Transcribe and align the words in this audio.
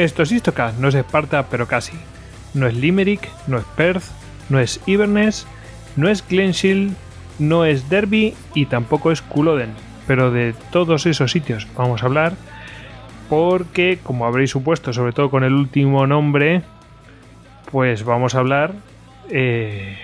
Esto 0.00 0.22
es 0.22 0.32
Istocast, 0.32 0.78
no 0.78 0.88
es 0.88 0.94
Esparta, 0.94 1.48
pero 1.50 1.68
casi. 1.68 1.92
No 2.54 2.66
es 2.66 2.72
Limerick, 2.72 3.28
no 3.46 3.58
es 3.58 3.64
Perth, 3.76 4.04
no 4.48 4.58
es 4.58 4.80
Inverness, 4.86 5.46
no 5.94 6.08
es 6.08 6.26
Glenshill, 6.26 6.96
no 7.38 7.66
es 7.66 7.90
Derby 7.90 8.32
y 8.54 8.64
tampoco 8.64 9.12
es 9.12 9.20
Culloden. 9.20 9.74
Pero 10.06 10.30
de 10.30 10.54
todos 10.72 11.04
esos 11.04 11.30
sitios 11.30 11.68
vamos 11.76 12.02
a 12.02 12.06
hablar 12.06 12.32
porque, 13.28 13.98
como 14.02 14.24
habréis 14.24 14.48
supuesto, 14.48 14.94
sobre 14.94 15.12
todo 15.12 15.28
con 15.28 15.44
el 15.44 15.52
último 15.52 16.06
nombre, 16.06 16.62
pues 17.70 18.02
vamos 18.02 18.34
a 18.34 18.38
hablar 18.38 18.72
eh, 19.28 19.98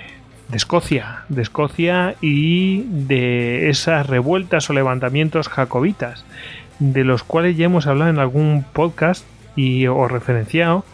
de 0.49 0.57
Escocia, 0.59 1.25
de 1.31 1.41
Escocia 1.41 2.17
y 2.21 2.83
de 2.83 3.71
esas 3.71 4.07
revueltas 4.07 4.69
o 4.69 4.75
levantamientos 4.75 5.49
jacobitas, 5.49 6.27
de 6.81 7.03
los 7.03 7.23
cuales 7.23 7.57
ya 7.57 7.65
hemos 7.65 7.87
hablado 7.87 8.11
en 8.11 8.19
algún 8.19 8.63
podcast 8.75 9.25
y 9.57 9.87
o 9.87 10.07
referenciado. 10.07 10.85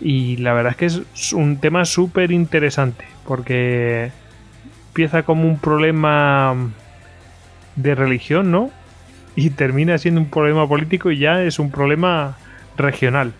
Y 0.00 0.36
la 0.38 0.52
verdad 0.52 0.72
es 0.72 0.76
que 0.76 0.86
es 0.86 1.32
un 1.32 1.58
tema 1.58 1.84
súper 1.84 2.30
interesante, 2.30 3.04
porque 3.26 4.10
empieza 4.88 5.24
como 5.24 5.48
un 5.48 5.58
problema 5.58 6.54
de 7.76 7.94
religión, 7.94 8.50
¿no? 8.50 8.70
Y 9.34 9.50
termina 9.50 9.98
siendo 9.98 10.20
un 10.20 10.30
problema 10.30 10.66
político 10.66 11.10
y 11.10 11.18
ya 11.18 11.42
es 11.42 11.58
un 11.58 11.70
problema 11.70 12.36
regional. 12.76 13.32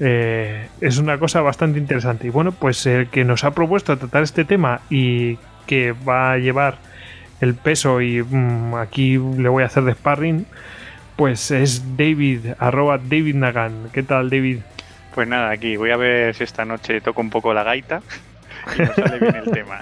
Eh, 0.00 0.68
es 0.80 0.98
una 0.98 1.18
cosa 1.18 1.40
bastante 1.40 1.78
interesante. 1.78 2.26
Y 2.26 2.30
bueno, 2.30 2.52
pues 2.52 2.86
el 2.86 3.08
que 3.08 3.24
nos 3.24 3.44
ha 3.44 3.52
propuesto 3.52 3.96
tratar 3.96 4.22
este 4.22 4.44
tema 4.44 4.80
y 4.90 5.38
que 5.66 5.92
va 5.92 6.32
a 6.32 6.38
llevar 6.38 6.78
el 7.40 7.54
peso 7.54 8.00
y 8.00 8.22
mm, 8.22 8.74
aquí 8.74 9.12
le 9.12 9.48
voy 9.48 9.62
a 9.62 9.66
hacer 9.66 9.84
de 9.84 9.92
sparring, 9.92 10.46
pues 11.16 11.50
es 11.50 11.96
David, 11.96 12.54
arroba 12.58 12.98
David 12.98 13.34
Nagan. 13.34 13.90
¿Qué 13.92 14.02
tal, 14.02 14.30
David? 14.30 14.58
Pues 15.14 15.28
nada, 15.28 15.50
aquí 15.50 15.76
voy 15.76 15.90
a 15.90 15.96
ver 15.96 16.34
si 16.34 16.44
esta 16.44 16.64
noche 16.64 17.00
toco 17.00 17.20
un 17.20 17.30
poco 17.30 17.54
la 17.54 17.62
gaita 17.62 18.02
y 18.72 18.86
sale 19.00 19.18
bien 19.18 19.36
el 19.36 19.50
tema. 19.50 19.80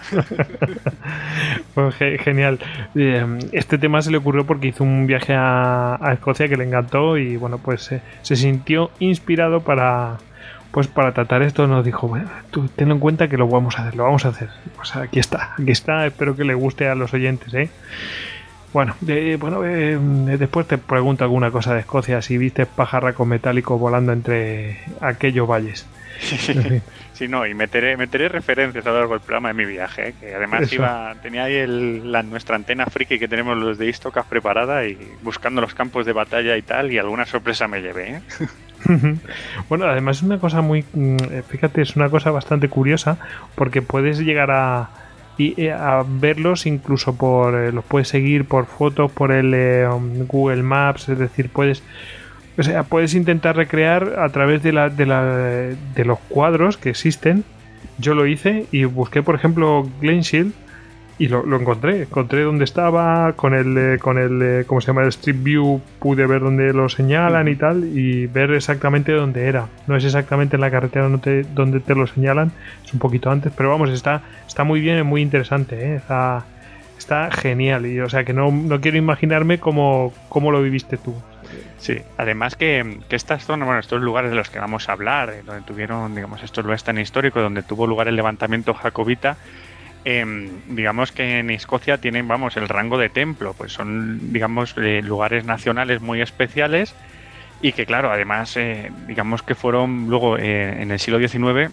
pues 1.74 1.94
genial. 1.96 2.58
Eh, 2.94 3.38
este 3.52 3.78
tema 3.78 4.02
se 4.02 4.10
le 4.10 4.18
ocurrió 4.18 4.44
porque 4.44 4.68
hizo 4.68 4.84
un 4.84 5.06
viaje 5.06 5.34
a, 5.36 5.98
Escocia 6.12 6.48
que 6.48 6.56
le 6.56 6.64
encantó 6.64 7.16
y 7.16 7.36
bueno, 7.36 7.58
pues 7.58 7.92
eh, 7.92 8.02
se 8.22 8.36
sintió 8.36 8.90
inspirado 8.98 9.60
para 9.60 10.18
pues 10.70 10.86
para 10.86 11.12
tratar 11.12 11.42
esto 11.42 11.66
nos 11.66 11.84
dijo, 11.84 12.08
bueno, 12.08 12.30
tú 12.50 12.66
tenlo 12.68 12.94
en 12.94 13.00
cuenta 13.00 13.28
que 13.28 13.36
lo 13.36 13.46
vamos 13.46 13.78
a 13.78 13.82
hacer, 13.82 13.94
lo 13.94 14.04
vamos 14.04 14.24
a 14.24 14.28
hacer. 14.28 14.48
Pues 14.74 14.96
aquí 14.96 15.20
está, 15.20 15.52
aquí 15.58 15.70
está, 15.70 16.06
espero 16.06 16.34
que 16.34 16.44
le 16.44 16.54
guste 16.54 16.88
a 16.88 16.94
los 16.94 17.12
oyentes, 17.12 17.52
¿eh? 17.52 17.68
Bueno, 18.72 18.96
bueno 19.38 19.64
eh, 19.64 19.98
después 20.38 20.66
te 20.66 20.78
pregunto 20.78 21.24
alguna 21.24 21.50
cosa 21.50 21.74
de 21.74 21.80
Escocia, 21.80 22.22
si 22.22 22.38
viste 22.38 22.64
pajarraco 22.66 23.26
metálico 23.26 23.78
volando 23.78 24.12
entre 24.12 24.78
aquellos 25.00 25.46
valles. 25.46 25.86
sí, 27.12 27.28
no, 27.28 27.46
y 27.46 27.54
meteré, 27.54 27.96
meteré 27.96 28.28
referencias 28.28 28.86
a 28.86 28.90
lo 28.90 28.98
largo 28.98 29.14
del 29.14 29.22
programa 29.22 29.48
de 29.48 29.54
mi 29.54 29.64
viaje, 29.64 30.08
¿eh? 30.08 30.14
que 30.20 30.34
además 30.34 30.72
iba, 30.72 31.14
tenía 31.22 31.44
ahí 31.44 31.66
la, 31.66 32.22
nuestra 32.22 32.56
antena 32.56 32.86
friki 32.86 33.18
que 33.18 33.28
tenemos 33.28 33.56
los 33.56 33.76
de 33.76 33.88
Istocas 33.88 34.26
preparada 34.26 34.86
y 34.86 34.96
buscando 35.22 35.60
los 35.60 35.74
campos 35.74 36.06
de 36.06 36.12
batalla 36.12 36.56
y 36.56 36.62
tal, 36.62 36.92
y 36.92 36.98
alguna 36.98 37.26
sorpresa 37.26 37.66
me 37.66 37.82
llevé. 37.82 38.16
¿eh? 38.16 38.20
bueno, 39.68 39.86
además 39.86 40.18
es 40.18 40.22
una 40.22 40.38
cosa 40.38 40.60
muy, 40.60 40.84
mm, 40.92 41.16
fíjate, 41.48 41.82
es 41.82 41.96
una 41.96 42.08
cosa 42.08 42.30
bastante 42.30 42.68
curiosa, 42.68 43.18
porque 43.54 43.82
puedes 43.82 44.20
llegar 44.20 44.50
a 44.50 45.01
y 45.38 45.60
eh, 45.60 45.72
a 45.72 46.04
verlos 46.06 46.66
incluso 46.66 47.14
por 47.16 47.54
eh, 47.54 47.72
los 47.72 47.84
puedes 47.84 48.08
seguir 48.08 48.44
por 48.44 48.66
fotos 48.66 49.10
por 49.10 49.32
el 49.32 49.52
eh, 49.54 49.88
Google 50.28 50.62
Maps 50.62 51.08
es 51.08 51.18
decir 51.18 51.48
puedes 51.48 51.82
o 52.58 52.62
sea 52.62 52.82
puedes 52.82 53.14
intentar 53.14 53.56
recrear 53.56 54.18
a 54.18 54.28
través 54.28 54.62
de 54.62 54.72
la, 54.72 54.90
de 54.90 55.06
la 55.06 55.24
de 55.24 56.04
los 56.04 56.18
cuadros 56.28 56.76
que 56.76 56.90
existen. 56.90 57.44
Yo 57.98 58.14
lo 58.14 58.26
hice 58.26 58.66
y 58.72 58.84
busqué 58.84 59.22
por 59.22 59.34
ejemplo 59.34 59.88
Glenshield 60.00 60.52
y 61.22 61.28
lo, 61.28 61.44
encontré, 61.56 62.02
encontré 62.02 62.42
dónde 62.42 62.64
estaba, 62.64 63.34
con 63.34 63.54
el, 63.54 63.78
eh, 63.78 63.98
con 64.00 64.18
el, 64.18 64.42
eh, 64.42 64.64
¿cómo 64.66 64.80
se 64.80 64.88
llama? 64.88 65.02
El 65.02 65.10
Street 65.10 65.36
View 65.38 65.80
pude 66.00 66.26
ver 66.26 66.40
dónde 66.40 66.72
lo 66.72 66.88
señalan 66.88 67.46
y 67.46 67.54
tal, 67.54 67.84
y 67.96 68.26
ver 68.26 68.50
exactamente 68.50 69.12
dónde 69.12 69.46
era. 69.46 69.68
No 69.86 69.94
es 69.94 70.04
exactamente 70.04 70.56
en 70.56 70.62
la 70.62 70.72
carretera 70.72 71.04
donde 71.04 71.18
te, 71.18 71.42
donde 71.54 71.78
te 71.78 71.94
lo 71.94 72.08
señalan, 72.08 72.50
es 72.84 72.92
un 72.92 72.98
poquito 72.98 73.30
antes, 73.30 73.52
pero 73.56 73.70
vamos, 73.70 73.90
está, 73.90 74.22
está 74.48 74.64
muy 74.64 74.80
bien, 74.80 74.98
es 74.98 75.04
muy 75.04 75.22
interesante, 75.22 75.92
¿eh? 75.92 75.94
está, 75.94 76.44
está 76.98 77.30
genial, 77.30 77.86
y 77.86 78.00
o 78.00 78.08
sea 78.08 78.24
que 78.24 78.32
no, 78.32 78.50
no 78.50 78.80
quiero 78.80 78.98
imaginarme 78.98 79.60
cómo, 79.60 80.12
cómo 80.28 80.50
lo 80.50 80.60
viviste 80.60 80.96
tú. 80.96 81.14
Sí, 81.78 81.98
además 82.16 82.56
que, 82.56 82.98
que, 83.08 83.14
estas 83.14 83.44
zonas, 83.44 83.66
bueno, 83.66 83.78
estos 83.78 84.02
lugares 84.02 84.30
de 84.32 84.36
los 84.36 84.50
que 84.50 84.58
vamos 84.58 84.88
a 84.88 84.92
hablar, 84.92 85.32
donde 85.44 85.62
tuvieron, 85.62 86.16
digamos, 86.16 86.42
estos 86.42 86.64
lugares 86.64 86.82
tan 86.82 86.98
históricos, 86.98 87.44
donde 87.44 87.62
tuvo 87.62 87.86
lugar 87.86 88.08
el 88.08 88.16
levantamiento 88.16 88.74
jacobita, 88.74 89.36
Em, 90.04 90.50
digamos 90.68 91.12
que 91.12 91.38
en 91.38 91.50
Escocia 91.50 91.98
tienen, 91.98 92.26
vamos, 92.26 92.56
el 92.56 92.68
rango 92.68 92.98
de 92.98 93.08
templo, 93.08 93.54
pues 93.56 93.72
son, 93.72 94.32
digamos, 94.32 94.74
eh, 94.76 95.00
lugares 95.02 95.44
nacionales 95.44 96.00
muy 96.00 96.20
especiales 96.20 96.94
y 97.60 97.72
que, 97.72 97.86
claro, 97.86 98.10
además, 98.10 98.56
eh, 98.56 98.90
digamos 99.06 99.42
que 99.44 99.54
fueron 99.54 100.08
luego 100.08 100.38
eh, 100.38 100.82
en 100.82 100.90
el 100.90 100.98
siglo 100.98 101.18
XIX 101.18 101.72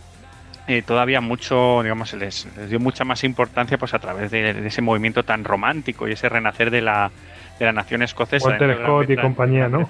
todavía 0.86 1.20
mucho, 1.20 1.82
digamos, 1.82 2.14
les, 2.14 2.48
les, 2.56 2.70
dio 2.70 2.80
mucha 2.80 3.04
más 3.04 3.24
importancia 3.24 3.80
pues 3.80 3.96
a 3.96 3.98
través 3.98 4.30
de, 4.30 4.52
ese 4.68 4.84
movimiento 4.84 5.24
tan 5.24 5.44
romántico 5.44 6.08
y 6.08 6.12
ese 6.12 6.30
renacer 6.30 6.70
de 6.70 6.82
la, 6.82 7.10
de 7.58 7.66
la 7.66 7.72
nación 7.72 8.04
escocesa. 8.04 8.48
Walter 8.48 8.78
Scott 8.78 9.10
y 9.10 9.16
compañía, 9.16 9.68
¿no? 9.68 9.88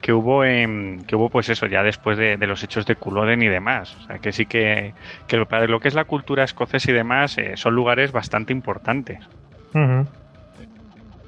Que 0.00 0.12
hubo 0.12 0.44
en, 0.44 1.04
que 1.06 1.16
hubo 1.16 1.28
pues 1.28 1.48
eso 1.48 1.66
ya 1.66 1.82
después 1.82 2.16
de, 2.18 2.36
los 2.46 2.62
hechos 2.62 2.86
de 2.86 2.96
Culloden 2.96 3.42
y 3.42 3.48
demás. 3.48 3.96
O 4.00 4.06
sea 4.06 4.18
que 4.18 4.32
sí 4.32 4.46
que, 4.46 4.94
que 5.26 5.44
para 5.46 5.66
lo 5.66 5.80
que 5.80 5.88
es 5.88 5.94
la 5.94 6.04
cultura 6.04 6.44
escocesa 6.44 6.90
y 6.90 6.94
demás 6.94 7.36
eh, 7.38 7.56
son 7.56 7.74
lugares 7.74 8.12
bastante 8.12 8.52
importantes. 8.52 9.18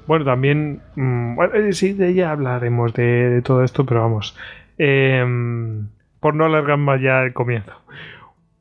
Bueno 0.05 0.25
también 0.25 0.81
mm, 0.95 1.41
eh, 1.53 1.73
sí 1.73 1.93
de 1.93 2.09
ella 2.09 2.31
hablaremos 2.31 2.93
de, 2.93 3.41
todo 3.41 3.63
esto 3.63 3.85
pero 3.85 4.01
vamos 4.01 4.35
em, 4.77 5.87
por 6.19 6.35
no 6.35 6.45
alargar 6.45 6.77
más 6.77 7.01
ya 7.01 7.21
el 7.21 7.33
comienzo. 7.33 7.73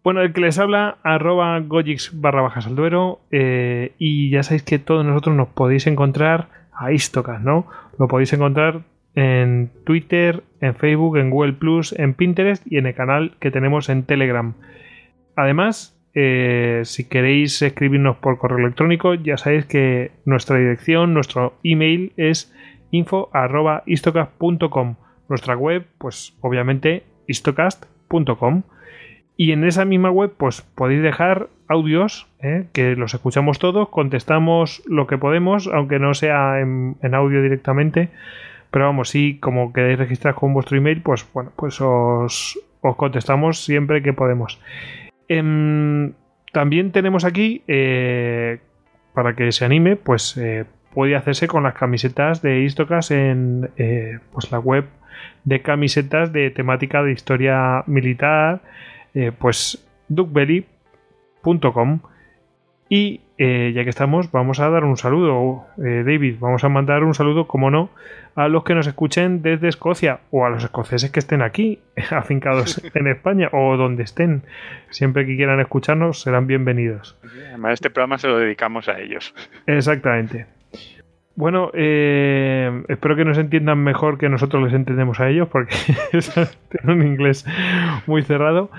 Bueno, 0.05 0.21
el 0.21 0.33
que 0.33 0.41
les 0.41 0.59
habla, 0.59 0.97
arroba 1.05 1.61
gojix 1.61 2.11
barra 2.21 2.43
bajas 2.43 2.67
al 2.67 2.75
duero, 2.75 3.21
eh, 3.31 3.93
y 3.99 4.31
ya 4.31 4.43
sabéis 4.43 4.65
que 4.65 4.81
todos 4.81 5.07
nosotros 5.07 5.37
nos 5.37 5.49
podéis 5.49 5.87
encontrar 5.87 6.49
a 6.73 6.91
Istocas, 6.91 7.41
¿no? 7.41 7.69
Lo 8.01 8.09
podéis 8.09 8.33
encontrar 8.33 8.81
en 9.15 9.71
Twitter, 9.85 10.43
en 10.61 10.75
Facebook, 10.75 11.19
en 11.19 11.31
Google 11.31 11.53
Plus, 11.55 11.93
en 11.99 12.15
Pinterest 12.15 12.65
y 12.71 12.79
en 12.79 12.87
el 12.87 12.95
canal 12.95 13.33
que 13.41 13.51
tenemos 13.51 13.89
en 13.89 14.05
Telegram. 14.05 14.55
Además, 15.37 15.99
eh, 16.15 16.83
si 16.85 17.09
queréis 17.09 17.63
escribirnos 17.63 18.17
por 18.17 18.39
correo 18.39 18.59
electrónico, 18.59 19.15
ya 19.15 19.37
sabéis 19.37 19.67
que 19.67 20.11
nuestra 20.25 20.59
dirección, 20.59 21.15
nuestro 21.15 21.55
email 21.63 22.13
es 22.17 22.53
info.istocast.com. 22.91 24.97
Nuestra 25.29 25.57
web, 25.57 25.87
pues 25.99 26.37
obviamente, 26.41 27.05
istocast.com. 27.27 28.63
Y 29.37 29.53
en 29.53 29.65
esa 29.65 29.87
misma 29.87 30.11
web, 30.11 30.33
pues 30.37 30.63
podéis 30.63 31.03
dejar 31.03 31.49
audios, 31.69 32.27
eh, 32.43 32.67
que 32.75 32.97
los 32.97 33.15
escuchamos 33.15 33.59
todos, 33.59 33.89
contestamos 33.89 34.83
lo 34.87 35.07
que 35.07 35.17
podemos, 35.17 35.71
aunque 35.73 35.99
no 35.99 36.13
sea 36.13 36.61
en 36.61 37.15
audio 37.15 37.41
directamente 37.43 38.11
pero 38.73 38.87
vamos, 38.87 39.11
si 39.11 39.39
como 39.39 39.73
queréis 39.73 39.99
registrar 39.99 40.35
con 40.35 40.55
vuestro 40.55 40.79
email, 40.79 41.03
pues 41.03 41.27
bueno, 41.35 41.53
pues 41.55 41.79
os, 41.83 42.59
contestamos 42.81 43.63
siempre 43.63 44.03
que 44.03 44.15
podemos. 44.15 44.59
Em, 45.29 46.15
también 46.53 46.91
tenemos 46.91 47.27
aquí, 47.27 47.63
eh, 47.69 48.61
para 49.13 49.37
que 49.37 49.53
se 49.53 49.67
anime, 49.67 49.97
pues 49.97 50.39
eh, 50.39 50.65
puede 50.95 51.17
hacerse 51.17 51.49
con 51.49 51.65
las 51.65 51.75
camisetas 51.75 52.41
de 52.41 52.63
Istocas 52.63 53.11
en 53.11 53.71
eh, 53.77 54.19
pues 54.33 54.51
la 54.51 54.59
web 54.59 54.87
de 55.45 55.61
camisetas 55.61 56.33
de 56.33 56.51
temática 56.51 57.03
de 57.03 57.13
historia 57.13 57.85
militar, 57.87 58.63
pues 59.39 59.87
duckbelly.com. 60.09 62.01
Y 62.95 63.23
ya 63.39 63.85
que 63.85 63.89
estamos, 63.89 64.31
vamos 64.31 64.61
a 64.61 64.69
dar 64.69 64.85
un 64.85 64.99
saludo, 64.99 65.65
David, 65.79 66.37
vamos 66.41 66.63
a 66.63 66.69
mandar 66.69 67.05
un 67.05 67.15
saludo, 67.15 67.47
como 67.47 67.71
no, 67.71 67.89
a 68.35 68.49
los 68.49 68.65
que 68.65 68.75
nos 68.75 68.87
escuchen 68.87 69.43
desde 69.43 69.69
Escocia 69.69 70.21
o 70.31 70.45
a 70.45 70.51
los 70.51 70.65
escoceses 70.65 71.11
que 71.11 71.21
estén 71.21 71.43
aquí, 71.43 71.81
afincados 72.11 72.83
en 72.95 73.07
España 73.07 73.49
o 73.53 73.77
donde 73.77 74.03
estén. 74.03 74.43
Siempre 74.91 75.27
que 75.27 75.37
quieran 75.37 75.61
escucharnos 75.61 76.21
serán 76.21 76.47
bienvenidos. 76.47 77.19
Además, 77.49 77.75
este 77.75 77.91
programa 77.91 78.19
se 78.19 78.29
lo 78.29 78.39
dedicamos 78.39 78.89
a 78.89 79.01
ellos. 79.01 79.35
Exactamente. 79.67 80.47
Bueno, 81.35 81.71
eh, 81.73 82.83
espero 82.89 83.17
que 83.17 83.25
nos 83.25 83.39
entiendan 83.39 83.79
mejor 83.79 84.19
que 84.19 84.29
nosotros 84.29 84.63
les 84.65 84.75
entendemos 84.75 85.19
a 85.19 85.31
ellos, 85.31 85.49
porque 85.49 85.75
tienen 86.11 87.01
un 87.01 87.07
inglés 87.07 87.47
muy 88.07 88.23
cerrado. 88.23 88.71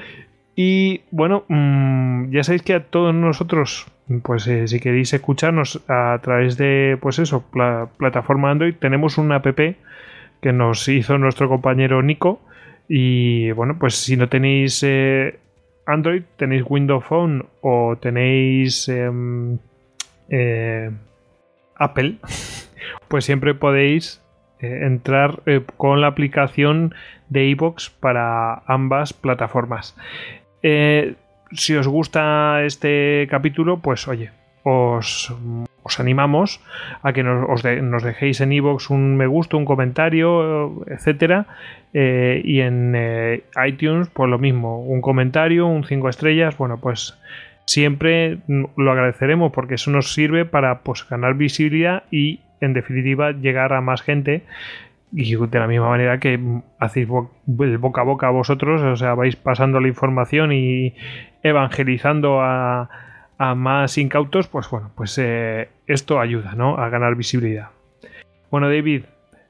Y 0.56 1.02
bueno, 1.10 1.46
mm, 1.48 2.30
ya 2.30 2.44
sabéis 2.44 2.62
que 2.62 2.76
a 2.76 2.84
todos 2.84 3.12
nosotros, 3.16 3.88
pues 4.22 4.48
eh, 4.48 4.68
si 4.68 4.80
queréis 4.80 5.14
escucharnos 5.14 5.82
a 5.88 6.20
través 6.22 6.58
de, 6.58 6.98
pues 7.02 7.20
eso, 7.20 7.46
la 7.56 7.90
plataforma 7.98 8.52
Android, 8.52 8.76
tenemos 8.76 9.18
una 9.18 9.38
app 9.38 9.48
que 9.56 10.54
nos 10.54 10.88
hizo 10.90 11.18
nuestro 11.18 11.48
compañero 11.48 12.02
Nico 12.02 12.42
Y 12.90 13.52
bueno, 13.52 13.78
pues 13.80 13.96
si 13.96 14.18
no 14.18 14.28
tenéis 14.28 14.84
eh, 14.84 15.40
Android, 15.86 16.24
tenéis 16.38 16.64
Windows 16.68 17.06
Phone 17.06 17.46
o 17.62 17.96
tenéis 18.00 18.90
em, 18.90 19.58
eh, 20.30 20.92
Apple, 21.76 22.18
pues 23.08 23.26
siempre 23.26 23.54
podéis 23.54 24.20
entrar 24.60 25.42
con 25.76 26.00
la 26.00 26.08
aplicación 26.08 26.96
de 27.28 27.48
iBox 27.48 27.90
para 27.90 28.64
ambas 28.66 29.12
plataformas. 29.12 29.94
Si 31.56 31.76
os 31.76 31.88
gusta 31.88 32.64
este 32.64 33.28
capítulo, 33.30 33.80
pues 33.80 34.08
oye, 34.08 34.32
os, 34.64 35.32
animamos 36.00 36.62
a 37.02 37.14
que 37.14 37.24
nos, 37.24 37.64
nos 37.64 38.04
dejéis 38.04 38.42
en 38.42 38.54
iVoox 38.54 38.90
un 38.90 39.18
me 39.18 39.28
gusta, 39.28 39.58
un 39.58 39.66
comentario, 39.66 40.84
etcétera. 40.88 41.46
Eh, 41.94 42.42
y 42.44 42.62
en 42.62 42.94
eh, 42.96 43.44
iTunes, 43.68 44.10
pues 44.10 44.30
lo 44.30 44.40
mismo, 44.40 44.82
un 44.82 45.02
comentario, 45.02 45.68
un 45.68 45.84
5 45.84 46.10
estrellas. 46.10 46.58
Bueno, 46.58 46.80
pues 46.80 47.20
siempre 47.66 48.40
lo 48.48 48.92
agradeceremos 48.92 49.52
porque 49.52 49.76
eso 49.76 49.92
nos 49.92 50.14
sirve 50.14 50.46
para 50.46 50.80
pues, 50.80 51.08
ganar 51.08 51.36
visibilidad 51.36 52.04
y, 52.10 52.40
en 52.62 52.74
definitiva, 52.74 53.32
llegar 53.32 53.74
a 53.74 53.82
más 53.82 54.02
gente. 54.02 54.44
Y 55.16 55.36
de 55.36 55.60
la 55.60 55.68
misma 55.68 55.90
manera 55.90 56.20
que 56.20 56.40
hacéis 56.80 57.08
el 57.60 57.78
boca 57.78 58.02
a 58.02 58.04
boca 58.04 58.28
a 58.28 58.32
vosotros, 58.32 58.82
o 58.82 58.96
sea, 58.96 59.14
vais 59.14 59.36
pasando 59.36 59.80
la 59.80 59.88
información 59.88 60.52
y 60.52 60.96
evangelizando 61.44 62.42
a 62.42 62.90
a 63.38 63.56
más 63.56 63.98
incautos, 63.98 64.48
pues 64.48 64.70
bueno, 64.70 64.92
pues 64.96 65.18
eh, 65.18 65.70
esto 65.88 66.20
ayuda, 66.20 66.54
¿no? 66.56 66.78
A 66.78 66.90
ganar 66.90 67.16
visibilidad. 67.16 67.70
Bueno, 68.52 68.70
David, 68.70 69.04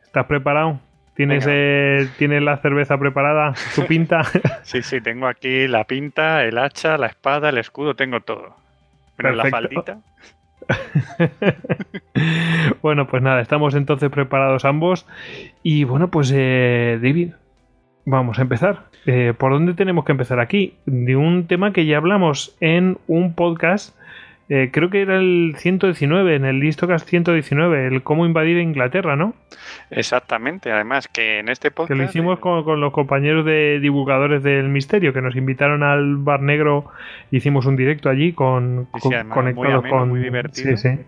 ¿estás 0.04 0.26
preparado? 0.26 0.80
¿Tienes, 1.16 1.46
eh, 1.48 2.08
¿Tienes 2.18 2.42
la 2.42 2.58
cerveza 2.58 2.98
preparada? 2.98 3.54
¿Tu 3.76 3.86
pinta? 3.88 4.24
sí, 4.64 4.82
sí, 4.82 5.00
tengo 5.02 5.28
aquí 5.28 5.68
la 5.68 5.84
pinta, 5.84 6.44
el 6.44 6.58
hacha, 6.58 6.98
la 6.98 7.08
espada, 7.08 7.50
el 7.50 7.58
escudo, 7.60 7.96
tengo 7.96 8.22
todo. 8.22 8.56
Pero 9.16 9.34
la 9.34 9.46
faldita. 9.46 10.00
bueno, 12.82 13.08
pues 13.08 13.22
nada, 13.24 13.42
estamos 13.42 13.76
entonces 13.76 14.10
preparados 14.10 14.66
ambos. 14.66 15.06
Y 15.64 15.84
bueno, 15.84 16.10
pues 16.10 16.32
eh, 16.36 17.00
David, 17.02 17.34
Vamos 18.06 18.38
a 18.38 18.42
empezar. 18.42 18.86
Eh, 19.06 19.34
¿Por 19.38 19.54
dónde 19.54 19.74
tenemos 19.74 20.04
que 20.04 20.12
empezar 20.12 20.40
aquí? 20.40 20.76
De 20.86 21.16
un 21.16 21.48
tema 21.48 21.72
que 21.72 21.86
ya 21.86 21.98
hablamos 21.98 22.56
en 22.60 22.98
un 23.08 23.34
podcast, 23.34 23.98
eh, 24.50 24.70
creo 24.72 24.90
que 24.90 25.02
era 25.02 25.18
el 25.18 25.56
119, 25.58 26.36
en 26.36 26.46
el 26.46 26.60
Listocast 26.60 27.08
119, 27.08 27.88
el 27.88 28.04
cómo 28.04 28.26
invadir 28.26 28.58
Inglaterra, 28.58 29.16
¿no? 29.16 29.34
Exactamente, 29.90 30.72
además 30.72 31.08
que 31.08 31.40
en 31.40 31.50
este 31.50 31.72
podcast... 31.72 31.90
Que 31.90 31.96
lo 31.96 32.04
hicimos 32.04 32.40
con, 32.40 32.80
los 32.80 32.94
compañeros 32.94 33.46
de 33.46 33.80
divulgadores 33.80 34.44
del 34.44 34.70
misterio, 34.70 35.14
que 35.14 35.22
nos 35.22 35.36
invitaron 35.36 35.84
al 35.84 36.18
Bar 36.18 36.42
Negro, 36.42 36.86
hicimos 37.32 37.66
un 37.66 37.76
directo 37.76 38.10
allí 38.10 38.34
con, 38.34 38.88
conectados 39.30 39.86
con... 39.90 40.10
Muy 40.10 40.20
divertido. 40.20 40.78
Sí, 40.78 40.90
sí. 40.90 41.00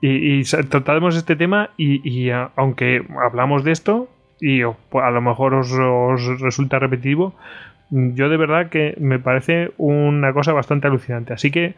Y, 0.00 0.44
tratamos 0.68 1.16
este 1.16 1.34
tema 1.34 1.70
y 1.76 2.30
aunque 2.30 3.04
hablamos 3.20 3.64
de 3.64 3.72
esto, 3.72 4.08
y 4.40 4.62
pues, 4.64 5.04
a 5.04 5.10
lo 5.10 5.20
mejor 5.20 5.54
os, 5.54 6.40
resulta 6.40 6.78
repetitivo, 6.78 7.34
yo 7.90 8.28
de 8.28 8.36
verdad 8.36 8.68
que 8.68 8.94
me 8.98 9.18
parece 9.18 9.72
una 9.78 10.32
cosa 10.32 10.52
bastante 10.52 10.86
alucinante. 10.86 11.32
Así 11.32 11.50
que 11.50 11.74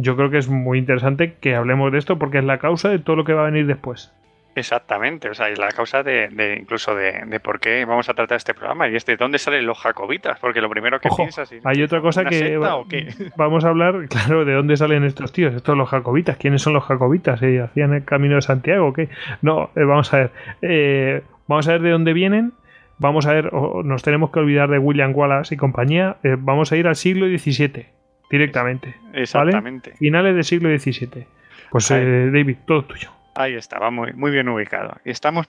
yo 0.00 0.16
creo 0.16 0.30
que 0.30 0.38
es 0.38 0.48
muy 0.48 0.78
interesante 0.78 1.34
que 1.40 1.54
hablemos 1.54 1.92
de 1.92 1.98
esto 1.98 2.18
porque 2.18 2.38
es 2.38 2.44
la 2.44 2.58
causa 2.58 2.88
de 2.88 2.98
todo 2.98 3.16
lo 3.16 3.24
que 3.24 3.32
va 3.32 3.42
a 3.42 3.50
venir 3.50 3.66
después. 3.66 4.12
Exactamente, 4.56 5.30
o 5.30 5.34
sea, 5.34 5.48
es 5.48 5.58
la 5.60 5.68
causa 5.68 6.02
de, 6.02 6.28
incluso 6.60 6.94
de, 6.94 7.40
por 7.40 7.60
qué 7.60 7.84
vamos 7.84 8.08
a 8.08 8.14
tratar 8.14 8.36
este 8.36 8.52
programa 8.52 8.88
y 8.88 8.96
este, 8.96 9.16
¿dónde 9.16 9.38
salen 9.38 9.64
los 9.64 9.78
jacobitas? 9.78 10.40
Porque 10.40 10.60
lo 10.60 10.68
primero 10.68 10.98
que 10.98 11.08
piensas 11.16 11.52
es, 11.52 11.64
hay 11.64 11.82
otra 11.82 12.00
cosa 12.00 12.24
que 12.24 12.58
vamos 13.36 13.64
a 13.64 13.68
hablar, 13.68 14.08
claro, 14.08 14.44
de 14.44 14.54
dónde 14.54 14.76
salen 14.76 15.04
estos 15.04 15.32
tíos, 15.32 15.54
estos 15.54 15.76
los 15.76 15.88
jacobitas, 15.88 16.36
¿quiénes 16.36 16.62
son 16.62 16.72
los 16.72 16.84
jacobitas? 16.84 17.40
¿Eh? 17.42 17.60
¿Hacían 17.60 17.94
el 17.94 18.04
camino 18.04 18.34
de 18.34 18.42
Santiago 18.42 18.88
o 18.88 18.92
qué? 18.92 19.08
No, 19.40 19.70
eh, 19.76 19.84
vamos 19.84 20.12
a 20.12 20.16
ver, 20.16 20.30
eh, 20.62 21.22
Vamos 21.50 21.66
a 21.66 21.72
ver 21.72 21.82
de 21.82 21.90
dónde 21.90 22.12
vienen. 22.12 22.52
Vamos 22.98 23.26
a 23.26 23.32
ver, 23.32 23.52
nos 23.52 24.04
tenemos 24.04 24.30
que 24.30 24.38
olvidar 24.38 24.70
de 24.70 24.78
William 24.78 25.12
Wallace 25.12 25.56
y 25.56 25.58
compañía. 25.58 26.18
Eh, 26.22 26.36
vamos 26.38 26.70
a 26.70 26.76
ir 26.76 26.86
al 26.86 26.94
siglo 26.94 27.26
XVII 27.26 27.86
directamente. 28.30 28.94
Exactamente. 29.12 29.92
Finales 29.96 30.34
del 30.34 30.44
siglo 30.44 30.68
XVII. 30.78 31.26
Pues 31.70 31.90
eh, 31.90 32.30
David, 32.32 32.56
todo 32.66 32.84
tuyo. 32.84 33.10
Ahí 33.34 33.54
está, 33.54 33.78
muy, 33.90 34.12
muy 34.12 34.30
bien 34.30 34.48
ubicado. 34.48 34.96
Y 35.04 35.10
estamos 35.10 35.48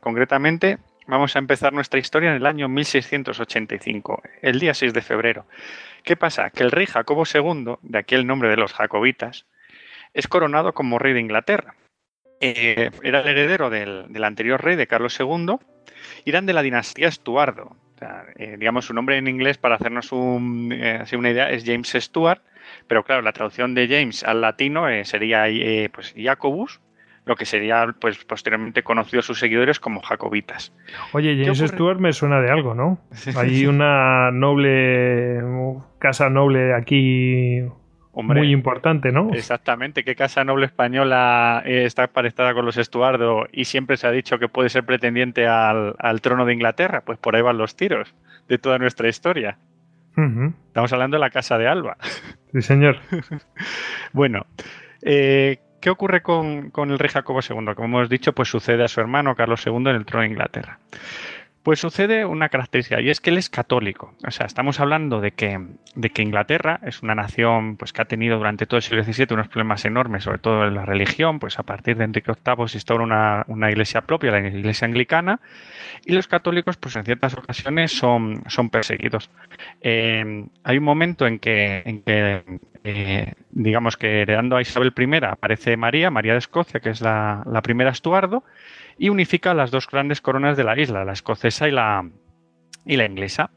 concretamente, 0.00 0.78
vamos 1.06 1.36
a 1.36 1.38
empezar 1.38 1.72
nuestra 1.72 2.00
historia 2.00 2.30
en 2.30 2.36
el 2.36 2.46
año 2.46 2.68
1685, 2.68 4.22
el 4.42 4.60
día 4.60 4.74
6 4.74 4.92
de 4.92 5.02
febrero. 5.02 5.46
¿Qué 6.02 6.16
pasa? 6.16 6.50
Que 6.50 6.62
el 6.62 6.70
rey 6.70 6.86
Jacobo 6.86 7.24
II, 7.32 7.76
de 7.82 7.98
aquí 7.98 8.14
el 8.14 8.26
nombre 8.26 8.50
de 8.50 8.56
los 8.56 8.72
jacobitas, 8.72 9.46
es 10.12 10.28
coronado 10.28 10.74
como 10.74 10.98
rey 10.98 11.12
de 11.12 11.20
Inglaterra. 11.20 11.74
Eh, 12.40 12.90
era 13.02 13.20
el 13.20 13.28
heredero 13.28 13.70
del, 13.70 14.22
anterior 14.22 14.62
rey, 14.62 14.76
de 14.76 14.86
Carlos 14.86 15.18
II, 15.18 15.56
y 16.24 16.30
eran 16.30 16.46
de 16.46 16.52
la 16.52 16.62
dinastía 16.62 17.08
Estuardo. 17.08 17.76
Eh, 18.36 18.56
digamos, 18.58 18.86
su 18.86 18.94
nombre 18.94 19.16
en 19.16 19.28
inglés, 19.28 19.58
para 19.58 19.76
hacernos 19.76 20.10
eh, 20.12 21.04
una 21.16 21.30
idea, 21.30 21.50
es 21.50 21.64
James 21.64 21.92
Stuart, 21.92 22.42
pero 22.86 23.04
claro, 23.04 23.22
la 23.22 23.32
traducción 23.32 23.74
de 23.74 23.88
James 23.88 24.24
al 24.24 24.40
latino 24.40 24.86
sería 25.04 25.44
pues, 25.92 26.14
Jacobus, 26.16 26.80
lo 27.24 27.36
que 27.36 27.46
sería 27.46 27.94
pues 27.98 28.22
posteriormente 28.24 28.82
conocido 28.82 29.20
a 29.20 29.22
sus 29.22 29.38
seguidores 29.38 29.80
como 29.80 30.02
jacobitas. 30.02 30.72
Oye, 31.12 31.42
James 31.42 31.58
Stuart 31.58 31.98
me 31.98 32.12
suena 32.12 32.40
de 32.40 32.50
algo, 32.50 32.74
¿no? 32.74 32.98
Hay 33.36 33.66
una 33.66 34.30
noble 34.30 35.40
casa 35.98 36.28
noble 36.28 36.74
aquí 36.74 37.62
muy 38.22 38.52
importante, 38.52 39.12
¿no? 39.12 39.30
Exactamente, 39.32 40.04
¿Qué 40.04 40.14
casa 40.14 40.44
noble 40.44 40.66
española 40.66 41.62
eh, 41.64 41.84
está 41.84 42.06
parecida 42.06 42.54
con 42.54 42.64
los 42.64 42.76
Estuardo 42.76 43.46
y 43.52 43.64
siempre 43.64 43.96
se 43.96 44.06
ha 44.06 44.10
dicho 44.10 44.38
que 44.38 44.48
puede 44.48 44.68
ser 44.68 44.84
pretendiente 44.84 45.46
al, 45.46 46.20
trono 46.22 46.46
de 46.46 46.54
Inglaterra, 46.54 47.02
pues 47.04 47.18
por 47.18 47.36
ahí 47.36 47.42
van 47.42 47.58
los 47.58 47.76
tiros 47.76 48.14
de 48.48 48.58
toda 48.58 48.78
nuestra 48.78 49.08
historia. 49.08 49.58
Estamos 50.68 50.92
hablando 50.92 51.16
de 51.16 51.20
la 51.20 51.30
casa 51.30 51.58
de 51.58 51.66
Alba. 51.66 51.96
Sí, 52.52 52.62
señor. 52.62 52.98
bueno, 54.12 54.46
eh, 55.02 55.58
¿qué 55.80 55.90
ocurre 55.90 56.22
con, 56.22 56.70
con, 56.70 56.92
el 56.92 57.00
rey 57.00 57.10
Jacobo 57.10 57.40
II? 57.40 57.74
Como 57.74 57.98
hemos 57.98 58.08
dicho, 58.08 58.32
pues 58.32 58.48
sucede 58.48 58.84
a 58.84 58.88
su 58.88 59.00
hermano 59.00 59.34
Carlos 59.34 59.66
II 59.66 59.74
en 59.74 59.88
el 59.88 60.06
trono 60.06 60.22
de 60.22 60.28
Inglaterra. 60.28 60.78
Pues 61.64 61.80
sucede 61.80 62.26
una 62.26 62.50
característica 62.50 63.00
y 63.00 63.08
es 63.08 63.22
que 63.22 63.30
él 63.30 63.38
es 63.38 63.48
católico. 63.48 64.14
O 64.26 64.30
sea, 64.30 64.44
estamos 64.44 64.80
hablando 64.80 65.22
de 65.22 65.30
que, 65.30 65.58
de 65.94 66.10
que 66.10 66.20
Inglaterra 66.20 66.78
es 66.84 67.02
una 67.02 67.14
nación 67.14 67.78
pues, 67.78 67.94
que 67.94 68.02
ha 68.02 68.04
tenido 68.04 68.36
durante 68.36 68.66
todo 68.66 68.76
el 68.76 68.82
siglo 68.82 69.02
XVII 69.02 69.28
unos 69.30 69.48
problemas 69.48 69.82
enormes, 69.86 70.24
sobre 70.24 70.36
todo 70.36 70.66
en 70.66 70.74
la 70.74 70.84
religión. 70.84 71.38
Pues 71.38 71.58
a 71.58 71.62
partir 71.62 71.96
de 71.96 72.04
Enrique 72.04 72.30
VIII 72.30 72.68
se 72.68 72.76
instaura 72.76 73.02
una, 73.02 73.44
una 73.48 73.70
iglesia 73.70 74.02
propia, 74.02 74.30
la 74.30 74.46
iglesia 74.46 74.86
anglicana, 74.86 75.40
y 76.04 76.12
los 76.12 76.28
católicos, 76.28 76.76
pues 76.76 76.96
en 76.96 77.04
ciertas 77.06 77.32
ocasiones 77.32 77.96
son, 77.96 78.42
son 78.46 78.68
perseguidos. 78.68 79.30
Eh, 79.80 80.44
hay 80.64 80.76
un 80.76 80.84
momento 80.84 81.26
en 81.26 81.38
que, 81.38 81.82
en 81.86 82.02
que 82.02 82.42
eh, 82.84 83.32
digamos 83.52 83.96
que 83.96 84.20
heredando 84.20 84.56
a 84.56 84.60
Isabel 84.60 84.92
I 84.94 85.24
aparece 85.24 85.78
María, 85.78 86.10
María 86.10 86.32
de 86.32 86.40
Escocia, 86.40 86.80
que 86.80 86.90
es 86.90 87.00
la, 87.00 87.42
la 87.50 87.62
primera 87.62 87.88
Estuardo, 87.88 88.44
y 88.98 89.08
unifica 89.08 89.54
las 89.54 89.70
dos 89.70 89.88
grandes 89.88 90.20
coronas 90.20 90.56
de 90.56 90.64
la 90.64 90.78
isla, 90.78 91.04
la 91.04 91.12
escocesa 91.12 91.68
y 91.68 91.72
la, 91.72 92.08
y 92.84 92.96
la 92.96 93.04
inglesa. 93.04 93.50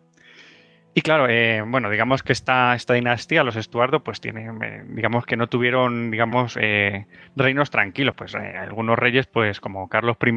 Y 0.97 1.01
claro, 1.03 1.27
eh, 1.29 1.61
bueno, 1.61 1.91
digamos 1.91 2.23
que 2.23 2.33
esta, 2.33 2.73
esta 2.73 2.95
dinastía, 2.95 3.43
los 3.43 3.55
Estuardo, 3.55 4.03
pues 4.03 4.19
tienen, 4.19 4.63
eh, 4.63 4.83
digamos 4.87 5.27
que 5.27 5.37
no 5.37 5.45
tuvieron, 5.45 6.09
digamos, 6.09 6.57
eh, 6.59 7.05
reinos 7.35 7.69
tranquilos. 7.69 8.15
Pues 8.15 8.33
algunos 8.33 8.97
reyes, 8.97 9.27
pues 9.27 9.59
como 9.59 9.89
Carlos 9.89 10.17
I, 10.25 10.33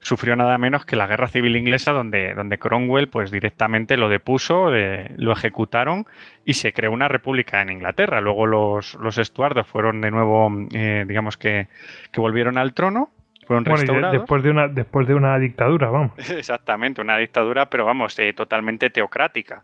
sufrió 0.00 0.34
nada 0.34 0.58
menos 0.58 0.84
que 0.86 0.96
la 0.96 1.06
guerra 1.06 1.28
civil 1.28 1.54
inglesa, 1.54 1.92
donde, 1.92 2.34
donde 2.34 2.58
Cromwell, 2.58 3.08
pues 3.08 3.30
directamente 3.30 3.96
lo 3.96 4.08
depuso, 4.08 4.72
lo 4.72 5.32
ejecutaron 5.32 6.04
y 6.44 6.54
se 6.54 6.72
creó 6.72 6.90
una 6.90 7.06
república 7.06 7.62
en 7.62 7.70
Inglaterra. 7.70 8.20
Luego 8.20 8.46
los, 8.46 8.94
los 8.94 9.18
Estuardo 9.18 9.62
fueron 9.62 10.00
de 10.00 10.10
nuevo, 10.10 10.50
digamos 10.68 11.36
que, 11.36 11.68
que 12.10 12.20
volvieron 12.20 12.58
al 12.58 12.74
trono 12.74 13.12
fueron 13.46 13.64
después 13.64 14.42
de 14.42 14.50
una 14.50 14.68
después 14.68 15.06
de 15.06 15.14
una 15.14 15.38
dictadura, 15.38 15.88
vamos. 15.88 16.12
Exactamente, 16.30 17.00
una 17.00 17.16
dictadura, 17.16 17.66
pero 17.66 17.84
vamos, 17.84 18.18
eh, 18.18 18.32
totalmente 18.32 18.90
teocrática, 18.90 19.62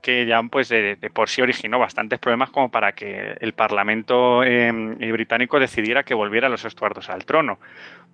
que 0.00 0.26
ya 0.26 0.42
pues 0.44 0.68
de, 0.68 0.96
por 1.12 1.28
sí 1.28 1.42
originó 1.42 1.78
bastantes 1.78 2.18
problemas 2.18 2.50
como 2.50 2.70
para 2.70 2.92
que 2.92 3.36
el 3.40 3.52
Parlamento 3.52 4.44
em, 4.44 4.96
británico 4.96 5.58
decidiera 5.58 6.04
que 6.04 6.14
volviera 6.14 6.48
los 6.48 6.64
Estuardos 6.64 7.10
al 7.10 7.24
trono. 7.24 7.58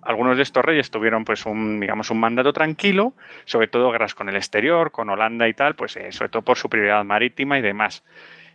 Algunos 0.01 0.37
de 0.37 0.43
estos 0.43 0.63
reyes 0.63 0.89
tuvieron 0.89 1.25
pues 1.25 1.45
un 1.45 1.79
digamos 1.79 2.09
un 2.09 2.19
mandato 2.19 2.53
tranquilo, 2.53 3.13
sobre 3.45 3.67
todo 3.67 3.91
guerras 3.91 4.15
con 4.15 4.29
el 4.29 4.35
exterior, 4.35 4.91
con 4.91 5.09
Holanda 5.09 5.47
y 5.47 5.53
tal, 5.53 5.75
pues 5.75 5.95
eh, 5.97 6.11
sobre 6.11 6.29
todo 6.29 6.41
por 6.41 6.57
superioridad 6.57 7.03
marítima 7.05 7.59
y 7.59 7.61
demás. 7.61 8.03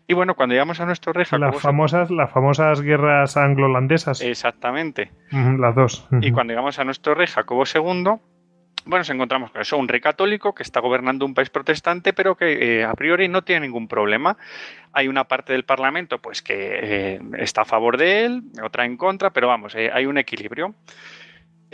Y 0.07 0.15
bueno, 0.15 0.35
cuando 0.35 0.55
llegamos 0.55 0.81
a 0.81 0.87
nuestro 0.87 1.13
rey 1.13 1.25
Las 1.39 1.61
famosas, 1.61 2.11
las 2.11 2.31
famosas 2.31 2.81
guerras 2.81 3.37
anglo-holandesas. 3.37 4.21
Exactamente. 4.21 5.11
las 5.31 5.75
dos. 5.75 6.09
Y 6.21 6.33
cuando 6.33 6.53
llegamos 6.53 6.79
a 6.79 6.85
nuestro 6.85 7.15
rey 7.15 7.27
Jacobo 7.27 7.65
II, 7.73 8.19
bueno, 8.85 9.01
nos 9.01 9.11
encontramos 9.11 9.53
con 9.53 9.61
eso, 9.61 9.79
un 9.79 9.87
rey 9.87 10.01
católico 10.01 10.55
que 10.55 10.65
está 10.65 10.81
gobernando 10.81 11.25
un 11.25 11.35
país 11.35 11.51
protestante, 11.51 12.13
pero 12.13 12.37
que 12.37 12.81
eh, 12.81 12.85
a 12.85 12.95
priori 12.95 13.29
no 13.29 13.43
tiene 13.43 13.67
ningún 13.67 13.87
problema. 13.87 14.37
Hay 14.93 15.07
una 15.07 15.25
parte 15.25 15.53
del 15.53 15.65
Parlamento 15.65 16.19
pues 16.19 16.43
que 16.43 16.55
eh, 16.55 17.21
está 17.39 17.63
a 17.63 17.65
favor 17.65 17.97
de 17.97 18.25
él, 18.25 18.43
otra 18.63 18.85
en 18.85 18.97
contra, 18.97 19.31
pero 19.31 19.47
vamos, 19.47 19.75
eh, 19.77 19.91
hay 19.93 20.07
un 20.07 20.19
equilibrio. 20.19 20.75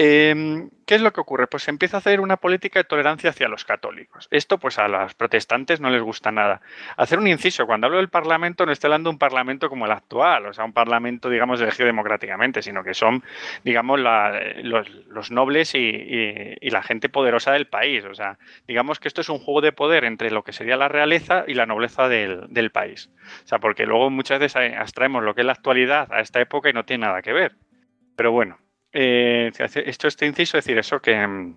Em, 0.01 0.71
¿Qué 0.87 0.95
es 0.95 1.03
lo 1.03 1.13
que 1.13 1.21
ocurre? 1.21 1.49
Pues 1.49 1.65
se 1.65 1.73
empieza 1.73 1.97
a 1.97 1.99
hacer 1.99 2.21
una 2.21 2.37
política 2.37 2.79
de 2.79 2.85
tolerancia 2.85 3.31
hacia 3.31 3.49
los 3.49 3.65
católicos. 3.65 4.29
Esto, 4.31 4.59
pues 4.59 4.79
a 4.79 4.87
los 4.87 5.13
protestantes 5.15 5.81
no 5.81 5.91
les 5.91 6.03
gusta 6.03 6.31
nada. 6.31 6.61
Hacer 6.97 7.19
un 7.19 7.27
inciso, 7.27 7.67
cuando 7.67 7.89
hablo 7.89 7.99
del 7.99 8.09
Parlamento, 8.09 8.65
no 8.65 8.71
estoy 8.71 8.89
hablando 8.89 9.11
de 9.11 9.15
un 9.15 9.19
Parlamento 9.19 9.69
como 9.69 9.87
el 9.87 9.91
actual, 9.93 10.47
o 10.47 10.53
sea, 10.53 10.65
un 10.65 10.73
Parlamento, 10.73 11.29
digamos, 11.29 11.61
elegido 11.61 11.87
democráticamente, 11.87 12.63
sino 12.63 12.85
que 12.85 12.95
son, 12.95 13.25
digamos, 13.65 13.99
los, 14.63 15.31
nobles 15.33 15.75
y, 15.75 16.57
la 16.71 16.83
gente 16.85 17.09
poderosa 17.09 17.51
del 17.51 17.67
país. 17.67 18.05
O 18.05 18.15
sea, 18.15 18.39
digamos 18.69 19.01
que 19.01 19.09
esto 19.09 19.21
es 19.21 19.29
un 19.29 19.41
juego 19.41 19.61
de 19.63 19.73
poder 19.73 20.05
entre 20.05 20.31
lo 20.31 20.45
que 20.45 20.53
sería 20.53 20.77
la 20.77 20.89
realeza 20.89 21.43
y 21.49 21.55
la 21.55 21.67
nobleza 21.67 22.09
del, 22.09 22.47
del 22.51 22.71
país. 22.71 23.11
O 23.45 23.49
sea, 23.49 23.59
porque 23.59 23.85
luego 23.85 24.11
muchas 24.11 24.39
veces 24.39 24.75
abstraemos 24.79 25.25
lo 25.25 25.35
que 25.35 25.41
es 25.41 25.47
la 25.47 25.55
actualidad 25.55 26.13
a 26.13 26.21
esta 26.21 26.41
época 26.41 26.71
y 26.71 26.73
no 26.73 26.85
tiene 26.85 27.07
nada 27.07 27.21
que 27.21 27.33
ver. 27.33 27.57
Pero 28.17 28.31
bueno, 28.33 28.59
eh, 28.93 29.51
hecho 29.87 30.09
este 30.09 30.27
inciso, 30.27 30.57
decir, 30.57 30.79
eso 30.79 31.01
que, 31.01 31.55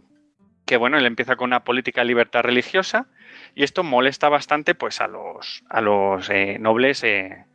que, 0.65 0.77
bueno, 0.77 0.97
él 0.97 1.05
empieza 1.05 1.35
con 1.35 1.49
una 1.49 1.63
política 1.63 2.01
de 2.01 2.05
libertad 2.05 2.41
religiosa 2.41 3.07
y 3.55 3.63
esto 3.63 3.83
molesta 3.83 4.29
bastante 4.29 4.75
pues 4.75 5.01
a 5.01 5.07
los, 5.07 5.63
a 5.69 5.81
los 5.81 6.29
eh, 6.29 6.57
nobles 6.59 7.03
eh, 7.03 7.45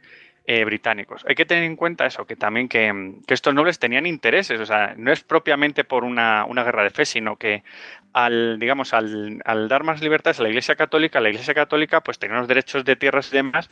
eh, 0.49 0.65
británicos. 0.65 1.25
Hay 1.29 1.35
que 1.35 1.45
tener 1.45 1.65
en 1.65 1.75
cuenta 1.75 2.07
eso, 2.07 2.25
que 2.25 2.37
también 2.37 2.69
que, 2.69 3.17
estos 3.27 3.53
nobles 3.53 3.81
tenían 3.81 4.07
intereses, 4.07 4.61
o 4.61 4.67
sea, 4.67 4.95
no 4.97 5.11
es 5.11 5.25
propiamente 5.25 5.83
por 5.83 6.05
una, 6.05 6.45
una 6.45 6.63
guerra 6.63 6.85
de 6.85 6.91
fe, 6.91 7.05
sino 7.05 7.35
que 7.35 7.65
al, 8.13 8.61
digamos, 8.61 8.95
al, 8.95 9.43
al, 9.45 9.67
dar 9.69 9.83
más 9.83 10.01
libertades 10.03 10.39
a 10.39 10.45
la 10.45 10.49
Iglesia 10.49 10.77
Católica, 10.77 11.21
la 11.21 11.31
Iglesia 11.31 11.53
Católica 11.53 12.01
pues 12.01 12.21
tenía 12.21 12.37
unos 12.37 12.47
derechos 12.47 12.85
de 12.85 12.95
tierras 12.95 13.33
y 13.33 13.37
demás 13.39 13.71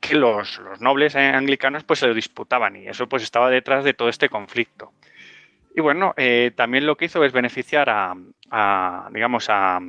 que 0.00 0.14
los, 0.14 0.58
los 0.60 0.80
nobles 0.80 1.14
anglicanos 1.14 1.84
pues 1.84 1.98
se 1.98 2.06
lo 2.06 2.14
disputaban 2.14 2.76
y 2.76 2.88
eso 2.88 3.06
pues 3.06 3.22
estaba 3.22 3.50
detrás 3.50 3.84
de 3.84 3.92
todo 3.92 4.08
este 4.08 4.30
conflicto. 4.30 4.92
Y 5.74 5.80
bueno, 5.80 6.14
eh, 6.16 6.52
también 6.54 6.86
lo 6.86 6.96
que 6.96 7.06
hizo 7.06 7.24
es 7.24 7.32
beneficiar 7.32 7.90
a, 7.90 9.08
digamos, 9.12 9.48
a, 9.48 9.80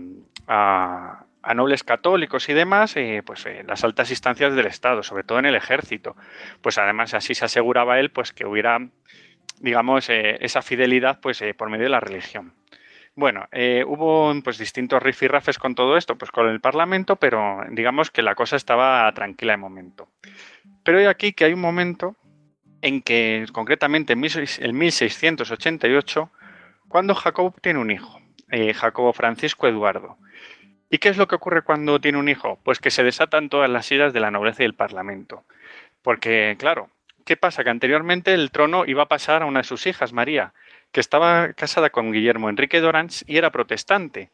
nobles 1.53 1.83
católicos 1.83 2.49
y 2.49 2.53
demás, 2.53 2.97
eh, 2.97 3.21
pues 3.23 3.45
en 3.45 3.67
las 3.67 3.83
altas 3.83 4.09
instancias 4.09 4.55
del 4.55 4.65
Estado, 4.65 5.03
sobre 5.03 5.23
todo 5.23 5.37
en 5.37 5.45
el 5.45 5.53
ejército. 5.53 6.15
Pues 6.61 6.79
además 6.79 7.13
así 7.13 7.35
se 7.35 7.45
aseguraba 7.45 7.99
él, 7.99 8.09
pues 8.09 8.33
que 8.33 8.47
hubiera, 8.47 8.79
digamos, 9.59 10.09
eh, 10.09 10.37
esa 10.41 10.63
fidelidad, 10.63 11.19
pues 11.21 11.43
por 11.55 11.69
medio 11.69 11.83
de 11.83 11.91
la 11.91 11.99
religión. 11.99 12.53
Bueno, 13.17 13.47
hubo 13.85 14.33
pues 14.43 14.57
distintos 14.57 15.01
rifirrafes 15.01 15.57
con 15.57 15.75
todo 15.75 15.95
esto, 15.95 16.17
pues 16.17 16.31
con 16.31 16.49
el 16.49 16.59
Parlamento, 16.59 17.15
pero 17.15 17.59
digamos 17.69 18.11
que 18.11 18.23
la 18.23 18.35
cosa 18.35 18.55
estaba 18.57 19.09
tranquila 19.13 19.53
de 19.53 19.57
momento. 19.57 20.09
Pero 20.83 20.97
hay 20.97 21.05
aquí 21.05 21.31
que 21.31 21.45
hay 21.45 21.53
un 21.53 21.61
momento 21.61 22.17
en 22.85 23.01
que 23.01 23.47
concretamente 23.51 24.13
en 24.13 24.19
1688, 24.19 26.29
cuando 26.87 27.15
Jacobo 27.15 27.55
tiene 27.59 27.79
un 27.79 27.89
hijo, 27.89 28.21
eh, 28.51 28.75
Jacobo 28.75 29.11
Francisco 29.11 29.67
Eduardo. 29.67 30.19
¿Y 30.91 30.99
qué 30.99 31.09
es 31.09 31.17
lo 31.17 31.27
que 31.27 31.33
ocurre 31.33 31.63
cuando 31.63 31.99
tiene 31.99 32.19
un 32.19 32.29
hijo? 32.29 32.59
Pues 32.63 32.77
que 32.77 32.91
se 32.91 33.03
desatan 33.03 33.49
todas 33.49 33.71
las 33.71 33.91
iras 33.91 34.13
de 34.13 34.19
la 34.19 34.29
nobleza 34.29 34.61
y 34.61 34.67
el 34.67 34.75
parlamento. 34.75 35.45
Porque, 36.03 36.57
claro, 36.59 36.91
¿qué 37.25 37.35
pasa? 37.35 37.63
Que 37.63 37.71
anteriormente 37.71 38.35
el 38.35 38.51
trono 38.51 38.85
iba 38.85 39.01
a 39.01 39.07
pasar 39.07 39.41
a 39.41 39.47
una 39.47 39.61
de 39.61 39.67
sus 39.67 39.87
hijas, 39.87 40.13
María, 40.13 40.53
que 40.91 40.99
estaba 40.99 41.53
casada 41.53 41.89
con 41.89 42.11
Guillermo 42.11 42.51
Enrique 42.51 42.81
de 42.81 42.87
Orange 42.87 43.25
y 43.25 43.37
era 43.37 43.49
protestante. 43.49 44.29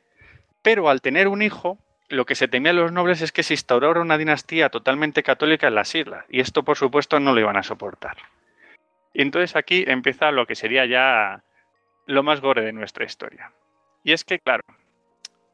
Pero 0.61 0.89
al 0.89 0.99
tener 0.99 1.29
un 1.29 1.41
hijo, 1.41 1.77
lo 2.09 2.25
que 2.25 2.35
se 2.35 2.49
temía 2.49 2.71
a 2.71 2.73
los 2.73 2.91
nobles 2.91 3.21
es 3.21 3.31
que 3.31 3.43
se 3.43 3.53
instaurara 3.53 4.01
una 4.01 4.17
dinastía 4.17 4.67
totalmente 4.67 5.23
católica 5.23 5.69
en 5.69 5.75
las 5.75 5.95
islas, 5.95 6.25
y 6.27 6.41
esto 6.41 6.63
por 6.63 6.75
supuesto 6.75 7.21
no 7.21 7.33
lo 7.33 7.39
iban 7.39 7.55
a 7.55 7.63
soportar. 7.63 8.17
Y 9.13 9.21
entonces 9.21 9.55
aquí 9.55 9.83
empieza 9.87 10.31
lo 10.31 10.45
que 10.45 10.55
sería 10.55 10.85
ya 10.85 11.43
lo 12.05 12.23
más 12.23 12.41
gore 12.41 12.61
de 12.61 12.73
nuestra 12.73 13.05
historia. 13.05 13.51
Y 14.03 14.13
es 14.13 14.23
que, 14.23 14.39
claro, 14.39 14.63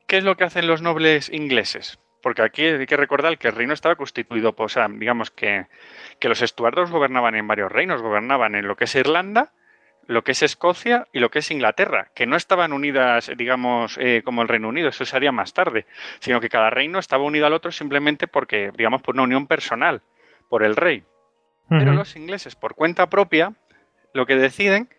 ¿qué 0.08 0.18
es 0.18 0.24
lo 0.24 0.38
que 0.38 0.46
hacen 0.46 0.68
los 0.68 0.82
nobles 0.82 1.30
ingleses? 1.30 2.00
Porque 2.22 2.42
aquí 2.42 2.64
hay 2.64 2.86
que 2.86 2.98
recordar 2.98 3.38
que 3.38 3.48
el 3.48 3.56
reino 3.56 3.74
estaba 3.74 3.96
constituido, 3.96 4.56
pues, 4.56 4.74
o 4.74 4.74
sea, 4.74 4.88
digamos 4.90 5.32
que, 5.32 5.68
que 6.20 6.30
los 6.30 6.42
estuardos 6.42 6.92
gobernaban 6.92 7.36
en 7.36 7.48
varios 7.48 7.72
reinos, 7.72 8.02
gobernaban 8.02 8.56
en 8.56 8.68
lo 8.68 8.76
que 8.76 8.86
es 8.86 8.96
Irlanda, 8.96 9.54
lo 10.08 10.24
que 10.24 10.32
es 10.32 10.42
Escocia 10.42 11.08
y 11.12 11.20
lo 11.20 11.30
que 11.30 11.40
es 11.40 11.52
Inglaterra, 11.52 12.12
que 12.16 12.26
no 12.26 12.36
estaban 12.36 12.74
unidas, 12.74 13.30
digamos, 13.36 13.98
eh, 13.98 14.22
como 14.24 14.42
el 14.42 14.48
Reino 14.48 14.70
Unido, 14.70 14.90
eso 14.90 15.06
se 15.06 15.16
haría 15.16 15.32
más 15.32 15.54
tarde, 15.54 15.86
sino 16.20 16.40
que 16.40 16.50
cada 16.50 16.70
reino 16.70 16.98
estaba 16.98 17.24
unido 17.24 17.46
al 17.46 17.54
otro 17.54 17.72
simplemente 17.72 18.28
porque, 18.28 18.72
digamos, 18.76 19.02
por 19.02 19.16
una 19.16 19.24
unión 19.24 19.48
personal, 19.48 20.02
por 20.50 20.64
el 20.64 20.76
rey. 20.76 21.04
Pero 21.70 21.94
los 21.94 22.16
ingleses, 22.16 22.56
por 22.56 22.76
cuenta 22.76 23.10
propia, 23.10 23.54
lo 24.14 24.26
que 24.26 24.36
deciden 24.36 24.90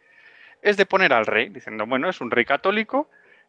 es 0.63 0.77
de 0.77 0.87
poner 0.87 1.13
al 1.13 1.27
rey, 1.27 1.49
diciendo, 1.49 1.87
bueno, 1.87 2.09
es 2.09 2.21
un 2.21 2.31
rey 2.31 2.45
católico, 2.45 3.09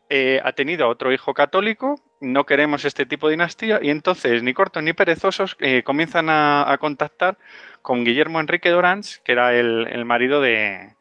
eh, 0.10 0.42
ha 0.44 0.54
tenido 0.54 0.88
otro 0.88 1.12
hijo 1.14 1.34
católico, 1.34 2.02
no 2.20 2.46
queremos 2.46 2.84
este 2.84 3.06
tipo 3.06 3.28
de 3.28 3.34
dinastía, 3.34 3.80
y 3.82 3.90
entonces 3.90 4.42
ni 4.42 4.54
cortos 4.54 4.82
ni 4.82 4.94
perezosos 4.94 5.56
eh, 5.60 5.84
comienzan 5.84 6.30
a, 6.30 6.76
contactar 6.80 7.38
con 7.82 8.04
Guillermo 8.04 8.40
Enrique 8.40 8.70
de 8.72 9.02
que 9.24 9.32
era 9.32 9.54
el, 9.54 10.06
marido 10.06 10.42
de, 10.42 10.96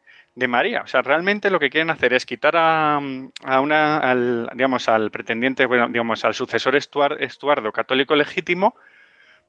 María. 0.47 0.83
O 0.83 0.87
sea, 0.87 1.01
realmente 1.01 1.49
lo 1.49 1.59
que 1.59 1.69
quieren 1.69 1.89
hacer 1.89 2.13
es 2.13 2.25
quitar 2.25 2.55
a, 2.55 2.99
una, 2.99 3.97
al, 3.97 4.49
digamos, 4.53 4.87
al 4.87 5.11
pretendiente, 5.11 5.67
digamos, 5.67 6.23
al 6.23 6.33
sucesor 6.33 6.75
estuardo 6.75 7.71
católico 7.71 8.15
legítimo, 8.15 8.75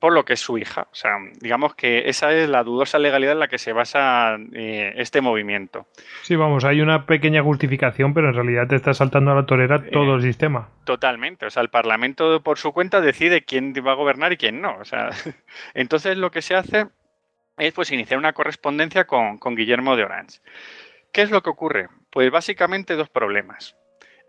por 0.00 0.14
lo 0.14 0.24
que 0.24 0.32
es 0.32 0.40
su 0.40 0.58
hija. 0.58 0.88
O 0.90 0.94
sea, 0.94 1.18
digamos 1.40 1.74
que 1.74 2.08
esa 2.08 2.32
es 2.32 2.48
la 2.48 2.64
dudosa 2.64 2.98
legalidad 2.98 3.34
en 3.34 3.38
la 3.38 3.48
que 3.48 3.58
se 3.58 3.72
basa 3.72 4.36
eh, 4.52 4.94
este 4.96 5.20
movimiento. 5.20 5.86
Sí, 6.22 6.36
vamos, 6.36 6.64
hay 6.64 6.80
una 6.80 7.06
pequeña 7.06 7.42
justificación, 7.42 8.14
pero 8.14 8.30
en 8.30 8.34
realidad 8.34 8.66
te 8.66 8.76
está 8.76 8.94
saltando 8.94 9.30
a 9.30 9.34
la 9.34 9.46
torera 9.46 9.84
todo 9.90 10.16
el 10.16 10.22
sistema. 10.22 10.70
Totalmente. 10.84 11.46
O 11.46 11.50
sea, 11.50 11.62
el 11.62 11.68
Parlamento 11.68 12.42
por 12.42 12.58
su 12.58 12.72
cuenta 12.72 13.00
decide 13.00 13.44
quién 13.44 13.74
va 13.86 13.92
a 13.92 13.96
gobernar 13.96 14.32
y 14.32 14.38
quién 14.38 14.62
no. 14.62 14.76
O 14.78 14.84
sea, 14.84 15.10
entonces 15.74 16.16
lo 16.16 16.30
que 16.30 16.42
se 16.42 16.54
hace 16.54 16.86
es 17.58 17.72
pues 17.74 17.92
iniciar 17.92 18.18
una 18.18 18.32
correspondencia 18.32 19.06
con, 19.06 19.36
con 19.36 19.54
Guillermo 19.54 19.96
de 19.96 20.04
Orange. 20.04 20.40
¿Qué 21.12 21.22
es 21.22 21.30
lo 21.30 21.42
que 21.42 21.50
ocurre? 21.50 21.88
Pues 22.10 22.30
básicamente 22.30 22.96
dos 22.96 23.10
problemas. 23.10 23.76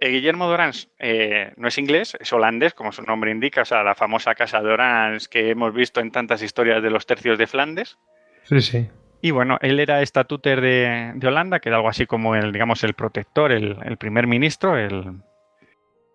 Eh, 0.03 0.09
Guillermo 0.09 0.47
de 0.47 0.53
Orange 0.55 0.87
eh, 0.97 1.53
no 1.57 1.67
es 1.67 1.77
inglés, 1.77 2.17
es 2.19 2.33
holandés, 2.33 2.73
como 2.73 2.91
su 2.91 3.03
nombre 3.03 3.29
indica, 3.29 3.61
o 3.61 3.65
sea, 3.65 3.83
la 3.83 3.93
famosa 3.93 4.33
casa 4.33 4.59
de 4.59 4.71
Orange 4.71 5.27
que 5.29 5.51
hemos 5.51 5.75
visto 5.75 5.99
en 5.99 6.09
tantas 6.09 6.41
historias 6.41 6.81
de 6.81 6.89
los 6.89 7.05
tercios 7.05 7.37
de 7.37 7.45
Flandes. 7.45 7.99
Sí, 8.45 8.61
sí. 8.61 8.89
Y 9.21 9.29
bueno, 9.29 9.59
él 9.61 9.79
era 9.79 10.01
estatúter 10.01 10.59
de, 10.59 11.13
Holanda, 11.23 11.59
que 11.59 11.69
era 11.69 11.75
algo 11.75 11.87
así 11.87 12.07
como 12.07 12.35
el, 12.35 12.51
digamos, 12.51 12.83
el 12.83 12.95
protector, 12.95 13.51
el, 13.51 13.77
primer 13.99 14.25
ministro, 14.25 14.75
el, 14.75 15.21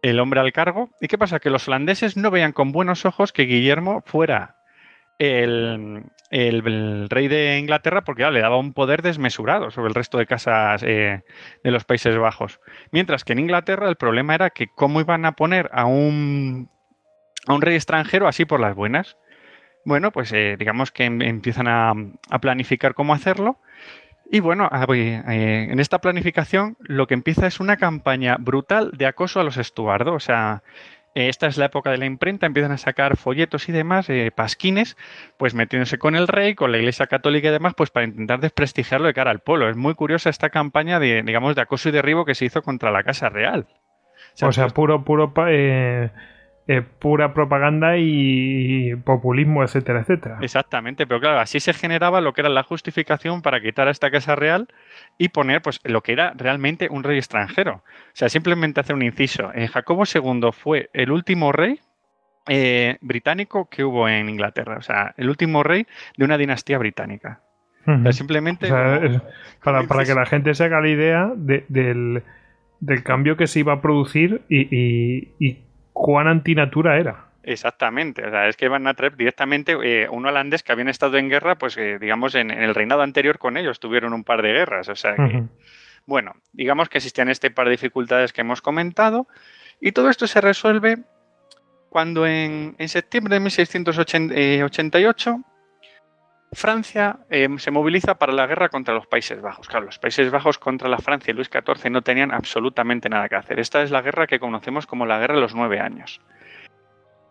el 0.03 0.19
hombre 0.19 0.41
al 0.41 0.53
cargo. 0.53 0.91
¿Y 1.01 1.07
qué 1.07 1.17
pasa? 1.17 1.39
Que 1.39 1.51
los 1.51 1.69
holandeses 1.69 2.17
no 2.17 2.33
veían 2.33 2.51
con 2.51 2.73
buenos 2.73 3.05
ojos 3.05 3.33
que 3.33 3.45
Guillermo 3.45 4.03
fuera 4.05 4.56
el, 5.19 7.09
rey 7.09 7.29
de 7.29 7.59
Inglaterra 7.59 8.05
porque 8.05 8.31
le 8.31 8.41
daba 8.41 8.59
un 8.59 8.73
poder 8.73 9.03
desmesurado 9.03 9.71
sobre 9.71 9.89
el 9.89 9.95
resto 9.95 10.19
de 10.19 10.27
casas 10.27 10.83
eh, 10.83 11.23
de 11.63 11.71
los 11.71 11.85
Países 11.85 12.17
Bajos. 12.19 12.61
Mientras 12.91 13.25
que 13.25 13.33
en 13.33 13.41
Inglaterra 13.41 13.89
el 13.89 13.97
problema 13.97 14.35
era 14.35 14.51
que 14.51 14.69
cómo 14.69 15.01
iban 15.01 15.25
a 15.25 15.33
poner 15.33 15.71
a 15.73 15.87
un, 15.87 16.69
a 17.47 17.55
un 17.55 17.63
rey 17.63 17.75
extranjero 17.75 18.29
así 18.29 18.45
por 18.45 18.61
las 18.61 18.75
buenas. 18.75 19.17
Bueno, 19.85 20.11
pues 20.11 20.33
eh, 20.33 20.57
digamos 20.59 20.91
que 20.91 21.05
em, 21.05 21.23
empiezan 21.23 21.69
a, 21.69 21.95
planificar 22.41 22.95
cómo 22.95 23.15
hacerlo. 23.15 23.59
Y 24.29 24.41
bueno, 24.41 24.69
eh, 24.93 25.69
en 25.71 25.79
esta 25.79 26.01
planificación 26.01 26.77
lo 26.81 27.07
que 27.07 27.15
empieza 27.15 27.47
es 27.47 27.61
una 27.61 27.77
campaña 27.77 28.37
brutal 28.41 28.91
de 28.93 29.07
acoso 29.07 29.39
a 29.39 29.45
los 29.45 29.57
estuardos. 29.57 30.15
O 30.17 30.19
sea, 30.19 30.65
esta 31.17 31.47
es 31.47 31.57
la 31.57 31.67
época 31.67 31.91
de 31.91 31.99
la 31.99 32.05
imprenta, 32.05 32.47
empiezan 32.47 32.73
a 32.73 32.79
sacar 32.79 33.17
folletos 33.17 33.69
y 33.69 33.73
demás, 33.73 34.11
eh, 34.11 34.31
pasquines, 34.35 34.97
pues 35.39 35.55
metiéndose 35.55 35.99
con 35.99 36.15
el 36.15 36.29
rey, 36.29 36.55
con 36.55 36.73
la 36.73 36.79
Iglesia 36.79 37.07
Católica 37.07 37.49
y 37.49 37.53
demás, 37.53 37.73
pues 37.75 37.91
para 37.91 38.07
intentar 38.07 38.41
desprestigiarlo 38.41 39.07
de 39.07 39.15
cara 39.15 39.31
al 39.31 39.41
pueblo. 39.41 39.71
Es 39.71 39.77
muy 39.77 39.95
curiosa 39.95 40.29
esta 40.29 40.51
campaña 40.51 41.01
de, 41.01 41.23
digamos, 41.23 41.57
de 41.57 41.63
acoso 41.63 41.89
y 41.89 41.93
derribo 41.93 42.27
que 42.27 42.35
se 42.35 42.45
hizo 42.45 42.63
contra 42.63 42.91
la 42.91 43.03
Casa 43.03 43.31
Real. 43.31 43.67
O 44.43 44.53
sea, 44.53 44.69
puro, 44.69 45.05
puro 45.05 45.33
eh, 45.49 46.11
eh, 46.69 46.83
pura 46.83 47.33
propaganda 47.33 47.97
y 47.97 48.97
populismo, 48.97 49.63
etcétera, 49.63 50.01
etcétera. 50.01 50.39
Exactamente, 50.41 51.07
pero 51.07 51.21
claro, 51.21 51.39
así 51.39 51.61
se 51.61 51.73
generaba 51.73 52.21
lo 52.21 52.33
que 52.33 52.41
era 52.41 52.51
la 52.51 52.65
justificación 52.65 53.41
para 53.41 53.61
quitar 53.61 53.87
a 53.87 53.93
esta 53.93 54.11
casa 54.11 54.35
real 54.35 54.67
y 55.17 55.29
poner 55.29 55.63
pues 55.63 55.79
lo 55.85 56.03
que 56.03 56.13
era 56.13 56.33
realmente 56.37 56.89
un 56.91 57.05
rey 57.05 57.19
extranjero. 57.19 57.85
O 57.85 58.11
sea, 58.15 58.29
simplemente 58.29 58.81
hacer 58.81 58.97
un 58.97 59.03
inciso. 59.03 59.53
Eh, 59.55 59.69
Jacobo 59.69 60.03
II 60.13 60.51
fue 60.53 60.91
el 60.93 61.13
último 61.13 61.53
rey 61.53 61.79
eh, 62.49 62.99
británico 63.01 63.69
que 63.71 63.85
hubo 63.85 64.09
en 64.09 64.29
Inglaterra, 64.29 64.77
o 64.79 64.83
sea, 64.83 65.15
el 65.17 65.29
último 65.29 65.63
rey 65.63 65.87
de 66.17 66.25
una 66.25 66.37
dinastía 66.37 66.79
británica. 66.79 67.43
O 67.87 68.03
sea, 68.03 68.13
simplemente... 68.13 68.69
para, 68.69 69.85
para 69.85 70.05
que 70.05 70.15
la 70.17 70.27
gente 70.27 70.53
se 70.55 70.65
haga 70.65 70.81
la 70.81 70.89
idea 70.89 71.33
del 71.37 72.25
del 72.81 73.03
cambio 73.03 73.37
que 73.37 73.47
se 73.47 73.61
iba 73.61 73.75
a 73.75 73.81
producir 73.81 74.43
y, 74.49 74.61
y, 75.39 75.66
cuán 75.97 76.29
antinatura 76.29 76.99
era. 76.99 77.25
Exactamente, 77.43 78.27
o 78.27 78.31
sea, 78.31 78.49
es 78.49 78.57
que 78.57 78.69
Van 78.69 78.83
Natrep 78.83 79.17
directamente, 79.17 79.77
eh, 79.83 80.09
un 80.11 80.27
holandés 80.27 80.63
que 80.63 80.73
habían 80.73 80.89
estado 80.89 81.17
en 81.17 81.31
guerra, 81.31 81.57
pues 81.57 81.79
eh, 81.79 81.99
digamos 81.99 82.35
en, 82.35 82.51
el 82.51 82.75
reinado 82.75 83.01
anterior 83.01 83.39
con 83.39 83.57
ellos 83.57 83.81
tuvieron 83.81 84.13
un 84.13 84.23
par 84.23 84.43
de 84.43 84.53
guerras, 84.53 84.91
o 84.91 84.95
sea 84.95 85.15
que, 85.15 85.45
bueno, 86.05 86.35
digamos 86.53 86.91
que 86.91 86.99
existían 86.99 87.31
este 87.31 87.51
par 87.51 87.67
de 87.67 87.71
dificultades 87.71 88.35
que 88.35 88.43
hemos 88.43 88.61
comentado 88.61 89.27
y 89.81 89.93
todo 89.93 90.11
esto 90.11 90.27
se 90.27 90.43
resuelve 90.43 90.99
cuando 91.89 92.27
en, 92.27 92.75
en 92.79 92.89
septiembre 92.89 93.35
de 93.35 93.41
1688 93.41 95.41
Francia 96.53 97.19
eh, 97.29 97.49
se 97.59 97.71
moviliza 97.71 98.15
para 98.19 98.33
la 98.33 98.47
guerra 98.47 98.69
contra 98.69 98.95
los 98.95 99.07
Países 99.07 99.41
Bajos. 99.43 99.69
Claro, 99.69 99.87
los 99.87 99.99
Países 99.99 100.31
Bajos 100.31 100.59
contra 100.59 100.89
la 100.89 100.99
Francia 100.99 101.33
y 101.33 101.35
Luis 101.35 101.51
XIV 101.51 101.91
no 101.91 102.03
tenían 102.03 102.33
absolutamente 102.33 103.09
nada 103.09 103.29
que 103.29 103.37
hacer. 103.37 103.59
Esta 103.59 103.83
es 103.83 103.91
la 103.91 104.03
guerra 104.03 104.27
que 104.27 104.39
conocemos 104.39 104.87
como 104.87 105.07
la 105.07 105.19
Guerra 105.19 105.35
de 105.35 105.41
los 105.41 105.55
Nueve 105.55 105.81
Años. 105.81 106.21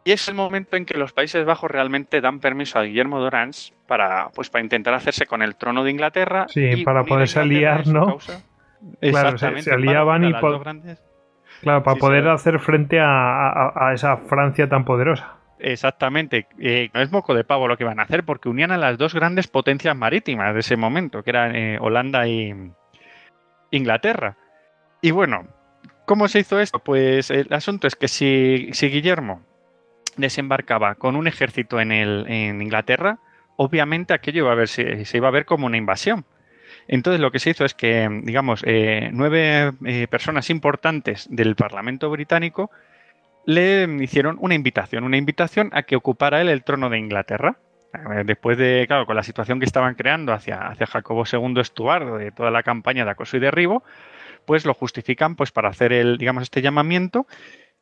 Y 0.03 0.11
es 0.11 0.27
el 0.27 0.35
momento 0.35 0.77
en 0.77 0.85
que 0.85 0.97
los 0.97 1.13
Países 1.13 1.45
Bajos 1.45 1.71
realmente 1.71 2.21
dan 2.21 2.39
permiso 2.39 2.77
a 2.77 2.83
Guillermo 2.83 3.19
de 3.19 3.27
Orange 3.27 3.73
para, 3.87 4.29
pues, 4.35 4.51
para 4.51 4.63
intentar 4.63 4.93
hacerse 4.93 5.25
con 5.25 5.41
el 5.41 5.55
trono 5.55 5.83
de 5.83 5.91
Inglaterra. 5.91 6.45
Sí, 6.47 6.83
para 6.83 7.03
poderse 7.03 7.39
aliar, 7.39 7.87
¿no? 7.87 8.19
Claro, 9.01 9.37
se, 9.37 9.73
aliaban 9.73 10.25
y 10.25 10.33
Claro, 11.61 11.81
para 11.81 11.97
poder 11.97 12.27
hacer 12.27 12.59
frente 12.59 12.99
a 13.01 13.91
esa 13.95 14.17
Francia 14.17 14.69
tan 14.69 14.85
poderosa. 14.85 15.37
Exactamente. 15.59 16.47
Eh, 16.59 16.89
no 16.93 17.01
es 17.01 17.11
moco 17.11 17.33
de 17.33 17.43
pavo 17.43 17.67
lo 17.67 17.77
que 17.77 17.83
van 17.83 17.99
a 17.99 18.03
hacer 18.03 18.23
porque 18.23 18.49
unían 18.49 18.71
a 18.71 18.77
las 18.77 18.97
dos 18.97 19.13
grandes 19.13 19.47
potencias 19.47 19.95
marítimas 19.95 20.53
de 20.53 20.59
ese 20.59 20.75
momento, 20.75 21.23
que 21.23 21.29
eran 21.29 21.55
eh, 21.55 21.77
Holanda 21.79 22.27
y 22.27 22.53
Inglaterra. 23.71 24.37
Y 25.01 25.11
bueno, 25.11 25.47
¿cómo 26.05 26.27
se 26.27 26.39
hizo 26.39 26.59
esto? 26.59 26.79
Pues 26.79 27.31
el 27.31 27.51
asunto 27.53 27.87
es 27.87 27.95
que 27.95 28.07
si, 28.07 28.69
Guillermo 28.81 29.43
desembarcaba 30.17 30.95
con 30.95 31.15
un 31.15 31.27
ejército 31.27 31.79
en, 31.79 31.91
el, 31.91 32.25
en 32.27 32.61
Inglaterra, 32.61 33.19
obviamente 33.57 34.13
aquello 34.13 34.43
iba 34.43 34.51
a 34.51 34.55
ver, 34.55 34.67
se, 34.67 35.05
iba 35.13 35.27
a 35.27 35.31
ver 35.31 35.45
como 35.45 35.65
una 35.67 35.77
invasión. 35.77 36.25
Entonces 36.87 37.19
lo 37.19 37.31
que 37.31 37.39
se 37.39 37.51
hizo 37.51 37.65
es 37.65 37.73
que, 37.73 38.07
digamos, 38.23 38.61
eh, 38.65 39.09
nueve 39.11 39.71
personas 40.09 40.49
importantes 40.49 41.27
del 41.31 41.55
Parlamento 41.55 42.09
británico 42.09 42.69
le 43.45 43.87
hicieron 44.01 44.37
una 44.39 44.55
invitación, 44.55 45.03
una 45.03 45.17
invitación 45.17 45.69
a 45.73 45.83
que 45.83 45.95
ocupara 45.95 46.41
él 46.41 46.49
el 46.49 46.63
trono 46.63 46.89
de 46.89 46.99
Inglaterra. 46.99 47.57
Después 48.25 48.57
de, 48.57 48.83
claro, 48.87 49.05
con 49.05 49.15
la 49.15 49.23
situación 49.23 49.59
que 49.59 49.65
estaban 49.65 49.95
creando 49.95 50.33
hacia, 50.33 50.67
hacia 50.67 50.85
Jacobo 50.85 51.23
II 51.31 51.61
Estuardo, 51.61 52.17
de 52.17 52.31
toda 52.31 52.51
la 52.51 52.61
campaña 52.61 53.05
de 53.05 53.11
acoso 53.11 53.37
y 53.37 53.39
derribo, 53.39 53.83
pues 54.45 54.65
lo 54.65 54.73
justifican 54.73 55.35
pues 55.35 55.51
para 55.51 55.69
hacer 55.69 55.93
el, 55.93 56.17
digamos, 56.17 56.43
este 56.43 56.61
llamamiento. 56.61 57.25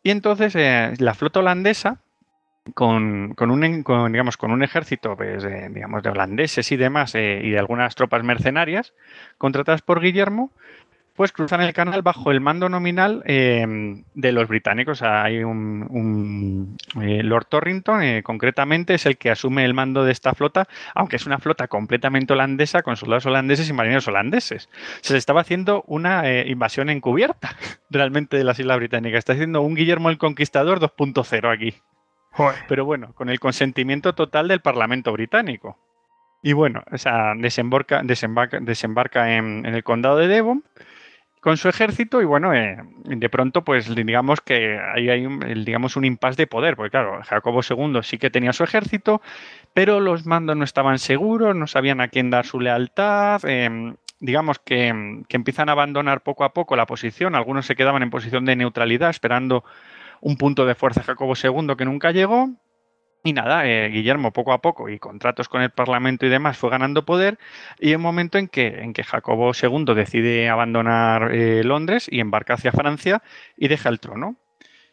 Y 0.04 0.12
entonces 0.12 0.56
eh, 0.56 0.94
la 1.00 1.16
flota 1.16 1.40
holandesa, 1.40 1.98
con, 2.74 3.36
un, 3.38 3.84
digamos, 4.12 4.38
con 4.38 4.52
un 4.52 4.64
ejército 4.64 5.18
pues, 5.18 5.44
digamos, 5.44 6.04
de 6.04 6.10
holandeses 6.10 6.72
y 6.72 6.78
demás, 6.78 7.16
eh, 7.16 7.42
y 7.44 7.50
de 7.50 7.60
algunas 7.60 7.96
tropas 7.96 8.24
mercenarias, 8.24 8.94
contratadas 9.38 9.82
por 9.82 10.00
Guillermo, 10.00 10.52
pues 11.16 11.32
cruzan 11.32 11.62
el 11.62 11.74
canal 11.74 12.02
bajo 12.02 12.32
el 12.32 12.42
mando 12.42 12.70
nominal 12.70 13.22
eh, 13.26 14.04
de 14.16 14.32
los 14.32 14.48
británicos. 14.48 15.04
Hay 15.04 15.44
un, 15.44 16.76
eh, 17.02 17.22
Lord 17.24 17.46
Torrington, 17.46 18.02
eh, 18.02 18.24
concretamente, 18.24 18.96
es 18.96 19.06
el 19.06 19.18
que 19.18 19.30
asume 19.30 19.64
el 19.64 19.76
mando 19.76 20.04
de 20.04 20.12
esta 20.12 20.34
flota, 20.34 20.68
aunque 20.96 21.18
es 21.18 21.26
una 21.28 21.38
flota 21.38 21.68
completamente 21.68 22.34
holandesa, 22.34 22.82
con 22.82 22.98
soldados 22.98 23.28
holandeses 23.28 23.70
y 23.70 23.74
marineros 23.74 24.08
holandeses. 24.08 24.70
Se 25.02 25.16
estaba 25.16 25.42
haciendo 25.42 25.84
una 25.88 26.24
invasión 26.46 26.90
encubierta 26.90 27.56
realmente 27.92 28.38
de 28.38 28.44
las 28.44 28.60
Islas 28.60 28.78
Británicas. 28.78 29.20
Está 29.20 29.34
haciendo 29.34 29.62
un 29.62 29.76
Guillermo 29.76 30.10
el 30.10 30.18
Conquistador 30.18 30.80
2.0 30.80 31.54
aquí. 31.54 31.76
Pero 32.68 32.86
bueno, 32.86 33.14
con 33.14 33.30
el 33.30 33.40
consentimiento 33.40 34.16
total 34.16 34.48
del 34.48 34.62
Parlamento 34.62 35.12
británico. 35.12 35.78
Y 36.42 36.54
bueno, 36.54 36.84
o 36.92 36.98
sea, 36.98 37.34
desembarca, 37.38 38.02
desembarca, 38.04 39.36
en, 39.38 39.66
en 39.66 39.76
el 39.76 39.84
condado 39.84 40.18
de 40.18 40.28
Devon 40.28 40.64
con 41.44 41.58
su 41.58 41.68
ejército 41.68 42.22
y 42.22 42.26
bueno, 42.26 42.54
eh, 42.54 42.78
de 43.04 43.30
pronto 43.30 43.66
pues 43.66 43.94
digamos 43.94 44.40
que 44.40 44.80
ahí 44.80 45.10
hay 45.10 45.26
un, 45.26 45.42
digamos 45.66 45.98
un 45.98 46.06
impasse 46.06 46.38
de 46.38 46.48
poder, 46.48 46.78
porque 46.78 46.92
claro, 46.92 47.22
Jacobo 47.22 47.60
II 47.70 48.00
sí 48.02 48.18
que 48.18 48.30
tenía 48.30 48.54
su 48.54 48.64
ejército, 48.64 49.22
pero 49.74 50.00
los 50.00 50.26
mandos 50.26 50.56
no 50.56 50.64
estaban 50.64 51.00
seguros, 51.00 51.54
no 51.54 51.68
sabían 51.68 52.00
a 52.00 52.08
quién 52.08 52.30
dar 52.30 52.46
su 52.46 52.62
lealtad, 52.62 53.44
em, 53.44 53.96
digamos 54.22 54.60
que, 54.60 55.22
que, 55.28 55.36
empiezan 55.36 55.68
a 55.68 55.74
abandonar 55.74 56.22
poco 56.22 56.46
a 56.46 56.54
poco 56.54 56.78
la 56.78 56.86
posición, 56.86 57.36
algunos 57.36 57.66
se 57.66 57.76
quedaban 57.76 58.04
en 58.04 58.10
posición 58.10 58.46
de 58.46 58.56
neutralidad 58.56 59.10
esperando 59.10 59.66
un 60.22 60.38
punto 60.38 60.66
de 60.66 60.76
fuerza 60.76 61.04
Jacobo 61.04 61.34
II 61.36 61.76
que 61.78 61.84
nunca 61.84 62.12
llegó, 62.12 62.52
y 63.24 63.32
nada, 63.34 63.66
eh, 63.66 63.90
Guillermo 63.90 64.34
poco 64.34 64.52
a 64.52 64.62
poco 64.62 64.90
y 64.90 65.00
contratos 65.00 65.48
con 65.48 65.62
el 65.62 65.70
Parlamento 65.70 66.26
y 66.26 66.30
demás 66.30 66.58
fue 66.58 66.70
ganando 66.70 67.06
poder 67.06 67.40
y 67.80 67.96
un 67.96 68.02
momento 68.02 68.38
en 68.38 68.50
que, 68.50 68.68
en 68.82 68.92
que 68.92 69.04
Jacobo 69.04 69.52
II 69.54 69.86
decide 69.96 70.50
abandonar 70.50 71.34
eh, 71.34 71.64
Londres 71.64 72.08
y 72.12 72.20
embarca 72.20 72.56
hacia 72.56 72.74
Francia 72.74 73.24
y 73.56 73.70
deja 73.70 73.90
el 73.90 74.02
trono. 74.02 74.36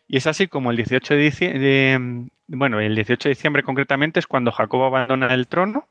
Y 0.06 0.16
es 0.18 0.26
así 0.26 0.48
como 0.48 0.70
el 0.70 0.76
18 0.76 1.14
de, 1.14 1.20
diciembre, 1.20 2.30
bueno, 2.48 2.80
el 2.80 2.94
18 2.94 3.28
de 3.28 3.34
diciembre 3.34 3.62
concretamente 3.64 4.20
es 4.20 4.26
cuando 4.26 4.52
Jacobo 4.52 4.86
abandona 4.86 5.34
el 5.34 5.48
trono 5.48 5.88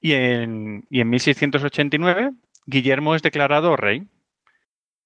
y 0.00 0.12
en, 0.12 0.86
y 0.90 1.00
en 1.00 1.10
1689 1.10 2.32
Guillermo 2.66 3.14
es 3.14 3.22
declarado 3.22 3.76
rey. 3.76 4.06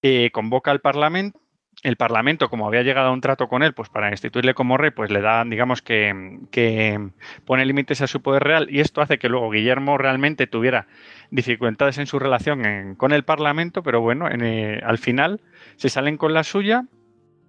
Eh, 0.03 0.31
convoca 0.33 0.71
al 0.71 0.81
Parlamento 0.81 1.41
el 1.83 1.97
Parlamento, 1.97 2.49
como 2.51 2.67
había 2.67 2.83
llegado 2.83 3.09
a 3.09 3.13
un 3.13 3.21
trato 3.21 3.49
con 3.49 3.63
él, 3.63 3.73
pues 3.73 3.89
para 3.89 4.11
instituirle 4.11 4.55
como 4.55 4.77
rey, 4.77 4.91
pues 4.91 5.11
le 5.11 5.21
da, 5.21 5.45
digamos 5.45 5.81
que, 5.81 6.41
que, 6.51 7.11
pone 7.45 7.65
límites 7.65 8.01
a 8.03 8.09
su 8.09 8.21
poder 8.21 8.43
real 8.43 8.67
y 8.71 8.81
esto 8.81 9.01
hace 9.01 9.19
que 9.19 9.29
luego 9.29 9.51
Guillermo 9.51 9.97
realmente 9.97 10.47
tuviera 10.47 10.89
dificultades 11.31 11.99
en 11.99 12.07
su 12.07 12.19
relación 12.19 12.95
con 12.97 13.13
el 13.13 13.25
Parlamento, 13.25 13.83
pero 13.83 14.01
bueno, 14.01 14.29
eh, 14.29 14.81
al 14.85 14.99
final 14.99 15.41
se 15.77 15.89
salen 15.89 16.17
con 16.17 16.35
la 16.35 16.43
suya 16.43 16.85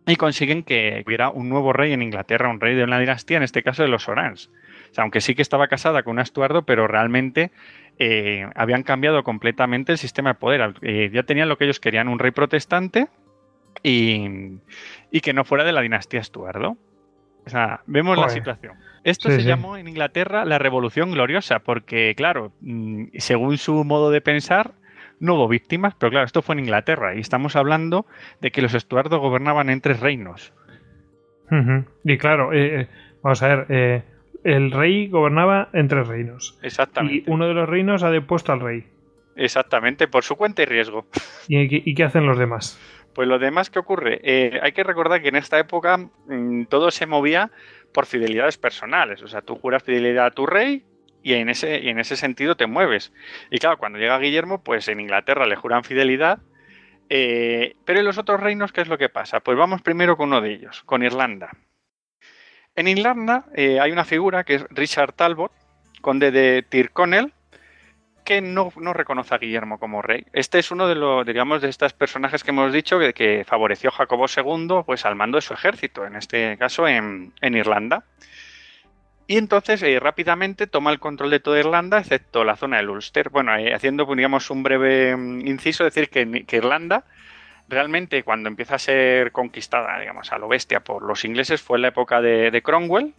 y 0.05 0.15
consiguen 0.15 0.63
que 0.63 1.03
hubiera 1.05 1.29
un 1.29 1.49
nuevo 1.49 1.73
rey 1.73 1.93
en 1.93 2.01
Inglaterra, 2.01 2.49
un 2.49 2.59
rey 2.59 2.75
de 2.75 2.83
una 2.83 2.99
dinastía, 2.99 3.37
en 3.37 3.43
este 3.43 3.63
caso 3.63 3.83
de 3.83 3.89
los 3.89 4.07
Orange. 4.07 4.49
Aunque 4.97 5.21
sí 5.21 5.35
que 5.35 5.41
estaba 5.41 5.67
casada 5.67 6.03
con 6.03 6.13
un 6.13 6.19
Astuardo, 6.19 6.63
pero 6.63 6.87
realmente 6.87 7.51
eh, 7.99 8.47
habían 8.55 8.83
cambiado 8.83 9.23
completamente 9.23 9.91
el 9.91 9.97
sistema 9.97 10.31
de 10.31 10.39
poder. 10.39 10.73
Eh, 10.81 11.11
ya 11.13 11.23
tenían 11.23 11.49
lo 11.49 11.57
que 11.57 11.65
ellos 11.65 11.79
querían, 11.79 12.07
un 12.07 12.17
rey 12.17 12.31
protestante 12.31 13.07
y, 13.83 14.59
que 15.21 15.33
no 15.33 15.43
fuera 15.43 15.63
de 15.63 15.71
la 15.71 15.81
dinastía 15.81 16.19
Estuardo. 16.19 16.77
O 17.45 17.49
sea, 17.49 17.81
vemos 17.87 18.17
la 18.17 18.29
situación. 18.29 18.75
Esto 19.03 19.31
se 19.31 19.43
llamó 19.43 19.77
en 19.77 19.87
Inglaterra 19.87 20.45
la 20.45 20.59
Revolución 20.59 21.11
Gloriosa, 21.11 21.59
porque, 21.59 22.13
claro, 22.15 22.51
mm, 22.61 23.05
según 23.17 23.57
su 23.57 23.83
modo 23.83 24.11
de 24.11 24.21
pensar, 24.21 24.73
no 25.19 25.35
hubo 25.35 25.47
víctimas, 25.47 25.95
pero 25.97 26.11
claro, 26.11 26.25
esto 26.25 26.41
fue 26.41 26.53
en 26.53 26.59
Inglaterra 26.59 27.15
y 27.15 27.19
estamos 27.19 27.55
hablando 27.55 28.05
de 28.41 28.51
que 28.51 28.61
los 28.61 28.73
Estuardos 28.73 29.19
gobernaban 29.19 29.69
en 29.69 29.81
tres 29.81 29.99
reinos. 29.99 30.53
Y 32.03 32.17
claro, 32.19 32.53
eh, 32.53 32.81
eh, 32.81 32.87
vamos 33.23 33.41
a 33.41 33.47
ver, 33.47 33.65
eh, 33.69 34.03
el 34.43 34.71
rey 34.71 35.07
gobernaba 35.07 35.69
en 35.73 35.87
tres 35.87 36.07
reinos. 36.07 36.59
Exactamente. 36.61 37.23
Y 37.27 37.31
uno 37.31 37.47
de 37.47 37.55
los 37.55 37.67
reinos 37.67 38.03
ha 38.03 38.11
depuesto 38.11 38.51
al 38.53 38.59
rey. 38.59 38.85
Exactamente, 39.35 40.07
por 40.07 40.23
su 40.23 40.35
cuenta 40.35 40.61
y 40.61 40.65
riesgo. 40.65 41.07
y 41.47 41.95
qué 41.95 42.03
hacen 42.03 42.27
los 42.27 42.37
demás? 42.37 42.79
Pues 43.19 43.27
lo 43.27 43.37
demás 43.37 43.69
que 43.69 43.79
ocurre, 43.79 44.21
eh, 44.23 44.61
hay 44.63 44.71
que 44.71 44.81
recordar 44.81 45.21
que 45.21 45.27
en 45.27 45.35
esta 45.35 45.59
época 45.59 45.97
mm, 45.97 46.67
todo 46.69 46.89
se 46.89 47.05
movía 47.05 47.51
por 47.93 48.05
fidelidades 48.05 48.57
personales. 48.57 49.21
O 49.23 49.27
sea, 49.27 49.41
tú 49.41 49.57
juras 49.57 49.83
fidelidad 49.83 50.27
a 50.27 50.31
tu 50.31 50.45
rey 50.45 50.85
y 51.21 51.33
en 51.33 51.49
ese, 51.49 51.81
y 51.81 51.89
en 51.89 51.99
ese 51.99 52.15
sentido 52.15 52.55
te 52.55 52.65
mueves. 52.65 53.11
Y 53.51 53.57
claro, 53.57 53.77
cuando 53.77 53.99
llega 53.99 54.17
Guillermo, 54.19 54.63
pues 54.63 54.87
en 54.87 55.01
Inglaterra 55.01 55.45
le 55.47 55.57
juran 55.57 55.83
fidelidad. 55.83 56.39
Eh, 57.09 57.75
pero 57.83 57.99
en 57.99 58.05
los 58.05 58.17
otros 58.17 58.39
reinos, 58.39 58.71
¿qué 58.71 58.79
es 58.79 58.87
lo 58.87 58.97
que 58.97 59.09
pasa? 59.09 59.41
Pues 59.41 59.57
vamos 59.57 59.81
primero 59.81 60.15
con 60.15 60.29
uno 60.29 60.39
de 60.39 60.53
ellos, 60.53 60.83
con 60.83 61.03
Irlanda. 61.03 61.49
En 62.73 62.87
Irlanda 62.87 63.47
eh, 63.53 63.81
hay 63.81 63.91
una 63.91 64.05
figura 64.05 64.45
que 64.45 64.55
es 64.55 64.65
Richard 64.69 65.11
Talbot, 65.11 65.51
conde 65.99 66.31
de 66.31 66.63
Tyrconnell, 66.63 67.33
que 68.29 68.41
no, 68.41 68.69
reconoce 68.93 69.33
a 69.33 69.39
Guillermo 69.39 69.79
como 69.79 70.03
rey. 70.03 70.23
Este 70.33 70.59
es 70.59 70.69
uno 70.69 70.87
de 70.87 70.93
los, 70.93 71.25
digamos, 71.25 71.63
de 71.63 71.69
estos 71.69 71.93
personajes 71.93 72.43
que 72.43 72.51
hemos 72.51 72.71
dicho 72.71 72.99
que, 72.99 73.43
favoreció 73.43 73.89
Jacobo 73.89 74.27
II 74.27 74.83
pues, 74.85 75.03
al 75.07 75.15
mando 75.15 75.37
de 75.37 75.41
su 75.41 75.55
ejército, 75.55 76.05
en 76.05 76.15
este 76.15 76.55
caso 76.59 76.87
en, 76.87 77.33
Irlanda. 77.41 78.03
Y 79.25 79.37
entonces 79.37 79.81
eh, 79.81 79.99
rápidamente 79.99 80.67
toma 80.67 80.91
el 80.91 80.99
control 80.99 81.31
de 81.31 81.39
toda 81.39 81.57
Irlanda, 81.57 81.97
excepto 81.97 82.43
la 82.43 82.55
zona 82.55 82.77
del 82.77 82.91
Ulster. 82.91 83.31
Bueno, 83.31 83.57
eh, 83.57 83.73
haciendo 83.73 84.05
digamos, 84.05 84.51
un 84.51 84.61
breve 84.61 85.17
mm, 85.17 85.47
inciso, 85.47 85.83
decir 85.83 86.11
que, 86.11 86.45
Irlanda 86.55 87.05
realmente 87.67 88.21
cuando 88.21 88.47
empieza 88.47 88.75
a 88.75 88.79
ser 88.79 89.31
conquistada, 89.31 89.99
digamos, 89.99 90.31
a 90.31 90.37
lo 90.37 90.47
bestia 90.47 90.81
por 90.81 91.01
los 91.01 91.25
ingleses 91.25 91.63
fue 91.63 91.79
en 91.79 91.81
la 91.81 91.87
época 91.87 92.21
de 92.21 92.61
Cromwell, 92.63 93.15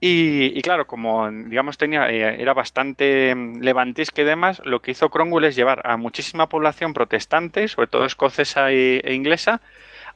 Y, 0.00 0.60
claro, 0.62 0.86
como 0.86 1.30
digamos 1.30 1.78
tenía, 1.78 2.10
eh, 2.10 2.40
era 2.40 2.52
bastante 2.52 3.34
mm, 3.34 3.60
levantisque 3.62 4.22
y 4.22 4.24
demás, 4.24 4.60
lo 4.64 4.82
que 4.82 4.90
hizo 4.90 5.08
Cromwell 5.08 5.44
es 5.44 5.56
llevar 5.56 5.80
a 5.86 5.96
muchísima 5.96 6.48
población 6.48 6.92
protestante, 6.92 7.68
sobre 7.68 7.86
todo 7.86 8.04
escocesa 8.04 8.70
e, 8.70 9.14
inglesa, 9.14 9.62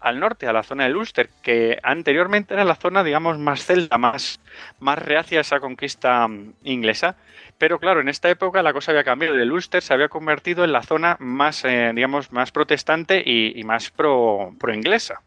al 0.01 0.21
norte, 0.21 0.47
a 0.47 0.53
la 0.53 0.63
zona 0.63 0.87
de 0.87 0.95
Ulster, 0.95 1.31
que 1.43 1.79
anteriormente 1.83 2.55
era 2.55 2.65
la 2.65 2.77
zona, 2.77 3.03
digamos, 3.03 3.39
más 3.39 3.65
celta, 3.65 3.99
más, 3.99 4.41
más 4.79 4.99
reacia 4.99 5.39
a 5.39 5.41
esa 5.41 5.61
conquista 5.61 6.29
mm, 6.29 6.55
inglesa. 6.65 7.17
Pero 7.57 7.79
claro, 7.79 8.01
en 8.01 8.09
esta 8.09 8.29
época 8.29 8.63
la 8.63 8.73
cosa 8.73 8.93
había 8.93 9.05
cambiado. 9.05 9.37
El 9.37 9.51
Ulster 9.51 9.83
se 9.83 9.95
había 9.95 10.09
convertido 10.09 10.65
en 10.65 10.73
la 10.73 10.83
zona 10.83 11.17
más, 11.19 11.65
eh, 11.65 11.93
digamos, 11.95 12.31
más 12.31 12.53
protestante 12.53 13.23
y, 13.25 13.65
más 13.65 13.91
pro, 13.91 14.55
pro 14.59 14.75
inglesa 14.75 15.23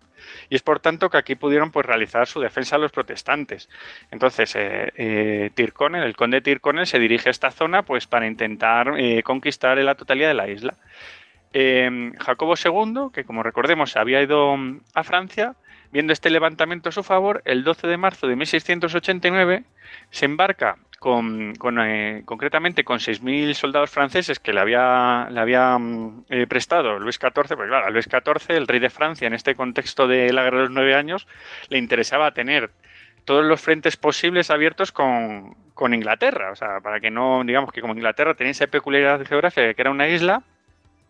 y 0.51 0.55
es 0.55 0.61
por 0.61 0.81
tanto 0.81 1.09
que 1.09 1.17
aquí 1.17 1.35
pudieron 1.35 1.71
pues 1.71 1.85
realizar 1.85 2.27
su 2.27 2.41
defensa 2.41 2.75
a 2.75 2.79
los 2.79 2.91
protestantes. 2.91 3.69
Entonces, 4.11 4.53
eh, 4.57 4.91
eh 4.97 5.51
el 5.55 6.15
conde 6.17 6.41
Tirconel, 6.41 6.85
se 6.85 6.99
dirige 6.99 7.29
a 7.29 7.31
esta 7.31 7.51
zona 7.51 7.83
pues 7.83 8.05
para 8.05 8.27
intentar 8.27 8.99
eh, 8.99 9.23
conquistar 9.23 9.77
la 9.77 9.95
totalidad 9.95 10.27
de 10.27 10.33
la 10.33 10.49
isla. 10.49 10.75
Em, 11.53 12.13
Jacobo 12.17 12.55
II, 12.55 13.11
que 13.13 13.23
como 13.23 13.43
recordemos 13.43 13.95
había 13.95 14.21
ido 14.21 14.57
mm, 14.57 14.81
a 14.93 15.03
Francia, 15.05 15.55
viendo 15.93 16.11
este 16.11 16.29
levantamiento 16.29 16.89
a 16.89 16.91
su 16.91 17.03
favor, 17.03 17.41
el 17.45 17.63
12 17.63 17.87
de 17.87 17.95
marzo 17.95 18.27
de 18.27 18.35
1689 18.35 19.63
se 20.09 20.25
embarca 20.25 20.77
con, 21.01 21.55
eh, 21.79 22.21
concretamente 22.25 22.83
con 22.83 22.99
6.000 22.99 23.55
soldados 23.55 23.89
franceses 23.89 24.37
que 24.37 24.53
le 24.53 24.59
había, 24.59 25.27
le 25.31 25.39
había 25.39 25.75
eh, 26.29 26.45
prestado 26.45 26.99
Luis 26.99 27.15
XIV, 27.15 27.55
porque 27.55 27.69
claro, 27.69 27.87
a 27.87 27.89
Luis 27.89 28.05
XIV, 28.05 28.55
el 28.55 28.67
rey 28.67 28.79
de 28.79 28.91
Francia, 28.91 29.25
en 29.25 29.33
este 29.33 29.55
contexto 29.55 30.07
de 30.07 30.31
la 30.31 30.43
guerra 30.43 30.57
de 30.57 30.63
los 30.65 30.71
nueve 30.71 30.93
años, 30.93 31.27
le 31.69 31.79
interesaba 31.79 32.35
tener 32.35 32.69
todos 33.25 33.43
los 33.43 33.59
frentes 33.59 33.97
posibles 33.97 34.51
abiertos 34.51 34.91
con, 34.91 35.55
Inglaterra, 35.91 36.51
o 36.51 36.55
sea, 36.55 36.81
para 36.81 36.99
que 36.99 37.09
no, 37.09 37.41
digamos 37.43 37.71
que 37.71 37.81
como 37.81 37.95
Inglaterra 37.95 38.35
tenía 38.35 38.51
esa 38.51 38.67
peculiaridad 38.67 39.25
geográfica 39.25 39.73
que 39.73 39.81
era 39.81 39.89
una 39.89 40.07
isla, 40.07 40.43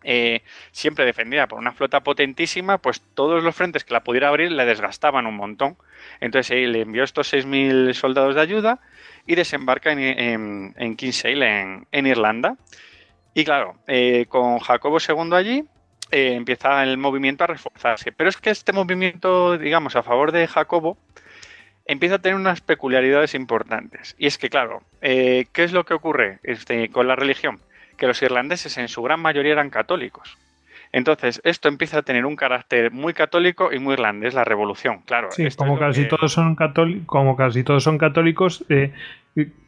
eh, 0.04 0.42
siempre 0.70 1.04
defendida 1.04 1.46
por 1.46 1.58
una 1.58 1.72
flota 1.72 2.00
potentísima, 2.00 2.78
pues 2.78 3.00
todos 3.14 3.42
los 3.42 3.54
frentes 3.54 3.84
que 3.84 3.94
la 3.94 4.04
pudiera 4.04 4.28
abrir 4.28 4.50
le 4.52 4.64
desgastaban 4.64 5.26
un 5.26 5.36
montón. 5.36 5.76
Entonces 6.20 6.68
le 6.68 6.82
envió 6.82 7.04
estos 7.04 7.32
6.000 7.32 7.94
soldados 7.94 8.34
de 8.34 8.40
ayuda 8.40 8.80
y 9.26 9.34
desembarca 9.34 9.92
en, 9.92 10.74
en, 10.76 10.96
Kinsale, 10.96 11.84
en, 11.90 12.06
Irlanda. 12.06 12.56
Y 13.34 13.44
claro, 13.44 13.76
eh, 13.86 14.26
con 14.28 14.58
Jacobo 14.58 14.98
II 14.98 15.34
allí 15.34 15.64
eh, 16.10 16.34
empieza 16.34 16.82
el 16.82 16.98
movimiento 16.98 17.44
a 17.44 17.46
reforzarse. 17.46 18.12
Pero 18.12 18.28
es 18.28 18.36
que 18.36 18.50
este 18.50 18.72
movimiento, 18.72 19.56
digamos, 19.56 19.96
a 19.96 20.02
favor 20.02 20.32
de 20.32 20.46
Jacobo, 20.48 20.98
empieza 21.86 22.16
a 22.16 22.18
tener 22.18 22.36
unas 22.36 22.60
peculiaridades 22.60 23.34
importantes. 23.34 24.14
Y 24.18 24.26
es 24.26 24.38
que, 24.38 24.50
claro, 24.50 24.82
¿qué 25.00 25.48
es 25.54 25.72
lo 25.72 25.84
que 25.84 25.94
ocurre 25.94 26.40
este, 26.42 26.90
con 26.90 27.08
la 27.08 27.16
religión? 27.16 27.60
Que 27.96 28.06
los 28.06 28.22
irlandeses 28.22 28.76
en 28.78 28.88
su 28.88 29.02
gran 29.02 29.20
mayoría 29.20 29.52
eran 29.52 29.70
católicos. 29.70 30.36
Entonces, 30.92 31.40
esto 31.44 31.68
empieza 31.68 31.98
a 31.98 32.02
tener 32.02 32.26
un 32.26 32.36
carácter 32.36 32.92
muy 32.92 33.14
católico 33.14 33.72
y 33.72 33.78
muy 33.78 33.94
irlandés, 33.94 34.34
la 34.34 34.44
revolución, 34.44 35.00
claro. 35.06 35.30
Sí, 35.30 35.48
como 35.56 35.78
casi, 35.78 36.06
todos 36.06 36.32
son 36.32 36.54
como 37.06 37.34
casi 37.34 37.64
todos 37.64 37.82
son 37.82 37.96
católicos, 37.96 38.62
eh, 38.68 38.92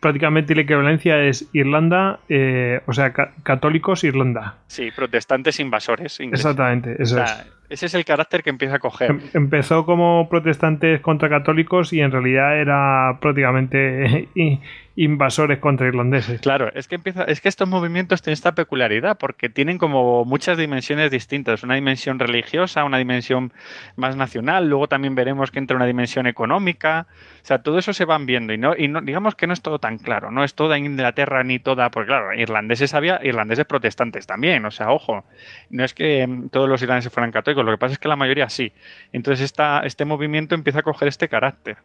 prácticamente 0.01 0.55
la 0.55 0.63
equivalencia 0.63 1.23
es 1.23 1.49
Irlanda, 1.53 2.21
eh, 2.29 2.83
o 2.87 2.93
sea, 2.93 3.13
católicos 3.13 4.05
Irlanda. 4.05 4.57
Sí, 4.67 4.91
protestantes 4.95 5.61
invasores. 5.61 6.21
Exactamente, 6.21 6.97
eso 7.03 7.23
es. 7.23 7.47
Ese 7.71 7.87
es 7.87 7.95
el 7.95 8.05
carácter 8.05 8.43
que 8.43 8.51
empieza 8.51 8.77
a 8.77 8.79
coger. 8.79 9.11
Em, 9.11 9.21
empezó 9.33 9.87
como 9.87 10.29
protestantes 10.29 11.01
contra 11.01 11.29
católicos 11.31 11.93
y 11.93 12.01
en 12.01 12.13
realidad 12.13 12.59
era 12.61 13.19
prácticamente 13.21 14.29
invasores 14.97 15.59
contra 15.59 15.89
irlandeses. 15.89 16.41
Claro, 16.41 16.71
es 16.75 16.87
que 16.87 16.97
empieza, 16.97 17.25
es 17.25 17.41
que 17.41 17.49
estos 17.49 17.69
movimientos 17.69 18.21
tienen 18.21 18.35
esta 18.35 18.55
peculiaridad 18.55 19.17
porque 19.19 19.49
tienen 19.49 19.79
como 19.79 20.25
muchas 20.25 20.59
dimensiones 20.59 21.11
distintas, 21.11 21.63
una 21.63 21.75
dimensión 21.75 22.19
religiosa, 22.19 22.85
una 22.85 22.99
dimensión 22.99 23.53
más 23.97 24.15
nacional, 24.15 24.69
luego 24.69 24.87
también 24.87 25.15
veremos 25.15 25.51
que 25.51 25.59
entra 25.59 25.77
una 25.77 25.87
dimensión 25.87 26.27
económica, 26.27 27.07
o 27.43 27.47
sea, 27.47 27.63
todo 27.63 27.79
eso 27.79 27.93
se 27.93 28.05
van 28.05 28.27
viendo 28.27 28.53
y 28.53 28.59
no 28.59 28.77
y 28.77 28.89
no 28.89 29.01
digamos 29.01 29.35
que 29.35 29.47
no 29.47 29.54
es 29.55 29.63
todo 29.63 29.79
tan 29.79 29.99
claro, 29.99 30.31
no 30.31 30.45
es 30.45 30.55
toda 30.55 30.77
Inglaterra 30.77 31.43
ni 31.43 31.59
toda, 31.59 31.91
porque 31.91 32.09
claro, 32.09 32.35
irlandeses 32.35 32.93
había 32.93 33.19
irlandeses 33.23 33.65
protestantes 33.65 34.27
también, 34.27 34.65
o 34.67 34.71
sea, 34.71 34.91
ojo, 34.91 35.25
no 35.71 35.85
es 35.85 35.95
que 35.95 36.21
em, 36.21 36.51
todos 36.51 36.69
los 36.69 36.83
irlandeses 36.83 37.13
fueran 37.13 37.33
católicos, 37.33 37.65
lo 37.65 37.73
que 37.73 37.79
pasa 37.79 37.95
es 37.95 37.99
que 37.99 38.09
la 38.09 38.17
mayoría 38.17 38.51
sí. 38.51 38.73
Entonces 39.13 39.45
esta, 39.45 39.81
este 39.81 40.05
movimiento 40.05 40.55
empieza 40.55 40.81
a 40.81 40.83
coger 40.83 41.09
este 41.09 41.29
carácter. 41.29 41.79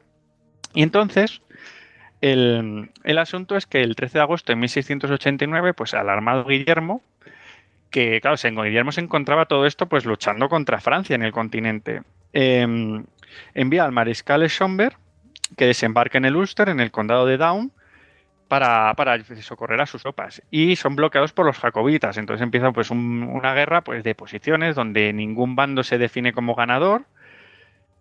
Y 0.73 0.83
entonces 0.83 1.41
el, 2.21 3.17
asunto 3.17 3.55
es 3.55 3.65
que 3.65 3.81
el 3.81 3.95
13 3.95 4.17
de 4.17 4.21
agosto 4.21 4.51
de 4.51 4.57
1689, 4.57 5.73
pues 5.73 5.93
al 5.93 6.09
armado 6.09 6.45
Guillermo, 6.45 7.01
que 7.89 8.19
claro, 8.21 8.37
Guillermo 8.63 8.91
se 8.91 9.01
encontraba 9.01 9.45
todo 9.45 9.65
esto 9.65 9.87
pues 9.87 10.05
luchando 10.05 10.49
contra 10.49 10.81
Francia 10.81 11.15
en 11.15 11.23
el 11.23 11.31
continente, 11.31 12.03
em, 12.33 13.05
envía 13.53 13.85
al 13.85 13.91
mariscal 13.91 14.47
Schomberg 14.49 14.97
que 15.57 15.65
desembarque 15.65 16.17
en 16.17 16.25
el 16.25 16.35
Ulster, 16.35 16.69
en 16.69 16.79
el 16.79 16.91
condado 16.91 17.25
de 17.25 17.37
Down, 17.37 17.71
para, 18.47 18.95
socorrer 19.41 19.79
a 19.79 19.85
sus 19.85 20.01
tropas. 20.01 20.41
Y 20.51 20.75
son 20.75 20.95
bloqueados 20.95 21.31
por 21.31 21.45
los 21.45 21.57
jacobitas. 21.57 22.17
Entonces 22.17 22.43
empieza 22.43 22.71
pues 22.71 22.89
una 22.91 23.53
guerra 23.53 23.81
pues, 23.81 24.03
de 24.03 24.15
posiciones 24.15 24.75
donde 24.75 25.13
ningún 25.13 25.55
bando 25.55 25.83
se 25.83 25.97
define 25.97 26.33
como 26.33 26.55
ganador 26.55 27.03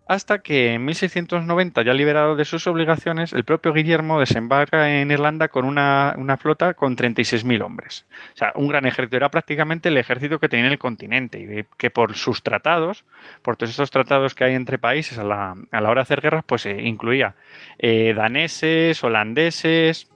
hasta 0.09 0.39
que 0.39 0.73
en 0.73 0.85
1690, 0.85 1.83
ya 1.83 1.93
liberado 1.93 2.35
de 2.35 2.43
sus 2.43 2.65
obligaciones, 2.65 3.31
el 3.31 3.43
propio 3.43 3.73
Guillermo 3.73 4.19
desembarca 4.19 4.99
en 4.99 5.11
Irlanda 5.11 5.49
con 5.49 5.65
una, 5.65 6.15
flota 6.41 6.73
con 6.73 6.97
36.000 6.97 7.63
hombres. 7.63 8.07
O 8.33 8.37
sea, 8.37 8.51
un 8.55 8.67
gran 8.67 8.87
ejército. 8.87 9.17
Era 9.17 9.29
prácticamente 9.29 9.89
el 9.89 9.97
ejército 9.97 10.39
que 10.39 10.49
tenía 10.49 10.65
en 10.65 10.71
el 10.71 10.79
continente 10.79 11.39
y 11.39 11.63
que 11.77 11.91
por 11.91 12.15
sus 12.15 12.41
tratados, 12.41 13.05
por 13.43 13.55
todos 13.55 13.69
estos 13.69 13.91
tratados 13.91 14.33
que 14.33 14.45
hay 14.45 14.55
entre 14.55 14.79
países 14.79 15.19
a 15.19 15.23
la, 15.23 15.55
hora 15.71 15.93
de 15.93 16.01
hacer 16.01 16.21
guerras, 16.21 16.43
pues 16.43 16.65
eh, 16.65 16.81
incluía 16.81 17.35
eh, 17.77 18.15
daneses, 18.15 19.03
holandeses, 19.03 20.09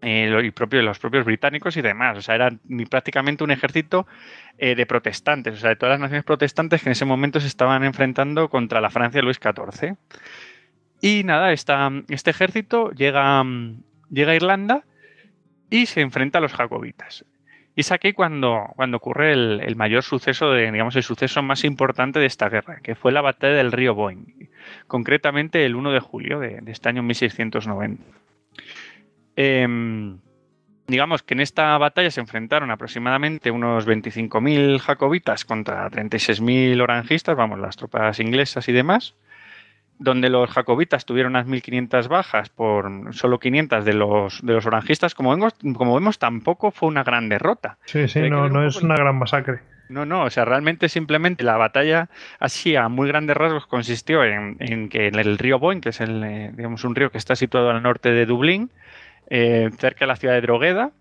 eh, 0.00 0.30
y 0.42 0.82
los 0.82 0.98
propios 0.98 1.24
británicos 1.24 1.76
y 1.76 1.82
demás. 1.82 2.18
O 2.18 2.22
sea, 2.22 2.34
era 2.36 2.52
prácticamente 2.88 3.44
un 3.44 3.50
ejército 3.50 4.06
eh, 4.58 4.74
de 4.74 4.86
protestantes, 4.86 5.54
o 5.54 5.56
sea, 5.56 5.70
de 5.70 5.76
todas 5.76 5.94
las 5.94 6.00
naciones 6.00 6.24
protestantes 6.24 6.82
que 6.82 6.88
en 6.88 6.92
ese 6.92 7.04
momento 7.04 7.40
se 7.40 7.46
estaban 7.46 7.84
enfrentando 7.84 8.48
contra 8.48 8.80
la 8.80 8.90
Francia 8.90 9.20
de 9.20 9.24
Luis 9.24 9.40
XIV. 9.42 9.96
Y 11.00 11.22
nada, 11.24 11.52
esta, 11.52 11.90
este 12.08 12.30
ejército 12.30 12.90
llega, 12.90 13.44
llega 14.10 14.32
a 14.32 14.34
Irlanda 14.34 14.84
y 15.70 15.86
se 15.86 16.00
enfrenta 16.00 16.38
a 16.38 16.40
los 16.40 16.52
jacobitas. 16.52 17.24
Y 17.74 17.82
es 17.82 17.92
aquí 17.92 18.12
cuando, 18.12 18.72
cuando 18.74 18.96
ocurre 18.96 19.32
el, 19.32 19.76
mayor 19.76 20.02
suceso, 20.02 20.50
de, 20.50 20.72
digamos, 20.72 20.96
el 20.96 21.04
suceso 21.04 21.42
más 21.42 21.62
importante 21.62 22.18
de 22.18 22.26
esta 22.26 22.48
guerra, 22.48 22.80
que 22.82 22.96
fue 22.96 23.12
la 23.12 23.20
batalla 23.20 23.54
del 23.54 23.70
río 23.70 23.94
Boyne, 23.94 24.50
concretamente 24.88 25.64
el 25.64 25.76
1 25.76 25.92
de 25.92 26.00
julio 26.00 26.40
de, 26.40 26.58
de 26.60 26.72
este 26.72 26.88
año 26.88 27.04
1690. 27.04 28.02
Em, 29.40 30.18
digamos 30.88 31.22
que 31.22 31.34
en 31.34 31.38
esta 31.40 31.78
batalla 31.78 32.10
se 32.10 32.18
enfrentaron 32.20 32.72
aproximadamente 32.72 33.52
unos 33.52 33.86
25.000 33.86 34.80
jacobitas 34.80 35.44
contra 35.44 35.88
36.000 35.88 36.82
orangistas, 36.82 37.36
vamos, 37.36 37.60
las 37.60 37.76
tropas 37.76 38.18
inglesas 38.18 38.68
y 38.68 38.72
demás, 38.72 39.14
donde 40.00 40.28
los 40.28 40.50
jacobitas 40.50 41.04
tuvieron 41.04 41.36
unas 41.36 41.46
1.500 41.46 42.08
bajas 42.08 42.48
por 42.48 43.14
solo 43.14 43.38
500 43.38 43.84
de 43.84 43.94
los, 43.94 44.44
de 44.44 44.54
los 44.54 44.66
orangistas. 44.66 45.14
Como 45.14 45.30
vemos, 45.30 45.54
como 45.76 45.94
vemos, 45.94 46.18
tampoco 46.18 46.72
fue 46.72 46.88
una 46.88 47.04
gran 47.04 47.28
derrota. 47.28 47.78
Sí, 47.84 48.08
sí, 48.08 48.28
no, 48.28 48.48
no 48.48 48.66
es 48.66 48.82
una 48.82 48.96
gran 48.96 49.16
masacre. 49.20 49.60
No, 49.88 50.04
no, 50.04 50.24
o 50.24 50.30
sea, 50.30 50.44
realmente 50.44 50.88
simplemente 50.88 51.44
la 51.44 51.56
batalla 51.56 52.10
así 52.40 52.74
a 52.74 52.88
muy 52.88 53.06
grandes 53.06 53.36
rasgos 53.36 53.68
consistió 53.68 54.24
en, 54.24 54.88
que 54.88 55.06
en 55.06 55.14
el 55.14 55.38
río 55.38 55.60
Boyne, 55.60 55.80
que 55.80 55.90
es 55.90 56.00
el, 56.00 56.24
eh, 56.24 56.50
digamos, 56.56 56.82
un 56.82 56.96
río 56.96 57.12
que 57.12 57.18
está 57.18 57.36
situado 57.36 57.70
al 57.70 57.82
norte 57.84 58.10
de 58.10 58.26
Dublín, 58.26 58.70
eh, 59.30 59.70
cerca 59.78 60.00
de 60.00 60.06
la 60.06 60.16
ciudad 60.16 60.34
de 60.34 60.40
Drogueda, 60.40 60.92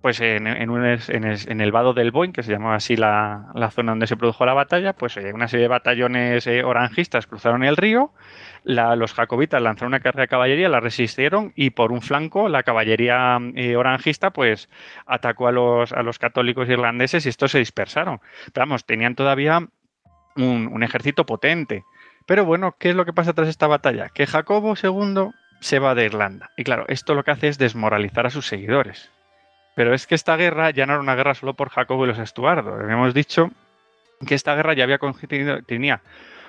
pues 0.00 0.20
en, 0.20 0.46
el, 0.46 1.72
vado 1.72 1.92
del 1.92 2.12
Boyne, 2.12 2.32
que 2.32 2.44
se 2.44 2.52
llamaba 2.52 2.76
así 2.76 2.96
la, 2.96 3.52
zona 3.72 3.92
donde 3.92 4.06
se 4.06 4.16
produjo 4.16 4.46
la 4.46 4.54
batalla, 4.54 4.92
pues 4.92 5.16
eh, 5.16 5.32
una 5.34 5.48
serie 5.48 5.64
de 5.64 5.68
batallones 5.68 6.46
eh, 6.46 6.62
orangistas 6.62 7.26
cruzaron 7.26 7.64
el 7.64 7.76
río, 7.76 8.12
los 8.64 9.12
jacobitas 9.12 9.60
lanzaron 9.60 9.88
una 9.90 10.00
carga 10.00 10.22
de 10.22 10.28
caballería, 10.28 10.68
la 10.68 10.80
resistieron 10.80 11.52
y 11.56 11.70
por 11.70 11.90
un 11.90 12.00
flanco 12.00 12.48
la 12.48 12.62
caballería 12.62 13.38
orangista 13.76 14.30
pues 14.30 14.68
atacó 15.06 15.48
a 15.48 15.52
los, 15.52 15.92
a 15.92 16.02
los 16.02 16.18
católicos 16.18 16.68
irlandeses 16.68 17.26
y 17.26 17.28
estos 17.28 17.50
se 17.50 17.58
dispersaron. 17.58 18.20
Pero 18.52 18.66
vamos, 18.66 18.84
tenían 18.84 19.14
todavía 19.14 19.66
un 20.36 20.82
ejército 20.82 21.26
potente. 21.26 21.82
Pero 22.28 22.44
bueno, 22.44 22.76
¿qué 22.78 22.90
es 22.90 22.94
lo 22.94 23.06
que 23.06 23.14
pasa 23.14 23.32
tras 23.32 23.48
esta 23.48 23.66
batalla? 23.66 24.10
Que 24.10 24.26
Jacobo 24.26 24.74
II 24.80 25.30
se 25.60 25.78
va 25.78 25.94
de 25.94 26.04
Irlanda. 26.04 26.50
Y 26.56 26.64
claro, 26.64 26.84
esto 26.88 27.14
lo 27.14 27.24
que 27.24 27.30
hace 27.30 27.48
es 27.48 27.58
desmoralizar 27.58 28.26
a 28.26 28.30
sus 28.30 28.46
seguidores. 28.46 29.10
Pero 29.74 29.94
es 29.94 30.06
que 30.06 30.14
esta 30.14 30.36
guerra 30.36 30.70
ya 30.70 30.86
no 30.86 30.94
era 30.94 31.02
una 31.02 31.14
guerra 31.14 31.34
solo 31.34 31.54
por 31.54 31.70
Jacobo 31.70 32.04
y 32.04 32.08
los 32.08 32.18
Estuardo. 32.18 32.74
Habíamos 32.74 33.14
dicho 33.14 33.50
que 34.26 34.34
esta 34.34 34.54
guerra 34.54 34.74
ya 34.74 34.84
había 34.84 34.98
tenía 35.66 36.02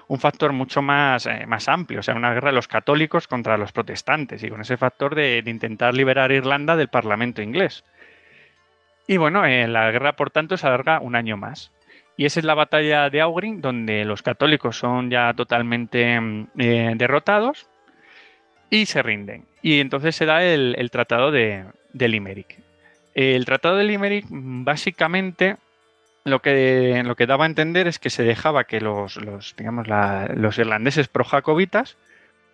un 0.07 0.19
factor 0.19 0.51
mucho 0.53 0.81
más, 0.81 1.27
eh, 1.27 1.45
más 1.45 1.67
amplio, 1.69 1.99
o 1.99 2.03
sea, 2.03 2.15
una 2.15 2.33
guerra 2.33 2.49
de 2.49 2.55
los 2.55 2.67
católicos 2.67 3.27
contra 3.27 3.57
los 3.57 3.71
protestantes 3.71 4.43
y 4.43 4.49
con 4.49 4.61
ese 4.61 4.77
factor 4.77 5.13
de, 5.13 5.43
intentar 5.45 5.93
liberar 5.93 6.31
Irlanda 6.31 6.75
del 6.75 6.87
Parlamento 6.87 7.43
inglés. 7.43 7.85
Y 9.07 9.17
bueno, 9.17 9.43
la 9.45 9.91
guerra, 9.91 10.13
por 10.13 10.31
tanto, 10.31 10.57
se 10.57 10.65
alarga 10.65 10.99
un 10.99 11.15
año 11.15 11.37
más. 11.37 11.71
Y 12.17 12.25
esa 12.25 12.39
es 12.39 12.45
la 12.45 12.55
batalla 12.55 13.09
de 13.09 13.21
Augrin, 13.21 13.61
donde 13.61 14.03
los 14.05 14.23
católicos 14.23 14.77
son 14.77 15.09
ya 15.09 15.33
totalmente 15.35 16.19
mm, 16.19 16.47
eh, 16.57 16.93
derrotados 16.95 17.69
y 18.69 18.85
se 18.85 19.01
rinden. 19.01 19.45
Y 19.61 19.79
entonces 19.79 20.15
se 20.15 20.25
da 20.25 20.43
el, 20.43 20.89
tratado 20.91 21.31
de, 21.31 21.65
Limerick. 21.93 22.57
El 23.13 23.45
tratado 23.45 23.77
de 23.77 23.83
Limerick 23.83 24.25
básicamente 24.29 25.57
lo 26.23 26.41
que, 26.41 27.01
lo 27.05 27.15
que 27.15 27.25
daba 27.25 27.45
a 27.45 27.47
entender 27.47 27.87
es 27.87 27.99
que 27.99 28.09
se 28.09 28.23
dejaba 28.23 28.65
que 28.65 28.81
los, 28.81 29.19
digamos, 29.57 29.87
los 29.87 30.57
irlandeses 30.57 31.07
pro-jacobitas 31.07 31.97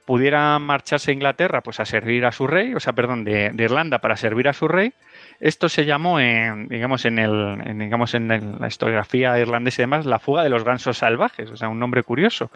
pudieran 0.05 0.61
marcharse 0.61 1.11
a 1.11 1.13
Inglaterra 1.13 1.61
pues 1.61 1.79
a 1.79 1.85
servir 1.85 2.25
a 2.25 2.31
su 2.31 2.47
rey, 2.47 2.73
o 2.75 2.79
sea, 2.79 2.93
perdón, 2.93 3.23
de, 3.23 3.51
Irlanda 3.57 3.99
para 3.99 4.15
servir 4.15 4.47
a 4.47 4.53
su 4.53 4.67
rey. 4.67 4.93
Esto 5.39 5.67
se 5.67 5.85
llamó, 5.85 6.19
en, 6.19 6.67
digamos, 6.67 7.05
en, 7.05 7.19
el, 7.19 7.59
digamos, 7.77 8.13
en 8.13 8.57
la 8.59 8.67
historiografía 8.67 9.37
irlandesa 9.39 9.81
y 9.81 9.83
demás, 9.83 10.05
la 10.05 10.19
fuga 10.19 10.43
de 10.43 10.49
los 10.49 10.63
gansos 10.63 10.99
salvajes, 10.99 11.49
o 11.49 11.57
sea, 11.57 11.69
un 11.69 11.79
nombre 11.79 12.03
curioso. 12.03 12.51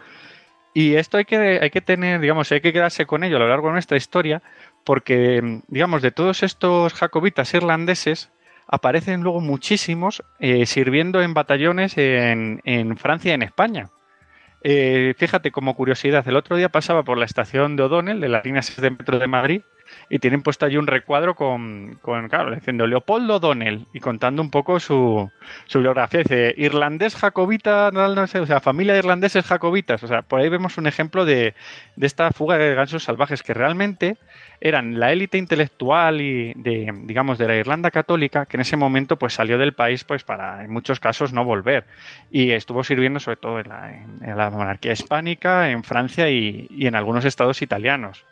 Y 0.72 0.94
esto 0.94 1.18
hay 1.18 1.24
que, 1.24 1.58
hay 1.60 1.70
que 1.70 1.80
tener, 1.80 2.20
digamos, 2.20 2.50
hay 2.52 2.60
que 2.60 2.72
quedarse 2.72 3.06
con 3.06 3.24
ello 3.24 3.36
a 3.36 3.40
lo 3.40 3.48
largo 3.48 3.68
de 3.68 3.74
nuestra 3.74 3.96
historia, 3.96 4.42
porque, 4.84 5.60
digamos, 5.68 6.02
de 6.02 6.12
todos 6.12 6.42
estos 6.42 6.94
jacobitas 6.94 7.52
irlandeses, 7.54 8.30
aparecen 8.68 9.22
luego 9.22 9.40
muchísimos 9.40 10.22
eh, 10.38 10.64
sirviendo 10.64 11.20
en 11.22 11.34
batallones 11.34 11.98
en, 11.98 12.60
en, 12.64 12.96
Francia 12.96 13.32
y 13.32 13.34
en 13.34 13.42
España. 13.42 13.90
Eh, 14.62 15.14
fíjate, 15.18 15.50
como 15.50 15.74
curiosidad, 15.74 16.26
el 16.28 16.36
otro 16.36 16.56
día 16.56 16.68
pasaba 16.68 17.02
por 17.02 17.18
la 17.18 17.24
estación 17.24 17.74
de 17.74 17.82
O'Donnell, 17.82 18.20
de 18.20 18.28
la 18.28 18.42
línea 18.44 18.62
6 18.62 18.80
de 18.80 18.90
metro 18.90 19.18
de 19.18 19.26
Madrid, 19.26 19.62
y 20.08 20.18
tienen 20.18 20.42
puesto 20.42 20.66
allí 20.66 20.76
un 20.76 20.86
recuadro 20.86 21.34
con, 21.34 21.98
con 22.02 22.28
claro, 22.28 22.54
diciendo 22.54 22.86
Leopoldo 22.86 23.36
O'Donnell 23.36 23.86
y 23.92 24.00
contando 24.00 24.42
un 24.42 24.50
poco 24.50 24.80
su, 24.80 25.30
su 25.66 25.80
biografía. 25.80 26.20
Dice, 26.20 26.54
irlandés 26.56 27.16
jacobita, 27.16 27.90
no, 27.92 28.26
sé, 28.26 28.40
o 28.40 28.46
sea, 28.46 28.60
familia 28.60 28.92
de 28.92 29.00
irlandeses 29.00 29.44
jacobitas. 29.44 30.02
O 30.02 30.06
sea, 30.06 30.22
por 30.22 30.40
ahí 30.40 30.48
vemos 30.48 30.78
un 30.78 30.86
ejemplo 30.86 31.24
de, 31.24 31.54
de 31.96 32.06
esta 32.06 32.30
fuga 32.32 32.58
de 32.58 32.74
gansos 32.74 33.04
salvajes 33.04 33.42
que 33.42 33.54
realmente 33.54 34.16
eran 34.60 35.00
la 35.00 35.10
élite 35.12 35.38
intelectual 35.38 36.20
y 36.20 36.52
de, 36.54 36.92
digamos, 37.04 37.38
de 37.38 37.48
la 37.48 37.56
Irlanda 37.56 37.90
católica 37.90 38.46
que 38.46 38.56
en 38.56 38.60
ese 38.60 38.76
momento 38.76 39.16
pues 39.18 39.32
salió 39.32 39.58
del 39.58 39.72
país 39.72 40.04
pues 40.04 40.22
para 40.22 40.64
en 40.64 40.70
muchos 40.70 41.00
casos 41.00 41.32
no 41.32 41.44
volver 41.44 41.84
y 42.30 42.50
estuvo 42.50 42.84
sirviendo 42.84 43.20
sobre 43.20 43.36
todo 43.38 43.60
en 43.60 43.68
la, 43.68 44.50
monarquía 44.50 44.92
hispánica, 44.92 45.70
en 45.70 45.82
Francia 45.82 46.28
y, 46.30 46.68
en 46.80 46.94
algunos 46.94 47.24
estados 47.24 47.62
italianos. 47.62 48.24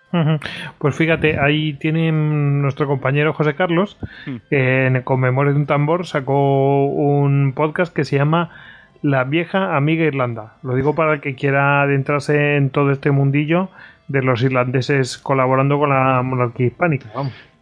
Pues 0.79 0.97
fíjate, 0.97 1.39
ahí 1.39 1.75
tiene 1.75 2.11
nuestro 2.13 2.87
compañero 2.87 3.35
José 3.35 3.55
Carlos, 3.55 3.99
hmm. 4.27 4.37
que 4.49 4.87
en 4.87 5.03
Conmemore 5.03 5.53
de 5.53 5.57
un 5.57 5.67
tambor 5.67 6.07
sacó 6.07 6.87
un 6.87 7.53
podcast 7.55 7.95
que 7.95 8.05
se 8.05 8.17
llama 8.17 8.51
La 9.03 9.25
vieja 9.25 9.77
amiga 9.77 10.05
Irlanda. 10.05 10.55
Lo 10.63 10.75
digo 10.75 10.95
para 10.95 11.15
el 11.15 11.21
que 11.21 11.35
quiera 11.35 11.83
adentrarse 11.83 12.57
en 12.57 12.71
todo 12.71 12.91
este 12.91 13.11
mundillo 13.11 13.71
de 14.09 14.23
los 14.23 14.43
irlandeses 14.43 15.19
colaborando 15.19 15.79
con 15.79 15.91
la 15.91 16.23
monarquía 16.23 16.69
hispánica. 16.69 17.11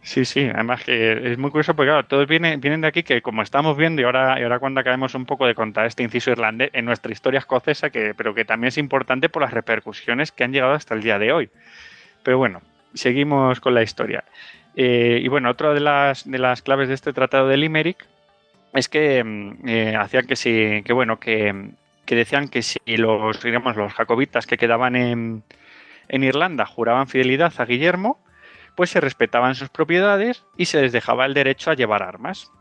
Sí, 0.01 0.23
sí, 0.23 0.49
además 0.53 0.85
que 0.85 1.33
es 1.33 1.37
muy 1.37 1.51
curioso 1.51 1.75
porque 1.75 1.89
claro, 1.89 2.05
todos 2.05 2.27
vienen, 2.27 2.61
vienen 2.61 2.79
de 2.79 2.87
aquí 2.87 3.03
que 3.03 3.21
como 3.21 3.41
estamos 3.41 3.75
viendo 3.75 4.01
y 4.01 4.05
ahora, 4.05 4.39
y 4.39 4.43
ahora 4.43 4.59
cuando 4.59 4.79
acabemos 4.79 5.13
un 5.15 5.25
poco 5.25 5.45
de 5.45 5.53
contar 5.53 5.85
este 5.85 6.01
inciso 6.01 6.31
irlandés 6.31 6.69
en 6.71 6.85
nuestra 6.85 7.11
historia 7.11 7.39
escocesa, 7.39 7.89
que, 7.89 8.13
pero 8.15 8.33
que 8.33 8.45
también 8.45 8.69
es 8.69 8.77
importante 8.77 9.27
por 9.27 9.41
las 9.41 9.51
repercusiones 9.51 10.31
que 10.31 10.45
han 10.45 10.53
llegado 10.53 10.71
hasta 10.71 10.95
el 10.95 11.03
día 11.03 11.19
de 11.19 11.33
hoy. 11.33 11.49
Pero 12.27 12.39
bueno, 12.39 12.61
seguimos 12.93 13.61
con 13.61 13.73
la 13.73 13.83
historia. 13.83 14.25
Eh, 14.75 15.21
y 15.23 15.29
bueno, 15.29 15.49
otra 15.49 15.73
de 15.73 15.79
las, 15.79 16.29
de 16.29 16.37
las 16.37 16.61
claves 16.61 16.89
de 16.89 16.93
este 16.93 17.13
tratado 17.13 17.47
de 17.47 17.55
Limerick 17.55 18.05
es 18.73 18.89
que 18.89 19.23
mm, 19.23 19.65
eh, 19.65 19.95
hacían 19.95 20.27
que 20.27 20.35
sí, 20.35 20.83
que 20.83 20.91
bueno, 20.91 21.21
que, 21.21 21.69
que 22.05 22.15
decían 22.17 22.49
que 22.49 22.63
si 22.63 22.79
los, 22.97 23.41
digamos, 23.41 23.77
los 23.77 23.93
jacobitas 23.93 24.45
que 24.45 24.57
quedaban 24.57 24.97
en, 24.97 25.43
en 26.09 26.23
Irlanda 26.25 26.65
juraban 26.65 27.07
fidelidad 27.07 27.53
a 27.59 27.63
Guillermo, 27.63 28.19
pues 28.75 28.89
se 28.89 28.99
respetaban 28.99 29.55
sus 29.55 29.69
propiedades 29.69 30.43
y 30.57 30.65
se 30.65 30.81
les 30.81 30.91
dejaba 30.91 31.25
el 31.25 31.33
derecho 31.33 31.71
a 31.71 31.75
llevar 31.75 32.03
armas. 32.03 32.51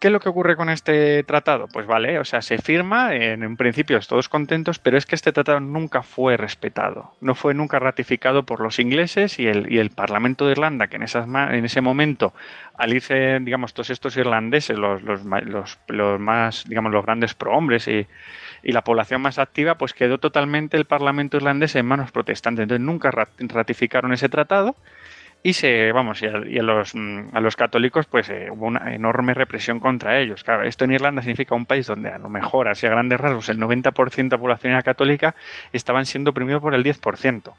¿Qué 0.00 0.08
es 0.08 0.12
lo 0.12 0.20
que 0.20 0.30
ocurre 0.30 0.56
con 0.56 0.70
este 0.70 1.22
tratado? 1.24 1.68
Pues 1.68 1.86
vale, 1.86 2.18
o 2.18 2.24
sea, 2.24 2.40
se 2.40 2.56
firma, 2.56 3.14
en 3.14 3.44
un 3.44 3.58
principio 3.58 4.00
todos 4.00 4.30
contentos, 4.30 4.78
pero 4.78 4.96
es 4.96 5.04
que 5.04 5.14
este 5.14 5.30
tratado 5.30 5.60
nunca 5.60 6.02
fue 6.02 6.38
respetado, 6.38 7.12
no 7.20 7.34
fue 7.34 7.52
nunca 7.52 7.78
ratificado 7.78 8.46
por 8.46 8.60
los 8.60 8.78
ingleses 8.78 9.38
y 9.38 9.46
el, 9.46 9.70
y 9.70 9.78
el 9.78 9.90
Parlamento 9.90 10.46
de 10.46 10.52
Irlanda, 10.52 10.86
que 10.86 10.96
en, 10.96 11.02
esas, 11.02 11.28
en 11.28 11.64
ese 11.66 11.82
momento, 11.82 12.32
al 12.78 12.94
irse, 12.94 13.40
digamos, 13.42 13.74
todos 13.74 13.90
estos 13.90 14.16
irlandeses, 14.16 14.78
los, 14.78 15.02
los, 15.02 15.22
los, 15.22 15.78
los 15.88 16.18
más, 16.18 16.64
digamos, 16.66 16.92
los 16.92 17.04
grandes 17.04 17.34
prohombres 17.34 17.86
y, 17.86 18.06
y 18.62 18.72
la 18.72 18.82
población 18.82 19.20
más 19.20 19.38
activa, 19.38 19.76
pues 19.76 19.92
quedó 19.92 20.16
totalmente 20.16 20.78
el 20.78 20.86
Parlamento 20.86 21.36
irlandés 21.36 21.76
en 21.76 21.84
manos 21.84 22.10
protestantes. 22.10 22.62
Entonces 22.62 22.86
nunca 22.86 23.10
ratificaron 23.38 24.14
ese 24.14 24.30
tratado 24.30 24.76
y 25.42 25.54
se 25.54 25.92
vamos 25.92 26.22
y 26.22 26.26
a, 26.26 26.62
los 26.62 26.94
mm, 26.94 27.28
a 27.32 27.40
los 27.40 27.56
católicos 27.56 28.06
pues 28.06 28.28
eh, 28.28 28.48
hubo 28.50 28.66
una 28.66 28.94
enorme 28.94 29.34
represión 29.34 29.80
contra 29.80 30.18
ellos 30.18 30.44
claro 30.44 30.64
esto 30.64 30.84
en 30.84 30.92
Irlanda 30.92 31.22
significa 31.22 31.54
un 31.54 31.66
país 31.66 31.86
donde 31.86 32.10
a 32.10 32.18
lo 32.18 32.28
mejor 32.28 32.68
así 32.68 32.86
a 32.86 32.90
grandes 32.90 33.20
rasgos 33.20 33.48
el 33.48 33.58
90% 33.58 34.14
de 34.16 34.28
la 34.28 34.38
población 34.38 34.80
católica 34.82 35.34
estaban 35.72 36.04
siendo 36.04 36.30
oprimidos 36.30 36.60
por 36.60 36.74
el 36.74 36.84
10% 36.84 37.52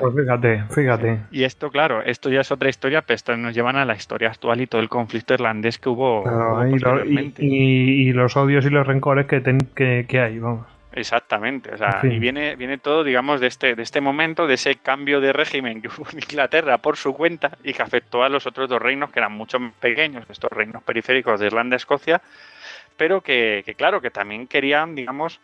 pues 0.00 0.14
fíjate, 0.14 0.64
fíjate. 0.70 1.18
Y 1.30 1.44
esto, 1.44 1.70
claro, 1.70 2.02
esto 2.02 2.30
ya 2.30 2.40
es 2.40 2.50
otra 2.50 2.68
historia, 2.68 3.02
pero 3.02 3.16
esto 3.16 3.36
nos 3.36 3.54
llevan 3.54 3.76
a 3.76 3.84
la 3.84 3.94
historia 3.94 4.28
actual 4.28 4.60
y 4.60 4.66
todo 4.66 4.80
el 4.80 4.88
conflicto 4.88 5.34
irlandés 5.34 5.78
que 5.78 5.88
hubo. 5.90 6.24
y, 7.38 8.12
los 8.12 8.36
odios 8.36 8.64
y 8.64 8.70
los 8.70 8.86
rencores 8.86 9.26
que, 9.26 10.06
que, 10.08 10.20
hay, 10.20 10.38
vamos. 10.38 10.66
Exactamente, 10.92 11.74
o 11.74 11.76
sea, 11.76 12.00
y 12.02 12.18
viene, 12.18 12.56
viene 12.56 12.78
todo, 12.78 13.04
digamos, 13.04 13.40
de 13.40 13.46
este, 13.46 13.74
de 13.74 13.82
este 13.82 14.00
momento, 14.00 14.46
de 14.46 14.54
ese 14.54 14.76
cambio 14.76 15.20
de 15.20 15.32
régimen 15.32 15.82
que 15.82 15.88
hubo 15.88 16.08
en 16.12 16.18
Inglaterra 16.18 16.78
por 16.78 16.96
su 16.96 17.12
cuenta 17.14 17.58
y 17.62 17.74
que 17.74 17.82
afectó 17.82 18.22
a 18.22 18.28
los 18.28 18.46
otros 18.46 18.68
dos 18.68 18.80
reinos 18.80 19.10
que 19.10 19.20
eran 19.20 19.32
mucho 19.32 19.60
más 19.60 19.74
pequeños, 19.74 20.24
estos 20.30 20.50
reinos 20.50 20.82
periféricos 20.82 21.38
de 21.40 21.46
Irlanda 21.46 21.76
y 21.76 21.78
Escocia, 21.78 22.22
pero 22.96 23.20
que, 23.20 23.62
que 23.66 23.74
claro, 23.74 24.00
que 24.00 24.10
también 24.10 24.46
querían, 24.46 24.94
digamos, 24.94 25.40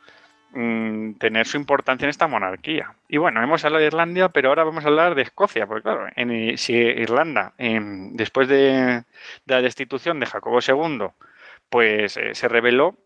Mm, 0.56 1.14
tener 1.14 1.48
su 1.48 1.56
importancia 1.56 2.06
en 2.06 2.10
esta 2.10 2.28
monarquía. 2.28 2.94
Y 3.08 3.16
bueno, 3.16 3.42
hemos 3.42 3.64
hablado 3.64 3.80
de 3.80 3.88
Irlanda, 3.88 4.28
pero 4.28 4.50
ahora 4.50 4.62
vamos 4.62 4.84
a 4.84 4.88
hablar 4.88 5.16
de 5.16 5.22
Escocia, 5.22 5.66
porque 5.66 5.82
claro, 5.82 6.06
en, 6.14 6.56
si 6.58 6.74
Irlanda, 6.74 7.54
después 7.58 8.46
de, 8.46 9.02
la 9.46 9.60
destitución 9.62 10.20
de 10.20 10.26
Jacobo 10.26 10.60
II, 10.60 11.08
pues 11.68 12.16
eh, 12.16 12.36
se 12.36 12.46
rebeló, 12.46 12.96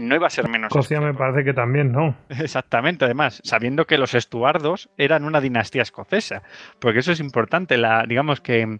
no 0.00 0.14
iba 0.14 0.26
a 0.26 0.30
ser 0.30 0.48
menos. 0.48 0.70
Escocia 0.70 1.00
me 1.00 1.14
parece 1.14 1.44
que 1.44 1.54
también, 1.54 1.92
¿no? 1.92 2.16
Exactamente, 2.28 3.04
además, 3.04 3.40
sabiendo 3.44 3.86
que 3.86 3.98
los 3.98 4.14
estuardos 4.14 4.88
eran 4.96 5.24
una 5.24 5.40
dinastía 5.40 5.82
escocesa, 5.82 6.42
porque 6.78 7.00
eso 7.00 7.12
es 7.12 7.20
importante, 7.20 7.76
la, 7.76 8.04
digamos 8.06 8.40
que, 8.40 8.78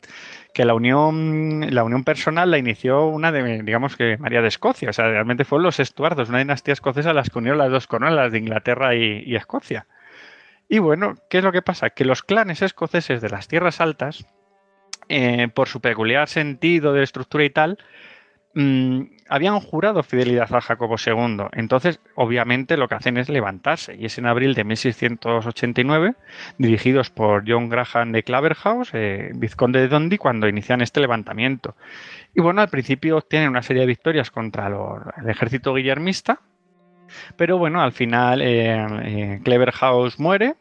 que 0.55 0.65
la 0.65 0.75
unión, 0.75 1.67
la 1.75 1.85
unión 1.85 2.05
personal 2.05 2.51
la 2.51 2.59
inició 2.59 3.07
una 3.07 3.33
de, 3.33 3.63
digamos 3.63 3.97
que 3.97 4.17
María 4.19 4.43
de 4.43 4.49
Escocia, 4.49 4.91
o 4.91 4.93
sea, 4.93 5.09
realmente 5.09 5.45
fueron 5.45 5.65
los 5.65 5.81
estuardos, 5.81 6.29
una 6.29 6.39
dinastía 6.39 6.73
escocesa 6.73 7.13
las 7.13 7.31
que 7.31 7.39
unieron 7.39 7.59
las 7.59 7.71
dos 7.71 7.87
coronas, 7.87 8.33
de 8.33 8.39
Inglaterra 8.39 8.95
y, 8.95 9.35
Escocia. 9.35 9.87
Y 10.69 10.79
bueno, 10.79 11.15
¿qué 11.31 11.39
es 11.39 11.45
lo 11.45 11.53
que 11.53 11.63
pasa? 11.63 11.91
Que 11.91 12.05
los 12.05 12.23
clanes 12.23 12.63
escoceses 12.63 13.21
de 13.21 13.31
las 13.31 13.49
tierras 13.49 13.81
altas, 13.81 14.27
eh, 15.09 15.49
por 15.55 15.69
su 15.69 15.81
peculiar 15.81 16.29
sentido 16.29 16.93
de 16.93 17.03
estructura 17.03 17.45
y 17.45 17.51
tal, 17.51 17.79
Mm, 18.61 19.11
habían 19.29 19.61
jurado 19.61 20.03
fidelidad 20.03 20.53
a 20.53 20.61
Jacobo 20.61 20.97
II. 20.99 21.45
Entonces, 21.53 22.01
obviamente, 22.17 22.77
lo 22.77 22.89
que 22.89 22.97
hacen 22.97 23.17
es 23.17 23.29
levantarse. 23.29 23.95
Y 23.95 24.07
es 24.07 24.19
en 24.19 24.27
abril 24.27 24.55
de 24.55 24.65
1689, 24.65 26.17
dirigidos 26.59 27.11
por 27.11 27.45
John 27.47 27.69
Graham 27.69 28.11
de 28.11 28.25
Claverhouse, 28.25 28.91
eh, 28.95 29.31
vizconde 29.37 29.79
de 29.79 29.87
Dundee, 29.87 30.19
cuando 30.19 30.49
inician 30.49 30.81
este 30.81 30.99
levantamiento. 30.99 31.77
Y 32.35 32.41
bueno, 32.41 32.61
al 32.61 32.69
principio 32.69 33.19
obtienen 33.19 33.51
una 33.51 33.63
serie 33.63 33.83
de 33.83 33.87
victorias 33.87 34.33
contra 34.33 34.67
el 34.67 35.31
ejército 35.31 35.73
guillermista. 35.73 36.41
Pero 37.37 37.59
bueno, 37.59 37.81
al 37.81 37.93
final 37.93 38.43
eh, 38.43 38.87
eh, 39.05 39.41
Cleverhouse 39.45 40.19
muere 40.19 40.57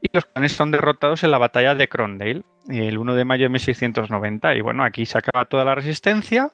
y 0.00 0.08
los 0.10 0.24
clanes 0.24 0.52
son 0.52 0.70
derrotados 0.70 1.22
en 1.22 1.32
la 1.32 1.38
batalla 1.38 1.74
de 1.74 1.86
Crondale 1.86 2.44
el 2.68 2.98
1 2.98 3.14
de 3.14 3.24
mayo 3.24 3.44
de 3.44 3.50
1690. 3.50 4.54
Y 4.54 4.60
bueno, 4.60 4.84
aquí 4.84 5.06
se 5.06 5.18
acaba 5.18 5.44
toda 5.44 5.64
la 5.64 5.74
resistencia 5.74 6.50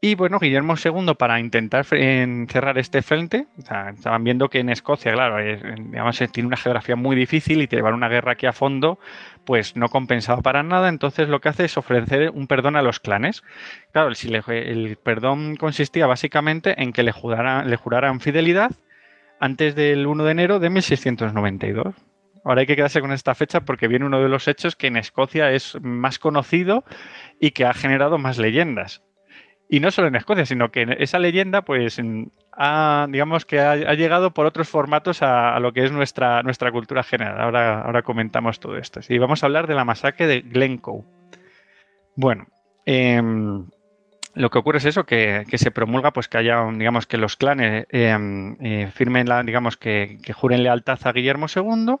y 0.00 0.14
bueno, 0.14 0.38
Guillermo 0.38 0.74
II, 0.82 1.14
para 1.18 1.40
intentar 1.40 1.84
cerrar 1.84 2.78
este 2.78 3.02
frente, 3.02 3.48
estaban 3.58 4.22
viendo 4.22 4.48
que 4.48 4.60
en 4.60 4.68
Escocia, 4.68 5.12
claro, 5.12 5.38
digamos, 5.38 6.22
tiene 6.32 6.46
una 6.46 6.56
geografía 6.56 6.94
muy 6.94 7.16
difícil 7.16 7.60
y 7.62 7.66
llevar 7.66 7.94
una 7.94 8.08
guerra 8.08 8.32
aquí 8.32 8.46
a 8.46 8.52
fondo, 8.52 9.00
pues 9.44 9.74
no 9.74 9.88
compensaba 9.88 10.40
para 10.40 10.62
nada. 10.62 10.88
Entonces 10.88 11.28
lo 11.28 11.40
que 11.40 11.48
hace 11.48 11.64
es 11.64 11.76
ofrecer 11.76 12.30
un 12.30 12.46
perdón 12.46 12.76
a 12.76 12.82
los 12.82 13.00
clanes. 13.00 13.42
Claro, 13.92 14.12
el, 14.48 14.98
perdón 15.02 15.56
consistía 15.56 16.06
básicamente 16.06 16.80
en 16.80 16.92
que 16.92 17.02
le 17.02 17.12
le 17.12 17.76
juraran 17.76 18.20
fidelidad 18.20 18.70
antes 19.40 19.74
del 19.74 20.06
1 20.06 20.24
de 20.24 20.30
enero 20.30 20.60
de 20.60 20.70
1692. 20.70 21.94
Ahora 22.44 22.60
hay 22.60 22.66
que 22.66 22.76
quedarse 22.76 23.00
con 23.00 23.10
esta 23.10 23.34
fecha 23.34 23.62
porque 23.62 23.88
viene 23.88 24.06
uno 24.06 24.22
de 24.22 24.28
los 24.28 24.46
hechos 24.46 24.76
que 24.76 24.86
en 24.86 24.96
Escocia 24.96 25.50
es 25.50 25.76
más 25.82 26.20
conocido 26.20 26.84
y 27.40 27.50
que 27.50 27.64
ha 27.64 27.74
generado 27.74 28.16
más 28.16 28.38
leyendas. 28.38 29.02
Y 29.68 29.80
no 29.80 29.90
solo 29.90 30.08
en 30.08 30.16
Escocia, 30.16 30.46
sino 30.46 30.70
que 30.70 30.96
esa 30.98 31.18
leyenda, 31.18 31.62
pues, 31.62 32.00
ha, 32.52 33.06
digamos 33.10 33.44
que 33.44 33.60
ha, 33.60 33.94
llegado 33.94 34.32
por 34.32 34.46
otros 34.46 34.68
formatos 34.68 35.20
a, 35.22 35.58
lo 35.60 35.72
que 35.74 35.84
es 35.84 35.92
nuestra, 35.92 36.42
nuestra 36.42 36.72
cultura 36.72 37.02
general. 37.02 37.38
Ahora, 37.38 37.82
ahora 37.82 38.02
comentamos 38.02 38.60
todo 38.60 38.78
esto. 38.78 39.00
Y 39.08 39.18
vamos 39.18 39.42
a 39.42 39.46
hablar 39.46 39.66
de 39.66 39.74
la 39.74 39.84
masacre 39.84 40.26
de 40.26 40.40
Glencoe. 40.40 41.04
Bueno, 42.16 42.46
em, 42.86 43.66
lo 44.34 44.48
que 44.48 44.58
ocurre 44.58 44.78
es 44.78 44.86
eso, 44.86 45.04
que, 45.04 45.44
se 45.52 45.70
promulga, 45.70 46.12
pues 46.12 46.28
que 46.28 46.38
haya, 46.38 46.64
digamos, 46.72 47.06
que 47.06 47.18
los 47.18 47.36
clanes 47.36 47.86
em, 47.90 48.56
eh, 48.60 48.90
firmen, 48.94 49.28
la, 49.28 49.42
digamos, 49.42 49.76
que, 49.76 50.18
que, 50.22 50.32
juren 50.32 50.62
lealtad 50.62 50.98
a 51.04 51.12
Guillermo 51.12 51.46
II. 51.54 51.96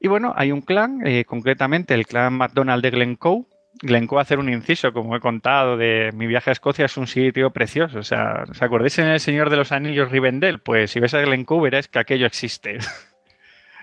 Y 0.00 0.08
bueno, 0.08 0.34
hay 0.36 0.50
un 0.50 0.62
clan, 0.62 1.06
eh, 1.06 1.24
concretamente 1.24 1.94
el 1.94 2.06
clan 2.06 2.34
MacDonald 2.34 2.82
de 2.82 2.90
Glencoe, 2.90 3.46
Glencoe 3.82 4.20
hacer 4.20 4.38
un 4.38 4.48
inciso, 4.48 4.92
como 4.92 5.16
he 5.16 5.20
contado, 5.20 5.76
de 5.76 6.10
mi 6.14 6.26
viaje 6.26 6.50
a 6.50 6.52
Escocia 6.52 6.86
es 6.86 6.96
un 6.96 7.06
sitio 7.06 7.50
precioso. 7.50 7.98
O 7.98 8.02
sea, 8.02 8.44
¿os 8.48 8.62
acordáis 8.62 8.98
en 8.98 9.06
El 9.06 9.20
Señor 9.20 9.50
de 9.50 9.56
los 9.56 9.72
Anillos 9.72 10.10
Rivendell? 10.10 10.60
Pues 10.60 10.90
si 10.90 11.00
ves 11.00 11.14
a 11.14 11.20
Glencoe 11.20 11.62
verás 11.62 11.88
que 11.88 11.98
aquello 11.98 12.26
existe. 12.26 12.78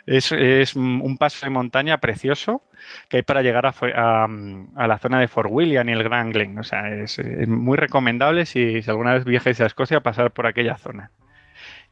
es, 0.05 0.75
un 0.75 1.17
paso 1.17 1.45
de 1.45 1.49
montaña 1.49 1.99
precioso 1.99 2.61
que 3.07 3.17
hay 3.17 3.23
para 3.23 3.41
llegar 3.41 3.65
a, 3.65 4.27
la 4.87 4.97
zona 4.97 5.19
de 5.19 5.27
Fort 5.27 5.49
William 5.51 5.87
y 5.87 5.93
el 5.93 6.03
Grand 6.03 6.33
Glen. 6.33 6.57
O 6.59 6.63
sea, 6.63 6.89
es, 6.89 7.19
muy 7.47 7.77
recomendable 7.77 8.45
si, 8.45 8.81
alguna 8.87 9.13
vez 9.13 9.25
viajáis 9.25 9.61
a 9.61 9.65
Escocia 9.65 10.01
pasar 10.01 10.31
por 10.31 10.47
aquella 10.47 10.77
zona. 10.77 11.11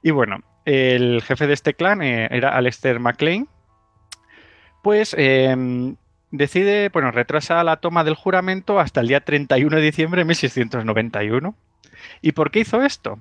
Y 0.02 0.12
bueno, 0.12 0.40
el 0.66 1.22
jefe 1.22 1.48
de 1.48 1.54
este 1.54 1.76
clan 1.76 2.02
eh, 2.02 2.28
era 2.32 2.50
Alistair 2.50 3.00
MacLean. 3.00 3.48
Pues 4.82 5.16
em, 5.18 5.96
decide, 6.32 6.90
bueno, 6.90 7.12
retrasa 7.12 7.64
la 7.64 7.78
toma 7.78 8.04
del 8.04 8.16
juramento 8.16 8.80
hasta 8.80 9.02
el 9.02 9.08
día 9.08 9.22
31 9.22 9.76
de 9.76 9.82
diciembre 9.82 10.22
de 10.22 10.26
1691. 10.26 11.56
¿Y 12.22 12.32
por 12.32 12.52
qué 12.52 12.60
hizo 12.60 12.82
esto? 12.84 13.20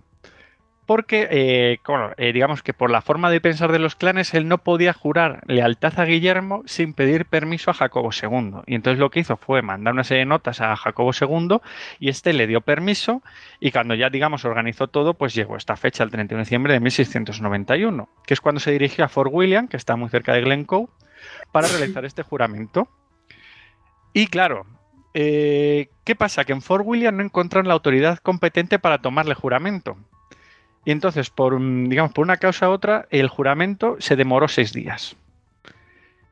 Porque, 0.86 1.28
eh, 1.30 1.78
eh, 2.16 2.32
digamos 2.32 2.64
que 2.64 2.74
por 2.74 2.90
la 2.90 3.00
forma 3.00 3.30
de 3.30 3.40
pensar 3.40 3.70
de 3.70 3.78
los 3.78 3.94
clanes, 3.94 4.34
él 4.34 4.48
no 4.48 4.58
podía 4.58 4.92
jurar 4.92 5.40
lealtad 5.46 6.00
a 6.00 6.04
Guillermo 6.04 6.64
sin 6.66 6.94
pedir 6.94 7.26
permiso 7.26 7.70
a 7.70 7.74
Jacobo 7.74 8.10
II. 8.10 8.62
Y 8.66 8.74
entonces 8.74 8.98
lo 8.98 9.10
que 9.10 9.20
hizo 9.20 9.36
fue 9.36 9.62
mandar 9.62 9.94
una 9.94 10.02
serie 10.02 10.22
de 10.22 10.26
notas 10.26 10.60
a 10.60 10.74
Jacobo 10.74 11.12
II 11.12 11.58
y 12.00 12.08
este 12.08 12.32
le 12.32 12.48
dio 12.48 12.60
permiso 12.60 13.22
y 13.60 13.70
cuando 13.70 13.94
ya, 13.94 14.10
digamos, 14.10 14.44
organizó 14.44 14.88
todo, 14.88 15.14
pues 15.14 15.32
llegó 15.32 15.56
esta 15.56 15.76
fecha, 15.76 16.02
el 16.02 16.10
31 16.10 16.38
de 16.38 16.44
diciembre 16.44 16.72
de 16.72 16.80
1691, 16.80 18.08
que 18.26 18.34
es 18.34 18.40
cuando 18.40 18.60
se 18.60 18.72
dirigió 18.72 19.04
a 19.04 19.08
Fort 19.08 19.30
William, 19.32 19.68
que 19.68 19.76
está 19.76 19.94
muy 19.94 20.08
cerca 20.08 20.32
de 20.32 20.40
Glencoe, 20.40 20.88
para 21.52 21.68
realizar 21.68 22.04
este 22.04 22.24
juramento. 22.24 22.88
Y 24.12 24.26
claro, 24.26 24.66
eh, 25.14 25.88
¿qué 26.04 26.14
pasa? 26.14 26.44
Que 26.44 26.52
en 26.52 26.62
Fort 26.62 26.84
William 26.86 27.16
no 27.16 27.22
encontraron 27.22 27.68
la 27.68 27.74
autoridad 27.74 28.18
competente 28.18 28.78
para 28.78 28.98
tomarle 28.98 29.34
juramento. 29.34 29.96
Y 30.84 30.92
entonces, 30.92 31.30
por, 31.30 31.58
digamos, 31.60 32.12
por 32.12 32.24
una 32.24 32.38
causa 32.38 32.68
u 32.68 32.72
otra, 32.72 33.06
el 33.10 33.28
juramento 33.28 33.96
se 33.98 34.16
demoró 34.16 34.48
seis 34.48 34.72
días. 34.72 35.16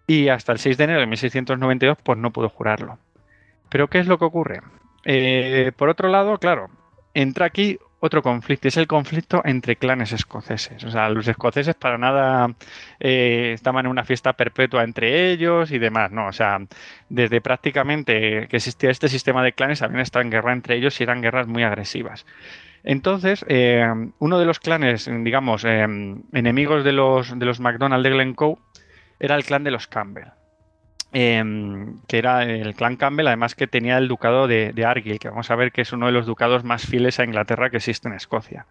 Y 0.06 0.28
hasta 0.28 0.52
el 0.52 0.58
6 0.58 0.78
de 0.78 0.84
enero 0.84 1.00
de 1.00 1.06
1692, 1.06 1.98
pues 2.02 2.18
no 2.18 2.32
pudo 2.32 2.48
jurarlo. 2.48 2.98
Pero 3.68 3.88
¿qué 3.88 3.98
es 3.98 4.06
lo 4.06 4.18
que 4.18 4.24
ocurre? 4.24 4.62
Eh, 5.04 5.70
por 5.76 5.90
otro 5.90 6.08
lado, 6.08 6.38
claro, 6.38 6.70
entra 7.12 7.44
aquí 7.44 7.78
otro 8.00 8.22
conflicto, 8.22 8.68
es 8.68 8.76
el 8.76 8.86
conflicto 8.86 9.42
entre 9.44 9.76
clanes 9.76 10.12
escoceses. 10.12 10.84
O 10.84 10.90
sea, 10.90 11.08
los 11.10 11.26
escoceses 11.26 11.74
para 11.74 11.98
nada 11.98 12.54
eh, 13.00 13.52
estaban 13.54 13.86
en 13.86 13.90
una 13.90 14.04
fiesta 14.04 14.32
perpetua 14.34 14.84
entre 14.84 15.30
ellos 15.30 15.70
y 15.72 15.78
demás, 15.78 16.12
¿no? 16.12 16.28
O 16.28 16.32
sea, 16.32 16.60
desde 17.08 17.40
prácticamente 17.40 18.46
que 18.48 18.56
existía 18.56 18.90
este 18.90 19.08
sistema 19.08 19.42
de 19.42 19.52
clanes, 19.52 19.82
habían 19.82 20.00
estado 20.00 20.22
en 20.22 20.30
guerra 20.30 20.52
entre 20.52 20.76
ellos 20.76 21.00
y 21.00 21.02
eran 21.02 21.22
guerras 21.22 21.48
muy 21.48 21.64
agresivas. 21.64 22.24
Entonces, 22.84 23.44
eh, 23.48 23.84
uno 24.18 24.38
de 24.38 24.46
los 24.46 24.60
clanes, 24.60 25.10
digamos, 25.24 25.64
eh, 25.64 25.86
enemigos 26.32 26.84
de 26.84 26.92
los, 26.92 27.36
de 27.36 27.46
los 27.46 27.60
MacDonald 27.60 28.04
de 28.04 28.10
Glencoe, 28.10 28.58
era 29.18 29.34
el 29.34 29.44
clan 29.44 29.64
de 29.64 29.72
los 29.72 29.88
Campbell. 29.88 30.37
Em, 31.10 32.00
que 32.06 32.18
era 32.18 32.42
el 32.44 32.74
clan 32.74 32.96
Campbell, 32.96 33.28
además 33.28 33.54
que 33.54 33.66
tenía 33.66 33.96
el 33.96 34.08
ducado 34.08 34.46
de, 34.46 34.74
Argyll, 34.84 35.18
que 35.18 35.30
vamos 35.30 35.50
a 35.50 35.56
ver 35.56 35.72
que 35.72 35.80
es 35.80 35.92
uno 35.92 36.06
de 36.06 36.12
los 36.12 36.26
ducados 36.26 36.64
más 36.64 36.86
fieles 36.86 37.18
a 37.18 37.24
Inglaterra 37.24 37.70
que 37.70 37.78
existe 37.78 38.08
en 38.08 38.14
Escocia. 38.14 38.66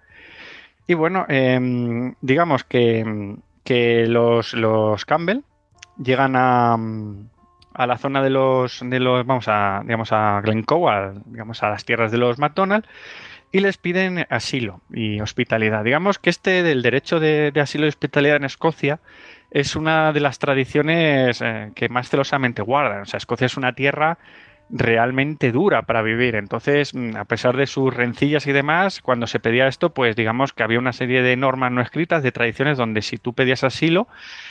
Y 0.86 0.94
bueno, 0.94 1.26
em, 1.30 2.14
digamos 2.22 2.64
que, 2.64 3.36
los, 4.08 5.06
Campbell 5.06 5.42
llegan 5.98 6.36
a, 6.36 6.78
la 7.86 7.98
zona 7.98 8.22
de 8.22 8.30
los, 8.30 8.82
de 8.84 9.00
los 9.00 9.26
vamos 9.26 9.48
a, 9.48 9.82
digamos 9.84 10.12
a 10.12 10.40
Glencoe, 10.42 11.14
digamos 11.26 11.64
a 11.64 11.70
las 11.70 11.86
tierras 11.86 12.12
de 12.12 12.20
los 12.20 12.38
McDonald, 12.38 12.86
y 13.52 13.62
les 13.62 13.78
piden 13.78 14.28
asilo 14.30 14.82
y 14.92 15.22
hospitalidad. 15.22 15.84
Digamos 15.84 16.20
que 16.20 16.30
este 16.30 16.62
del 16.62 16.84
derecho 16.84 17.20
de, 17.20 17.52
de 17.52 17.62
asilo 17.62 17.86
y 17.86 17.90
hospitalidad 17.90 18.36
en 18.36 18.44
Escocia 18.44 19.00
es 19.52 19.76
una 19.76 20.14
de 20.14 20.20
las 20.20 20.40
tradiciones 20.40 21.42
eh, 21.42 21.72
que 21.76 21.90
más 21.90 22.10
celosamente 22.10 22.62
guardan. 22.62 23.02
O 23.02 23.06
sea, 23.06 23.18
Escocia 23.18 23.46
es 23.46 23.58
una 23.58 23.74
tierra 23.74 24.18
realmente 24.70 25.52
dura 25.52 25.84
para 25.84 26.02
vivir. 26.02 26.36
Entonces, 26.36 26.94
mm, 26.94 27.16
a 27.16 27.26
pesar 27.26 27.56
de 27.56 27.68
sus 27.68 27.94
rencillas 27.94 28.48
y 28.48 28.52
demás, 28.52 29.02
cuando 29.02 29.28
se 29.28 29.40
pedía 29.40 29.68
esto, 29.68 29.94
pues 29.94 30.16
digamos 30.16 30.54
que 30.54 30.64
había 30.64 30.80
una 30.80 30.94
serie 30.94 31.22
de 31.22 31.38
normas 31.38 31.72
no 31.72 31.82
escritas, 31.82 32.24
de 32.24 32.32
tradiciones, 32.32 32.78
donde 32.78 33.02
si 33.02 33.18
tú 33.18 33.34
pedías 33.34 33.64
asilo 33.64 34.08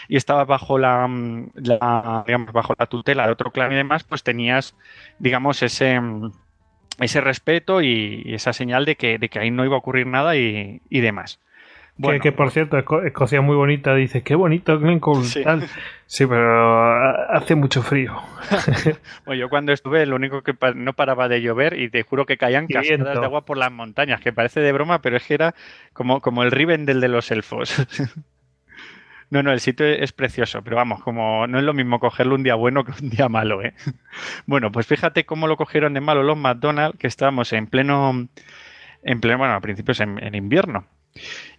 y 0.09 0.17
estabas 0.17 0.47
bajo 0.47 0.79
la, 0.79 1.07
mm, 1.07 1.51
digamos, 2.27 2.53
bajo 2.53 2.75
la 2.79 2.87
tutela 2.87 3.27
de 3.27 3.33
otro 3.33 3.51
clan 3.51 3.73
y 3.73 3.77
demás, 3.77 4.05
pues 4.05 4.23
tenías, 4.23 4.75
digamos, 5.19 5.63
ese 5.63 6.01
mm, 6.01 6.33
ese 7.01 7.21
respeto 7.21 7.83
y, 7.83 8.23
esa 8.35 8.55
señal 8.55 8.87
de 8.87 8.97
que, 8.97 9.19
de 9.19 9.29
que 9.29 9.39
ahí 9.39 9.51
no 9.51 9.67
iba 9.67 9.75
a 9.77 9.79
ocurrir 9.79 10.07
nada 10.07 10.35
y 10.37 10.81
demás. 10.89 11.41
Bueno. 11.99 12.21
Que, 12.21 12.31
por 12.31 12.51
cierto, 12.51 12.77
Escocia 12.79 13.39
es 13.39 13.45
muy 13.45 13.57
bonita. 13.57 13.95
Dice, 13.95 14.23
qué 14.23 14.35
bonito 14.35 14.79
Glencoe. 14.79 15.25
Sí. 15.25 15.43
sí, 16.07 16.27
pero 16.27 16.99
hace 17.31 17.55
mucho 17.55 17.83
frío. 17.83 18.21
bueno, 19.25 19.41
yo 19.41 19.49
cuando 19.49 19.73
estuve, 19.73 20.05
lo 20.05 20.17
único 20.17 20.43
que 20.43 20.55
no 20.75 20.93
paraba 20.93 21.29
de 21.29 21.41
llover 21.41 21.81
y 21.81 21.89
te 21.89 22.03
juro 22.03 22.27
que 22.27 22.37
caían 22.37 22.67
cascadas 22.67 23.19
de 23.19 23.25
agua 23.25 23.47
por 23.47 23.57
las 23.57 23.73
montañas, 23.73 24.21
que 24.21 24.33
parece 24.33 24.61
de 24.61 24.73
broma, 24.73 25.01
pero 25.01 25.17
es 25.17 25.25
que 25.27 25.35
era 25.35 25.55
como, 25.95 26.21
como 26.21 26.43
el 26.43 26.51
Rivendell 26.51 27.01
de 27.01 27.09
los 27.09 27.31
elfos. 27.31 27.87
No, 29.29 29.43
no, 29.43 29.51
el 29.51 29.59
sitio 29.59 29.85
es 29.87 30.13
precioso, 30.13 30.63
pero 30.63 30.77
vamos, 30.77 31.03
como 31.03 31.49
no 31.49 31.59
es 31.59 31.65
lo 31.65 31.75
mismo 31.75 31.99
cogerlo 31.99 32.37
un 32.37 32.45
día 32.45 32.55
bueno 32.55 32.85
que 32.85 32.93
un 33.03 33.11
día 33.11 33.29
malo, 33.29 33.61
¿eh? 33.61 33.75
Bueno, 34.47 34.71
pues 34.71 34.87
fíjate 34.87 35.27
cómo 35.27 35.49
lo 35.49 35.57
cogieron 35.57 35.95
de 35.95 36.01
malo 36.01 36.23
los 36.23 36.39
McDonald's, 36.39 36.97
que 36.97 37.09
estábamos 37.09 37.53
en 37.53 37.67
pleno, 37.67 38.29
en 39.03 39.21
pleno, 39.21 39.39
bueno, 39.39 39.55
a 39.55 39.61
principios 39.61 39.99
en 39.99 40.33
invierno. 40.37 40.87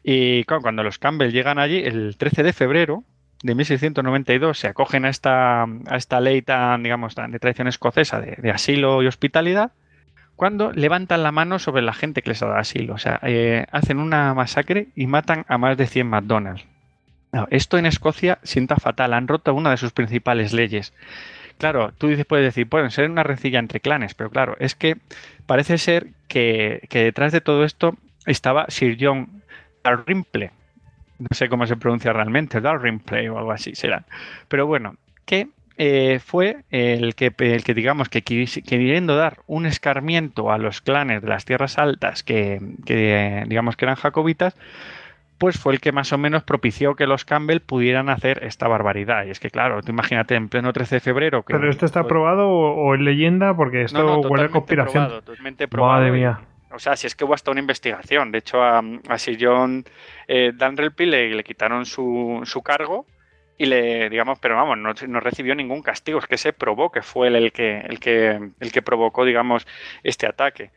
Y 0.04 0.44
cuando 0.46 0.84
los 0.84 1.00
Campbell 1.00 1.32
llegan 1.32 1.60
allí, 1.60 1.80
el 1.80 2.16
13 2.18 2.44
de 2.44 2.54
febrero 2.54 3.04
de 3.44 3.56
1692 3.56 4.58
se 4.58 4.68
acogen 4.68 5.06
a 5.06 5.10
esta, 5.10 5.64
a 5.64 5.96
esta 5.96 6.20
ley 6.20 6.42
tan, 6.42 6.84
digamos, 6.84 7.16
de 7.16 7.40
tradición 7.40 7.68
escocesa 7.68 8.20
de, 8.20 8.52
asilo 8.52 9.04
y 9.04 9.08
hospitalidad, 9.08 9.72
cuando 10.36 10.72
levantan 10.72 11.24
la 11.24 11.32
mano 11.32 11.60
sobre 11.60 11.82
la 11.82 11.94
gente 11.94 12.22
que 12.22 12.30
les 12.30 12.42
ha 12.42 12.48
dado 12.48 12.60
asilo. 12.60 12.94
O 12.94 12.98
sea, 12.98 13.20
eh, 13.24 13.66
hacen 13.72 14.00
una 14.00 14.34
masacre 14.34 14.88
y 14.96 15.08
matan 15.08 15.46
a 15.48 15.58
más 15.58 15.78
de 15.78 15.88
100 15.88 16.08
McDonald's. 16.08 16.66
esto 17.50 17.78
en 17.78 17.86
Escocia 17.86 18.40
sienta 18.44 18.78
fatal, 18.78 19.14
han 19.14 19.28
roto 19.28 19.54
una 19.54 19.72
de 19.72 19.78
sus 19.78 19.92
principales 19.92 20.54
leyes. 20.54 20.94
Claro, 21.58 21.92
tú 21.98 22.08
dices, 22.08 22.26
puedes 22.26 22.46
decir, 22.46 22.70
pueden 22.70 22.92
ser 22.92 23.10
una 23.10 23.24
rencilla 23.24 23.58
entre 23.58 23.80
clanes, 23.80 24.14
pero 24.14 24.30
claro, 24.30 24.56
es 24.60 24.76
que 24.76 24.98
parece 25.48 25.80
ser 25.80 26.08
que, 26.28 26.86
que 26.90 27.04
detrás 27.04 27.32
de 27.32 27.42
todo 27.42 27.64
esto 27.64 27.98
estaba 28.28 28.66
Sir 28.70 28.98
John 29.00 29.37
Dalrymple. 29.90 30.52
No 31.20 31.28
sé 31.32 31.50
cómo 31.50 31.66
se 31.66 31.78
pronuncia 31.78 32.14
realmente, 32.14 32.62
Dalrymple 32.62 33.30
o 33.30 33.40
algo 33.40 33.52
así 33.52 33.74
será. 33.74 34.04
Pero 34.48 34.68
bueno, 34.68 34.96
que 35.26 35.48
eh, 35.78 36.20
fue 36.24 36.64
el 36.72 37.16
que, 37.16 37.34
el 37.38 37.64
que 37.64 37.74
digamos 37.74 38.10
que 38.10 38.24
queriendo 38.24 39.16
dar 39.16 39.40
un 39.48 39.66
escarmiento 39.66 40.52
a 40.52 40.58
los 40.58 40.82
clanes 40.82 41.22
de 41.22 41.28
las 41.28 41.46
tierras 41.46 41.78
altas 41.78 42.24
que, 42.24 42.60
digamos 43.48 43.76
que 43.76 43.86
eran 43.86 43.96
jacobitas, 43.96 44.56
pues 45.38 45.60
fue 45.60 45.74
el 45.74 45.80
que 45.80 45.92
más 45.92 46.12
o 46.14 46.18
menos 46.18 46.44
propició 46.44 46.96
que 46.96 47.06
los 47.06 47.26
Campbell 47.26 47.60
pudieran 47.60 48.10
hacer 48.10 48.44
esta 48.44 48.68
barbaridad. 48.68 49.26
Y 49.26 49.30
es 49.30 49.40
que, 49.40 49.52
claro, 49.52 49.82
tú 49.84 49.92
imagínate 49.92 50.34
en 50.36 50.50
pleno 50.50 50.74
13 50.74 50.96
de 50.96 51.00
febrero. 51.00 51.44
¿Pero 51.44 51.70
esto 51.70 51.86
está 51.86 52.04
probado 52.06 52.50
o, 52.50 52.96
es 52.96 53.02
leyenda? 53.02 53.56
Porque 53.56 53.84
esto 53.84 54.22
huele 54.22 54.46
a 54.46 54.50
conspiración. 54.50 55.10
totalmente 55.10 55.68
probado. 55.68 56.00
Madre 56.00 56.12
mía. 56.12 56.40
O 56.72 56.80
sea, 56.80 56.96
si 56.96 57.08
es 57.08 57.16
que 57.16 57.24
hubo 57.24 57.34
hasta 57.34 57.52
una 57.52 57.60
investigación. 57.60 58.32
De 58.32 58.40
hecho, 58.40 58.62
a, 58.62 58.82
Sir 59.18 59.38
John 59.40 59.86
eh, 60.28 60.52
le, 60.98 61.44
quitaron 61.44 61.86
su, 61.86 62.42
su, 62.46 62.62
cargo 62.62 63.06
y 63.58 63.66
le, 63.66 64.10
digamos, 64.10 64.40
pero 64.40 64.56
vamos, 64.56 64.78
no, 64.78 64.94
no, 65.08 65.20
recibió 65.20 65.56
ningún 65.56 65.82
castigo. 65.82 66.20
Es 66.20 66.28
que 66.28 66.38
se 66.38 66.54
probó 66.54 66.92
que 66.92 67.02
fue 67.02 67.30
el, 67.30 67.36
el, 67.36 67.52
que, 67.52 67.80
el, 67.80 68.00
que, 68.00 68.52
el 68.60 68.72
que 68.72 68.82
provocó, 68.82 69.26
digamos, 69.26 69.66
este 70.04 70.28
ataque. 70.28 70.72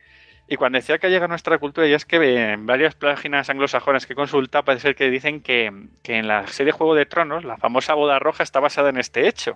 Y 0.51 0.57
cuando 0.57 0.79
decía 0.79 0.97
que 0.97 1.09
llega 1.09 1.25
a 1.25 1.27
nuestra 1.29 1.57
cultura, 1.59 1.87
y 1.87 1.93
es 1.93 2.03
que 2.03 2.17
en 2.51 2.65
varias 2.65 2.93
páginas 2.93 3.49
anglosajonas 3.49 4.05
que 4.05 4.15
consulta, 4.15 4.63
parece 4.63 4.89
ser 4.89 4.95
que 4.95 5.09
dicen 5.09 5.39
que, 5.39 5.71
en 6.03 6.27
la 6.27 6.45
serie 6.47 6.73
Juego 6.73 6.93
de 6.93 7.05
Tronos, 7.05 7.45
la 7.45 7.55
famosa 7.55 7.93
boda 7.93 8.19
roja 8.19 8.43
está 8.43 8.59
basada 8.59 8.89
en 8.89 8.97
este 8.97 9.29
hecho. 9.29 9.55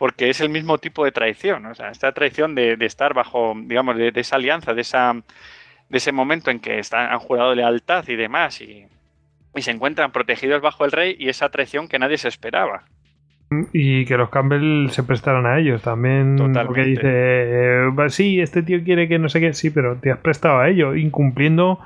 Porque 0.00 0.30
es 0.30 0.40
el 0.40 0.48
mismo 0.48 0.78
tipo 0.78 1.04
de 1.04 1.12
traición. 1.12 1.66
O 1.66 1.74
sea, 1.74 1.90
esta 1.90 2.12
traición 2.12 2.54
de, 2.54 2.72
estar 2.80 3.12
bajo, 3.12 3.52
digamos, 3.54 3.98
de, 3.98 4.10
esa 4.14 4.36
alianza, 4.36 4.72
de, 4.72 4.80
esa, 4.80 5.12
de 5.12 5.98
ese 5.98 6.10
momento 6.10 6.50
en 6.50 6.58
que 6.58 6.78
están, 6.78 7.12
han 7.12 7.18
jurado 7.18 7.54
lealtad 7.54 8.08
y 8.08 8.16
demás, 8.16 8.62
y, 8.62 8.86
y 9.54 9.60
se 9.60 9.70
encuentran 9.70 10.10
protegidos 10.10 10.62
bajo 10.62 10.86
el 10.86 10.92
rey, 10.92 11.16
y 11.18 11.28
esa 11.28 11.50
traición 11.50 11.86
que 11.86 11.98
nadie 11.98 12.16
se 12.16 12.28
esperaba. 12.28 12.84
Y 13.74 14.06
que 14.06 14.16
los 14.16 14.30
Campbell 14.30 14.88
se 14.88 15.02
prestaran 15.02 15.44
a 15.44 15.58
ellos 15.58 15.82
también. 15.82 16.36
Porque 16.38 16.84
dice, 16.84 17.02
eh, 17.04 17.90
sí, 18.08 18.40
este 18.40 18.62
tío 18.62 18.82
quiere 18.82 19.06
que 19.06 19.18
no 19.18 19.28
sé 19.28 19.38
qué, 19.40 19.52
sí, 19.52 19.68
pero 19.68 19.96
te 19.96 20.10
has 20.10 20.18
prestado 20.20 20.60
a 20.60 20.70
ello, 20.70 20.94
incumpliendo 20.94 21.78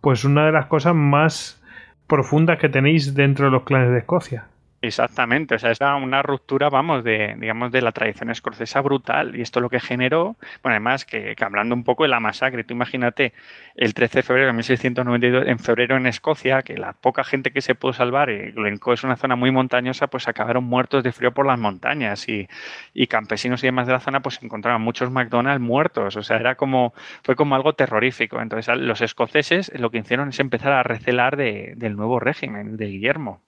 pues 0.00 0.24
una 0.24 0.46
de 0.46 0.52
las 0.52 0.66
cosas 0.66 0.94
más 0.94 1.60
profundas 2.06 2.60
que 2.60 2.68
tenéis 2.68 3.16
dentro 3.16 3.46
de 3.46 3.50
los 3.50 3.64
clanes 3.64 3.90
de 3.90 3.98
Escocia. 3.98 4.46
Exactamente, 4.86 5.54
o 5.56 5.58
sea, 5.58 5.70
es 5.72 5.80
una 5.80 6.22
ruptura, 6.22 6.68
vamos, 6.68 7.02
de, 7.02 7.34
digamos, 7.38 7.72
de 7.72 7.82
la 7.82 7.92
tradición 7.92 8.30
escocesa 8.30 8.80
brutal. 8.80 9.34
Y 9.36 9.42
esto 9.42 9.60
lo 9.60 9.68
que 9.68 9.80
generó, 9.80 10.36
bueno, 10.62 10.74
además 10.74 11.04
que, 11.04 11.34
hablando 11.40 11.74
un 11.74 11.84
poco 11.84 12.04
de 12.04 12.08
la 12.08 12.20
masacre, 12.20 12.64
tú 12.64 12.74
imagínate 12.74 13.32
el 13.74 13.94
13 13.94 14.18
de 14.18 14.22
febrero 14.22 14.46
de 14.48 14.52
1692, 14.52 15.46
en 15.46 15.58
febrero 15.58 15.96
en 15.96 16.06
Escocia, 16.06 16.62
que 16.62 16.76
la 16.76 16.92
poca 16.92 17.24
gente 17.24 17.52
que 17.52 17.60
se 17.60 17.74
pudo 17.74 17.92
salvar, 17.92 18.30
y 18.30 18.52
Glencoe 18.52 18.94
es 18.94 19.04
una 19.04 19.16
zona 19.16 19.36
muy 19.36 19.50
montañosa, 19.50 20.06
pues 20.06 20.28
acabaron 20.28 20.64
muertos 20.64 21.02
de 21.02 21.12
frío 21.12 21.32
por 21.32 21.46
las 21.46 21.58
montañas 21.58 22.28
y, 22.28 22.48
y 22.94 23.06
campesinos 23.08 23.62
y 23.64 23.66
demás 23.66 23.86
de 23.86 23.92
la 23.94 24.00
zona, 24.00 24.20
pues 24.22 24.42
encontraban 24.42 24.82
muchos 24.82 25.10
McDonald's 25.10 25.60
muertos. 25.60 26.16
O 26.16 26.22
sea, 26.22 26.36
era 26.38 26.54
como, 26.56 26.94
fue 27.24 27.36
como 27.36 27.54
algo 27.54 27.74
terrorífico. 27.74 28.40
Entonces, 28.40 28.76
los 28.76 29.00
escoceses 29.00 29.72
lo 29.78 29.90
que 29.90 29.98
hicieron 29.98 30.28
es 30.30 30.40
empezar 30.40 30.72
a 30.72 30.82
recelar 30.82 31.36
del 31.36 31.96
nuevo 31.96 32.20
régimen, 32.20 32.76
de 32.76 32.86
Guillermo. 32.86 33.45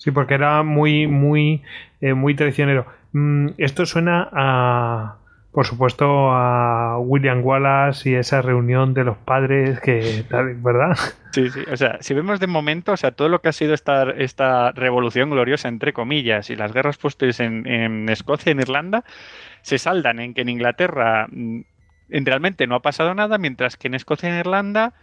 Sí, 0.00 0.12
porque 0.12 0.32
era 0.32 0.62
muy, 0.62 1.06
muy, 1.06 1.62
eh, 2.00 2.14
muy 2.14 2.34
traicionero. 2.34 2.86
Mm, 3.12 3.48
esto 3.58 3.84
suena 3.84 4.30
a, 4.32 5.16
por 5.52 5.66
supuesto, 5.66 6.30
a 6.30 6.98
William 7.00 7.44
Wallace 7.44 8.08
y 8.08 8.14
esa 8.14 8.40
reunión 8.40 8.94
de 8.94 9.04
los 9.04 9.18
padres 9.18 9.78
que, 9.80 10.24
¿verdad? 10.30 10.96
Sí, 11.32 11.50
sí. 11.50 11.60
O 11.70 11.76
sea, 11.76 11.98
si 12.00 12.14
vemos 12.14 12.40
de 12.40 12.46
momento, 12.46 12.92
o 12.92 12.96
sea, 12.96 13.10
todo 13.10 13.28
lo 13.28 13.42
que 13.42 13.50
ha 13.50 13.52
sido 13.52 13.74
esta, 13.74 14.10
esta 14.12 14.72
revolución 14.72 15.28
gloriosa, 15.28 15.68
entre 15.68 15.92
comillas, 15.92 16.48
y 16.48 16.56
las 16.56 16.72
guerras 16.72 16.96
posteriores 16.96 17.38
en, 17.40 17.66
en 17.66 18.08
Escocia 18.08 18.52
en 18.52 18.60
Irlanda, 18.60 19.04
se 19.60 19.76
saldan 19.76 20.18
en 20.18 20.32
que 20.32 20.40
en 20.40 20.48
Inglaterra 20.48 21.26
mm, 21.30 21.60
realmente 22.08 22.66
no 22.66 22.74
ha 22.74 22.80
pasado 22.80 23.14
nada, 23.14 23.36
mientras 23.36 23.76
que 23.76 23.88
en 23.88 23.94
Escocia 23.94 24.30
y 24.30 24.32
en 24.32 24.38
Irlanda 24.38 24.94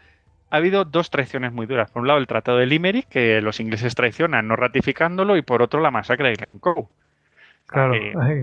ha 0.50 0.58
habido 0.58 0.86
dos 0.86 1.10
traiciones 1.10 1.52
muy 1.54 1.66
duras. 1.66 1.92
Por 1.92 2.02
un 2.02 2.08
lado, 2.08 2.20
el 2.20 2.28
Tratado 2.28 2.58
de 2.58 2.66
Limerick, 2.66 3.08
que 3.10 3.42
los 3.42 3.60
ingleses 3.60 3.96
traicionan 3.96 4.48
no 4.48 4.56
ratificándolo, 4.56 5.38
y 5.38 5.42
por 5.42 5.62
otro, 5.62 5.82
la 5.82 5.92
masacre 5.92 6.30
de 6.30 6.36
Glencoe. 6.36 6.88
Claro, 7.68 7.96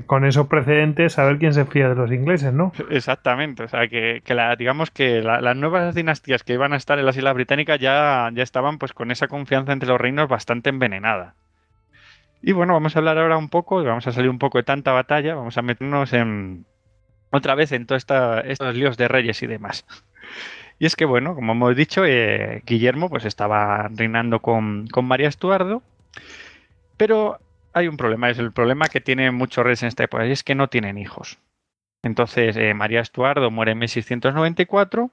con 0.05 0.27
esos 0.27 0.49
precedentes, 0.49 1.19
a 1.19 1.25
ver 1.25 1.39
quién 1.39 1.55
se 1.55 1.65
fía 1.65 1.89
de 1.89 1.95
los 1.95 2.13
ingleses, 2.13 2.53
¿no? 2.53 2.73
Exactamente, 2.91 3.63
o 3.63 3.69
sea, 3.69 3.89
que, 3.89 4.23
la, 4.29 4.55
digamos 4.55 4.91
que 4.91 5.23
las 5.23 5.57
nuevas 5.57 5.95
dinastías 5.95 6.43
que 6.43 6.53
iban 6.53 6.75
a 6.75 6.77
estar 6.77 6.99
en 6.99 7.07
las 7.07 7.17
Islas 7.17 7.33
Británicas 7.33 7.81
ya, 7.81 8.31
ya 8.35 8.43
estaban 8.43 8.77
pues 8.77 8.93
con 8.93 9.11
esa 9.11 9.27
confianza 9.27 9.73
entre 9.73 9.89
los 9.89 9.99
reinos 9.99 10.29
bastante 10.29 10.69
envenenada. 10.69 11.37
Y 12.43 12.53
bueno, 12.53 12.75
vamos 12.75 12.95
a 12.95 12.99
hablar 12.99 13.17
ahora 13.17 13.39
un 13.39 13.49
poco, 13.49 13.83
vamos 13.83 14.07
a 14.07 14.13
salir 14.13 14.29
un 14.29 14.39
poco 14.39 14.59
de 14.59 14.65
tanta 14.65 14.93
batalla, 14.93 15.35
vamos 15.35 15.57
a 15.57 15.63
meternos 15.63 16.13
en 16.13 16.67
otra 17.31 17.55
vez 17.55 17.73
en 17.73 17.87
todos 17.87 18.05
estos 18.45 18.75
líos 18.75 18.99
de 18.99 19.09
reyes 19.09 19.43
y 19.43 19.47
demás. 19.47 19.87
Y 20.79 20.87
es 20.87 20.97
que, 20.97 21.05
bueno, 21.05 21.35
como 21.35 21.53
hemos 21.53 21.77
dicho, 21.77 22.05
eh, 22.05 22.63
Guillermo 22.67 23.09
pues 23.09 23.25
estaba 23.25 23.89
reinando 23.89 24.41
con, 24.41 24.89
María 25.03 25.29
Estuardo, 25.29 25.83
pero 26.97 27.39
hay 27.73 27.89
un 27.89 27.97
problema, 27.97 28.31
es 28.31 28.39
el 28.39 28.53
problema 28.53 28.89
que 28.89 29.01
tienen 29.01 29.35
muchos 29.35 29.65
reyes 29.65 29.83
en 29.83 29.89
esta 29.89 30.05
época, 30.05 30.27
y 30.27 30.33
es 30.33 30.43
que 30.43 30.55
no 30.55 30.69
tienen 30.69 30.99
hijos. 30.99 31.39
Entonces, 32.03 32.57
eh, 32.57 32.75
María 32.75 33.01
Estuardo 33.01 33.51
muere 33.51 33.73
en 33.73 33.79
1694 33.79 35.11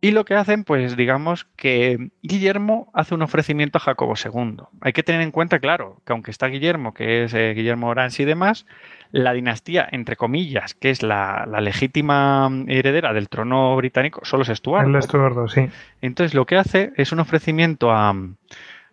y 0.00 0.12
lo 0.12 0.24
que 0.24 0.34
hacen, 0.34 0.64
pues 0.64 0.96
digamos 0.96 1.46
que 1.56 2.10
Guillermo 2.22 2.90
hace 2.94 3.14
un 3.14 3.22
ofrecimiento 3.22 3.78
a 3.78 3.80
Jacobo 3.80 4.14
II. 4.16 4.64
Hay 4.80 4.92
que 4.92 5.02
tener 5.02 5.20
en 5.22 5.32
cuenta, 5.32 5.58
claro, 5.58 6.00
que 6.06 6.12
aunque 6.12 6.30
está 6.30 6.46
Guillermo, 6.46 6.94
que 6.94 7.24
es 7.24 7.34
eh, 7.34 7.52
Guillermo 7.54 7.88
Orange 7.88 8.22
y 8.22 8.26
demás, 8.26 8.64
la 9.10 9.32
dinastía, 9.32 9.88
entre 9.90 10.16
comillas, 10.16 10.74
que 10.74 10.90
es 10.90 11.02
la, 11.02 11.46
legítima 11.60 12.48
heredera 12.68 13.12
del 13.12 13.28
trono 13.28 13.74
británico, 13.76 14.20
solo 14.24 14.42
es 14.42 14.50
Estuardo. 14.50 14.88
El 14.88 14.96
Estuardo, 14.96 15.48
sí. 15.48 15.68
Entonces 16.00 16.34
lo 16.34 16.46
que 16.46 16.56
hace 16.56 16.92
es 16.96 17.10
un 17.10 17.20
ofrecimiento 17.20 17.90
a, 17.90 18.14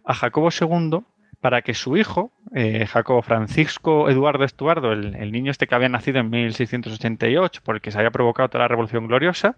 Jacobo 0.07 0.49
II 0.49 1.01
para 1.41 1.61
que 1.61 1.73
su 1.73 1.97
hijo, 1.97 2.31
eh, 2.53 2.87
Jacobo 2.87 3.21
Francisco 3.21 4.09
Eduardo 4.09 4.43
Estuardo, 4.43 4.91
el, 4.93 5.31
niño 5.31 5.51
este 5.51 5.67
que 5.67 5.75
había 5.75 5.89
nacido 5.89 6.19
en 6.19 6.29
1688, 6.29 7.61
por 7.63 7.75
el 7.75 7.81
que 7.81 7.91
se 7.91 7.97
había 7.97 8.11
provocado 8.11 8.49
toda 8.49 8.63
la 8.63 8.67
Revolución 8.67 9.07
Gloriosa, 9.07 9.55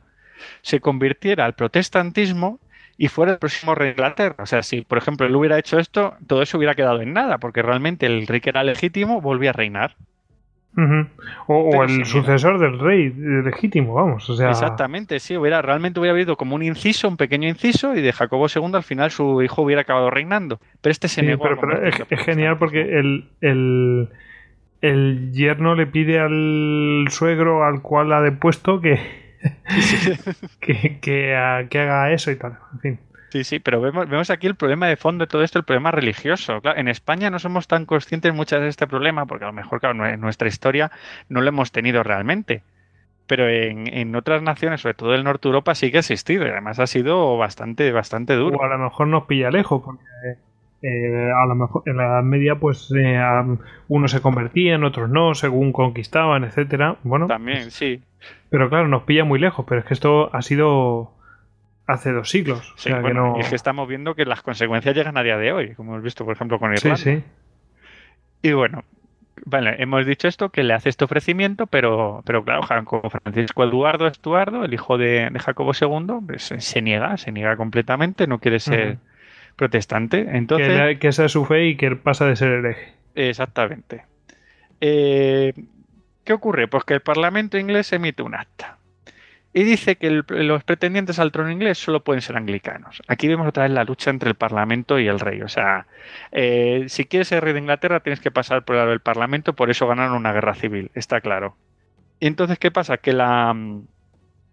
se 0.61 0.79
convirtiera 0.79 1.45
al 1.45 1.53
protestantismo 1.53 2.59
y 2.97 3.07
fuera 3.09 3.33
el 3.33 3.37
próximo 3.37 3.75
rey 3.75 3.87
de 3.87 3.91
Inglaterra. 3.93 4.35
O 4.39 4.45
sea, 4.45 4.63
si 4.63 4.81
por 4.81 4.97
ejemplo 4.97 5.27
él 5.27 5.35
hubiera 5.35 5.59
hecho 5.59 5.79
esto, 5.79 6.15
todo 6.25 6.41
eso 6.41 6.57
hubiera 6.57 6.75
quedado 6.75 7.01
en 7.01 7.13
nada, 7.13 7.37
porque 7.37 7.61
realmente 7.61 8.05
el 8.05 8.27
rey 8.27 8.41
que 8.41 8.49
era 8.49 8.63
legítimo 8.63 9.21
volvía 9.21 9.51
a 9.51 9.53
reinar. 9.53 9.95
O, 11.47 11.83
el 11.83 12.05
sucesor 12.05 12.59
del 12.59 12.77
rey 12.77 13.11
legítimo, 13.11 13.95
vamos. 13.95 14.29
O 14.29 14.35
sea... 14.35 14.51
Exactamente, 14.51 15.19
sí, 15.19 15.35
hubiera, 15.35 15.63
realmente 15.63 15.99
hubiera 15.99 16.13
habido 16.13 16.37
como 16.37 16.55
un 16.55 16.61
inciso, 16.61 17.07
un 17.07 17.17
pequeño 17.17 17.47
inciso, 17.49 17.95
y 17.95 18.01
de 18.01 18.13
Jacobo 18.13 18.45
II 18.53 18.71
al 18.73 18.83
final 18.83 19.09
su 19.09 19.41
hijo 19.41 19.63
hubiera 19.63 19.81
acabado 19.81 20.11
reinando. 20.11 20.59
Pero 20.81 20.91
este 20.91 21.07
se 21.07 21.23
negó. 21.23 21.45
Pero, 21.59 21.83
es, 21.83 21.95
genial 22.23 22.59
porque 22.59 22.81
el, 22.99 23.27
el, 23.41 24.09
el, 24.81 25.31
yerno 25.33 25.73
le 25.73 25.87
pide 25.87 26.19
al 26.19 27.07
suegro 27.09 27.63
al 27.63 27.81
cual 27.81 28.13
ha 28.13 28.21
depuesto 28.21 28.79
que, 28.79 28.99
que, 30.59 30.99
que, 30.99 31.35
haga 31.35 32.11
eso 32.11 32.31
y 32.31 32.35
tal. 32.35 32.57
En 32.73 32.79
fin. 32.79 32.99
Sí, 33.29 33.43
sí, 33.43 33.59
pero 33.59 33.81
vemos, 33.81 34.07
vemos 34.07 34.29
aquí 34.29 34.47
el 34.47 34.55
problema 34.55 34.87
de 34.87 34.95
fondo 34.95 35.25
de 35.25 35.29
todo 35.29 35.43
esto, 35.43 35.59
el 35.59 35.65
problema 35.65 35.91
religioso. 35.91 36.61
en 36.63 36.87
España 36.87 37.29
no 37.29 37.39
somos 37.39 37.67
tan 37.67 37.85
conscientes 37.85 38.33
muchas 38.33 38.61
de 38.61 38.69
este 38.69 38.87
problema, 38.87 39.25
porque 39.25 39.43
a 39.43 39.47
lo 39.47 39.53
mejor, 39.53 39.81
claro, 39.81 40.05
en 40.05 40.21
nuestra 40.21 40.47
historia 40.47 40.91
no 41.27 41.41
lo 41.41 41.49
hemos 41.49 41.71
tenido 41.71 42.03
realmente. 42.03 42.63
Pero 43.27 43.49
en, 43.49 44.15
otras 44.15 44.41
naciones, 44.41 44.79
sobre 44.79 44.93
todo 44.93 45.13
el 45.13 45.25
norte 45.25 45.43
de 45.43 45.49
Europa, 45.49 45.75
sí 45.75 45.91
que 45.91 45.97
ha 45.97 45.99
existido 45.99 46.45
y 46.45 46.49
además 46.49 46.79
ha 46.79 46.87
sido 46.87 47.37
bastante, 47.37 47.91
bastante 47.91 48.35
duro. 48.35 48.57
O 48.57 48.63
a 48.63 48.69
lo 48.69 48.77
mejor 48.77 49.07
nos 49.07 49.25
pilla 49.25 49.51
lejos, 49.51 49.81
porque 49.83 50.03
eh, 50.81 51.31
a 51.35 51.45
lo 51.45 51.55
mejor 51.55 51.83
en 51.85 51.97
la 51.97 52.05
Edad 52.05 52.23
Media, 52.23 52.55
pues 52.55 52.93
eh, 52.95 53.19
unos 53.87 54.11
se 54.11 54.21
convertían, 54.21 54.83
otros 54.83 55.09
no, 55.09 55.33
según 55.33 55.71
conquistaban, 55.71 56.43
etcétera. 56.43 56.97
Bueno, 57.03 57.27
también, 57.27 57.71
sí. 57.71 58.01
Pero 58.49 58.69
claro, 58.69 58.87
nos 58.87 59.03
pilla 59.03 59.23
muy 59.23 59.39
lejos, 59.39 59.65
pero 59.67 59.81
es 59.81 59.87
que 59.87 59.93
esto 59.93 60.33
ha 60.33 60.41
sido 60.41 61.11
hace 61.87 62.11
dos 62.11 62.29
siglos. 62.29 62.73
Y 62.85 63.39
es 63.39 63.49
que 63.49 63.55
estamos 63.55 63.87
viendo 63.87 64.13
que 64.13 64.25
las 64.25 64.41
consecuencias 64.41 64.95
llegan 64.95 65.17
a 65.17 65.23
día 65.23 65.37
de 65.37 65.51
hoy, 65.51 65.73
como 65.73 65.93
hemos 65.93 66.03
visto, 66.03 66.25
por 66.25 66.35
ejemplo, 66.35 66.59
con 66.59 66.73
Irlanda. 66.73 66.97
Sí, 66.97 67.17
sí. 67.17 67.23
Y 68.43 68.51
bueno, 68.51 68.83
vale, 69.45 69.75
hemos 69.81 70.05
dicho 70.05 70.27
esto, 70.27 70.49
que 70.49 70.63
le 70.63 70.73
hace 70.73 70.89
este 70.89 71.05
ofrecimiento, 71.05 71.67
pero, 71.67 72.21
pero 72.25 72.43
claro, 72.43 72.63
Francisco 72.63 73.63
Eduardo 73.63 74.07
Estuardo, 74.07 74.63
el 74.63 74.73
hijo 74.73 74.97
de, 74.97 75.31
Jacobo 75.39 75.71
II, 75.79 76.19
pues, 76.27 76.53
se 76.57 76.81
niega, 76.81 77.17
se 77.17 77.31
niega 77.31 77.55
completamente, 77.55 78.27
no 78.27 78.39
quiere 78.39 78.59
ser 78.59 78.99
protestante. 79.57 80.25
Entonces, 80.31 80.97
que, 80.99 81.09
esa 81.09 81.25
es 81.25 81.33
su 81.33 81.43
fe 81.43 81.65
y 81.67 81.75
que 81.75 81.97
pasa 81.97 82.25
de 82.25 82.37
ser 82.37 82.49
hereje. 82.49 82.93
Exactamente. 83.15 84.05
Eh, 84.79 85.53
¿Qué 86.23 86.33
ocurre? 86.33 86.69
Pues 86.69 86.85
que 86.85 86.93
el 86.93 87.01
Parlamento 87.01 87.57
inglés 87.57 87.91
emite 87.91 88.23
un 88.23 88.35
acta 88.35 88.77
y 89.57 89.63
dice 89.63 89.95
que 89.95 90.21
los 90.27 90.63
pretendientes 90.63 91.17
al 91.17 91.31
trono 91.31 91.49
inglés 91.49 91.79
solo 91.79 92.03
pueden 92.03 92.21
ser 92.21 92.37
anglicanos. 92.37 93.01
Aquí 93.07 93.27
vemos 93.27 93.47
otra 93.47 93.63
vez 93.63 93.71
la 93.71 93.85
lucha 93.85 94.11
entre 94.11 94.29
el 94.29 94.35
Parlamento 94.35 94.99
y 94.99 95.07
el 95.07 95.19
rey. 95.19 95.41
O 95.41 95.47
sea, 95.47 95.87
eh, 96.31 96.85
si 96.89 97.05
quieres 97.05 97.29
ser 97.29 97.43
rey 97.43 97.53
de 97.53 97.59
Inglaterra 97.59 98.01
tienes 98.01 98.19
que 98.19 98.29
pasar 98.29 98.65
por 98.65 98.75
el 98.75 98.99
Parlamento, 98.99 99.53
por 99.53 99.71
eso 99.71 99.87
ganaron 99.87 100.15
una 100.15 100.31
guerra 100.31 100.53
civil, 100.53 100.91
está 100.93 101.21
claro. 101.21 101.55
Y 102.19 102.27
entonces, 102.27 102.59
¿qué 102.59 102.69
pasa? 102.69 102.97
Que 102.97 103.13
la, 103.13 103.55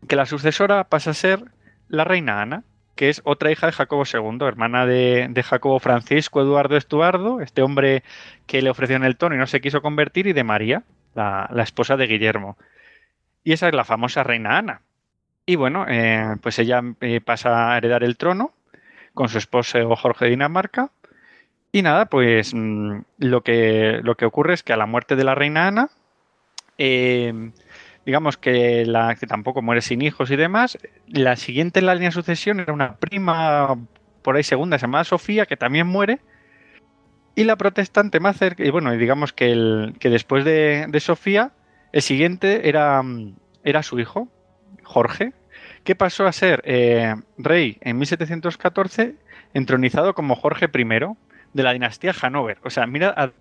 que 0.09 0.17
la 0.17 0.25
sucesora 0.25 0.85
pasa 0.85 1.11
a 1.11 1.15
ser 1.15 1.45
la 1.89 2.05
reina 2.05 2.41
Ana, 2.41 2.63
que 2.95 3.09
es 3.09 3.21
otra 3.25 3.51
hija 3.51 3.67
de 3.67 3.73
Jacobo 3.73 4.05
II, 4.13 4.47
hermana 4.47 4.87
de, 4.87 5.45
Jacobo 5.45 5.79
Francisco 5.81 6.41
Eduardo 6.41 6.77
Estuardo, 6.77 7.41
este 7.41 7.63
hombre 7.63 8.03
que 8.47 8.63
le 8.63 8.71
ofreció 8.71 8.97
en 8.97 9.05
el 9.05 9.17
trono 9.17 9.35
y 9.35 9.39
no 9.39 9.47
se 9.47 9.61
quiso 9.61 9.83
convertir, 9.83 10.27
y 10.27 10.33
de 10.33 10.45
María, 10.45 10.85
la, 11.15 11.49
la 11.53 11.63
esposa 11.63 11.97
de 11.97 12.07
Guillermo. 12.07 12.57
Y 13.43 13.53
esa 13.53 13.69
es 13.69 13.75
la 13.75 13.85
famosa 13.85 14.23
reina 14.23 14.59
Ana. 14.59 14.81
Y 15.47 15.57
bueno, 15.57 15.85
eh, 15.89 16.37
pues 16.41 16.59
ella 16.59 16.83
eh, 17.01 17.21
pasa 17.21 17.73
a 17.73 17.77
heredar 17.77 18.03
el 18.03 18.17
trono 18.17 18.53
con 19.13 19.29
su 19.29 19.39
esposo 19.39 19.95
Jorge 19.97 20.25
de 20.25 20.31
Dinamarca. 20.33 20.91
Y 21.71 21.83
nada, 21.83 22.07
pues 22.07 22.55
mm, 22.55 23.01
lo, 23.19 23.43
que, 23.43 24.01
lo 24.03 24.15
que 24.17 24.25
ocurre 24.25 24.55
es 24.55 24.63
que 24.63 24.73
a 24.73 24.77
la 24.77 24.87
muerte 24.87 25.17
de 25.17 25.25
la 25.25 25.35
reina 25.35 25.69
Ana, 25.69 25.91
eh, 26.79 27.51
digamos 28.07 28.37
que, 28.37 28.85
la, 28.87 29.15
que 29.15 29.27
tampoco 29.27 29.63
muere 29.63 29.81
sin 29.81 30.03
hijos 30.03 30.31
y 30.31 30.37
demás. 30.37 30.79
La 31.07 31.37
siguiente 31.37 31.81
en 31.81 31.87
la 31.87 31.95
línea 31.95 32.09
de 32.09 32.15
sucesión 32.15 32.61
era 32.61 32.73
una 32.73 32.97
prima 32.97 33.77
por 34.23 34.37
ahí 34.37 34.43
segunda 34.43 34.77
llamada 34.77 35.05
Sofía, 35.05 35.47
que 35.47 35.57
también 35.57 35.87
muere. 35.87 36.21
Y 37.35 37.45
la 37.45 37.57
protestante 37.57 38.21
más 38.21 38.37
cerca, 38.37 38.65
y 38.65 38.71
bueno, 38.71 38.93
digamos 38.93 39.33
que, 39.33 39.51
el, 39.51 39.95
que 39.99 40.09
después 40.09 40.45
de, 40.45 40.89
Sofía, 41.01 41.53
el 41.93 42.03
siguiente 42.03 42.69
era, 42.69 43.03
era 43.65 43.83
su 43.83 43.99
hijo, 43.99 44.29
Jorge, 44.85 45.33
que 45.83 45.97
pasó 45.97 46.27
a 46.27 46.33
ser 46.33 46.63
eh, 46.65 47.15
rey 47.37 47.79
en 47.81 47.99
1714, 47.99 49.17
entronizado 49.53 50.15
como 50.15 50.37
Jorge 50.37 50.67
I 50.73 50.85
de 51.53 51.63
la 51.63 51.73
dinastía 51.73 52.15
Hanover. 52.21 52.59
O 52.63 52.71
sea, 52.71 52.87
mira. 52.87 53.33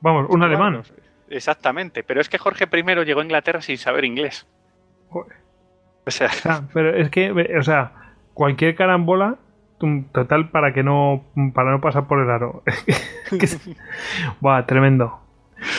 Vamos, 0.00 0.26
un 0.28 0.42
alemán. 0.42 0.82
Exactamente, 1.28 2.02
pero 2.02 2.20
es 2.20 2.28
que 2.28 2.38
Jorge 2.38 2.66
I 2.70 3.04
llegó 3.04 3.20
a 3.20 3.24
Inglaterra 3.24 3.60
sin 3.60 3.78
saber 3.78 4.04
inglés. 4.04 4.46
O 5.10 6.10
sea, 6.10 6.30
ah, 6.44 6.62
pero 6.72 6.94
es 6.94 7.10
que, 7.10 7.30
o 7.30 7.62
sea, 7.62 7.92
cualquier 8.34 8.74
carambola 8.74 9.38
total 10.12 10.48
para 10.48 10.72
que 10.72 10.82
no 10.82 11.24
para 11.54 11.70
no 11.70 11.80
pasar 11.80 12.06
por 12.06 12.20
el 12.20 12.30
aro. 12.30 12.62
Buah, 14.40 14.66
tremendo. 14.66 15.20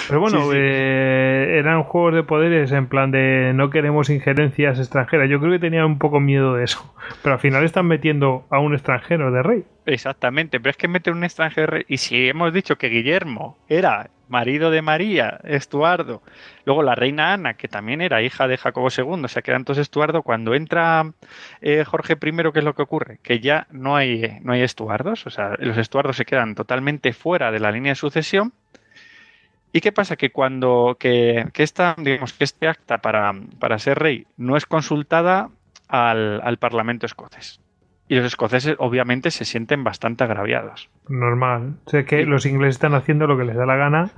Pero 0.08 0.20
bueno, 0.20 0.50
eh, 0.54 1.58
eran 1.60 1.84
juegos 1.84 2.16
de 2.16 2.24
poderes 2.24 2.72
en 2.72 2.88
plan 2.88 3.12
de 3.12 3.52
no 3.54 3.70
queremos 3.70 4.10
injerencias 4.10 4.80
extranjeras. 4.80 5.30
Yo 5.30 5.40
creo 5.40 5.52
que 5.52 5.60
tenían 5.60 5.86
un 5.86 6.00
poco 6.00 6.20
miedo 6.20 6.56
de 6.56 6.64
eso. 6.64 6.94
Pero 7.22 7.34
al 7.34 7.40
final 7.40 7.64
están 7.64 7.86
metiendo 7.86 8.46
a 8.50 8.60
un 8.60 8.74
extranjero 8.74 9.32
de 9.32 9.44
rey. 9.44 9.64
Exactamente, 9.86 10.60
pero 10.60 10.72
es 10.72 10.78
que 10.78 10.88
meten 10.88 11.16
un 11.16 11.24
extranjero 11.24 11.68
de 11.68 11.72
rey. 11.72 11.86
Y 11.88 11.98
si 11.98 12.30
hemos 12.30 12.54
dicho 12.54 12.78
que 12.78 12.90
Guillermo 12.90 13.58
era 13.68 14.10
marido 14.28 14.72
de 14.72 14.82
María, 14.82 15.40
Estuardo, 15.44 16.22
luego 16.66 16.84
la 16.84 16.96
reina 16.96 17.34
Ana, 17.34 17.56
que 17.56 17.68
también 17.68 18.02
era 18.02 18.22
hija 18.22 18.48
de 18.48 18.58
Jacobo 18.58 18.90
II, 18.96 19.24
o 19.24 19.28
sea 19.28 19.42
que 19.42 19.52
era 19.52 19.58
entonces 19.58 19.84
Estuardo, 19.84 20.24
cuando 20.24 20.56
entra 20.56 21.12
eh, 21.62 21.84
Jorge 21.86 22.14
I, 22.14 22.52
¿qué 22.54 22.60
es 22.60 22.66
lo 22.66 22.76
que 22.76 22.82
ocurre? 22.82 23.20
Que 23.22 23.40
ya 23.40 23.68
no 23.72 23.96
hay, 23.96 24.40
no 24.42 24.54
hay 24.54 24.62
Estuardos, 24.62 25.26
o 25.28 25.30
sea, 25.30 25.56
los 25.60 25.78
Estuardos 25.78 26.18
se 26.18 26.26
quedan 26.26 26.56
totalmente 26.56 27.14
fuera 27.14 27.52
de 27.52 27.60
la 27.60 27.72
línea 27.72 27.92
de 27.92 27.96
sucesión 27.96 28.54
¿Y 29.76 29.82
qué 29.82 29.92
pasa? 29.92 30.16
Que 30.16 30.32
cuando 30.32 30.96
que, 30.98 31.52
esta, 31.54 31.96
digamos, 31.98 32.32
que 32.32 32.46
este 32.46 32.70
acta 32.70 33.00
para, 33.00 33.34
ser 33.78 34.00
rey 34.00 34.26
no 34.38 34.56
es 34.56 34.66
consultada 34.66 35.50
al, 35.90 36.58
Parlamento 36.62 37.06
escocés. 37.06 37.60
Y 38.08 38.16
los 38.16 38.26
escoceses 38.26 38.76
obviamente 38.78 39.32
se 39.32 39.46
sienten 39.46 39.84
bastante 39.84 40.24
agraviados. 40.24 40.90
Normal. 41.10 41.76
Sé 41.88 42.06
que 42.06 42.26
los 42.26 42.46
ingleses 42.46 42.76
están 42.76 42.94
haciendo 42.94 43.26
lo 43.26 43.38
que 43.38 43.46
les 43.46 43.56
da 43.56 43.66
la 43.66 43.76
gana 43.76 44.12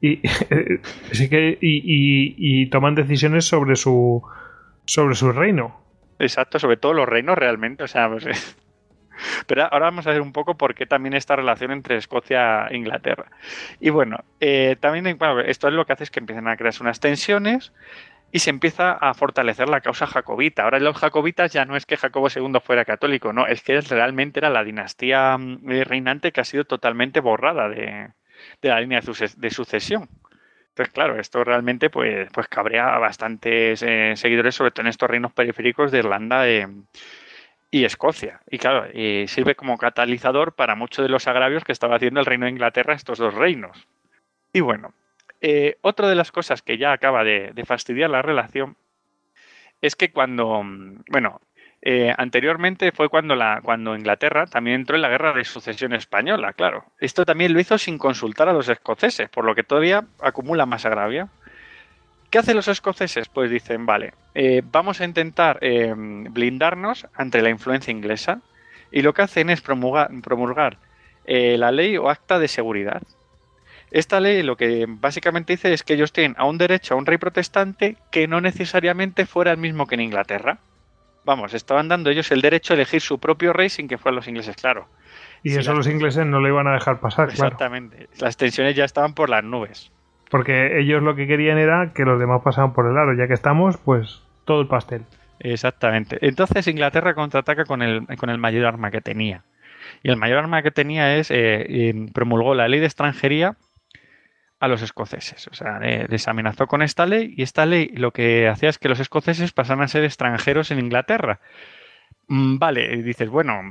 y, 0.00 0.20
sí 1.12 1.28
que, 1.28 1.58
y, 1.60 2.66
toman 2.66 2.94
decisiones 2.94 3.44
sobre 3.44 3.76
su, 3.76 4.22
sobre 4.84 5.14
su 5.14 5.32
reino. 5.32 5.78
Exacto, 6.18 6.58
sobre 6.58 6.76
todo 6.76 6.92
los 6.94 7.08
reinos 7.08 7.38
realmente. 7.38 7.84
O 7.84 7.88
sea, 7.88 8.10
pues, 8.10 8.56
pero 9.46 9.64
ahora 9.64 9.86
vamos 9.86 10.06
a 10.06 10.10
ver 10.10 10.20
un 10.20 10.32
poco 10.32 10.56
por 10.56 10.74
qué 10.74 10.86
también 10.86 11.14
esta 11.14 11.36
relación 11.36 11.70
entre 11.70 11.96
Escocia 11.96 12.66
e 12.66 12.76
Inglaterra. 12.76 13.26
Y 13.78 13.90
bueno, 13.90 14.18
eh, 14.40 14.76
también 14.80 15.06
esto 15.46 15.68
es 15.68 15.74
lo 15.74 15.84
que 15.86 15.92
hace 15.92 16.04
es 16.04 16.10
que 16.10 16.20
empiezan 16.20 16.48
a 16.48 16.56
crearse 16.56 16.82
unas 16.82 17.00
tensiones 17.00 17.72
y 18.32 18.38
se 18.38 18.50
empieza 18.50 18.92
a 18.92 19.14
fortalecer 19.14 19.68
la 19.68 19.80
causa 19.80 20.06
jacobita. 20.06 20.64
Ahora 20.64 20.78
los 20.78 20.96
jacobitas 20.96 21.52
ya 21.52 21.64
no 21.64 21.76
es 21.76 21.86
que 21.86 21.96
Jacobo 21.96 22.28
II 22.34 22.60
fuera 22.62 22.84
católico, 22.84 23.32
no, 23.32 23.46
es 23.46 23.62
que 23.62 23.80
realmente 23.80 24.40
era 24.40 24.50
la 24.50 24.64
dinastía 24.64 25.36
mm, 25.36 25.82
reinante 25.84 26.32
que 26.32 26.40
ha 26.40 26.44
sido 26.44 26.64
totalmente 26.64 27.20
borrada 27.20 27.68
de, 27.68 28.10
la 28.62 28.80
línea 28.80 29.00
de 29.00 29.50
sucesión. 29.50 30.08
Entonces, 30.68 30.94
claro, 30.94 31.18
esto 31.18 31.42
realmente 31.42 31.90
pues, 31.90 32.28
pues 32.32 32.46
cabrea 32.48 32.94
a 32.94 32.98
bastantes 32.98 33.82
eh, 33.82 34.12
seguidores, 34.16 34.54
sobre 34.54 34.70
todo 34.70 34.82
en 34.82 34.88
estos 34.88 35.10
reinos 35.10 35.32
periféricos 35.32 35.90
de 35.90 35.98
Irlanda. 35.98 36.48
Eh, 36.48 36.68
y 37.72 37.84
Escocia. 37.84 38.40
Y 38.50 38.58
claro, 38.58 38.88
sirve 39.28 39.54
como 39.54 39.78
catalizador 39.78 40.54
para 40.54 40.74
muchos 40.74 41.04
de 41.04 41.08
los 41.08 41.28
agravios 41.28 41.62
que 41.62 41.70
estaba 41.70 41.96
haciendo 41.96 42.18
el 42.18 42.26
Reino 42.26 42.46
de 42.46 42.50
Inglaterra 42.50 42.94
estos 42.94 43.18
dos 43.18 43.32
reinos. 43.32 43.86
Y 44.52 44.58
bueno, 44.58 44.92
eh, 45.40 45.76
otra 45.82 46.08
de 46.08 46.14
las 46.14 46.32
cosas 46.32 46.62
que 46.62 46.78
ya 46.78 46.92
acaba 46.92 47.24
de, 47.24 47.52
fastidiar 47.66 48.10
la 48.10 48.22
relación 48.22 48.76
es 49.80 49.96
que 49.96 50.10
cuando, 50.12 50.62
bueno, 51.08 51.40
eh, 51.82 52.12
anteriormente 52.16 52.92
fue 52.92 53.08
cuando, 53.08 53.34
la, 53.34 53.60
cuando 53.62 53.96
Inglaterra 53.96 54.46
también 54.46 54.80
entró 54.80 54.96
en 54.96 55.02
la 55.02 55.08
guerra 55.08 55.32
de 55.32 55.44
sucesión 55.44 55.94
española, 55.94 56.52
claro. 56.52 56.84
Esto 56.98 57.24
también 57.24 57.54
lo 57.54 57.60
hizo 57.60 57.78
sin 57.78 57.96
consultar 57.96 58.48
a 58.48 58.52
los 58.52 58.68
escoceses, 58.68 59.30
por 59.30 59.44
lo 59.44 59.54
que 59.54 59.62
todavía 59.62 60.04
acumula 60.20 60.66
más 60.66 60.84
agravio. 60.84 61.30
¿Qué 62.28 62.38
hacen 62.38 62.56
los 62.56 62.68
escoceses? 62.68 63.28
Pues 63.28 63.50
dicen, 63.50 63.86
vale, 63.86 64.12
eh, 64.34 64.62
vamos 64.64 65.00
a 65.00 65.04
intentar 65.04 65.58
blindarnos 65.60 67.08
ante 67.14 67.42
la 67.42 67.50
influencia 67.50 67.90
inglesa 67.90 68.40
y 68.92 69.02
lo 69.02 69.14
que 69.14 69.22
hacen 69.22 69.50
es 69.50 69.60
promulgar, 69.60 70.78
eh, 71.24 71.56
la 71.58 71.70
ley 71.70 71.96
o 71.96 72.08
acta 72.08 72.38
de 72.38 72.48
seguridad. 72.48 73.02
Esta 73.90 74.20
ley 74.20 74.42
lo 74.42 74.56
que 74.56 74.86
básicamente 74.88 75.52
dice 75.52 75.72
es 75.72 75.82
que 75.82 75.94
ellos 75.94 76.12
tienen 76.12 76.36
a 76.38 76.44
un 76.44 76.58
derecho 76.58 76.94
a 76.94 76.96
un 76.96 77.06
rey 77.06 77.18
protestante 77.18 77.96
que 78.10 78.28
no 78.28 78.40
necesariamente 78.40 79.26
fuera 79.26 79.50
el 79.52 79.58
mismo 79.58 79.86
que 79.86 79.96
en 79.96 80.02
Inglaterra. 80.02 80.58
Vamos, 81.24 81.54
estaban 81.54 81.88
dando 81.88 82.10
ellos 82.10 82.30
el 82.30 82.40
derecho 82.40 82.72
a 82.72 82.76
elegir 82.76 83.00
su 83.00 83.18
propio 83.18 83.52
rey 83.52 83.68
sin 83.68 83.88
que 83.88 83.98
fueran 83.98 84.16
los 84.16 84.28
ingleses, 84.28 84.56
claro. 84.56 84.88
Y 85.42 85.56
eso 85.56 85.74
los 85.74 85.86
ingleses 85.86 86.26
no 86.26 86.40
lo 86.40 86.48
iban 86.48 86.66
a 86.66 86.72
dejar 86.72 87.00
pasar, 87.00 87.28
Exactamente. 87.28 88.08
Las 88.18 88.36
tensiones 88.36 88.74
ya 88.76 88.84
estaban 88.84 89.14
por 89.14 89.28
las 89.28 89.44
nubes. 89.44 89.92
Porque 90.30 90.78
ellos 90.78 91.02
lo 91.02 91.16
que 91.16 91.26
querían 91.26 91.58
era 91.58 91.92
que 91.92 92.04
los 92.04 92.18
demás 92.20 92.42
pasaran 92.42 92.72
por 92.72 92.86
el 92.86 92.96
aro. 92.96 93.14
Ya 93.14 93.26
que 93.26 93.34
estamos, 93.34 93.76
pues 93.78 94.22
todo 94.44 94.60
el 94.60 94.68
pastel. 94.68 95.04
Exactamente. 95.40 96.18
Entonces 96.20 96.66
Inglaterra 96.68 97.14
contraataca 97.14 97.64
con 97.64 97.82
el, 97.82 98.06
con 98.18 98.30
el 98.30 98.38
mayor 98.38 98.66
arma 98.66 98.90
que 98.90 99.00
tenía. 99.00 99.42
Y 100.02 100.10
el 100.10 100.16
mayor 100.16 100.38
arma 100.38 100.62
que 100.62 100.70
tenía 100.70 101.16
es, 101.16 101.30
eh, 101.30 101.94
promulgó 102.12 102.54
la 102.54 102.68
ley 102.68 102.80
de 102.80 102.86
extranjería 102.86 103.56
a 104.60 104.68
los 104.68 104.82
escoceses. 104.82 105.48
O 105.48 105.54
sea, 105.54 105.80
les 105.80 106.28
amenazó 106.28 106.66
con 106.66 106.82
esta 106.82 107.06
ley 107.06 107.34
y 107.36 107.42
esta 107.42 107.66
ley 107.66 107.88
lo 107.94 108.12
que 108.12 108.46
hacía 108.46 108.68
es 108.68 108.78
que 108.78 108.90
los 108.90 109.00
escoceses 109.00 109.52
pasaran 109.52 109.82
a 109.82 109.88
ser 109.88 110.04
extranjeros 110.04 110.70
en 110.70 110.78
Inglaterra. 110.78 111.40
Mm, 112.28 112.58
vale, 112.58 113.02
dices, 113.02 113.28
bueno, 113.30 113.62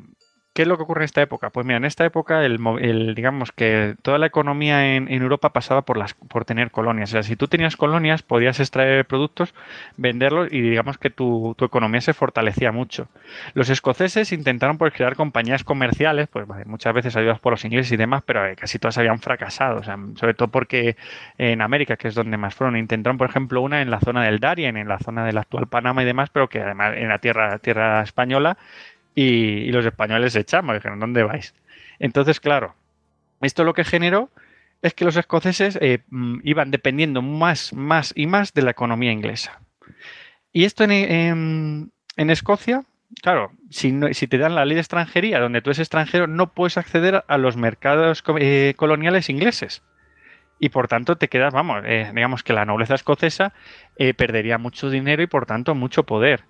¿Qué 0.54 0.64
es 0.64 0.68
lo 0.68 0.78
que 0.78 0.84
ocurre 0.84 1.02
en 1.02 1.06
esta 1.06 1.22
época? 1.22 1.52
Pues 1.52 1.66
mira, 1.66 1.78
en 1.78 1.86
esta 1.86 2.04
época, 2.06 2.44
el, 2.44 3.14
digamos 3.16 3.52
que 3.52 3.96
toda 4.02 4.18
la 4.18 4.26
economía 4.26 4.96
en, 4.96 5.08
Europa 5.10 5.54
pasaba 5.54 5.84
por, 5.84 5.96
las, 5.96 6.16
por 6.16 6.44
tener 6.44 6.72
colonias. 6.72 7.12
O 7.12 7.14
sea, 7.14 7.24
si 7.24 7.36
tú 7.36 7.48
tenías 7.48 7.78
colonias, 7.78 8.24
podías 8.24 8.60
extraer 8.60 9.06
productos, 9.06 9.54
venderlos 9.96 10.52
y 10.52 10.60
digamos 10.62 10.98
que 10.98 11.12
tu, 11.12 11.56
economía 11.62 12.02
se 12.02 12.14
fortalecía 12.14 12.72
mucho. 12.72 13.08
Los 13.54 13.70
escoceses 13.70 14.32
intentaron 14.34 14.78
pues, 14.78 14.92
crear 14.94 15.16
compañías 15.16 15.64
comerciales, 15.64 16.28
pues 16.28 16.46
muchas 16.66 16.94
veces 16.94 17.16
ayudadas 17.16 17.40
por 17.40 17.54
los 17.54 17.64
ingleses 17.64 17.92
y 17.92 17.98
demás, 17.98 18.24
pero 18.26 18.46
eh, 18.46 18.56
casi 18.56 18.80
todas 18.80 18.98
habían 18.98 19.20
fracasado. 19.20 19.84
Sobre 19.84 20.34
todo 20.34 20.50
porque 20.50 20.98
en 21.38 21.62
América, 21.62 21.96
que 21.96 22.08
es 22.08 22.16
donde 22.16 22.38
más 22.38 22.56
fueron, 22.56 22.76
intentaron, 22.76 23.18
por 23.18 23.30
ejemplo, 23.30 23.62
una 23.62 23.82
en 23.82 23.92
la 23.92 24.00
zona 24.00 24.24
del 24.24 24.40
Darien, 24.40 24.78
en 24.78 24.88
la 24.88 25.00
zona 25.00 25.26
del 25.26 25.38
actual 25.38 25.68
Panamá 25.68 26.02
y 26.02 26.06
demás, 26.06 26.32
pero 26.32 26.50
que 26.50 26.60
además 26.60 26.96
en 26.98 27.08
la 27.08 27.20
tierra, 27.20 27.60
tierra 27.60 28.02
española 28.02 28.58
y, 29.16 29.72
los 29.72 29.86
españoles 29.86 30.34
se 30.34 30.42
echaban, 30.42 30.76
dijeron, 30.76 31.00
¿dónde 31.00 31.24
vais? 31.24 31.54
Entonces, 32.00 32.40
claro, 32.40 32.76
esto 33.42 33.64
lo 33.64 33.74
que 33.74 33.84
generó 33.84 34.30
es 34.82 34.94
que 34.94 35.06
los 35.06 35.18
escoceses 35.18 35.78
eh, 35.82 36.04
mm, 36.10 36.40
iban 36.44 36.72
dependiendo 36.72 37.22
más, 37.22 37.74
más 37.74 38.14
y 38.16 38.28
más 38.28 38.54
de 38.54 38.62
la 38.62 38.72
economía 38.72 39.12
inglesa. 39.12 39.62
Y 40.54 40.64
esto 40.64 40.84
en, 40.84 41.92
Escocia, 42.16 42.84
claro, 43.22 43.52
si, 43.70 43.94
si, 44.14 44.28
te 44.28 44.38
dan 44.38 44.56
la 44.56 44.66
ley 44.66 44.76
de 44.76 44.82
extranjería, 44.82 45.40
donde 45.40 45.62
tú 45.62 45.70
eres 45.70 45.80
extranjero, 45.80 46.28
no 46.28 46.54
puedes 46.54 46.78
acceder 46.78 47.24
a 47.28 47.38
los 47.38 47.56
mercados 47.56 48.24
eh, 48.40 48.74
coloniales 48.76 49.30
ingleses. 49.30 49.84
Y 50.60 50.70
por 50.70 50.88
tanto 50.88 51.18
te 51.18 51.30
quedas, 51.30 51.54
vamos, 51.54 51.84
eh, 51.86 52.12
digamos 52.14 52.44
que 52.44 52.52
la 52.52 52.66
nobleza 52.66 52.96
escocesa 52.96 53.54
perdería 54.18 54.58
mucho 54.58 54.90
dinero 54.90 55.24
y 55.24 55.28
por 55.28 55.46
tanto 55.46 55.74
mucho 55.74 56.04
poder 56.06 56.44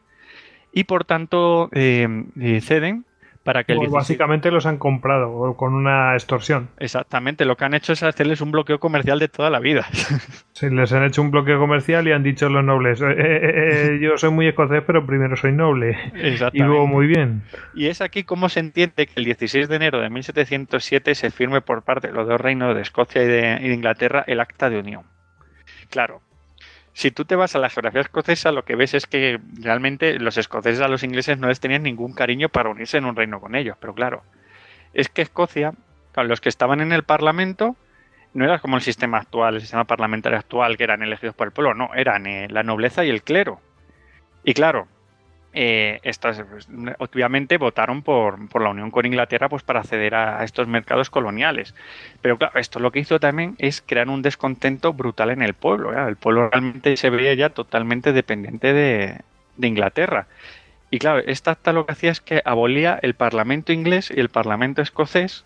y 0.74 0.84
por 0.86 1.06
tanto 1.06 1.70
eh, 1.72 2.08
eh, 2.40 2.62
ceden 2.62 3.06
para 3.44 3.64
que 3.64 3.74
el 3.74 3.88
básicamente 3.88 4.52
los 4.52 4.66
han 4.66 4.78
comprado 4.78 5.56
con 5.56 5.74
una 5.74 6.14
extorsión. 6.14 6.70
Exactamente, 6.78 7.46
lo 7.46 7.56
que 7.56 7.66
han 7.66 7.74
hecho 7.74 7.94
es 7.94 8.04
hacerles 8.04 8.42
un 8.42 8.52
bloqueo 8.52 8.80
comercial 8.80 9.18
de 9.18 9.28
toda 9.28 9.50
la 9.50 9.60
vida. 9.60 9.88
Sí, 10.52 10.70
les 10.70 10.92
han 10.92 11.06
hecho 11.06 11.22
un 11.22 11.32
bloqueo 11.32 11.58
comercial 11.58 12.06
y 12.10 12.12
han 12.12 12.22
dicho 12.22 12.50
los 12.50 12.66
nobles, 12.66 13.00
eh, 13.02 13.98
yo 14.02 14.18
soy 14.18 14.30
muy 14.30 14.46
escocés, 14.46 14.84
pero 14.86 15.06
primero 15.06 15.38
soy 15.38 15.54
noble. 15.54 15.98
Y 16.52 16.60
luego 16.60 16.86
muy 16.86 17.08
bien. 17.08 17.44
Y 17.74 17.88
es 17.88 18.02
aquí 18.02 18.26
como 18.26 18.50
se 18.50 18.60
entiende 18.60 19.08
que 19.08 19.14
el 19.16 19.24
16 19.24 19.70
de 19.70 19.76
enero 19.78 20.02
de 20.02 20.10
1707 20.10 21.16
se 21.16 21.32
firme 21.32 21.62
por 21.62 21.84
parte 21.84 22.08
de 22.08 22.14
los 22.14 22.28
dos 22.28 22.42
reinos 22.42 22.76
de 22.76 22.82
Escocia 22.82 23.24
y 23.24 23.28
de 23.28 23.74
Inglaterra 23.74 24.26
el 24.28 24.42
Acta 24.42 24.70
de 24.70 24.80
Unión. 24.80 25.04
Claro, 25.90 26.22
si 26.94 27.12
tú 27.12 27.26
te 27.26 27.36
vas 27.36 27.56
a 27.56 27.60
la 27.60 27.70
geografía 27.70 28.02
escocesa, 28.02 28.52
lo 28.52 28.66
que 28.66 28.76
ves 28.76 28.94
es 28.94 29.06
que 29.06 29.40
realmente 29.62 30.20
los 30.20 30.38
escoceses 30.38 30.82
a 30.82 30.88
los 30.88 31.04
ingleses 31.04 31.38
no 31.38 31.48
les 31.48 31.60
tenían 31.60 31.84
ningún 31.84 32.14
cariño 32.14 32.50
para 32.50 32.70
unirse 32.70 32.98
en 32.98 33.06
un 33.06 33.16
reino 33.16 33.40
con 33.40 33.56
ellos. 33.56 33.78
Pero 33.80 33.94
claro, 33.94 34.24
es 34.94 35.10
que 35.10 35.22
Escocia, 35.22 35.74
los 36.16 36.42
que 36.42 36.50
estaban 36.50 36.82
en 36.82 36.92
el 36.92 37.04
Parlamento, 37.04 37.76
no 38.34 38.46
era 38.46 38.60
como 38.60 38.76
el 38.76 38.82
sistema 38.82 39.18
actual, 39.18 39.56
el 39.56 39.62
sistema 39.62 39.86
parlamentario 39.86 40.38
actual, 40.38 40.78
que 40.78 40.84
eran 40.84 41.02
elegidos 41.02 41.36
por 41.36 41.48
el 41.48 41.54
pueblo, 41.54 41.74
no, 41.74 41.94
eran 41.96 42.28
eh, 42.28 42.48
la 42.50 42.64
nobleza 42.64 43.06
y 43.06 43.10
el 43.10 43.24
clero. 43.24 43.62
Y 44.44 44.54
claro, 44.54 44.88
eh, 45.54 46.00
pues, 46.22 46.68
obviamente 47.00 47.58
votaron 47.58 48.04
por, 48.04 48.48
por, 48.50 48.62
la 48.62 48.70
unión 48.70 48.92
con 48.92 49.06
Inglaterra 49.06 49.50
pues 49.50 49.64
para 49.64 49.80
acceder 49.80 50.14
a, 50.16 50.44
estos 50.44 50.68
mercados 50.68 51.10
coloniales. 51.10 51.74
Pero 52.22 52.38
claro, 52.38 52.60
esto 52.60 52.80
lo 52.80 52.92
que 52.92 53.00
hizo 53.00 53.20
también 53.20 53.56
es 53.58 53.82
crear 53.86 54.10
un 54.10 54.22
descontento 54.22 54.94
brutal 54.94 55.32
en 55.32 55.42
el 55.42 55.54
pueblo. 55.54 56.08
El 56.08 56.18
pueblo 56.18 56.50
realmente 56.50 56.96
se 56.98 57.10
veía 57.10 57.34
ya 57.34 57.50
totalmente 57.50 58.14
dependiente 58.14 58.74
de, 58.74 59.22
de 59.58 59.68
Inglaterra. 59.68 60.28
Y 60.92 61.00
claro, 61.00 61.20
esta 61.26 61.52
acta 61.52 61.74
lo 61.74 61.86
que 61.86 61.94
hacía 61.94 62.12
es 62.12 62.22
que 62.22 62.42
abolía 62.46 63.00
el 63.02 63.14
Parlamento 63.14 63.72
inglés 63.72 64.12
y 64.16 64.20
el 64.20 64.30
Parlamento 64.30 64.82
escocés 64.82 65.46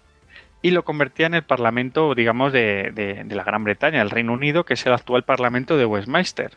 y 0.62 0.72
lo 0.72 0.86
convertía 0.86 1.26
en 1.26 1.34
el 1.34 1.43
Parlamento, 1.43 2.16
digamos, 2.16 2.54
de, 2.54 2.91
de, 2.93 3.36
la 3.36 3.43
Gran 3.43 3.66
Bretaña, 3.66 4.01
el 4.01 4.10
Reino 4.10 4.32
Unido, 4.32 4.64
que 4.64 4.76
es 4.76 4.86
el 4.86 4.93
actual 4.93 5.24
Parlamento 5.24 5.76
de 5.76 5.86
Westminster. 5.86 6.51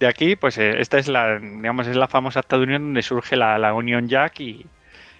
De 0.00 0.06
aquí, 0.06 0.36
pues 0.36 0.58
eh, 0.58 0.80
esta 0.80 0.98
es 0.98 1.08
la, 1.08 1.38
digamos, 1.38 1.86
es 1.88 1.96
la 1.96 2.06
famosa 2.06 2.40
acta 2.40 2.56
de 2.56 2.64
unión 2.64 2.82
donde 2.82 3.02
surge 3.02 3.36
la, 3.36 3.58
la 3.58 3.74
Unión 3.74 4.08
Jack 4.08 4.40
y, 4.40 4.66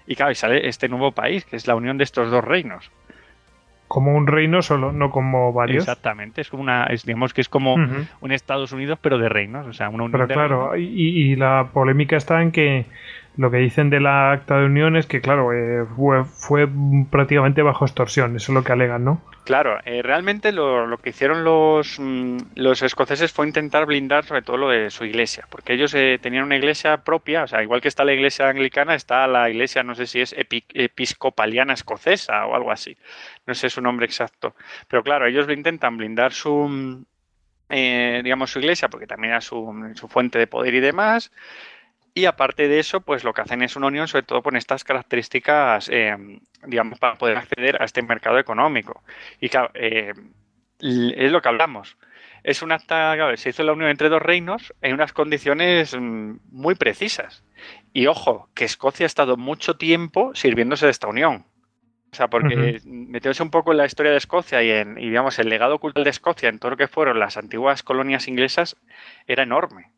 y 0.07 0.15
claro, 0.15 0.31
y 0.31 0.37
sale 0.37 0.69
este 0.69 0.89
nuevo 0.89 1.13
país, 1.13 1.45
que 1.45 1.57
es 1.57 1.67
la 1.67 1.75
unión 1.75 1.99
de 1.99 2.05
estos 2.05 2.31
dos 2.31 2.45
reinos. 2.45 2.91
Como 3.89 4.15
un 4.15 4.27
reino 4.27 4.61
solo, 4.63 4.93
no 4.93 5.11
como 5.11 5.53
varios. 5.53 5.85
Exactamente, 5.85 6.43
es 6.43 6.51
como 6.51 6.63
una, 6.63 6.89
digamos 7.05 7.33
que 7.33 7.41
es 7.41 7.49
como 7.49 7.75
un 7.75 8.33
Estados 8.33 8.73
Unidos, 8.73 8.99
pero 9.01 9.19
de 9.19 9.31
reinos, 9.31 9.67
o 9.67 9.73
sea, 9.73 9.89
una 9.89 10.05
unión 10.05 10.13
Pero 10.13 10.27
claro, 10.29 10.77
y, 10.77 10.85
y, 10.85 11.37
la 11.37 11.71
polémica 11.73 12.17
está 12.17 12.43
en 12.43 12.53
que 12.53 12.85
lo 13.39 13.53
que 13.53 13.59
dicen 13.59 13.89
de 13.89 14.01
la 14.01 14.33
acta 14.33 14.59
de 14.59 14.67
unión 14.67 14.97
es 14.97 15.07
que, 15.07 15.21
claro, 15.21 15.53
eh, 15.53 15.87
fue, 16.27 16.69
prácticamente 17.09 17.63
bajo 17.63 17.85
extorsión, 17.85 18.35
eso 18.35 18.51
es 18.51 18.55
lo 18.55 18.65
que 18.65 18.73
alegan, 18.73 19.05
¿no? 19.05 19.23
Claro, 19.45 19.79
eh, 19.85 20.03
realmente 20.03 20.51
lo, 20.51 20.99
que 20.99 21.11
hicieron 21.11 21.45
los, 21.45 22.01
mm, 22.01 22.39
los 22.57 22.83
escoceses 22.83 23.33
fue 23.33 23.47
intentar 23.47 23.87
blindar 23.87 24.25
sobre 24.25 24.43
todo 24.43 24.57
lo 24.57 24.69
de 24.69 24.91
su 24.91 25.05
iglesia, 25.05 25.47
porque 25.49 25.75
ellos 25.75 25.95
eh, 25.95 26.19
tenían 26.21 26.43
una 26.45 26.57
iglesia 26.57 27.05
propia, 27.05 27.45
o 27.45 27.47
sea, 27.47 27.63
igual 27.63 27.81
que 27.81 27.87
está 27.87 28.05
la 28.05 28.13
iglesia 28.13 28.49
anglicana, 28.49 28.97
está 28.97 29.25
la 29.29 29.49
iglesia, 29.49 29.85
no 29.85 29.95
sé 29.95 30.09
si 30.09 30.21
es 30.21 30.35
episcopaliana 30.37 31.75
escocesa 31.75 32.45
o 32.45 32.57
algo 32.57 32.73
así, 32.73 32.97
no 33.47 33.55
sé 33.55 33.71
su 33.71 33.81
nombre 33.81 34.07
exacto, 34.07 34.57
pero 34.89 35.05
claro, 35.05 35.29
ellos 35.29 35.49
intentan 35.49 35.97
blindar 35.97 36.33
su 36.33 36.69
mm, 36.69 37.05
digamos 38.25 38.51
su 38.51 38.59
iglesia 38.59 38.89
porque 38.89 39.07
también 39.07 39.35
era 39.35 39.41
su, 39.41 39.93
su 39.95 40.09
fuente 40.09 40.39
de 40.41 40.49
poder 40.49 40.75
y 40.75 40.81
demás 40.81 41.31
y 42.19 42.27
aparte 42.27 42.67
de 42.67 42.81
eso, 42.81 43.01
pues 43.01 43.23
lo 43.23 43.33
que 43.33 43.43
hacen 43.43 43.63
es 43.63 43.77
una 43.77 43.87
unión 43.87 44.09
sobre 44.09 44.25
todo 44.25 44.43
con 44.43 44.57
estas 44.57 44.83
características, 44.83 45.89
eh, 45.89 46.17
digamos, 46.67 46.99
para 46.99 47.15
poder 47.15 47.37
acceder 47.37 47.81
a 47.81 47.85
este 47.85 48.03
mercado 48.03 48.39
económico. 48.39 49.05
Y 49.41 49.49
claro, 49.49 49.71
eh, 49.75 50.13
es 50.81 51.31
lo 51.31 51.41
que 51.41 51.49
hablamos. 51.49 51.97
Es 52.43 52.63
un 52.63 52.73
acta, 52.73 53.37
se 53.37 53.51
hizo 53.51 53.63
la 53.63 53.73
unión 53.73 53.91
entre 53.91 54.09
dos 54.09 54.21
reinos 54.21 54.75
en 54.83 54.95
unas 54.95 55.13
condiciones 55.13 55.97
mm, 55.97 56.39
muy 56.51 56.75
precisas. 56.75 57.45
Y 57.93 58.09
ojo, 58.09 58.49
que 58.53 58.65
Escocia 58.65 59.05
ha 59.05 59.07
estado 59.07 59.37
mucho 59.37 59.77
tiempo 59.77 60.35
sirviéndose 60.35 60.87
de 60.87 60.91
esta 60.91 61.07
unión. 61.07 61.47
O 62.11 62.17
sea, 62.17 62.29
porque 62.29 62.81
uh 62.85 63.43
un 63.43 63.51
poco 63.51 63.71
en 63.71 63.79
la 63.79 63.87
historia 63.87 64.11
de 64.11 64.19
Escocia 64.19 64.61
y 64.65 64.71
en, 64.71 64.99
y, 64.99 65.09
digamos, 65.09 65.39
el 65.39 65.49
legado 65.49 65.79
cultural 65.79 66.03
de 66.03 66.11
Escocia 66.11 66.49
en 66.49 66.59
todo 66.59 66.73
lo 66.73 66.77
que 66.77 66.89
fueron 66.89 67.21
las 67.21 67.37
antiguas 67.37 67.85
colonias 67.85 68.27
inglesas 68.27 68.77
era 69.29 69.45
enorme. 69.45 69.93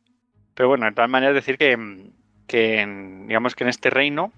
Pero 0.61 0.69
bueno, 0.69 0.85
de 0.85 0.93
todas 0.93 1.09
maneras 1.09 1.35
decir 1.35 1.57
que, 1.57 1.75
que 2.47 2.87
digamos 3.27 3.55
que 3.55 3.65
en 3.65 3.71
este 3.71 3.89
reino, 3.89 4.31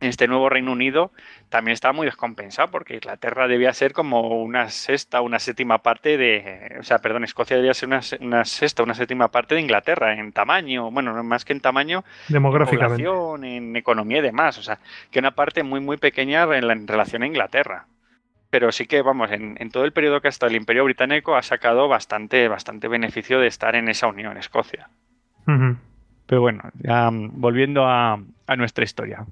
en 0.00 0.08
este 0.08 0.26
nuevo 0.26 0.48
Reino 0.48 0.72
Unido, 0.72 1.12
también 1.50 1.72
estaba 1.72 1.92
muy 1.92 2.04
descompensado 2.04 2.72
porque 2.72 2.94
Inglaterra 2.94 3.46
debía 3.46 3.72
ser 3.72 3.92
como 3.92 4.42
una 4.42 4.70
sexta, 4.70 5.20
una 5.20 5.38
séptima 5.38 5.78
parte 5.78 6.18
de, 6.18 6.78
o 6.80 6.82
sea, 6.82 6.98
perdón, 6.98 7.22
Escocia 7.22 7.56
debía 7.58 7.74
ser 7.74 7.90
una, 7.90 8.00
una 8.18 8.44
sexta, 8.44 8.82
una 8.82 8.94
séptima 8.94 9.28
parte 9.28 9.54
de 9.54 9.60
Inglaterra 9.60 10.18
en 10.18 10.32
tamaño, 10.32 10.90
bueno, 10.90 11.22
más 11.22 11.44
que 11.44 11.52
en 11.52 11.60
tamaño, 11.60 12.02
demográficamente, 12.26 13.04
en, 13.04 13.44
en 13.44 13.76
economía 13.76 14.18
y 14.18 14.22
demás, 14.22 14.58
o 14.58 14.64
sea, 14.64 14.80
que 15.12 15.20
una 15.20 15.30
parte 15.30 15.62
muy 15.62 15.78
muy 15.78 15.96
pequeña 15.96 16.42
en, 16.56 16.66
la, 16.66 16.74
relación 16.74 17.22
a 17.22 17.26
Inglaterra 17.28 17.86
pero 18.50 18.72
sí 18.72 18.86
que, 18.86 19.00
vamos, 19.00 19.30
en, 19.30 19.70
todo 19.70 19.84
el 19.84 19.92
periodo 19.92 20.20
que 20.20 20.26
ha 20.26 20.28
estado 20.28 20.50
el 20.50 20.56
Imperio 20.56 20.82
Británico 20.82 21.36
ha 21.36 21.42
sacado 21.42 21.86
bastante, 21.86 22.48
bastante 22.48 22.88
beneficio 22.88 23.38
de 23.38 23.46
estar 23.46 23.76
en 23.76 23.88
esa 23.88 24.08
unión, 24.08 24.36
Escocia. 24.36 24.90
Pero 26.26 26.40
bueno, 26.40 26.62
mm, 26.82 27.40
volviendo 27.40 27.86
a, 27.86 28.18
nuestra 28.56 28.84
historia. 28.84 29.24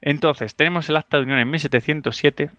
Entonces, 0.00 0.56
tenemos 0.56 0.88
el 0.88 0.96
Acta 0.96 1.18
de 1.18 1.22
Unión 1.22 1.38
en 1.38 1.48
1707. 1.48 2.50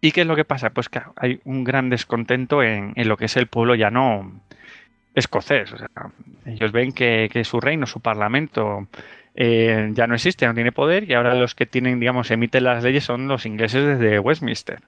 ¿Y 0.00 0.12
qué 0.12 0.22
es 0.22 0.26
lo 0.26 0.34
que 0.34 0.46
pasa? 0.46 0.70
Pues 0.70 0.88
que 0.88 1.02
hay 1.16 1.40
un 1.44 1.62
gran 1.62 1.90
descontento 1.90 2.62
en, 2.62 2.94
lo 2.96 3.16
que 3.16 3.26
es 3.26 3.36
el 3.36 3.48
pueblo 3.48 3.74
ya 3.74 3.90
no 3.90 4.40
escocés. 5.14 5.74
ellos 6.46 6.72
ven 6.72 6.92
que, 6.92 7.42
su 7.44 7.60
reino, 7.60 7.86
su 7.86 8.00
parlamento, 8.00 8.88
eh, 9.34 9.90
ya 9.92 10.06
no 10.06 10.14
existe, 10.14 10.46
no 10.46 10.54
tiene 10.54 10.72
poder, 10.72 11.08
y 11.08 11.14
ahora 11.14 11.34
los 11.34 11.54
que 11.54 11.66
tienen, 11.66 12.00
digamos, 12.00 12.30
emiten 12.30 12.64
las 12.64 12.82
leyes 12.82 13.04
son 13.04 13.28
los 13.28 13.44
ingleses 13.44 13.98
desde 13.98 14.18
Westminster. 14.18 14.80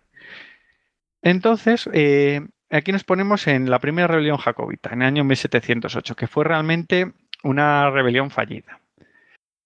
Entonces, 1.22 1.88
eh, 1.92 2.40
aquí 2.70 2.92
nos 2.92 3.04
ponemos 3.04 3.46
en 3.46 3.70
la 3.70 3.78
primera 3.78 4.08
rebelión 4.08 4.36
jacobita, 4.36 4.90
en 4.92 5.02
el 5.02 5.08
año 5.08 5.24
1708, 5.24 6.14
que 6.16 6.26
fue 6.26 6.44
realmente 6.44 7.12
una 7.44 7.90
rebelión 7.90 8.30
fallida. 8.30 8.80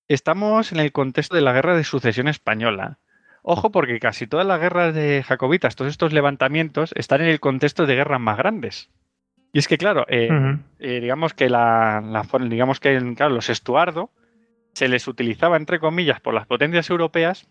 Estamos 0.09 0.72
en 0.72 0.81
el 0.81 0.93
contexto 0.93 1.37
de 1.37 1.43
la 1.43 1.53
guerra 1.53 1.76
de 1.76 1.85
sucesión 1.85 2.29
española. 2.29 2.99
Ojo 3.43 3.70
porque 3.70 4.01
casi 4.01 4.26
todas 4.26 4.47
las 4.47 4.61
guerras 4.61 4.95
de 4.95 5.22
jacobitas, 5.22 5.76
todos 5.76 5.91
estos 5.91 6.12
levantamientos, 6.12 6.93
están 6.97 7.22
en 7.22 7.29
el 7.29 7.41
contexto 7.41 7.87
de 7.87 7.95
guerras 7.95 8.20
más 8.20 8.37
grandes. 8.37 8.91
Y 9.53 9.61
es 9.61 9.68
que, 9.68 9.79
claro, 9.79 10.05
eh, 10.09 10.29
eh, 10.79 11.01
digamos 11.01 11.33
que 11.35 11.49
la, 11.49 12.03
digamos 12.49 12.81
que 12.81 13.01
los 13.01 13.49
Estuardo 13.49 14.11
se 14.74 14.89
les 14.89 15.09
utilizaba, 15.09 15.57
entre 15.57 15.79
comillas, 15.79 16.20
por 16.20 16.35
las 16.35 16.47
potencias 16.47 16.91
europeas 16.91 17.49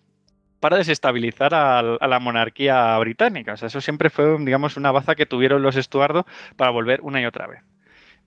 para 0.60 0.78
desestabilizar 0.78 1.54
a, 1.54 1.80
a, 1.80 2.08
la 2.08 2.20
monarquía 2.20 2.98
británica. 3.00 3.54
O 3.54 3.58
sea, 3.58 3.68
eso 3.68 3.82
siempre 3.82 4.10
fue, 4.10 4.38
digamos, 4.40 4.78
una 4.78 4.92
baza 4.92 5.16
que 5.16 5.26
tuvieron 5.26 5.62
los 5.62 5.76
Estuardo 5.76 6.26
para 6.56 6.72
volver 6.72 7.02
una 7.02 7.22
y 7.22 7.26
otra 7.26 7.48
vez. 7.48 7.64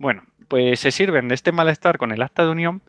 Bueno, 0.01 0.23
pues 0.49 0.81
se 0.81 0.93
sirven 0.93 1.29
de 1.29 1.35
este 1.35 1.53
malestar 1.53 1.99
con 1.99 2.11
el 2.11 2.23
acta 2.23 2.43
de 2.43 2.51
unión 2.51 2.81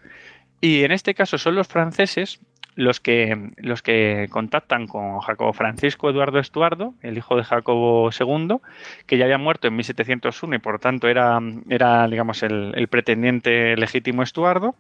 y 0.62 0.86
en 0.86 0.94
este 0.94 1.14
caso 1.14 1.38
son 1.38 1.56
los 1.56 1.68
franceses 1.68 2.40
los 2.76 3.02
que, 3.02 3.52
los 3.58 3.82
que 3.82 4.30
contactan 4.32 4.88
con 4.88 5.20
Jacobo 5.20 5.52
Francisco 5.52 6.10
Eduardo 6.10 6.40
Estuardo, 6.40 6.94
el 7.02 7.18
hijo 7.18 7.36
de 7.36 7.44
Jacobo 7.44 8.12
II, 8.18 8.60
que 9.08 9.18
ya 9.18 9.26
había 9.26 9.38
muerto 9.38 9.68
en 9.68 9.76
1701 9.76 10.56
y 10.56 10.60
por 10.60 10.80
tanto 10.80 11.10
era, 11.10 11.38
era 11.68 12.08
digamos, 12.08 12.44
el, 12.44 12.88
pretendiente 12.88 13.76
legítimo 13.76 14.24
Estuardo, 14.24 14.74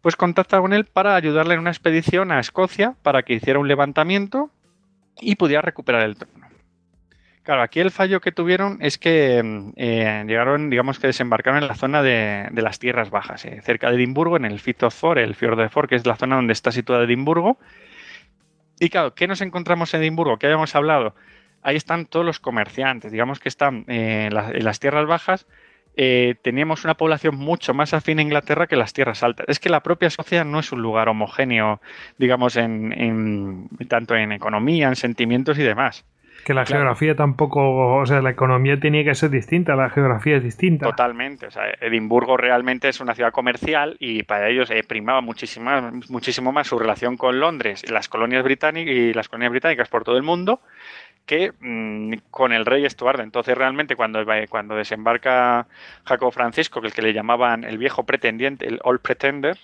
pues 0.00 0.16
contacta 0.16 0.58
con 0.62 0.72
él 0.72 0.86
para 0.86 1.14
ayudarle 1.14 1.52
en 1.52 1.60
una 1.60 1.70
expedición 1.70 2.32
a 2.32 2.40
Escocia 2.40 2.94
para 3.02 3.22
que 3.22 3.34
hiciera 3.34 3.58
un 3.58 3.68
levantamiento 3.68 4.50
y 5.20 5.36
pudiera 5.36 5.60
recuperar 5.60 6.04
el 6.04 6.16
trono. 6.16 6.37
Claro, 7.48 7.62
aquí 7.62 7.80
el 7.80 7.90
fallo 7.90 8.20
que 8.20 8.30
tuvieron 8.30 8.76
es 8.82 8.98
que 8.98 9.42
mm, 9.42 9.70
eh, 9.76 10.24
llegaron, 10.26 10.68
digamos 10.68 10.98
que 10.98 11.06
desembarcaron 11.06 11.62
en 11.62 11.66
la 11.66 11.76
zona 11.76 12.02
de, 12.02 12.50
las 12.52 12.78
tierras 12.78 13.08
bajas, 13.08 13.46
eh, 13.46 13.62
cerca 13.62 13.88
de 13.88 13.96
Edimburgo, 13.96 14.36
en 14.36 14.44
el 14.44 14.60
Forth, 14.60 15.16
el 15.16 15.34
Fjord 15.34 15.58
de 15.58 15.70
Forth, 15.70 15.88
que 15.88 15.94
es 15.94 16.04
la 16.04 16.16
zona 16.16 16.36
donde 16.36 16.52
está 16.52 16.72
situada 16.72 17.04
Edimburgo. 17.04 17.58
Y 18.78 18.90
claro, 18.90 19.14
¿qué 19.14 19.26
nos 19.26 19.40
encontramos 19.40 19.94
en 19.94 20.02
Edimburgo? 20.02 20.38
¿Qué 20.38 20.44
habíamos 20.44 20.74
hablado? 20.74 21.14
Ahí 21.62 21.76
están 21.76 22.04
todos 22.04 22.26
los 22.26 22.38
comerciantes, 22.38 23.12
digamos 23.12 23.40
que 23.40 23.48
están 23.48 23.86
eh, 23.88 24.28
en, 24.30 24.64
las 24.64 24.78
tierras 24.78 25.06
bajas. 25.06 25.46
teníamos 25.96 26.84
una 26.84 26.98
población 26.98 27.36
mucho 27.36 27.72
más 27.72 27.94
afín 27.94 28.18
a 28.18 28.22
Inglaterra 28.22 28.66
que 28.66 28.76
las 28.76 28.92
tierras 28.92 29.22
altas. 29.22 29.46
Es 29.48 29.58
que 29.58 29.70
la 29.70 29.82
propia 29.82 30.08
Escocia 30.08 30.44
no 30.44 30.60
es 30.60 30.70
un 30.70 30.82
lugar 30.82 31.08
homogéneo, 31.08 31.80
digamos, 32.18 32.56
en 32.56 33.70
tanto 33.88 34.16
en 34.16 34.32
economía, 34.32 34.88
en 34.88 34.96
sentimientos 34.96 35.58
y 35.58 35.62
demás. 35.62 36.04
Que 36.44 36.54
la 36.54 36.64
geografía 36.64 37.14
tampoco, 37.14 37.96
o 37.96 38.06
sea, 38.06 38.22
la 38.22 38.30
economía 38.30 38.80
tenía 38.80 39.04
que 39.04 39.14
ser 39.14 39.30
distinta, 39.30 39.76
la 39.76 39.90
geografía 39.90 40.36
es 40.36 40.42
distinta. 40.42 40.86
Totalmente, 40.86 41.46
o 41.46 41.50
sea, 41.50 41.64
Edimburgo 41.80 42.36
realmente 42.36 42.88
es 42.88 43.00
una 43.00 43.14
ciudad 43.14 43.32
comercial 43.32 43.96
y 43.98 44.22
para 44.22 44.48
ellos 44.48 44.70
eh, 44.70 44.82
primaba 44.86 45.20
muchísimo, 45.20 45.70
muchísimo 46.08 46.52
más 46.52 46.66
su 46.68 46.78
relación 46.78 47.16
con 47.16 47.38
Londres 47.38 47.84
y 47.86 47.92
las 47.92 48.08
colonias 48.08 48.44
británicas 48.44 48.94
y 48.94 49.12
las 49.12 49.28
colonias 49.28 49.50
británicas 49.50 49.88
por 49.88 50.04
todo 50.04 50.16
el 50.16 50.22
mundo 50.22 50.60
que 51.28 51.52
mm, 51.60 52.14
con 52.30 52.52
el 52.52 52.66
rey 52.66 52.84
Estuardo. 52.84 53.22
Entonces, 53.22 53.56
realmente, 53.56 53.94
cuando, 53.94 54.24
cuando 54.48 54.74
desembarca 54.74 55.68
Jacobo 56.04 56.32
Francisco, 56.32 56.80
que 56.80 56.88
el 56.88 56.94
que 56.94 57.02
le 57.02 57.12
llamaban 57.12 57.62
el 57.62 57.78
viejo 57.78 58.04
pretendiente, 58.04 58.66
el 58.66 58.80
Old 58.82 59.00
Pretender, 59.00 59.58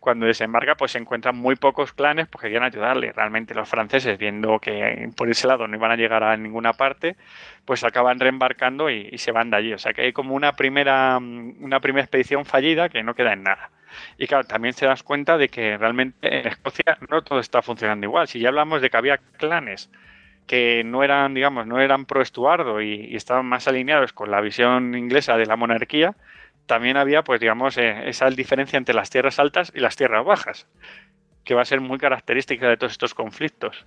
cuando 0.00 0.26
desembarca, 0.26 0.74
pues 0.74 0.92
se 0.92 0.98
encuentran 0.98 1.36
muy 1.36 1.56
pocos 1.56 1.92
clanes 1.92 2.28
porque 2.28 2.46
querían 2.46 2.64
ayudarle. 2.64 3.12
Realmente 3.12 3.54
los 3.54 3.68
franceses, 3.68 4.18
viendo 4.18 4.58
que 4.58 5.10
por 5.16 5.30
ese 5.30 5.46
lado 5.46 5.66
no 5.68 5.76
iban 5.76 5.90
a 5.90 5.96
llegar 5.96 6.22
a 6.22 6.36
ninguna 6.36 6.72
parte, 6.72 7.16
pues 7.64 7.84
acaban 7.84 8.20
reembarcando 8.20 8.90
y, 8.90 9.16
se 9.18 9.32
van 9.32 9.50
de 9.50 9.56
allí. 9.56 9.72
O 9.72 9.78
sea 9.78 9.92
que 9.92 10.02
hay 10.02 10.12
como 10.12 10.34
una 10.34 10.52
primera, 10.52 11.18
una 11.18 11.80
primera 11.80 12.04
expedición 12.04 12.44
fallida 12.44 12.88
que 12.88 13.02
no 13.02 13.14
queda 13.14 13.32
en 13.32 13.42
nada. 13.42 13.70
Y 14.18 14.26
claro, 14.26 14.44
también 14.44 14.74
se 14.74 14.86
das 14.86 15.02
cuenta 15.02 15.38
de 15.38 15.48
que 15.48 15.76
realmente 15.78 16.40
en 16.40 16.46
Escocia 16.48 16.98
no 17.08 17.22
todo 17.22 17.40
está 17.40 17.62
funcionando 17.62 18.06
igual. 18.06 18.28
Si 18.28 18.40
ya 18.40 18.48
hablamos 18.48 18.82
de 18.82 18.90
que 18.90 18.96
había 18.96 19.18
clanes 19.38 19.90
que 20.46 20.82
no 20.84 21.02
eran, 21.02 21.34
digamos, 21.34 21.66
no 21.66 21.80
eran 21.80 22.06
pro 22.06 22.22
Estuardo 22.22 22.80
y, 22.80 23.14
estaban 23.16 23.46
más 23.46 23.66
alineados 23.68 24.12
con 24.12 24.30
la 24.30 24.40
visión 24.40 24.94
inglesa 24.94 25.36
de 25.36 25.46
la 25.46 25.56
monarquía, 25.56 26.14
también 26.66 26.96
había, 26.96 27.22
pues 27.22 27.40
digamos, 27.40 27.78
eh, 27.78 28.08
esa 28.08 28.28
diferencia 28.30 28.76
entre 28.76 28.94
las 28.94 29.10
tierras 29.10 29.38
altas 29.38 29.72
y 29.74 29.80
las 29.80 29.96
tierras 29.96 30.24
bajas, 30.24 30.68
que 31.44 31.54
va 31.54 31.62
a 31.62 31.64
ser 31.64 31.80
muy 31.80 31.98
característica 31.98 32.68
de 32.68 32.76
todos 32.76 32.92
estos 32.92 33.14
conflictos. 33.14 33.86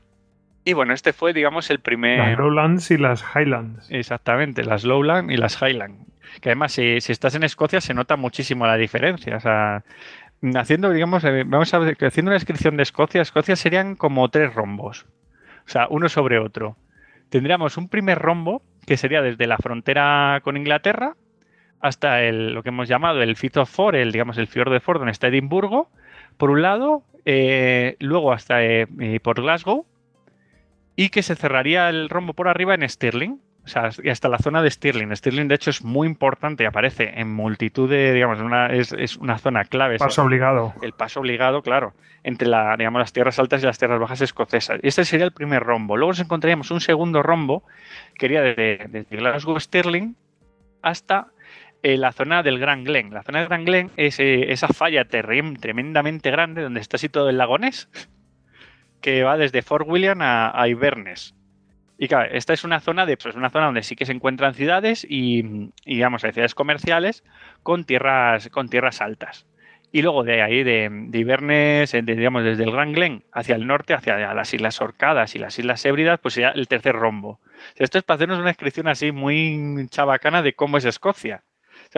Y 0.66 0.74
bueno, 0.74 0.94
este 0.94 1.14
fue, 1.14 1.34
digamos, 1.34 1.70
el 1.70 1.80
primer... 1.80 2.20
Las 2.20 2.38
Lowlands 2.38 2.92
y 2.92 2.98
las 2.98 3.24
Highlands. 3.36 3.90
Exactamente, 3.90 4.64
las 4.64 4.84
Lowlands 4.84 5.34
y 5.34 5.38
las 5.38 5.62
Highlands. 5.62 6.06
Que 6.42 6.50
además, 6.50 6.74
si, 6.74 7.02
si, 7.02 7.12
estás 7.12 7.36
en 7.36 7.44
Escocia, 7.44 7.82
se 7.82 7.94
nota 7.94 8.18
muchísimo 8.18 8.68
la 8.68 8.76
diferencia. 8.76 9.38
O 9.38 9.40
sea, 9.40 9.84
haciendo, 10.56 10.92
digamos, 10.92 11.24
eh, 11.24 11.44
vamos 11.46 11.74
a 11.74 11.80
ver, 11.80 11.98
haciendo 12.06 12.30
una 12.30 12.36
descripción 12.36 12.78
de 12.78 12.84
Escocia, 12.84 13.22
Escocia 13.22 13.56
serían 13.56 13.96
como 13.96 14.30
tres 14.30 14.54
rombos. 14.54 15.06
O 15.66 15.70
sea, 15.70 15.88
uno 15.90 16.10
sobre 16.10 16.40
otro. 16.40 16.78
Tendríamos 17.30 17.78
un 17.78 17.90
primer 17.90 18.20
rombo, 18.20 18.62
que 18.86 18.98
sería 18.98 19.22
desde 19.22 19.48
la 19.48 19.58
frontera 19.58 20.42
con 20.44 20.58
Inglaterra 20.58 21.16
hasta 21.82 22.24
el, 22.24 22.54
lo 22.54 22.64
que 22.64 22.70
hemos 22.70 22.88
llamado 22.88 23.22
el 23.22 23.36
Firth 23.36 23.58
of 23.58 23.80
el, 23.94 24.12
digamos, 24.12 24.38
el 24.38 24.48
fiord 24.48 24.72
de 24.72 24.80
Forth, 24.80 25.00
donde 25.00 25.12
está 25.12 25.28
Edimburgo, 25.28 25.90
por 26.38 26.50
un 26.50 26.62
lado, 26.62 27.04
eh, 27.26 27.96
luego 28.00 28.34
hasta 28.34 28.64
eh, 28.64 28.88
por 29.22 29.42
Glasgow, 29.42 29.86
y 30.96 31.10
que 31.10 31.24
se 31.24 31.36
cerraría 31.36 31.90
el 31.90 32.10
rombo 32.10 32.34
por 32.34 32.48
arriba 32.48 32.74
en 32.74 32.88
Stirling, 32.88 33.40
o 33.64 33.68
sea, 33.68 33.92
hasta 34.12 34.30
la 34.30 34.40
zona 34.40 34.64
de 34.64 34.72
Stirling. 34.72 35.16
Stirling, 35.16 35.48
de 35.48 35.56
hecho, 35.56 35.70
es 35.70 35.84
muy 35.84 36.08
importante, 36.08 36.66
aparece 36.66 37.20
en 37.20 37.32
multitud 37.32 37.90
de, 37.90 38.14
digamos, 38.14 38.40
una, 38.40 38.68
es, 38.68 38.94
es 38.94 39.16
una 39.18 39.38
zona 39.38 39.64
clave. 39.64 39.98
Paso 39.98 40.24
obligado. 40.24 40.74
El 40.82 40.94
paso 40.94 41.20
obligado, 41.20 41.62
claro, 41.62 41.94
entre 42.24 42.48
la, 42.48 42.76
digamos, 42.78 43.00
las 43.00 43.14
tierras 43.14 43.38
altas 43.38 43.62
y 43.62 43.66
las 43.68 43.78
tierras 43.78 44.00
bajas 44.00 44.22
escocesas. 44.22 44.80
Y 44.82 44.88
este 44.88 45.06
sería 45.06 45.26
el 45.26 45.34
primer 45.34 45.62
rombo. 45.62 45.98
Luego 45.98 46.12
nos 46.12 46.20
encontraríamos 46.20 46.72
un 46.72 46.82
segundo 46.82 47.22
rombo, 47.22 47.64
que 48.18 48.26
iría 48.26 48.42
desde, 48.42 48.88
desde 48.90 49.18
Glasgow 49.18 49.60
Stirling 49.60 50.16
hasta 50.82 51.28
eh, 51.84 51.98
la 51.98 52.12
zona 52.12 52.44
del 52.44 52.60
Gran 52.60 52.84
Glen. 52.84 53.14
La 53.14 53.24
zona 53.24 53.40
del 53.40 53.48
Gran 53.48 53.66
Glen 53.66 53.92
es 53.98 54.20
eh, 54.20 54.52
esa 54.52 54.68
falla 54.68 55.06
tremendamente 55.06 56.32
grande 56.32 56.62
donde 56.62 56.82
está 56.82 56.98
situado 56.98 57.30
el 57.30 57.38
lagonés, 57.38 57.90
que 59.02 59.24
va 59.24 59.38
desde 59.38 59.62
Fort 59.62 59.88
William 59.88 60.22
a, 60.22 60.52
a 60.60 60.68
Inverness. 60.68 61.36
Y 61.98 62.08
claro, 62.08 62.30
esta 62.32 62.54
es 62.54 62.64
una 62.64 62.80
zona 62.80 63.06
de, 63.06 63.18
pues, 63.18 63.36
una 63.36 63.50
zona 63.50 63.66
donde 63.66 63.84
sí 63.84 63.96
que 63.96 64.06
se 64.06 64.14
encuentran 64.14 64.54
ciudades 64.54 65.06
y, 65.08 65.72
digamos, 65.86 66.24
hay 66.24 66.32
ciudades 66.32 66.56
comerciales 66.56 67.26
con 67.62 67.84
tierras, 67.84 68.50
con 68.50 68.70
tierras 68.70 69.02
altas. 69.02 69.46
Y 69.92 70.02
luego 70.02 70.24
de 70.24 70.42
ahí, 70.42 70.64
de, 70.64 70.88
de 70.90 71.20
Inverness, 71.20 71.92
digamos, 72.04 72.44
desde 72.44 72.64
el 72.64 72.72
Gran 72.72 72.94
Glen 72.94 73.24
hacia 73.34 73.56
el 73.56 73.68
norte, 73.68 73.94
hacia 73.96 74.34
las 74.34 74.54
Islas 74.54 74.80
Orcadas 74.80 75.36
y 75.36 75.40
las 75.40 75.60
Islas 75.60 75.84
Hébridas, 75.84 76.20
pues 76.22 76.36
sería 76.36 76.52
el 76.52 76.68
tercer 76.68 76.96
rombo. 76.96 77.42
Esto 77.76 77.98
es 77.98 78.04
para 78.04 78.16
hacernos 78.16 78.40
una 78.40 78.50
descripción 78.50 78.88
así 78.88 79.12
muy 79.12 79.88
chabacana 79.90 80.42
de 80.42 80.54
cómo 80.54 80.78
es 80.78 80.86
Escocia 80.86 81.44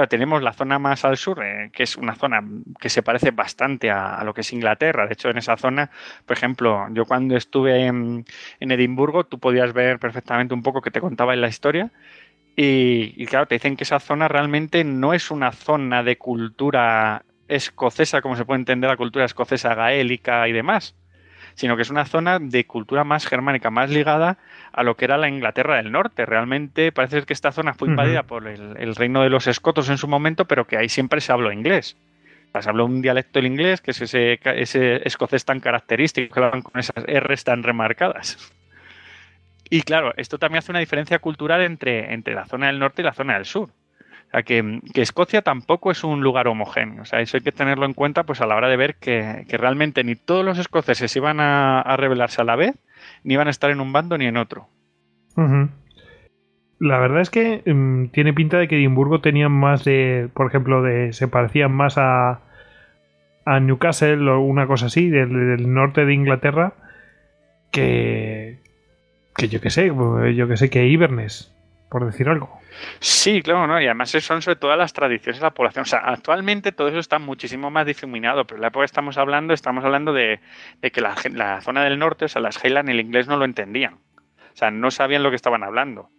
tenemos 0.10 0.42
la 0.42 0.54
zona 0.54 0.80
más 0.80 1.04
al 1.06 1.18
sur, 1.18 1.44
eh, 1.44 1.70
que 1.74 1.84
es 1.84 1.98
una 1.98 2.16
zona 2.16 2.42
que 2.80 2.90
se 2.90 3.04
parece 3.04 3.32
bastante 3.32 3.92
a, 3.92 4.24
lo 4.24 4.34
que 4.34 4.42
es 4.42 4.54
Inglaterra. 4.54 5.06
De 5.06 5.14
hecho, 5.14 5.30
en 5.30 5.38
esa 5.38 5.58
zona, 5.58 5.92
por 6.26 6.38
ejemplo, 6.38 6.88
yo 6.92 7.06
cuando 7.06 7.36
estuve 7.36 7.86
en, 7.86 8.26
Edimburgo, 8.60 9.26
tú 9.26 9.40
podías 9.40 9.74
ver 9.74 10.00
perfectamente 10.00 10.54
un 10.54 10.64
poco 10.64 10.82
que 10.82 10.92
te 10.92 11.02
contaba 11.02 11.34
en 11.34 11.42
la 11.42 11.48
historia. 11.50 11.92
Y, 12.56 13.14
y, 13.18 13.26
claro, 13.28 13.48
te 13.48 13.56
dicen 13.56 13.76
que 13.78 13.84
esa 13.84 14.00
zona 14.00 14.28
realmente 14.28 14.84
no 14.84 15.14
es 15.14 15.32
una 15.32 15.52
zona 15.52 16.04
de 16.04 16.18
cultura 16.18 17.24
escocesa, 17.48 18.22
como 18.22 18.36
se 18.36 18.46
puede 18.46 18.60
entender 18.60 18.90
la 18.90 18.98
cultura 18.98 19.26
escocesa 19.26 19.76
gaélica 19.76 20.48
y 20.48 20.54
demás, 20.54 20.96
sino 21.56 21.76
que 21.76 21.82
es 21.82 21.90
una 21.90 22.06
zona 22.06 22.40
de 22.40 22.66
cultura 22.66 23.04
más 23.04 23.26
germánica, 23.26 23.70
más 23.70 23.90
ligada 23.90 24.38
a 24.72 24.84
lo 24.84 24.96
que 24.96 25.06
era 25.06 25.18
la 25.18 25.30
Inglaterra 25.30 25.78
del 25.78 25.92
Norte. 25.92 26.26
Realmente 26.26 26.92
parece 26.92 27.24
que 27.24 27.34
esta 27.34 27.52
zona 27.52 27.74
fue 27.74 27.90
invadida 27.90 28.24
por 28.24 28.48
el, 28.48 28.96
reino 28.96 29.22
de 29.22 29.30
los 29.30 29.48
escotos 29.48 29.90
en 29.90 29.98
su 29.98 30.08
momento, 30.08 30.46
pero 30.46 30.66
que 30.66 30.78
ahí 30.78 30.90
siempre 30.90 31.22
se 31.22 31.32
habló 31.32 31.52
inglés. 31.52 31.98
se 32.60 32.70
habló 32.70 32.86
un 32.86 33.02
dialecto 33.02 33.40
del 33.40 33.48
inglés, 33.48 33.82
que 33.82 33.92
es 33.92 34.02
ese, 34.02 34.40
ese 34.44 35.08
escocés 35.08 35.46
tan 35.46 35.60
característico, 35.60 36.34
que 36.34 36.40
hablan 36.40 36.62
con 36.62 36.80
esas 36.80 37.04
R's 37.06 37.44
tan 37.44 37.64
remarcadas. 37.64 38.52
Y 39.70 39.84
claro, 39.84 40.14
esto 40.18 40.38
también 40.38 40.60
hace 40.60 40.72
una 40.72 40.80
diferencia 40.80 41.20
cultural 41.20 41.62
entre, 41.62 42.14
entre 42.14 42.34
la 42.34 42.46
zona 42.46 42.68
del 42.68 42.78
norte 42.78 43.02
y 43.02 43.06
la 43.06 43.14
zona 43.14 43.36
del 43.36 43.46
sur. 43.46 43.70
Que, 44.46 44.80
Escocia 44.96 45.42
tampoco 45.42 45.92
es 45.92 46.04
un 46.04 46.22
lugar 46.22 46.48
homogéneo. 46.48 47.02
O 47.02 47.06
sea, 47.06 47.20
eso 47.20 47.38
hay 47.38 47.44
que 47.44 47.52
tenerlo 47.52 47.86
en 47.86 47.94
cuenta 47.94 48.24
pues 48.24 48.40
a 48.40 48.46
la 48.46 48.56
hora 48.56 48.70
de 48.70 48.78
ver 48.78 48.96
que, 48.96 49.46
realmente 49.50 50.04
ni 50.04 50.16
todos 50.16 50.46
los 50.46 50.58
escoceses 50.58 51.14
iban 51.16 51.40
a, 51.42 51.96
rebelarse 51.98 52.42
a 52.42 52.46
la 52.46 52.56
vez, 52.56 52.76
ni 53.24 53.34
iban 53.34 53.48
a 53.48 53.52
estar 53.52 53.72
en 53.72 53.82
un 53.82 53.92
bando 53.92 54.18
ni 54.18 54.26
en 54.26 54.38
otro. 54.38 54.70
La 56.80 56.98
verdad 57.00 57.22
es 57.22 57.30
que 57.30 57.62
mm, 57.66 58.08
tiene 58.08 58.34
pinta 58.34 58.58
de 58.58 58.68
que 58.68 58.78
Edimburgo 58.78 59.20
tenía 59.20 59.50
más 59.50 59.84
de, 59.84 60.30
por 60.34 60.48
ejemplo, 60.48 60.82
de 60.82 61.14
se 61.14 61.28
parecían 61.28 61.74
más 61.74 61.98
a, 61.98 62.40
a 63.46 63.60
Newcastle 63.60 64.30
o 64.30 64.40
una 64.40 64.66
cosa 64.66 64.86
así, 64.86 65.10
del, 65.10 65.74
norte 65.74 66.06
de 66.06 66.14
Inglaterra, 66.14 66.74
que, 67.72 68.60
que 69.36 69.48
yo 69.50 69.60
que 69.62 69.70
sé, 69.70 69.88
yo 70.36 70.48
que 70.48 70.58
sé, 70.58 70.70
que 70.70 70.88
Inverness, 70.88 71.54
por 71.90 72.06
decir 72.06 72.30
algo. 72.30 72.61
Sí, 73.00 73.42
claro, 73.42 73.68
¿no? 73.68 73.82
Y 73.82 73.86
además 73.86 74.12
son 74.12 74.42
sobre 74.42 74.56
todo 74.56 74.76
las 74.76 74.94
tradiciones 74.94 75.40
de 75.40 75.46
la 75.46 75.54
población. 75.54 75.84
O 75.84 75.86
sea, 75.86 76.00
actualmente 76.00 76.72
todo 76.72 76.88
eso 76.88 77.00
está 77.00 77.20
muchísimo 77.20 77.70
más 77.70 77.86
difuminado, 77.86 78.46
pero 78.46 78.58
en 78.58 78.62
la 78.62 78.68
época 78.68 78.84
que 78.84 78.86
estamos 78.86 79.18
hablando, 79.18 79.54
estamos 79.54 79.84
hablando 79.84 80.14
de, 80.14 80.40
que 80.82 81.02
la, 81.02 81.62
zona 81.62 81.84
del 81.84 82.00
norte, 82.00 82.26
o 82.26 82.28
sea, 82.28 82.42
las 82.42 82.64
Highlands, 82.64 82.92
el 82.92 83.00
inglés 83.00 83.28
no 83.28 83.38
lo 83.38 83.46
entendían. 83.46 83.96
O 83.96 84.56
sea, 84.56 84.72
no 84.72 84.92
sabían 84.92 85.24
lo 85.24 85.30
que 85.30 85.36
estaban 85.36 85.64
hablando. 85.64 86.10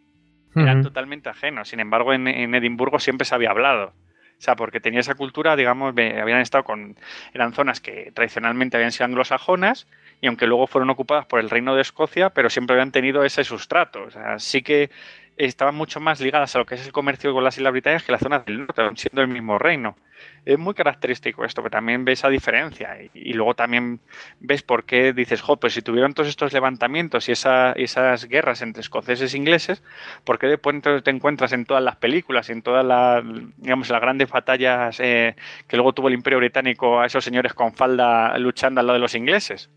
Eran 0.55 0.83
totalmente 0.83 1.31
ajenos. 1.31 1.69
Sin 1.69 1.81
embargo, 1.81 2.13
en, 2.13 2.29
Edimburgo 2.55 2.99
siempre 2.99 3.25
se 3.25 3.35
había 3.35 3.51
hablado. 3.51 3.95
O 4.39 4.45
sea, 4.45 4.57
porque 4.57 4.81
tenía 4.81 5.01
esa 5.01 5.15
cultura, 5.15 5.55
digamos, 5.57 5.91
habían 5.91 6.41
estado 6.41 6.65
con. 6.65 6.97
Eran 7.33 7.53
zonas 7.53 7.81
que 7.81 8.11
tradicionalmente 8.13 8.77
habían 8.77 8.91
sido 8.91 9.07
anglosajonas 9.07 9.87
y 10.21 10.27
aunque 10.27 10.47
luego 10.47 10.67
fueron 10.67 10.91
ocupadas 10.91 11.27
por 11.27 11.41
el 11.41 11.49
Reino 11.49 11.75
de 11.75 11.83
Escocia, 11.83 12.31
pero 12.31 12.49
siempre 12.49 12.75
habían 12.75 12.93
tenido 12.93 13.25
ese 13.25 13.45
sustrato. 13.45 14.05
O 14.05 14.11
sea, 14.11 14.39
sí 14.39 14.63
que 14.63 14.91
estaban 15.37 15.75
mucho 15.75 16.01
más 16.01 16.21
ligadas 16.21 16.55
a 16.55 16.59
lo 16.59 16.67
que 16.67 16.75
es 16.75 16.87
el 16.87 16.93
comercio 16.93 17.33
con 17.33 17.45
las 17.45 17.57
Islas 17.57 17.73
Británicas 17.73 18.05
que 18.05 18.13
las 18.13 18.21
zonas 18.21 18.45
del 18.45 18.61
norte, 18.61 18.83
siendo 18.97 19.23
el 19.23 19.29
mismo 19.29 19.59
reino. 19.59 19.97
Es 20.45 20.59
muy 20.59 20.75
característico 20.75 21.45
esto, 21.45 21.63
que 21.63 21.71
también 21.71 22.05
ves 22.05 22.21
esa 22.21 22.29
diferencia. 22.29 22.97
Y, 23.13 23.33
luego 23.33 23.55
también 23.55 24.01
ves 24.41 24.63
por 24.63 24.85
qué 24.85 25.13
dices, 25.13 25.41
jo, 25.41 25.57
pues 25.57 25.73
si 25.73 25.83
tuvieron 25.83 26.15
todos 26.15 26.29
estos 26.29 26.53
levantamientos 26.53 27.29
y 27.29 27.33
esas 27.33 28.29
guerras 28.29 28.63
entre 28.63 28.83
escoceses 28.83 29.35
e 29.35 29.37
ingleses, 29.37 29.83
¿por 30.25 30.39
qué 30.39 30.47
después 30.47 30.77
te 31.03 31.11
encuentras 31.11 31.53
en 31.53 31.65
todas 31.65 31.83
las 31.83 31.97
películas 31.97 32.51
en 32.51 32.63
todas 32.63 32.85
las, 32.85 33.25
digamos, 33.57 33.89
las 33.89 34.01
grandes 34.01 34.31
batallas 34.31 35.01
eh, 35.01 35.35
que 35.67 35.77
luego 35.77 35.93
tuvo 35.93 36.09
el 36.09 36.15
Imperio 36.15 36.39
Británico 36.39 37.01
a 37.01 37.07
esos 37.07 37.25
señores 37.25 37.55
con 37.55 37.73
falda 37.75 38.37
luchando 38.39 38.81
al 38.81 38.87
lado 38.87 38.95
de 38.95 39.01
los 39.01 39.15
ingleses? 39.15 39.71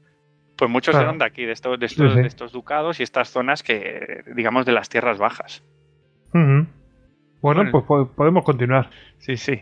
Pues 0.57 0.71
muchos 0.71 0.95
eran 0.95 1.17
de 1.17 1.25
aquí, 1.25 1.45
de 1.45 1.51
estos, 1.51 1.79
de 1.79 1.85
estos, 1.85 2.15
de 2.15 2.25
estos 2.25 2.51
ducados 2.53 2.99
y 2.99 3.03
estas 3.03 3.29
zonas 3.29 3.61
que, 3.61 4.23
digamos, 4.35 4.65
de 4.65 4.71
las 4.71 4.87
tierras 4.87 5.17
bajas. 5.17 5.63
bueno, 6.33 7.71
pues 7.71 8.07
podemos 8.15 8.43
continuar. 8.45 8.89
Sí, 9.17 9.35
sí. 9.35 9.61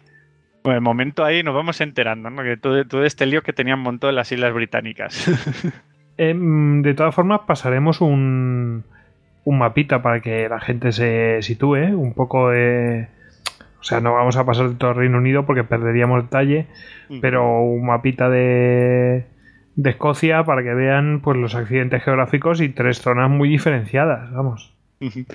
Bueno, 0.63 0.77
el 0.77 0.83
momento 0.83 1.25
ahí 1.25 1.43
nos 1.43 1.55
vamos 1.55 1.81
enterando, 1.81 2.29
¿no? 2.29 2.43
Que 2.43 2.57
todo, 2.57 2.85
todo 2.85 3.03
este 3.03 3.25
lío 3.25 3.41
que 3.41 3.53
tenían 3.53 3.79
montado 3.79 4.11
en 4.11 4.15
las 4.15 4.31
Islas 4.31 4.53
Británicas. 4.53 5.27
Em, 6.15 6.83
de 6.83 6.93
todas 6.93 7.15
formas, 7.15 7.41
pasaremos 7.47 7.99
un, 7.99 8.83
un 9.45 9.57
mapita 9.57 10.03
para 10.03 10.19
que 10.21 10.47
la 10.47 10.59
gente 10.59 10.91
se 10.91 11.41
sitúe, 11.41 11.95
un 11.95 12.13
poco 12.13 12.51
de... 12.51 13.07
O 13.79 13.83
sea, 13.83 13.99
no 13.99 14.13
vamos 14.13 14.37
a 14.37 14.45
pasar 14.45 14.69
de 14.69 14.75
todo 14.75 14.91
el 14.91 14.97
Reino 14.97 15.17
Unido 15.17 15.47
porque 15.47 15.63
perderíamos 15.63 16.23
detalle, 16.23 16.67
pero 17.19 17.61
un 17.61 17.85
mapita 17.85 18.29
de, 18.29 19.25
de 19.75 19.89
Escocia 19.91 20.43
para 20.43 20.63
que 20.63 20.73
vean 20.73 21.21
pues 21.21 21.37
los 21.37 21.55
accidentes 21.55 22.03
geográficos 22.03 22.61
y 22.61 22.69
tres 22.69 23.01
zonas 23.01 23.29
muy 23.29 23.49
diferenciadas, 23.49 24.31
vamos. 24.31 24.73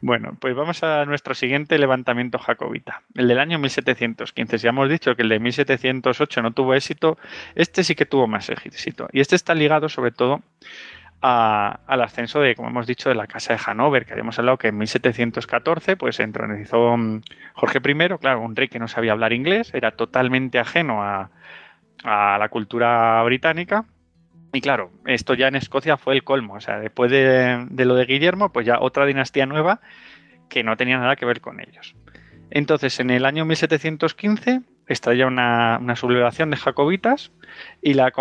Bueno, 0.00 0.36
pues 0.40 0.54
vamos 0.54 0.82
a 0.82 1.04
nuestro 1.04 1.34
siguiente 1.34 1.78
levantamiento 1.78 2.38
jacobita, 2.38 3.02
el 3.14 3.28
del 3.28 3.38
año 3.38 3.58
1715. 3.58 4.58
Si 4.58 4.66
hemos 4.66 4.88
dicho 4.88 5.14
que 5.14 5.22
el 5.22 5.28
de 5.28 5.38
1708 5.38 6.42
no 6.42 6.50
tuvo 6.52 6.74
éxito, 6.74 7.18
este 7.54 7.84
sí 7.84 7.94
que 7.94 8.06
tuvo 8.06 8.26
más 8.26 8.48
éxito. 8.50 9.08
Y 9.12 9.20
este 9.20 9.36
está 9.36 9.54
ligado 9.54 9.88
sobre 9.88 10.10
todo 10.10 10.42
al 11.20 12.02
ascenso 12.02 12.40
de, 12.40 12.56
como 12.56 12.68
hemos 12.68 12.88
dicho, 12.88 13.08
de 13.08 13.14
la 13.14 13.28
Casa 13.28 13.54
de 13.54 13.60
Hanover, 13.64 14.04
que 14.04 14.12
habíamos 14.12 14.40
hablado 14.40 14.58
que 14.58 14.68
en 14.68 14.78
1714 14.78 15.96
pues 15.96 16.18
entronizó 16.18 16.96
mm, 16.96 17.22
Jorge 17.54 17.78
I, 17.78 18.18
claro, 18.18 18.40
un 18.40 18.56
rey 18.56 18.66
que 18.66 18.80
no 18.80 18.88
sabía 18.88 19.12
hablar 19.12 19.32
inglés, 19.32 19.72
era 19.72 19.92
totalmente 19.92 20.58
ajeno 20.58 21.04
a, 21.04 21.30
a 22.04 22.38
la 22.38 22.48
cultura 22.48 23.22
británica. 23.22 23.84
Y 24.52 24.60
claro, 24.60 24.90
esto 25.06 25.34
ya 25.34 25.48
en 25.48 25.56
Escocia 25.56 25.96
fue 25.96 26.14
el 26.14 26.24
colmo. 26.24 26.54
O 26.54 26.60
sea, 26.60 26.78
después 26.78 27.10
de, 27.10 27.66
lo 27.70 27.94
de 27.94 28.04
Guillermo, 28.04 28.52
pues 28.52 28.66
ya 28.66 28.80
otra 28.80 29.06
dinastía 29.06 29.46
nueva 29.46 29.80
que 30.48 30.62
no 30.62 30.76
tenía 30.76 30.98
nada 30.98 31.16
que 31.16 31.24
ver 31.24 31.40
con 31.40 31.60
ellos. 31.60 31.94
Entonces, 32.50 33.00
en 33.00 33.08
el 33.08 33.24
año 33.24 33.46
1715, 33.46 34.60
está 34.86 35.14
ya 35.14 35.26
una, 35.26 35.80
sublevación 35.96 36.50
de 36.50 36.58
jacobitas 36.58 37.32
y 37.80 37.94
la, 37.94 38.12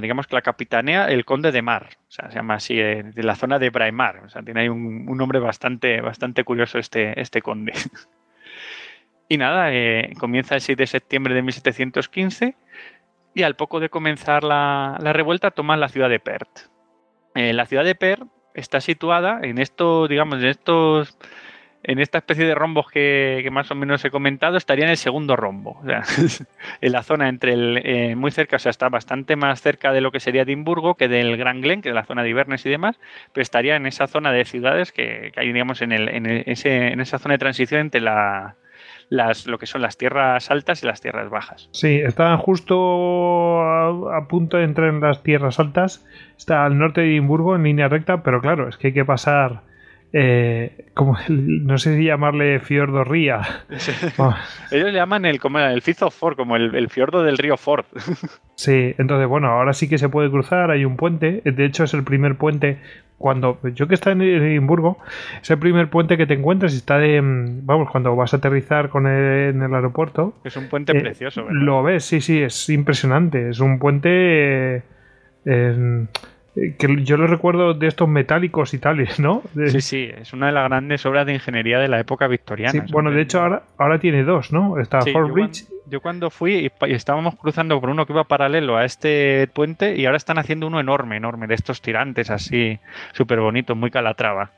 digamos 0.00 0.28
que 0.28 0.36
la 0.36 0.42
capitanea 0.42 1.06
el 1.06 1.24
conde 1.24 1.50
de 1.50 1.62
Mar, 1.62 1.88
o 2.08 2.10
sea, 2.10 2.30
se 2.30 2.36
llama 2.36 2.54
así, 2.54 2.78
eh, 2.78 3.02
de 3.02 3.22
la 3.24 3.34
zona 3.34 3.58
de 3.58 3.70
Braemar, 3.70 4.18
o 4.24 4.28
sea, 4.28 4.42
tiene 4.42 4.60
ahí 4.60 4.68
un, 4.68 5.06
nombre 5.06 5.40
bastante, 5.40 6.00
bastante 6.00 6.44
curioso 6.44 6.78
este, 6.78 7.20
este 7.20 7.42
conde. 7.42 7.72
y 9.28 9.36
nada, 9.36 9.72
eh, 9.72 10.12
comienza 10.18 10.54
el 10.54 10.60
6 10.60 10.78
de 10.78 10.86
septiembre 10.86 11.34
de 11.34 11.42
1715 11.42 12.56
y 13.34 13.42
al 13.42 13.56
poco 13.56 13.78
de 13.78 13.90
comenzar 13.90 14.42
la, 14.42 14.98
revuelta 15.00 15.50
toman 15.50 15.80
la 15.80 15.88
ciudad 15.88 16.08
de 16.08 16.18
Perth. 16.18 16.70
Eh, 17.34 17.52
la 17.52 17.66
ciudad 17.66 17.84
de 17.84 17.94
Perth 17.94 18.26
está 18.54 18.80
situada 18.80 19.40
en 19.42 19.58
estos, 19.58 20.08
digamos, 20.08 20.38
en 20.38 20.46
estos 20.46 21.18
en 21.84 22.00
esta 22.00 22.18
especie 22.18 22.44
de 22.44 22.54
rombos 22.54 22.90
que, 22.90 23.48
más 23.52 23.70
o 23.70 23.74
menos 23.74 24.04
he 24.04 24.10
comentado, 24.10 24.56
estaría 24.56 24.84
en 24.84 24.90
el 24.90 24.96
segundo 24.96 25.36
rombo. 25.36 25.80
En 26.80 26.92
la 26.92 27.02
zona 27.02 27.28
entre 27.28 27.52
el. 27.52 27.80
Eh, 27.84 28.16
muy 28.16 28.30
cerca, 28.30 28.56
o 28.56 28.58
sea, 28.58 28.70
está 28.70 28.88
bastante 28.88 29.36
más 29.36 29.62
cerca 29.62 29.92
de 29.92 30.00
lo 30.00 30.10
que 30.10 30.20
sería 30.20 30.42
Edimburgo 30.42 30.96
que 30.96 31.08
del 31.08 31.36
Gran 31.36 31.60
Glen, 31.60 31.82
que 31.82 31.90
es 31.90 31.94
la 31.94 32.04
zona 32.04 32.22
de 32.22 32.30
Inverness 32.30 32.66
y 32.66 32.70
demás, 32.70 32.98
pero 33.32 33.42
estaría 33.42 33.76
en 33.76 33.86
esa 33.86 34.06
zona 34.06 34.32
de 34.32 34.44
ciudades 34.44 34.92
que, 34.92 35.32
hay, 35.36 35.52
digamos, 35.52 35.80
en, 35.80 35.92
el, 35.92 36.08
en, 36.08 36.26
ese, 36.26 36.88
en 36.88 37.00
esa 37.00 37.18
zona 37.18 37.34
de 37.34 37.38
transición 37.38 37.80
entre 37.80 38.00
la, 38.00 38.56
las, 39.08 39.46
lo 39.46 39.58
que 39.58 39.66
son 39.66 39.82
las 39.82 39.96
tierras 39.96 40.50
altas 40.50 40.82
y 40.82 40.86
las 40.86 41.00
tierras 41.00 41.30
bajas. 41.30 41.68
Sí, 41.72 42.00
está 42.04 42.36
justo 42.36 43.62
a, 43.62 44.28
punto 44.28 44.56
de 44.56 44.64
entrar 44.64 44.88
en 44.88 45.00
las 45.00 45.22
tierras 45.22 45.58
altas. 45.58 46.06
Está 46.36 46.64
al 46.64 46.78
norte 46.78 47.00
de 47.00 47.08
Edimburgo 47.08 47.56
en 47.56 47.62
línea 47.62 47.88
recta, 47.88 48.22
pero 48.22 48.40
claro, 48.40 48.68
es 48.68 48.76
que 48.76 48.88
hay 48.88 48.92
que 48.92 49.04
pasar 49.04 49.62
eh, 50.12 50.86
como 50.94 51.16
no 51.28 51.78
sé 51.78 51.96
si 51.96 52.04
llamarle 52.04 52.60
fiordo 52.60 53.04
ría. 53.04 53.40
Ellos 54.70 54.92
le 54.92 54.92
llaman 54.92 55.24
el, 55.24 55.40
como 55.40 55.58
el 55.58 55.82
Ford, 55.82 56.36
como 56.36 56.56
el, 56.56 56.88
fiordo 56.88 57.22
del 57.22 57.38
río 57.38 57.56
Ford. 57.56 57.84
sí, 58.54 58.94
entonces 58.98 59.28
bueno, 59.28 59.48
ahora 59.48 59.72
sí 59.72 59.88
que 59.88 59.98
se 59.98 60.08
puede 60.08 60.30
cruzar, 60.30 60.70
hay 60.70 60.84
un 60.84 60.96
puente, 60.96 61.42
de 61.44 61.64
hecho 61.64 61.84
es 61.84 61.94
el 61.94 62.04
primer 62.04 62.36
puente 62.36 62.78
cuando 63.18 63.58
yo 63.74 63.88
que 63.88 63.94
está 63.94 64.12
en 64.12 64.22
Edimburgo, 64.22 64.98
es 65.42 65.50
el 65.50 65.58
primer 65.58 65.90
puente 65.90 66.16
que 66.16 66.26
te 66.26 66.34
encuentras 66.34 66.72
y 66.72 66.76
está 66.76 66.98
de, 66.98 67.20
vamos, 67.20 67.90
cuando 67.90 68.14
vas 68.14 68.32
a 68.32 68.36
aterrizar 68.36 68.90
con 68.90 69.08
en 69.08 69.60
el 69.60 69.74
aeropuerto. 69.74 70.34
Es 70.44 70.56
un 70.56 70.68
puente 70.68 70.96
eh, 70.96 71.00
precioso, 71.00 71.46
Lo 71.50 71.82
ves, 71.82 72.04
sí, 72.04 72.20
sí, 72.20 72.40
es 72.40 72.68
impresionante, 72.68 73.50
es 73.50 73.58
un 73.58 73.80
puente... 73.80 74.84
Eh, 75.44 76.06
que 76.78 77.04
yo 77.04 77.16
lo 77.16 77.26
recuerdo 77.26 77.74
de 77.74 77.86
estos 77.86 78.08
metálicos 78.08 78.74
y 78.74 78.78
tales, 78.78 79.20
¿no? 79.20 79.42
Sí, 79.66 79.80
sí, 79.80 80.10
es 80.12 80.32
una 80.32 80.46
de 80.46 80.52
las 80.52 80.68
grandes 80.68 81.04
obras 81.06 81.26
de 81.26 81.34
ingeniería 81.34 81.78
de 81.78 81.88
la 81.88 82.00
época 82.00 82.26
victoriana. 82.26 82.84
bueno, 82.90 83.10
de 83.10 83.22
hecho 83.22 83.40
ahora, 83.40 83.62
ahora 83.76 83.98
tiene 83.98 84.24
dos, 84.24 84.52
¿no? 84.52 84.78
Está 84.78 85.00
Fort 85.02 85.30
Bridge. 85.32 85.66
yo 85.86 86.00
cuando 86.00 86.30
fui 86.30 86.70
y, 86.80 86.92
estábamos 86.92 87.36
cruzando 87.36 87.80
por 87.80 87.90
uno 87.90 88.06
que 88.06 88.12
iba 88.12 88.24
paralelo 88.24 88.76
a 88.76 88.84
este 88.84 89.48
puente 89.52 89.96
y 89.96 90.06
ahora 90.06 90.16
están 90.16 90.38
haciendo 90.38 90.66
uno 90.66 90.80
enorme, 90.80 91.16
enorme, 91.16 91.46
de 91.46 91.54
estos 91.54 91.80
tirantes 91.82 92.30
así, 92.30 92.78
súper 93.12 93.40
bonitos, 93.40 93.76
muy 93.76 93.90
calatrava. 93.90 94.50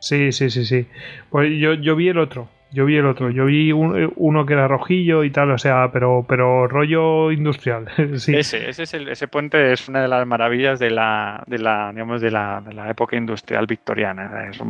Sí, 0.00 0.32
sí, 0.32 0.50
sí, 0.50 0.64
sí. 0.64 0.86
Pues 1.30 1.50
yo, 1.58 1.74
yo 1.74 1.96
vi 1.96 2.08
el 2.08 2.18
otro, 2.18 2.48
yo 2.76 2.84
vi 2.84 2.98
el 2.98 3.06
otro, 3.06 3.30
yo 3.30 3.46
vi 3.46 3.70
eh, 3.70 4.08
uno 4.16 4.44
que 4.44 4.52
era 4.52 4.68
rojillo 4.68 5.24
y 5.24 5.30
tal, 5.30 5.50
o 5.50 5.56
sea, 5.56 5.90
pero, 5.92 6.26
pero 6.28 6.68
rollo 6.68 7.32
industrial. 7.32 7.88
sí. 8.16 8.36
Ese, 8.36 8.68
ese, 8.68 8.82
es 8.82 8.92
el, 8.92 9.08
ese 9.08 9.28
puente 9.28 9.72
es 9.72 9.88
una 9.88 10.02
de 10.02 10.08
las 10.08 10.26
maravillas 10.26 10.78
de 10.78 10.90
la, 10.90 11.42
de 11.46 11.58
la, 11.58 11.90
digamos, 11.92 12.20
de 12.20 12.30
la, 12.30 12.60
de 12.60 12.74
la 12.74 12.90
época 12.90 13.16
industrial 13.16 13.66
victoriana. 13.66 14.50
Es, 14.50 14.60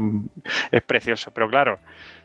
es 0.71 0.83
precioso, 0.83 1.33
pero 1.35 1.51
claro, 1.51 1.81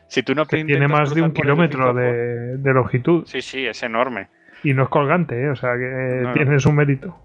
si 0.06 0.22
tú 0.22 0.36
no 0.36 0.46
tiene 0.46 0.86
más 0.86 1.12
de 1.12 1.22
un 1.22 1.32
kilómetro 1.32 1.92
de, 1.92 2.58
de, 2.58 2.72
longitud. 2.72 3.24
Sí, 3.26 3.42
sí, 3.42 3.66
es 3.66 3.82
enorme. 3.82 4.28
Y 4.62 4.74
no 4.74 4.84
es 4.84 4.88
colgante, 4.88 5.42
¿eh? 5.42 5.50
o 5.50 5.56
sea 5.56 5.72
que 5.76 6.30
tiene 6.34 6.60
su 6.60 6.70
mérito. 6.70 7.18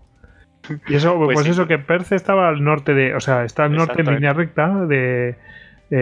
Y 0.88 0.95
eso, 0.95 1.16
pues, 1.18 1.36
pues 1.36 1.47
eso, 1.47 1.68
que 1.68 1.78
Perce 1.78 2.16
estaba 2.16 2.49
al 2.49 2.64
norte 2.64 2.95
de, 2.95 3.14
o 3.14 3.20
sea, 3.20 3.43
está 3.43 3.66
al 3.66 3.74
norte 3.74 4.01
en 4.01 4.16
línea 4.16 4.34
recta 4.34 4.88
de, 4.88 5.36
eh, 5.91 5.95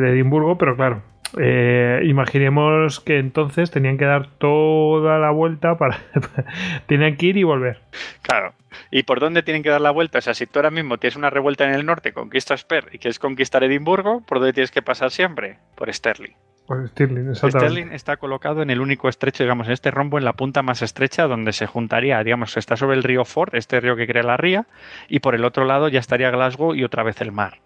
de 0.00 0.10
Edimburgo, 0.10 0.58
pero 0.58 0.74
claro, 0.74 1.02
eh, 1.38 2.00
imaginemos 2.04 3.00
que 3.00 3.18
entonces 3.18 3.70
tenían 3.70 3.98
que 3.98 4.04
dar 4.04 4.28
toda 4.38 5.18
la 5.18 5.30
vuelta 5.30 5.76
para. 5.76 5.98
tenían 6.86 7.16
que 7.16 7.26
ir 7.26 7.36
y 7.36 7.44
volver. 7.44 7.80
Claro. 8.22 8.54
¿Y 8.90 9.02
por 9.02 9.20
dónde 9.20 9.42
tienen 9.42 9.62
que 9.62 9.70
dar 9.70 9.80
la 9.80 9.90
vuelta? 9.90 10.18
O 10.18 10.22
sea, 10.22 10.34
si 10.34 10.46
tú 10.46 10.58
ahora 10.58 10.70
mismo 10.70 10.98
tienes 10.98 11.16
una 11.16 11.30
revuelta 11.30 11.64
en 11.64 11.74
el 11.74 11.84
norte, 11.84 12.12
conquistas 12.12 12.64
Per 12.64 12.88
y 12.92 12.98
quieres 12.98 13.18
conquistar 13.18 13.62
Edimburgo, 13.64 14.22
¿por 14.22 14.38
dónde 14.38 14.52
tienes 14.52 14.70
que 14.70 14.82
pasar 14.82 15.10
siempre? 15.10 15.58
Por 15.74 15.92
Sterling. 15.92 16.32
Por 16.66 16.88
Stirling, 16.88 17.34
Sterling 17.34 17.92
está 17.92 18.16
colocado 18.16 18.62
en 18.62 18.70
el 18.70 18.80
único 18.80 19.08
estrecho, 19.08 19.42
digamos, 19.42 19.66
en 19.66 19.72
este 19.72 19.90
rombo, 19.90 20.16
en 20.18 20.24
la 20.24 20.34
punta 20.34 20.62
más 20.62 20.80
estrecha, 20.80 21.26
donde 21.26 21.52
se 21.52 21.66
juntaría, 21.66 22.22
digamos, 22.22 22.56
está 22.56 22.76
sobre 22.76 22.96
el 22.96 23.02
río 23.02 23.24
Ford, 23.24 23.54
este 23.54 23.80
río 23.80 23.96
que 23.96 24.06
crea 24.06 24.22
la 24.22 24.36
ría, 24.36 24.66
y 25.08 25.18
por 25.18 25.34
el 25.34 25.44
otro 25.44 25.64
lado 25.64 25.88
ya 25.88 25.98
estaría 25.98 26.30
Glasgow 26.30 26.74
y 26.74 26.84
otra 26.84 27.02
vez 27.02 27.20
el 27.20 27.32
mar 27.32 27.58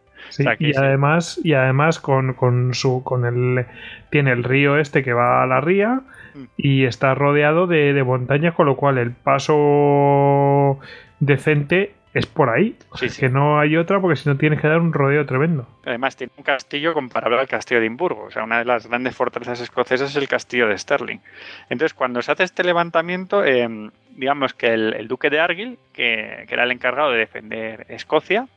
y 0.59 0.77
además, 0.77 1.41
y 1.43 1.55
además 1.55 2.01
con, 2.01 2.35
con, 2.35 2.75
su 2.75 3.03
con 3.03 3.25
el 3.25 3.67
tiene 4.11 4.33
el 4.33 4.45
río 4.45 4.79
este 4.79 5.03
que 5.03 5.13
va 5.13 5.43
a 5.43 5.47
la 5.47 5.61
ría 5.61 6.03
mm. 6.35 6.45
y 6.57 6.85
está 6.85 7.15
rodeado 7.15 7.67
de, 7.67 7.93
de 7.93 8.05
montañas, 8.05 8.55
con 8.55 8.67
lo 8.67 8.77
cual 8.77 8.99
el 8.99 9.13
paso 9.13 10.79
decente 11.21 11.95
es 12.17 12.25
por 12.25 12.49
ahí. 12.49 12.75
Que 13.21 13.29
no 13.29 13.61
hay 13.61 13.77
otra 13.77 14.01
porque 14.01 14.17
si 14.17 14.27
no 14.27 14.39
tienes 14.39 14.59
que 14.59 14.67
dar 14.67 14.81
un 14.81 14.95
rodeo 14.95 15.27
tremendo. 15.27 15.69
Además 15.85 16.17
tiene 16.17 16.33
un 16.39 16.45
castillo 16.45 16.95
comparable 16.95 17.39
al 17.39 17.47
castillo 17.47 17.79
de 17.79 17.87
Edimburgo. 17.87 18.25
O 18.25 18.31
sea, 18.31 18.43
una 18.43 18.59
de 18.59 18.65
las 18.65 18.87
grandes 18.87 19.15
fortalezas 19.15 19.61
escocesas 19.61 20.11
es 20.11 20.17
el 20.17 20.27
castillo 20.27 20.67
de 20.67 20.79
Stirling. 20.79 21.21
Entonces, 21.69 21.93
cuando 21.93 22.23
se 22.23 22.33
hace 22.33 22.45
este 22.45 22.65
levantamiento, 22.65 23.45
em, 23.45 23.91
digamos 24.13 24.55
que 24.55 24.73
el, 24.73 25.09
duque 25.09 25.29
de 25.29 25.41
Argyll, 25.41 25.79
que, 25.93 26.47
que, 26.49 26.55
era 26.55 26.65
el 26.65 26.73
encargado 26.73 27.11
de 27.11 27.19
defender 27.19 27.85
Escocia, 27.91 28.49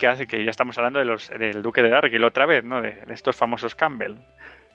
que 0.00 0.08
hace 0.08 0.26
que 0.26 0.44
ya 0.44 0.50
estamos 0.50 0.76
hablando 0.78 0.98
de 0.98 1.04
los, 1.04 1.28
del 1.28 1.62
duque 1.62 1.82
de 1.82 1.94
Argyll 1.94 2.24
otra 2.24 2.46
vez, 2.46 2.64
¿no? 2.64 2.80
De, 2.80 3.04
estos 3.10 3.36
famosos 3.36 3.76
Campbell. 3.76 4.16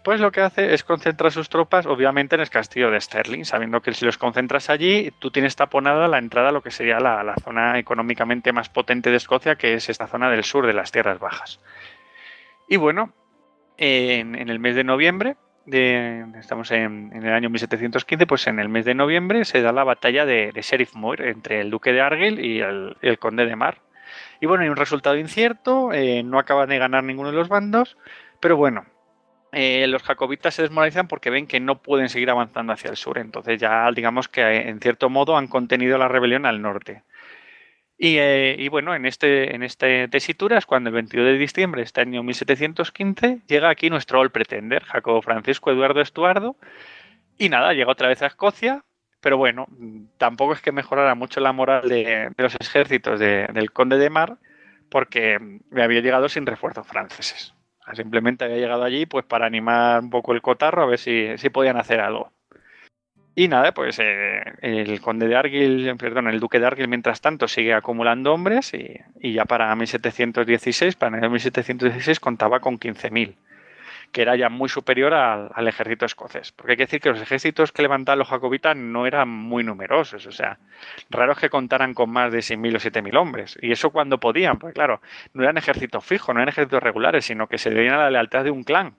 Pues 0.04 0.22
lo 0.22 0.32
que 0.32 0.42
hace 0.42 0.76
es 0.76 0.84
concentrar 0.84 1.32
sus 1.32 1.50
tropas, 1.50 1.88
obviamente, 1.88 2.36
en 2.36 2.42
el 2.42 2.50
castillo 2.50 2.92
de 2.92 3.02
Stirling, 3.02 3.44
sabiendo 3.44 3.82
que 3.82 3.92
si 3.92 4.06
los 4.06 4.20
concentras 4.20 4.70
allí, 4.70 5.12
tú 5.18 5.32
tienes 5.32 5.56
taponada 5.56 6.08
la 6.08 6.20
entrada 6.20 6.50
a 6.50 6.52
lo 6.52 6.62
que 6.62 6.70
sería 6.70 7.00
la, 7.00 7.34
zona 7.44 7.80
económicamente 7.80 8.54
más 8.54 8.70
potente 8.70 9.10
de 9.10 9.18
Escocia, 9.18 9.56
que 9.56 9.74
es 9.74 9.90
esta 9.90 10.06
zona 10.06 10.30
del 10.30 10.44
sur 10.44 10.68
de 10.68 10.74
las 10.74 10.92
tierras 10.92 11.20
bajas. 11.20 11.60
Y 12.70 12.78
bueno, 12.78 13.14
en, 13.78 14.36
el 14.36 14.60
mes 14.60 14.76
de 14.76 14.84
noviembre, 14.84 15.38
de, 15.66 16.24
estamos 16.38 16.70
en, 16.70 17.12
el 17.12 17.34
año 17.34 17.50
1715, 17.50 18.28
pues 18.28 18.46
en 18.46 18.60
el 18.60 18.70
mes 18.70 18.86
de 18.86 18.94
noviembre 18.94 19.44
se 19.44 19.64
da 19.64 19.72
la 19.72 19.84
batalla 19.84 20.28
de, 20.28 20.52
Sheriff 20.54 20.94
Moor 20.94 21.24
entre 21.24 21.62
el 21.62 21.72
duque 21.72 21.94
de 21.94 22.02
Argyll 22.02 22.40
y 22.40 22.62
el 22.62 23.18
conde 23.18 23.48
de 23.48 23.56
Mar. 23.56 23.82
Y 24.40 24.46
bueno, 24.46 24.64
hay 24.64 24.70
un 24.70 24.76
resultado 24.76 25.18
incierto, 25.18 25.94
eh, 25.94 26.24
no 26.24 26.40
acaban 26.40 26.70
de 26.70 26.78
ganar 26.78 27.04
ninguno 27.04 27.32
de 27.32 27.38
los 27.38 27.48
bandos, 27.48 27.98
pero 28.40 28.58
bueno, 28.58 28.86
eh, 29.52 29.88
los 29.88 30.04
jacobitas 30.04 30.54
se 30.54 30.64
desmoralizan 30.64 31.08
porque 31.08 31.30
ven 31.30 31.48
que 31.48 31.60
no 31.60 31.82
pueden 31.82 32.10
seguir 32.10 32.30
avanzando 32.30 32.74
hacia 32.74 32.90
el 32.90 32.98
sur. 32.98 33.18
Entonces 33.18 33.60
ya 33.60 33.90
digamos 33.92 34.28
que 34.28 34.42
eh, 34.42 34.70
en 34.70 34.80
cierto 34.80 35.10
modo 35.10 35.38
han 35.38 35.48
contenido 35.48 35.98
la 35.98 36.08
rebelión 36.08 36.46
al 36.46 36.62
norte. 36.62 37.04
Y, 37.98 38.68
bueno, 38.68 38.94
en 38.94 39.06
este, 39.06 39.56
en 39.56 39.64
este 39.64 40.10
tesitura 40.10 40.58
es 40.58 40.66
cuando 40.66 40.90
el 40.90 40.96
22 40.96 41.26
de 41.28 41.38
diciembre 41.38 41.80
de 41.80 41.86
este 41.86 42.02
año 42.02 42.24
1715 42.24 43.44
llega 43.48 43.70
aquí 43.70 43.90
nuestro 43.90 44.20
All 44.20 44.32
Pretender, 44.32 44.84
Jacobo 44.84 45.22
Francisco 45.22 45.72
Eduardo 45.72 46.02
Estuardo. 46.02 46.58
Y 47.38 47.48
nada, 47.48 47.74
llega 47.74 47.92
otra 47.92 48.10
vez 48.10 48.22
a 48.22 48.28
Escocia, 48.28 48.84
pero 49.26 49.40
bueno, 49.40 49.68
tampoco 50.20 50.54
es 50.54 50.62
que 50.62 50.72
mejorara 50.72 51.16
mucho 51.16 51.40
la 51.40 51.52
moral 51.52 51.90
de, 51.90 52.30
los 52.38 52.56
ejércitos 52.60 53.20
del 53.20 53.72
conde 53.72 53.98
de 53.98 54.12
Mar, 54.12 54.38
porque 54.88 55.40
había 55.76 56.02
llegado 56.02 56.30
sin 56.30 56.46
refuerzos 56.46 56.86
franceses. 56.86 57.56
Simplemente 57.94 58.46
había 58.46 58.58
llegado 58.58 58.84
allí 58.84 59.08
pues 59.08 59.26
para 59.26 59.48
animar 59.48 60.04
un 60.04 60.12
poco 60.12 60.34
el 60.34 60.44
cotarro, 60.44 60.84
a 60.84 60.86
ver 60.86 61.00
si, 61.00 61.36
si 61.40 61.50
podían 61.50 61.76
hacer 61.78 62.02
algo. 62.02 62.34
Y 63.34 63.48
nada, 63.48 63.72
pues 63.72 63.98
eh, 63.98 64.44
el 64.62 65.02
conde 65.02 65.28
de 65.28 65.36
Argyll, 65.36 65.98
perdón, 65.98 66.28
el 66.28 66.40
duque 66.40 66.60
de 66.60 66.68
Argyll, 66.68 66.88
mientras 66.88 67.20
tanto, 67.20 67.48
sigue 67.48 67.74
acumulando 67.74 68.32
hombres 68.32 68.76
y, 68.76 68.96
y 69.20 69.34
ya 69.34 69.46
para 69.46 69.76
1716, 69.76 70.98
para 70.98 71.18
el 71.18 71.32
1716, 71.32 72.20
contaba 72.20 72.60
con 72.60 72.78
15.000 72.78 73.38
que 74.16 74.22
era 74.22 74.38
ya 74.38 74.48
muy 74.48 74.70
superior 74.70 75.14
al, 75.14 75.68
ejército 75.68 76.06
escocés. 76.06 76.54
Porque 76.54 76.72
hay 76.72 76.78
que 76.78 76.86
decir 76.86 77.02
que 77.02 77.10
los 77.10 77.22
ejércitos 77.22 77.74
que 77.74 77.82
levantaban 77.82 78.18
los 78.18 78.30
jacobitas 78.30 78.74
no 78.74 79.06
eran 79.06 79.28
muy 79.28 79.62
numerosos, 79.62 80.26
o 80.26 80.32
sea, 80.32 80.58
raro 81.10 81.34
es 81.34 81.38
que 81.38 81.50
contaran 81.50 81.94
con 81.94 82.12
más 82.12 82.32
de 82.32 82.38
6.000 82.38 82.76
o 82.78 82.80
7.000 82.80 83.18
hombres. 83.18 83.58
Y 83.62 83.74
eso 83.74 83.90
cuando 83.90 84.18
podían, 84.18 84.58
porque 84.58 84.74
claro, 84.74 85.02
no 85.34 85.44
eran 85.44 85.58
ejércitos 85.58 86.06
fijos, 86.06 86.34
no 86.34 86.40
eran 86.40 86.48
ejércitos 86.48 86.82
regulares, 86.82 87.26
sino 87.26 87.48
que 87.48 87.58
se 87.58 87.70
debían 87.72 87.96
a 87.96 88.04
la 88.04 88.12
lealtad 88.12 88.46
de 88.46 88.52
un 88.52 88.64
clan. 88.64 88.96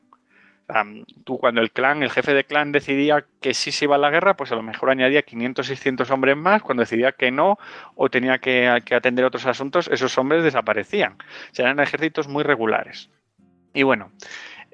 tú 1.24 1.38
cuando 1.38 1.62
el 1.62 1.70
clan, 1.70 2.02
el 2.02 2.10
jefe 2.10 2.34
de 2.34 2.44
clan 2.44 2.70
decidía 2.70 3.24
que 3.40 3.54
sí 3.54 3.72
se 3.72 3.86
iba 3.86 3.94
a 3.94 3.98
la 3.98 4.10
guerra, 4.10 4.36
pues 4.36 4.52
a 4.52 4.54
lo 4.54 4.62
mejor 4.62 4.90
añadía 4.90 5.22
500, 5.22 5.66
600 5.66 6.10
hombres 6.10 6.36
más. 6.36 6.60
Cuando 6.60 6.82
decidía 6.82 7.12
que 7.12 7.30
no 7.30 7.58
o 7.94 8.10
tenía 8.10 8.36
que, 8.36 8.82
que 8.84 8.94
atender 8.94 9.24
otros 9.24 9.46
asuntos, 9.46 9.88
esos 9.88 10.18
hombres 10.18 10.44
desaparecían. 10.44 11.14
O 11.14 11.62
eran 11.62 11.80
ejércitos 11.80 12.28
muy 12.28 12.44
regulares. 12.44 13.08
Y 13.72 13.82
bueno, 13.82 14.10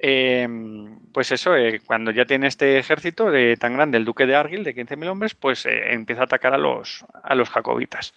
Em, 0.05 0.99
pues 1.13 1.31
eso, 1.31 1.55
eh, 1.55 1.79
cuando 1.85 2.11
ya 2.11 2.25
tiene 2.25 2.47
este 2.47 2.77
ejército 2.77 3.31
tan 3.57 3.73
grande, 3.73 3.97
el 3.97 4.03
duque 4.03 4.25
de 4.25 4.35
Argyll, 4.35 4.65
de 4.65 4.75
15.000 4.75 5.07
hombres, 5.07 5.33
pues 5.33 5.65
eh, 5.65 5.93
empieza 5.93 6.23
a 6.23 6.25
atacar 6.25 6.53
a 6.53 6.57
los, 6.57 7.05
a 7.23 7.35
los 7.35 7.49
jacobitas. 7.49 8.13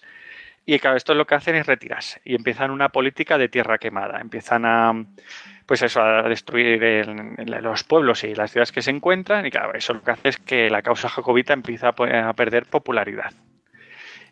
Y 0.65 0.79
claro, 0.79 0.97
esto 0.97 1.13
lo 1.13 1.25
que 1.25 1.35
hacen 1.35 1.55
es 1.55 1.65
retirarse 1.65 2.19
y 2.25 2.35
empiezan 2.35 2.71
una 2.71 2.89
política 2.89 3.37
de 3.37 3.47
tierra 3.47 3.77
quemada. 3.77 4.19
Empiezan 4.19 4.65
a, 4.65 5.05
pues 5.65 5.81
eso, 5.81 6.01
a 6.01 6.23
destruir 6.23 7.07
los 7.61 7.85
pueblos 7.85 8.25
y 8.25 8.35
las 8.35 8.51
ciudades 8.51 8.73
que 8.73 8.81
se 8.81 8.91
encuentran. 8.91 9.45
Y 9.45 9.51
claro, 9.51 9.73
eso 9.73 9.93
lo 9.93 10.03
que 10.03 10.11
hace 10.11 10.27
es 10.27 10.37
que 10.39 10.69
la 10.69 10.81
causa 10.81 11.07
jacobita 11.07 11.53
empieza 11.53 11.95
a, 11.95 12.33
perder 12.33 12.65
popularidad. 12.65 13.31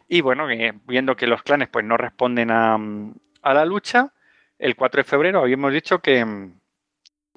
Y 0.09 0.19
bueno, 0.19 0.45
viendo 0.85 1.15
que 1.15 1.25
los 1.25 1.41
clanes 1.41 1.69
pues 1.69 1.85
no 1.85 1.95
responden 1.95 2.51
a, 2.51 2.77
a 3.43 3.53
la 3.53 3.63
lucha, 3.63 4.11
el 4.59 4.75
4 4.75 4.99
de 4.99 5.03
febrero 5.05 5.39
habíamos 5.39 5.71
dicho 5.71 5.99
que, 5.99 6.51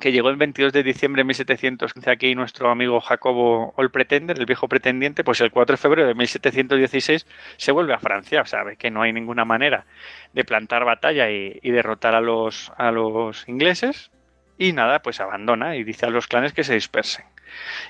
que 0.00 0.12
llegó 0.12 0.30
el 0.30 0.36
22 0.36 0.72
de 0.72 0.82
diciembre 0.82 1.20
de 1.20 1.24
1715 1.24 2.10
aquí 2.10 2.34
nuestro 2.34 2.70
amigo 2.70 3.00
Jacobo 3.00 3.74
el 3.78 3.90
Pretender, 3.90 4.38
el 4.38 4.46
viejo 4.46 4.68
pretendiente, 4.68 5.24
pues 5.24 5.40
el 5.40 5.50
4 5.50 5.74
de 5.74 5.76
febrero 5.76 6.08
de 6.08 6.14
1716 6.14 7.26
se 7.56 7.72
vuelve 7.72 7.94
a 7.94 7.98
Francia, 7.98 8.44
ve 8.64 8.76
que 8.76 8.90
no 8.90 9.02
hay 9.02 9.12
ninguna 9.12 9.44
manera 9.44 9.86
de 10.32 10.44
plantar 10.44 10.84
batalla 10.84 11.30
y, 11.30 11.70
derrotar 11.70 12.14
a 12.14 12.20
los, 12.20 12.72
a 12.76 12.92
los 12.92 13.48
ingleses 13.48 14.10
y 14.56 14.72
nada, 14.72 15.00
pues 15.00 15.20
abandona 15.20 15.76
y 15.76 15.84
dice 15.84 16.06
a 16.06 16.10
los 16.10 16.26
clanes 16.26 16.52
que 16.52 16.64
se 16.64 16.74
dispersen. 16.74 17.24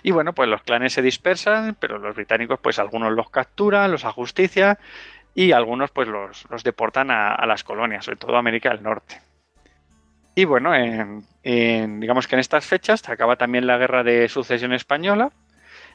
Y 0.03 0.13
bueno, 0.13 0.35
pues 0.35 0.49
los 0.49 0.63
clanes 0.63 0.93
se 0.93 1.03
dispersan, 1.03 1.77
pero 1.79 1.99
los 1.99 2.15
británicos 2.15 2.59
pues 2.61 2.79
algunos 2.79 3.13
los 3.13 3.29
capturan, 3.29 3.91
los 3.91 4.05
ajustician 4.05 4.79
y 5.35 5.53
algunos 5.53 5.91
pues 5.91 6.09
los, 6.09 6.47
los 6.49 6.65
deportan 6.65 7.11
a, 7.11 7.35
a 7.35 7.47
las 7.47 7.65
colonias, 7.65 8.07
sobre 8.07 8.19
todo 8.19 8.37
a 8.37 8.39
América 8.39 8.71
del 8.71 8.83
Norte. 8.83 9.21
Y 10.39 10.45
bueno, 10.45 10.73
digamos 11.51 12.27
que 12.27 12.37
en 12.37 12.41
estas 12.41 12.67
fechas 12.67 13.09
acaba 13.09 13.37
también 13.37 13.67
la 13.67 13.79
guerra 13.79 14.03
de 14.03 14.29
sucesión 14.29 14.73
española. 14.73 15.33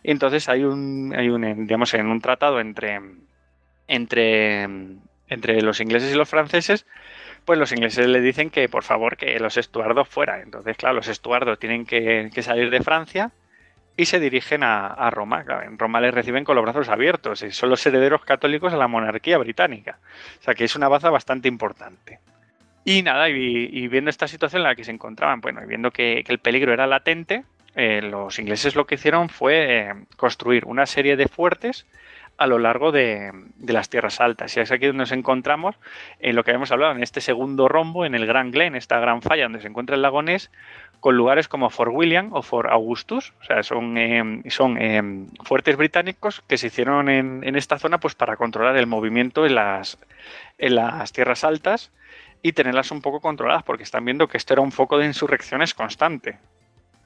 Y 0.01 0.11
entonces 0.11 0.49
hay 0.49 0.63
un, 0.63 1.13
hay 1.15 1.29
un, 1.29 1.67
digamos, 1.67 1.93
en 1.93 2.07
un 2.07 2.19
tratado 2.21 2.59
entre, 2.59 2.99
entre, 3.87 4.63
entre 5.29 5.61
los 5.61 5.79
ingleses 5.79 6.13
y 6.13 6.17
los 6.17 6.27
franceses, 6.27 6.85
pues 7.45 7.59
los 7.59 7.71
ingleses 7.71 8.07
le 8.07 8.21
dicen 8.21 8.49
que 8.49 8.67
por 8.69 8.83
favor 8.83 9.15
que 9.15 9.39
los 9.39 9.57
estuardos 9.57 10.07
fuera. 10.07 10.41
Entonces, 10.41 10.75
claro, 10.77 10.95
los 10.95 11.07
estuardos 11.07 11.59
tienen 11.59 11.85
que, 11.85 12.29
salir 12.41 12.69
de 12.69 12.81
Francia 12.81 13.31
y 13.95 14.05
se 14.05 14.19
dirigen 14.19 14.63
a, 14.63 15.09
Roma. 15.11 15.45
en 15.63 15.77
Roma 15.77 16.01
les 16.01 16.13
reciben 16.13 16.43
con 16.43 16.55
los 16.55 16.63
brazos 16.63 16.89
abiertos 16.89 17.43
y 17.43 17.51
son 17.51 17.69
los 17.69 17.85
herederos 17.85 18.25
católicos 18.25 18.73
a 18.73 18.77
la 18.77 18.87
monarquía 18.87 19.37
británica. 19.37 19.99
O 20.39 20.43
sea 20.43 20.55
que 20.55 20.63
es 20.63 20.75
una 20.75 20.87
baza 20.87 21.11
bastante 21.11 21.47
importante. 21.47 22.19
Y 22.85 23.01
nada, 23.01 23.29
y, 23.29 23.87
viendo 23.87 24.09
esta 24.09 24.27
situación 24.27 24.61
en 24.61 24.67
la 24.67 24.75
que 24.75 24.83
se 24.83 24.91
encontraban, 24.91 25.39
bueno, 25.39 25.63
y 25.63 25.67
viendo 25.67 25.91
que, 25.91 26.23
el 26.27 26.39
peligro 26.39 26.73
era 26.73 26.85
latente, 26.85 27.43
eh, 27.75 28.01
los 28.01 28.37
ingleses 28.39 28.75
lo 28.75 28.85
que 28.85 28.95
hicieron 28.95 29.29
fue 29.29 29.87
eh, 29.87 29.93
construir 30.17 30.65
una 30.65 30.85
serie 30.85 31.15
de 31.15 31.27
fuertes 31.27 31.87
a 32.37 32.45
lo 32.45 32.59
largo 32.59 32.91
de, 32.91 33.31
las 33.65 33.89
tierras 33.89 34.19
altas. 34.19 34.57
Y 34.57 34.59
es 34.59 34.71
aquí 34.71 34.87
donde 34.87 35.03
nos 35.03 35.11
encontramos 35.13 35.75
en 36.19 36.35
lo 36.35 36.43
que 36.43 36.51
habíamos 36.51 36.71
hablado, 36.71 36.91
en 36.91 37.01
este 37.01 37.21
segundo 37.21 37.69
rombo, 37.69 38.05
en 38.05 38.15
el 38.15 38.25
Gran 38.25 38.51
Glen, 38.51 38.75
esta 38.75 38.99
gran 38.99 39.21
falla 39.21 39.43
donde 39.43 39.61
se 39.61 39.67
encuentra 39.67 39.95
el 39.95 40.01
lagonés, 40.01 40.51
con 40.99 41.15
lugares 41.15 41.47
como 41.47 41.69
Fort 41.69 41.91
William 41.93 42.33
o 42.33 42.41
Fort 42.41 42.69
Augustus. 42.69 43.33
O 43.41 43.45
sea, 43.45 43.63
son, 43.63 43.97
eh, 43.97 44.41
son 44.49 45.29
fuertes 45.43 45.77
británicos 45.77 46.43
que 46.47 46.57
se 46.57 46.67
hicieron 46.67 47.07
en, 47.07 47.43
en, 47.45 47.55
esta 47.55 47.79
zona 47.79 47.99
pues, 47.99 48.13
para 48.13 48.35
controlar 48.35 48.75
el 48.75 48.87
movimiento 48.87 49.45
en 49.45 49.55
las, 49.55 49.97
en 50.57 50.75
las 50.75 51.13
tierras 51.13 51.45
altas 51.45 51.91
y 52.43 52.51
tenerlas 52.51 52.91
un 52.91 53.01
poco 53.01 53.21
controladas, 53.21 53.63
porque 53.63 53.83
están 53.83 54.05
viendo 54.05 54.27
que 54.27 54.37
esto 54.37 54.53
era 54.53 54.61
un 54.61 54.71
foco 54.71 54.99
de 54.99 55.05
insurrecciones 55.05 55.73
constante. 55.73 56.37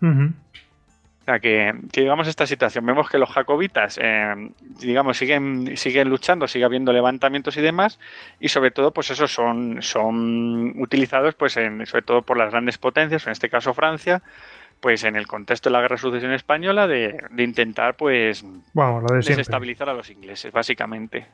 O 0.01 1.23
sea, 1.25 1.39
que, 1.39 1.73
digamos 1.93 2.27
esta 2.27 2.47
situación, 2.47 2.85
vemos 2.85 3.07
que 3.09 3.19
los 3.19 3.29
jacobitas, 3.29 3.99
eh, 4.01 4.49
digamos, 4.79 5.15
siguen, 5.17 5.77
siguen 5.77 6.09
luchando, 6.09 6.47
sigue 6.47 6.65
habiendo 6.65 6.91
levantamientos 6.91 7.55
y 7.57 7.61
demás, 7.61 7.99
y 8.39 8.47
sobre 8.49 8.71
todo, 8.71 8.91
pues 8.91 9.11
eso 9.11 9.27
son, 9.27 9.81
son 9.81 10.73
utilizados, 10.81 11.35
pues 11.35 11.55
en, 11.57 11.85
sobre 11.85 12.01
todo 12.01 12.23
por 12.23 12.37
las 12.37 12.51
grandes 12.51 12.79
potencias, 12.79 13.27
en 13.27 13.33
este 13.33 13.49
caso 13.49 13.75
Francia, 13.75 14.23
pues 14.79 15.03
en 15.03 15.15
el 15.15 15.27
contexto 15.27 15.69
de 15.69 15.73
la 15.73 15.81
guerra 15.81 15.97
de 15.97 16.01
sucesión 16.01 16.33
española, 16.33 16.87
de, 16.87 17.15
intentar, 17.37 17.95
pues, 17.95 18.43
desestabilizar 19.23 19.89
a 19.89 19.93
los 19.93 20.09
ingleses, 20.09 20.51
básicamente 20.51 21.27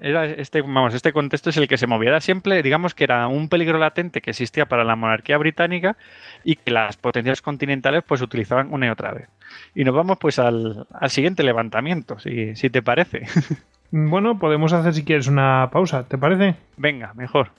este, 0.00 0.62
vamos, 0.62 0.94
este 0.94 1.12
contexto 1.12 1.50
es 1.50 1.56
el 1.56 1.68
que 1.68 1.76
se 1.76 1.86
movía 1.86 2.20
siempre, 2.20 2.62
digamos 2.62 2.94
que 2.94 3.04
era 3.04 3.26
un 3.28 3.48
peligro 3.48 3.78
latente 3.78 4.20
que 4.20 4.30
existía 4.30 4.66
para 4.66 4.84
la 4.84 4.96
monarquía 4.96 5.38
británica 5.38 5.96
y 6.44 6.56
que 6.56 6.70
las 6.70 6.96
potencias 6.96 7.42
continentales 7.42 8.02
pues 8.06 8.22
utilizaban 8.22 8.72
una 8.72 8.86
y 8.86 8.90
otra 8.90 9.12
vez. 9.12 9.28
Y 9.74 9.84
nos 9.84 9.94
vamos 9.94 10.18
pues 10.18 10.38
al, 10.38 10.86
siguiente 11.08 11.42
levantamiento, 11.42 12.18
si, 12.18 12.56
si 12.56 12.70
te 12.70 12.82
parece. 12.82 13.26
Bueno, 13.94 14.38
podemos 14.38 14.72
hacer 14.72 14.94
si 14.94 15.04
quieres 15.04 15.28
una 15.28 15.68
pausa, 15.70 16.08
¿te 16.08 16.16
parece? 16.16 16.56
Venga, 16.78 17.12
mejor. 17.12 17.50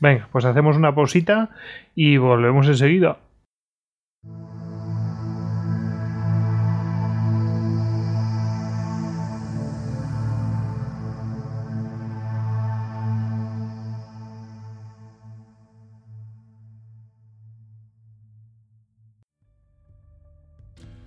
Venga, 0.00 0.28
pues 0.32 0.44
hacemos 0.44 0.76
una 0.76 0.92
pausita 0.92 1.50
y 1.94 2.16
volvemos 2.16 2.66
enseguida. 2.66 3.18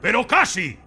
pero 0.00 0.26
casi. 0.26 0.78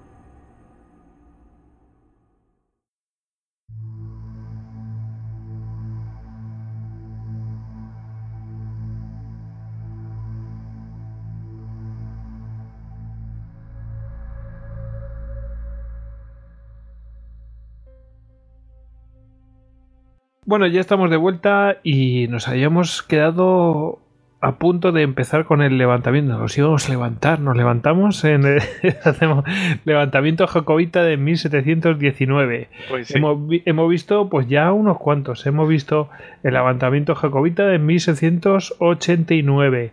Bueno, 20.46 20.68
ya 20.68 20.82
estamos 20.82 21.10
de 21.10 21.18
vuelta 21.18 21.78
y 21.84 22.28
nos 22.28 22.48
habíamos 22.48 23.02
quedado 23.02 24.03
a 24.44 24.58
punto 24.58 24.92
de 24.92 25.04
empezar 25.04 25.46
con 25.46 25.62
el 25.62 25.78
levantamiento. 25.78 26.38
Nos 26.38 26.58
íbamos 26.58 26.88
a 26.88 26.90
levantar, 26.92 27.40
nos 27.40 27.56
levantamos 27.56 28.26
en 28.26 28.44
hacemos 29.06 29.46
levantamiento 29.86 30.48
jacobita 30.48 31.02
de 31.02 31.16
1719. 31.16 32.68
Pues 32.90 33.16
hemos, 33.16 33.50
hemos, 33.66 33.90
visto 33.90 34.30
pues 34.30 34.50
ya 34.50 34.74
unos 34.74 34.98
cuantos. 34.98 35.46
Hemos 35.46 35.70
visto 35.70 36.10
el 36.44 36.56
levantamiento 36.56 37.16
jacobita 37.16 37.66
de 37.68 37.80
1789, 37.80 39.92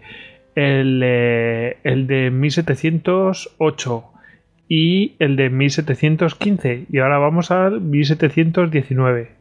el, 0.57 1.01
eh, 1.05 1.76
el 1.84 2.09
de 2.09 2.32
1708 2.32 4.05
y 4.68 5.14
el 5.20 5.36
de 5.36 5.48
1715 5.48 6.86
y 6.90 6.98
ahora 6.98 7.18
vamos 7.18 7.53
al 7.53 7.80
1719. 7.80 9.39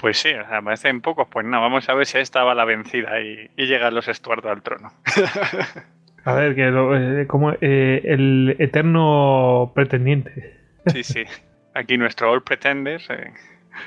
Pues 0.00 0.18
sí, 0.18 0.30
o 0.32 0.48
sea, 0.48 0.62
parecen 0.62 1.02
pocos. 1.02 1.28
Pues 1.30 1.44
no, 1.44 1.60
vamos 1.60 1.88
a 1.88 1.94
ver 1.94 2.06
si 2.06 2.16
esta 2.16 2.42
va 2.42 2.54
la 2.54 2.64
vencida 2.64 3.20
y, 3.20 3.50
y 3.56 3.66
llegan 3.66 3.94
los 3.94 4.08
Estuardo 4.08 4.50
al 4.50 4.62
trono. 4.62 4.92
a 6.24 6.32
ver, 6.32 6.54
que 6.54 6.68
eh, 6.68 7.26
como 7.26 7.52
eh, 7.60 8.00
el 8.04 8.56
eterno 8.58 9.72
pretendiente. 9.74 10.56
sí, 10.86 11.02
sí. 11.04 11.24
Aquí 11.74 11.98
nuestro 11.98 12.32
All 12.32 12.42
Pretenders, 12.42 13.10
eh, 13.10 13.32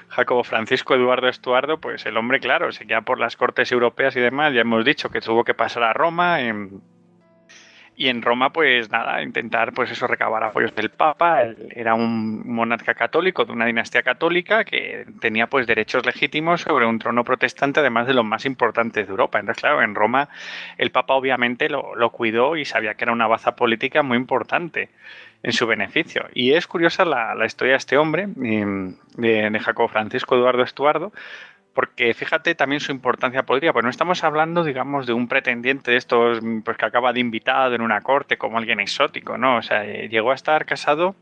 Jacobo 0.09 0.43
Francisco 0.43 0.93
Eduardo 0.93 1.27
Estuardo, 1.27 1.81
pues 1.81 2.05
el 2.05 2.15
hombre, 2.15 2.39
claro, 2.39 2.71
se 2.71 2.85
queda 2.85 3.01
por 3.01 3.19
las 3.19 3.35
cortes 3.35 3.71
europeas 3.71 4.15
y 4.15 4.19
demás. 4.19 4.53
Ya 4.53 4.61
hemos 4.61 4.85
dicho 4.85 5.09
que 5.09 5.19
tuvo 5.19 5.43
que 5.43 5.55
pasar 5.55 5.83
a 5.83 5.93
Roma. 5.93 6.41
En, 6.41 6.81
Y 7.95 8.07
en 8.07 8.21
Roma, 8.21 8.51
pues 8.51 8.89
nada, 8.89 9.21
intentar 9.21 9.71
pues 9.73 9.91
eso 9.91 10.07
recabar 10.07 10.43
apoyos 10.43 10.73
del 10.75 10.89
Papa. 10.89 11.43
Era 11.69 11.93
un 11.93 12.41
monarca 12.47 12.95
católico 12.95 13.45
de 13.45 13.51
una 13.51 13.65
dinastía 13.65 14.01
católica 14.01 14.63
que 14.63 15.05
tenía 15.19 15.47
pues 15.47 15.67
derechos 15.67 16.05
legítimos 16.05 16.61
sobre 16.61 16.87
un 16.87 16.97
trono 16.97 17.23
protestante, 17.23 17.81
además 17.81 18.07
de 18.07 18.15
los 18.15 18.25
más 18.25 18.45
importantes 18.45 19.05
de 19.05 19.11
Europa. 19.11 19.39
Entonces, 19.39 19.61
claro, 19.61 19.81
en 19.81 19.93
Roma 19.93 20.29
el 20.77 20.91
Papa 20.91 21.13
obviamente 21.13 21.69
lo, 21.69 21.95
lo 21.95 22.09
cuidó 22.11 22.57
y 22.57 22.65
sabía 22.65 22.95
que 22.95 23.05
era 23.05 23.11
una 23.11 23.27
baza 23.27 23.55
política 23.55 24.01
muy 24.01 24.17
importante 24.17 24.89
en 25.43 25.51
su 25.51 25.67
beneficio. 25.67 26.25
Y 26.33 26.53
es 26.53 26.65
curiosa 26.67 27.05
la, 27.05 27.35
la 27.35 27.45
historia 27.45 27.73
de 27.73 27.77
este 27.77 27.97
hombre, 27.97 28.23
em, 28.41 28.95
de, 29.17 29.49
de 29.49 29.59
Francisco 29.89 30.35
Eduardo 30.35 30.63
Estuardo, 30.63 31.11
porque 31.73 32.13
fíjate 32.13 32.53
también 32.55 32.79
su 32.79 32.91
importancia 32.91 33.43
política, 33.43 33.73
pues 33.73 33.83
no 33.83 33.89
estamos 33.89 34.23
hablando, 34.23 34.63
digamos, 34.63 35.07
de 35.07 35.13
un 35.13 35.27
pretendiente 35.27 35.91
de 35.91 35.97
estos 35.97 36.39
pues, 36.63 36.77
que 36.77 36.85
acaba 36.85 37.13
de 37.13 37.19
invitado 37.19 37.73
en 37.73 37.81
una 37.81 38.01
corte 38.01 38.37
como 38.37 38.57
alguien 38.57 38.79
exótico, 38.79 39.37
¿no? 39.37 39.57
O 39.57 39.61
sea, 39.61 39.85
eh, 39.85 40.07
llegó 40.07 40.31
a 40.31 40.35
estar 40.35 40.65
casado 40.65 41.15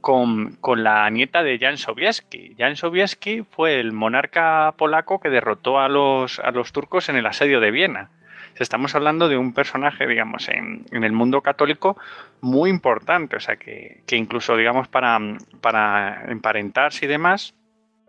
con, 0.00 0.56
con, 0.56 0.84
la 0.84 1.08
nieta 1.08 1.42
de 1.42 1.58
Jan 1.58 1.78
Sobieski. 1.78 2.54
Jan 2.58 2.76
Sobieski 2.76 3.44
fue 3.50 3.80
el 3.80 3.92
monarca 3.92 4.74
polaco 4.76 5.20
que 5.20 5.30
derrotó 5.30 5.80
a 5.80 5.88
los, 5.88 6.38
a 6.40 6.50
los 6.50 6.72
turcos 6.72 7.08
en 7.08 7.16
el 7.16 7.26
asedio 7.26 7.60
de 7.60 7.70
Viena. 7.70 8.10
Estamos 8.56 8.94
hablando 8.94 9.28
de 9.28 9.38
un 9.38 9.54
personaje, 9.54 10.06
digamos, 10.06 10.48
en, 10.48 10.84
en 10.90 11.04
el 11.04 11.12
mundo 11.12 11.40
católico 11.42 11.96
muy 12.40 12.70
importante, 12.70 13.36
o 13.36 13.40
sea, 13.40 13.56
que, 13.56 14.02
que 14.06 14.16
incluso, 14.16 14.56
digamos, 14.56 14.88
para, 14.88 15.18
para 15.60 16.24
emparentarse 16.28 17.06
y 17.06 17.08
demás, 17.08 17.54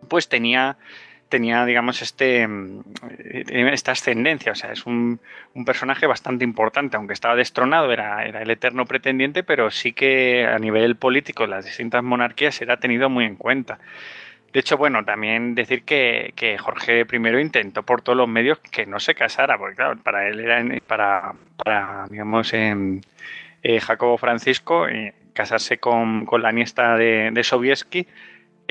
pues 0.08 0.28
tenía 0.28 0.76
tenía, 1.30 1.64
digamos, 1.64 2.02
este, 2.02 2.46
esta 3.48 3.92
ascendencia. 3.92 4.52
O 4.52 4.54
sea, 4.54 4.72
es 4.72 4.84
un, 4.84 5.20
un, 5.54 5.64
personaje 5.64 6.06
bastante 6.06 6.44
importante, 6.44 6.98
aunque 6.98 7.14
estaba 7.14 7.34
destronado, 7.34 7.90
era, 7.90 8.26
era, 8.26 8.42
el 8.42 8.50
eterno 8.50 8.84
pretendiente, 8.84 9.42
pero 9.42 9.70
sí 9.70 9.92
que 9.92 10.46
a 10.46 10.58
nivel 10.58 10.96
político, 10.96 11.46
las 11.46 11.64
distintas 11.64 12.02
monarquías 12.02 12.60
era 12.60 12.76
tenido 12.76 13.08
muy 13.08 13.24
en 13.24 13.36
cuenta. 13.36 13.78
De 14.52 14.60
hecho, 14.60 14.76
bueno, 14.76 15.04
también 15.04 15.54
decir 15.54 15.84
que, 15.84 16.32
que 16.34 16.58
Jorge 16.58 17.06
I 17.10 17.40
intentó 17.40 17.84
por 17.84 18.02
todos 18.02 18.18
los 18.18 18.28
medios 18.28 18.58
que 18.58 18.84
no 18.84 18.98
se 18.98 19.14
casara, 19.14 19.56
porque 19.56 19.76
claro, 19.76 19.96
para 20.02 20.28
él 20.28 20.40
era, 20.40 20.62
para, 20.86 21.34
para 21.56 22.06
digamos, 22.10 22.52
eh, 22.52 23.00
Jacobo 23.80 24.18
Francisco, 24.18 24.88
eh, 24.88 25.14
casarse 25.34 25.78
con, 25.78 26.26
con, 26.26 26.42
la 26.42 26.50
niesta 26.50 26.96
de, 26.96 27.30
de 27.32 27.44
Sobieski 27.44 28.08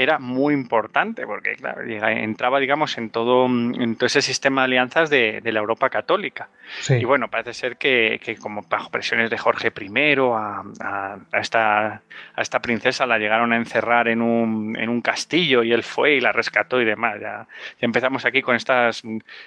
era 0.02 0.18
muy 0.18 0.54
importante 0.54 1.26
porque 1.26 1.56
claro, 1.58 1.82
entraba 1.82 2.60
digamos 2.60 2.98
en 2.98 3.10
todo, 3.10 3.48
en 3.48 3.96
todo 3.98 4.06
ese 4.06 4.22
sistema 4.22 4.62
de 4.62 4.66
alianzas 4.66 5.10
de, 5.10 5.42
de 5.42 5.52
la 5.52 5.60
Europa 5.60 5.90
católica. 5.90 6.48
Sí. 6.82 6.94
y 6.94 7.04
bueno 7.04 7.30
parece 7.30 7.54
ser 7.54 7.78
que, 7.78 8.22
que, 8.24 8.38
como 8.38 8.62
bajo 8.62 8.92
presiones 8.92 9.30
de 9.30 9.38
Jorge 9.38 9.74
I 9.76 9.90
a, 10.32 10.64
a, 10.80 11.18
a, 11.34 11.40
esta, 11.40 11.88
a 12.36 12.42
esta 12.42 12.60
princesa 12.62 13.06
la 13.06 13.18
llegaron 13.18 13.52
a 13.52 13.58
encerrar 13.58 14.08
en 14.08 14.22
un, 14.22 14.78
en 14.78 14.88
un 14.88 15.02
castillo 15.02 15.64
y 15.64 15.74
él 15.74 15.84
fue 15.84 16.14
y 16.14 16.22
la 16.22 16.32
rescató 16.32 16.80
y 16.80 16.86
demás. 16.86 17.20
Ya, 17.20 17.48
ya 17.82 17.86
empezamos 17.86 18.24
aquí 18.24 18.42
con 18.42 18.56
estas 18.56 19.04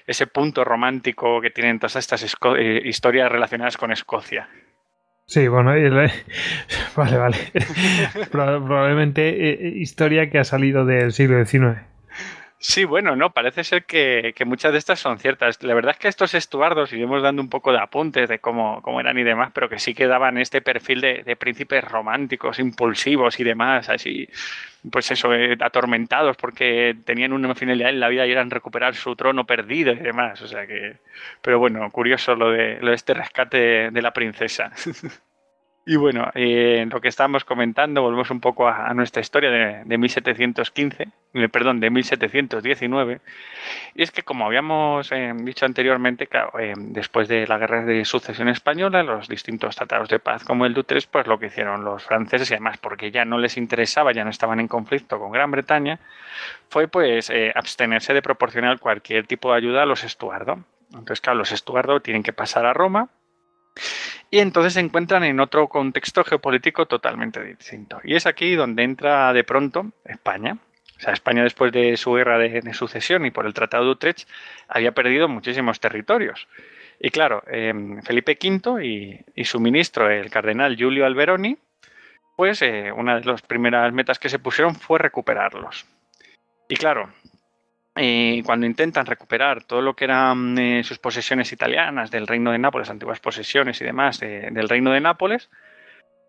ese 0.07 0.27
punto 0.27 0.65
romántico 0.65 1.41
que 1.41 1.51
tienen 1.51 1.79
todas 1.79 1.97
estas 1.97 2.23
eh, 2.25 2.83
historias 2.85 3.33
relacionadas 3.33 3.79
con 3.79 3.91
Escocia 3.91 4.49
Sí, 5.27 5.49
bueno, 5.49 5.73
vale, 6.97 7.17
vale. 7.17 7.37
Probablemente 8.31 9.67
eh, 9.67 9.69
historia 9.77 10.31
que 10.31 10.39
ha 10.39 10.45
salido 10.45 10.85
del 10.85 11.13
siglo 11.13 11.45
XIX. 11.45 11.92
Sí, 12.65 12.85
bueno, 12.85 13.17
no, 13.17 13.33
parece 13.33 13.65
ser 13.65 13.85
que, 13.85 14.35
que, 14.37 14.45
muchas 14.45 14.71
de 14.71 14.79
estas 14.79 15.01
son 15.01 15.19
ciertas. 15.19 15.61
La 15.65 15.75
verdad 15.75 15.93
es 15.93 15.99
que 15.99 16.07
estos 16.07 16.33
estuardos, 16.35 16.93
iremos 16.93 17.21
dando 17.21 17.43
un 17.43 17.49
poco 17.49 17.73
de 17.73 17.81
apuntes 17.81 18.29
de 18.29 18.39
cómo, 18.39 18.81
cómo 18.83 19.01
eran 19.01 19.19
y 19.19 19.25
demás, 19.25 19.51
pero 19.53 19.69
que 19.69 19.81
sí 19.81 19.95
que 19.95 20.07
daban 20.07 20.39
este 20.39 20.63
perfil 20.63 21.01
de, 21.01 21.25
de 21.25 21.35
príncipes 21.35 21.83
románticos, 21.83 22.61
impulsivos 22.61 23.41
y 23.41 23.45
demás, 23.45 23.89
así, 23.89 24.29
pues 24.93 25.11
eso, 25.11 25.35
eh, 25.35 25.57
atormentados 25.61 26.37
porque 26.37 26.97
tenían 27.05 27.33
una 27.33 27.55
finalidad 27.57 27.91
en 27.91 27.99
la 27.99 28.09
vida 28.09 28.27
y 28.29 28.33
eran 28.33 28.51
recuperar 28.51 28.95
su 28.95 29.17
trono 29.17 29.45
perdido 29.45 29.93
y 29.93 29.97
demás. 29.97 30.41
O 30.43 30.47
sea 30.47 30.65
que, 30.65 30.99
pero 31.41 31.59
bueno, 31.59 31.91
curioso 31.91 32.37
lo 32.37 32.53
de, 32.53 32.79
lo 32.81 32.91
de 32.91 32.95
este 32.97 33.13
rescate 33.15 33.91
de 33.91 34.03
la 34.03 34.13
princesa. 34.13 34.71
Y 35.85 35.97
bueno, 35.97 36.31
eh, 36.35 36.87
lo 36.89 37.01
que 37.01 37.09
estábamos 37.09 37.45
comentando, 37.45 38.03
volvemos 38.03 38.31
un 38.31 38.41
poco 38.41 38.69
a, 38.69 38.95
nuestra 38.95 39.21
historia 39.21 39.51
de, 39.51 39.83
de, 39.85 39.99
1715, 39.99 41.09
perdón, 41.51 41.81
de 41.81 41.91
1719. 41.91 43.21
Y 43.97 44.03
es 44.03 44.13
que, 44.13 44.23
como 44.23 44.47
habíamos 44.47 45.11
eh, 45.11 45.33
dicho 45.39 45.67
anteriormente, 45.67 46.29
eh, 46.61 46.75
después 46.77 47.27
de 47.27 47.49
la 47.49 47.59
guerra 47.59 47.85
de 47.85 48.05
sucesión 48.05 48.49
española, 48.49 49.03
los 49.03 49.27
distintos 49.27 49.75
tratados 49.75 50.09
de 50.09 50.21
paz 50.21 50.45
como 50.45 50.67
el 50.67 50.75
de 50.75 50.81
Utrecht, 50.81 51.11
pues 51.11 51.27
lo 51.27 51.41
que 51.41 51.47
hicieron 51.47 51.85
los 51.85 52.05
franceses, 52.05 52.49
y 52.53 52.55
además 52.55 52.79
porque 52.79 53.11
ya 53.11 53.25
no 53.25 53.39
les 53.39 53.57
interesaba, 53.57 54.13
ya 54.13 54.23
no 54.23 54.31
estaban 54.31 54.61
en 54.61 54.69
conflicto 54.69 55.19
con 55.19 55.33
Gran 55.33 55.51
Bretaña, 55.51 55.99
fue 56.69 56.87
pues 56.87 57.29
eh, 57.29 57.51
abstenerse 57.57 58.15
de 58.15 58.23
proporcionar 58.23 58.79
cualquier 58.79 59.27
tipo 59.27 59.51
de 59.51 59.59
ayuda 59.59 59.83
a 59.83 59.87
los 59.87 60.05
Estuardo. 60.05 60.61
Entonces, 60.93 61.21
claro, 61.21 61.41
los 61.41 61.51
Estuardo 61.51 61.99
tienen 61.99 62.23
que 62.23 62.33
pasar 62.33 62.67
a 62.67 62.73
Roma 62.73 63.09
y 64.33 64.39
entonces 64.39 64.73
se 64.73 64.81
encuentran 64.81 65.25
en 65.25 65.41
otro 65.41 65.69
contexto 65.69 66.25
geopolítico 66.25 66.87
totalmente 66.87 67.45
distinto. 67.45 68.01
Y 68.03 68.15
es 68.15 68.25
aquí 68.25 68.55
donde 68.55 68.83
entra 68.83 69.31
de 69.35 69.45
pronto 69.45 69.93
España. 70.07 70.57
O 70.97 71.01
sea, 71.01 71.13
España 71.13 71.43
después 71.43 71.71
de 71.71 71.99
su 71.99 72.15
guerra 72.15 72.39
de, 72.39 72.73
sucesión 72.73 73.27
y 73.27 73.31
por 73.31 73.45
el 73.45 73.53
Tratado 73.53 73.85
de 73.85 73.91
Utrecht 73.91 74.27
había 74.69 74.93
perdido 74.93 75.29
muchísimos 75.29 75.81
territorios. 75.81 76.49
Y 76.99 77.11
claro, 77.11 77.43
eh, 77.47 77.75
Felipe 78.05 78.39
V 78.43 78.83
y, 78.83 79.21
y, 79.35 79.45
su 79.45 79.61
ministro, 79.61 80.09
el 80.09 80.31
cardenal 80.31 80.77
Giulio 80.77 81.05
Alberoni, 81.05 81.59
pues 82.35 82.63
eh, 82.63 82.91
una 82.91 83.21
de 83.21 83.27
las 83.27 83.43
primeras 83.43 83.93
metas 83.93 84.19
que 84.19 84.31
se 84.31 84.39
pusieron 84.39 84.75
fue 84.75 84.99
recuperarlos. 84.99 85.85
Y 86.71 86.77
claro, 86.77 87.13
eh, 87.95 88.43
cuando 88.45 88.67
intentan 88.67 89.05
recuperar 89.07 89.65
todo 89.65 89.83
lo 89.83 89.95
que 89.95 90.05
eran 90.05 90.57
eh, 90.59 90.83
sus 90.83 90.99
posesiones 90.99 91.53
italianas 91.53 92.11
del 92.11 92.27
reino 92.27 92.51
de 92.51 92.59
Nápoles, 92.59 92.89
antiguas 92.89 93.21
posesiones 93.21 93.81
y 93.81 93.85
demás 93.85 94.23
eh, 94.23 94.49
del 94.51 94.69
reino 94.69 94.93
de 94.93 95.01
Nápoles, 95.01 95.51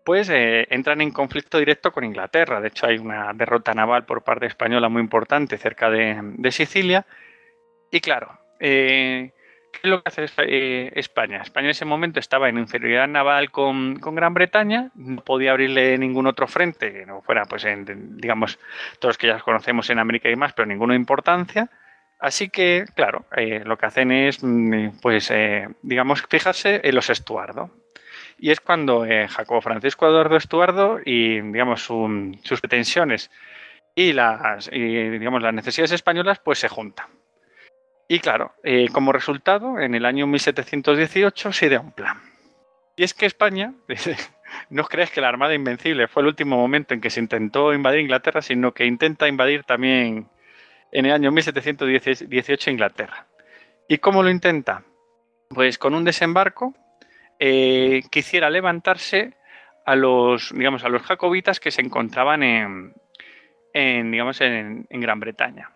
pues 0.04 0.28
eh, 0.28 0.66
entran 0.70 1.00
en 1.00 1.10
conflicto 1.10 1.58
directo 1.58 1.90
con 1.90 2.04
Inglaterra. 2.04 2.60
De 2.60 2.68
hecho, 2.68 2.86
hay 2.86 2.98
una 2.98 3.32
derrota 3.32 3.72
naval 3.72 4.04
por 4.04 4.22
parte 4.22 4.46
española 4.46 4.90
muy 4.90 5.00
importante 5.00 5.56
cerca 5.56 5.88
de, 5.88 6.18
de 6.20 6.52
Sicilia. 6.52 7.06
Y 7.90 8.00
claro, 8.00 8.38
¿qué 9.74 9.88
es 9.88 9.90
lo 9.90 10.02
que 10.02 10.08
hace 10.08 10.98
España? 10.98 11.42
España 11.42 11.66
en 11.66 11.70
ese 11.70 11.84
momento 11.84 12.20
estaba 12.20 12.48
en 12.48 12.58
inferioridad 12.58 13.08
naval 13.08 13.50
con, 13.50 13.98
con, 13.98 14.14
Gran 14.14 14.34
Bretaña, 14.34 14.90
no 14.94 15.22
podía 15.22 15.50
abrirle 15.50 15.98
ningún 15.98 16.26
otro 16.26 16.46
frente 16.46 16.92
que 16.92 17.06
no 17.06 17.22
fuera, 17.22 17.44
pues, 17.44 17.64
en, 17.64 18.16
digamos, 18.18 18.58
todos 18.98 19.18
que 19.18 19.26
ya 19.26 19.40
conocemos 19.40 19.90
en 19.90 19.98
América 19.98 20.30
y 20.30 20.36
más, 20.36 20.52
pero 20.52 20.66
ninguno 20.66 20.92
de 20.92 20.98
importancia. 20.98 21.70
Así 22.18 22.48
que, 22.48 22.86
claro, 22.94 23.26
eh, 23.36 23.62
lo 23.64 23.76
que 23.76 23.86
hacen 23.86 24.10
es, 24.12 24.40
pues, 25.02 25.30
eh, 25.30 25.68
digamos, 25.82 26.22
fijarse 26.28 26.80
en 26.82 26.94
los 26.94 27.10
Estuardo. 27.10 27.70
Y 28.38 28.50
es 28.50 28.60
cuando 28.60 29.04
eh, 29.04 29.28
Jacobo 29.28 29.60
Francisco 29.60 30.06
Eduardo 30.06 30.36
Estuardo 30.36 31.00
y, 31.04 31.40
digamos, 31.40 31.82
su, 31.82 32.38
sus 32.42 32.60
pretensiones 32.60 33.30
y 33.94 34.12
las, 34.12 34.68
y, 34.72 35.10
digamos, 35.10 35.42
las 35.42 35.54
necesidades 35.54 35.92
españolas, 35.92 36.40
pues 36.40 36.58
se 36.58 36.68
juntan. 36.68 37.06
Y 38.08 38.18
claro, 38.18 38.52
eh, 38.62 38.88
como 38.92 39.12
resultado, 39.12 39.80
en 39.80 39.94
el 39.94 40.04
año 40.04 40.26
1718 40.26 41.52
se 41.52 41.66
idea 41.66 41.80
un 41.80 41.92
plan. 41.92 42.20
Y 42.96 43.02
es 43.02 43.14
que 43.14 43.26
España, 43.26 43.74
no 44.70 44.82
os 44.82 44.88
creáis 44.88 45.10
que 45.10 45.20
la 45.20 45.28
Armada 45.28 45.54
Invencible 45.54 46.06
fue 46.06 46.22
el 46.22 46.28
último 46.28 46.56
momento 46.56 46.94
en 46.94 47.00
que 47.00 47.10
se 47.10 47.20
intentó 47.20 47.72
invadir 47.72 48.00
Inglaterra, 48.00 48.42
sino 48.42 48.72
que 48.72 48.84
intenta 48.84 49.26
invadir 49.26 49.64
también 49.64 50.28
en 50.92 51.06
el 51.06 51.12
año 51.12 51.32
1718 51.32 52.70
Inglaterra. 52.70 53.26
¿Y 53.88 53.98
cómo 53.98 54.22
lo 54.22 54.30
intenta? 54.30 54.84
Pues 55.48 55.78
con 55.78 55.94
un 55.94 56.04
desembarco 56.04 56.74
eh, 57.38 58.02
quisiera 58.10 58.50
levantarse 58.50 59.34
a 59.86 59.96
los, 59.96 60.52
digamos, 60.54 60.84
a 60.84 60.88
los 60.88 61.02
jacobitas 61.02 61.58
que 61.58 61.70
se 61.70 61.82
encontraban 61.82 62.42
en, 62.42 62.94
en 63.72 64.10
digamos, 64.10 64.40
en 64.40 64.86
Gran 64.88 65.20
Bretaña. 65.20 65.73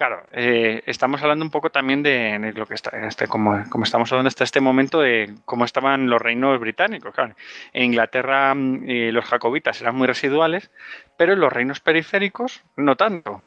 Claro, 0.00 0.22
eh, 0.32 0.82
estamos 0.86 1.20
hablando 1.20 1.44
un 1.44 1.50
poco 1.50 1.68
también 1.68 2.02
de, 2.02 2.54
lo 2.56 2.64
que 2.64 2.72
está, 2.72 3.06
este, 3.06 3.26
como, 3.26 3.62
estamos 3.84 4.10
hablando 4.10 4.28
hasta 4.28 4.44
este 4.44 4.62
momento 4.62 4.98
de 5.02 5.34
cómo 5.44 5.66
estaban 5.66 6.08
los 6.08 6.22
reinos 6.22 6.58
británicos. 6.58 7.14
En 7.74 7.84
Inglaterra 7.84 8.54
eh, 8.86 9.10
los 9.12 9.26
jacobitas 9.26 9.78
eran 9.82 9.96
muy 9.96 10.06
residuales, 10.06 10.70
pero 11.18 11.34
en 11.34 11.40
los 11.40 11.52
reinos 11.52 11.80
periféricos 11.80 12.64
no 12.76 12.96
tanto. 12.96 13.42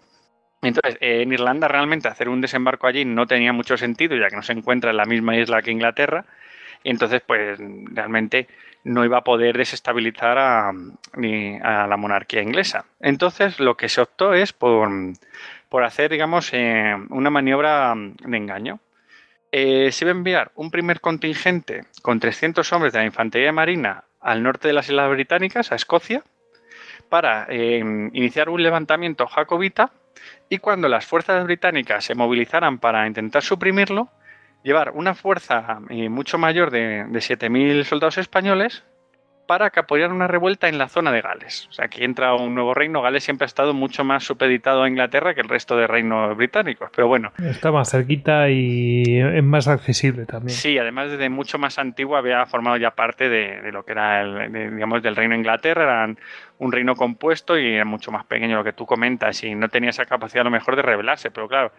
Entonces, 0.62 1.00
eh, 1.02 1.24
en 1.24 1.34
Irlanda 1.34 1.68
realmente 1.68 2.08
hacer 2.08 2.30
un 2.30 2.40
desembarco 2.40 2.86
allí 2.86 3.04
no 3.04 3.26
tenía 3.26 3.52
mucho 3.52 3.76
sentido, 3.76 4.16
ya 4.16 4.28
que 4.28 4.36
no 4.36 4.44
se 4.44 4.54
encuentra 4.54 4.92
en 4.92 4.98
la 4.98 5.06
misma 5.06 5.36
isla 5.36 5.64
que 5.64 5.72
Inglaterra. 5.72 6.24
Entonces, 6.84 7.24
pues 7.26 7.58
realmente 7.86 8.48
no 8.84 9.04
iba 9.04 9.18
a 9.18 9.24
poder 9.24 9.58
desestabilizar 9.58 10.38
a, 10.38 10.70
a 10.70 11.88
la 11.88 11.98
monarquía 11.98 12.44
inglesa. 12.44 12.86
Entonces, 13.00 13.60
lo 13.60 13.76
que 13.76 13.90
se 13.90 14.02
optó 14.02 14.36
es 14.36 14.54
por 14.54 14.90
por 15.74 15.84
hacer, 15.84 16.12
digamos, 16.12 16.52
eh, 16.54 16.95
una 17.10 17.32
maniobra 17.32 17.95
de 17.95 18.38
engaño. 18.38 18.80
eh, 19.52 19.91
se 19.91 20.06
iba 20.06 20.12
a 20.12 20.16
enviar 20.16 20.52
un 20.54 20.70
primer 20.70 21.02
contingente 21.02 21.86
con 22.04 22.20
300 22.20 22.72
hombres 22.74 22.94
de 22.94 23.00
la 23.00 23.06
Infantería 23.06 23.52
Marina 23.52 24.04
al 24.22 24.44
norte 24.44 24.68
de 24.68 24.76
las 24.76 24.88
Islas 24.88 25.10
Británicas, 25.10 25.72
a 25.72 25.76
Escocia, 25.76 26.22
para 27.10 27.48
eh, 27.50 27.80
iniciar 28.14 28.50
un 28.50 28.62
levantamiento 28.62 29.26
jacobita 29.26 29.90
y 30.48 30.60
cuando 30.60 30.88
las 30.90 31.08
fuerzas 31.08 31.44
británicas 31.44 32.06
se 32.06 32.14
movilizaran 32.14 32.78
para 32.78 33.08
intentar 33.08 33.41
suprimirlo, 33.41 34.10
llevar 34.62 34.91
una 34.91 35.16
fuerza 35.16 35.80
mucho 35.90 36.38
mayor 36.38 36.70
de, 36.70 37.06
de 37.10 37.20
7.000 37.20 37.84
soldados 37.84 38.20
españoles 38.20 38.84
para 39.45 39.70
que 39.70 39.82
apoyaran 39.82 40.15
una 40.15 40.28
revuelta 40.28 40.70
en 40.70 40.78
la 40.78 40.88
zona 40.88 41.11
de 41.11 41.22
Gales. 41.22 41.68
O 41.70 41.74
sea, 41.74 41.86
aquí 41.86 42.03
entra 42.03 42.34
un 42.34 42.56
nuevo 42.56 42.74
reino. 42.74 43.02
Gales 43.02 43.24
siempre 43.24 43.45
ha 43.45 43.48
estado 43.48 43.74
mucho 43.74 44.03
más 44.03 44.24
supeditado 44.24 44.84
a 44.84 44.88
Inglaterra 44.88 45.34
que 45.34 45.41
el 45.41 45.49
resto 45.49 45.76
de 45.76 45.88
reinos 45.88 46.36
británicos. 46.38 46.90
Pero 46.95 47.07
bueno. 47.07 47.32
Está 47.44 47.72
más 47.72 47.91
cerquita 47.91 48.49
y 48.49 49.20
es 49.20 49.44
más 49.44 49.68
accesible 49.68 50.26
también. 50.26 50.56
Sí, 50.56 50.78
además 50.78 51.11
desde 51.11 51.30
mucho 51.30 51.57
más 51.57 51.78
antiguo 51.78 52.15
había 52.15 52.45
formado 52.45 52.78
ya 52.78 52.91
parte 52.91 53.30
de, 53.30 53.72
lo 53.72 53.84
que 53.84 53.91
era 53.91 54.22
el, 54.22 54.74
digamos, 54.76 55.03
del 55.03 55.15
reino 55.15 55.34
de 55.34 55.40
Inglaterra. 55.40 55.84
Eran 55.84 56.18
un 56.60 56.72
reino 56.72 56.95
compuesto 56.95 57.57
y 57.57 57.74
era 57.74 57.86
mucho 57.86 58.11
más 58.11 58.26
pequeño 58.26 58.56
lo 58.56 58.64
que 58.64 58.74
tú 58.74 58.86
comentas 58.86 59.44
y 59.44 59.56
no 59.56 59.68
tenía 59.68 59.90
esa 59.90 60.06
capacidad 60.06 60.41
a 60.41 60.45
lo 60.45 60.52
mejor 60.52 60.76
de 60.78 60.84
rebelarse. 60.84 61.32
Pero 61.32 61.49
claro, 61.49 61.74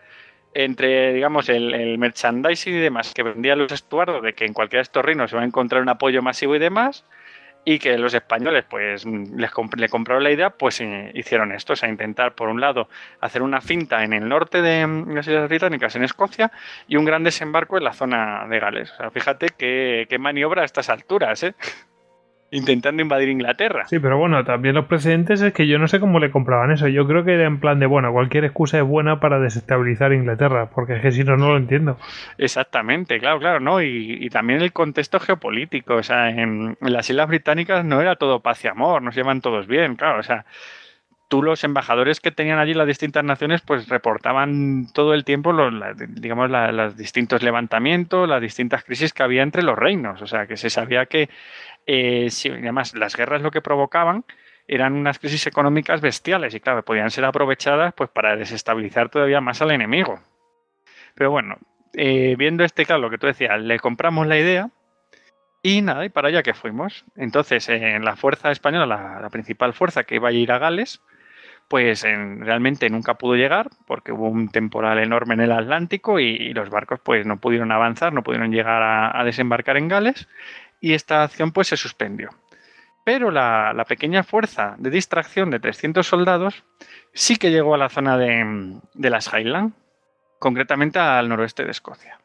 entre, 0.52 1.14
digamos, 1.14 1.48
el, 1.48 1.72
el, 1.74 1.98
merchandising 1.98 2.74
y 2.74 2.78
demás 2.78 3.12
que 3.14 3.22
vendía 3.22 3.56
los 3.56 3.72
estuardos 3.72 4.22
de 4.22 4.34
que 4.34 4.44
en 4.44 4.52
cualquiera 4.52 4.80
de 4.80 4.84
estos 4.84 5.04
reinos 5.04 5.30
se 5.30 5.36
va 5.36 5.42
a 5.42 5.46
encontrar 5.46 5.82
un 5.82 5.88
apoyo 5.88 6.22
masivo 6.22 6.54
y 6.54 6.58
demás, 6.58 7.04
y 7.64 7.78
que 7.78 7.96
los 7.98 8.14
españoles 8.14 8.64
pues 8.68 9.04
les 9.04 9.50
le 9.76 9.88
compraron 9.88 10.22
la 10.22 10.30
idea, 10.30 10.50
pues 10.50 10.82
hicieron 11.14 11.52
esto, 11.52 11.72
o 11.72 11.76
sea, 11.76 11.88
intentar 11.88 12.34
por 12.34 12.48
un 12.48 12.60
lado 12.60 12.88
hacer 13.20 13.42
una 13.42 13.60
finta 13.60 14.04
en 14.04 14.12
el 14.12 14.28
norte 14.28 14.62
de 14.62 14.86
mm, 14.86 15.14
las 15.14 15.26
Islas 15.26 15.48
Británicas, 15.48 15.96
en 15.96 16.04
Escocia, 16.04 16.52
y 16.86 16.96
un 16.96 17.04
gran 17.04 17.24
desembarco 17.24 17.78
en 17.78 17.84
la 17.84 17.92
zona 17.92 18.46
de 18.48 18.60
Gales. 18.60 18.92
O 18.92 18.96
sea, 18.96 19.10
fíjate 19.10 19.48
qué, 19.56 20.06
qué 20.08 20.18
maniobra 20.18 20.62
a 20.62 20.64
estas 20.64 20.90
alturas, 20.90 21.42
¿eh? 21.42 21.54
Intentando 22.50 23.02
invadir 23.02 23.28
Inglaterra. 23.28 23.86
Sí, 23.86 23.98
pero 23.98 24.16
bueno, 24.18 24.44
también 24.44 24.74
los 24.74 24.86
precedentes 24.86 25.42
es 25.42 25.52
que 25.52 25.66
yo 25.66 25.78
no 25.78 25.88
sé 25.88 26.00
cómo 26.00 26.20
le 26.20 26.30
compraban 26.30 26.70
eso. 26.70 26.86
Yo 26.88 27.06
creo 27.06 27.24
que 27.24 27.34
era 27.34 27.46
en 27.46 27.58
plan 27.58 27.80
de, 27.80 27.86
bueno, 27.86 28.12
cualquier 28.12 28.44
excusa 28.44 28.78
es 28.78 28.84
buena 28.84 29.20
para 29.20 29.40
desestabilizar 29.40 30.12
Inglaterra, 30.12 30.70
porque 30.70 30.96
es 30.96 31.02
que 31.02 31.12
si 31.12 31.24
no, 31.24 31.36
no 31.36 31.50
lo 31.50 31.56
entiendo. 31.56 31.98
Exactamente, 32.38 33.18
claro, 33.18 33.40
claro, 33.40 33.60
¿no? 33.60 33.82
Y, 33.82 34.28
también 34.30 34.62
el 34.62 34.72
contexto 34.72 35.20
geopolítico, 35.20 35.94
o 35.94 36.02
sea, 36.02 36.30
en, 36.30 36.76
las 36.80 37.08
Islas 37.08 37.28
Británicas 37.28 37.84
no 37.84 38.00
era 38.00 38.16
todo 38.16 38.40
paz 38.40 38.64
y 38.64 38.68
amor, 38.68 39.02
no 39.02 39.12
se 39.12 39.20
llevan 39.20 39.40
todos 39.40 39.66
bien, 39.66 39.96
claro, 39.96 40.18
o 40.18 40.22
sea 40.22 40.44
tú 41.28 41.42
los 41.42 41.64
embajadores 41.64 42.20
que 42.20 42.30
tenían 42.30 42.58
allí 42.58 42.74
las 42.74 42.86
distintas 42.86 43.24
naciones 43.24 43.62
pues 43.62 43.88
reportaban 43.88 44.86
todo 44.92 45.14
el 45.14 45.24
tiempo 45.24 45.52
los, 45.52 45.74
digamos 46.10 46.50
los 46.50 46.96
distintos 46.96 47.42
levantamientos, 47.42 48.28
las 48.28 48.40
distintas 48.40 48.84
crisis 48.84 49.12
que 49.12 49.22
había 49.22 49.42
entre 49.42 49.62
los 49.62 49.76
reinos, 49.76 50.20
o 50.22 50.26
sea 50.26 50.46
que 50.46 50.56
se 50.56 50.70
sabía 50.70 51.06
que 51.06 51.28
eh, 51.86 52.28
además 52.50 52.94
las 52.94 53.16
guerras 53.16 53.42
lo 53.42 53.50
que 53.50 53.60
provocaban 53.60 54.24
eran 54.66 54.94
unas 54.94 55.18
crisis 55.18 55.46
económicas 55.46 56.00
bestiales 56.00 56.54
y 56.54 56.60
claro, 56.60 56.84
podían 56.84 57.10
ser 57.10 57.24
aprovechadas 57.24 57.92
pues 57.94 58.10
para 58.10 58.36
desestabilizar 58.36 59.10
todavía 59.10 59.40
más 59.40 59.60
al 59.60 59.70
enemigo. 59.70 60.20
Pero 61.14 61.30
bueno, 61.30 61.58
eh, 61.92 62.34
viendo 62.38 62.64
este 62.64 62.86
claro, 62.86 63.02
lo 63.02 63.10
que 63.10 63.18
tú 63.18 63.26
decías, 63.26 63.60
le 63.60 63.78
compramos 63.78 64.26
la 64.26 64.38
idea 64.38 64.70
y 65.62 65.80
nada, 65.82 66.04
y 66.04 66.08
para 66.08 66.28
allá 66.28 66.42
que 66.42 66.54
fuimos. 66.54 67.04
Entonces, 67.16 67.68
en 67.68 68.04
la 68.04 68.16
fuerza 68.16 68.50
española, 68.50 69.18
la, 69.20 69.30
principal 69.30 69.72
fuerza 69.72 70.04
que 70.04 70.16
iba 70.16 70.28
a 70.28 70.32
ir 70.32 70.52
a 70.52 70.58
Gales, 70.58 71.00
pues 71.68 72.02
realmente 72.02 72.90
nunca 72.90 73.14
pudo 73.14 73.36
llegar 73.36 73.70
porque 73.86 74.12
hubo 74.12 74.28
un 74.28 74.50
temporal 74.50 74.98
enorme 74.98 75.34
en 75.34 75.40
el 75.40 75.52
Atlántico 75.52 76.20
y, 76.20 76.52
los 76.52 76.68
barcos 76.68 77.00
pues 77.02 77.24
no 77.24 77.38
pudieron 77.40 77.72
avanzar, 77.72 78.12
no 78.12 78.22
pudieron 78.22 78.52
llegar 78.52 78.82
a 78.82 79.24
desembarcar 79.24 79.78
en 79.78 79.88
Gales 79.88 80.28
y 80.84 80.92
esta 80.92 81.22
acción 81.22 81.50
pues 81.50 81.68
se 81.68 81.78
suspendió. 81.78 82.28
Pero 83.06 83.30
la, 83.30 83.86
pequeña 83.88 84.22
fuerza 84.22 84.74
de 84.76 84.90
distracción 84.90 85.48
de 85.48 85.58
300 85.58 86.06
soldados 86.06 86.62
sí 87.14 87.36
que 87.36 87.50
llegó 87.50 87.74
a 87.74 87.78
la 87.78 87.88
zona 87.88 88.18
de, 88.18 88.82
las 88.92 89.32
Highlands, 89.32 89.74
concretamente 90.38 90.98
al 90.98 91.30
noroeste 91.30 91.64
de 91.64 91.70
Escocia. 91.70 92.20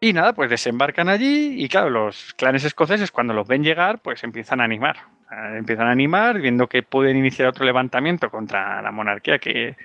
Y 0.00 0.14
nada, 0.14 0.32
pues 0.32 0.48
desembarcan 0.48 1.10
allí 1.10 1.62
y 1.62 1.68
claro, 1.68 1.90
los 1.90 2.32
clanes 2.32 2.64
escoceses 2.64 3.10
cuando 3.10 3.34
los 3.34 3.46
ven 3.46 3.62
llegar, 3.62 4.00
pues 4.00 4.24
empiezan 4.24 4.62
a 4.62 4.64
animar. 4.64 4.96
Empiezan 5.30 5.88
a 5.88 5.92
animar 5.92 6.40
viendo 6.40 6.66
que 6.66 6.82
pueden 6.82 7.18
iniciar 7.18 7.48
otro 7.48 7.66
levantamiento 7.66 8.30
contra 8.30 8.80
la 8.80 8.90
monarquía 8.90 9.38
que, 9.38 9.76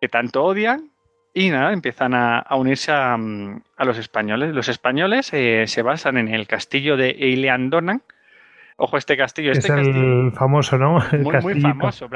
que 0.00 0.08
tanto 0.08 0.44
odian 0.44 0.92
y 1.34 1.50
nada, 1.50 1.72
empiezan 1.72 2.14
a, 2.14 2.46
unirse 2.52 2.92
a, 2.92 3.18
los 3.84 3.98
españoles. 3.98 4.54
Los 4.54 4.68
españoles 4.68 5.30
eh, 5.32 5.64
se 5.66 5.82
basan 5.82 6.16
en 6.16 6.28
el 6.28 6.46
castillo 6.46 6.96
de 6.96 7.10
Eileandonan. 7.10 8.02
Ojo, 8.76 8.96
este 8.96 9.16
castillo. 9.16 9.50
Este 9.50 9.68
es 9.68 9.88
el 9.88 10.32
famoso, 10.32 10.78
¿no? 10.78 11.00
muy, 11.42 11.60
famoso. 11.60 12.08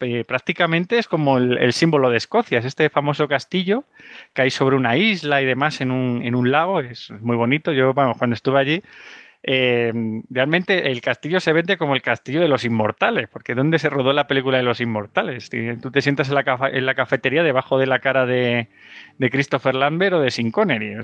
Eh, 0.00 0.24
prácticamente 0.26 0.98
es 0.98 1.06
como 1.06 1.36
el, 1.36 1.72
símbolo 1.74 2.08
de 2.08 2.16
Escocia. 2.16 2.58
Es 2.58 2.64
este 2.64 2.88
famoso 2.88 3.28
castillo 3.28 3.84
que 4.32 4.42
hay 4.42 4.50
sobre 4.50 4.76
una 4.76 4.96
isla 4.96 5.42
y 5.42 5.46
demás 5.46 5.82
en 5.82 5.90
un, 5.90 6.22
en 6.22 6.34
un 6.34 6.50
lago. 6.50 6.80
Es 6.80 7.10
muy 7.20 7.36
bonito. 7.36 7.72
Yo, 7.72 7.94
cuando 7.94 8.34
estuve 8.34 8.58
allí, 8.58 8.82
eh, 9.48 9.92
realmente 10.28 10.90
el 10.90 11.00
castillo 11.00 11.38
se 11.38 11.52
vende 11.52 11.76
como 11.76 11.94
el 11.94 12.02
castillo 12.02 12.40
de 12.40 12.48
los 12.48 12.64
inmortales, 12.64 13.28
porque 13.28 13.54
¿dónde 13.54 13.78
se 13.78 13.88
rodó 13.88 14.12
la 14.12 14.26
película 14.26 14.58
de 14.58 14.64
los 14.64 14.80
inmortales? 14.80 15.48
Tú 15.80 15.92
te 15.92 16.00
sientas 16.00 16.28
en 16.28 16.34
la, 16.34 16.70
en 16.72 16.84
la 16.84 16.96
cafetería 16.96 17.44
debajo 17.44 17.78
de 17.78 17.86
la 17.86 18.00
cara 18.00 18.26
de, 18.26 18.68
Christopher 19.20 19.76
Lambert 19.76 20.14
o 20.14 20.20
de 20.20 20.32
Sin 20.32 20.50
Connery. 20.50 20.96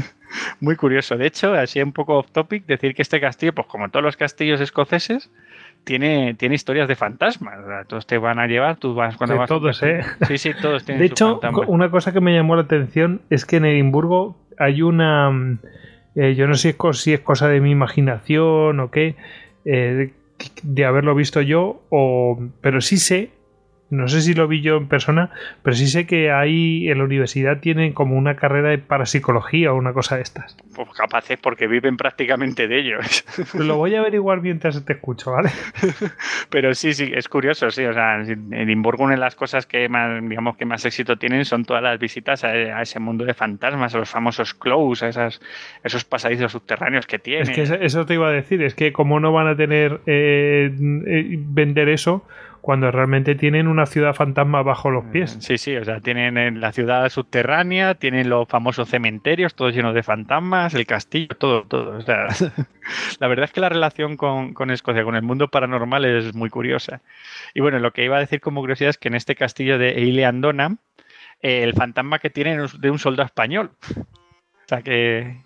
muy 0.60 0.76
curioso. 0.76 1.16
De 1.16 1.26
hecho, 1.26 1.54
así 1.54 1.80
un 1.80 1.92
poco 1.92 2.18
off 2.18 2.30
topic, 2.30 2.66
decir 2.66 2.94
que 2.94 3.00
este 3.00 3.22
castillo, 3.22 3.54
pues 3.54 3.66
como 3.68 3.88
todos 3.88 4.04
los 4.04 4.18
castillos 4.18 4.60
escoceses, 4.60 5.30
tiene, 5.84 6.34
tiene 6.34 6.56
historias 6.56 6.88
de 6.88 6.94
fantasmas. 6.94 7.56
todos 7.86 8.06
te 8.06 8.18
van 8.18 8.38
a 8.38 8.46
llevar, 8.46 8.76
tú 8.76 8.94
vas 8.94 9.16
cuando 9.16 9.38
vas. 9.38 9.48
Todos, 9.48 9.82
¿eh? 9.82 10.02
Sí, 10.26 10.36
sí, 10.36 10.52
todos 10.60 10.84
tienen 10.84 11.00
De 11.00 11.06
hecho, 11.06 11.40
una 11.66 11.90
cosa 11.90 12.12
que 12.12 12.20
me 12.20 12.34
llamó 12.34 12.54
la 12.54 12.62
atención 12.62 13.22
es 13.30 13.46
que 13.46 13.56
en 13.56 13.64
Edimburgo 13.64 14.36
hay 14.58 14.82
una 14.82 15.58
eh, 16.14 16.34
yo 16.34 16.46
no 16.46 16.54
sé 16.54 16.76
si 16.92 17.12
es 17.12 17.20
cosa 17.20 17.48
de 17.48 17.60
mi 17.60 17.70
imaginación 17.70 18.80
o 18.80 18.90
qué, 18.90 19.16
eh, 19.64 20.12
de 20.62 20.84
haberlo 20.84 21.14
visto 21.14 21.40
yo, 21.40 21.82
o, 21.90 22.38
pero 22.60 22.80
sí 22.80 22.98
sé 22.98 23.30
no 23.90 24.06
sé 24.08 24.20
si 24.20 24.34
lo 24.34 24.46
vi 24.48 24.60
yo 24.60 24.76
en 24.76 24.86
persona, 24.86 25.30
pero 25.62 25.74
sí 25.74 25.86
sé 25.86 26.06
que 26.06 26.30
ahí 26.30 26.90
en 26.90 26.98
la 26.98 27.04
universidad 27.04 27.60
tienen 27.60 27.94
como 27.94 28.16
una 28.16 28.36
carrera 28.36 28.68
de 28.68 28.78
parapsicología 28.78 29.72
o 29.72 29.76
una 29.76 29.94
cosa 29.94 30.16
de 30.16 30.22
estas. 30.22 30.56
Pues 30.74 30.88
capaces 30.90 31.38
porque 31.40 31.66
viven 31.66 31.96
prácticamente 31.96 32.68
de 32.68 32.80
ellos. 32.80 33.24
Lo 33.54 33.76
voy 33.76 33.94
a 33.94 34.00
averiguar 34.00 34.42
mientras 34.42 34.84
te 34.84 34.92
escucho, 34.92 35.32
¿vale? 35.32 35.50
Pero 36.50 36.74
sí, 36.74 36.92
sí, 36.92 37.10
es 37.14 37.28
curioso, 37.28 37.70
sí. 37.70 37.84
O 37.84 37.94
sea, 37.94 38.20
en 38.20 38.52
Edimburgo 38.52 39.04
una 39.04 39.14
de 39.14 39.20
las 39.20 39.34
cosas 39.34 39.66
que 39.66 39.88
más, 39.88 40.22
digamos, 40.22 40.56
que 40.56 40.66
más 40.66 40.84
éxito 40.84 41.16
tienen 41.16 41.44
son 41.44 41.64
todas 41.64 41.82
las 41.82 41.98
visitas 41.98 42.44
a, 42.44 42.82
ese 42.82 43.00
mundo 43.00 43.24
de 43.24 43.34
fantasmas, 43.34 43.94
a 43.94 43.98
los 43.98 44.10
famosos 44.10 44.52
close, 44.54 45.06
a 45.06 45.08
esas, 45.08 45.40
esos 45.82 46.04
pasadizos 46.04 46.52
subterráneos 46.52 47.06
que 47.06 47.18
tienen. 47.18 47.50
Es 47.50 47.70
que 47.70 47.84
eso 47.84 48.06
te 48.06 48.14
iba 48.14 48.28
a 48.28 48.32
decir, 48.32 48.62
es 48.62 48.74
que 48.74 48.92
como 48.92 49.18
no 49.18 49.32
van 49.32 49.46
a 49.46 49.56
tener 49.56 50.00
eh, 50.06 50.70
eh, 51.06 51.36
vender 51.38 51.88
eso, 51.88 52.26
cuando 52.60 52.90
realmente 52.90 53.34
tienen 53.34 53.68
una 53.68 53.86
ciudad 53.86 54.14
fantasma 54.14 54.62
bajo 54.62 54.90
los 54.90 55.04
pies. 55.06 55.36
Sí, 55.40 55.58
sí, 55.58 55.76
o 55.76 55.84
sea, 55.84 56.00
tienen 56.00 56.60
la 56.60 56.72
ciudad 56.72 57.08
subterránea, 57.08 57.94
tienen 57.94 58.28
los 58.28 58.48
famosos 58.48 58.88
cementerios, 58.88 59.54
todos 59.54 59.74
llenos 59.74 59.94
de 59.94 60.02
fantasmas, 60.02 60.74
el 60.74 60.86
castillo, 60.86 61.28
todo, 61.38 61.64
todo. 61.64 61.98
O 61.98 62.00
sea, 62.02 62.26
la 63.20 63.28
verdad 63.28 63.44
es 63.44 63.52
que 63.52 63.60
la 63.60 63.68
relación 63.68 64.16
con, 64.16 64.70
Escocia, 64.70 65.04
con 65.04 65.16
el 65.16 65.22
mundo 65.22 65.48
paranormal 65.48 66.04
es 66.04 66.34
muy 66.34 66.50
curiosa. 66.50 67.00
Y 67.54 67.60
bueno, 67.60 67.78
lo 67.78 67.92
que 67.92 68.04
iba 68.04 68.16
a 68.16 68.20
decir 68.20 68.40
como 68.40 68.60
curiosidad 68.60 68.90
es 68.90 68.98
que 68.98 69.08
en 69.08 69.14
este 69.14 69.34
castillo 69.34 69.78
de 69.78 69.90
Eileandona, 69.90 70.76
el 71.40 71.74
fantasma 71.74 72.18
que 72.18 72.30
tienen 72.30 72.60
es 72.60 72.80
de 72.80 72.90
un 72.90 72.98
soldado 72.98 73.26
español. 73.26 73.70
O 73.96 74.68
sea, 74.68 74.82
que, 74.82 75.36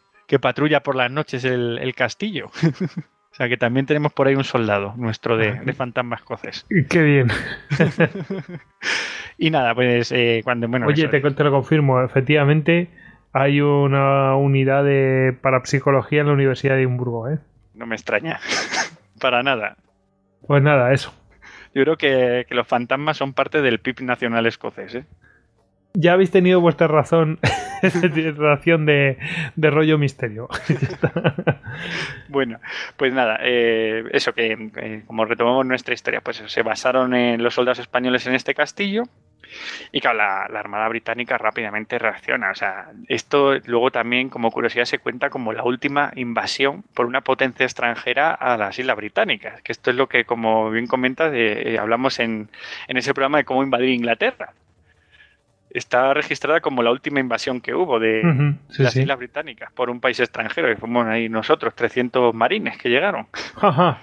patrulla 0.41 0.83
por 0.83 0.97
las 0.97 1.11
noches 1.11 1.45
el, 1.45 1.79
el 1.79 1.95
castillo. 1.95 2.51
O 3.33 3.35
sea 3.35 3.49
que 3.49 3.57
también 3.57 3.87
tenemos 3.87 4.13
por 4.13 4.29
ahí 4.29 4.35
un 4.35 4.45
soldado 4.45 4.93
nuestro 4.97 5.39
de, 5.39 5.53
de 5.53 5.73
fantasma 5.73 6.17
escocés. 6.17 6.67
Qué 6.91 7.03
bien. 7.03 7.29
y 9.39 9.51
nada, 9.51 9.75
pues 9.75 10.13
eh, 10.13 10.43
cuando. 10.45 10.69
Bueno, 10.69 10.87
Oye, 10.87 11.09
te, 11.09 11.21
lo 11.21 11.51
confirmo, 11.51 12.03
efectivamente 12.03 12.91
hay 13.33 13.63
una 13.63 14.37
unidad 14.37 14.85
de 14.85 15.35
parapsicología 15.41 16.21
en 16.21 16.27
la 16.27 16.35
Universidad 16.35 16.75
de 16.75 16.83
Edimburgo, 16.83 17.31
¿eh? 17.31 17.39
No 17.73 17.87
me 17.87 17.95
extraña. 17.95 18.39
Para 19.21 19.43
nada. 19.43 19.79
Pues 20.47 20.63
nada, 20.63 20.93
eso. 20.93 21.15
Yo 21.75 21.85
creo 21.85 21.97
que, 21.97 22.45
que 22.47 22.55
los 22.55 22.67
fantasmas 22.67 23.17
son 23.17 23.33
parte 23.33 23.63
del 23.63 23.81
PIB 23.81 24.03
nacional 24.03 24.45
escocés, 24.45 24.95
¿eh? 24.95 25.07
Ya 25.95 26.15
habéis 26.15 26.31
tenido 26.31 26.61
vuestra 26.61 26.87
razón, 26.87 27.39
razón 28.37 28.87
de, 28.87 29.19
de 29.57 29.71
rollo 29.71 29.99
misterio. 29.99 30.49
bueno, 32.29 32.59
pues 32.97 33.13
nada, 33.13 33.39
eh, 33.43 34.05
eso 34.13 34.33
que 34.33 35.03
como 35.07 35.25
retomamos 35.25 35.67
nuestra 35.67 35.95
historia, 35.95 36.21
pues 36.21 36.43
se 36.47 36.63
basaron 36.63 37.15
en 37.15 37.43
los 37.43 37.55
soldados 37.55 37.79
españoles 37.79 38.27
en 38.27 38.35
este 38.35 38.55
castillo 38.55 39.05
Y 39.91 40.01
claro, 40.01 40.19
la, 40.19 40.45
Armada 40.45 40.89
Británica 40.89 41.37
rápidamente 41.37 41.99
reacciona. 41.99 42.51
O 42.51 42.55
sea, 42.55 42.91
esto 43.09 43.59
luego 43.67 43.91
también, 43.91 44.31
como 44.31 44.51
curiosidad, 44.51 44.87
se 44.87 44.99
cuenta 44.99 45.29
como 45.29 45.53
la 45.53 45.65
última 45.65 46.13
invasión 46.17 46.85
por 46.95 47.07
una 47.07 47.21
potencia 47.21 47.65
extranjera 47.65 48.33
a 48.33 48.57
las 48.57 48.79
Islas 48.79 48.97
Británicas. 48.97 49.61
Que 49.63 49.73
esto 49.73 49.91
es 49.91 49.97
lo 49.97 50.09
que, 50.09 50.25
como 50.25 50.71
bien 50.71 50.87
comentas, 50.87 51.33
eh, 51.35 51.77
hablamos 51.79 52.19
en, 52.21 52.49
en 52.89 52.97
ese 52.97 53.13
programa 53.13 53.39
de 53.39 53.45
cómo 53.45 53.63
invadir 53.63 53.91
Inglaterra 53.91 54.55
está 55.75 56.15
registrada 56.15 56.61
como 56.61 56.83
la 56.83 56.91
última 56.91 57.21
invasión 57.21 57.61
que 57.61 57.75
hubo 57.75 57.99
de 57.99 58.55
las 58.79 58.97
Islas 58.97 59.19
Británicas 59.19 59.73
por 59.73 59.91
un 59.91 60.01
país 60.01 60.21
extranjero, 60.21 60.69
que 60.69 60.77
fuimos 60.77 61.07
ahí 61.07 61.29
nosotros, 61.29 61.75
300 61.75 62.35
marines 62.35 62.77
que 62.79 62.89
llegaron. 62.89 63.27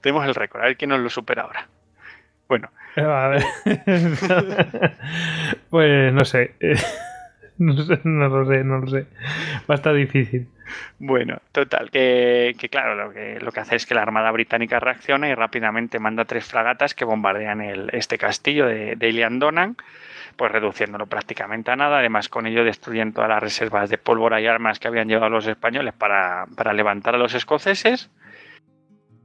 Tenemos 0.00 0.26
el 0.26 0.34
récord, 0.34 0.62
a 0.62 0.66
ver 0.66 0.76
quién 0.76 0.90
nos 0.90 1.00
lo 1.00 1.10
supera 1.10 1.42
ahora. 1.42 1.68
Bueno. 2.48 2.70
A 2.96 3.28
ver. 3.28 3.44
pues 5.70 6.12
no 6.12 6.24
sé. 6.24 6.54
No, 7.58 7.76
sé. 7.76 8.00
no 8.02 8.28
lo 8.28 8.46
sé, 8.46 8.64
no 8.64 8.78
lo 8.78 8.88
sé. 8.88 9.06
Va 9.70 9.74
a 9.74 9.74
estar 9.74 9.94
difícil. 9.94 10.48
Bueno, 10.98 11.38
total, 11.52 11.90
que, 11.90 12.54
claro, 12.70 12.94
lo 12.94 13.12
que, 13.12 13.38
lo 13.40 13.52
que 13.52 13.60
hace 13.60 13.76
es 13.76 13.86
que 13.86 13.94
la 13.94 14.02
Armada 14.02 14.30
Británica 14.30 14.78
reacciona 14.80 15.28
y 15.28 15.34
rápidamente 15.34 15.98
manda 15.98 16.24
tres 16.24 16.46
fragatas 16.46 16.94
que 16.94 17.04
bombardean 17.04 17.60
el, 17.60 17.90
este 17.92 18.18
castillo 18.18 18.66
de, 18.66 18.96
de 18.96 19.08
Ilian 19.08 19.38
Donan, 19.38 19.76
pues 20.36 20.52
reduciéndolo 20.52 21.06
prácticamente 21.06 21.70
a 21.70 21.76
nada, 21.76 21.98
además 21.98 22.28
con 22.28 22.46
ello 22.46 22.64
destruyen 22.64 23.12
todas 23.12 23.28
las 23.28 23.42
reservas 23.42 23.90
de 23.90 23.98
pólvora 23.98 24.40
y 24.40 24.46
armas 24.46 24.78
que 24.78 24.88
habían 24.88 25.08
llevado 25.08 25.30
los 25.30 25.46
españoles 25.46 25.94
para, 25.94 26.46
para 26.56 26.72
levantar 26.72 27.14
a 27.14 27.18
los 27.18 27.34
escoceses. 27.34 28.10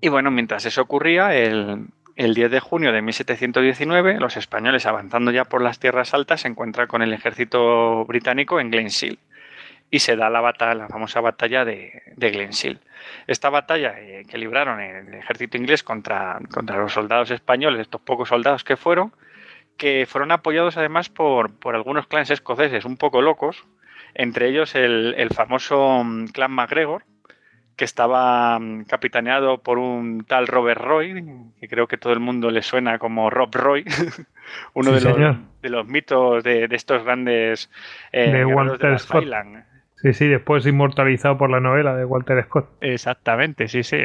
Y 0.02 0.10
bueno, 0.10 0.32
mientras 0.32 0.66
eso 0.66 0.82
ocurría, 0.82 1.34
el, 1.36 1.88
el 2.16 2.34
10 2.34 2.52
de 2.52 2.60
junio 2.60 2.92
de 2.92 3.02
1719, 3.02 4.20
los 4.20 4.38
españoles 4.38 4.86
avanzando 4.86 5.32
ya 5.32 5.46
por 5.46 5.62
las 5.62 5.80
tierras 5.80 6.14
altas 6.14 6.42
se 6.42 6.48
encuentran 6.48 6.88
con 6.88 7.02
el 7.02 7.14
ejército 7.14 8.06
británico 8.06 8.60
en 8.60 8.72
Glenshill 8.72 9.20
y 9.90 10.00
se 10.00 10.16
da 10.16 10.30
la 10.30 10.42
batalla, 10.42 10.76
la 10.76 10.88
famosa 10.88 11.22
batalla 11.22 11.64
de, 11.64 12.02
de 12.16 12.50
Esta 13.28 13.50
batalla 13.50 13.96
eh, 14.00 14.26
que 14.30 14.38
libraron 14.38 14.82
el 14.82 15.14
ejército 15.14 15.58
inglés 15.58 15.84
contra, 15.84 16.40
contra 16.54 16.78
los 16.78 16.94
soldados 16.94 17.32
españoles, 17.32 17.82
estos 17.82 18.02
pocos 18.02 18.30
soldados 18.30 18.64
que 18.64 18.76
fueron, 18.76 19.14
que 19.78 20.06
fueron 20.08 20.32
apoyados 20.32 20.78
además 20.78 21.10
por, 21.10 21.54
por 21.54 21.76
algunos 21.76 22.08
clanes 22.08 22.32
escoceses 22.32 22.84
un 22.84 22.98
poco 22.98 23.22
locos, 23.22 23.66
entre 24.14 24.50
ellos 24.50 24.76
el, 24.76 25.14
el 25.18 25.30
famoso 25.30 26.04
mm, 26.04 26.28
clan 26.28 26.52
MacGregor, 26.52 27.04
que 27.78 27.86
estaba 27.86 28.60
mm, 28.60 28.86
capitaneado 28.86 29.60
por 29.60 29.78
un 29.78 30.26
tal 30.26 30.48
Robert 30.48 30.82
Roy, 30.82 31.24
que 31.60 31.70
creo 31.70 31.88
que 31.88 31.98
todo 31.98 32.12
el 32.12 32.20
mundo 32.20 32.50
le 32.52 32.64
suena 32.64 33.00
como 33.00 33.30
Rob 33.30 33.56
Roy, 33.56 33.86
uno 34.74 34.92
de, 34.92 35.02
los, 35.02 35.18
de, 35.62 35.70
los, 35.70 35.88
mitos 35.88 36.44
de, 36.44 36.68
estos 36.72 37.04
grandes 37.04 37.70
eh, 38.12 38.32
de 38.32 38.46
Walter 38.46 39.00
Scott. 39.00 39.24
Sí, 40.00 40.14
sí, 40.14 40.28
después 40.28 40.64
inmortalizado 40.68 41.40
por 41.40 41.50
la 41.50 41.60
novela 41.60 41.96
de 41.96 42.06
Walter 42.06 42.44
Scott. 42.44 42.70
Exactamente, 42.82 43.68
sí, 43.68 43.82
sí. 43.82 43.96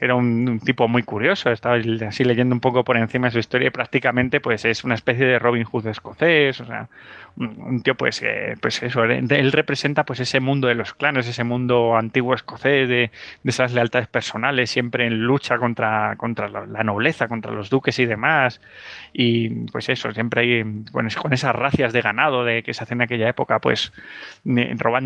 Era 0.00 0.14
un, 0.14 0.58
tipo 0.64 0.88
muy 0.88 1.02
curioso. 1.02 1.50
Estaba 1.50 1.76
así 2.08 2.24
leyendo 2.24 2.54
un 2.54 2.60
poco 2.60 2.82
por 2.82 2.96
encima 2.96 3.26
de 3.26 3.32
su 3.32 3.38
historia 3.38 3.68
y 3.68 3.70
prácticamente 3.70 4.40
pues 4.40 4.64
es 4.64 4.84
una 4.84 4.94
especie 4.94 5.26
de 5.26 5.38
Robin 5.38 5.64
Hood 5.64 5.86
escocés. 5.88 6.62
O 6.62 6.64
sea, 6.64 6.88
un, 7.36 7.82
tío 7.82 7.94
pues, 7.94 8.22
eh, 8.22 8.54
pues 8.60 8.82
eso, 8.82 9.04
él 9.04 9.52
representa 9.52 10.04
pues 10.04 10.20
ese 10.20 10.40
mundo 10.40 10.68
de 10.68 10.74
los 10.74 10.94
clanes, 10.94 11.28
ese 11.28 11.44
mundo 11.44 11.94
antiguo 11.96 12.34
escocés, 12.34 12.88
de, 12.88 13.10
esas 13.44 13.74
lealtades 13.74 14.08
personales, 14.08 14.70
siempre 14.70 15.06
en 15.06 15.24
lucha 15.24 15.58
contra, 15.58 16.16
contra 16.16 16.48
la, 16.48 16.84
nobleza, 16.84 17.28
contra 17.28 17.52
los 17.52 17.68
duques 17.68 17.98
y 17.98 18.06
demás. 18.06 18.62
Y 19.12 19.66
pues 19.70 19.90
eso, 19.90 20.10
siempre 20.12 20.40
hay 20.40 20.62
con, 20.90 21.08
con 21.10 21.32
esas 21.34 21.54
racias 21.54 21.92
de 21.92 22.00
ganado 22.00 22.46
de 22.46 22.62
que 22.62 22.72
se 22.72 22.82
hacen 22.82 22.98
en 22.98 23.02
aquella 23.02 23.28
época, 23.28 23.58
pues 23.58 23.92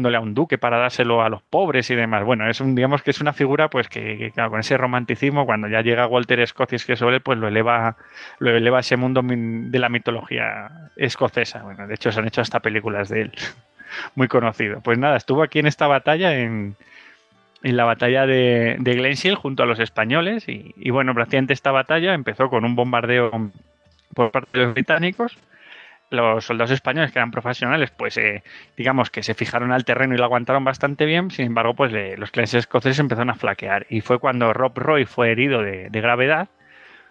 a 0.05 0.21
un 0.21 0.35
duque 0.35 0.59
para 0.59 0.79
dárselo 0.79 1.23
a 1.23 1.29
los 1.29 1.43
pobres 1.43 1.91
y 1.91 1.95
demás. 1.95 2.25
Bueno, 2.25 2.49
es 2.49 2.61
un, 2.61 2.75
digamos 2.75 3.03
que 3.03 3.11
es 3.11 3.21
una 3.21 3.33
figura 3.33 3.69
pues 3.69 3.89
que, 3.89 4.33
con 4.35 4.61
ese 4.61 4.77
romanticismo, 4.77 5.47
cuando 5.47 5.69
ya 5.69 5.83
llega 5.83 6.07
Walter 6.07 6.47
Scott 6.47 6.73
y 6.73 6.77
es 6.77 6.85
que 6.85 6.97
sobre 6.97 7.21
pues 7.21 7.39
lo 7.39 7.49
eleva, 7.49 7.97
lo 8.39 8.51
eleva 8.51 8.79
a 8.79 8.81
ese 8.81 8.97
mundo 8.97 9.23
de 9.25 9.79
la 9.79 9.89
mitología 9.89 10.91
escocesa. 10.97 11.63
Bueno, 11.63 11.87
de 11.87 11.95
hecho 11.95 12.11
han 12.17 12.27
hecho 12.27 12.41
hasta 12.41 12.61
películas 12.61 13.09
de 13.09 13.23
él. 13.23 13.33
Muy 14.15 14.29
conocido. 14.29 14.81
Pues 14.81 14.99
nada, 14.99 15.17
estuvo 15.17 15.43
aquí 15.43 15.59
en 15.59 15.67
esta 15.67 15.87
batalla, 15.87 16.35
en, 16.39 16.77
en 17.63 17.77
la 17.77 17.85
batalla 17.85 18.27
de, 18.27 18.77
de 18.79 18.95
Glenshill 18.95 19.35
junto 19.37 19.63
a 19.63 19.67
los 19.67 19.79
españoles. 19.79 20.49
Y, 20.49 20.75
y, 20.77 20.91
bueno, 20.91 21.15
prácticamente 21.15 21.53
esta 21.53 21.73
batalla 21.73 22.15
empezó 22.15 22.49
con 22.49 22.65
un 22.65 22.77
bombardeo 22.77 23.31
por 24.15 24.31
parte 24.31 24.59
de 24.59 24.65
los 24.65 24.75
británicos. 24.75 25.39
Los 26.11 26.45
soldados 26.45 26.71
españoles, 26.71 27.11
que 27.11 27.19
eran 27.19 27.33
profesionales, 27.33 27.91
pues 27.91 28.17
eh, 28.17 28.45
digamos 28.77 29.11
que 29.11 29.23
se 29.23 29.35
fijaron 29.35 29.73
al 29.73 29.85
terreno 29.85 30.15
y 30.15 30.19
lo 30.19 30.25
aguantaron 30.25 30.65
bastante 30.65 31.05
bien. 31.05 31.31
Sin 31.31 31.47
embargo, 31.47 31.75
pues 31.75 31.93
los 32.19 32.31
clanes 32.31 32.55
escoceses 32.55 33.01
empezaron 33.01 33.31
a 33.31 33.35
flaquear. 33.35 33.87
Y 33.91 34.03
fue 34.03 34.19
cuando 34.19 34.53
Rob 34.53 34.73
Roy 34.77 35.05
fue 35.05 35.33
herido 35.33 35.63
de, 35.63 35.89
de 35.91 36.01
gravedad 36.01 36.49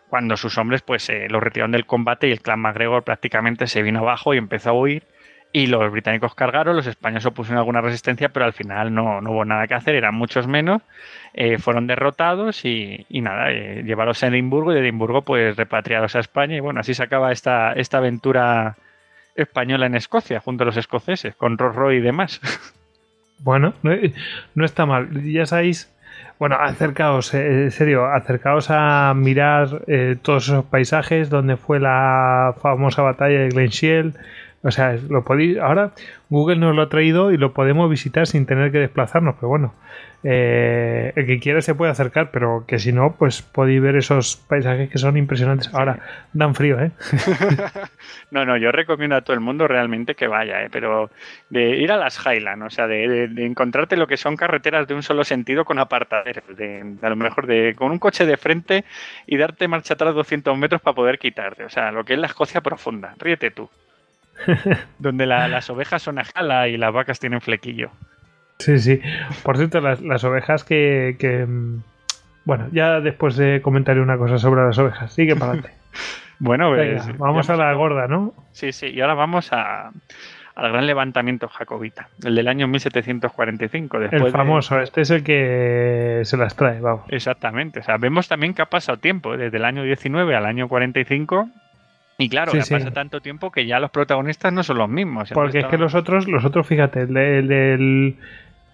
cuando 0.09 0.37
sus 0.37 0.57
hombres 0.57 0.81
pues 0.81 1.09
eh, 1.09 1.27
lo 1.29 1.39
retiraron 1.39 1.71
del 1.71 1.85
combate 1.85 2.27
y 2.27 2.31
el 2.31 2.41
clan 2.41 2.59
MacGregor 2.59 3.03
prácticamente 3.03 3.67
se 3.67 3.81
vino 3.81 3.99
abajo 3.99 4.33
y 4.33 4.37
empezó 4.37 4.69
a 4.69 4.73
huir 4.73 5.03
y 5.51 5.67
los 5.67 5.89
británicos 5.89 6.35
cargaron, 6.35 6.75
los 6.75 6.85
españoles 6.85 7.25
opusieron 7.25 7.59
alguna 7.59 7.79
resistencia, 7.79 8.27
pero 8.27 8.45
al 8.45 8.51
final 8.51 8.93
no, 8.93 9.19
hubo 9.19 9.45
nada 9.45 9.67
que 9.67 9.73
hacer, 9.73 9.95
eran 9.95 10.13
muchos 10.13 10.47
menos, 10.47 10.81
eh, 11.33 11.59
fueron 11.59 11.87
derrotados 11.87 12.65
y, 12.65 13.05
nada, 13.09 13.51
eh, 13.51 13.83
llevados 13.85 14.21
a 14.21 14.27
Edimburgo 14.27 14.73
y 14.73 14.75
de 14.75 14.81
Edimburgo 14.81 15.21
pues 15.21 15.55
repatriados 15.55 16.17
a 16.17 16.19
España 16.19 16.57
y 16.57 16.59
bueno, 16.59 16.81
así 16.81 16.93
se 16.93 17.03
acaba 17.03 17.31
esta, 17.31 17.71
esta 17.71 17.99
aventura 17.99 18.75
española 19.35 19.85
en 19.85 19.95
Escocia 19.95 20.39
junto 20.39 20.63
a 20.63 20.67
los 20.67 20.77
escoceses, 20.77 21.35
con 21.35 21.57
Ross 21.57 21.75
Roy 21.75 21.97
y 21.97 22.01
demás. 22.01 22.41
Bueno, 23.37 23.73
no 23.83 24.63
está 24.65 24.85
mal, 24.85 25.21
ya 25.21 25.45
sabéis 25.45 25.93
bueno, 26.37 26.57
acercaos, 26.59 27.33
eh, 27.33 27.63
en 27.63 27.71
serio, 27.71 28.05
acercaos 28.05 28.69
a 28.69 29.13
mirar 29.15 29.83
eh, 29.87 30.17
todos 30.21 30.47
esos 30.47 30.65
paisajes 30.65 31.29
donde 31.29 31.55
fue 31.55 31.79
la 31.79 32.55
famosa 32.61 33.01
batalla 33.01 33.39
de 33.39 33.49
Glenshiel. 33.49 34.15
O 34.61 34.71
sea, 34.71 34.97
lo 35.09 35.23
podéis. 35.23 35.57
Ahora 35.59 35.91
Google 36.29 36.57
nos 36.57 36.75
lo 36.75 36.81
ha 36.81 36.89
traído 36.89 37.31
y 37.31 37.37
lo 37.37 37.53
podemos 37.53 37.89
visitar 37.89 38.27
sin 38.27 38.45
tener 38.45 38.71
que 38.71 38.79
desplazarnos, 38.79 39.35
pero 39.35 39.47
bueno, 39.47 39.73
eh, 40.27 41.13
el 41.15 41.27
que 41.27 41.39
quiera 41.39 41.61
se 41.61 41.75
puede 41.75 41.91
acercar, 41.91 42.31
pero 42.31 42.65
que 42.67 42.79
si 42.79 42.91
no, 42.91 43.15
pues 43.15 43.43
podéis 43.43 43.79
ver 43.79 43.95
esos 43.95 44.37
paisajes 44.37 44.89
que 44.89 44.97
son 44.97 45.17
impresionantes. 45.17 45.71
Ahora, 45.71 45.99
dan 46.33 46.55
frío, 46.55 46.79
¿eh? 46.81 46.89
no, 48.31 48.43
no, 48.43 48.57
yo 48.57 48.71
recomiendo 48.71 49.15
a 49.15 49.21
todo 49.21 49.35
el 49.35 49.39
mundo 49.39 49.67
realmente 49.67 50.15
que 50.15 50.27
vaya, 50.27 50.63
¿eh? 50.63 50.69
Pero 50.71 51.11
de 51.51 51.77
ir 51.77 51.91
a 51.91 51.97
las 51.97 52.19
Highlands, 52.25 52.65
o 52.65 52.69
sea, 52.71 52.87
de, 52.87 53.25
encontrarte 53.37 53.97
lo 53.97 54.07
que 54.07 54.17
son 54.17 54.35
carreteras 54.35 54.87
de 54.87 54.95
un 54.95 55.03
solo 55.03 55.23
sentido 55.23 55.63
con 55.63 55.77
apartaderos, 55.77 56.57
de, 56.57 56.95
a 57.03 57.09
lo 57.09 57.15
mejor 57.15 57.45
de 57.45 57.75
con 57.75 57.91
un 57.91 57.99
coche 57.99 58.25
de 58.25 58.37
frente 58.37 58.83
y 59.27 59.37
darte 59.37 59.67
marcha 59.67 59.93
atrás 59.93 60.15
200 60.15 60.57
metros 60.57 60.81
para 60.81 60.95
poder 60.95 61.19
quitarte. 61.19 61.65
O 61.65 61.69
sea, 61.69 61.91
lo 61.91 62.03
que 62.03 62.13
es 62.13 62.19
la 62.19 62.27
Escocia 62.27 62.61
profunda. 62.61 63.13
Ríete 63.19 63.51
tú. 63.51 63.69
Donde 64.97 65.27
las 65.27 65.69
ovejas 65.69 66.01
son 66.01 66.17
a 66.17 66.23
jala 66.23 66.67
y 66.67 66.77
las 66.77 66.91
vacas 66.91 67.19
tienen 67.19 67.41
flequillo. 67.41 67.91
Sí, 68.59 68.79
sí. 68.79 69.01
Por 69.43 69.57
cierto, 69.57 69.81
las, 69.81 70.23
ovejas 70.23 70.63
que, 70.63 71.45
mm, 71.47 71.79
Bueno, 72.45 72.67
ya 72.71 73.01
después 73.01 73.35
de 73.35 73.61
comentaré 73.61 74.01
una 74.01 74.17
cosa 74.17 74.37
sobre 74.37 74.63
las 74.63 74.77
ovejas. 74.77 75.11
Sigue 75.13 75.35
para 75.35 75.53
adelante. 75.53 75.77
bueno, 76.39 76.71
pues, 76.73 77.17
vamos 77.17 77.49
a 77.49 77.55
la 77.55 77.73
gorda, 77.73 78.07
¿no? 78.07 78.33
Sí, 78.51 78.71
sí. 78.71 78.87
Y 78.87 79.01
ahora 79.01 79.13
vamos 79.13 79.51
a, 79.51 79.91
al 80.55 80.71
gran 80.71 80.87
levantamiento 80.87 81.49
jacobita, 81.49 82.09
el 82.23 82.35
del 82.35 82.47
año 82.47 82.67
1745. 82.67 83.99
Después 83.99 84.23
el 84.23 84.31
famoso, 84.31 84.79
este 84.79 85.01
es 85.01 85.11
el 85.11 85.23
que 85.23 86.21
se 86.23 86.37
las 86.37 86.55
trae, 86.55 86.79
vamos. 86.79 87.05
Exactamente. 87.09 87.81
O 87.81 87.83
sea, 87.83 87.97
vemos 87.97 88.27
también 88.29 88.53
que 88.53 88.61
ha 88.61 88.67
pasado 88.67 88.97
tiempo, 88.97 89.33
¿eh? 89.33 89.37
desde 89.37 89.57
el 89.57 89.65
año 89.65 89.83
19 89.83 90.35
al 90.35 90.45
año 90.45 90.69
45 90.69 91.49
y 92.17 92.29
claro, 92.29 92.53
pasa 92.53 92.91
tanto 92.91 93.21
tiempo 93.21 93.51
que 93.51 93.65
ya 93.65 93.79
los 93.79 93.91
protagonistas 93.91 94.53
no 94.53 94.63
son 94.63 94.77
los 94.77 94.89
mismos. 94.89 95.29
Porque 95.33 95.59
es 95.59 95.65
que 95.65 95.77
los 95.77 95.95
otros, 95.95 96.27
los 96.27 96.45
otros, 96.45 96.65
fíjate, 96.65 97.01
el 97.01 97.13
del 97.47 98.15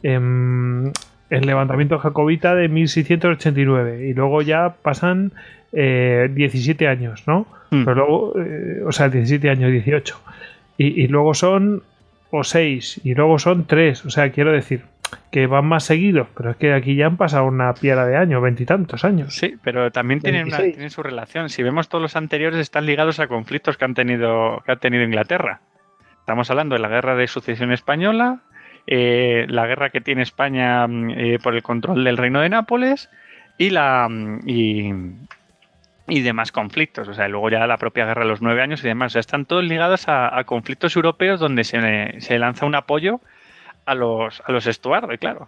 em, 0.04 0.92
el 1.30 1.46
levantamiento 1.46 1.98
jacobita 1.98 2.54
de 2.56 2.68
1689 2.68 4.08
y 4.08 4.14
luego 4.14 4.42
ya 4.42 4.76
pasan 4.82 5.32
eh, 5.72 6.30
17 6.32 6.88
años, 6.88 7.24
¿no? 7.26 7.48
Mm. 7.72 7.86
Pero 7.86 7.96
luego, 7.96 8.34
eh, 8.40 8.84
o 8.86 8.92
sea, 8.92 9.10
17 9.10 9.50
años, 9.50 9.72
18. 9.72 10.22
Y, 10.78 11.04
y 11.04 11.08
luego 11.08 11.34
son 11.34 11.84
o 12.30 12.44
6 12.44 13.02
y 13.04 13.16
luego 13.16 13.40
son 13.40 13.66
3. 13.66 14.06
O 14.06 14.10
sea, 14.10 14.32
quiero 14.32 14.52
decir, 14.52 14.84
que 15.32 15.48
van 15.48 15.66
más 15.66 15.84
seguidos, 15.84 16.28
pero 16.36 16.52
es 16.52 16.58
que 16.58 16.74
aquí 16.74 16.96
ya 16.96 17.08
han 17.08 17.18
pasado 17.18 17.46
una 17.46 17.74
piedra 17.74 18.06
de 18.06 18.18
años, 18.18 18.42
veintitantos 18.42 19.06
años. 19.06 19.34
Sí, 19.34 19.56
pero 19.64 19.92
también 19.92 20.20
tienen, 20.20 20.50
tienen, 20.50 20.90
su 20.90 21.04
relación. 21.04 21.50
Si 21.50 21.64
vemos 21.64 21.90
todos 21.90 22.02
los 22.02 22.16
anteriores, 22.16 22.60
están 22.60 22.86
ligados 22.86 23.20
a 23.20 23.28
conflictos 23.28 23.78
que 23.78 23.86
han 23.86 23.94
tenido, 23.94 24.62
que 24.66 24.72
ha 24.72 24.76
tenido 24.78 25.04
Inglaterra. 25.04 25.62
Estamos 26.20 26.50
hablando 26.50 26.76
de 26.76 26.82
la 26.82 26.90
guerra 26.90 27.16
de 27.16 27.28
sucesión 27.28 27.72
española, 27.72 28.42
eh, 28.88 29.46
la 29.50 29.68
guerra 29.68 29.90
que 29.90 30.02
tiene 30.02 30.22
España 30.22 30.88
mm, 30.88 31.10
eh, 31.12 31.40
por 31.42 31.56
el 31.56 31.64
control 31.64 32.04
del 32.04 32.18
reino 32.18 32.42
de 32.42 32.50
Nápoles 32.50 33.10
y 33.58 33.70
la 33.70 34.08
mm, 34.10 34.48
y, 34.48 34.94
y 36.08 36.22
demás 36.22 36.52
conflictos. 36.52 37.08
O 37.08 37.14
sea, 37.14 37.28
luego 37.28 37.50
ya 37.50 37.66
la 37.68 37.78
propia 37.78 38.06
guerra 38.06 38.24
de 38.24 38.30
los 38.30 38.42
nueve 38.42 38.62
años 38.62 38.84
y 38.84 38.88
demás. 38.88 39.12
O 39.12 39.14
sea, 39.14 39.20
están 39.22 39.46
todos 39.46 39.64
ligados 39.64 40.06
a, 40.08 40.44
conflictos 40.46 40.96
europeos 40.96 41.40
donde 41.40 41.64
se, 41.64 42.20
se, 42.20 42.40
lanza 42.40 42.66
un 42.66 42.76
apoyo 42.76 43.22
a 43.86 43.96
los, 43.96 44.42
a 44.46 44.52
los 44.52 44.68
Estuardo, 44.68 45.14
y 45.14 45.18
claro. 45.18 45.48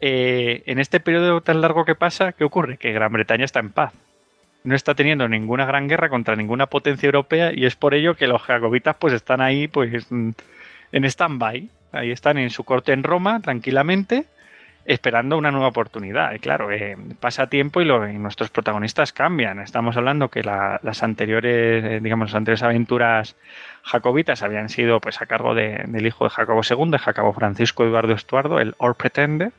Eh, 0.00 0.62
en 0.66 0.78
este 0.78 1.00
periodo 1.00 1.40
tan 1.40 1.60
largo 1.60 1.84
que 1.84 1.94
pasa, 1.94 2.32
¿qué 2.32 2.44
ocurre? 2.44 2.76
Que 2.76 2.92
Gran 2.92 3.12
Bretaña 3.12 3.44
está 3.44 3.60
en 3.60 3.70
paz. 3.70 3.92
No 4.62 4.74
está 4.74 4.94
teniendo 4.94 5.28
ninguna 5.28 5.66
gran 5.66 5.88
guerra 5.88 6.08
contra 6.08 6.36
ninguna 6.36 6.66
potencia 6.66 7.06
europea 7.06 7.52
y 7.54 7.66
es 7.66 7.76
por 7.76 7.94
ello 7.94 8.14
que 8.14 8.26
los 8.26 8.42
jacobitas 8.42 8.96
pues 8.98 9.12
están 9.12 9.40
ahí 9.40 9.68
pues 9.68 10.06
en 10.10 10.34
stand-by. 10.92 11.68
Ahí 11.92 12.10
están 12.10 12.38
en 12.38 12.50
su 12.50 12.64
corte 12.64 12.92
en 12.92 13.02
Roma 13.02 13.40
tranquilamente 13.40 14.24
esperando 14.84 15.38
una 15.38 15.50
nueva 15.50 15.68
oportunidad. 15.68 16.32
Y 16.34 16.38
claro, 16.38 16.70
eh, 16.70 16.96
pasa 17.20 17.46
tiempo 17.46 17.80
y, 17.80 17.86
nuestros 17.86 18.50
protagonistas 18.50 19.12
cambian. 19.12 19.60
Estamos 19.60 19.96
hablando 19.96 20.28
que 20.28 20.42
las 20.42 21.02
anteriores, 21.02 21.84
eh, 21.84 22.00
digamos, 22.02 22.28
las 22.28 22.36
anteriores 22.36 22.62
aventuras 22.62 23.36
jacobitas 23.82 24.42
habían 24.42 24.68
sido 24.68 25.00
pues 25.00 25.20
a 25.20 25.26
cargo 25.26 25.54
del 25.54 26.06
hijo 26.06 26.24
de 26.24 26.30
Jacobo 26.30 26.60
II, 26.68 26.90
de 26.90 26.98
Jacobo 26.98 27.32
Francisco 27.32 27.84
Eduardo 27.84 28.12
Estuardo, 28.12 28.60
el 28.60 28.74
Or 28.78 28.94
Pretender, 28.94 29.52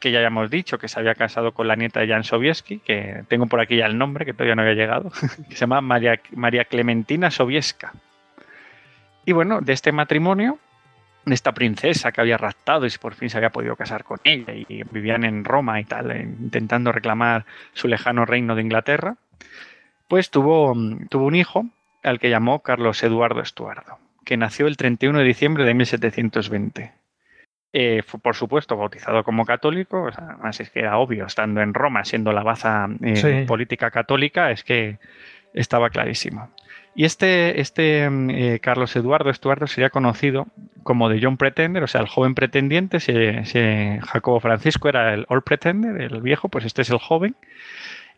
que 0.00 0.12
ya 0.12 0.20
hemos 0.20 0.50
dicho 0.50 0.78
que 0.78 0.88
se 0.88 0.98
había 0.98 1.14
casado 1.14 1.52
con 1.52 1.68
la 1.68 1.76
nieta 1.76 2.00
de 2.00 2.08
Jan 2.08 2.24
Sobieski, 2.24 2.78
que 2.78 3.24
tengo 3.28 3.46
por 3.46 3.60
aquí 3.60 3.76
ya 3.76 3.86
el 3.86 3.98
nombre, 3.98 4.24
que 4.24 4.32
todavía 4.32 4.54
no 4.54 4.62
había 4.62 4.74
llegado, 4.74 5.10
que 5.48 5.54
se 5.54 5.60
llama 5.60 5.80
María, 5.80 6.20
María 6.34 6.64
Clementina 6.64 7.30
Sobieska. 7.30 7.92
Y 9.26 9.32
bueno, 9.32 9.60
de 9.60 9.74
este 9.74 9.92
matrimonio 9.92 10.58
de 11.24 11.34
esta 11.34 11.52
princesa 11.52 12.12
que 12.12 12.20
había 12.20 12.38
raptado 12.38 12.86
y 12.86 12.90
por 13.00 13.14
fin 13.14 13.30
se 13.30 13.36
había 13.36 13.50
podido 13.50 13.76
casar 13.76 14.04
con 14.04 14.18
ella 14.24 14.54
y 14.54 14.82
vivían 14.90 15.24
en 15.24 15.44
Roma 15.44 15.80
y 15.80 15.84
tal, 15.84 16.10
eh, 16.10 16.22
intentando 16.22 16.92
reclamar 16.92 17.44
su 17.72 17.88
lejano 17.88 18.24
reino 18.24 18.54
de 18.54 18.62
Inglaterra, 18.62 19.16
pues 20.08 20.30
tuvo, 20.30 20.74
tuvo 21.08 21.26
un 21.26 21.34
hijo 21.34 21.66
al 22.02 22.18
que 22.18 22.30
llamó 22.30 22.60
Carlos 22.60 23.02
Eduardo 23.02 23.40
Estuardo, 23.40 23.98
que 24.24 24.36
nació 24.36 24.66
el 24.66 24.76
31 24.76 25.18
de 25.18 25.24
diciembre 25.24 25.64
de 25.64 25.74
1720. 25.74 26.92
Eh, 27.72 28.02
fue, 28.04 28.18
por 28.18 28.34
supuesto, 28.34 28.76
bautizado 28.76 29.22
como 29.22 29.44
católico, 29.44 30.08
además 30.16 30.58
es 30.58 30.70
que 30.70 30.80
era 30.80 30.98
obvio, 30.98 31.26
estando 31.26 31.60
en 31.60 31.74
Roma, 31.74 32.04
siendo 32.04 32.32
la 32.32 32.42
baza 32.42 32.88
eh, 33.02 33.44
política 33.46 33.90
católica, 33.92 34.50
es 34.50 34.64
que 34.64 34.98
estaba 35.54 35.90
clarísimo. 35.90 36.50
Y 37.00 37.06
este, 37.06 37.62
este 37.62 38.10
mm, 38.10 38.28
eh, 38.28 38.60
Carlos 38.60 38.94
Eduardo 38.94 39.30
Estuardo 39.30 39.66
sería 39.66 39.88
conocido 39.88 40.48
como 40.82 41.08
de 41.08 41.18
John 41.22 41.38
Pretender, 41.38 41.82
o 41.82 41.86
sea, 41.86 42.02
el 42.02 42.08
joven 42.08 42.34
pretendiente. 42.34 43.00
Si, 43.00 43.14
Jacobo 44.02 44.38
Francisco 44.38 44.86
era 44.86 45.14
el 45.14 45.24
Old 45.30 45.42
Pretender, 45.42 45.98
el 45.98 46.20
viejo, 46.20 46.50
pues 46.50 46.66
este 46.66 46.82
es 46.82 46.90
el 46.90 46.98
joven. 46.98 47.36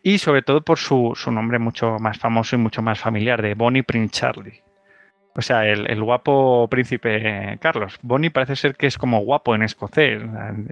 Y 0.02 0.18
sobre 0.18 0.42
todo 0.42 0.62
por 0.62 0.80
su, 0.80 1.12
su 1.14 1.30
nombre 1.30 1.60
mucho 1.60 2.00
más 2.00 2.18
famoso 2.18 2.56
y 2.56 2.58
mucho 2.58 2.82
más 2.82 2.98
familiar, 2.98 3.40
de 3.40 3.54
Bonnie 3.54 3.84
Prince 3.84 4.18
Charlie. 4.18 4.62
O 5.34 5.40
sea, 5.40 5.66
el, 5.66 6.02
guapo 6.02 6.68
príncipe 6.68 7.56
Carlos. 7.60 7.98
Bonnie 8.02 8.30
parece 8.30 8.54
ser 8.54 8.76
que 8.76 8.86
es 8.86 8.98
como 8.98 9.20
guapo 9.20 9.54
en 9.54 9.62
escocés. 9.62 10.22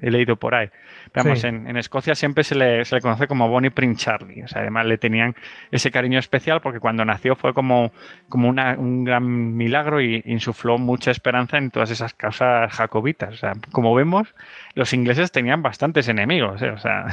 He 0.02 0.10
leído 0.10 0.36
por 0.36 0.54
ahí. 0.54 0.68
Vamos, 1.14 1.44
en, 1.44 1.76
Escocia 1.78 2.14
siempre 2.14 2.44
se 2.44 2.54
le, 2.54 2.84
se 2.84 2.94
le, 2.94 3.00
conoce 3.00 3.26
como 3.26 3.48
Bonnie 3.48 3.70
Prince 3.70 4.04
Charlie. 4.04 4.42
O 4.42 4.48
sea, 4.48 4.60
además 4.60 4.84
le 4.84 4.98
tenían 4.98 5.34
ese 5.70 5.90
cariño 5.90 6.18
especial 6.18 6.60
porque 6.60 6.78
cuando 6.78 7.04
nació 7.06 7.36
fue 7.36 7.54
como, 7.54 7.90
como 8.28 8.50
un 8.50 9.04
gran 9.04 9.56
milagro 9.56 10.02
y 10.02 10.22
insufló 10.26 10.76
mucha 10.76 11.10
esperanza 11.10 11.56
en 11.56 11.70
todas 11.70 11.90
esas 11.90 12.12
causas 12.12 12.70
jacobitas. 12.72 13.34
O 13.34 13.36
sea, 13.36 13.52
como 13.72 13.94
vemos, 13.94 14.34
los 14.74 14.92
ingleses 14.92 15.32
tenían 15.32 15.62
bastantes 15.62 16.06
enemigos. 16.08 16.60
¿eh? 16.60 16.70
O 16.70 16.78
sea, 16.78 17.06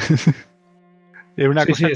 una 1.38 1.65
cosa 1.65 1.88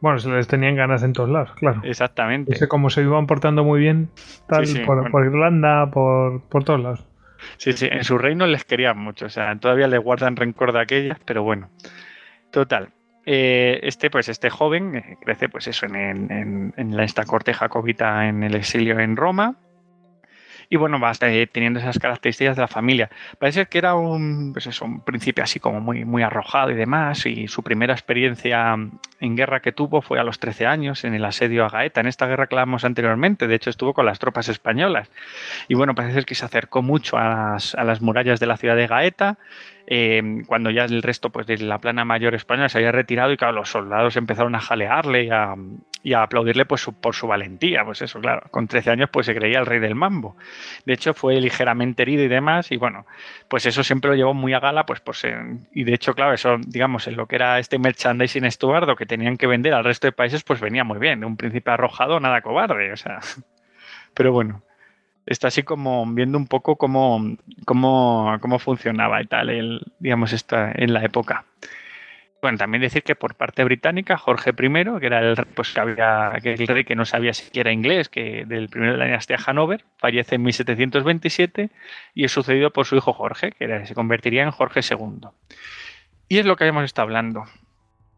bueno, 0.00 0.18
se 0.18 0.30
les 0.30 0.46
tenían 0.46 0.76
ganas 0.76 1.02
en 1.02 1.12
todos 1.12 1.28
lados, 1.28 1.52
claro. 1.54 1.80
Exactamente. 1.84 2.68
Como 2.68 2.90
se 2.90 3.02
iban 3.02 3.26
portando 3.26 3.64
muy 3.64 3.80
bien, 3.80 4.10
tal, 4.48 4.64
por, 4.86 5.24
Irlanda, 5.24 5.90
por, 5.90 6.42
todos 6.64 6.80
lados. 6.80 7.06
Sí, 7.56 7.72
sí, 7.72 7.88
en 7.90 8.04
su 8.04 8.18
reino 8.18 8.46
les 8.46 8.64
querían 8.64 8.98
mucho, 8.98 9.26
o 9.26 9.30
sea, 9.30 9.56
todavía 9.58 9.88
les 9.88 10.00
guardan 10.00 10.36
rencor 10.36 10.72
de 10.72 10.80
aquellas, 10.80 11.18
pero 11.24 11.42
bueno. 11.42 11.70
Total. 12.50 12.90
Eh, 13.26 13.80
este, 13.82 14.10
pues, 14.10 14.28
este 14.28 14.48
joven 14.48 14.96
eh, 14.96 15.18
crece, 15.20 15.48
pues 15.48 15.66
eso, 15.68 15.86
en, 15.86 15.96
en, 15.96 16.72
en 16.76 17.00
esta 17.00 17.24
corte 17.24 17.52
jacobita 17.52 18.26
en 18.26 18.42
el 18.42 18.54
exilio 18.54 18.98
en 18.98 19.16
Roma 19.16 19.56
y 20.70 20.76
bueno, 20.76 21.00
teniendo 21.52 21.80
esas 21.80 21.98
características 21.98 22.56
de 22.56 22.62
la 22.62 22.68
familia. 22.68 23.10
Parece 23.38 23.66
que 23.66 23.78
era 23.78 23.94
un, 23.94 24.52
pues 24.52 24.66
eso, 24.66 24.84
un 24.84 25.00
príncipe 25.00 25.40
así 25.42 25.60
como 25.60 25.80
muy, 25.80 26.04
muy 26.04 26.22
arrojado 26.22 26.70
y 26.70 26.74
demás, 26.74 27.24
y 27.26 27.48
su 27.48 27.62
primera 27.62 27.94
experiencia 27.94 28.76
en 29.20 29.36
guerra 29.36 29.60
que 29.60 29.72
tuvo 29.72 30.02
fue 30.02 30.18
a 30.18 30.24
los 30.24 30.38
13 30.38 30.66
años 30.66 31.04
en 31.04 31.14
el 31.14 31.24
asedio 31.24 31.64
a 31.64 31.68
Gaeta, 31.68 32.00
en 32.00 32.06
esta 32.06 32.26
guerra 32.26 32.46
que 32.46 32.54
hablamos 32.54 32.84
anteriormente, 32.84 33.46
de 33.46 33.54
hecho 33.54 33.70
estuvo 33.70 33.94
con 33.94 34.06
las 34.06 34.18
tropas 34.18 34.48
españolas. 34.48 35.10
Y 35.68 35.74
bueno, 35.74 35.94
parece 35.94 36.22
que 36.24 36.34
se 36.34 36.44
acercó 36.44 36.82
mucho 36.82 37.16
a 37.16 37.52
las, 37.52 37.74
a 37.74 37.84
las 37.84 38.02
murallas 38.02 38.40
de 38.40 38.46
la 38.46 38.56
ciudad 38.56 38.76
de 38.76 38.86
Gaeta, 38.86 39.38
eh, 39.90 40.42
cuando 40.46 40.70
ya 40.70 40.84
el 40.84 41.02
resto 41.02 41.30
pues, 41.30 41.46
de 41.46 41.56
la 41.56 41.78
plana 41.78 42.04
mayor 42.04 42.34
española 42.34 42.68
se 42.68 42.76
había 42.76 42.92
retirado 42.92 43.32
y 43.32 43.38
claro, 43.38 43.54
los 43.54 43.70
soldados 43.70 44.18
empezaron 44.18 44.54
a 44.54 44.60
jalearle 44.60 45.24
y 46.02 46.12
a, 46.12 46.22
aplaudirle 46.22 46.66
pues, 46.66 46.84
por 47.00 47.14
su 47.14 47.26
valentía. 47.26 47.86
Pues 47.86 48.02
eso, 48.02 48.20
claro, 48.20 48.42
con 48.50 48.68
13 48.68 48.90
años 48.90 49.08
pues 49.10 49.24
se 49.24 49.34
creía 49.34 49.60
el 49.60 49.64
rey 49.64 49.78
del 49.80 49.94
mambo. 49.94 50.36
De 50.84 50.92
hecho, 50.92 51.14
fue 51.14 51.40
ligeramente 51.40 52.02
herido 52.02 52.22
y 52.22 52.28
demás 52.28 52.70
y 52.70 52.76
bueno, 52.76 53.06
pues 53.48 53.64
eso 53.64 53.82
siempre 53.82 54.10
lo 54.10 54.16
llevó 54.16 54.34
muy 54.34 54.52
a 54.52 54.60
gala, 54.60 54.84
pues, 54.84 55.00
pues 55.00 55.26
y 55.72 55.84
de 55.84 55.94
hecho, 55.94 56.12
claro, 56.12 56.34
eso, 56.34 56.58
digamos, 56.66 57.06
en 57.06 57.16
lo 57.16 57.26
que 57.26 57.36
era 57.36 57.58
este 57.58 57.78
merchandising 57.78 58.44
estuardo 58.44 58.94
que 58.94 59.06
tenían 59.06 59.38
que 59.38 59.46
vender 59.46 59.72
al 59.72 59.84
resto 59.84 60.06
de 60.06 60.12
países, 60.12 60.44
pues 60.44 60.60
venía 60.60 60.84
muy 60.84 60.98
bien. 60.98 61.20
De 61.20 61.26
un 61.26 61.38
príncipe 61.38 61.70
arrojado, 61.70 62.20
nada 62.20 62.42
cobarde, 62.42 62.92
o 62.92 62.96
sea. 62.98 63.20
Pero 64.14 64.32
bueno, 64.32 64.62
está 65.28 65.48
así 65.48 65.62
como 65.62 66.06
viendo 66.06 66.38
un 66.38 66.46
poco 66.46 66.76
cómo, 66.76 67.36
cómo, 67.64 68.36
cómo 68.40 68.58
funcionaba 68.58 69.22
y 69.22 69.26
tal, 69.26 69.50
el, 69.50 69.80
digamos, 69.98 70.34
en 70.52 70.92
la 70.92 71.04
época. 71.04 71.44
Bueno, 72.40 72.56
también 72.56 72.82
decir 72.82 73.02
que 73.02 73.16
por 73.16 73.34
parte 73.34 73.64
británica, 73.64 74.16
Jorge 74.16 74.50
I, 74.50 75.00
que 75.00 75.06
era 75.06 75.18
el, 75.20 75.34
pues, 75.54 75.72
que 75.72 75.80
había, 75.80 76.30
el 76.42 76.66
rey 76.68 76.84
que 76.84 76.94
no 76.94 77.04
sabía 77.04 77.34
siquiera 77.34 77.72
inglés, 77.72 78.08
que 78.08 78.44
del 78.46 78.68
primero 78.68 78.92
de 78.92 78.98
la 78.98 79.06
dinastía 79.06 79.38
Hanover, 79.44 79.84
fallece 79.96 80.36
en 80.36 80.42
1727 80.42 81.70
y 82.14 82.24
es 82.24 82.30
sucedido 82.30 82.72
por 82.72 82.86
su 82.86 82.96
hijo 82.96 83.12
Jorge, 83.12 83.52
que 83.52 83.86
se 83.86 83.94
convertiría 83.94 84.44
en 84.44 84.52
Jorge 84.52 84.80
II. 84.88 85.28
Y 86.28 86.38
es 86.38 86.46
lo 86.46 86.56
que 86.56 86.64
habíamos 86.64 86.84
estado 86.84 87.06
hablando, 87.06 87.44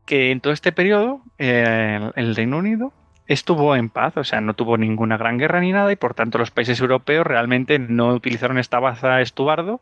que 0.05 0.31
en 0.33 0.41
todo 0.41 0.53
este 0.53 0.73
periodo 0.73 1.23
eh, 1.39 2.11
el 2.15 2.37
Reino 2.37 2.59
Unido 2.59 2.93
estuvo 3.31 3.77
en 3.77 3.91
paz, 3.91 4.17
o 4.17 4.25
sea, 4.25 4.41
no 4.41 4.55
tuvo 4.55 4.77
ninguna 4.77 5.17
gran 5.17 5.39
guerra 5.39 5.61
ni 5.61 5.71
nada 5.71 5.93
y 5.93 5.97
por 5.97 6.15
tanto 6.15 6.37
los 6.37 6.51
países 6.51 6.81
europeos 6.81 7.25
realmente 7.25 7.79
no 7.79 8.09
utilizaron 8.09 8.59
esta 8.59 8.81
baza 8.81 9.21
Estuardo 9.21 9.81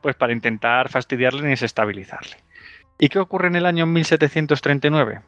pues 0.00 0.16
para 0.16 0.32
intentar 0.32 0.88
fastidiarle 0.88 1.42
ni 1.42 1.50
desestabilizarle. 1.50 2.36
¿Y 2.98 3.10
qué 3.10 3.18
ocurre 3.18 3.48
en 3.48 3.56
el 3.56 3.66
año 3.66 3.84
1739? 3.84 5.20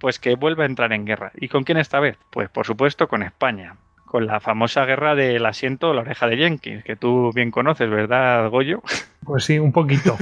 Pues 0.00 0.18
que 0.18 0.34
vuelve 0.34 0.64
a 0.64 0.66
entrar 0.66 0.92
en 0.92 1.04
guerra. 1.04 1.30
¿Y 1.36 1.46
con 1.46 1.62
quién 1.62 1.78
esta 1.78 2.00
vez? 2.00 2.18
Pues 2.30 2.48
por 2.48 2.66
supuesto 2.66 3.06
con 3.06 3.22
España, 3.22 3.76
con 4.16 4.26
la 4.26 4.40
famosa 4.40 4.86
guerra 4.86 5.14
del 5.14 5.44
asiento 5.44 5.92
la 5.92 6.00
oreja 6.00 6.26
de 6.26 6.38
Jenkins, 6.38 6.82
que 6.84 6.96
tú 6.96 7.32
bien 7.34 7.50
conoces, 7.50 7.90
¿verdad, 7.90 8.48
Goyo? 8.48 8.82
Pues 9.22 9.44
sí, 9.44 9.58
un 9.58 9.72
poquito. 9.72 10.16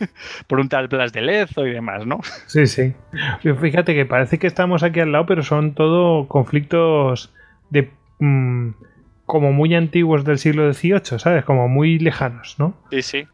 Por 0.46 0.60
un 0.60 0.68
tal 0.68 0.86
Blas 0.86 1.12
de 1.12 1.20
Lezo 1.20 1.66
y 1.66 1.72
demás, 1.72 2.06
¿no? 2.06 2.20
Sí, 2.46 2.68
sí. 2.68 2.94
Fíjate 3.42 3.92
que 3.92 4.06
parece 4.06 4.38
que 4.38 4.46
estamos 4.46 4.84
aquí 4.84 5.00
al 5.00 5.10
lado, 5.10 5.26
pero 5.26 5.42
son 5.42 5.74
todo 5.74 6.28
conflictos 6.28 7.34
de 7.70 7.90
mm, 8.20 8.68
como 9.26 9.50
muy 9.52 9.74
antiguos 9.74 10.24
del 10.24 10.38
siglo 10.38 10.72
XVIII, 10.72 11.18
¿sabes? 11.18 11.44
Como 11.44 11.66
muy 11.66 11.98
lejanos, 11.98 12.54
¿no? 12.60 12.74
Sí, 12.92 13.02
sí. 13.02 13.26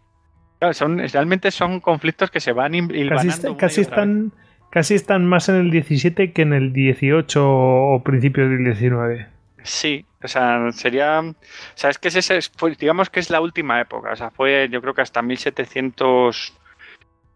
son, 0.72 0.98
realmente 0.98 1.51
son 1.51 1.80
conflictos 1.80 2.30
que 2.30 2.40
se 2.40 2.52
van 2.52 2.74
hilvanando 2.74 3.59
casi, 3.59 3.82
están, 3.82 4.32
casi 4.70 4.94
están 4.94 5.26
más 5.26 5.51
en 5.51 5.56
el 5.56 5.70
17 5.70 6.32
que 6.32 6.40
en 6.40 6.55
el 6.55 6.72
18 6.72 7.47
o 7.47 8.02
principios 8.02 8.48
del 8.48 8.64
19. 8.64 9.36
Sí, 9.66 10.06
o 10.22 10.28
sea, 10.28 10.70
sería. 10.72 11.20
O 11.20 11.34
sea, 11.74 11.90
es 11.90 11.98
que 11.98 12.09
ese, 12.09 12.38
digamos 12.78 13.10
que 13.10 13.20
es 13.20 13.30
la 13.30 13.40
última 13.40 13.80
época. 13.80 14.12
O 14.12 14.16
sea, 14.16 14.30
fue 14.30 14.68
yo 14.70 14.80
creo 14.80 14.94
que 14.94 15.02
hasta 15.02 15.22
1700 15.22 16.55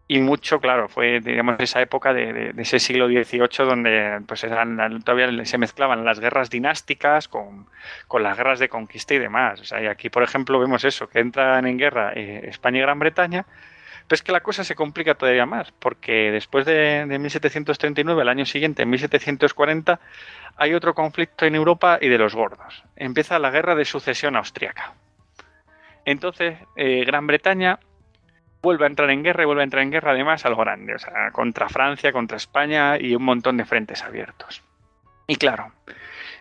y 0.07 0.20
mucho, 0.20 0.61
claro, 0.61 0.89
fue, 0.89 1.20
digamos, 1.20 1.57
esa 1.61 1.81
época 1.81 2.12
de, 2.12 2.52
ese 2.59 2.81
siglo 2.81 3.07
XVIII 3.07 3.65
donde 3.65 4.20
pues 4.27 4.43
eran, 4.43 5.02
todavía 5.05 5.44
se 5.44 5.57
mezclaban 5.57 6.05
las 6.05 6.19
guerras 6.19 6.51
dinásticas 6.51 7.28
con, 7.28 7.69
las 8.20 8.36
guerras 8.36 8.59
de 8.59 8.69
conquista 8.69 9.15
y 9.15 9.19
demás. 9.19 9.61
O 9.61 9.65
sea, 9.65 9.81
y 9.81 9.86
aquí, 9.86 10.11
por 10.11 10.24
ejemplo, 10.24 10.59
vemos 10.59 10.85
eso, 10.85 11.09
que 11.09 11.20
entran 11.20 11.65
en 11.66 11.78
guerra 11.78 12.12
eh, 12.15 12.40
España 12.48 12.78
y 12.78 12.82
Gran 12.82 12.98
Bretaña, 12.98 13.47
pero 14.11 14.16
es 14.16 14.23
que 14.24 14.32
la 14.32 14.41
cosa 14.41 14.65
se 14.65 14.74
complica 14.74 15.15
todavía 15.15 15.47
más, 15.47 15.70
porque 15.70 16.32
después 16.32 16.66
de, 16.66 17.07
de 17.07 17.19
1739, 17.20 18.23
el 18.23 18.28
año 18.28 18.45
siguiente, 18.45 18.82
en 18.82 18.91
1740, 18.91 20.01
hay 20.57 20.74
otro 20.74 20.95
conflicto 20.95 21.47
en 21.47 21.55
Europa 21.55 21.97
y 22.01 22.09
de 22.09 22.19
los 22.19 22.35
gordos. 22.35 22.82
Empieza 22.97 23.39
la 23.39 23.53
guerra 23.53 23.77
de 23.77 23.85
sucesión 23.85 24.35
austriaca. 24.35 24.95
Entonces, 26.05 26.59
eh, 26.74 27.05
Gran 27.05 27.28
Bretaña 27.28 27.78
vuelve 28.61 28.82
a 28.82 28.89
entrar 28.89 29.11
en 29.11 29.23
guerra 29.23 29.45
y 29.45 29.47
vuelve 29.47 29.62
a 29.62 29.65
entrar 29.65 29.85
en 29.85 29.93
guerra 29.93 30.11
además 30.11 30.45
al 30.45 30.57
grande, 30.57 30.97
o 30.97 30.99
sea, 30.99 31.31
contra 31.31 31.69
Francia, 31.69 32.11
contra 32.11 32.37
España 32.37 32.99
y 32.99 33.15
un 33.15 33.23
montón 33.23 33.59
de 33.59 33.65
frentes 33.65 34.03
abiertos. 34.03 34.65
Y 35.28 35.37
claro, 35.37 35.70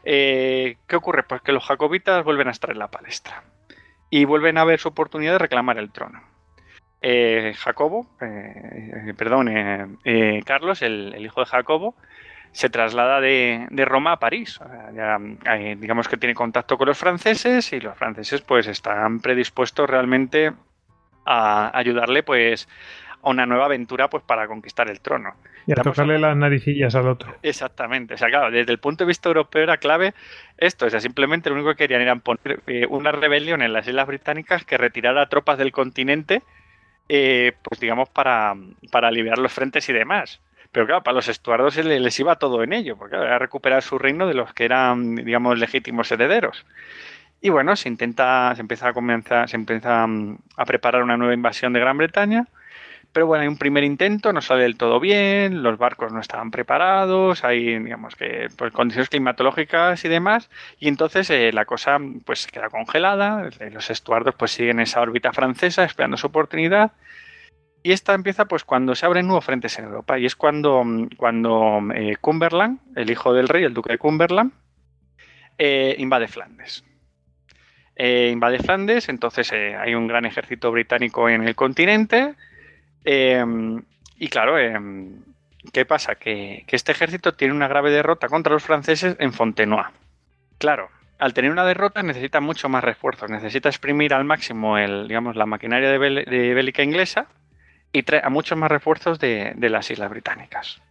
eh, 0.05 0.77
¿qué 0.87 0.95
ocurre? 0.95 1.21
Pues 1.21 1.43
que 1.43 1.51
los 1.51 1.67
jacobitas 1.67 2.23
vuelven 2.23 2.47
a 2.47 2.51
estar 2.51 2.71
en 2.71 2.79
la 2.79 2.87
palestra 2.87 3.43
y 4.09 4.25
vuelven 4.25 4.57
a 4.57 4.63
ver 4.63 4.79
su 4.79 4.87
oportunidad 4.87 5.33
de 5.33 5.37
reclamar 5.37 5.77
el 5.77 5.91
trono. 5.91 6.38
Eh, 7.01 7.53
Jacobo, 7.57 8.07
eh, 8.21 9.13
perdón, 9.17 9.99
Carlos, 10.45 10.81
el, 10.81 11.15
hijo 11.19 11.39
de 11.41 11.45
Jacobo, 11.45 11.95
se 12.51 12.69
traslada 12.69 13.21
de, 13.21 13.67
Roma 13.85 14.13
a 14.13 14.19
París. 14.19 14.59
digamos 15.77 16.07
que 16.07 16.17
tiene 16.17 16.35
contacto 16.35 16.77
con 16.77 16.87
los 16.87 16.97
franceses 16.97 17.71
y 17.73 17.79
los 17.79 17.97
franceses 17.97 18.41
pues 18.41 18.67
están 18.67 19.19
predispuestos 19.19 19.89
realmente 19.89 20.51
a 21.25 21.77
ayudarle 21.77 22.23
pues 22.23 22.67
a 23.21 23.29
una 23.29 23.45
nueva 23.45 23.65
aventura 23.65 24.09
pues 24.09 24.23
para 24.23 24.47
conquistar 24.47 24.89
el 24.89 24.99
trono. 25.01 25.35
Y 25.67 25.73
a 25.73 25.75
tocarle 25.75 26.17
las 26.17 26.35
naricillas 26.35 26.95
al 26.95 27.07
otro. 27.07 27.35
Exactamente. 27.43 28.15
O 28.15 28.17
sea, 28.17 28.29
claro, 28.29 28.49
desde 28.49 28.71
el 28.71 28.79
punto 28.79 29.03
de 29.03 29.09
vista 29.09 29.29
europeo 29.29 29.61
era 29.61 29.77
clave 29.77 30.13
esto. 30.57 30.85
O 30.85 30.89
sea, 30.89 30.99
simplemente 30.99 31.49
lo 31.49 31.55
único 31.55 31.69
que 31.71 31.77
querían 31.77 32.01
era 32.01 32.15
poner 32.15 32.61
eh, 32.65 32.87
una 32.89 33.11
rebelión 33.11 33.61
en 33.61 33.73
las 33.73 33.87
Islas 33.87 34.07
Británicas 34.07 34.65
que 34.65 34.77
retirara 34.77 35.29
tropas 35.29 35.57
del 35.57 35.71
continente, 35.71 36.41
eh, 37.09 37.53
pues 37.63 37.79
digamos, 37.79 38.07
para, 38.09 38.55
para 38.91 39.07
aliviar 39.07 39.39
los 39.39 39.51
frentes 39.51 39.89
y 39.89 39.93
demás. 39.93 40.39
Pero 40.71 40.85
claro, 40.85 41.03
para 41.03 41.15
los 41.15 41.27
estuardos 41.27 41.75
les 41.77 42.19
iba 42.19 42.37
todo 42.37 42.63
en 42.63 42.73
ello, 42.73 42.95
porque 42.95 43.15
era 43.15 43.39
recuperar 43.39 43.81
su 43.81 43.97
reino 43.97 44.27
de 44.27 44.35
los 44.35 44.53
que 44.53 44.65
eran, 44.65 45.15
digamos, 45.15 45.57
legítimos 45.57 46.11
herederos. 46.11 46.65
Y 47.41 47.49
bueno, 47.49 47.75
se 47.75 47.89
intenta, 47.89 48.53
se 48.55 48.61
empieza 48.61 48.89
a 48.89 48.93
comenzar, 48.93 49.49
se 49.49 49.55
empieza 49.55 50.05
mm, 50.05 50.37
a 50.57 50.65
preparar 50.65 51.03
una 51.03 51.17
nueva 51.17 51.33
invasión 51.33 51.73
de 51.73 51.79
Gran 51.79 51.97
Bretaña. 51.97 52.47
Pero 53.11 53.25
bueno, 53.25 53.41
hay 53.41 53.47
un 53.47 53.57
primer 53.57 53.83
intento, 53.83 54.31
no 54.33 54.41
sale 54.41 54.63
del 54.63 54.77
todo 54.77 54.99
bien, 54.99 55.63
los 55.63 55.79
barcos 55.79 56.13
no 56.13 56.19
estaban 56.19 56.51
preparados, 56.51 57.43
hay, 57.43 57.79
digamos 57.79 58.15
que, 58.15 58.49
pues, 58.55 58.71
condiciones 58.71 59.09
climatológicas 59.09 60.05
y 60.05 60.09
demás, 60.09 60.49
y 60.79 60.87
entonces 60.87 61.27
eh, 61.31 61.51
la 61.51 61.65
cosa 61.65 61.97
pues 62.23 62.45
queda 62.45 62.69
congelada, 62.69 63.49
los 63.71 63.89
estuardos 63.89 64.35
pues 64.35 64.51
siguen 64.51 64.79
esa 64.79 65.01
órbita 65.01 65.33
francesa 65.33 65.83
esperando 65.83 66.17
su 66.17 66.27
oportunidad, 66.27 66.91
y 67.81 67.93
esta 67.93 68.13
empieza 68.13 68.45
pues 68.45 68.63
cuando 68.63 68.93
se 68.93 69.07
abren 69.07 69.25
nuevos 69.25 69.45
frentes 69.45 69.79
en 69.79 69.85
Europa, 69.85 70.19
y 70.19 70.27
es 70.27 70.35
cuando, 70.35 70.83
cuando 71.17 71.81
eh, 71.95 72.15
Cumberland, 72.21 72.79
el 72.95 73.09
hijo 73.09 73.33
del 73.33 73.47
rey, 73.47 73.63
el 73.63 73.73
duque 73.73 73.93
de 73.93 73.97
Cumberland, 73.97 74.51
eh, 75.57 75.95
invade 75.97 76.27
Flandes. 76.27 76.83
invade 77.97 78.59
Flandes, 78.59 79.09
entonces 79.09 79.51
hay 79.51 79.95
un 79.95 80.07
gran 80.07 80.25
ejército 80.25 80.71
británico 80.71 81.27
en 81.27 81.47
el 81.47 81.55
continente, 81.55 82.35
Em, 83.03 83.81
y 84.17 84.27
claro, 84.27 84.57
em, 84.57 85.23
¿qué 85.71 85.85
pasa? 85.85 86.15
Que, 86.15 86.65
este 86.67 86.91
ejército 86.91 87.33
tiene 87.33 87.53
una 87.53 87.67
grave 87.67 87.91
derrota 87.91 88.27
contra 88.27 88.53
los 88.53 88.63
franceses 88.63 89.15
en 89.19 89.33
Fontenoy. 89.33 89.83
Claro, 90.57 90.89
al 91.19 91.33
tener 91.33 91.51
una 91.51 91.65
derrota 91.65 92.03
necesita 92.03 92.39
mucho 92.41 92.69
más 92.69 92.83
refuerzos, 92.83 93.29
necesita 93.29 93.69
exprimir 93.69 94.13
al 94.13 94.25
máximo 94.25 94.77
el, 94.77 95.07
la 95.07 95.45
maquinaria 95.45 95.89
de, 95.89 95.97
bélica 96.53 96.83
inglesa 96.83 97.27
y 97.91 98.03
trae 98.03 98.21
a 98.23 98.29
muchos 98.29 98.57
más 98.57 98.69
refuerzos 98.69 99.19
de, 99.19 99.53
de, 99.55 99.69
las 99.69 99.89
islas 99.89 100.09
británicas. 100.09 100.81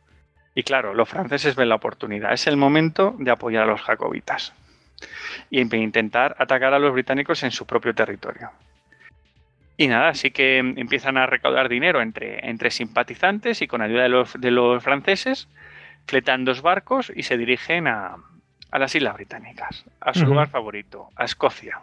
Y 0.54 0.62
claro, 0.64 0.94
los 0.94 1.08
franceses 1.08 1.54
ven 1.54 1.68
la 1.68 1.76
oportunidad, 1.76 2.32
es 2.32 2.46
el 2.46 2.56
momento 2.56 3.14
de 3.18 3.30
apoyar 3.30 3.64
a 3.64 3.66
los 3.66 3.80
jacobitas 3.82 4.52
y 5.50 5.60
intentar 5.60 6.34
atacar 6.38 6.74
a 6.74 6.78
los 6.78 6.92
británicos 6.92 7.42
en 7.42 7.50
su 7.50 7.66
propio 7.66 7.94
territorio. 7.94 8.50
Y 9.80 9.86
nada, 9.86 10.08
así 10.08 10.32
que 10.32 10.58
empiezan 10.58 11.16
a 11.16 11.26
recaudar 11.26 11.68
dinero 11.68 12.02
entre, 12.02 12.50
entre 12.50 12.72
simpatizantes 12.72 13.62
y 13.62 13.68
con 13.68 13.80
ayuda 13.80 14.02
de 14.02 14.08
los, 14.08 14.38
de 14.38 14.50
los 14.50 14.82
franceses, 14.82 15.48
fletan 16.04 16.44
dos 16.44 16.62
barcos 16.62 17.12
y 17.14 17.22
se 17.22 17.38
dirigen 17.38 17.86
a, 17.86 18.16
las 18.72 18.94
Islas 18.96 19.14
Británicas, 19.14 19.86
a 20.00 20.14
su 20.14 20.26
lugar 20.26 20.48
favorito, 20.48 21.10
a 21.14 21.24
Escocia. 21.24 21.78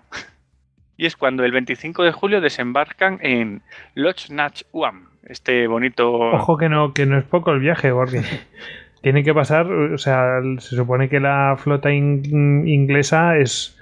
Y 0.98 1.06
es 1.06 1.16
cuando 1.16 1.46
el 1.46 1.54
25 1.54 2.04
de 2.04 2.12
julio 2.12 2.42
desembarcan 2.42 3.18
en 3.22 3.62
Loch 3.94 4.30
Nach 4.30 4.64
Uam, 4.74 5.08
este 5.24 5.66
bonito... 5.68 6.12
Ojo 6.12 6.58
que 6.58 6.68
no, 6.68 6.94
que 6.94 7.06
no 7.06 7.18
es 7.18 7.24
poco 7.24 7.52
el 7.52 7.62
viaje, 7.62 7.92
porque 7.92 8.24
tiene 9.02 9.24
que 9.24 9.34
pasar, 9.34 9.72
o 9.72 9.98
sea, 9.98 10.42
se 10.60 10.76
supone 10.76 11.08
que 11.08 11.22
la 11.22 11.56
flota 11.58 11.94
inglesa 11.94 13.38
es... 13.38 13.80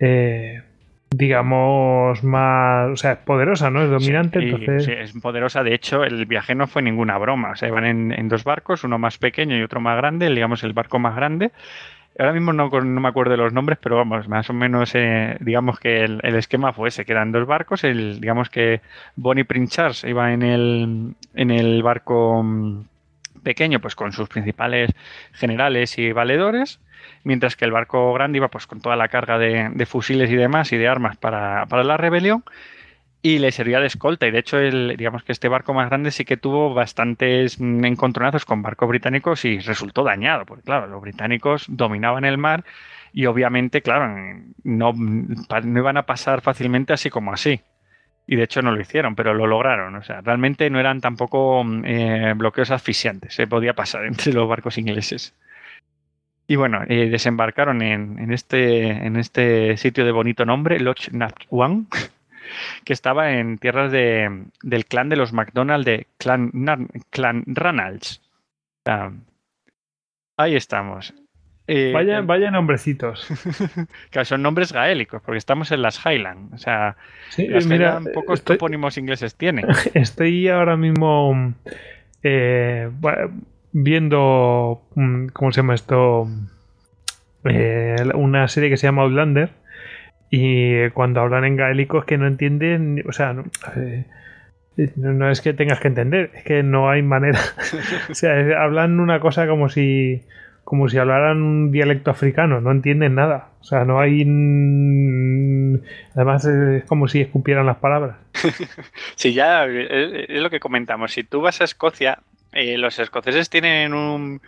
Eh, 0.00 0.62
digamos, 1.10 2.22
más, 2.22 2.90
o 2.90 2.96
sea, 2.96 3.12
es 3.12 3.18
poderosa, 3.18 3.70
¿no? 3.70 3.82
Es 3.82 3.90
dominante, 3.90 4.40
entonces... 4.40 4.84
Sí, 4.84 4.92
es 4.92 5.12
poderosa. 5.20 5.62
De 5.62 5.74
hecho, 5.74 6.04
el 6.04 6.26
viaje 6.26 6.54
no 6.54 6.66
fue 6.66 6.82
ninguna 6.82 7.16
broma. 7.18 7.52
O 7.52 7.56
sea, 7.56 7.68
iban 7.68 7.84
en, 7.84 8.28
dos 8.28 8.44
barcos, 8.44 8.84
uno 8.84 8.98
más 8.98 9.18
pequeño 9.18 9.56
y 9.56 9.62
otro 9.62 9.80
más 9.80 9.96
grande, 9.96 10.28
digamos, 10.28 10.62
el 10.64 10.72
barco 10.72 10.98
más 10.98 11.16
grande. 11.16 11.52
Ahora 12.18 12.32
mismo 12.32 12.52
no, 12.52 12.68
no 12.68 13.00
me 13.00 13.08
acuerdo 13.08 13.30
de 13.30 13.36
los 13.36 13.52
nombres, 13.52 13.78
pero 13.80 13.96
vamos, 13.96 14.28
más 14.28 14.50
o 14.50 14.52
menos, 14.52 14.90
eh, 14.94 15.36
digamos 15.40 15.78
que 15.78 16.02
el, 16.02 16.34
esquema 16.34 16.72
fue 16.72 16.88
ese, 16.88 17.04
que 17.04 17.12
eran 17.12 17.30
dos 17.30 17.46
barcos. 17.46 17.84
El, 17.84 18.20
digamos 18.20 18.50
que 18.50 18.80
Bonnie 19.14 19.44
Prince 19.44 19.76
Charles 19.76 20.04
iba 20.04 20.32
en 20.32 20.42
el, 20.42 21.14
en 21.34 21.50
el 21.50 21.82
barco 21.82 22.42
mm, 22.42 22.82
pequeño, 23.44 23.80
pues 23.80 23.94
con 23.94 24.12
sus 24.12 24.28
principales 24.28 24.90
generales 25.32 25.96
y 25.96 26.10
valedores 26.12 26.80
mientras 27.24 27.56
que 27.56 27.64
el 27.64 27.72
barco 27.72 28.12
grande 28.12 28.38
iba 28.38 28.48
pues 28.48 28.66
con 28.66 28.80
toda 28.80 28.96
la 28.96 29.08
carga 29.08 29.38
de, 29.38 29.86
fusiles 29.86 30.30
y 30.30 30.36
demás 30.36 30.72
y 30.72 30.76
de 30.76 30.88
armas 30.88 31.16
para, 31.16 31.66
la 31.66 31.96
rebelión 31.96 32.44
y 33.20 33.38
le 33.38 33.50
servía 33.50 33.80
de 33.80 33.86
escolta 33.86 34.26
y 34.26 34.30
de 34.30 34.38
hecho 34.38 34.58
el, 34.58 34.94
digamos 34.96 35.24
que 35.24 35.32
este 35.32 35.48
barco 35.48 35.74
más 35.74 35.88
grande 35.88 36.10
sí 36.10 36.24
que 36.24 36.36
tuvo 36.36 36.72
bastantes 36.72 37.60
encontronazos 37.60 38.44
con 38.44 38.62
barcos 38.62 38.88
británicos 38.88 39.44
y 39.44 39.58
resultó 39.58 40.04
dañado 40.04 40.46
porque 40.46 40.62
claro 40.62 40.86
los 40.86 41.00
británicos 41.00 41.66
dominaban 41.68 42.24
el 42.24 42.38
mar 42.38 42.64
y 43.12 43.26
obviamente 43.26 43.82
claro 43.82 44.06
no, 44.62 44.92
no 44.92 45.78
iban 45.78 45.96
a 45.96 46.06
pasar 46.06 46.42
fácilmente 46.42 46.92
así 46.92 47.10
como 47.10 47.32
así 47.32 47.60
y 48.30 48.36
de 48.36 48.42
hecho 48.42 48.60
no 48.60 48.72
lo 48.72 48.80
hicieron, 48.80 49.16
pero 49.16 49.32
lo 49.32 49.46
lograron. 49.46 49.96
O 49.96 50.02
sea, 50.02 50.20
realmente 50.20 50.68
no 50.68 50.78
eran 50.78 51.00
tampoco 51.00 51.64
eh, 51.84 52.34
bloqueos 52.36 52.70
asfixiantes. 52.70 53.34
Se 53.34 53.46
podía 53.46 53.72
pasar 53.72 54.04
entre 54.06 54.34
los 54.34 54.46
barcos 54.46 54.76
ingleses. 54.76 55.34
Y 56.50 56.56
bueno, 56.56 56.82
eh, 56.88 57.10
desembarcaron 57.10 57.82
en, 57.82 58.32
este, 58.32 58.88
en 58.88 59.16
este 59.16 59.76
sitio 59.76 60.06
de 60.06 60.12
bonito 60.12 60.46
nombre, 60.46 60.80
Loch 60.80 61.10
Nat 61.12 61.34
que 62.84 62.92
estaba 62.94 63.32
en 63.32 63.58
tierras 63.58 63.92
de, 63.92 64.44
del 64.62 64.86
clan 64.86 65.10
de 65.10 65.16
los 65.16 65.34
McDonald 65.34 65.84
de 65.84 66.06
Clan, 66.16 66.50
clan 67.10 67.44
Ranalds. 67.46 68.22
ahí 70.38 70.56
estamos. 70.56 71.12
Eh, 71.66 71.92
vaya, 71.92 72.22
vaya 72.22 72.50
nombrecitos. 72.50 73.28
que 74.10 74.24
son 74.24 74.40
nombres 74.40 74.72
gaélicos, 74.72 75.20
porque 75.20 75.36
estamos 75.36 75.70
en 75.70 75.82
las 75.82 76.00
Highlands. 76.04 76.54
O 76.54 76.56
sea, 76.56 76.96
las 77.36 77.66
mira, 77.66 78.00
pocos 78.14 78.42
topónimos 78.42 78.96
ingleses 78.96 79.34
tienen. 79.34 79.66
Estoy 79.92 80.48
ahora 80.48 80.78
mismo 80.78 81.52
eh, 82.22 82.90
viendo, 83.72 84.82
mm, 84.94 85.28
¿cómo 85.28 85.52
se 85.52 85.60
llama 85.60 85.74
esto? 85.74 86.28
Eh, 87.44 87.96
una 88.14 88.48
serie 88.48 88.68
que 88.68 88.76
se 88.76 88.86
llama 88.86 89.02
Outlander 89.02 89.50
y 90.30 90.90
cuando 90.90 91.20
hablan 91.20 91.44
en 91.44 91.56
gaélico 91.56 92.00
es 92.00 92.04
que 92.04 92.18
no 92.18 92.26
entienden, 92.26 93.02
o 93.08 93.12
sea, 93.12 93.34
eh, 93.76 94.04
no, 94.96 95.30
es 95.30 95.40
que 95.40 95.54
tengas 95.54 95.80
que 95.80 95.88
entender, 95.88 96.30
es 96.34 96.44
que 96.44 96.62
no 96.62 96.90
hay 96.90 97.02
manera. 97.02 97.40
o 98.10 98.14
sea, 98.14 98.62
hablan 98.62 99.00
una 99.00 99.20
cosa 99.20 99.46
como 99.46 99.68
si 99.68 100.22
como 100.68 100.86
si 100.90 100.98
hablaran 100.98 101.40
un 101.40 101.72
dialecto 101.72 102.10
africano, 102.10 102.60
no 102.60 102.70
entienden 102.70 103.14
nada. 103.14 103.52
O 103.60 103.64
sea, 103.64 103.86
no 103.86 104.00
hay. 104.00 104.20
Además, 106.14 106.44
es 106.44 106.84
como 106.84 107.08
si 107.08 107.22
escupieran 107.22 107.64
las 107.64 107.78
palabras. 107.78 108.18
sí, 109.14 109.32
ya 109.32 109.64
es 109.64 110.42
lo 110.42 110.50
que 110.50 110.60
comentamos. 110.60 111.12
Si 111.12 111.24
tú 111.24 111.40
vas 111.40 111.62
a 111.62 111.64
Escocia, 111.64 112.18
eh, 112.52 112.78
los 112.78 112.98
escoceses 112.98 113.50
tienen 113.50 113.92
un, 113.92 114.40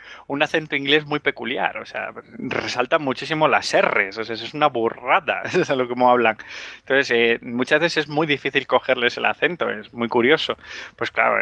acento 0.43 0.75
inglés 0.75 1.05
muy 1.05 1.21
peculiar, 1.21 1.77
o 1.77 1.85
sea, 1.85 2.13
resaltan 2.39 3.03
muchísimo 3.03 3.47
las 3.47 3.75
R's, 3.75 4.17
o 4.17 4.25
sea, 4.25 4.35
es 4.35 4.55
una 4.55 4.69
burrada, 4.69 5.43
es 5.45 5.69
a 5.69 5.77
lo 5.77 5.87
que 5.87 5.95
hablan. 6.05 6.39
Entonces, 6.81 7.11
eh, 7.11 7.39
muchas 7.43 7.81
veces 7.81 8.05
es 8.05 8.09
muy 8.09 8.27
difícil 8.27 8.67
cogerles 8.67 9.17
el 9.19 9.27
acento, 9.27 9.69
es 9.71 9.93
muy 9.93 10.09
curioso. 10.09 10.57
Pues 10.97 11.11
claro, 11.11 11.37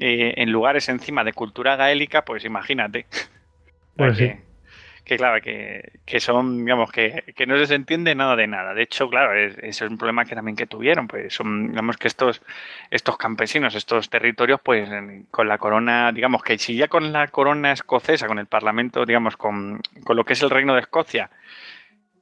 eh, 0.00 0.34
en 0.36 0.50
lugares 0.50 0.88
encima 0.88 1.24
de 1.24 1.32
cultura 1.32 1.76
gaélica, 1.76 2.24
pues 2.24 2.44
imagínate. 2.44 3.06
Pues 3.96 4.16
sí 4.16 4.32
que 5.08 5.16
claro, 5.16 5.40
que, 5.42 6.20
son, 6.20 6.64
digamos, 6.64 6.92
que, 6.92 7.24
no 7.46 7.66
se 7.66 7.74
entiende 7.74 8.14
nada 8.14 8.36
de 8.36 8.46
nada. 8.46 8.74
De 8.74 8.82
hecho, 8.82 9.08
claro, 9.08 9.34
ese 9.34 9.66
es 9.68 9.80
un 9.80 9.98
problema 9.98 10.24
que 10.24 10.34
también 10.34 10.56
que 10.56 10.66
tuvieron, 10.66 11.08
pues 11.08 11.34
son, 11.34 11.70
digamos, 11.70 11.96
que 11.96 12.06
estos, 12.06 12.42
estos 12.90 13.16
campesinos, 13.16 13.74
estos 13.74 14.10
territorios, 14.10 14.60
pues 14.62 14.88
con 15.30 15.48
la 15.48 15.58
corona, 15.58 16.12
digamos, 16.12 16.42
que 16.42 16.58
si 16.58 16.76
ya 16.76 16.88
con 16.88 17.12
la 17.12 17.26
corona 17.28 17.72
escocesa, 17.72 18.28
con 18.28 18.38
el 18.38 18.46
parlamento, 18.46 19.04
digamos, 19.06 19.36
con, 19.36 19.80
con 20.04 20.16
lo 20.16 20.24
que 20.24 20.34
es 20.34 20.42
el 20.42 20.50
reino 20.50 20.74
de 20.74 20.80
Escocia, 20.80 21.30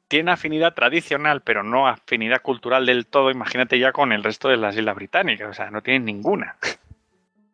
tiene 0.08 0.30
afinidad 0.30 0.72
tradicional, 0.72 1.42
pero 1.42 1.62
no 1.64 1.88
afinidad 1.88 2.40
cultural 2.40 2.86
del 2.86 3.06
todo, 3.06 3.30
imagínate 3.30 3.78
ya 3.78 3.92
con 3.92 4.12
el 4.12 4.22
resto 4.22 4.48
de 4.48 4.56
las 4.56 4.76
islas 4.76 4.94
británicas, 4.94 5.50
o 5.50 5.54
sea, 5.54 5.70
no 5.70 5.82
tienen 5.82 6.04
ninguna. 6.04 6.56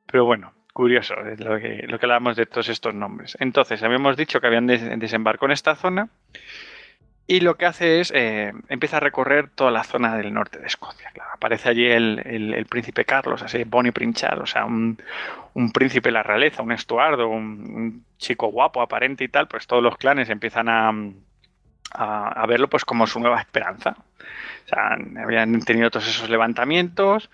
Pero 0.06 0.26
bueno, 0.26 0.52
curioso 0.72 1.14
lo 1.14 1.58
que, 1.58 1.84
lo 1.86 1.98
que 1.98 2.06
hablábamos 2.06 2.36
de 2.36 2.46
todos 2.46 2.68
estos 2.68 2.94
nombres. 2.94 3.36
Entonces, 3.40 3.82
habíamos 3.82 4.16
dicho 4.16 4.40
que 4.40 4.46
habían 4.46 4.66
desembarcado 4.66 5.46
en 5.46 5.52
esta 5.52 5.74
zona 5.74 6.08
y 7.26 7.40
lo 7.40 7.56
que 7.56 7.66
hace 7.66 8.00
es, 8.00 8.12
eh, 8.14 8.52
empieza 8.68 8.96
a 8.96 9.00
recorrer 9.00 9.48
toda 9.48 9.70
la 9.70 9.84
zona 9.84 10.16
del 10.16 10.34
norte 10.34 10.58
de 10.58 10.66
Escocia. 10.66 11.12
aparece 11.32 11.68
allí 11.68 11.86
el, 11.86 12.66
príncipe 12.68 13.04
Carlos, 13.04 13.42
así, 13.42 13.64
Bonnie 13.64 13.92
Princhard, 13.92 14.40
o 14.40 14.46
sea, 14.46 14.64
un, 14.64 14.98
príncipe 15.72 16.08
de 16.08 16.12
la 16.12 16.22
realeza, 16.22 16.62
un 16.62 16.72
estuardo, 16.72 17.28
un, 17.28 18.04
chico 18.18 18.48
guapo, 18.48 18.82
aparente 18.82 19.24
y 19.24 19.28
tal, 19.28 19.48
pues 19.48 19.66
todos 19.66 19.82
los 19.82 19.96
clanes 19.96 20.28
empiezan 20.30 20.68
a, 20.68 20.92
a, 21.92 22.46
verlo 22.46 22.68
pues 22.68 22.84
como 22.84 23.06
su 23.06 23.20
nueva 23.20 23.40
esperanza. 23.40 23.96
O 24.64 24.68
sea, 24.68 24.96
habían 25.22 25.60
tenido 25.62 25.90
todos 25.90 26.08
esos 26.08 26.28
levantamientos, 26.28 27.30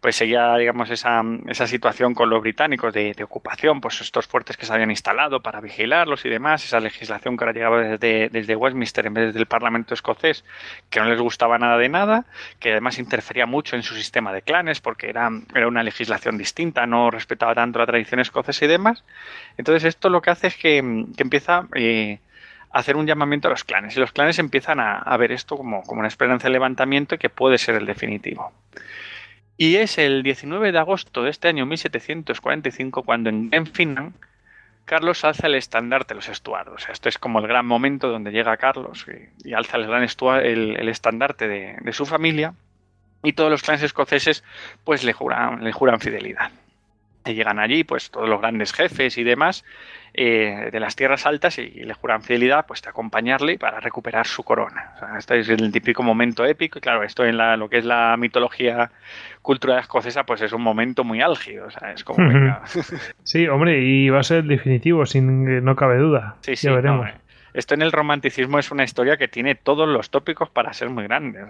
pues 0.00 0.16
seguía, 0.16 0.56
digamos, 0.56 0.88
esa, 0.90 1.22
esa 1.46 1.66
situación 1.66 2.14
con 2.14 2.30
los 2.30 2.40
británicos 2.40 2.92
de, 2.94 3.14
ocupación, 3.22 3.80
pues 3.82 4.00
estos 4.00 4.26
fuertes 4.26 4.56
que 4.56 4.64
se 4.64 4.72
habían 4.72 4.90
instalado 4.90 5.40
para 5.40 5.60
vigilarlos 5.60 6.24
y 6.24 6.30
demás, 6.30 6.64
esa 6.64 6.80
legislación 6.80 7.36
que 7.36 7.44
ahora 7.44 7.52
llegaba 7.52 7.80
desde, 7.82 8.30
desde 8.30 8.56
Westminster 8.56 9.06
en 9.06 9.14
vez 9.14 9.34
del 9.34 9.46
Parlamento 9.46 9.92
escocés, 9.92 10.44
que 10.88 11.00
no 11.00 11.06
les 11.06 11.20
gustaba 11.20 11.58
nada 11.58 11.76
de 11.76 11.90
nada, 11.90 12.24
que 12.58 12.72
además 12.72 12.98
interfería 12.98 13.44
mucho 13.44 13.76
en 13.76 13.82
su 13.82 13.94
sistema 13.94 14.32
de 14.32 14.40
clanes, 14.40 14.80
porque 14.80 15.10
era, 15.10 15.28
era 15.54 15.68
una 15.68 15.82
legislación 15.82 16.38
distinta, 16.38 16.86
no 16.86 17.10
respetaba 17.10 17.54
tanto 17.54 17.78
la 17.78 17.86
tradición 17.86 18.20
escocesa 18.20 18.64
y 18.64 18.68
demás. 18.68 19.04
Entonces 19.58 19.84
esto 19.84 20.08
lo 20.08 20.22
que 20.22 20.30
hace 20.30 20.46
es 20.46 20.56
que, 20.56 20.78
empieza... 20.78 21.66
Eh, 21.74 22.18
a 22.72 22.78
hacer 22.78 22.94
un 22.94 23.04
llamamiento 23.04 23.48
a 23.48 23.50
los 23.50 23.64
clanes 23.64 23.96
y 23.96 23.98
los 23.98 24.12
clanes 24.12 24.38
empiezan 24.38 24.78
a, 24.78 24.98
a 24.98 25.16
ver 25.16 25.32
esto 25.32 25.56
como, 25.56 25.82
como 25.82 25.98
una 25.98 26.06
esperanza 26.06 26.46
de 26.46 26.52
levantamiento 26.52 27.16
y 27.16 27.18
que 27.18 27.28
puede 27.28 27.58
ser 27.58 27.74
el 27.74 27.84
definitivo. 27.84 28.52
Y 29.62 29.76
es 29.76 29.98
el 29.98 30.22
19 30.22 30.72
de 30.72 30.78
agosto 30.78 31.22
de 31.22 31.28
este 31.28 31.48
año 31.48 31.66
1745 31.66 33.02
cuando 33.02 33.28
en 33.28 33.50
Glenfinnan 33.50 34.14
Carlos 34.86 35.22
alza 35.22 35.48
el 35.48 35.54
estandarte 35.54 36.14
de 36.14 36.16
los 36.16 36.30
estuardos. 36.30 36.88
Esto 36.88 37.10
es 37.10 37.18
como 37.18 37.40
el 37.40 37.46
gran 37.46 37.66
momento 37.66 38.08
donde 38.08 38.30
llega 38.30 38.56
Carlos 38.56 39.04
y, 39.44 39.52
alza 39.52 39.76
el 39.76 39.86
gran 39.86 40.02
el, 40.02 40.88
estandarte 40.88 41.46
de, 41.46 41.92
su 41.92 42.06
familia 42.06 42.54
y 43.22 43.34
todos 43.34 43.50
los 43.50 43.62
clanes 43.62 43.82
escoceses 43.82 44.44
pues 44.82 45.04
le 45.04 45.12
juran, 45.12 45.62
le 45.62 45.72
juran 45.72 46.00
fidelidad. 46.00 46.50
Llegan 47.24 47.58
allí 47.58 47.84
pues 47.84 48.10
todos 48.10 48.28
los 48.28 48.40
grandes 48.40 48.72
jefes 48.72 49.18
y 49.18 49.24
demás 49.24 49.64
eh, 50.12 50.70
de 50.72 50.80
las 50.80 50.96
tierras 50.96 51.24
altas 51.24 51.58
y, 51.58 51.68
le 51.68 51.94
juran 51.94 52.22
fidelidad 52.22 52.66
pues 52.66 52.82
de 52.82 52.88
acompañarle 52.88 53.58
para 53.58 53.78
recuperar 53.78 54.26
su 54.26 54.42
corona. 54.42 54.94
este 55.16 55.38
es 55.38 55.48
el 55.50 55.70
típico 55.70 56.02
momento 56.02 56.44
épico 56.44 56.78
y 56.78 56.82
claro, 56.82 57.04
esto 57.04 57.24
en 57.24 57.36
la, 57.36 57.56
lo 57.56 57.68
que 57.68 57.78
es 57.78 57.84
la 57.84 58.16
mitología 58.16 58.90
cultural 59.40 59.78
escocesa 59.78 60.24
pues 60.24 60.42
es 60.42 60.52
un 60.52 60.62
momento 60.62 61.04
muy 61.04 61.20
álgido. 61.20 61.68
es 61.94 62.02
como, 62.02 62.26
sí, 63.22 63.46
hombre, 63.46 63.80
y 63.82 64.08
va 64.08 64.20
a 64.20 64.24
ser 64.24 64.44
definitivo, 64.44 65.06
sin 65.06 65.64
no 65.64 65.76
cabe 65.76 65.98
duda. 65.98 66.36
Sí, 66.40 66.56
sí, 66.56 66.68
veremos. 66.68 67.08
esto 67.54 67.74
en 67.74 67.82
el 67.82 67.92
romanticismo 67.92 68.58
es 68.58 68.72
una 68.72 68.82
historia 68.82 69.16
que 69.16 69.28
tiene 69.28 69.54
todos 69.54 69.88
los 69.88 70.10
tópicos 70.10 70.50
para 70.50 70.72
ser 70.72 70.90
muy 70.90 71.04
grande. 71.04 71.40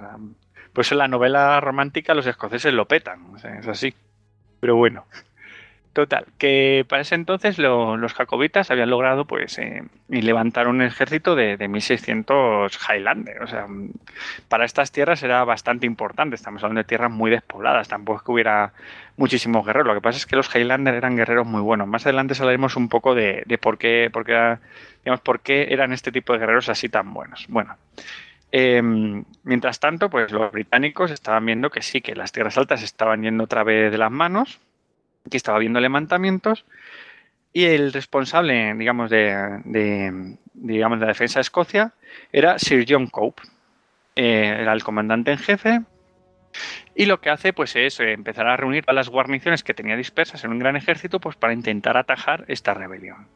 pues 0.74 0.92
en 0.92 0.98
la 0.98 1.08
novela 1.08 1.60
romántica 1.60 2.12
los 2.12 2.26
escoceses 2.26 2.74
lo 2.74 2.86
petan, 2.86 3.36
es 3.36 3.66
así. 3.66 3.94
Pero 4.60 4.76
bueno. 4.76 5.06
Total, 5.92 6.24
que 6.38 6.86
para 6.88 7.02
ese 7.02 7.16
entonces 7.16 7.58
los 7.58 8.14
jacobitas 8.14 8.70
habían 8.70 8.90
logrado 8.90 9.24
pues 9.24 9.58
eh, 9.58 9.82
levantar 10.08 10.68
un 10.68 10.82
ejército 10.82 11.34
de, 11.34 11.56
de 11.56 11.66
1600 11.66 12.78
Highlander. 12.88 13.42
O 13.42 13.48
sea, 13.48 13.66
para 14.48 14.64
estas 14.64 14.92
tierras 14.92 15.20
era 15.24 15.42
bastante 15.42 15.86
importante. 15.86 16.36
Estamos 16.36 16.62
hablando 16.62 16.78
de 16.78 16.84
tierras 16.84 17.10
muy 17.10 17.28
despobladas, 17.32 17.88
tampoco 17.88 18.18
es 18.18 18.24
que 18.24 18.30
hubiera 18.30 18.72
muchísimos 19.16 19.66
guerreros. 19.66 19.88
Lo 19.88 19.94
que 19.94 20.00
pasa 20.00 20.18
es 20.18 20.26
que 20.26 20.36
los 20.36 20.54
Highlander 20.54 20.94
eran 20.94 21.16
guerreros 21.16 21.46
muy 21.46 21.60
buenos. 21.60 21.88
Más 21.88 22.06
adelante 22.06 22.34
hablaremos 22.38 22.76
un 22.76 22.88
poco 22.88 23.16
de, 23.16 23.44
por 23.60 23.76
qué, 23.76 24.10
por 24.12 24.24
digamos, 24.24 25.20
por 25.24 25.40
qué 25.40 25.68
eran 25.70 25.92
este 25.92 26.12
tipo 26.12 26.32
de 26.32 26.38
guerreros 26.38 26.68
así 26.68 26.88
tan 26.88 27.12
buenos. 27.12 27.46
Bueno. 27.48 27.76
Em, 28.52 29.24
mientras 29.44 29.78
tanto, 29.78 30.10
pues 30.10 30.32
los 30.32 30.50
británicos 30.50 31.10
estaban 31.12 31.46
viendo 31.46 31.70
que 31.70 31.82
sí, 31.82 32.00
que 32.00 32.16
las 32.16 32.32
tierras 32.32 32.58
altas 32.58 32.82
estaban 32.82 33.22
yendo 33.22 33.44
otra 33.44 33.62
vez 33.62 33.92
de 33.92 33.98
las 33.98 34.10
manos, 34.10 34.60
que 35.28 35.36
estaba 35.36 35.58
viendo 35.58 35.80
levantamientos 35.80 36.64
y 37.52 37.64
el 37.64 37.92
responsable, 37.92 38.74
digamos, 38.74 39.10
de, 39.10 40.36
digamos, 40.54 41.00
de 41.00 41.06
la 41.06 41.12
defensa 41.12 41.38
de 41.38 41.42
Escocia 41.42 41.92
era 42.32 42.58
Sir 42.58 42.86
John 42.88 43.08
Cope. 43.08 43.42
Eh, 44.16 44.56
era 44.60 44.72
el 44.72 44.82
comandante 44.82 45.30
en 45.30 45.38
jefe 45.38 45.82
y 46.94 47.06
lo 47.06 47.20
que 47.20 47.30
hace 47.30 47.52
pues 47.52 47.76
es 47.76 48.00
eh, 48.00 48.12
empezar 48.12 48.46
a 48.48 48.56
reunir 48.56 48.84
a 48.88 48.92
las 48.92 49.08
guarniciones 49.08 49.62
que 49.62 49.72
tenía 49.72 49.96
dispersas 49.96 50.44
en 50.44 50.50
un 50.50 50.58
gran 50.58 50.76
ejército 50.76 51.20
pues 51.20 51.36
para 51.36 51.52
intentar 51.52 51.96
atajar 51.96 52.44
esta 52.48 52.74
rebelión. 52.74 53.28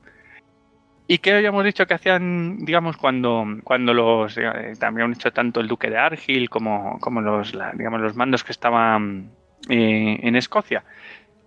¿Y 1.07 1.19
qué 1.19 1.33
habíamos 1.33 1.65
dicho 1.65 1.87
que 1.87 1.95
hacían, 1.95 2.65
digamos, 2.65 2.97
cuando, 2.97 3.45
cuando 3.63 3.93
los, 3.93 4.39
eh, 4.39 4.73
también 4.79 5.07
han 5.07 5.13
dicho 5.13 5.33
tanto 5.33 5.61
el 5.61 5.69
duque 5.69 5.91
de 5.91 5.99
Argyll 5.99 6.49
como, 6.49 6.99
como 6.99 7.21
los, 7.21 7.53
digamos, 7.75 8.01
los 8.01 8.17
mandos 8.17 8.43
que 8.43 8.53
estaban 8.53 9.31
en 9.69 10.37
Escocia? 10.37 10.83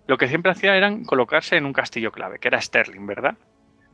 Lo 0.08 0.16
que 0.16 0.26
siempre 0.26 0.50
hacía 0.50 0.74
eran 0.74 1.04
colocarse 1.04 1.56
en 1.56 1.66
un 1.66 1.74
castillo 1.74 2.10
clave, 2.10 2.38
que 2.38 2.48
era 2.48 2.60
Sterling, 2.60 3.06
¿verdad? 3.06 3.36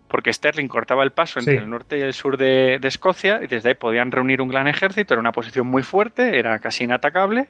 Porque 0.07 0.32
Sterling 0.32 0.69
cortaba 0.69 1.03
el 1.03 1.11
paso 1.11 1.41
entre 1.41 1.57
el 1.57 1.69
norte 1.69 1.99
y 1.99 2.03
el 2.03 2.15
sur 2.15 2.36
de, 2.36 2.78
Escocia 2.85 3.41
y 3.43 3.49
desde 3.49 3.70
ahí 3.70 3.74
podían 3.74 4.12
reunir 4.12 4.41
un 4.41 4.49
gran 4.49 4.69
ejército, 4.69 5.15
era 5.15 5.20
una 5.20 5.32
posición 5.32 5.66
muy 5.66 5.82
fuerte, 5.82 6.39
era 6.39 6.61
casi 6.61 6.85
inatacable 6.85 7.49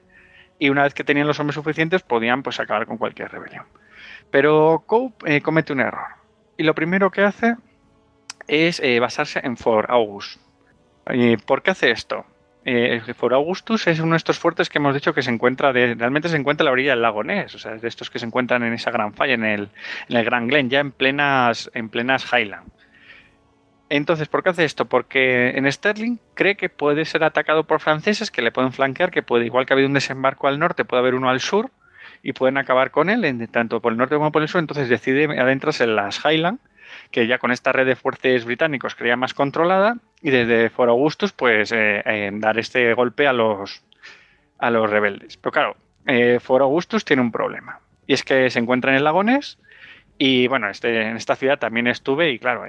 y 0.58 0.70
una 0.70 0.84
vez 0.84 0.94
que 0.94 1.04
tenían 1.04 1.26
los 1.26 1.38
hombres 1.40 1.56
suficientes 1.56 2.02
podían 2.02 2.42
pues 2.42 2.58
acabar 2.58 2.86
con 2.86 2.96
cualquier 2.96 3.30
rebelión. 3.30 3.66
Pero 4.30 4.82
Cope 4.86 5.36
eh, 5.36 5.42
comete 5.42 5.74
un 5.74 5.80
error 5.80 6.08
y 6.56 6.62
lo 6.62 6.74
primero 6.74 7.10
que 7.10 7.20
hace 7.20 7.56
es 8.46 8.80
eh, 8.80 8.98
basarse 8.98 9.40
en 9.44 9.58
Fort 9.58 9.90
August. 9.90 10.40
¿Por 11.44 11.62
qué 11.62 11.72
hace 11.72 11.90
esto? 11.90 12.24
Eh, 12.64 13.02
Fort 13.14 13.34
Augustus 13.34 13.86
es 13.86 14.00
uno 14.00 14.12
de 14.12 14.16
estos 14.16 14.38
fuertes 14.38 14.70
que 14.70 14.78
hemos 14.78 14.94
dicho 14.94 15.12
que 15.12 15.22
se 15.22 15.30
encuentra, 15.30 15.72
realmente 15.72 16.28
se 16.28 16.36
encuentra 16.36 16.64
a 16.64 16.66
la 16.66 16.72
orilla 16.72 16.90
del 16.90 17.02
lago 17.02 17.22
Ness, 17.22 17.54
o 17.54 17.58
sea, 17.58 17.74
es 17.74 17.82
de 17.82 17.88
estos 17.88 18.10
que 18.10 18.18
se 18.18 18.26
encuentran 18.26 18.62
en 18.62 18.72
esa 18.72 18.90
gran 18.90 19.12
falla, 19.12 19.34
en 19.34 19.44
el, 19.44 19.68
en 20.08 20.16
el 20.16 20.24
Gran 20.24 20.48
Glen, 20.48 20.70
ya 20.70 20.80
en 20.80 20.92
plenas, 20.92 21.70
en 21.74 21.90
plenas 21.90 22.26
Highland. 22.32 22.70
Entonces, 23.90 24.28
¿por 24.28 24.42
qué 24.42 24.48
hace 24.48 24.64
esto? 24.64 24.86
Porque 24.86 25.50
en 25.50 25.70
Sterling 25.70 26.16
cree 26.34 26.56
que 26.56 26.70
puede 26.70 27.04
ser 27.04 27.22
atacado 27.22 27.64
por 27.64 27.80
franceses 27.80 28.30
que 28.30 28.42
le 28.42 28.50
pueden 28.50 28.72
flanquear, 28.72 29.10
que 29.10 29.22
puede, 29.22 29.44
igual 29.44 29.66
que 29.66 29.72
ha 29.72 29.76
habido 29.76 29.88
un 29.88 29.94
desembarco 29.94 30.48
al 30.48 30.58
norte, 30.58 30.84
puede 30.84 31.00
haber 31.00 31.14
uno 31.14 31.28
al 31.28 31.40
sur 31.40 31.70
y 32.22 32.32
pueden 32.32 32.56
acabar 32.56 32.90
con 32.90 33.10
él, 33.10 33.48
tanto 33.50 33.80
por 33.80 33.92
el 33.92 33.98
norte 33.98 34.16
como 34.16 34.32
por 34.32 34.40
el 34.40 34.48
sur. 34.48 34.58
Entonces 34.58 34.88
decide 34.88 35.24
adentrarse 35.38 35.84
en 35.84 35.96
las 35.96 36.24
Highland 36.24 36.58
que 37.14 37.28
ya 37.28 37.38
con 37.38 37.52
esta 37.52 37.70
red 37.70 37.86
de 37.86 37.94
fuerzas 37.94 38.44
británicos 38.44 38.96
creía 38.96 39.16
más 39.16 39.34
controlada 39.34 39.98
y 40.20 40.30
desde 40.30 40.68
Fort 40.68 40.90
Augustus 40.90 41.32
pues 41.32 41.70
eh, 41.70 42.02
eh, 42.04 42.30
dar 42.34 42.58
este 42.58 42.92
golpe 42.92 43.28
a 43.28 43.32
los, 43.32 43.84
a 44.58 44.68
los 44.70 44.90
rebeldes. 44.90 45.36
Pero 45.36 45.52
claro, 45.52 45.76
eh, 46.06 46.40
Fort 46.42 46.62
Augustus 46.62 47.04
tiene 47.04 47.22
un 47.22 47.30
problema 47.30 47.78
y 48.08 48.14
es 48.14 48.24
que 48.24 48.50
se 48.50 48.58
encuentra 48.58 48.90
en 48.90 48.96
el 48.96 49.04
Lagones 49.04 49.60
y 50.18 50.48
bueno, 50.48 50.68
este, 50.68 51.02
en 51.02 51.16
esta 51.16 51.36
ciudad 51.36 51.60
también 51.60 51.86
estuve 51.86 52.32
y 52.32 52.40
claro, 52.40 52.64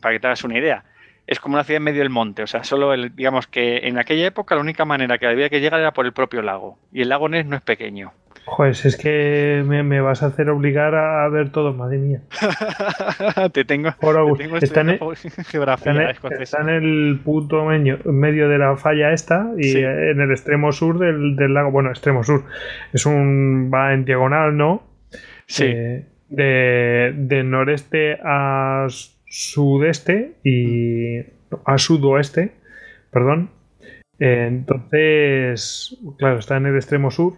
para 0.00 0.14
que 0.14 0.20
te 0.20 0.26
hagas 0.28 0.44
una 0.44 0.58
idea, 0.58 0.84
es 1.26 1.40
como 1.40 1.54
una 1.54 1.64
ciudad 1.64 1.78
en 1.78 1.84
medio 1.84 2.00
del 2.00 2.10
monte, 2.10 2.42
o 2.42 2.46
sea, 2.46 2.64
solo 2.64 2.92
el, 2.92 3.14
digamos 3.14 3.46
que 3.46 3.86
en 3.88 3.98
aquella 3.98 4.26
época 4.26 4.54
la 4.54 4.60
única 4.60 4.84
manera 4.84 5.18
que 5.18 5.26
había 5.26 5.48
que 5.48 5.60
llegar 5.60 5.80
era 5.80 5.92
por 5.92 6.06
el 6.06 6.12
propio 6.12 6.42
lago 6.42 6.78
y 6.92 7.02
el 7.02 7.08
lago 7.08 7.28
Ness 7.28 7.46
no 7.46 7.56
es 7.56 7.62
pequeño. 7.62 8.12
Joder, 8.44 8.72
es 8.72 8.96
que 8.96 9.62
me, 9.64 10.00
vas 10.00 10.24
a 10.24 10.26
hacer 10.26 10.50
obligar 10.50 10.96
a 10.96 11.28
ver 11.28 11.50
todo, 11.50 11.72
madre 11.74 11.98
mía. 11.98 12.22
te 13.52 13.64
tengo, 13.64 13.90
está, 14.60 14.80
en, 14.80 14.98
geografía 15.46 16.10
está, 16.40 16.60
en, 16.60 16.68
el 16.68 17.20
punto 17.24 17.64
medio, 17.64 18.48
de 18.48 18.58
la 18.58 18.76
falla 18.76 19.12
esta 19.12 19.48
y 19.56 19.76
en 19.78 20.20
el 20.20 20.30
extremo 20.32 20.72
sur 20.72 20.98
del, 20.98 21.54
lago. 21.54 21.70
Bueno, 21.70 21.90
extremo 21.90 22.24
sur. 22.24 22.44
Es 22.92 23.06
un. 23.06 23.70
va 23.72 23.94
en 23.94 24.04
diagonal, 24.04 24.56
¿no? 24.56 24.82
Sí. 25.46 25.66
Eh, 25.66 26.06
de, 26.28 27.12
de 27.14 27.44
noreste 27.44 28.18
a 28.24 28.86
sudeste 29.32 30.34
y. 30.44 31.18
a 31.64 31.78
sudoeste, 31.78 32.52
perdón. 33.10 33.50
entonces, 34.18 35.98
claro, 36.18 36.38
está 36.38 36.56
en 36.58 36.66
el 36.66 36.76
extremo 36.76 37.10
sur 37.10 37.34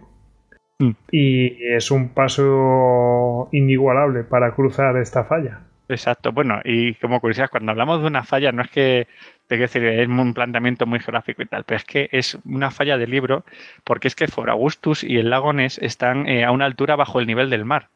Mm. 0.79 0.91
Y 1.11 1.63
es 1.73 1.91
un 1.91 2.09
paso 2.09 3.49
inigualable 3.51 4.23
para 4.23 4.53
cruzar 4.53 4.97
esta 4.97 5.23
falla. 5.23 5.61
Exacto. 5.87 6.31
Bueno, 6.31 6.59
y 6.63 6.95
como 6.95 7.21
curiosidad, 7.21 7.49
cuando 7.49 7.71
hablamos 7.71 8.01
de 8.01 8.07
una 8.07 8.23
falla, 8.23 8.51
no 8.51 8.63
es 8.63 8.69
que 8.69 9.07
te 9.47 9.57
decir, 9.57 9.85
es 9.85 10.07
un 10.07 10.33
planteamiento 10.33 10.87
muy 10.87 10.99
geográfico 10.99 11.43
y 11.43 11.45
tal, 11.45 11.63
pero 11.63 11.77
es 11.77 11.85
que 11.85 12.09
es 12.11 12.39
una 12.45 12.71
falla 12.71 12.97
de 12.97 13.05
libro, 13.05 13.45
porque 13.83 14.07
es 14.07 14.15
que 14.15 14.27
For 14.27 14.49
Augustus 14.49 15.03
y 15.03 15.17
el 15.17 15.29
lago 15.29 15.53
Ness 15.53 15.77
están 15.77 16.27
eh, 16.27 16.43
a 16.43 16.51
una 16.51 16.65
altura 16.65 16.95
bajo 16.95 17.19
el 17.19 17.27
nivel 17.27 17.51
del 17.51 17.65
mar. 17.65 17.89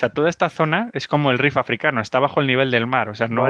O 0.00 0.06
sea, 0.08 0.08
toda 0.08 0.30
esta 0.30 0.48
zona 0.48 0.88
es 0.94 1.06
como 1.06 1.30
el 1.30 1.36
Rif 1.38 1.58
africano, 1.58 2.00
está 2.00 2.18
bajo 2.20 2.40
el 2.40 2.46
nivel 2.46 2.70
del 2.70 2.86
mar, 2.86 3.10
o 3.10 3.14
sea, 3.14 3.28
no, 3.28 3.46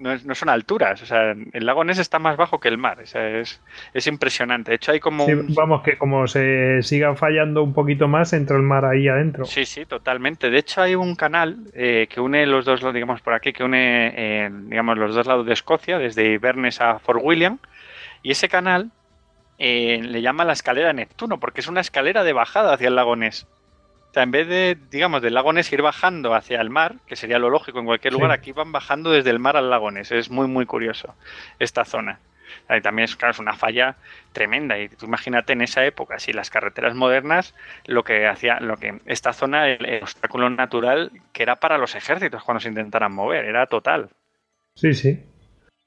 no, 0.00 0.34
son 0.34 0.48
alturas, 0.48 1.00
o 1.00 1.06
sea, 1.06 1.30
el 1.30 1.64
lago 1.64 1.84
Ness 1.84 2.00
está 2.00 2.18
más 2.18 2.36
bajo 2.36 2.58
que 2.58 2.66
el 2.66 2.76
mar, 2.76 2.98
o 2.98 3.06
sea, 3.06 3.38
es, 3.38 3.62
es 3.94 4.08
impresionante. 4.08 4.72
De 4.72 4.74
hecho, 4.74 4.90
hay 4.90 4.98
como... 4.98 5.28
Vamos, 5.50 5.82
que 5.82 5.96
como 5.98 6.26
se 6.26 6.82
siga 6.82 7.14
fallando 7.14 7.62
un 7.62 7.72
poquito 7.72 8.08
más, 8.08 8.32
entra 8.32 8.56
el 8.56 8.64
mar 8.64 8.84
ahí 8.84 9.06
adentro. 9.06 9.44
Sí, 9.44 9.64
sí, 9.64 9.86
totalmente. 9.86 10.50
De 10.50 10.58
hecho, 10.58 10.82
hay 10.82 10.96
un 10.96 11.14
canal 11.14 11.58
eh, 11.72 12.08
que 12.10 12.20
une 12.20 12.46
los 12.46 12.64
dos, 12.64 12.80
digamos, 12.92 13.20
por 13.20 13.34
aquí, 13.34 13.52
que 13.52 13.62
une, 13.62 14.12
eh, 14.16 14.50
digamos, 14.50 14.98
los 14.98 15.14
dos 15.14 15.28
lados 15.28 15.46
de 15.46 15.52
Escocia, 15.52 15.98
desde 15.98 16.34
Inverness 16.34 16.80
a 16.80 16.98
Fort 16.98 17.20
William, 17.22 17.58
y 18.24 18.32
ese 18.32 18.48
canal 18.48 18.90
eh, 19.60 20.00
le 20.02 20.20
llama 20.20 20.44
la 20.44 20.54
escalera 20.54 20.92
Neptuno, 20.92 21.38
porque 21.38 21.60
es 21.60 21.68
una 21.68 21.80
escalera 21.80 22.24
de 22.24 22.32
bajada 22.32 22.74
hacia 22.74 22.88
el 22.88 22.96
lago 22.96 23.14
Ness 23.14 23.46
en 24.14 24.30
vez 24.30 24.48
de, 24.48 24.76
digamos, 24.90 25.22
del 25.22 25.34
lago 25.34 25.52
Ness 25.52 25.72
ir 25.72 25.82
bajando 25.82 26.34
hacia 26.34 26.60
el 26.60 26.70
mar, 26.70 26.96
que 27.06 27.16
sería 27.16 27.38
lo 27.38 27.50
lógico 27.50 27.78
en 27.78 27.86
cualquier 27.86 28.12
lugar, 28.12 28.30
aquí 28.30 28.52
van 28.52 28.72
bajando 28.72 29.10
desde 29.10 29.30
el 29.30 29.38
mar 29.38 29.56
al 29.56 29.70
lago 29.70 29.90
Ness. 29.90 30.12
Es 30.12 30.30
muy, 30.30 30.46
muy 30.46 30.66
curioso 30.66 31.14
esta 31.58 31.84
zona. 31.84 32.20
Y 32.68 32.80
también 32.80 33.04
es, 33.04 33.16
claro, 33.16 33.32
es 33.32 33.38
una 33.38 33.54
falla 33.54 33.96
tremenda. 34.32 34.78
Y 34.78 34.88
tú 34.88 35.06
imagínate 35.06 35.52
en 35.52 35.62
esa 35.62 35.84
época, 35.84 36.18
si 36.18 36.32
las 36.32 36.50
carreteras 36.50 36.94
modernas, 36.94 37.54
lo 37.86 38.04
que 38.04 38.26
hacía, 38.26 38.60
lo 38.60 38.76
que 38.76 39.00
esta 39.06 39.32
zona, 39.32 39.68
el, 39.68 40.02
obstáculo 40.02 40.50
natural 40.50 41.10
que 41.32 41.42
era 41.42 41.56
para 41.56 41.78
los 41.78 41.94
ejércitos 41.94 42.42
cuando 42.44 42.60
se 42.60 42.68
intentaran 42.68 43.12
mover, 43.12 43.44
era 43.44 43.66
total. 43.66 44.10
Sí, 44.74 44.94
sí. 44.94 45.24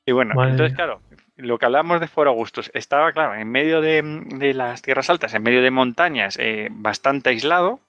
Y 0.05 0.11
bueno, 0.11 0.33
entonces, 0.43 0.75
claro, 0.75 1.01
lo 1.35 1.57
que 1.57 1.65
hablábamos 1.65 1.99
de 1.99 2.07
Foro 2.07 2.29
Augustus, 2.29 2.69
estaba, 2.75 3.11
claro, 3.11 3.33
en 3.33 3.49
medio 3.49 3.81
de, 3.81 4.53
las 4.53 4.83
tierras 4.83 5.09
altas, 5.09 5.33
en 5.33 5.41
medio 5.41 5.63
de 5.63 5.71
montañas, 5.71 6.37
eh, 6.39 6.67
bastante 6.71 7.29
aislado, 7.29 7.79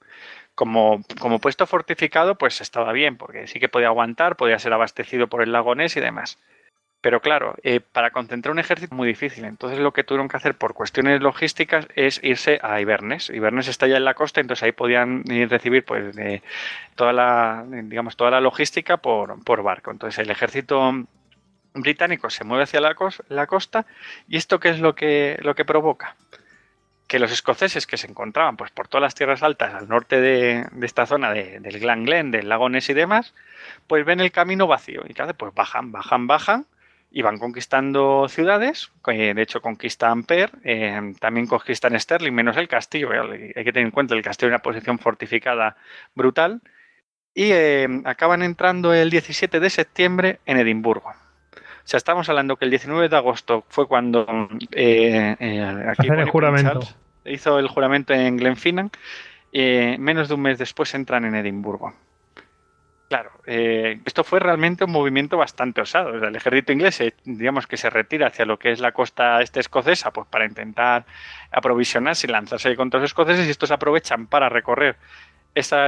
como, 0.56 1.02
como 1.20 1.38
puesto 1.38 1.66
fortificado, 1.66 2.34
pues 2.36 2.60
estaba 2.60 2.92
bien, 2.92 3.16
porque 3.16 3.46
sí 3.46 3.60
que 3.60 3.68
podía 3.68 3.88
aguantar, 3.88 4.36
podía 4.36 4.58
ser 4.58 4.72
abastecido 4.72 5.28
por 5.28 5.42
el 5.42 5.52
lago 5.52 5.74
Ness 5.76 5.96
y 5.96 6.00
demás. 6.00 6.38
Pero 7.02 7.20
claro, 7.20 7.54
eh, 7.62 7.80
para 7.80 8.10
concentrar 8.10 8.50
un 8.50 8.58
ejército 8.58 8.94
es 8.94 8.96
muy 8.96 9.06
difícil. 9.06 9.44
Entonces 9.44 9.78
lo 9.78 9.92
que 9.92 10.02
tuvieron 10.02 10.28
que 10.28 10.38
hacer 10.38 10.56
por 10.56 10.74
cuestiones 10.74 11.20
logísticas 11.20 11.86
es 11.94 12.18
irse 12.24 12.58
a 12.62 12.80
Ibernes. 12.80 13.30
Ibernes 13.30 13.68
está 13.68 13.86
ya 13.86 13.98
en 13.98 14.04
la 14.04 14.14
costa, 14.14 14.40
entonces 14.40 14.64
ahí 14.64 14.72
podían 14.72 15.22
recibir 15.48 15.84
pues 15.84 16.16
toda 16.96 17.12
la 17.12 17.64
digamos 17.68 18.16
toda 18.16 18.32
la 18.32 18.40
logística 18.40 18.96
por, 18.96 19.44
por 19.44 19.62
barco. 19.62 19.92
Entonces 19.92 20.18
el 20.18 20.30
ejército 20.30 21.06
británico 21.74 22.30
se 22.30 22.44
mueve 22.44 22.64
hacia 22.64 22.80
la, 22.80 22.96
la 23.28 23.46
costa 23.46 23.86
y 24.26 24.38
esto 24.38 24.58
qué 24.58 24.70
es 24.70 24.80
lo 24.80 24.94
que 24.94 25.38
lo 25.42 25.54
que 25.54 25.66
provoca 25.66 26.16
que 27.06 27.18
los 27.18 27.32
escoceses 27.32 27.86
que 27.86 27.96
se 27.96 28.08
encontraban 28.08 28.56
pues 28.56 28.70
por 28.70 28.88
todas 28.88 29.02
las 29.02 29.14
tierras 29.14 29.42
altas 29.42 29.74
al 29.74 29.88
norte 29.88 30.20
de, 30.20 30.66
esta 30.82 31.06
zona 31.06 31.32
del 31.32 31.78
Glen 31.78 32.04
Glen, 32.04 32.30
del 32.30 32.48
lago 32.48 32.68
Ness 32.68 32.90
y 32.90 32.94
demás, 32.94 33.34
pues 33.86 34.04
ven 34.04 34.20
el 34.20 34.32
camino 34.32 34.66
vacío. 34.66 35.02
Y 35.08 35.14
¿qué 35.14 35.22
Pues 35.34 35.54
bajan, 35.54 35.92
bajan, 35.92 36.26
bajan 36.26 36.66
y 37.10 37.22
van 37.22 37.38
conquistando 37.38 38.28
ciudades, 38.28 38.90
de 39.06 39.40
hecho 39.40 39.62
conquistan 39.62 40.24
Per, 40.24 40.50
eh, 40.64 41.14
también 41.20 41.46
conquistan 41.46 41.98
Sterling, 41.98 42.32
menos 42.32 42.56
el 42.56 42.68
castillo, 42.68 43.10
hay 43.10 43.64
que 43.64 43.72
tener 43.72 43.86
en 43.86 43.90
cuenta 43.90 44.14
el 44.14 44.22
castillo 44.22 44.48
es 44.48 44.56
una 44.56 44.62
posición 44.62 44.98
fortificada 44.98 45.76
brutal, 46.14 46.60
y 47.32 47.52
eh, 47.52 47.86
acaban 48.04 48.42
entrando 48.42 48.92
el 48.92 49.10
17 49.10 49.60
de 49.60 49.70
septiembre 49.70 50.40
en 50.46 50.58
Edimburgo. 50.58 51.14
O 51.86 51.88
sea, 51.88 51.98
estamos 51.98 52.28
hablando 52.28 52.56
que 52.56 52.64
el 52.64 52.72
19 52.72 53.08
de 53.08 53.16
agosto 53.16 53.64
fue 53.68 53.86
cuando 53.86 54.26
eh, 54.72 55.36
eh 55.38 55.94
el 56.00 56.28
juramento. 56.28 56.80
hizo 57.24 57.60
el 57.60 57.68
juramento 57.68 58.12
en 58.12 58.36
Glenfinnan. 58.36 58.90
Eh, 59.52 59.94
menos 60.00 60.26
de 60.26 60.34
un 60.34 60.42
mes 60.42 60.58
después 60.58 60.92
entran 60.96 61.24
en 61.26 61.36
Edimburgo. 61.36 61.94
Claro, 63.08 63.30
eh, 63.46 64.00
esto 64.04 64.24
fue 64.24 64.40
realmente 64.40 64.82
un 64.82 64.90
movimiento 64.90 65.36
bastante 65.36 65.80
osado. 65.80 66.12
el 66.12 66.34
ejército 66.34 66.72
inglés, 66.72 67.00
digamos 67.22 67.68
que 67.68 67.76
se 67.76 67.88
retira 67.88 68.26
hacia 68.26 68.44
lo 68.46 68.58
que 68.58 68.72
es 68.72 68.80
la 68.80 68.90
costa 68.90 69.40
este 69.40 69.60
escocesa, 69.60 70.10
pues 70.10 70.26
para 70.26 70.44
intentar 70.44 71.06
aprovisionarse 71.52 72.26
y 72.26 72.30
lanzarse 72.30 72.74
contra 72.74 72.98
los 72.98 73.10
escoceses, 73.10 73.46
y 73.46 73.50
estos 73.50 73.70
aprovechan 73.70 74.26
para 74.26 74.48
recorrer 74.48 74.96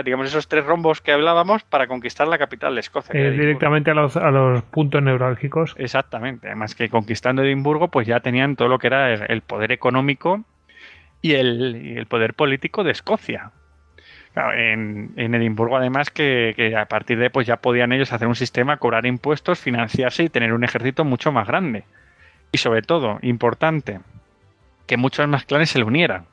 digamos, 0.05 0.27
esos 0.27 0.49
tres 0.49 0.65
rombos 0.65 1.03
que 1.03 1.12
hablábamos 1.12 1.62
para 1.62 1.86
conquistar 1.86 2.27
la 2.27 2.39
capital 2.39 2.74
de 2.74 2.81
Escocia. 2.81 3.12
Eh, 3.15 3.32
directamente 3.32 3.90
a 3.90 3.95
los, 3.95 4.16
a 4.16 4.31
los, 4.31 4.62
puntos 4.62 5.03
neurálgicos. 5.03 5.74
Exactamente. 5.77 6.47
Además 6.47 6.74
que 6.74 6.89
conquistando 6.89 7.43
Edimburgo, 7.43 7.89
pues 7.89 8.07
ya 8.07 8.20
tenían 8.20 8.57
todo 8.57 8.69
lo 8.69 8.78
que 8.78 8.86
era 8.86 9.15
el 9.15 9.43
poder 9.43 9.73
económico 9.73 10.43
y 11.20 11.35
el, 11.35 12.07
poder 12.09 12.32
político 12.32 12.82
de 12.82 12.93
Escocia. 12.93 13.51
en, 14.35 15.12
Edimburgo, 15.16 15.77
además, 15.77 16.11
que, 16.11 16.74
a 16.74 16.86
partir 16.86 17.19
de 17.19 17.28
pues 17.28 17.47
ya 17.47 17.59
podían 17.59 17.93
ellos 17.93 18.12
hacer 18.15 18.27
un 18.27 18.36
sistema, 18.36 18.78
cobrar 18.78 19.05
impuestos, 19.05 19.59
financiarse 19.59 20.24
y 20.24 20.28
tener 20.31 20.55
un 20.55 20.65
ejército 20.65 21.05
mucho 21.05 21.31
más 21.31 21.47
grande. 21.47 21.85
Y 22.53 22.59
sobre 22.59 22.81
todo, 22.81 23.19
importante, 23.20 24.01
que 24.86 24.97
muchos 24.97 25.28
más 25.28 25.45
clanes 25.45 25.69
se 25.69 25.78
le 25.78 25.85
unieran 25.85 26.24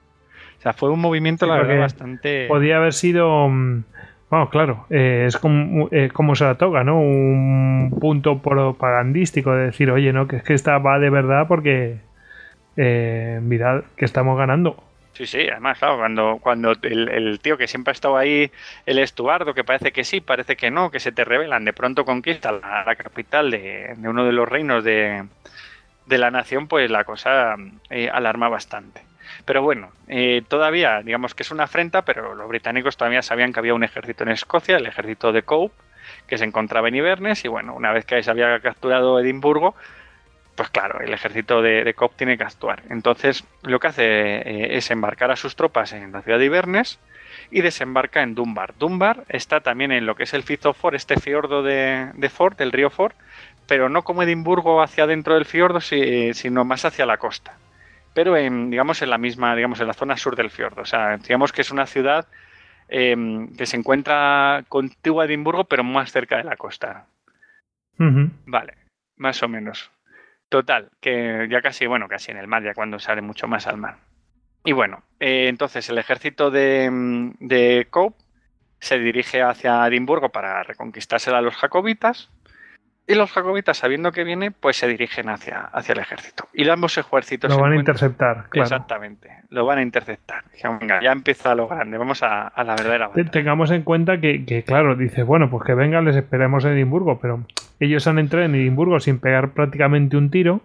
sea, 0.66 0.74
fue 0.74 0.90
un 0.90 1.00
movimiento, 1.00 1.46
la 1.46 1.58
verdad, 1.58 1.80
bastante. 1.80 2.48
Podía 2.48 2.78
haber 2.78 2.94
sido. 2.94 3.50
Mm, 3.50 3.84
bueno, 4.30 4.50
claro, 4.50 4.88
eh, 4.90 5.26
es 5.28 5.38
como, 5.38 5.88
eh, 5.92 6.10
como 6.12 6.36
se 6.36 6.46
la 6.46 6.56
toca, 6.56 6.84
¿no? 6.84 7.00
Un 7.00 7.96
punto 8.02 8.42
propagandístico 8.42 9.54
de 9.54 9.68
decir, 9.68 9.92
oye, 9.92 10.12
no, 10.12 10.28
que 10.28 10.38
es 10.38 10.44
que 10.44 10.54
esta 10.54 10.78
va 10.80 10.98
de 10.98 11.12
verdad 11.12 11.48
porque 11.48 12.00
eh, 12.76 13.40
mirad 13.44 13.84
que 13.96 14.06
estamos 14.06 14.38
ganando. 14.38 14.84
Sí, 15.14 15.28
sí, 15.28 15.48
además, 15.50 15.78
claro, 15.78 15.98
cuando, 15.98 16.40
cuando 16.42 16.74
el, 16.82 17.40
tío 17.40 17.58
que 17.58 17.68
siempre 17.68 17.92
ha 17.92 17.94
estado 17.94 18.18
ahí, 18.18 18.52
el 18.86 19.00
estuardo, 19.00 19.54
que 19.54 19.64
parece 19.64 19.94
que 19.94 20.04
sí, 20.04 20.20
parece 20.20 20.58
que 20.58 20.72
no, 20.72 20.92
que 20.92 21.00
se 21.00 21.14
te 21.14 21.24
revelan, 21.24 21.64
de 21.64 21.72
pronto 21.72 22.04
conquista 22.04 22.52
la, 22.52 22.96
capital 22.98 23.52
de, 23.52 23.96
uno 24.00 24.26
de 24.26 24.34
los 24.34 24.50
reinos 24.50 24.84
de, 24.84 25.24
de, 26.08 26.18
la 26.18 26.32
nación, 26.32 26.68
pues 26.68 26.92
la 26.92 27.06
cosa 27.06 27.56
alarma 28.12 28.50
bastante. 28.50 29.05
Pero 29.46 29.62
bueno, 29.62 29.92
eh, 30.08 30.42
todavía, 30.48 31.02
digamos 31.04 31.36
que 31.36 31.44
es 31.44 31.52
una 31.52 31.66
afrenta, 31.66 32.04
pero 32.04 32.34
los 32.34 32.50
británicos 32.50 32.98
todavía 32.98 33.22
sabían 33.22 33.54
que 33.54 33.60
había 33.60 33.76
un 33.76 33.84
ejército 33.84 34.24
en 34.24 34.32
Escocia, 34.32 34.78
el 34.78 34.88
ejército 34.88 35.32
de 35.32 35.44
Cope, 35.44 35.76
que 36.28 36.38
se 36.38 36.46
encontraba 36.46 36.88
en 36.88 36.96
Inverness, 36.96 37.46
y 37.46 37.48
bueno, 37.48 37.76
una 37.76 37.92
vez 37.92 38.06
que 38.06 38.22
se 38.24 38.32
había 38.32 38.60
capturado 38.60 39.20
Edimburgo, 39.20 39.76
pues 40.56 40.70
claro, 40.70 41.00
el 41.00 41.14
ejército 41.14 41.62
de, 41.62 41.94
Cope 41.94 42.16
tiene 42.18 42.38
que 42.38 42.44
actuar. 42.44 42.82
Entonces, 42.90 43.44
lo 43.62 43.80
que 43.80 43.88
hace 43.88 44.04
eh, 44.06 44.78
es 44.78 44.90
embarcar 44.90 45.30
a 45.30 45.36
sus 45.36 45.56
tropas 45.56 45.94
en 45.94 46.12
la 46.12 46.22
ciudad 46.24 46.40
de 46.40 46.46
Inverness 46.46 47.00
y 47.52 47.62
desembarca 47.62 48.24
en 48.24 48.34
Dunbar. 48.34 48.74
Dunbar 48.80 49.26
está 49.30 49.60
también 49.60 49.92
en 49.92 50.08
lo 50.08 50.16
que 50.16 50.24
es 50.24 50.34
el 50.34 50.44
Forth, 50.44 50.96
este 50.96 51.18
fiordo 51.18 51.62
de, 51.62 52.30
Ford, 52.34 52.60
el 52.62 52.72
río 52.72 52.90
Ford, 52.90 53.14
pero 53.68 53.90
no 53.90 54.04
como 54.04 54.24
Edimburgo 54.24 54.82
hacia 54.82 55.06
dentro 55.06 55.36
del 55.36 55.46
fiordo, 55.46 55.82
sino 55.82 56.66
más 56.66 56.86
hacia 56.86 57.06
la 57.06 57.18
costa 57.18 57.58
pero 58.16 58.38
en, 58.38 58.72
digamos, 58.72 59.02
en 59.02 59.10
la 59.10 59.18
misma, 59.18 59.56
digamos, 59.56 59.82
en 59.82 59.88
la 59.88 59.94
zona 59.94 60.16
sur 60.16 60.38
del 60.38 60.50
fiordo. 60.50 60.82
O 60.82 60.86
sea, 60.86 61.18
digamos 61.18 61.52
que 61.52 61.62
es 61.62 61.70
una 61.70 61.86
ciudad 61.86 62.28
em, 62.88 63.54
que 63.58 63.66
se 63.66 63.76
encuentra 63.76 64.64
contigua 64.70 65.24
a 65.24 65.26
Edimburgo, 65.28 65.66
pero 65.66 65.84
más 65.84 66.14
cerca 66.14 66.38
de 66.38 66.46
la 66.46 66.56
costa. 66.56 67.08
Vale, 67.98 68.74
más 69.18 69.44
o 69.44 69.50
menos. 69.50 69.92
Total, 70.48 70.92
que 71.02 71.48
ya 71.52 71.62
casi, 71.62 71.88
bueno, 71.88 72.08
casi 72.08 72.32
en 72.32 72.38
el 72.38 72.48
mar, 72.48 72.64
ya 72.64 72.74
cuando 72.74 73.00
sale 73.00 73.22
mucho 73.22 73.50
más 73.50 73.68
al 73.68 73.78
mar. 73.78 73.98
Y 74.64 74.72
bueno, 74.72 75.04
eh, 75.20 75.48
entonces 75.50 75.90
el 75.90 75.98
ejército 75.98 76.52
de, 76.52 76.90
de 77.40 77.88
Cope 77.90 78.24
se 78.80 78.98
dirige 78.98 79.42
hacia 79.42 79.86
Edimburgo 79.88 80.30
para 80.30 80.64
reconquistársela 80.64 81.40
a 81.40 81.42
los 81.42 81.58
jacobitas 81.58 82.30
y 83.08 83.14
los 83.14 83.32
jacobitas, 83.32 83.78
sabiendo 83.78 84.12
que 84.12 84.24
viene, 84.24 84.50
pues 84.50 84.78
se 84.78 84.88
dirigen 84.88 85.30
hacia, 85.30 85.60
hacia 85.62 85.94
el 85.94 86.00
ejército. 86.00 86.48
Y 86.54 86.68
ambos 86.68 86.98
ejércitos. 86.98 87.52
Lo 87.52 87.62
van 87.62 87.74
a 87.74 87.76
interceptar, 87.76 88.48
claro. 88.50 88.64
Exactamente, 88.64 89.30
lo 89.50 89.66
van 89.66 89.78
a 89.78 89.82
interceptar. 89.84 90.44
Venga, 90.80 91.02
ya 91.04 91.12
empieza 91.12 91.54
lo 91.54 91.68
grande, 91.68 92.00
vamos 92.00 92.24
a, 92.24 92.52
la 92.58 92.76
verdadera 92.76 93.10
batalla. 93.10 93.30
Tengamos 93.30 93.70
en 93.70 93.84
cuenta 93.84 94.20
que, 94.20 94.64
claro, 94.66 94.96
dice, 94.96 95.22
bueno, 95.22 95.52
pues 95.52 95.64
que 95.66 95.76
vengan, 95.76 96.06
les 96.06 96.16
esperemos 96.16 96.66
en 96.66 96.72
Edimburgo, 96.72 97.20
pero 97.20 97.46
ellos 97.80 98.08
han 98.08 98.18
entrado 98.18 98.46
en 98.46 98.56
Edimburgo 98.56 99.00
sin 99.00 99.20
pegar 99.20 99.52
prácticamente 99.52 100.18
un 100.18 100.32
tiro 100.32 100.62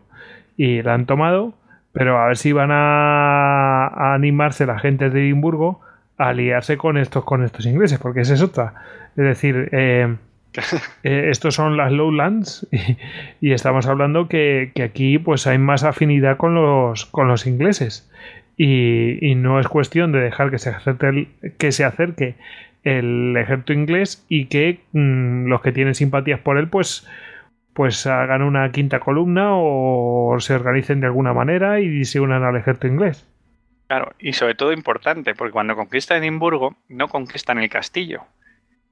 y 0.56 0.82
la 0.82 0.94
han 0.94 1.04
tomado, 1.04 1.52
pero 1.92 2.18
a 2.18 2.28
ver 2.28 2.38
si 2.38 2.52
van 2.52 2.70
a, 2.72 4.14
animarse 4.14 4.64
la 4.64 4.78
gente 4.78 5.10
de 5.10 5.20
Edimburgo 5.20 5.80
a 6.16 6.28
aliarse 6.28 6.78
con 6.78 6.96
estos, 6.96 7.24
con 7.24 7.44
estos 7.44 7.66
ingleses, 7.66 7.98
porque 7.98 8.20
esa 8.20 8.32
es 8.32 8.42
otra. 8.42 8.74
Es 9.16 9.24
decir, 9.24 9.68
eh, 9.72 10.16
eh, 11.04 11.28
estos 11.30 11.54
son 11.54 11.76
las 11.76 11.92
lowlands 11.92 12.66
y, 13.40 13.52
estamos 13.52 13.86
hablando 13.86 14.28
que, 14.28 14.72
aquí 14.82 15.18
pues 15.18 15.46
hay 15.46 15.58
más 15.58 15.84
afinidad 15.84 16.36
con 16.36 16.54
los, 16.54 17.06
con 17.06 17.28
los 17.28 17.46
ingleses 17.46 18.10
y, 18.56 19.34
no 19.36 19.60
es 19.60 19.68
cuestión 19.68 20.12
de 20.12 20.20
dejar 20.20 20.50
que 20.50 20.58
se 20.58 20.70
acerque 20.70 21.06
el, 21.06 21.28
que 21.58 21.72
se 21.72 21.84
acerque 21.84 22.34
el 22.82 23.36
ejército 23.36 23.72
inglés 23.72 24.24
y 24.28 24.46
que 24.46 24.80
mm, 24.92 25.46
los 25.46 25.60
que 25.60 25.72
tienen 25.72 25.94
simpatías 25.94 26.40
por 26.40 26.58
él 26.58 26.68
pues 26.68 27.06
pues 27.72 28.06
hagan 28.06 28.42
una 28.42 28.70
quinta 28.72 29.00
columna 29.00 29.50
o 29.52 30.36
se 30.40 30.54
organicen 30.54 31.00
de 31.00 31.06
alguna 31.06 31.32
manera 31.32 31.80
y 31.80 32.04
se 32.04 32.20
unan 32.20 32.42
al 32.42 32.56
ejército 32.56 32.88
inglés. 32.88 33.26
Claro, 33.86 34.12
y 34.18 34.34
sobre 34.34 34.54
todo 34.54 34.72
importante, 34.72 35.34
porque 35.34 35.52
cuando 35.52 35.74
conquistan 35.76 36.22
Edimburgo 36.22 36.76
no 36.88 37.08
conquistan 37.08 37.58
el 37.58 37.68
castillo, 37.68 38.22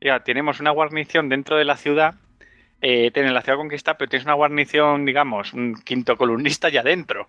Ya, 0.01 0.21
tenemos 0.21 0.61
una 0.61 0.71
guarnición 0.71 1.29
dentro 1.29 1.57
de 1.57 1.65
la 1.65 1.77
ciudad, 1.77 2.15
eh, 2.81 3.11
la 3.15 3.43
ciudad 3.43 3.59
conquistada, 3.59 3.99
pero 3.99 4.09
tienes 4.09 4.27
una 4.27 4.35
guarnición, 4.35 5.05
digamos, 5.05 5.53
un 5.53 5.75
quinto 5.75 6.17
columnista 6.17 6.69
ya 6.69 6.83
dentro, 6.83 7.29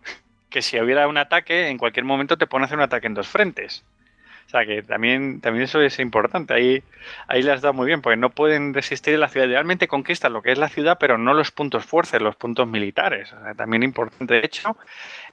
que 0.50 0.62
si 0.62 0.80
hubiera 0.80 1.08
un 1.08 1.18
ataque, 1.18 1.70
en 1.70 1.78
cualquier 1.80 2.06
momento 2.06 2.38
te 2.38 2.46
pone 2.46 2.64
a 2.64 2.66
hacer 2.68 2.78
un 2.78 2.84
ataque 2.84 3.08
en 3.08 3.16
dos 3.16 3.28
frentes. 3.28 3.84
O 4.46 4.52
sea 4.52 4.66
que 4.66 4.82
también, 4.82 5.42
también 5.42 5.66
eso 5.66 5.80
es 5.80 6.00
importante. 6.00 6.56
Ahí, 6.56 6.84
ahí 7.28 7.44
le 7.44 7.52
has 7.52 7.62
dado 7.62 7.74
muy 7.74 7.86
bien, 7.86 8.02
porque 8.02 8.18
no 8.18 8.32
pueden 8.32 8.74
resistir 8.74 9.14
en 9.14 9.20
la 9.20 9.30
ciudad. 9.30 9.48
Realmente 9.48 9.88
conquistan 9.88 10.34
lo 10.34 10.42
que 10.42 10.52
es 10.52 10.58
la 10.58 10.70
ciudad, 10.70 10.98
pero 11.00 11.20
no 11.20 11.36
los 11.36 11.52
puntos 11.52 11.86
fuertes, 11.86 12.20
los 12.20 12.36
puntos 12.36 12.68
militares. 12.68 13.32
O 13.32 13.44
sea, 13.44 13.54
también 13.54 13.84
importante. 13.84 14.34
De 14.34 14.46
hecho, 14.46 14.76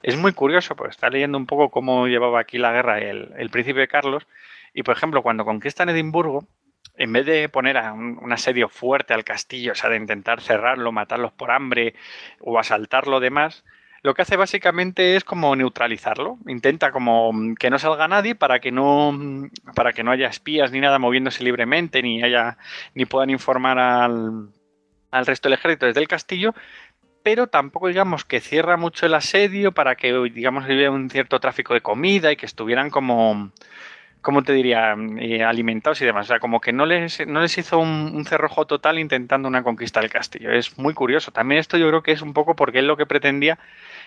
es 0.03 0.15
muy 0.17 0.33
curioso, 0.33 0.75
pues 0.75 0.91
está 0.91 1.09
leyendo 1.09 1.37
un 1.39 1.47
poco 1.47 1.71
cómo 1.71 2.07
llevaba 2.07 2.39
aquí 2.39 2.59
la 2.59 2.71
guerra 2.71 2.99
el, 2.99 3.31
el 3.37 3.49
príncipe 3.49 3.87
Carlos. 3.87 4.27
Y 4.75 4.83
por 4.83 4.95
ejemplo, 4.95 5.23
cuando 5.23 5.45
conquistan 5.45 5.89
Edimburgo, 5.89 6.47
en 6.97 7.13
vez 7.13 7.25
de 7.25 7.47
poner 7.49 7.77
a 7.77 7.93
un, 7.93 8.31
asedio 8.31 8.69
fuerte 8.69 9.13
al 9.13 9.23
castillo, 9.23 9.71
o 9.71 9.75
sea, 9.75 9.89
de 9.89 9.97
intentar 9.97 10.41
cerrarlo, 10.41 10.91
matarlos 10.91 11.31
por 11.31 11.51
hambre 11.51 11.93
o 12.39 12.59
asaltarlo 12.59 13.19
demás, 13.19 13.63
lo 14.03 14.13
que 14.13 14.21
hace 14.21 14.37
básicamente 14.37 15.15
es 15.15 15.23
como 15.23 15.55
neutralizarlo. 15.55 16.37
Intenta 16.47 16.91
como 16.91 17.33
que 17.59 17.69
no 17.69 17.79
salga 17.79 18.07
nadie 18.07 18.35
para 18.35 18.59
que 18.59 18.71
no 18.71 19.17
para 19.75 19.91
que 19.93 20.03
no 20.03 20.11
haya 20.11 20.27
espías 20.27 20.71
ni 20.71 20.79
nada 20.79 20.99
moviéndose 20.99 21.43
libremente, 21.43 22.01
ni 22.01 22.23
haya 22.23 22.57
ni 22.93 23.05
puedan 23.05 23.29
informar 23.29 23.79
al, 23.79 24.49
al 25.11 25.25
resto 25.25 25.49
del 25.49 25.57
ejército 25.57 25.87
desde 25.87 25.99
el 25.99 26.07
castillo, 26.07 26.53
pero 27.23 27.47
tampoco 27.47 27.87
digamos 27.89 28.23
que 28.23 28.39
cierra 28.39 28.77
mucho 28.77 29.05
el 29.05 29.13
asedio 29.13 29.73
para 29.73 29.95
que 29.95 30.13
digamos 30.33 30.65
hubiera 30.65 30.91
un 30.91 31.09
cierto 31.09 31.39
tráfico 31.39 31.73
de 31.73 31.81
comida 31.81 32.31
y 32.31 32.37
que 32.37 32.45
estuvieran 32.45 32.89
como 32.89 33.51
¿cómo 34.21 34.43
te 34.43 34.53
diría? 34.53 34.95
Eh, 35.19 35.43
alimentados 35.43 36.01
y 36.01 36.05
demás. 36.05 36.27
O 36.27 36.29
sea, 36.29 36.39
como 36.39 36.59
que 36.61 36.73
no 36.73 36.85
les, 36.85 37.25
no 37.27 37.41
les 37.41 37.57
hizo 37.57 37.79
un, 37.79 38.25
cerrojo 38.25 38.65
total 38.65 38.99
intentando 38.99 39.47
una 39.47 39.63
conquista 39.63 40.01
del 40.01 40.09
castillo. 40.09 40.51
Es 40.51 40.77
muy 40.77 40.93
curioso. 40.93 41.31
También 41.31 41.59
esto 41.59 41.77
yo 41.77 41.87
creo 41.87 42.03
que 42.03 42.11
es 42.11 42.21
un 42.21 42.33
poco 42.33 42.55
porque 42.55 42.79
él 42.79 42.87
lo 42.87 42.97
que 42.97 43.05
pretendía 43.05 43.57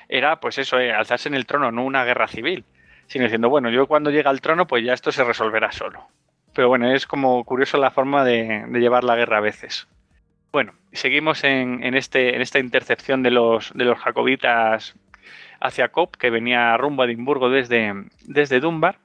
era, 0.09 0.41
pues 0.41 0.59
eso, 0.59 0.79
eh, 0.79 0.93
alzarse 0.93 1.29
en 1.29 1.35
el 1.35 1.47
trono, 1.47 1.71
no 1.73 1.85
una 1.85 2.05
guerra 2.05 2.29
civil, 2.29 2.65
sino 3.07 3.25
diciendo, 3.25 3.49
bueno, 3.49 3.71
yo 3.71 3.87
cuando 3.87 4.11
llega 4.11 4.31
al 4.31 4.41
trono, 4.41 4.67
pues 4.67 4.85
ya 4.85 4.93
esto 4.93 5.13
se 5.13 5.25
resolverá 5.25 5.73
solo. 5.73 6.09
Pero 6.53 6.69
bueno, 6.69 6.93
es 6.93 7.07
como 7.07 7.45
curioso 7.45 7.79
la 7.79 7.91
forma 7.91 8.25
de, 8.25 8.65
de 8.69 8.81
llevar 8.81 9.05
la 9.05 9.17
guerra 9.17 9.39
a 9.39 9.41
veces. 9.41 9.89
Bueno, 10.53 10.75
seguimos 10.93 11.45
en, 11.45 11.85
en, 11.85 11.95
este, 11.95 12.35
en 12.35 12.43
esta 12.43 12.59
intercepción 12.59 13.23
de 13.23 13.31
los, 13.31 13.73
de 13.75 13.85
los 13.85 13.99
jacobitas 13.99 14.97
hacia 15.61 15.89
Cop, 15.89 16.17
que 16.17 16.31
venía 16.31 16.77
rumbo 16.77 17.03
a 17.03 17.07
Edimburgo 17.07 17.51
desde, 17.51 17.95
desde 18.23 18.61
Dunbar. 18.61 18.99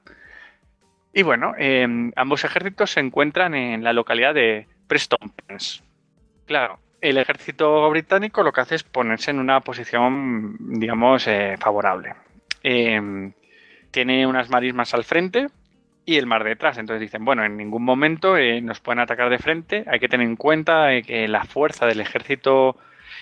Y 1.16 1.22
bueno, 1.22 1.54
eh, 1.56 1.88
ambos 2.14 2.44
ejércitos 2.44 2.90
se 2.90 3.00
encuentran 3.00 3.54
en 3.54 3.82
la 3.82 3.94
localidad 3.94 4.34
de 4.34 4.66
Preston. 4.86 5.32
Claro, 6.44 6.78
el 7.00 7.16
ejército 7.16 7.88
británico 7.88 8.42
lo 8.42 8.52
que 8.52 8.60
hace 8.60 8.74
es 8.74 8.82
ponerse 8.82 9.30
en 9.30 9.38
una 9.38 9.60
posición, 9.60 10.58
digamos, 10.78 11.26
eh, 11.26 11.56
favorable. 11.58 12.12
Eh, 12.62 13.32
tiene 13.90 14.26
unas 14.26 14.50
marismas 14.50 14.92
al 14.92 15.04
frente 15.04 15.46
y 16.04 16.18
el 16.18 16.26
mar 16.26 16.44
detrás. 16.44 16.76
Entonces 16.76 17.00
dicen, 17.00 17.24
bueno, 17.24 17.46
en 17.46 17.56
ningún 17.56 17.82
momento 17.82 18.36
eh, 18.36 18.60
nos 18.60 18.80
pueden 18.80 19.00
atacar 19.00 19.30
de 19.30 19.38
frente. 19.38 19.84
Hay 19.90 19.98
que 19.98 20.10
tener 20.10 20.26
en 20.26 20.36
cuenta 20.36 21.00
que 21.00 21.28
la 21.28 21.44
fuerza 21.44 21.86
del 21.86 22.00
ejército 22.00 22.76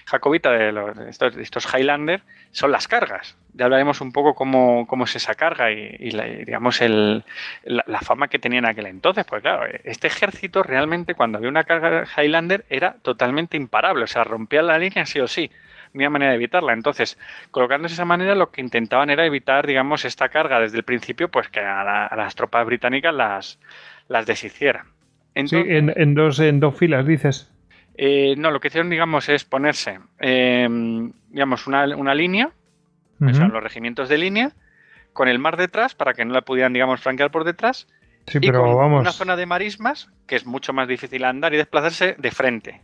jacobita 0.07 0.51
de, 0.53 0.73
los, 0.73 0.97
estos, 0.99 1.37
estos 1.37 1.67
Highlander 1.73 2.23
son 2.51 2.73
las 2.73 2.89
cargas. 2.89 3.37
Ya 3.55 3.67
hablaremos 3.67 4.01
un 4.01 4.13
poco 4.13 4.35
cómo, 4.35 4.87
cómo 4.87 5.05
es 5.05 5.17
esa 5.17 5.35
carga 5.35 5.73
y, 5.73 5.97
y 5.99 6.11
la, 6.11 6.25
digamos 6.25 6.81
el, 6.81 7.25
la, 7.65 7.85
la, 7.87 8.01
fama 8.01 8.29
que 8.29 8.39
tenía 8.39 8.59
en 8.59 8.67
aquel 8.67 8.87
entonces. 8.87 9.25
Pues 9.25 9.43
claro, 9.43 9.67
este 9.85 10.07
ejército 10.07 10.63
realmente 10.63 11.15
cuando 11.15 11.39
había 11.39 11.51
una 11.51 11.65
carga 11.65 12.05
Highlander 12.17 12.65
era 12.69 12.97
totalmente 13.03 13.57
imparable, 13.57 14.05
o 14.05 14.09
sea, 14.09 14.25
rompía 14.25 14.63
la 14.63 14.79
línea 14.79 15.07
sí 15.07 15.21
o 15.21 15.29
sí. 15.29 15.51
No 15.93 15.99
había 15.99 16.11
manera 16.11 16.33
de 16.33 16.37
evitarla. 16.37 16.73
Entonces, 16.73 17.17
colocándose 17.53 17.93
de 17.93 17.95
esa 17.95 18.05
manera, 18.05 18.35
lo 18.35 18.51
que 18.51 18.61
intentaban 18.61 19.11
era 19.11 19.25
evitar, 19.25 19.65
digamos, 19.65 20.05
esta 20.05 20.29
carga 20.29 20.59
desde 20.59 20.79
el 20.79 20.83
principio, 20.83 21.31
pues 21.31 21.49
que 21.49 21.61
a, 21.61 21.85
la, 21.85 22.07
a 22.07 22.17
las 22.17 22.35
tropas 22.35 22.67
británicas 22.67 23.15
las, 23.15 23.61
las 24.09 24.27
deshicieran. 24.27 24.89
Entonces, 25.37 25.69
sí, 25.69 25.77
en, 25.77 25.93
en, 25.95 26.15
dos, 26.15 26.41
en 26.41 26.59
dos 26.59 26.77
filas, 26.77 27.07
dices. 27.07 27.54
Eh, 27.97 28.35
no, 28.37 28.51
lo 28.51 28.61
que 28.61 28.69
hicieron, 28.69 28.91
digamos, 28.91 29.29
es 29.29 29.45
ponerse, 29.45 30.01
eh, 30.19 30.69
digamos, 31.31 31.67
una, 31.67 31.85
una 31.97 32.15
línea, 32.15 32.47
uh 32.47 33.25
-huh. 33.25 33.31
o 33.31 33.35
sea, 33.35 33.47
los 33.49 33.63
regimientos 33.63 34.09
de 34.09 34.19
línea, 34.19 34.53
con 35.13 35.29
el 35.29 35.39
mar 35.39 35.57
detrás 35.57 35.95
para 35.95 36.13
que 36.13 36.25
no 36.25 36.33
la 36.35 36.43
pudieran, 36.43 36.73
digamos, 36.73 37.01
franquear 37.01 37.31
por 37.31 37.45
detrás. 37.45 37.87
Sí, 38.27 38.39
y 38.41 38.47
pero 38.47 38.63
con 38.63 38.77
vamos. 38.77 39.01
una 39.03 39.13
zona 39.13 39.37
de 39.37 39.47
marismas 39.47 40.11
que 40.27 40.37
es 40.37 40.47
mucho 40.47 40.73
más 40.73 40.89
difícil 40.89 41.25
andar 41.25 41.55
y 41.55 41.57
desplazarse 41.59 42.17
de 42.19 42.31
frente. 42.31 42.81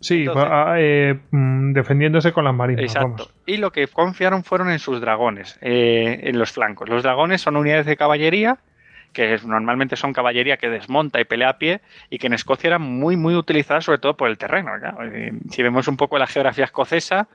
Sí, 0.00 0.20
Entonces, 0.20 0.50
eh, 0.76 1.18
defendiéndose 1.32 2.32
con 2.32 2.44
las 2.44 2.54
marismas. 2.54 2.84
Exacto. 2.84 3.24
Vamos. 3.24 3.34
Y 3.46 3.56
lo 3.56 3.72
que 3.72 3.86
confiaron 3.88 4.44
fueron 4.44 4.70
en 4.70 4.78
sus 4.78 5.00
dragones, 5.00 5.58
eh, 5.60 6.20
en 6.22 6.38
los 6.38 6.52
flancos. 6.52 6.88
Los 6.88 7.02
dragones 7.02 7.40
son 7.40 7.56
unidades 7.56 7.84
de 7.86 7.96
caballería 7.96 8.58
que 9.12 9.38
normalmente 9.44 9.96
son 9.96 10.12
caballería 10.12 10.56
que 10.56 10.68
desmonta 10.68 11.20
y 11.20 11.24
pelea 11.24 11.50
a 11.50 11.58
pie 11.58 11.80
y 12.10 12.18
que 12.18 12.26
en 12.26 12.34
Escocia 12.34 12.68
eran 12.68 12.82
muy, 12.82 13.16
muy 13.16 13.34
utilizadas 13.34 13.84
sobre 13.84 13.98
todo 13.98 14.16
por 14.16 14.28
el 14.28 14.38
terreno. 14.38 14.78
¿no? 14.78 14.98
Si 15.50 15.62
vemos 15.62 15.88
un 15.88 15.96
poco 15.96 16.18
la 16.18 16.26
geografía 16.26 16.64
escocesa, 16.64 17.28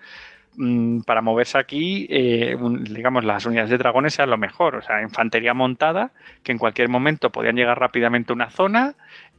mmm, 0.56 1.02
para 1.02 1.22
moverse 1.22 1.58
aquí, 1.58 2.08
eh, 2.10 2.56
digamos, 2.90 3.24
las 3.24 3.46
unidades 3.46 3.70
de 3.70 3.78
dragones 3.78 4.18
eran 4.18 4.30
lo 4.30 4.38
mejor. 4.38 4.76
O 4.76 4.82
sea, 4.82 5.02
infantería 5.02 5.54
montada, 5.54 6.12
que 6.44 6.52
en 6.52 6.58
cualquier 6.58 6.90
momento 6.90 7.32
podían 7.32 7.56
llegar 7.56 7.80
rápidamente 7.80 8.32
a 8.34 8.36
una 8.36 8.50
zona 8.50 8.96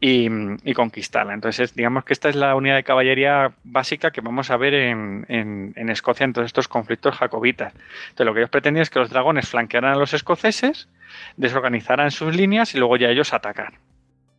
y, 0.07 0.75
conquistarla. 0.75 1.33
Entonces, 1.33 1.75
digamos 1.75 2.05
que 2.05 2.13
esta 2.13 2.29
es 2.29 2.37
la 2.37 2.55
unidad 2.55 2.77
de 2.77 2.85
caballería 2.85 3.53
básica 3.65 4.11
que 4.11 4.21
vamos 4.21 4.51
a 4.51 4.57
ver 4.59 4.75
en, 4.75 5.75
Escocia 5.89 6.25
en 6.25 6.35
todos 6.35 6.47
estos 6.47 6.69
conflictos 6.69 7.17
jacobitas. 7.17 7.73
Entonces, 8.11 8.27
lo 8.27 8.35
que 8.35 8.41
ellos 8.41 8.51
pretendían 8.51 8.83
es 8.83 8.91
que 8.91 8.99
los 8.99 9.09
dragones 9.09 9.49
flanquearan 9.49 9.95
a 9.95 9.97
los 9.97 10.13
escoceses, 10.13 10.89
desorganizaran 11.37 12.11
sus 12.11 12.37
líneas 12.37 12.75
y 12.75 12.79
luego 12.79 12.99
ya 12.99 13.09
ellos 13.09 13.33
atacar. 13.33 13.75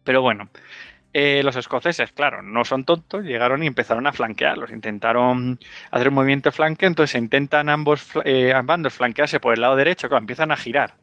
Pero 0.03 0.21
bueno, 0.21 0.49
eh, 1.13 1.41
los 1.43 1.55
escoceses, 1.55 2.11
claro, 2.11 2.43
no 2.43 2.63
son 2.63 2.83
tontos, 2.83 3.23
llegaron 3.23 3.63
y 3.63 3.67
empezaron 3.67 4.05
a 4.05 4.13
flanquearlos, 4.13 4.69
intentaron 4.69 5.59
hacer 5.89 6.09
un 6.09 6.13
movimiento 6.13 6.49
de 6.49 6.55
flanque, 6.55 6.85
entonces 6.85 7.19
intentan 7.19 7.69
ambos 7.69 8.07
eh, 8.23 8.53
bandos 8.63 8.93
flanquearse 8.93 9.39
por 9.39 9.55
el 9.55 9.61
lado 9.61 9.75
derecho, 9.75 10.09
claro, 10.09 10.21
empiezan 10.21 10.51
a 10.51 10.57
girar. 10.57 10.93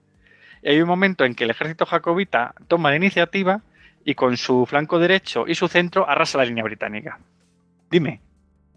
Y 0.63 0.69
hay 0.69 0.81
un 0.81 0.89
momento 0.89 1.25
en 1.25 1.35
que 1.35 1.45
el 1.45 1.51
ejército 1.51 1.85
jacobita 1.85 2.55
toma 2.69 2.91
la 2.91 2.97
iniciativa 2.97 3.63
y 4.05 4.15
con 4.15 4.37
su 4.37 4.67
flanco 4.67 4.99
derecho 4.99 5.45
y 5.47 5.55
su 5.55 5.69
centro 5.69 6.09
arrasa 6.09 6.39
la 6.39 6.45
línea 6.45 6.65
británica. 6.65 7.19
Dime. 7.91 8.21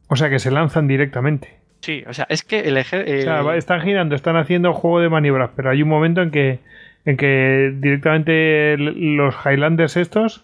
O 0.08 0.16
sea 0.16 0.30
que 0.30 0.40
se 0.40 0.52
lanzan 0.52 0.88
directamente. 0.88 1.58
Sí, 1.82 2.04
o 2.08 2.14
sea, 2.14 2.26
es 2.30 2.44
que 2.44 2.62
el 2.62 2.78
ejército. 2.78 3.12
Eh... 3.12 3.40
O 3.40 3.44
sea, 3.44 3.56
están 3.56 3.82
girando, 3.82 4.16
están 4.16 4.38
haciendo 4.38 4.74
juego 4.74 5.00
de 5.00 5.10
maniobras, 5.10 5.52
pero 5.56 5.70
hay 5.70 5.84
un 5.84 5.90
momento 5.90 6.22
en 6.22 6.32
que, 6.32 6.60
en 7.06 7.18
que 7.18 7.74
directamente 7.76 8.76
los 8.78 9.36
Highlanders 9.46 9.98
estos 9.98 10.44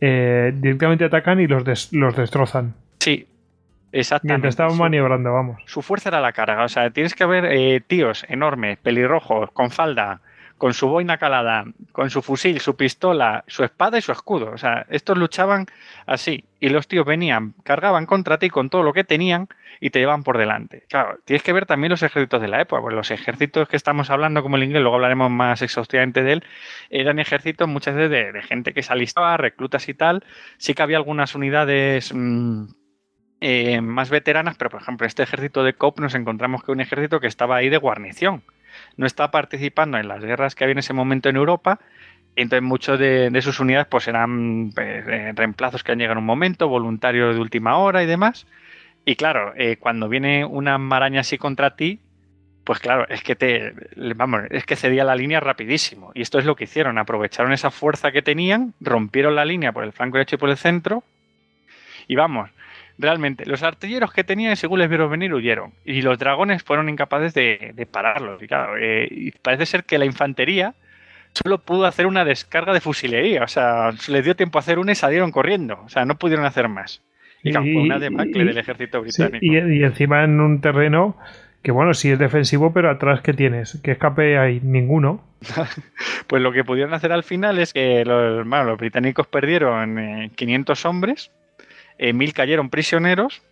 eh, 0.00 0.52
directamente 0.54 1.04
atacan 1.04 1.40
y 1.40 1.46
los, 1.46 1.64
des 1.64 1.92
los 1.92 2.16
destrozan. 2.16 2.74
Sí, 3.00 3.26
exactamente. 3.92 4.32
Mientras 4.34 4.52
estaban 4.52 4.76
maniobrando, 4.78 5.32
vamos. 5.32 5.62
Su 5.66 5.82
fuerza 5.82 6.10
era 6.10 6.20
la 6.20 6.32
carga, 6.32 6.64
o 6.64 6.68
sea, 6.68 6.90
tienes 6.90 7.14
que 7.14 7.24
ver 7.26 7.46
eh, 7.46 7.80
tíos 7.80 8.26
enormes, 8.28 8.78
pelirrojos, 8.78 9.50
con 9.52 9.70
falda, 9.70 10.20
con 10.64 10.72
su 10.72 10.88
boina 10.88 11.18
calada, 11.18 11.66
con 11.92 12.08
su 12.08 12.22
fusil, 12.22 12.58
su 12.58 12.74
pistola, 12.74 13.44
su 13.46 13.64
espada 13.64 13.98
y 13.98 14.00
su 14.00 14.12
escudo. 14.12 14.50
O 14.50 14.56
sea, 14.56 14.86
estos 14.88 15.18
luchaban 15.18 15.66
así. 16.06 16.46
Y 16.58 16.70
los 16.70 16.88
tíos 16.88 17.04
venían, 17.04 17.52
cargaban 17.64 18.06
contra 18.06 18.38
ti 18.38 18.48
con 18.48 18.70
todo 18.70 18.82
lo 18.82 18.94
que 18.94 19.04
tenían 19.04 19.46
y 19.78 19.90
te 19.90 19.98
llevan 19.98 20.22
por 20.22 20.38
delante. 20.38 20.86
Claro, 20.88 21.18
tienes 21.26 21.42
que 21.42 21.52
ver 21.52 21.66
también 21.66 21.90
los 21.90 22.02
ejércitos 22.02 22.40
de 22.40 22.48
la 22.48 22.62
época, 22.62 22.80
pues 22.80 22.94
los 22.94 23.10
ejércitos 23.10 23.68
que 23.68 23.76
estamos 23.76 24.08
hablando, 24.08 24.42
como 24.42 24.56
el 24.56 24.62
inglés, 24.62 24.80
luego 24.80 24.94
hablaremos 24.94 25.30
más 25.30 25.60
exhaustivamente 25.60 26.22
de 26.22 26.32
él, 26.32 26.44
eran 26.88 27.18
ejércitos 27.18 27.68
muchas 27.68 27.94
veces 27.94 28.32
de, 28.32 28.42
gente 28.44 28.72
que 28.72 28.82
se 28.82 28.90
alistaba, 28.90 29.36
reclutas 29.36 29.86
y 29.90 29.92
tal. 29.92 30.24
Sí 30.56 30.72
que 30.72 30.82
había 30.82 30.96
algunas 30.96 31.34
unidades. 31.34 32.10
Mmm, 32.14 32.68
eh, 33.42 33.82
más 33.82 34.08
veteranas, 34.08 34.56
pero 34.56 34.70
por 34.70 34.80
ejemplo, 34.80 35.06
este 35.06 35.24
ejército 35.24 35.62
de 35.62 35.74
COP 35.74 36.00
nos 36.00 36.14
encontramos 36.14 36.64
que 36.64 36.72
un 36.72 36.80
ejército 36.80 37.20
que 37.20 37.26
estaba 37.26 37.56
ahí 37.56 37.68
de 37.68 37.76
guarnición 37.76 38.42
no 38.96 39.06
está 39.06 39.30
participando 39.30 39.98
en 39.98 40.08
las 40.08 40.24
guerras 40.24 40.54
que 40.54 40.64
había 40.64 40.72
en 40.72 40.78
ese 40.78 40.92
momento 40.92 41.28
en 41.28 41.36
Europa. 41.36 41.80
Entonces, 42.36 42.62
muchos 42.62 42.98
de, 42.98 43.38
sus 43.42 43.60
unidades 43.60 43.86
pues 43.88 44.08
eran 44.08 44.72
eh, 44.76 45.32
reemplazos 45.34 45.84
que 45.84 45.92
han 45.92 45.98
llegado 45.98 46.14
en 46.14 46.18
un 46.18 46.26
momento, 46.26 46.68
voluntarios 46.68 47.34
de 47.34 47.40
última 47.40 47.78
hora 47.78 48.02
y 48.02 48.06
demás. 48.06 48.46
Y 49.04 49.16
claro, 49.16 49.52
eh, 49.56 49.76
cuando 49.76 50.08
viene 50.08 50.44
una 50.44 50.78
maraña 50.78 51.20
así 51.20 51.38
contra 51.38 51.76
ti, 51.76 52.00
pues 52.64 52.80
claro, 52.80 53.06
es 53.08 53.22
que 53.22 53.36
te, 53.36 53.74
vamos, 54.16 54.42
es 54.50 54.64
que 54.64 54.74
cedía 54.74 55.04
la 55.04 55.14
línea 55.14 55.38
rapidísimo. 55.38 56.12
Y 56.14 56.22
esto 56.22 56.38
es 56.38 56.46
lo 56.46 56.56
que 56.56 56.64
hicieron, 56.64 56.98
aprovecharon 56.98 57.52
esa 57.52 57.70
fuerza 57.70 58.10
que 58.10 58.22
tenían, 58.22 58.72
rompieron 58.80 59.34
la 59.34 59.44
línea 59.44 59.72
por 59.72 59.84
el 59.84 59.92
flanco 59.92 60.16
derecho 60.16 60.36
y 60.36 60.38
por 60.38 60.50
el 60.50 60.56
centro. 60.56 61.04
Y 62.08 62.16
vamos, 62.16 62.50
realmente, 62.98 63.46
los 63.46 63.62
artilleros 63.62 64.12
que 64.12 64.24
tenían, 64.24 64.56
según 64.56 64.78
les 64.78 64.88
vieron 64.88 65.10
venir, 65.10 65.34
huyeron. 65.34 65.72
Y 65.84 66.02
los 66.02 66.18
dragones 66.18 66.62
fueron 66.62 66.88
incapaces 66.88 67.34
de, 67.34 67.72
de 67.74 67.86
pararlos. 67.86 68.42
Y 68.42 68.46
claro, 68.46 68.76
eh, 68.78 69.08
y 69.10 69.30
parece 69.32 69.66
ser 69.66 69.84
que 69.84 69.98
la 69.98 70.04
infantería 70.04 70.74
solo 71.32 71.58
pudo 71.58 71.86
hacer 71.86 72.06
una 72.06 72.24
descarga 72.24 72.72
de 72.72 72.80
fusilería. 72.80 73.42
O 73.42 73.48
sea, 73.48 73.90
les 74.08 74.24
dio 74.24 74.36
tiempo 74.36 74.58
a 74.58 74.60
hacer 74.60 74.78
una 74.78 74.92
y 74.92 74.94
salieron 74.94 75.32
corriendo. 75.32 75.80
O 75.84 75.88
sea, 75.88 76.04
no 76.04 76.16
pudieron 76.16 76.44
hacer 76.46 76.68
más. 76.68 77.02
Y, 77.42 77.52
fue 77.52 77.76
una 77.76 77.98
debacle 77.98 78.44
del 78.44 78.56
ejército 78.56 79.02
británico. 79.02 79.38
y, 79.42 79.82
encima 79.84 80.24
en 80.24 80.40
un 80.40 80.62
terreno 80.62 81.18
que, 81.62 81.72
bueno, 81.72 81.92
sí 81.92 82.10
es 82.10 82.18
defensivo, 82.18 82.72
pero 82.72 82.90
atrás, 82.90 83.20
¿qué 83.22 83.34
tienes? 83.34 83.80
¿Qué 83.82 83.92
escape 83.92 84.38
hay? 84.38 84.60
Ninguno. 84.62 85.22
pues 86.26 86.42
lo 86.42 86.52
que 86.52 86.64
pudieron 86.64 86.94
hacer 86.94 87.12
al 87.12 87.22
final 87.22 87.58
es 87.58 87.72
que 87.72 88.04
los, 88.04 88.46
los 88.46 88.78
británicos 88.78 89.26
perdieron 89.26 90.30
500 90.36 90.84
eh, 90.84 90.88
hombres, 90.88 91.32
eh, 91.98 92.12
mil 92.12 92.32
cayeron 92.32 92.70
prisioneros 92.70 93.42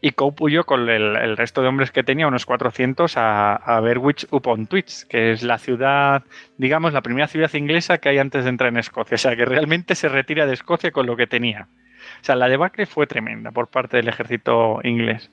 y 0.00 0.12
Cope 0.12 0.44
huyó 0.44 0.64
con 0.64 0.88
el, 0.88 1.36
resto 1.36 1.62
de 1.62 1.68
hombres 1.68 1.92
que 1.92 2.02
tenía, 2.02 2.26
unos 2.26 2.44
400, 2.44 3.16
a, 3.16 3.54
a 3.54 3.80
Berwick 3.80 4.26
upon 4.30 4.66
Twitch, 4.66 5.06
que 5.06 5.30
es 5.30 5.44
la 5.44 5.58
ciudad, 5.58 6.24
digamos, 6.58 6.92
la 6.92 7.02
primera 7.02 7.28
ciudad 7.28 7.52
inglesa 7.54 7.98
que 7.98 8.08
hay 8.08 8.18
antes 8.18 8.42
de 8.42 8.50
entrar 8.50 8.70
en 8.70 8.78
Escocia. 8.78 9.14
O 9.14 9.18
sea, 9.18 9.36
que 9.36 9.44
realmente 9.44 9.94
se 9.94 10.08
retira 10.08 10.46
de 10.46 10.54
Escocia 10.54 10.90
con 10.90 11.06
lo 11.06 11.16
que 11.16 11.28
tenía. 11.28 11.68
O 12.20 12.24
sea, 12.24 12.34
la 12.34 12.48
debacle 12.48 12.86
fue 12.86 13.06
tremenda 13.06 13.52
por 13.52 13.68
parte 13.68 13.96
del 13.96 14.08
ejército 14.08 14.80
inglés. 14.82 15.30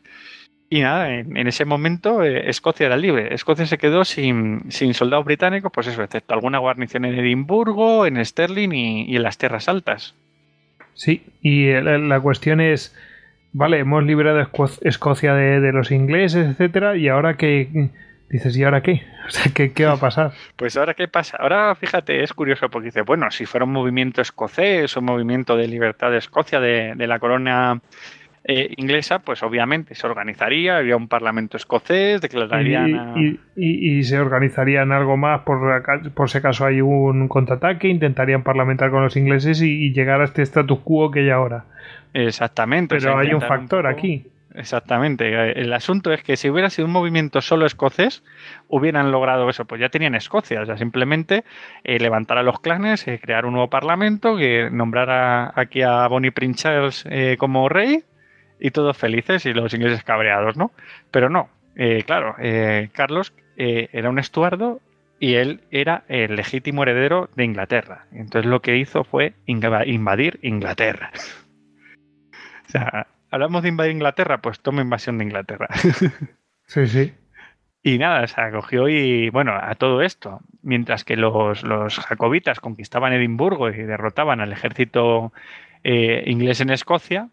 Y 0.70 0.82
nada, 0.82 1.16
en, 1.16 1.48
ese 1.48 1.66
momento 1.66 2.24
eh, 2.24 2.48
Escocia 2.49 2.86
era 2.86 2.98
libre. 2.98 3.34
Escocia 3.34 3.66
se 3.66 3.80
quedó 3.80 4.06
sin, 4.06 4.72
sin, 4.72 4.94
soldados 4.94 5.26
británicos, 5.26 5.72
pues 5.74 5.88
eso, 5.88 6.03
excepto 6.03 6.36
alguna 6.36 6.60
guarnición 6.60 7.06
en 7.06 7.18
Edimburgo, 7.18 8.06
en 8.06 8.24
Stirling 8.24 8.72
y, 8.74 9.16
en 9.16 9.24
las 9.24 9.40
Tierras 9.40 9.68
Altas. 9.68 10.14
Sí, 10.94 11.24
y 11.41 11.72
la 11.72 12.20
cuestión 12.20 12.61
es 12.61 12.95
vale, 13.53 13.80
hemos 13.80 14.03
librado 14.03 14.40
Escocia 14.82 15.34
de, 15.34 15.72
los 15.72 15.91
ingleses, 15.91 16.48
etcétera, 16.48 16.95
y 16.98 17.07
ahora 17.07 17.36
qué 17.38 17.90
dices, 18.30 18.56
¿y 18.57 18.64
ahora 18.64 18.82
qué? 18.82 19.03
O 19.30 19.32
sea, 19.32 19.52
¿qué, 19.53 19.74
¿qué, 19.74 19.86
va 19.86 19.94
a 19.94 19.99
pasar? 19.99 20.32
Pues 20.56 20.76
ahora 20.76 20.95
qué 20.95 21.07
pasa. 21.07 21.38
Ahora 21.40 21.76
fíjate, 21.76 22.24
es 22.24 22.34
curioso 22.34 22.68
porque 22.70 22.88
dice, 22.88 23.02
bueno, 23.02 23.30
si 23.30 23.45
fuera 23.45 23.66
un 23.66 23.72
movimiento 23.72 24.22
escocés 24.22 24.95
o 24.95 25.02
un 25.02 25.06
movimiento 25.06 25.56
de 25.56 25.68
libertad 25.68 26.10
de 26.10 26.18
Escocia, 26.18 26.60
de, 26.60 26.95
la 26.95 27.20
corona 27.20 27.80
eh, 28.52 28.74
inglesa, 28.78 29.20
pues 29.20 29.44
obviamente 29.44 29.94
se 29.94 30.08
organizaría, 30.08 30.78
habría 30.78 30.98
un 30.98 31.08
parlamento 31.08 31.56
escocés, 31.56 32.20
declararían. 32.20 33.38
Y, 33.56 34.04
se 34.04 34.18
organizarían 34.20 34.92
algo 34.92 35.18
más 35.18 35.42
por, 35.42 35.84
por 36.16 36.32
si 36.32 36.40
acaso 36.40 36.66
hay 36.66 36.82
un 36.82 37.28
contraataque, 37.28 37.88
intentarían 37.90 38.42
parlamentar 38.42 38.90
con 38.90 39.04
los 39.04 39.16
ingleses 39.18 39.62
y, 39.62 39.94
llegar 39.94 40.22
a 40.22 40.24
este 40.24 40.42
status 40.42 40.80
quo 40.80 41.12
que 41.12 41.20
hay 41.20 41.30
ahora. 41.30 41.66
Exactamente. 42.16 42.98
Pero 42.98 43.20
hay 43.20 43.36
un 43.36 43.42
factor 43.42 43.86
aquí. 43.86 44.26
Exactamente. 44.56 45.62
El 45.62 45.72
asunto 45.72 46.12
es 46.12 46.24
que 46.24 46.36
si 46.36 46.50
hubiera 46.50 46.72
sido 46.72 46.88
un 46.88 46.92
movimiento 46.92 47.42
solo 47.42 47.68
escocés, 47.68 48.24
hubieran 48.68 49.12
logrado 49.12 49.48
eso. 49.48 49.66
Pues 49.66 49.80
ya 49.80 49.90
tenían 49.90 50.16
Escocia. 50.16 50.64
O 50.64 50.66
sea, 50.66 50.76
simplemente 50.76 51.44
eh, 51.84 52.00
levantar 52.00 52.40
a 52.40 52.44
los 52.44 52.60
clanes, 52.60 53.08
eh, 53.08 53.20
crear 53.22 53.46
un 53.46 53.54
nuevo 53.54 53.70
parlamento, 53.70 54.36
que 54.38 54.70
nombrara 54.72 55.54
aquí 55.56 55.84
a 55.84 56.08
Bonnie 56.08 56.32
Prince 56.32 56.64
Charles 56.64 57.06
eh, 57.12 57.36
como 57.38 57.70
rey 57.70 58.06
y 58.60 58.72
todos 58.72 58.98
felices 58.98 59.45
y 59.45 59.53
los 59.53 59.73
ingleses 59.73 60.03
cabreados, 60.03 60.57
¿no? 60.57 60.72
Pero 61.11 61.30
no. 61.30 61.49
claro, 62.06 62.36
Carlos 62.94 63.34
era 63.56 64.10
un 64.10 64.19
estuardo 64.19 64.81
y 65.19 65.36
él 65.36 65.61
era 65.69 66.03
el 66.07 66.36
legítimo 66.36 66.84
heredero 66.84 67.30
de 67.36 67.44
Inglaterra. 67.44 68.06
Entonces 68.11 68.49
lo 68.49 68.61
que 68.61 68.77
hizo 68.77 69.03
fue 69.03 69.34
invadir 69.45 70.40
Inglaterra. 70.41 71.11
O 72.68 72.72
sea, 72.72 73.07
hablamos 73.31 73.64
de 73.64 73.69
invadir 73.69 73.94
Inglaterra, 73.94 74.44
pues 74.44 74.60
toma 74.60 74.84
invasión 74.84 75.18
de 75.18 75.23
Inglaterra. 75.23 75.69
sí, 76.68 76.86
sí. 76.86 77.14
Y 77.81 77.98
nada, 77.98 78.27
se 78.27 78.40
acogió 78.40 78.88
y 78.88 79.31
bueno, 79.31 79.53
a 79.60 79.73
todo 79.73 80.03
esto, 80.03 80.41
mientras 80.61 81.03
que 81.03 81.15
los, 81.15 81.64
jacobitas 81.98 82.60
conquistaban 82.60 83.11
Edimburgo 83.14 83.69
y 83.69 83.81
derrotaban 83.81 84.40
al 84.40 84.52
ejército 84.52 85.34
eh, 85.84 86.26
inglés 86.27 86.61
en 86.61 86.69
Escocia, 86.69 87.30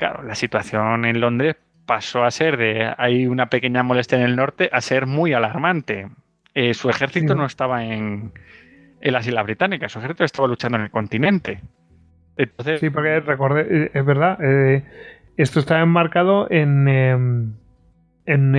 claro, 0.00 0.24
la 0.24 0.34
situación 0.34 1.04
en 1.04 1.20
Londres 1.20 1.54
pasó 1.86 2.24
a 2.24 2.30
ser 2.32 2.56
de 2.56 2.92
hay 2.98 3.28
una 3.28 3.46
pequeña 3.46 3.84
molestia 3.84 4.18
en 4.18 4.24
el 4.24 4.34
norte 4.34 4.68
a 4.72 4.80
ser 4.80 5.06
muy 5.06 5.32
alarmante. 5.32 6.08
Eh, 6.54 6.74
su 6.74 6.90
ejército 6.90 7.36
no 7.36 7.46
estaba 7.46 7.84
en, 7.84 8.32
en 9.00 9.12
las 9.12 9.24
Islas 9.26 9.44
Británicas, 9.44 9.92
su 9.92 10.00
ejército 10.00 10.24
estaba 10.24 10.48
luchando 10.48 10.78
en 10.78 10.84
el 10.84 10.90
continente 10.90 11.60
sí, 12.78 12.90
porque 12.90 13.20
recordé, 13.20 13.66
eh, 13.68 13.90
es 13.94 14.04
verdad, 14.04 14.38
eh, 14.42 14.84
esto 15.36 15.60
está 15.60 15.80
enmarcado 15.80 16.50
en... 16.50 16.88
Em, 16.88 17.54
en 18.26 18.52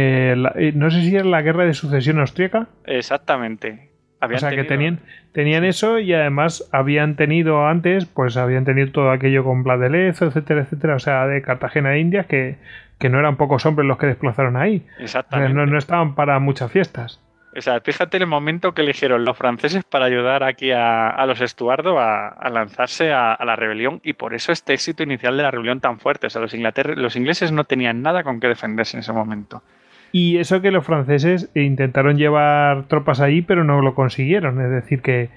no 0.77 0.91
sé 0.91 1.01
si 1.01 1.15
era 1.15 1.23
la 1.23 1.41
guerra 1.41 1.63
de 1.63 1.73
sucesión 1.73 2.19
austríaca. 2.19 2.68
Exactamente. 2.85 3.90
O 4.22 4.38
sea 4.38 4.52
que 4.52 4.64
tenían, 4.64 4.99
tenían 5.31 5.64
eso 5.64 5.99
y 5.99 6.14
además 6.14 6.68
habían 6.72 7.15
tenido 7.15 7.65
antes, 7.68 8.06
pues 8.06 8.38
habían 8.38 8.65
tenido 8.65 8.91
todo 8.91 9.11
aquello 9.11 9.43
con 9.43 9.64
Bladelezo, 9.64 10.27
etcétera, 10.27 10.61
etcétera, 10.61 10.95
o 10.95 10.99
sea, 10.99 11.26
de 11.27 11.41
Cartagena 11.41 11.89
de 11.89 11.99
Indias, 11.99 12.26
que, 12.27 12.57
que 12.99 13.10
no 13.10 13.19
eran 13.19 13.38
pocos 13.38 13.65
hombres 13.65 13.88
los 13.88 13.98
que 13.98 14.07
desplazaron 14.07 14.57
ahí. 14.57 14.85
Exactamente. 14.99 15.53
no, 15.53 15.65
no 15.65 15.77
estaban 15.77 16.15
para 16.15 16.39
muchas 16.39 16.72
fiestas. 16.72 17.19
O 17.56 17.60
sea, 17.60 17.81
fíjate 17.81 18.15
el 18.15 18.27
momento 18.27 18.73
que 18.73 18.81
eligieron 18.81 19.26
los 19.26 19.38
franceses 19.38 19.84
para 19.84 20.06
ayudar 20.06 20.43
aquí 20.43 20.72
a, 20.72 21.22
los 21.26 21.41
estuardos 21.41 21.98
a, 21.99 22.49
lanzarse 22.49 23.11
a, 23.11 23.38
la 23.43 23.57
rebelión 23.57 23.99
y 24.03 24.14
por 24.14 24.34
eso 24.34 24.53
este 24.53 24.73
éxito 24.73 25.03
inicial 25.03 25.35
de 25.35 25.43
la 25.43 25.52
rebelión 25.52 25.81
tan 25.81 25.99
fuerte. 25.99 26.27
O 26.27 26.30
sea, 26.30 26.41
los, 26.41 26.53
los 26.53 27.15
ingleses 27.18 27.52
no 27.52 27.65
tenían 27.65 28.02
nada 28.02 28.23
con 28.23 28.39
qué 28.39 28.48
defenderse 28.48 28.95
en 28.95 29.02
ese 29.02 29.11
momento. 29.11 29.64
Y 30.12 30.38
eso 30.38 30.62
que 30.62 30.72
los 30.72 30.86
franceses 30.86 31.50
intentaron 31.56 32.18
llevar 32.18 32.84
tropas 32.88 33.22
ahí, 33.22 33.42
pero 33.42 33.64
no 33.64 33.82
lo 33.82 33.96
consiguieron. 33.96 34.60
Es 34.62 34.70
decir, 34.70 35.02
que, 35.02 35.30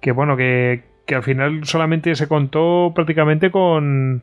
que 0.00 0.12
bueno, 0.12 0.36
que, 0.36 0.82
que 1.06 1.14
al 1.14 1.22
final 1.22 1.64
solamente 1.64 2.14
se 2.14 2.28
contó 2.28 2.92
prácticamente 2.94 3.50
con 3.50 4.22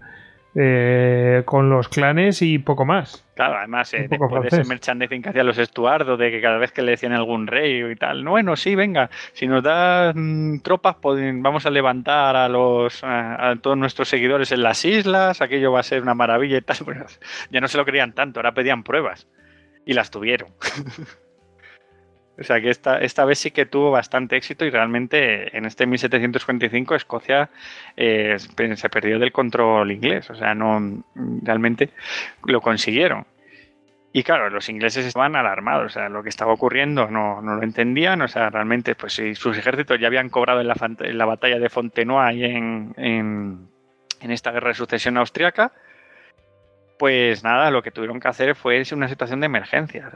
eh, 0.57 1.43
con 1.43 1.69
los 1.69 1.89
clanes 1.89 2.41
y 2.41 2.59
poco 2.59 2.85
más. 2.85 3.25
Claro, 3.35 3.57
además, 3.57 3.93
eh, 3.93 4.07
después 4.09 4.41
de 4.41 4.47
ese 4.47 4.63
merchandising 4.63 5.21
que 5.21 5.27
hacían 5.27 5.47
los 5.47 5.57
estuardos, 5.57 6.17
de 6.17 6.31
que 6.31 6.39
cada 6.39 6.57
vez 6.57 6.71
que 6.71 6.81
le 6.81 6.91
decían 6.91 7.11
algún 7.11 7.45
rey 7.45 7.83
y 7.83 7.95
tal, 7.97 8.23
bueno, 8.23 8.55
sí, 8.55 8.73
venga, 8.73 9.09
si 9.33 9.47
nos 9.47 9.61
dan 9.63 10.61
tropas, 10.63 10.95
vamos 11.01 11.65
a 11.65 11.69
levantar 11.69 12.37
a 12.37 12.47
los 12.47 13.03
a, 13.03 13.53
todos 13.61 13.77
nuestros 13.77 14.07
seguidores 14.07 14.53
en 14.53 14.63
las 14.63 14.85
islas, 14.85 15.41
aquello 15.41 15.73
va 15.73 15.81
a 15.81 15.83
ser 15.83 16.01
una 16.01 16.13
maravilla 16.13 16.57
y 16.57 16.61
tal. 16.61 16.77
ya 17.51 17.59
no 17.59 17.67
se 17.67 17.77
lo 17.77 17.83
creían 17.83 18.13
tanto, 18.13 18.39
ahora 18.39 18.53
pedían 18.53 18.83
pruebas 18.83 19.27
y 19.85 19.93
las 19.93 20.11
tuvieron. 20.11 20.49
O 22.37 22.43
sea 22.43 22.59
que 22.59 22.69
esta, 22.69 22.97
esta 22.99 23.23
vez 23.23 23.39
sí 23.39 23.51
que 23.51 23.65
tuvo 23.65 23.91
bastante 23.91 24.35
éxito 24.35 24.65
y 24.65 24.69
realmente 24.69 25.55
en 25.57 25.65
este 25.65 25.85
1755 25.85 26.95
Escocia 26.95 27.49
eh, 27.95 28.35
se 28.75 28.89
perdió 28.89 29.19
del 29.19 29.31
control 29.31 29.91
inglés. 29.91 30.29
O 30.29 30.35
sea, 30.35 30.53
no 30.53 31.03
realmente 31.15 31.91
lo 32.43 32.59
consiguieron. 32.59 33.25
Y 34.11 34.23
claro, 34.23 34.49
los 34.49 34.69
ingleses 34.69 35.05
estaban 35.05 35.35
alarmados, 35.35 35.87
o 35.87 35.89
sea, 35.89 36.07
lo 36.07 36.23
que 36.23 36.29
estaba 36.29 36.53
ocurriendo 36.53 37.09
no, 37.09 37.41
no 37.41 37.55
lo 37.55 37.63
entendían, 37.63 38.21
o 38.21 38.29
sea, 38.29 38.49
realmente, 38.49 38.95
pues 38.95 39.11
si 39.11 39.35
sus 39.35 39.57
ejércitos 39.57 39.99
ya 39.99 40.07
habían 40.07 40.29
cobrado 40.29 40.61
en 40.61 40.69
la, 40.69 40.77
en 40.99 41.17
la 41.17 41.25
batalla 41.25 41.59
de 41.59 41.69
Fontenoy 41.69 42.37
y 42.37 42.45
en, 42.45 42.93
en, 42.95 43.67
en, 44.21 44.31
esta 44.31 44.51
guerra 44.53 44.69
de 44.69 44.75
sucesión 44.75 45.17
austriaca, 45.17 45.73
pues 46.97 47.43
nada, 47.43 47.71
lo 47.71 47.81
que 47.81 47.91
tuvieron 47.91 48.19
que 48.19 48.27
hacer 48.27 48.55
fue 48.55 48.81
una 48.93 49.09
situación 49.09 49.41
de 49.41 49.47
emergencia. 49.47 50.09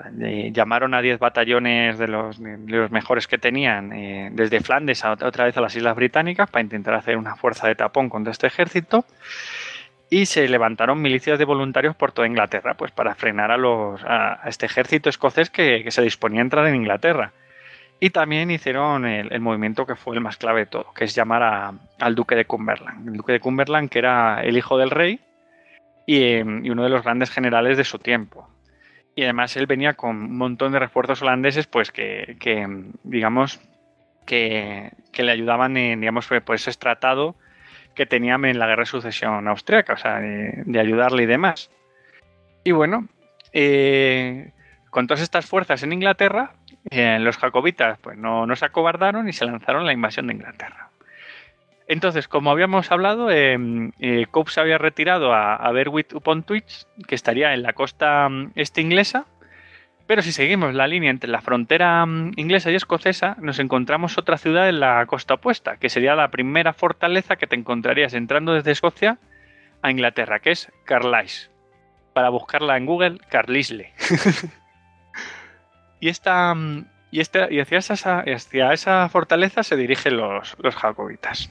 Llamaron 0.52 0.94
a 0.94 1.02
10 1.02 1.20
batallones 1.20 1.98
de 1.98 2.08
los, 2.08 2.40
mejores 2.40 3.28
que 3.28 3.38
tenían 3.38 3.92
eh, 3.92 4.30
desde 4.32 4.62
Flandes 4.62 5.04
a, 5.04 5.12
otra 5.12 5.46
vez 5.46 5.58
a 5.58 5.62
las 5.62 5.76
Islas 5.76 5.96
Británicas 5.96 6.50
para 6.50 6.64
intentar 6.64 6.94
hacer 6.94 7.18
una 7.18 7.36
fuerza 7.36 7.68
de 7.68 7.76
tapón 7.76 8.10
contra 8.10 8.32
este 8.32 8.48
ejército. 8.48 9.06
Y 10.10 10.26
se 10.26 10.48
levantaron 10.48 11.02
milicias 11.02 11.38
de 11.38 11.46
voluntarios 11.46 11.96
por 11.96 12.12
toda 12.14 12.28
Inglaterra, 12.28 12.74
pues 12.76 12.92
para 12.92 13.14
frenar 13.14 13.52
a, 13.52 14.40
este 14.46 14.66
ejército 14.66 15.10
escocés 15.10 15.50
que, 15.50 15.86
se 15.92 16.02
disponía 16.02 16.40
a 16.40 16.44
entrar 16.44 16.66
en 16.66 16.76
Inglaterra. 16.76 17.34
Y 18.00 18.12
también 18.12 18.50
hicieron 18.50 19.06
el, 19.06 19.40
movimiento 19.42 19.86
que 19.86 19.96
fue 19.96 20.16
el 20.16 20.22
más 20.22 20.38
clave 20.38 20.62
de 20.62 20.66
todo, 20.68 20.94
que 20.94 21.04
es 21.04 21.14
llamar 21.14 21.74
al 22.00 22.16
duque 22.16 22.36
de 22.36 22.46
Cumberland. 22.46 23.10
El 23.10 23.18
duque 23.18 23.34
de 23.34 23.40
Cumberland, 23.42 23.90
que 23.90 24.00
era 24.00 24.42
el 24.42 24.58
hijo 24.58 24.78
del 24.78 24.90
rey, 24.90 25.20
Em, 26.12 26.66
y, 26.66 26.72
uno 26.72 26.84
de 26.84 26.90
los 26.90 27.04
grandes 27.04 27.30
generales 27.30 27.78
de 27.78 27.84
su 27.84 28.00
tiempo. 28.00 28.50
Y 29.16 29.24
además 29.24 29.56
él 29.58 29.68
venía 29.68 29.94
con 29.94 30.18
un 30.18 30.38
montón 30.38 30.72
de 30.72 30.80
refuerzos 30.80 31.22
holandeses, 31.22 31.68
pues 31.68 31.92
que, 31.92 32.36
digamos, 33.04 33.60
que, 34.26 34.92
le 35.16 35.32
ayudaban 35.32 35.78
en, 35.78 36.00
digamos, 36.00 36.28
por 36.28 36.56
ese 36.56 36.74
tratado 36.74 37.36
que 37.94 38.08
tenían 38.08 38.44
en 38.46 38.58
la 38.58 38.66
guerra 38.66 38.84
de 38.84 38.86
sucesión 38.88 39.48
austríaca, 39.48 39.94
o 39.94 39.98
sea, 39.98 40.20
de, 40.20 40.80
ayudarle 40.80 41.24
y 41.24 41.28
demás. 41.28 41.70
Y 42.64 42.72
bueno, 42.72 43.08
eh, 43.54 44.52
con 44.90 45.06
todas 45.06 45.22
estas 45.22 45.46
fuerzas 45.46 45.84
en 45.84 45.94
Inglaterra, 45.94 46.54
eh, 46.90 47.20
los 47.20 47.38
jacobitas 47.38 48.00
pues 48.00 48.18
no, 48.18 48.48
no 48.48 48.56
se 48.56 48.66
acobardaron 48.66 49.30
y 49.30 49.34
se 49.34 49.46
lanzaron 49.46 49.84
a 49.84 49.86
la 49.86 49.94
invasión 49.94 50.26
de 50.28 50.34
Inglaterra. 50.34 50.89
Entonces, 51.90 52.28
como 52.28 52.52
habíamos 52.52 52.92
hablado, 52.92 53.32
eh, 53.32 53.58
eh 53.98 54.28
Cope 54.30 54.52
se 54.52 54.62
había 54.62 54.78
retirado 54.78 55.34
a, 55.34 55.56
a 55.56 55.72
Berwick 55.72 56.14
upon 56.14 56.44
Twitch, 56.44 56.86
que 57.08 57.16
estaría 57.16 57.56
en 57.56 57.64
la 57.64 57.74
costa 57.74 58.30
mm, 58.30 58.52
este 58.54 58.82
inglesa, 58.82 59.26
Pero 60.06 60.22
si 60.22 60.32
seguimos 60.32 60.76
la 60.76 60.88
línea 60.88 61.10
entre 61.10 61.32
la 61.32 61.42
frontera 61.42 62.06
mm, 62.06 62.34
inglesa 62.38 62.70
y 62.70 62.76
escocesa, 62.76 63.38
nos 63.42 63.58
encontramos 63.58 64.20
otra 64.20 64.38
ciudad 64.38 64.70
en 64.70 64.80
la 64.80 65.04
costa 65.08 65.34
opuesta, 65.34 65.78
que 65.78 65.90
sería 65.90 66.14
la 66.14 66.30
primera 66.30 66.74
fortaleza 66.74 67.38
que 67.38 67.48
te 67.48 67.56
encontrarías 67.56 68.14
entrando 68.14 68.54
desde 68.54 68.72
Escocia 68.72 69.18
a 69.82 69.90
Inglaterra, 69.90 70.42
que 70.42 70.52
es 70.52 70.72
Carlisle. 70.86 71.50
Para 72.14 72.30
buscarla 72.30 72.78
en 72.78 72.86
Google, 72.86 73.18
Carlisle. 73.32 73.94
y 76.00 76.10
esta 76.10 76.54
mm, 76.54 76.86
y, 77.10 77.20
este, 77.20 77.52
y 77.52 77.60
hacia, 77.60 77.80
esa, 77.80 77.96
hacia 77.96 78.74
esa 78.74 79.10
fortaleza 79.10 79.64
se 79.64 79.76
dirigen 79.76 80.18
los, 80.18 80.56
los 80.60 80.76
jacobitas. 80.76 81.50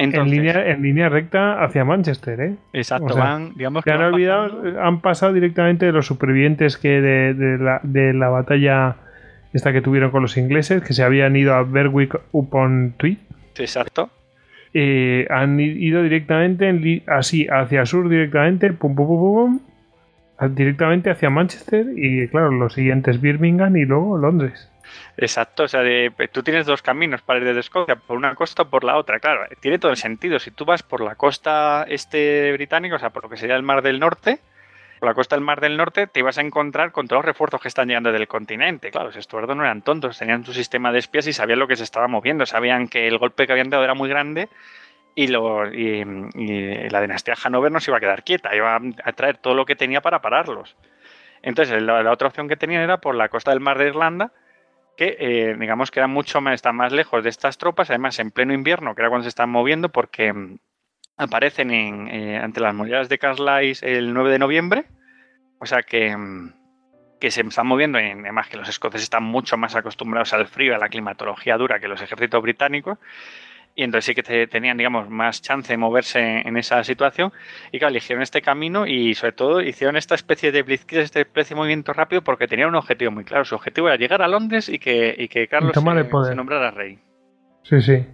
En, 0.00 0.30
línea, 0.30 0.70
en 0.70 0.82
línea 0.82 1.08
recta 1.08 1.62
hacia 1.62 1.84
Manchester, 1.84 2.40
¿eh? 2.40 2.54
Exacto, 2.72 3.16
van, 3.16 3.54
digamos 3.54 3.84
que. 3.84 3.90
han 3.90 4.02
olvidado, 4.02 4.80
han 4.80 5.00
pasado 5.00 5.32
directamente 5.32 5.86
de 5.86 5.92
los 5.92 6.06
supervivientes 6.06 6.76
que 6.76 7.00
de, 7.00 7.58
la, 7.58 7.80
de 7.82 8.12
la 8.12 8.28
batalla 8.28 8.96
esta 9.52 9.72
que 9.72 9.82
tuvieron 9.82 10.10
con 10.10 10.22
los 10.22 10.36
ingleses, 10.36 10.82
que 10.82 10.92
se 10.92 11.02
habían 11.02 11.36
ido 11.36 11.54
a 11.54 11.62
Berwick 11.62 12.18
upon 12.32 12.94
Tweed. 12.96 13.18
Exacto. 13.58 14.10
Eh, 14.72 15.26
han 15.30 15.58
ido 15.58 16.02
directamente 16.02 17.02
así 17.06 17.46
hacia 17.50 17.80
el 17.80 17.86
sur 17.86 18.08
directamente, 18.08 18.72
pum, 18.72 18.94
pum, 18.94 19.06
pum, 19.06 19.60
pum, 20.38 20.54
directamente 20.54 21.10
hacia 21.10 21.28
Manchester 21.28 21.86
y 21.96 22.28
claro, 22.28 22.52
los 22.52 22.74
siguientes 22.74 23.20
Birmingham 23.20 23.76
y 23.76 23.84
luego 23.84 24.16
Londres. 24.16 24.69
Exacto, 25.16 25.64
o 25.64 25.68
sea, 25.68 25.82
tú 26.32 26.42
tienes 26.42 26.66
dos 26.66 26.82
caminos 26.82 27.22
para 27.22 27.40
ir 27.40 27.44
desde 27.44 27.60
Escocia, 27.60 27.96
por 27.96 28.16
una 28.16 28.34
costa 28.34 28.62
o 28.62 28.70
por 28.70 28.84
la 28.84 28.96
otra, 28.96 29.20
claro, 29.20 29.46
tiene 29.60 29.78
todo 29.78 29.90
el 29.90 29.96
sentido. 29.96 30.38
Si 30.38 30.50
tú 30.50 30.64
vas 30.64 30.82
por 30.82 31.00
la 31.00 31.14
costa 31.14 31.84
este 31.88 32.52
británica, 32.52 32.96
o 32.96 32.98
sea, 32.98 33.10
por 33.10 33.24
lo 33.24 33.30
que 33.30 33.36
sería 33.36 33.56
el 33.56 33.62
Mar 33.62 33.82
del 33.82 34.00
Norte, 34.00 34.40
por 34.98 35.08
la 35.08 35.14
costa 35.14 35.36
del 35.36 35.44
Mar 35.44 35.60
del 35.60 35.76
Norte, 35.76 36.06
te 36.06 36.20
ibas 36.20 36.38
a 36.38 36.42
encontrar 36.42 36.92
con 36.92 37.08
todos 37.08 37.20
los 37.20 37.26
refuerzos 37.26 37.60
que 37.60 37.68
están 37.68 37.88
llegando 37.88 38.12
del 38.12 38.28
continente. 38.28 38.90
Claro, 38.90 39.06
los 39.06 39.16
estuardos 39.16 39.56
no 39.56 39.62
eran 39.62 39.82
tontos, 39.82 40.18
tenían 40.18 40.44
su 40.44 40.52
sistema 40.52 40.92
de 40.92 40.98
espías 40.98 41.26
y 41.26 41.32
sabían 41.32 41.58
lo 41.58 41.66
que 41.66 41.76
se 41.76 41.84
estaba 41.84 42.06
moviendo, 42.06 42.44
sabían 42.44 42.88
que 42.88 43.08
el 43.08 43.18
golpe 43.18 43.46
que 43.46 43.52
habían 43.52 43.70
dado 43.70 43.82
era 43.84 43.94
muy 43.94 44.08
grande 44.08 44.48
y, 45.14 45.26
la 45.26 47.00
dinastía 47.00 47.34
Hanover 47.42 47.72
no 47.72 47.80
se 47.80 47.90
iba 47.90 47.98
a 47.98 48.00
quedar 48.00 48.24
quieta, 48.24 48.54
iba 48.54 48.78
a 49.04 49.12
traer 49.12 49.38
todo 49.38 49.54
lo 49.54 49.64
que 49.64 49.76
tenía 49.76 50.00
para 50.00 50.20
pararlos. 50.20 50.76
Entonces, 51.42 51.82
la, 51.82 52.10
otra 52.10 52.28
opción 52.28 52.48
que 52.48 52.56
tenían 52.56 52.82
era 52.82 52.98
por 52.98 53.14
la 53.14 53.28
costa 53.28 53.50
del 53.50 53.60
mar 53.60 53.78
de 53.78 53.88
Irlanda, 53.88 54.32
que 55.00 55.16
eh, 55.18 55.56
digamos 55.58 55.90
que 55.90 55.98
era 55.98 56.08
mucho 56.08 56.42
más, 56.42 56.62
más 56.74 56.92
lejos 56.92 57.24
de 57.24 57.30
estas 57.30 57.56
tropas, 57.56 57.88
además 57.88 58.18
en 58.18 58.30
pleno 58.30 58.52
invierno, 58.52 58.94
que 58.94 59.00
era 59.00 59.08
cuando 59.08 59.22
se 59.22 59.30
están 59.30 59.48
moviendo, 59.48 59.88
porque 59.88 60.30
mm, 60.30 60.58
aparecen 61.16 61.70
en, 61.70 62.08
eh, 62.08 62.36
ante 62.36 62.60
las 62.60 62.74
murallas 62.74 63.08
de 63.08 63.18
Carlisle 63.18 63.96
el 63.96 64.12
9 64.12 64.30
de 64.30 64.38
noviembre, 64.38 64.84
o 65.58 65.64
sea 65.64 65.84
que, 65.84 66.14
mm, 66.14 66.52
que 67.18 67.30
se 67.30 67.40
están 67.40 67.66
moviendo, 67.66 67.98
en, 67.98 68.20
además 68.20 68.48
que 68.48 68.58
los 68.58 68.68
escoceses 68.68 69.04
están 69.04 69.22
mucho 69.22 69.56
más 69.56 69.74
acostumbrados 69.74 70.34
al 70.34 70.46
frío, 70.48 70.74
a 70.74 70.78
la 70.78 70.90
climatología 70.90 71.56
dura 71.56 71.80
que 71.80 71.88
los 71.88 72.02
ejércitos 72.02 72.42
británicos, 72.42 72.98
y 73.80 73.82
entonces 73.82 74.04
sí 74.04 74.14
que 74.14 74.46
tenían, 74.46 74.76
digamos, 74.76 75.08
más 75.08 75.40
chance 75.40 75.72
de 75.72 75.78
moverse 75.78 76.42
en 76.46 76.58
esa 76.58 76.84
situación. 76.84 77.32
Y 77.72 77.78
claro, 77.78 77.92
eligieron 77.92 78.22
este 78.22 78.42
camino 78.42 78.86
y 78.86 79.14
sobre 79.14 79.32
todo 79.32 79.62
hicieron 79.62 79.96
esta 79.96 80.14
especie 80.14 80.52
de 80.52 80.62
blitzkrieg, 80.62 81.02
este 81.02 81.22
especie 81.22 81.54
de 81.54 81.60
movimiento 81.60 81.94
rápido 81.94 82.20
porque 82.20 82.46
tenían 82.46 82.68
un 82.68 82.74
objetivo 82.74 83.10
muy 83.10 83.24
claro. 83.24 83.46
Su 83.46 83.54
objetivo 83.54 83.88
era 83.88 83.96
llegar 83.96 84.20
a 84.20 84.28
Londres 84.28 84.68
y 84.68 84.78
que, 84.78 85.14
y 85.16 85.28
que 85.28 85.48
Carlos 85.48 85.72
se, 85.72 86.34
nombrara 86.34 86.70
rey. 86.72 86.98
Sí, 87.62 87.80
sí. 87.80 88.04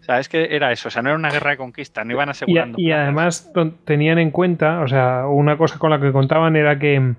O 0.00 0.02
sea, 0.02 0.18
es 0.18 0.28
que 0.28 0.54
era 0.54 0.70
eso, 0.72 0.88
o 0.88 0.90
sea, 0.90 1.00
no 1.00 1.08
era 1.08 1.18
una 1.18 1.30
guerra 1.30 1.52
de 1.52 1.56
conquista, 1.56 2.04
no 2.04 2.12
iban 2.12 2.28
asegurando. 2.28 2.76
Y, 2.78 2.88
y 2.88 2.92
además 2.92 3.50
tenían 3.86 4.18
en 4.18 4.30
cuenta, 4.30 4.80
o 4.80 4.88
sea, 4.88 5.26
una 5.26 5.56
cosa 5.56 5.78
con 5.78 5.88
la 5.88 6.02
que 6.02 6.12
contaban 6.12 6.54
era 6.54 6.78
que 6.78 7.14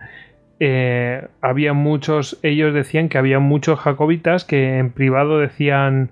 eh, 0.59 1.27
había 1.41 1.73
muchos, 1.73 2.37
ellos 2.43 2.71
decían 2.71 3.09
que 3.09 3.17
había 3.17 3.39
muchos 3.39 3.79
jacobitas 3.79 4.45
que 4.45 4.77
en 4.77 4.91
privado 4.91 5.39
decían 5.39 6.11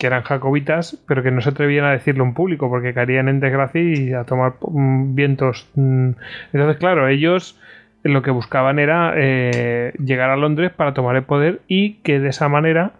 que 0.00 0.06
eran 0.06 0.22
jacobitas, 0.22 0.98
pero 1.06 1.22
que 1.22 1.30
no 1.30 1.42
se 1.42 1.50
atrevían 1.50 1.84
a 1.84 1.92
decirlo 1.92 2.24
en 2.24 2.32
público 2.32 2.70
porque 2.70 2.94
caerían 2.94 3.28
en 3.28 3.38
desgracia 3.38 3.82
y 3.82 4.14
a 4.14 4.24
tomar 4.24 4.54
mm, 4.60 5.14
vientos. 5.14 5.68
Mm. 5.74 6.12
Entonces, 6.54 6.78
claro, 6.78 7.06
ellos 7.06 7.60
lo 8.02 8.22
que 8.22 8.30
buscaban 8.30 8.78
era 8.78 9.12
eh, 9.14 9.92
llegar 10.02 10.30
a 10.30 10.36
Londres 10.36 10.72
para 10.74 10.94
tomar 10.94 11.16
el 11.16 11.22
poder 11.24 11.60
y 11.68 11.96
que 12.02 12.18
de 12.18 12.30
esa 12.30 12.48
manera, 12.48 12.92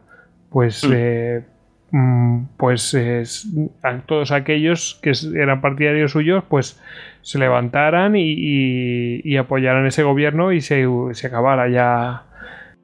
pues, 0.51 0.87
mm. 0.87 0.93
Eh, 0.95 1.43
pues 2.57 2.97
todos 4.07 4.31
aquellos 4.31 5.01
que 5.03 5.13
eran 5.35 5.61
partidarios 5.61 6.13
suyos, 6.13 6.45
pues 6.49 6.81
se 7.23 7.39
levantaran 7.39 8.15
y, 8.15 9.37
apoyaran 9.37 9.87
ese 9.87 10.05
gobierno 10.05 10.53
y 10.53 10.61
se, 10.61 10.87
se 11.13 11.27
acabara 11.27 11.69
ya 11.69 12.30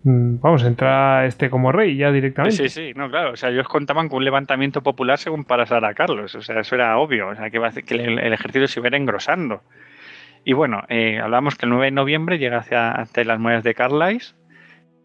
vamos, 0.08 0.62
entra 0.62 1.26
este 1.26 1.50
como 1.50 1.72
rey 1.72 1.96
ya 1.96 2.12
directamente. 2.12 2.56
Sí, 2.56 2.68
sí, 2.68 2.92
no, 2.94 3.10
claro. 3.10 3.32
O 3.32 3.36
sea, 3.36 3.50
ellos 3.50 3.66
contaban 3.66 4.08
con 4.08 4.18
un 4.18 4.24
levantamiento 4.24 4.80
popular 4.80 5.18
según 5.18 5.44
para 5.44 5.64
a 5.64 5.94
Carlos. 5.94 6.34
O 6.36 6.42
sea, 6.42 6.60
eso 6.60 6.76
era 6.76 6.96
obvio. 6.98 7.28
O 7.28 7.34
sea, 7.34 7.50
que, 7.50 7.60
que 7.82 7.94
el, 7.94 8.32
ejército 8.32 8.68
se 8.68 8.78
iba 8.78 8.96
engrosando. 8.96 9.62
Y 10.44 10.52
bueno, 10.52 10.84
eh, 10.88 11.18
hablamos 11.18 11.56
que 11.56 11.66
el 11.66 11.70
9 11.70 11.86
de 11.86 11.90
noviembre 11.90 12.38
llega 12.38 12.58
hacia, 12.58 13.04
las 13.24 13.40
muelles 13.40 13.64
de 13.64 13.74
Carlisle 13.74 14.36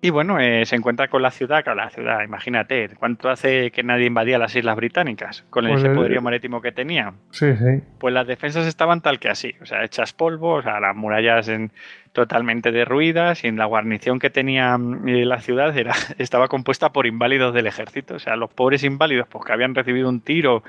y 0.04 0.10
bueno, 0.10 0.40
eh, 0.40 0.66
se 0.66 0.76
encuentra 0.76 1.10
con 1.10 1.22
la 1.22 1.30
ciudad, 1.30 1.64
claro, 1.64 1.80
la 1.80 1.92
ciudad, 1.92 2.24
imagínate, 2.24 2.90
¿cuánto 2.98 3.30
hace 3.30 3.70
que 3.70 3.84
nadie 3.84 4.08
invadía 4.08 4.40
las 4.40 4.56
islas 4.56 4.76
británicas 4.76 5.46
con 5.52 5.68
ese 5.68 5.86
pues 5.86 5.96
poderío 5.96 6.24
marítimo 6.24 6.60
que 6.60 6.72
tenía? 6.72 7.14
Sí, 7.30 7.56
sí. 7.56 7.84
Pues 8.00 8.12
las 8.12 8.26
defensas 8.26 8.66
estaban 8.66 9.02
tal 9.02 9.20
que 9.20 9.30
así, 9.30 9.54
o 9.62 9.66
sea, 9.68 9.84
hechas 9.84 10.12
polvo, 10.12 10.54
o 10.56 10.62
sea, 10.64 10.80
las 10.80 10.96
murallas 10.96 11.48
en, 11.50 11.72
totalmente 12.14 12.72
derruidas 12.72 13.44
y 13.44 13.48
en 13.48 13.58
la 13.58 13.66
guarnición 13.66 14.18
que 14.18 14.32
tenía 14.32 14.76
eh, 15.06 15.26
la 15.26 15.40
ciudad 15.40 15.78
era, 15.78 15.94
estaba 16.18 16.48
compuesta 16.48 16.92
por 16.92 17.06
inválidos 17.06 17.54
del 17.54 17.68
ejército, 17.68 18.16
o 18.16 18.20
sea, 18.20 18.36
los 18.36 18.52
pobres 18.52 18.84
inválidos, 18.84 19.28
pues 19.28 19.46
que 19.46 19.54
habían 19.54 19.76
recibido 19.76 20.10
un 20.10 20.22
tiro 20.22 20.64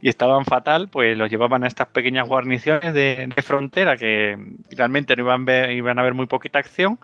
y 0.00 0.08
estaban 0.08 0.44
fatal, 0.44 0.88
pues 0.88 1.16
los 1.16 1.30
llevaban 1.30 1.62
a 1.62 1.68
estas 1.68 1.86
pequeñas 1.86 2.26
guarniciones 2.26 2.92
de, 2.92 3.32
frontera 3.44 3.96
que 3.96 4.36
realmente 4.76 5.14
no 5.14 5.22
iban, 5.22 5.70
iban 5.70 5.98
a 6.00 6.02
ver 6.02 6.14
muy 6.14 6.26
poquita 6.26 6.58
acción 6.58 6.98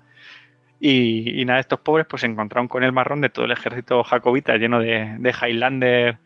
y, 0.81 1.45
nada, 1.45 1.61
estos 1.61 1.81
pobres 1.81 2.07
pues 2.07 2.21
se 2.21 2.27
encontraron 2.27 2.69
con 2.69 2.85
el 2.85 2.93
marrón 2.93 3.21
de 3.21 3.31
todo 3.31 3.45
el 3.45 3.53
ejército 3.53 4.05
jacobita 4.05 4.57
lleno 4.57 4.81
de, 4.81 5.17
de 5.19 5.31
Highlander 5.31 6.19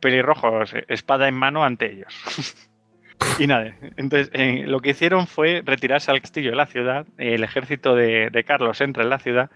pelirrojos, 0.00 0.74
espada 0.88 1.28
en 1.28 1.34
mano 1.34 1.64
ante 1.64 1.92
ellos. 1.92 2.68
y 3.38 3.46
nada, 3.46 3.74
entonces 3.96 4.30
eh, 4.32 4.64
lo 4.66 4.80
que 4.80 4.90
hicieron 4.90 5.26
fue 5.26 5.62
retirarse 5.64 6.10
al 6.10 6.20
castillo 6.20 6.50
de 6.50 6.56
la 6.56 6.66
ciudad, 6.66 7.06
el 7.18 7.42
ejército 7.44 7.94
de, 7.94 8.44
Carlos 8.46 8.80
entra 8.80 9.02
en 9.02 9.10
la 9.10 9.18
ciudad 9.18 9.50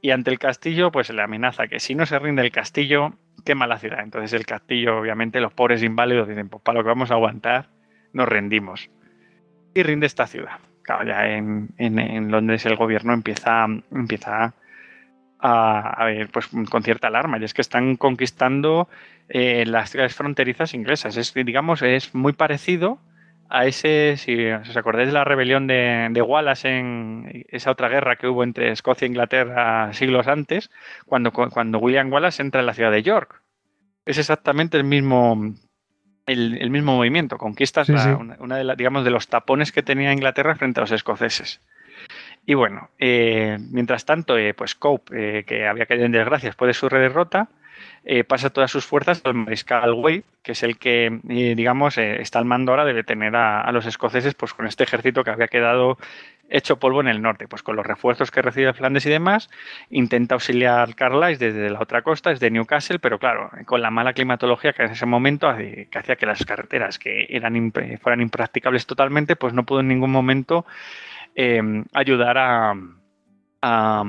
y 0.00 0.10
ante 0.10 0.30
el 0.30 0.38
castillo 0.38 0.90
pues 0.90 1.10
le 1.10 1.22
amenaza 1.22 1.68
que 1.68 1.80
si 1.80 1.94
no 1.94 2.06
se 2.06 2.18
rinde 2.18 2.42
el 2.42 2.50
castillo, 2.50 3.14
quema 3.44 3.66
la 3.66 3.78
ciudad. 3.78 4.00
Entonces 4.00 4.32
el 4.32 4.46
castillo, 4.46 4.98
obviamente, 4.98 5.40
los 5.40 5.52
pobres 5.52 5.82
inválidos 5.82 6.28
dicen, 6.28 6.48
pues 6.48 6.62
para 6.62 6.78
lo 6.78 6.84
que 6.84 6.88
vamos 6.88 7.10
a 7.10 7.14
aguantar, 7.14 7.68
nos 8.12 8.28
rendimos. 8.28 8.90
Y 9.74 9.82
rinde 9.82 10.06
esta 10.06 10.26
ciudad 10.26 10.58
claro, 10.84 11.04
ya 11.04 11.26
en, 11.26 11.70
en, 11.78 12.30
Londres 12.30 12.64
el 12.66 12.76
gobierno 12.76 13.12
empieza, 13.12 13.66
empieza 13.90 14.54
a, 15.40 16.04
ver, 16.04 16.28
pues 16.30 16.48
con 16.70 16.82
cierta 16.82 17.08
alarma, 17.08 17.38
y 17.38 17.44
es 17.44 17.52
que 17.52 17.62
están 17.62 17.96
conquistando 17.96 18.88
eh, 19.28 19.64
las 19.66 19.92
fronterizas 20.14 20.72
inglesas. 20.72 21.16
Es, 21.16 21.34
digamos, 21.34 21.82
es 21.82 22.14
muy 22.14 22.32
parecido 22.32 22.98
a 23.50 23.66
ese, 23.66 24.16
si 24.16 24.46
os 24.46 24.76
acordáis 24.76 25.08
de 25.08 25.14
la 25.14 25.24
rebelión 25.24 25.66
de, 25.66 26.08
de, 26.10 26.22
Wallace 26.22 26.78
en 26.78 27.44
esa 27.48 27.70
otra 27.70 27.88
guerra 27.88 28.16
que 28.16 28.26
hubo 28.26 28.42
entre 28.42 28.70
Escocia 28.70 29.04
e 29.06 29.08
Inglaterra 29.08 29.92
siglos 29.92 30.28
antes, 30.28 30.70
cuando, 31.04 31.30
cuando 31.32 31.78
William 31.78 32.10
Wallace 32.12 32.42
entra 32.42 32.60
en 32.60 32.66
la 32.66 32.74
ciudad 32.74 32.90
de 32.90 33.02
York. 33.02 33.42
Es 34.06 34.18
exactamente 34.18 34.76
el 34.76 34.84
mismo, 34.84 35.54
el, 36.26 36.70
mismo 36.70 36.96
movimiento, 36.96 37.38
conquistas 37.38 37.88
Una, 37.88 38.56
de 38.56 38.76
digamos 38.76 39.04
de 39.04 39.10
los 39.10 39.28
tapones 39.28 39.72
que 39.72 39.82
tenía 39.82 40.12
Inglaterra 40.12 40.54
frente 40.56 40.80
a 40.80 40.82
los 40.82 40.92
escoceses. 40.92 41.60
Y 42.46 42.54
bueno, 42.54 42.90
eh, 42.98 43.58
mientras 43.70 44.04
tanto, 44.04 44.36
eh, 44.36 44.54
pues 44.54 44.74
Cope, 44.74 45.38
eh, 45.38 45.44
que 45.44 45.66
había 45.66 45.86
caído 45.86 46.04
en 46.04 46.12
desgracia 46.12 46.48
después 46.48 46.68
de 46.68 46.74
su 46.74 46.88
derrota, 46.88 47.48
pasa 48.26 48.50
todas 48.50 48.70
sus 48.70 48.84
fuerzas 48.84 49.22
al 49.24 49.34
mariscal 49.34 49.92
Wade, 49.94 50.24
que 50.42 50.52
es 50.52 50.62
el 50.62 50.76
que, 50.76 51.20
digamos, 51.22 51.96
está 51.96 52.38
al 52.38 52.44
mando 52.44 52.72
ahora 52.72 52.84
de 52.84 52.92
detener 52.92 53.34
a, 53.34 53.70
los 53.72 53.86
escoceses 53.86 54.34
pues, 54.34 54.52
con 54.52 54.66
este 54.66 54.84
ejército 54.84 55.24
que 55.24 55.30
había 55.30 55.48
quedado 55.48 55.96
hecho 56.50 56.78
polvo 56.78 57.00
en 57.00 57.08
el 57.08 57.22
norte, 57.22 57.48
pues 57.48 57.62
con 57.62 57.76
los 57.76 57.86
refuerzos 57.86 58.30
que 58.30 58.42
recibe 58.42 58.72
Flandes 58.74 59.06
y 59.06 59.10
demás, 59.10 59.50
intenta 59.90 60.34
auxiliar 60.34 60.94
Carlisle 60.94 61.52
desde 61.52 61.70
la 61.70 61.80
otra 61.80 62.02
costa, 62.02 62.30
desde 62.30 62.50
Newcastle, 62.50 62.98
pero 62.98 63.18
claro, 63.18 63.50
con 63.64 63.80
la 63.80 63.90
mala 63.90 64.12
climatología 64.12 64.72
que 64.72 64.82
en 64.82 64.90
ese 64.92 65.06
momento 65.06 65.48
hacía 65.48 66.16
que 66.16 66.26
las 66.26 66.44
carreteras 66.44 66.98
que 66.98 67.26
eran 67.30 67.72
fueran 68.00 68.20
impracticables 68.20 68.86
totalmente, 68.86 69.36
pues 69.36 69.54
no 69.54 69.64
pudo 69.64 69.80
en 69.80 69.88
ningún 69.88 70.10
momento 70.10 70.66
ayudar 71.92 72.38
a, 73.62 74.04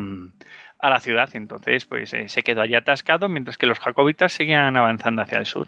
la 0.82 1.00
ciudad. 1.00 1.30
Entonces, 1.34 1.86
pues 1.86 2.14
eh, 2.14 2.30
se 2.30 2.44
quedó 2.44 2.62
allí 2.62 2.76
atascado 2.76 3.30
mientras 3.30 3.58
que 3.58 3.66
los 3.66 3.80
jacobitas 3.80 4.34
seguían 4.34 4.78
avanzando 4.78 5.22
hacia 5.22 5.38
el 5.38 5.46
sur. 5.46 5.68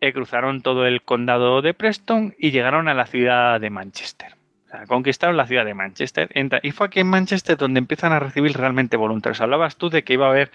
Eh, 0.00 0.12
cruzaron 0.12 0.62
todo 0.62 0.86
el 0.86 1.02
condado 1.02 1.60
de 1.60 1.74
Preston 1.74 2.34
y 2.38 2.50
llegaron 2.50 2.88
a 2.88 2.94
la 2.94 3.06
ciudad 3.06 3.60
de 3.60 3.70
Manchester. 3.70 4.38
Conquistaron 4.86 5.36
la 5.36 5.46
ciudad 5.46 5.64
de 5.64 5.74
Manchester. 5.74 6.28
y 6.62 6.70
fue 6.72 6.86
aquí 6.86 7.00
en 7.00 7.06
Manchester 7.08 7.56
donde 7.56 7.78
empiezan 7.78 8.12
a 8.12 8.20
recibir 8.20 8.56
realmente 8.56 8.96
voluntarios. 8.98 9.40
Hablabas 9.40 9.76
tú 9.76 9.88
de 9.88 10.04
que 10.04 10.12
iba 10.12 10.26
a 10.26 10.30
haber, 10.30 10.50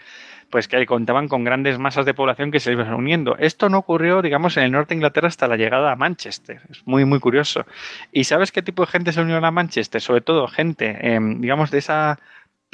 pues 0.52 0.68
que 0.68 0.86
contaban 0.86 1.28
con 1.28 1.44
grandes 1.44 1.80
masas 1.80 2.06
de 2.06 2.14
población 2.14 2.52
que 2.52 2.60
se 2.60 2.72
iban 2.72 2.94
uniendo. 2.94 3.36
Esto 3.40 3.70
no 3.70 3.80
ocurrió, 3.80 4.22
digamos, 4.22 4.56
en 4.58 4.64
el 4.64 4.72
norte 4.72 4.90
de 4.90 4.98
Inglaterra 4.98 5.30
hasta 5.30 5.48
la 5.48 5.58
llegada 5.58 5.92
a 5.92 5.96
Manchester. 5.96 6.62
Es 6.70 6.86
muy, 6.86 7.06
muy 7.06 7.20
curioso. 7.20 7.66
¿Y 8.12 8.26
sabes 8.26 8.52
qué 8.52 8.62
tipo 8.62 8.86
de 8.86 8.92
gente 8.92 9.14
se 9.14 9.22
unió 9.22 9.44
a 9.44 9.52
Manchester? 9.52 10.00
Sobre 10.00 10.22
todo 10.22 10.48
gente, 10.48 11.16
em, 11.16 11.42
digamos, 11.42 11.72
de 11.72 11.80
esa 11.80 12.20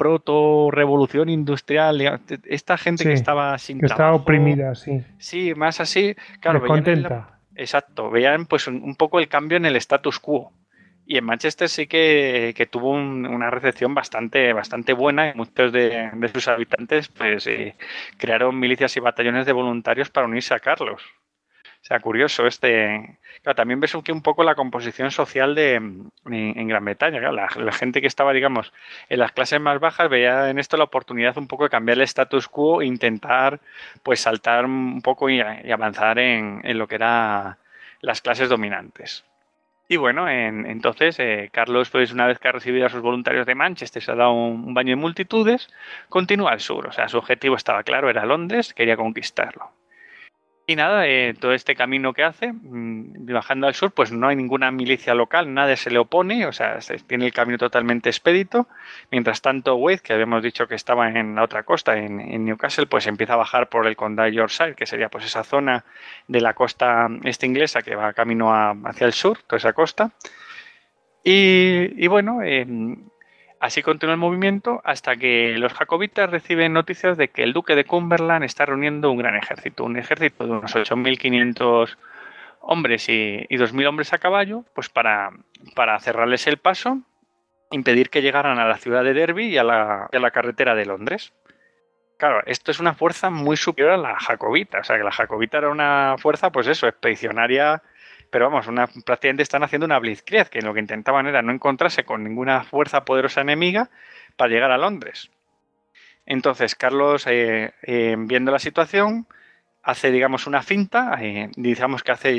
proto-revolución 0.00 1.28
industrial, 1.28 2.20
esta 2.46 2.78
gente 2.78 3.04
que 3.04 3.12
estaba 3.12 3.58
sin 3.58 3.80
que 3.80 3.84
estaba 3.84 4.14
oprimida, 4.14 4.74
sí. 4.74 5.04
Sí, 5.18 5.52
más 5.54 5.78
así, 5.78 6.16
claro. 6.40 6.64
Contenta. 6.64 7.38
exacto, 7.54 8.10
veían 8.10 8.46
pues 8.46 8.66
un, 8.66 8.94
poco 8.96 9.18
el 9.20 9.28
cambio 9.28 9.58
en 9.58 9.66
el 9.66 9.76
status 9.76 10.18
quo. 10.18 10.52
Y 11.04 11.18
en 11.18 11.24
Manchester 11.26 11.68
sí 11.68 11.86
que, 11.86 12.68
tuvo 12.70 12.92
una 12.92 13.50
recepción 13.50 13.94
bastante, 13.94 14.54
bastante 14.54 14.94
buena 14.94 15.28
y 15.28 15.34
muchos 15.34 15.70
de, 15.70 16.10
sus 16.32 16.48
habitantes 16.48 17.08
pues 17.08 17.46
eh, 17.46 17.74
crearon 18.16 18.58
milicias 18.58 18.96
y 18.96 19.00
batallones 19.00 19.44
de 19.44 19.52
voluntarios 19.52 20.08
para 20.08 20.26
unirse 20.26 20.54
a 20.54 20.60
Carlos. 20.60 21.02
Curioso 21.98 22.46
este. 22.46 23.18
también 23.56 23.80
ves 23.80 23.94
un 23.94 24.22
poco 24.22 24.44
la 24.44 24.54
composición 24.54 25.10
social 25.10 25.56
de 25.56 25.74
en, 25.74 26.68
Gran 26.68 26.84
Bretaña. 26.84 27.20
la, 27.32 27.48
gente 27.72 28.00
que 28.00 28.06
estaba, 28.06 28.32
digamos, 28.32 28.72
en 29.08 29.18
las 29.18 29.32
clases 29.32 29.60
más 29.60 29.80
bajas 29.80 30.08
veía 30.08 30.50
en 30.50 30.60
esto 30.60 30.76
la 30.76 30.84
oportunidad 30.84 31.36
un 31.36 31.48
poco 31.48 31.64
de 31.64 31.70
cambiar 31.70 31.98
el 31.98 32.02
status 32.02 32.46
quo 32.46 32.80
e 32.80 32.86
intentar, 32.86 33.58
pues, 34.04 34.20
saltar 34.20 34.66
un 34.66 35.02
poco 35.02 35.28
y, 35.30 35.40
avanzar 35.40 36.20
en, 36.20 36.62
lo 36.78 36.86
que 36.86 36.94
eran 36.94 37.56
las 38.02 38.20
clases 38.20 38.48
dominantes. 38.48 39.24
Y 39.88 39.96
bueno, 39.96 40.28
entonces 40.28 41.18
eh, 41.18 41.50
Carlos, 41.52 41.90
pues 41.90 42.12
una 42.12 42.28
vez 42.28 42.38
que 42.38 42.46
ha 42.46 42.52
recibido 42.52 42.86
a 42.86 42.90
sus 42.90 43.02
voluntarios 43.02 43.44
de 43.46 43.56
Manchester, 43.56 44.00
se 44.00 44.12
ha 44.12 44.14
dado 44.14 44.32
un, 44.32 44.72
baño 44.72 44.90
de 44.90 44.96
multitudes, 45.02 45.68
continúa 46.08 46.52
al 46.52 46.60
sur. 46.60 46.86
O 46.86 46.92
sea, 46.92 47.08
su 47.08 47.18
objetivo 47.18 47.56
estaba 47.56 47.82
claro, 47.82 48.08
era 48.08 48.24
Londres, 48.24 48.72
quería 48.72 48.96
conquistarlo. 48.96 49.72
Y 50.70 50.76
nada, 50.76 51.08
eh, 51.08 51.34
todo 51.34 51.52
este 51.52 51.74
camino 51.74 52.12
que 52.12 52.22
hace, 52.22 52.52
mm, 52.52 53.26
bajando 53.26 53.66
al 53.66 53.74
sur, 53.74 53.90
pues 53.90 54.12
no 54.12 54.28
hay 54.28 54.36
ninguna 54.36 54.70
milicia 54.70 55.14
local, 55.14 55.52
nadie 55.52 55.76
se 55.76 55.90
le 55.90 55.98
opone, 55.98 56.46
o 56.46 56.52
sea, 56.52 56.78
tiene 57.08 57.26
el 57.26 57.32
camino 57.32 57.58
totalmente 57.58 58.08
expedito. 58.08 58.68
Mientras 59.10 59.42
tanto, 59.42 59.74
Wade, 59.74 59.98
que 59.98 60.12
habíamos 60.12 60.44
dicho 60.44 60.68
que 60.68 60.76
estaba 60.76 61.08
en 61.08 61.34
la 61.34 61.42
otra 61.42 61.64
costa, 61.64 61.98
en, 61.98 62.44
Newcastle, 62.44 62.86
pues 62.86 63.08
empieza 63.08 63.32
a 63.32 63.36
bajar 63.36 63.68
por 63.68 63.84
el 63.88 63.96
condado 63.96 64.28
Yorkshire, 64.28 64.76
que 64.76 64.86
sería 64.86 65.08
pues 65.08 65.24
esa 65.24 65.42
zona 65.42 65.84
de 66.28 66.40
la 66.40 66.54
costa 66.54 67.08
este 67.24 67.46
inglesa 67.46 67.82
que 67.82 67.96
va 67.96 68.12
camino 68.12 68.54
hacia 68.84 69.08
el 69.08 69.12
sur, 69.12 69.38
toda 69.48 69.58
esa 69.58 69.72
costa. 69.72 70.12
Y, 71.24 72.06
bueno, 72.06 72.42
Así 73.60 73.82
continúa 73.82 74.14
el 74.14 74.20
movimiento 74.20 74.80
hasta 74.84 75.16
que 75.16 75.54
los 75.58 75.74
jacobitas 75.74 76.30
reciben 76.30 76.72
noticias 76.72 77.18
de 77.18 77.28
que 77.28 77.42
el 77.42 77.52
duque 77.52 77.74
de 77.74 77.84
Cumberland 77.84 78.42
está 78.42 78.64
reuniendo 78.64 79.10
un 79.10 79.18
gran 79.18 79.36
ejército, 79.36 79.84
un 79.84 79.98
ejército 79.98 80.46
de 80.46 80.52
unos 80.52 80.74
8.500 80.74 81.98
hombres 82.60 83.06
y, 83.10 83.46
2.000 83.50 83.86
hombres 83.86 84.14
a 84.14 84.18
caballo, 84.18 84.64
pues 84.74 84.88
para, 84.88 85.30
para, 85.74 86.00
cerrarles 86.00 86.46
el 86.46 86.56
paso, 86.56 87.00
impedir 87.70 88.08
que 88.08 88.22
llegaran 88.22 88.58
a 88.58 88.66
la 88.66 88.78
ciudad 88.78 89.04
de 89.04 89.12
Derby 89.12 89.48
y 89.48 89.58
a 89.58 89.64
la, 89.64 90.08
a 90.10 90.18
la 90.18 90.30
carretera 90.30 90.74
de 90.74 90.86
Londres. 90.86 91.34
Claro, 92.16 92.42
esto 92.46 92.70
es 92.70 92.80
una 92.80 92.94
fuerza 92.94 93.28
muy 93.28 93.58
superior 93.58 93.92
a 93.92 93.98
la 93.98 94.18
jacobita, 94.18 94.78
o 94.80 94.84
sea 94.84 94.96
que 94.96 95.04
la 95.04 95.12
jacobita 95.12 95.58
era 95.58 95.68
una 95.68 96.16
fuerza, 96.18 96.50
pues 96.50 96.66
eso, 96.66 96.88
expedicionaria 96.88 97.82
pero 98.30 98.46
vamos, 98.48 98.66
una, 98.68 98.86
prácticamente 98.86 99.42
están 99.42 99.62
haciendo 99.62 99.86
una 99.86 99.98
blitzkrieg, 99.98 100.48
que 100.48 100.62
lo 100.62 100.72
que 100.72 100.80
intentaban 100.80 101.26
era 101.26 101.42
no 101.42 101.52
encontrarse 101.52 102.04
con 102.04 102.24
ninguna 102.24 102.62
fuerza 102.64 103.04
poderosa 103.04 103.40
enemiga 103.40 103.90
para 104.36 104.52
llegar 104.52 104.70
a 104.70 104.78
Londres. 104.78 105.30
Entonces, 106.26 106.76
Carlos, 106.76 107.26
eh, 107.26 107.74
eh, 107.82 108.14
viendo 108.16 108.52
la 108.52 108.60
situación, 108.60 109.26
hace, 109.82 110.12
digamos, 110.12 110.46
una 110.46 110.62
finta, 110.62 111.18
eh, 111.20 111.50
digamos 111.56 112.04
que 112.04 112.12
hace, 112.12 112.30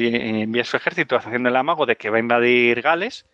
envía 0.42 0.64
su 0.64 0.78
ejército 0.78 1.18
haciendo 1.18 1.50
el 1.50 1.56
amago 1.58 1.86
de 1.86 1.98
que 1.98 2.10
va 2.10 2.18
a 2.18 2.22
invadir 2.22 2.82
Gales, 2.82 3.26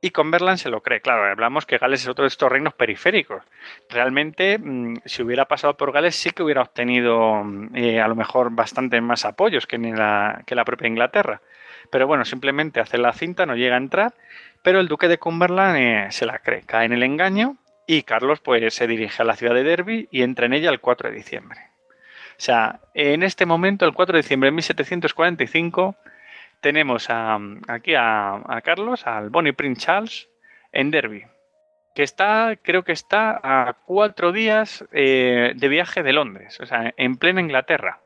y 0.00 0.10
Cumberland 0.10 0.58
se 0.58 0.70
lo 0.70 0.80
cree. 0.82 1.00
Claro, 1.00 1.24
hablamos 1.24 1.66
que 1.66 1.78
Gales 1.78 2.02
es 2.02 2.08
otro 2.08 2.22
de 2.22 2.28
estos 2.28 2.48
reinos 2.48 2.74
periféricos. 2.74 3.42
Realmente, 3.88 4.56
mm, 4.56 4.98
si 5.04 5.22
hubiera 5.24 5.46
pasado 5.46 5.76
por 5.76 5.90
Gales, 5.90 6.14
sí 6.14 6.30
que 6.30 6.44
hubiera 6.44 6.62
obtenido 6.62 7.34
a 7.34 8.08
lo 8.08 8.14
mejor 8.14 8.50
bastante 8.52 9.00
más 9.00 9.24
apoyos 9.24 9.66
que, 9.66 9.78
la, 9.78 10.42
que 10.46 10.54
la 10.54 10.64
propia 10.64 10.86
Inglaterra. 10.86 11.40
Pero 11.90 12.06
bueno, 12.06 12.24
simplemente 12.24 12.80
hace 12.80 12.98
la 12.98 13.12
cinta, 13.12 13.46
no 13.46 13.56
llega 13.56 13.74
a 13.74 13.78
entrar, 13.78 14.14
pero 14.62 14.80
el 14.80 14.88
duque 14.88 15.08
de 15.08 15.18
Cumberland 15.18 15.76
eh, 15.76 16.06
se 16.10 16.26
la 16.26 16.38
cree, 16.38 16.62
cae 16.62 16.86
en 16.86 16.92
el 16.92 17.02
engaño 17.02 17.56
y 17.86 18.02
Carlos 18.02 18.40
pues 18.40 18.74
se 18.74 18.86
dirige 18.86 19.22
a 19.22 19.24
la 19.24 19.36
ciudad 19.36 19.54
de 19.54 19.64
Derby 19.64 20.08
y 20.10 20.22
entra 20.22 20.46
en 20.46 20.52
ella 20.52 20.70
el 20.70 20.80
4 20.80 21.10
de 21.10 21.16
diciembre. 21.16 21.60
O 22.32 22.40
sea, 22.40 22.80
en 22.94 23.22
este 23.22 23.46
momento, 23.46 23.84
el 23.84 23.94
4 23.94 24.12
de 24.12 24.22
diciembre 24.22 24.48
de 24.48 24.52
1745, 24.52 25.96
tenemos 26.60 27.08
aquí 27.10 27.94
a, 27.96 28.60
Carlos, 28.62 29.06
al 29.06 29.30
Bonnie 29.30 29.54
Prince 29.54 29.86
Charles, 29.86 30.28
en 30.70 30.90
Derby, 30.90 31.24
que 31.94 32.02
está, 32.02 32.56
creo 32.62 32.84
que 32.84 32.92
está 32.92 33.40
a 33.42 33.72
cuatro 33.86 34.32
días 34.32 34.84
eh, 34.92 35.52
de 35.56 35.68
viaje 35.68 36.02
de 36.02 36.12
Londres, 36.12 36.60
o 36.60 36.66
sea, 36.66 36.92
en 36.96 37.16
plena 37.16 37.40
Inglaterra 37.40 38.00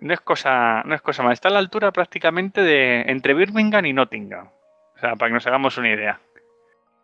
no 0.00 0.12
es 0.12 0.20
cosa, 0.20 0.82
no 0.84 0.94
es 0.94 1.02
cosa 1.02 1.22
más. 1.22 1.34
Está 1.34 1.48
a 1.48 1.52
la 1.52 1.58
altura 1.58 1.92
prácticamente 1.92 2.62
de 2.62 3.02
entre 3.02 3.34
Birmingham 3.34 3.86
y 3.86 3.92
Nottingham. 3.92 4.48
O 4.96 4.98
sea, 5.00 5.16
para 5.16 5.30
que 5.30 5.34
nos 5.34 5.46
hagamos 5.46 5.78
una 5.78 5.90
idea. 5.90 6.20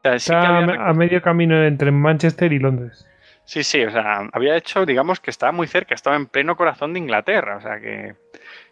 está 0.03 0.59
a 0.59 0.93
medio 0.93 1.23
camino 1.23 1.63
entre 1.65 1.91
Manchester 1.91 2.53
y 2.53 2.59
Londres. 2.59 3.07
Sí, 3.47 3.63
sí, 3.63 3.85
o 3.85 3.91
sea, 3.91 4.29
había 4.33 4.57
hecho, 4.57 4.85
digamos 4.85 5.21
que 5.21 5.31
estaba 5.31 5.53
muy 5.53 5.69
cerca, 5.69 5.95
estaba 5.95 6.17
en 6.17 6.27
pleno 6.27 6.57
corazón 6.57 6.93
de 6.93 6.99
Inglaterra, 6.99 7.57
o 7.57 7.61
sea, 7.61 7.79
que, 7.79 8.17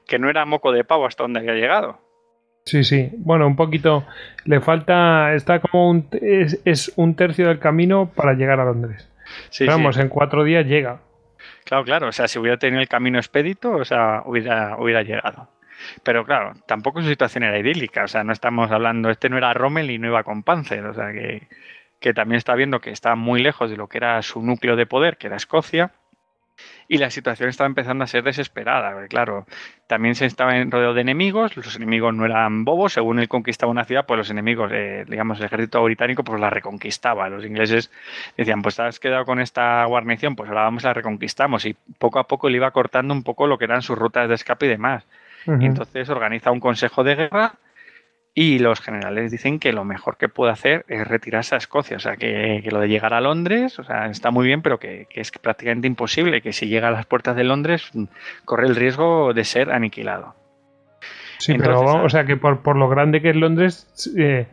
que 0.07 0.19
no 0.19 0.29
era 0.29 0.45
moco 0.47 0.73
de 0.73 0.83
pavo 0.83 1.07
hasta 1.07 1.23
donde 1.23 1.39
había 1.39 1.55
llegado. 1.55 2.01
Sí, 2.65 2.83
sí, 2.83 3.11
bueno, 3.19 3.47
un 3.47 3.55
poquito, 3.55 4.05
le 4.45 4.61
falta, 4.61 5.35
está 5.35 5.61
como 5.61 5.91
un, 5.91 6.09
es, 6.13 6.93
un 6.97 7.15
tercio 7.15 7.47
del 7.49 7.61
camino 7.61 8.11
para 8.17 8.33
llegar 8.33 8.59
a 8.59 8.65
Londres. 8.65 9.09
Sí, 9.51 9.65
Vamos, 9.65 9.97
en 9.97 10.09
cuatro 10.09 10.43
días 10.43 10.67
llega. 10.67 11.01
Claro, 11.65 11.85
claro. 11.85 12.09
O 12.09 12.13
sea, 12.13 12.29
si 12.29 12.39
hubiera 12.39 12.59
tenido 12.59 12.81
el 12.81 12.89
camino 12.89 13.19
expedito, 13.19 13.73
o 13.73 13.85
sea, 13.85 14.23
hubiera, 14.27 15.03
llegado. 15.03 15.49
Pero 16.03 16.25
claro, 16.25 16.55
tampoco 16.67 17.03
su 17.03 17.09
situación 17.09 17.45
era 17.45 17.59
idílica. 17.59 18.05
O 18.05 18.09
sea, 18.09 18.25
no 18.25 18.33
estamos 18.33 18.71
hablando, 18.71 19.11
este 19.11 19.29
no 19.29 19.39
era 19.39 19.55
Rommel 19.55 19.91
y 19.91 19.99
no 19.99 20.09
iba 20.09 20.23
con 20.25 20.43
Panzer. 20.43 20.85
O 20.87 20.95
sea, 20.95 21.13
que 21.13 22.15
también 22.15 22.39
está 22.39 22.55
viendo 22.55 22.81
que 22.81 22.91
está 22.91 23.15
muy 23.17 23.43
lejos 23.43 23.71
de 23.71 23.77
lo 23.77 23.89
que 23.89 23.99
era 23.99 24.21
su 24.23 24.43
núcleo 24.43 24.77
de 24.77 24.87
poder, 24.87 25.17
que 25.17 25.29
era 25.29 25.37
Escocia 25.37 25.93
y 26.89 26.99
la 26.99 27.11
situación 27.11 27.49
estaba 27.49 27.67
empezando 27.67 28.05
a 28.05 28.07
ser 28.07 28.23
desesperada. 28.23 29.07
Claro, 29.09 29.47
también 29.87 30.15
se 30.15 30.27
estaba 30.27 30.57
en 30.57 30.71
rodeo 30.71 30.95
de 30.95 31.01
enemigos, 31.01 31.57
los 31.57 31.77
enemigos 31.77 32.15
no 32.15 32.25
eran 32.25 32.65
bobos, 32.65 32.93
según 32.93 33.19
él 33.19 33.29
conquistaba 33.29 33.73
una 33.73 33.85
ciudad, 33.85 34.07
pues 34.07 34.19
los 34.19 34.31
enemigos, 34.31 34.71
eh, 34.73 35.05
digamos, 35.09 35.39
el 35.39 35.47
ejército 35.47 35.83
británico, 35.83 36.25
pues 36.25 36.41
la 36.41 36.51
reconquistaba. 36.51 37.29
Los 37.29 37.45
ingleses 37.45 37.91
decían, 38.37 38.63
pues 38.63 38.77
te 38.77 38.83
has 38.83 39.01
quedado 39.01 39.25
con 39.25 39.41
esta 39.41 39.85
guarnición, 39.87 40.37
pues 40.37 40.49
ahora 40.49 40.63
vamos 40.63 40.85
a 40.85 40.89
la 40.89 40.95
reconquistamos. 40.95 41.65
Y 41.67 41.77
poco 41.99 42.19
a 42.19 42.27
poco 42.27 42.49
le 42.49 42.57
iba 42.57 42.71
cortando 42.71 43.15
un 43.15 43.23
poco 43.23 43.47
lo 43.47 43.59
que 43.59 43.65
eran 43.65 43.83
sus 43.83 43.97
rutas 43.99 44.29
de 44.29 44.35
escape 44.35 44.67
y 44.67 44.71
demás. 44.71 45.05
Y 45.47 45.67
entonces 45.67 46.09
organiza 46.09 46.51
un 46.51 46.61
consejo 46.61 47.05
de 47.05 47.17
guerra 47.17 47.55
y 48.37 48.59
los 48.59 48.81
generales 48.81 49.31
dicen 49.31 49.61
que 49.61 49.73
lo 49.73 49.85
mejor 49.85 50.17
que 50.17 50.29
puede 50.29 50.51
hacer 50.51 50.85
es 50.89 51.07
retirarse 51.07 51.55
a 51.55 51.59
Escocia. 51.59 51.97
O 51.97 52.01
sea, 52.01 52.17
que, 52.17 52.67
lo 52.71 52.81
de 52.81 52.89
llegar 52.89 53.15
a 53.15 53.21
Londres, 53.21 53.79
o 53.79 53.85
sea, 53.85 54.07
está 54.07 54.33
muy 54.33 54.45
bien, 54.45 54.61
pero 54.61 54.81
que, 54.81 55.07
es 55.11 55.31
prácticamente 55.31 55.87
imposible. 55.87 56.43
Que 56.43 56.53
si 56.53 56.67
llega 56.67 56.89
a 56.89 56.91
las 56.91 57.07
puertas 57.07 57.37
de 57.37 57.45
Londres, 57.45 57.93
corre 58.45 58.67
el 58.67 58.75
riesgo 58.75 59.33
de 59.35 59.45
ser 59.45 59.71
aniquilado. 59.71 60.35
Sí, 61.39 61.55
pero 61.57 62.03
o 62.03 62.09
sea, 62.09 62.25
que 62.25 62.37
por, 62.37 62.77
lo 62.77 62.89
grande 62.89 63.21
que 63.23 63.31
es 63.31 63.37
Londres, 63.37 64.13
eh, 64.19 64.47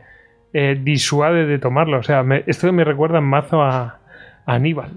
eh, 0.54 0.78
disuade 0.80 1.48
de 1.48 1.58
tomarlo. 1.58 1.98
O 1.98 2.04
sea, 2.04 2.24
esto 2.46 2.72
me 2.72 2.84
recuerda 2.84 3.18
en 3.18 3.26
mazo 3.26 3.64
a, 3.64 4.00
Aníbal. 4.46 4.92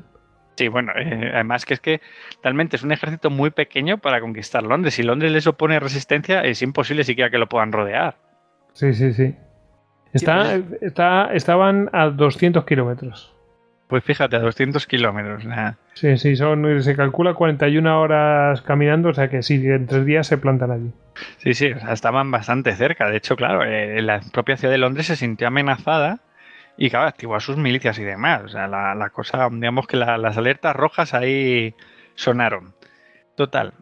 Sí, 0.56 0.68
bueno, 0.68 0.92
eh, 0.96 1.30
además 1.34 1.64
que 1.64 1.74
es 1.74 1.80
que 1.80 2.00
realmente 2.42 2.76
es 2.76 2.82
un 2.82 2.92
ejército 2.92 3.30
muy 3.30 3.50
pequeño 3.50 3.98
para 3.98 4.20
conquistar 4.20 4.62
Londres. 4.62 4.94
Si 4.94 5.02
Londres 5.02 5.32
les 5.32 5.46
opone 5.46 5.80
resistencia, 5.80 6.42
es 6.42 6.60
imposible 6.62 7.02
siquiera 7.04 7.30
que 7.30 7.38
lo 7.38 7.48
puedan 7.48 7.72
rodear. 7.72 8.16
Sí, 8.74 8.92
sí, 8.92 9.12
sí. 9.12 9.34
Está, 10.12 10.60
está, 10.80 11.32
estaban 11.32 11.90
a 11.92 12.08
200 12.08 12.64
kilómetros. 12.64 13.34
Pues 13.88 14.04
fíjate, 14.04 14.36
a 14.36 14.40
200 14.40 14.86
kilómetros. 14.86 15.44
Sí, 15.94 16.16
sí, 16.18 16.36
son, 16.36 16.82
se 16.82 16.96
calcula 16.96 17.34
41 17.34 18.00
horas 18.00 18.62
caminando, 18.62 19.10
o 19.10 19.14
sea 19.14 19.28
que 19.28 19.42
sí, 19.42 19.54
en 19.66 19.86
tres 19.86 20.06
días 20.06 20.26
se 20.26 20.38
plantan 20.38 20.70
allí. 20.70 20.92
Sí, 21.38 21.54
sí, 21.54 21.72
o 21.72 21.78
sea, 21.78 21.92
estaban 21.92 22.30
bastante 22.30 22.74
cerca. 22.74 23.08
De 23.08 23.16
hecho, 23.16 23.36
claro, 23.36 23.62
eh, 23.64 24.00
la 24.02 24.20
propia 24.32 24.56
ciudad 24.56 24.72
de 24.72 24.78
Londres 24.78 25.06
se 25.06 25.16
sintió 25.16 25.48
amenazada 25.48 26.20
y, 26.76 26.90
claro, 26.90 27.06
activó 27.06 27.36
a 27.36 27.40
sus 27.40 27.56
milicias 27.56 27.98
y 27.98 28.04
demás. 28.04 28.42
O 28.44 28.48
sea, 28.48 28.66
la, 28.66 29.10
cosa, 29.10 29.48
digamos 29.50 29.86
que 29.86 29.96
las 29.96 30.36
alertas 30.36 30.74
rojas 30.74 31.12
ahí 31.14 31.74
sonaron. 32.14 32.74
Total, 33.36 33.74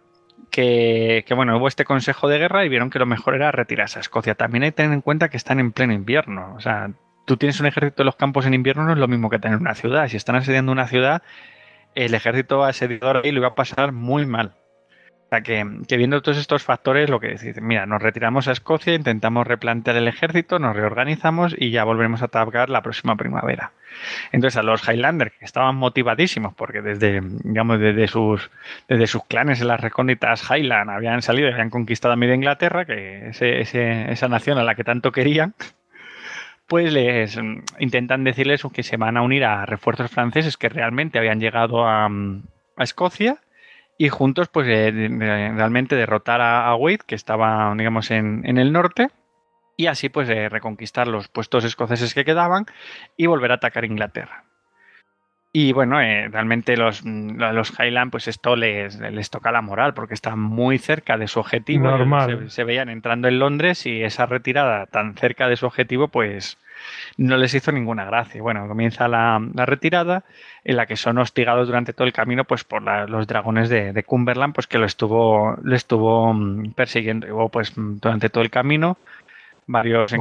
que, 0.52 1.24
bueno, 1.34 1.56
hubo 1.56 1.66
este 1.66 1.84
consejo 1.84 2.28
de 2.28 2.38
guerra 2.38 2.64
y 2.64 2.68
vieron 2.68 2.90
que 2.90 2.98
lo 2.98 3.06
mejor 3.06 3.34
era 3.34 3.50
retirarse 3.50 3.98
a 3.98 4.02
Escocia. 4.02 4.34
También 4.34 4.62
hay 4.62 4.70
que 4.70 4.76
tener 4.76 4.92
en 4.92 5.00
cuenta 5.00 5.28
que 5.30 5.36
están 5.36 5.58
en 5.58 5.72
pleno 5.72 5.94
invierno. 5.94 6.54
O 6.54 6.60
sea, 6.60 6.92
tú 7.24 7.36
tienes 7.36 7.58
un 7.58 7.66
ejército 7.66 8.02
en 8.02 8.06
los 8.06 8.16
campos 8.16 8.46
en 8.46 8.54
invierno 8.54 8.84
no 8.84 8.92
es 8.92 8.98
lo 8.98 9.08
mismo 9.08 9.30
que 9.30 9.38
tener 9.38 9.58
una 9.58 9.74
ciudad. 9.74 10.06
Si 10.08 10.16
están 10.16 10.36
asediando 10.36 10.70
una 10.70 10.86
ciudad, 10.86 11.22
el 11.94 12.14
ejército 12.14 12.62
asediador 12.64 13.22
ahí 13.24 13.32
lo 13.32 13.40
iba 13.40 13.48
a 13.48 13.54
pasar 13.54 13.92
muy 13.92 14.26
mal 14.26 14.54
que, 15.40 15.64
viendo 15.96 16.20
todos 16.20 16.36
estos 16.36 16.62
factores, 16.62 17.08
lo 17.08 17.18
que 17.18 17.28
decís, 17.28 17.60
mira, 17.62 17.86
nos 17.86 18.02
retiramos 18.02 18.48
a 18.48 18.52
Escocia, 18.52 18.94
intentamos 18.94 19.46
replantear 19.46 19.96
el 19.96 20.06
ejército, 20.06 20.58
nos 20.58 20.76
reorganizamos 20.76 21.56
y 21.58 21.70
ya 21.70 21.84
volveremos 21.84 22.20
a 22.22 22.26
atacar 22.26 22.68
la 22.68 22.82
próxima 22.82 23.16
primavera. 23.16 23.72
Entonces 24.30 24.58
a 24.58 24.62
los 24.62 24.86
Highlanders, 24.86 25.32
que 25.38 25.44
estaban 25.44 25.76
motivadísimos, 25.76 26.54
porque 26.54 26.82
desde, 26.82 27.20
digamos, 27.22 27.80
desde 27.80 28.08
sus, 28.08 28.50
desde 28.88 29.06
sus 29.06 29.24
clanes 29.24 29.60
en 29.60 29.68
las 29.68 29.80
recónditas 29.80 30.48
Highland 30.50 30.90
habían 30.90 31.22
salido 31.22 31.48
y 31.48 31.52
habían 31.52 31.70
conquistado 31.70 32.12
a 32.12 32.16
media 32.16 32.34
Inglaterra, 32.34 32.84
que 32.84 33.30
esa 33.30 34.28
nación 34.28 34.58
a 34.58 34.64
la 34.64 34.74
que 34.74 34.84
tanto 34.84 35.12
querían, 35.12 35.54
pues 36.66 36.92
les 36.92 37.38
intentan 37.78 38.24
decirles 38.24 38.62
que 38.72 38.82
se 38.82 38.96
van 38.96 39.16
a 39.16 39.22
unir 39.22 39.44
a 39.44 39.66
refuerzos 39.66 40.10
franceses 40.10 40.56
que 40.56 40.68
realmente 40.68 41.18
habían 41.18 41.40
llegado 41.40 41.86
a, 41.86 42.06
a 42.06 42.82
Escocia 42.82 43.38
y 43.98 44.08
juntos 44.08 44.48
pues 44.48 44.66
eh, 44.68 44.90
realmente 44.90 45.96
derrotar 45.96 46.40
a, 46.40 46.74
Wade, 46.74 47.00
que 47.06 47.14
estaba 47.14 47.74
digamos 47.76 48.10
en, 48.10 48.58
el 48.58 48.72
norte, 48.72 49.08
y 49.76 49.86
así 49.86 50.08
pues 50.08 50.28
eh, 50.28 50.48
reconquistar 50.48 51.08
los 51.08 51.28
puestos 51.28 51.64
escoceses 51.64 52.14
que 52.14 52.24
quedaban 52.24 52.66
y 53.16 53.26
volver 53.26 53.52
a 53.52 53.56
atacar 53.56 53.84
Inglaterra. 53.84 54.44
Y 55.54 55.74
bueno, 55.74 56.00
eh, 56.00 56.28
realmente 56.28 56.78
los, 56.78 57.04
los 57.04 57.78
Highland, 57.78 58.10
pues 58.10 58.26
esto 58.26 58.56
les, 58.56 58.98
les, 58.98 59.28
toca 59.28 59.52
la 59.52 59.60
moral 59.60 59.92
porque 59.92 60.14
están 60.14 60.40
muy 60.40 60.78
cerca 60.78 61.18
de 61.18 61.28
su 61.28 61.40
objetivo. 61.40 61.90
Normal. 61.90 62.44
Se, 62.44 62.50
se, 62.50 62.64
veían 62.64 62.88
entrando 62.88 63.28
en 63.28 63.38
Londres 63.38 63.84
y 63.84 64.02
esa 64.02 64.24
retirada 64.24 64.86
tan 64.86 65.14
cerca 65.14 65.48
de 65.48 65.56
su 65.56 65.66
objetivo, 65.66 66.08
pues 66.08 66.56
no 67.16 67.36
les 67.36 67.54
hizo 67.54 67.72
ninguna 67.72 68.04
gracia. 68.04 68.42
Bueno, 68.42 68.66
comienza 68.68 69.08
la, 69.08 69.40
retirada 69.54 70.24
en 70.64 70.76
la 70.76 70.86
que 70.86 70.96
son 70.96 71.18
hostigados 71.18 71.66
durante 71.66 71.92
todo 71.92 72.06
el 72.06 72.12
camino 72.12 72.44
pues 72.44 72.64
por 72.64 72.82
los 72.82 73.26
dragones 73.26 73.68
de, 73.68 74.02
Cumberland 74.04 74.54
pues 74.54 74.66
que 74.66 74.78
lo 74.78 74.86
estuvo, 74.86 75.56
lo 75.62 75.74
estuvo 75.74 76.32
mm, 76.32 76.72
persiguiendo 76.72 77.48
pues 77.48 77.72
durante 77.76 78.28
todo 78.28 78.42
el 78.42 78.50
camino 78.50 78.96
varios 79.66 80.12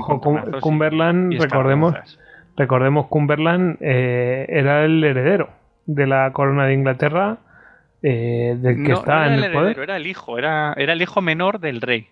Cumberland, 0.61 1.39
recordemos, 1.41 2.19
recordemos 2.55 3.07
Cumberland 3.07 3.77
eh, 3.81 4.45
era 4.49 4.85
el 4.85 5.03
heredero 5.03 5.49
de 5.85 6.07
la 6.07 6.31
corona 6.31 6.65
de 6.65 6.73
Inglaterra 6.73 7.37
eh, 8.03 8.55
del 8.57 8.83
que 8.83 8.93
está 8.93 9.27
en 9.27 9.43
el, 9.43 9.51
poder. 9.51 9.79
Era 9.79 9.97
el 9.97 10.07
hijo, 10.07 10.37
era, 10.37 10.73
era 10.75 10.93
el 10.93 11.01
hijo 11.01 11.21
menor 11.21 11.59
del 11.59 11.81
rey. 11.81 12.09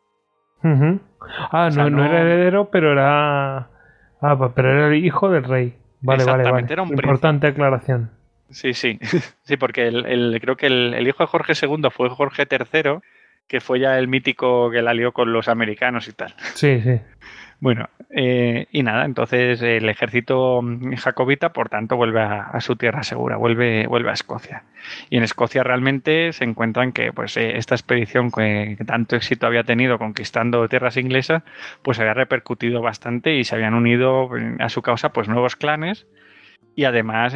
Ah, 1.51 1.69
no, 1.73 1.89
no, 1.89 2.05
era 2.05 2.21
heredero, 2.21 2.69
pero 2.69 2.91
era 2.91 3.69
Ah, 4.21 4.51
pero 4.53 4.71
era 4.71 4.87
el 4.87 5.03
hijo 5.03 5.29
del 5.29 5.43
rey. 5.43 5.75
Vale, 6.01 6.23
vale, 6.23 6.49
vale. 6.49 6.67
Era 6.69 6.83
un 6.83 6.89
Importante 6.89 7.47
aclaración. 7.47 8.11
Sí, 8.49 8.73
sí. 8.73 8.99
Sí, 9.43 9.57
porque 9.57 9.87
el, 9.87 10.37
creo 10.41 10.57
que 10.57 10.67
el, 10.67 11.07
hijo 11.07 11.23
de 11.23 11.27
Jorge 11.27 11.53
II 11.59 11.89
fue 11.91 12.09
Jorge 12.09 12.47
III, 12.49 12.99
que 13.47 13.61
fue 13.61 13.79
ya 13.79 13.97
el 13.97 14.07
mítico 14.07 14.69
que 14.69 14.81
la 14.81 14.93
lió 14.93 15.11
con 15.11 15.33
los 15.33 15.47
americanos 15.47 16.07
y 16.07 16.13
tal. 16.13 16.35
Sí, 16.53 16.79
sí. 16.81 17.01
Bueno, 17.59 17.89
eh, 18.11 18.65
y 18.71 18.81
nada, 18.81 19.05
entonces 19.05 19.61
el 19.61 19.87
ejército 19.87 20.61
jacobita, 20.97 21.53
por 21.53 21.69
tanto, 21.69 21.95
vuelve 21.95 22.21
a, 22.21 22.59
su 22.59 22.75
tierra 22.75 23.03
segura, 23.03 23.37
vuelve, 23.37 23.85
vuelve 23.87 24.09
a 24.09 24.13
Escocia. 24.13 24.63
Y 25.09 25.17
en 25.17 25.23
Escocia 25.23 25.63
realmente 25.63 26.33
se 26.33 26.43
encuentran 26.43 26.91
que 26.91 27.13
pues, 27.13 27.37
eh, 27.37 27.57
esta 27.57 27.75
expedición 27.75 28.31
que, 28.31 28.77
tanto 28.87 29.15
éxito 29.15 29.45
había 29.45 29.63
tenido 29.63 29.99
conquistando 29.99 30.67
tierras 30.67 30.97
inglesas, 30.97 31.43
pues 31.83 31.99
había 31.99 32.15
repercutido 32.15 32.81
bastante 32.81 33.35
y 33.35 33.43
se 33.43 33.55
habían 33.55 33.75
unido 33.75 34.29
a 34.59 34.69
su 34.69 34.81
causa 34.81 35.09
pues 35.09 35.27
nuevos 35.27 35.55
clanes 35.55 36.07
y 36.75 36.85
además... 36.85 37.35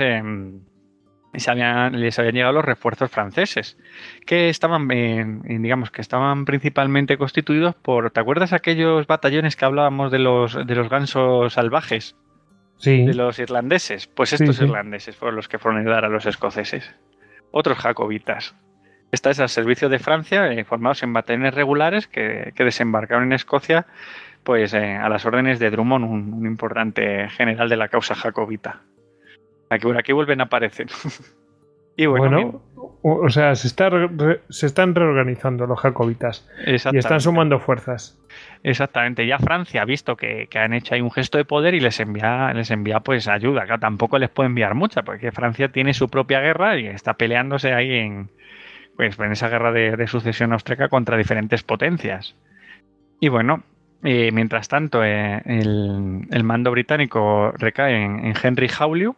Habían, 1.48 2.00
les 2.00 2.20
habían 2.20 2.36
llegado 2.36 2.54
los 2.54 2.66
refuerzos 2.66 3.10
franceses, 3.10 3.78
que 4.26 4.50
estaban, 4.50 4.88
digamos, 4.88 5.90
que 5.90 6.02
estaban 6.02 6.46
principalmente 6.46 7.18
constituidos 7.18 7.74
por, 7.76 8.12
¿te 8.12 8.20
acuerdas 8.20 8.54
aquellos 8.54 9.08
batallones 9.08 9.56
que 9.56 9.66
hablábamos 9.66 10.12
de 10.12 10.20
los, 10.20 10.54
de 10.68 10.76
los 10.76 10.90
gansos 10.90 11.54
salvajes? 11.54 12.16
Sí. 12.78 13.06
De 13.06 13.14
los 13.14 13.40
irlandeses. 13.40 14.08
Pues 14.08 14.34
estos 14.34 14.60
irlandeses 14.62 15.16
fueron 15.16 15.38
los 15.38 15.48
que 15.48 15.58
fueron 15.58 15.80
a 15.80 15.82
ayudar 15.82 16.06
a 16.06 16.10
los 16.10 16.26
escoceses. 16.26 16.94
Otros 17.52 17.78
jacobitas. 17.80 18.56
Esta 19.12 19.30
es 19.30 19.40
al 19.40 19.50
servicio 19.50 19.90
de 19.90 20.00
Francia, 20.00 20.52
eh, 20.52 20.64
formados 20.64 21.04
en 21.04 21.14
batallones 21.14 21.54
regulares 21.54 22.08
que, 22.08 22.52
desembarcaron 22.58 23.26
en 23.26 23.34
Escocia, 23.34 23.86
pues 24.44 24.74
eh, 24.74 24.96
a 24.96 25.08
las 25.08 25.26
órdenes 25.26 25.60
de 25.60 25.70
Drummond, 25.70 26.04
un 26.04 26.46
importante 26.46 27.30
general 27.30 27.70
de 27.70 27.78
la 27.78 27.90
causa 27.90 28.16
jacobita. 28.16 28.82
Aquí, 29.74 29.88
aquí 29.98 30.12
vuelven 30.12 30.42
a 30.42 30.46
aparecer. 30.46 30.88
y 31.98 32.06
bueno, 32.06 32.62
o 33.06 33.30
sea, 33.30 33.54
se, 33.56 33.68
está 33.68 33.90
se 34.50 34.66
están 34.66 34.96
reorganizando 34.96 35.68
los 35.68 35.78
jacobitas 35.78 36.50
y 36.66 36.76
están 36.76 37.20
sumando 37.20 37.60
fuerzas. 37.60 38.18
Exactamente, 38.64 39.28
ya 39.28 39.40
Francia 39.40 39.82
ha 39.82 39.86
visto 39.86 40.16
que, 40.16 40.48
han 40.56 40.74
hecho 40.74 40.96
ahí 40.96 41.02
un 41.02 41.12
gesto 41.12 41.38
de 41.38 41.44
poder 41.44 41.74
y 41.74 41.82
les 41.82 42.00
envía, 42.00 42.54
les 42.54 42.72
envía 42.72 43.02
pues 43.02 43.28
ayuda. 43.28 43.64
Acá 43.64 43.78
tampoco 43.78 44.18
les 44.20 44.30
puede 44.30 44.48
enviar 44.48 44.74
mucha, 44.74 45.04
porque 45.04 45.34
Francia 45.34 45.68
tiene 45.70 45.94
su 45.94 46.08
propia 46.10 46.40
guerra 46.40 46.80
y 46.80 46.88
está 46.88 47.16
peleándose 47.16 47.74
ahí 47.74 47.92
en, 47.92 48.30
pues, 48.96 49.20
en 49.20 49.34
esa 49.34 49.50
guerra 49.50 49.74
de, 49.74 50.08
sucesión 50.08 50.54
austríaca 50.54 50.88
contra 50.88 51.18
diferentes 51.18 51.62
potencias. 51.62 52.36
Y 53.20 53.28
bueno, 53.28 53.64
eh, 54.02 54.32
mientras 54.32 54.70
tanto, 54.70 55.04
eh, 55.04 55.42
el, 55.46 56.44
mando 56.44 56.72
británico 56.72 57.52
recae 57.52 58.02
en, 58.02 58.26
en 58.26 58.34
Henry 58.42 58.70
Jauliu, 58.70 59.18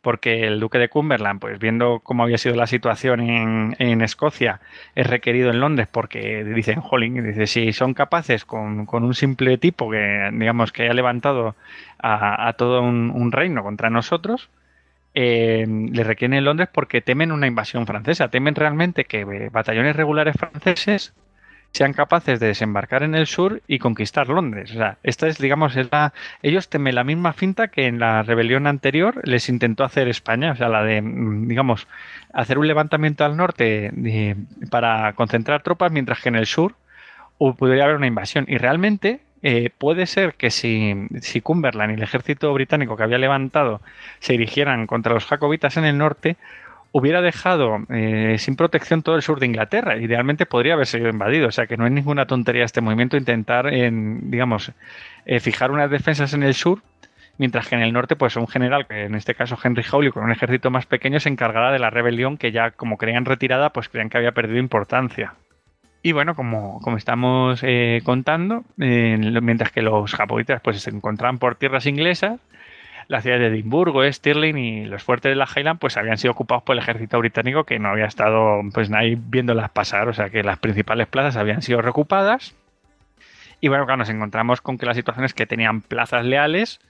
porque 0.00 0.46
el 0.46 0.60
duque 0.60 0.78
de 0.78 0.88
Cumberland, 0.88 1.40
pues 1.40 1.58
viendo 1.58 2.00
cómo 2.00 2.22
había 2.22 2.38
sido 2.38 2.54
la 2.54 2.66
situación 2.66 3.20
en, 3.20 4.00
Escocia, 4.02 4.60
es 4.94 5.06
requerido 5.06 5.50
en 5.50 5.60
Londres 5.60 5.88
porque 5.90 6.44
dicen, 6.44 6.80
Holling, 6.82 7.22
dice, 7.24 7.46
si 7.46 7.72
son 7.72 7.94
capaces 7.94 8.44
con, 8.44 8.86
un 8.90 9.14
simple 9.14 9.58
tipo 9.58 9.90
que, 9.90 10.30
digamos, 10.32 10.72
que 10.72 10.84
haya 10.84 10.94
levantado 10.94 11.56
a, 11.98 12.52
todo 12.56 12.82
un, 12.82 13.32
reino 13.32 13.62
contra 13.62 13.90
nosotros, 13.90 14.50
eh, 15.14 15.66
le 15.66 16.04
requieren 16.04 16.38
en 16.38 16.44
Londres 16.44 16.68
porque 16.72 17.00
temen 17.00 17.32
una 17.32 17.46
invasión 17.46 17.86
francesa, 17.86 18.28
temen 18.28 18.54
realmente 18.54 19.04
que 19.04 19.48
batallones 19.50 19.96
regulares 19.96 20.36
franceses 20.36 21.12
sean 21.78 21.92
capaces 21.92 22.40
de 22.40 22.48
desembarcar 22.48 23.04
en 23.04 23.14
el 23.14 23.28
sur 23.28 23.62
y 23.68 23.78
conquistar 23.78 24.28
Londres. 24.28 24.72
O 24.72 24.74
sea, 24.74 24.98
esta 25.04 25.28
es, 25.28 25.38
digamos, 25.38 25.76
es 25.76 25.88
la, 25.92 26.12
ellos 26.42 26.68
temen 26.68 26.96
la 26.96 27.04
misma 27.04 27.32
finta 27.32 27.68
que 27.68 27.86
en 27.86 28.00
la 28.00 28.24
rebelión 28.24 28.66
anterior 28.66 29.20
les 29.22 29.48
intentó 29.48 29.84
hacer 29.84 30.08
España, 30.08 30.50
o 30.50 30.56
sea, 30.56 30.68
la 30.68 30.82
de, 30.82 31.00
mm, 31.00 31.46
digamos, 31.46 31.86
hacer 32.32 32.58
un 32.58 32.66
levantamiento 32.66 33.24
al 33.24 33.36
norte 33.36 33.92
para 34.72 35.12
concentrar 35.12 35.62
tropas, 35.62 35.92
mientras 35.92 36.20
que 36.20 36.30
en 36.30 36.34
el 36.34 36.46
sur 36.46 36.74
podría 37.38 37.84
haber 37.84 37.94
una 37.94 38.08
invasión. 38.08 38.44
Y 38.48 38.58
realmente 38.58 39.20
eh, 39.44 39.70
puede 39.78 40.06
ser 40.06 40.34
que 40.34 40.50
si, 40.50 40.96
si 41.20 41.40
Cumberland 41.40 41.92
y 41.92 41.94
el 41.94 42.02
ejército 42.02 42.52
británico 42.54 42.96
que 42.96 43.04
había 43.04 43.18
levantado 43.18 43.80
se 44.18 44.32
dirigieran 44.32 44.88
contra 44.88 45.14
los 45.14 45.26
jacobitas 45.26 45.76
en 45.76 45.84
el 45.84 45.96
norte, 45.96 46.36
hubiera 46.92 47.20
dejado 47.20 47.78
eh, 47.90 48.36
sin 48.38 48.56
protección 48.56 49.02
todo 49.02 49.16
el 49.16 49.22
sur 49.22 49.40
de 49.40 49.46
Inglaterra. 49.46 49.96
Idealmente 49.96 50.46
podría 50.46 50.74
haber 50.74 50.86
sido 50.86 51.08
invadido. 51.08 51.48
O 51.48 51.52
sea 51.52 51.66
que 51.66 51.76
no 51.76 51.86
es 51.86 51.92
ninguna 51.92 52.26
tontería 52.26 52.64
este 52.64 52.80
movimiento 52.80 53.16
intentar, 53.16 53.72
en, 53.72 54.30
digamos, 54.30 54.72
eh, 55.26 55.40
fijar 55.40 55.70
unas 55.70 55.90
defensas 55.90 56.32
en 56.34 56.42
el 56.42 56.54
sur, 56.54 56.82
mientras 57.36 57.68
que 57.68 57.74
en 57.74 57.82
el 57.82 57.92
norte, 57.92 58.16
pues 58.16 58.36
un 58.36 58.48
general, 58.48 58.86
que 58.86 59.04
en 59.04 59.14
este 59.14 59.34
caso 59.34 59.58
Henry 59.62 59.84
Hawley, 59.90 60.10
con 60.10 60.24
un 60.24 60.32
ejército 60.32 60.70
más 60.70 60.86
pequeño, 60.86 61.20
se 61.20 61.28
encargará 61.28 61.72
de 61.72 61.78
la 61.78 61.90
rebelión 61.90 62.38
que 62.38 62.52
ya, 62.52 62.70
como 62.70 62.96
creían 62.96 63.24
retirada, 63.24 63.70
pues 63.70 63.88
creían 63.88 64.08
que 64.08 64.18
había 64.18 64.32
perdido 64.32 64.58
importancia. 64.58 65.34
Y 66.00 66.12
bueno, 66.12 66.34
como, 66.34 66.80
estamos 66.96 67.60
eh, 67.64 68.00
contando, 68.04 68.64
mientras 68.76 69.72
que 69.72 69.82
los 69.82 70.14
japoneses 70.14 70.60
pues, 70.62 70.80
se 70.80 70.90
encontraban 70.90 71.38
por 71.38 71.56
tierras 71.56 71.86
inglesas, 71.86 72.40
la 73.08 73.22
ciudad 73.22 73.38
de 73.38 73.46
Edimburgo, 73.46 74.04
Stirling 74.04 74.58
y 74.58 74.84
los 74.84 75.02
fuertes 75.02 75.30
de 75.30 75.36
la 75.36 75.48
Highland 75.54 75.80
pues 75.80 75.96
habían 75.96 76.18
sido 76.18 76.32
ocupados 76.32 76.62
por 76.62 76.76
el 76.76 76.82
ejército 76.82 77.18
británico 77.18 77.64
que 77.64 77.78
no 77.78 77.88
había 77.88 78.04
estado 78.04 78.60
pues 78.72 78.90
nadie 78.90 79.18
viéndolas 79.18 79.70
pasar, 79.70 80.08
o 80.08 80.12
sea 80.12 80.28
que 80.28 80.42
las 80.42 80.58
principales 80.58 81.06
plazas 81.06 81.36
habían 81.36 81.62
sido 81.62 81.80
reocupadas. 81.80 82.54
Y 83.60 83.68
bueno, 83.68 83.86
claro, 83.86 83.98
nos 83.98 84.10
encontramos 84.10 84.60
con 84.60 84.78
que 84.78 84.86
la 84.86 84.94
situación 84.94 85.24
es 85.24 85.34
que 85.34 85.46
tenían 85.46 85.80
plazas 85.80 86.24
leales 86.24 86.80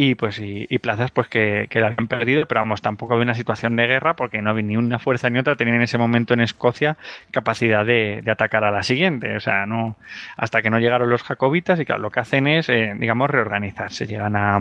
y 0.00 0.14
pues 0.14 0.38
y, 0.40 0.66
plazas 0.78 1.10
pues 1.10 1.26
que, 1.26 1.66
que 1.70 1.80
habían 1.80 2.06
perdido, 2.06 2.46
pero 2.46 2.60
vamos, 2.60 2.82
tampoco 2.82 3.14
había 3.14 3.24
una 3.24 3.34
situación 3.34 3.74
de 3.74 3.86
guerra 3.86 4.14
porque 4.14 4.40
no 4.42 4.50
había 4.50 4.62
ni 4.62 4.76
una 4.76 5.00
fuerza 5.00 5.28
ni 5.28 5.40
otra. 5.40 5.56
Tenían 5.56 5.76
en 5.76 5.82
ese 5.82 5.98
momento 5.98 6.34
en 6.34 6.40
Escocia 6.40 6.96
capacidad 7.32 7.84
de, 7.84 8.22
atacar 8.30 8.62
a 8.62 8.70
la 8.70 8.84
siguiente, 8.84 9.36
o 9.36 9.40
sea, 9.40 9.66
no 9.66 9.96
hasta 10.36 10.62
que 10.62 10.70
no 10.70 10.78
llegaron 10.78 11.10
los 11.10 11.24
jacobitas 11.24 11.80
y 11.80 11.84
claro, 11.84 12.00
lo 12.00 12.10
que 12.10 12.20
hacen 12.20 12.46
es, 12.46 12.68
eh, 12.68 12.94
digamos, 12.96 13.28
reorganizarse, 13.28 14.06
llegan 14.06 14.36
a, 14.36 14.60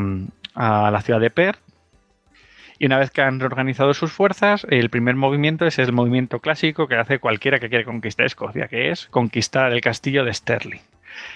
a 0.58 0.90
la 0.92 1.02
ciudad 1.02 1.20
de 1.20 1.30
Perth 1.30 1.60
Y 2.80 2.88
una 2.88 2.98
vez 2.98 3.12
que 3.12 3.22
han 3.22 3.40
reorganizado 3.40 3.94
sus 3.94 4.12
fuerzas, 4.12 4.66
el 4.70 4.90
primer 4.90 5.16
movimiento 5.16 5.66
es 5.66 5.80
el 5.80 5.94
movimiento 5.94 6.40
clásico 6.40 6.88
que 6.88 6.96
hace 6.96 7.20
cualquiera 7.20 7.60
que 7.60 7.70
quiere 7.70 7.86
conquistar 7.86 8.26
Escocia, 8.26 8.68
que 8.68 8.92
es 8.92 9.08
conquistar 9.08 9.72
el 9.72 9.82
castillo 9.82 10.26
de 10.26 10.34
Stirling. 10.34 10.82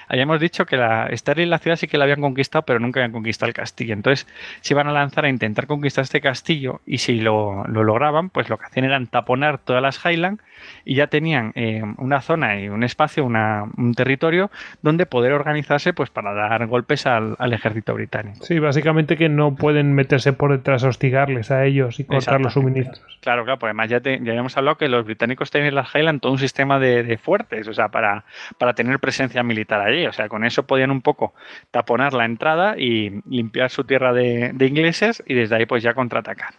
Habíamos 0.08 0.40
dicho 0.40 0.66
que 0.66 0.78
la 0.78 1.10
Sterling 1.16 1.50
la 1.50 1.60
ciudad 1.60 1.78
sí 1.78 1.88
que 1.88 1.98
la 1.98 2.06
habían 2.06 2.22
conquistado, 2.22 2.64
pero 2.64 2.80
nunca 2.80 3.00
habían 3.00 3.12
conquistado 3.12 3.48
el 3.48 3.54
castillo. 3.54 3.94
Entonces 3.94 4.28
se 4.62 4.74
iban 4.74 4.88
a 4.88 4.92
lanzar 4.92 5.26
a 5.26 5.30
intentar 5.30 5.68
conquistar 5.68 6.04
este 6.04 6.22
castillo 6.22 6.82
y 6.86 7.00
si 7.00 7.20
lo, 7.20 7.66
lograban, 7.68 8.30
pues 8.30 8.50
lo 8.50 8.58
que 8.58 8.66
hacían 8.66 8.86
era 8.86 9.04
taponar 9.06 9.58
todas 9.60 9.82
las 9.82 10.04
Highland 10.04 10.40
y 10.86 10.96
ya 10.96 11.08
tenían 11.08 11.52
eh, 11.56 11.82
una 11.98 12.22
zona 12.22 12.60
y 12.60 12.70
un 12.70 12.84
espacio, 12.84 13.26
un 13.26 13.94
territorio 13.96 14.52
donde 14.82 15.06
poder 15.06 15.34
organizarse 15.34 15.94
pues 15.94 16.10
para 16.10 16.34
dar 16.34 16.66
golpes 16.68 17.06
al, 17.06 17.36
ejército 17.52 17.94
británico. 17.94 18.46
Sí, 18.46 18.60
básicamente 18.60 19.18
que 19.18 19.30
no 19.30 19.56
pueden 19.56 19.94
meterse 19.94 20.34
por 20.34 20.52
detrás 20.52 20.84
a 20.84 20.90
hostigarles 20.90 21.52
a 21.52 21.66
ellos 21.66 22.00
y 22.00 22.06
cortar 22.06 22.40
los 22.42 22.54
suministros. 22.54 23.02
Claro, 23.22 23.44
claro, 23.44 23.60
pues 23.60 23.70
además 23.70 23.90
ya, 23.90 24.02
ya 24.02 24.32
habíamos 24.32 24.58
hablado 24.58 24.78
que 24.78 24.88
los 24.88 25.06
británicos 25.06 25.52
tienen 25.52 25.70
en 25.70 25.76
las 25.76 25.94
Highland 25.94 26.22
todo 26.22 26.32
un 26.32 26.40
sistema 26.40 26.80
de, 26.80 27.04
de 27.04 27.18
fuertes, 27.18 27.68
o 27.68 27.74
sea, 27.74 27.90
para, 27.90 28.24
para 28.58 28.74
tener 28.74 29.00
presencia 29.00 29.44
militar 29.44 29.71
allí. 29.80 30.06
O 30.06 30.12
sea, 30.12 30.28
con 30.28 30.44
eso 30.44 30.66
podían 30.68 30.92
un 30.92 31.02
poco 31.02 31.34
taponar 31.72 32.14
la 32.14 32.26
entrada 32.26 32.78
y 32.78 33.22
limpiar 33.30 33.70
su 33.70 33.84
tierra 33.84 34.12
de, 34.14 34.54
ingleses 34.60 35.24
y 35.26 35.34
desde 35.34 35.56
ahí 35.56 35.66
pues 35.66 35.84
ya 35.84 35.94
contraatacar. 35.94 36.56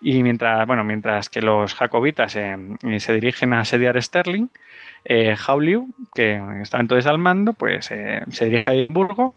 Y 0.00 0.22
mientras, 0.22 0.66
bueno, 0.66 0.84
mientras 0.84 1.30
que 1.30 1.40
los 1.40 1.74
jacobitas 1.74 2.36
eh, 2.36 2.56
se 2.98 3.14
dirigen 3.14 3.52
a 3.54 3.60
asediar 3.60 4.00
Sterling, 4.02 4.48
eh, 5.04 5.36
que 6.14 6.42
estaba 6.60 6.80
entonces 6.80 7.06
al 7.06 7.18
mando, 7.18 7.52
pues 7.54 7.90
eh, 7.90 8.22
se 8.30 8.44
dirige 8.46 8.64
a 8.66 8.74
Edimburgo 8.74 9.34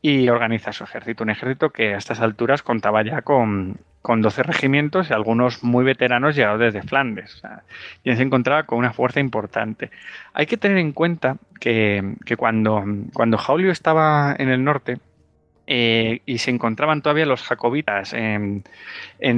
y 0.00 0.28
organiza 0.28 0.72
su 0.72 0.84
ejército. 0.84 1.24
Un 1.24 1.30
ejército 1.30 1.70
que 1.70 1.94
a 1.94 1.98
estas 1.98 2.20
alturas 2.20 2.62
contaba 2.62 3.02
ya 3.02 3.22
con, 3.22 3.78
con 4.02 4.22
12 4.22 4.42
regimientos 4.42 5.10
y 5.10 5.12
algunos 5.12 5.62
muy 5.62 5.84
veteranos 5.84 6.36
llegados 6.36 6.60
desde 6.60 6.82
Flandes. 6.82 7.42
y 8.04 8.14
se 8.14 8.22
encontraba 8.22 8.62
con 8.64 8.78
una 8.78 8.92
fuerza 8.92 9.20
importante. 9.20 9.90
Hay 10.32 10.46
que 10.46 10.56
tener 10.56 10.78
en 10.78 10.92
cuenta 10.92 11.36
que, 11.60 12.16
cuando, 12.36 12.84
cuando 13.12 13.38
estaba 13.70 14.34
en 14.38 14.48
el 14.48 14.64
norte, 14.64 14.98
eh, 15.66 16.22
y 16.24 16.38
se 16.38 16.50
encontraban 16.50 17.02
todavía 17.02 17.26
los 17.26 17.42
jacobitas 17.42 18.14
en, 18.14 18.64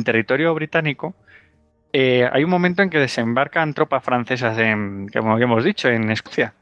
territorio 0.04 0.54
británico, 0.54 1.14
eh, 1.92 2.28
hay 2.32 2.44
un 2.44 2.50
momento 2.50 2.82
en 2.82 2.90
que 2.90 2.98
desembarcan 2.98 3.74
tropas 3.74 4.04
francesas, 4.04 4.56
en, 4.58 5.08
como 5.08 5.32
habíamos 5.32 5.64
dicho, 5.64 5.88
en 5.88 6.08
Escocia. 6.10 6.54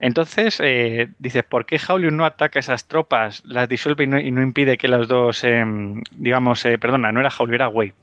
Entonces, 0.00 0.58
eh, 0.64 1.10
dices, 1.18 1.44
¿por 1.44 1.66
qué 1.66 1.78
Jaulius 1.78 2.12
no 2.12 2.24
ataca 2.24 2.58
esas 2.58 2.86
tropas, 2.86 3.42
las 3.44 3.68
disuelve 3.68 4.04
y 4.04 4.06
no, 4.06 4.42
impide 4.42 4.78
que 4.78 4.88
las 4.88 5.08
dos, 5.08 5.44
em, 5.44 6.02
digamos, 6.12 6.64
eh, 6.64 6.78
perdona, 6.78 7.12
no 7.12 7.20
era 7.20 7.30
Jaulius, 7.30 7.54
era 7.56 7.68
Wade? 7.68 7.94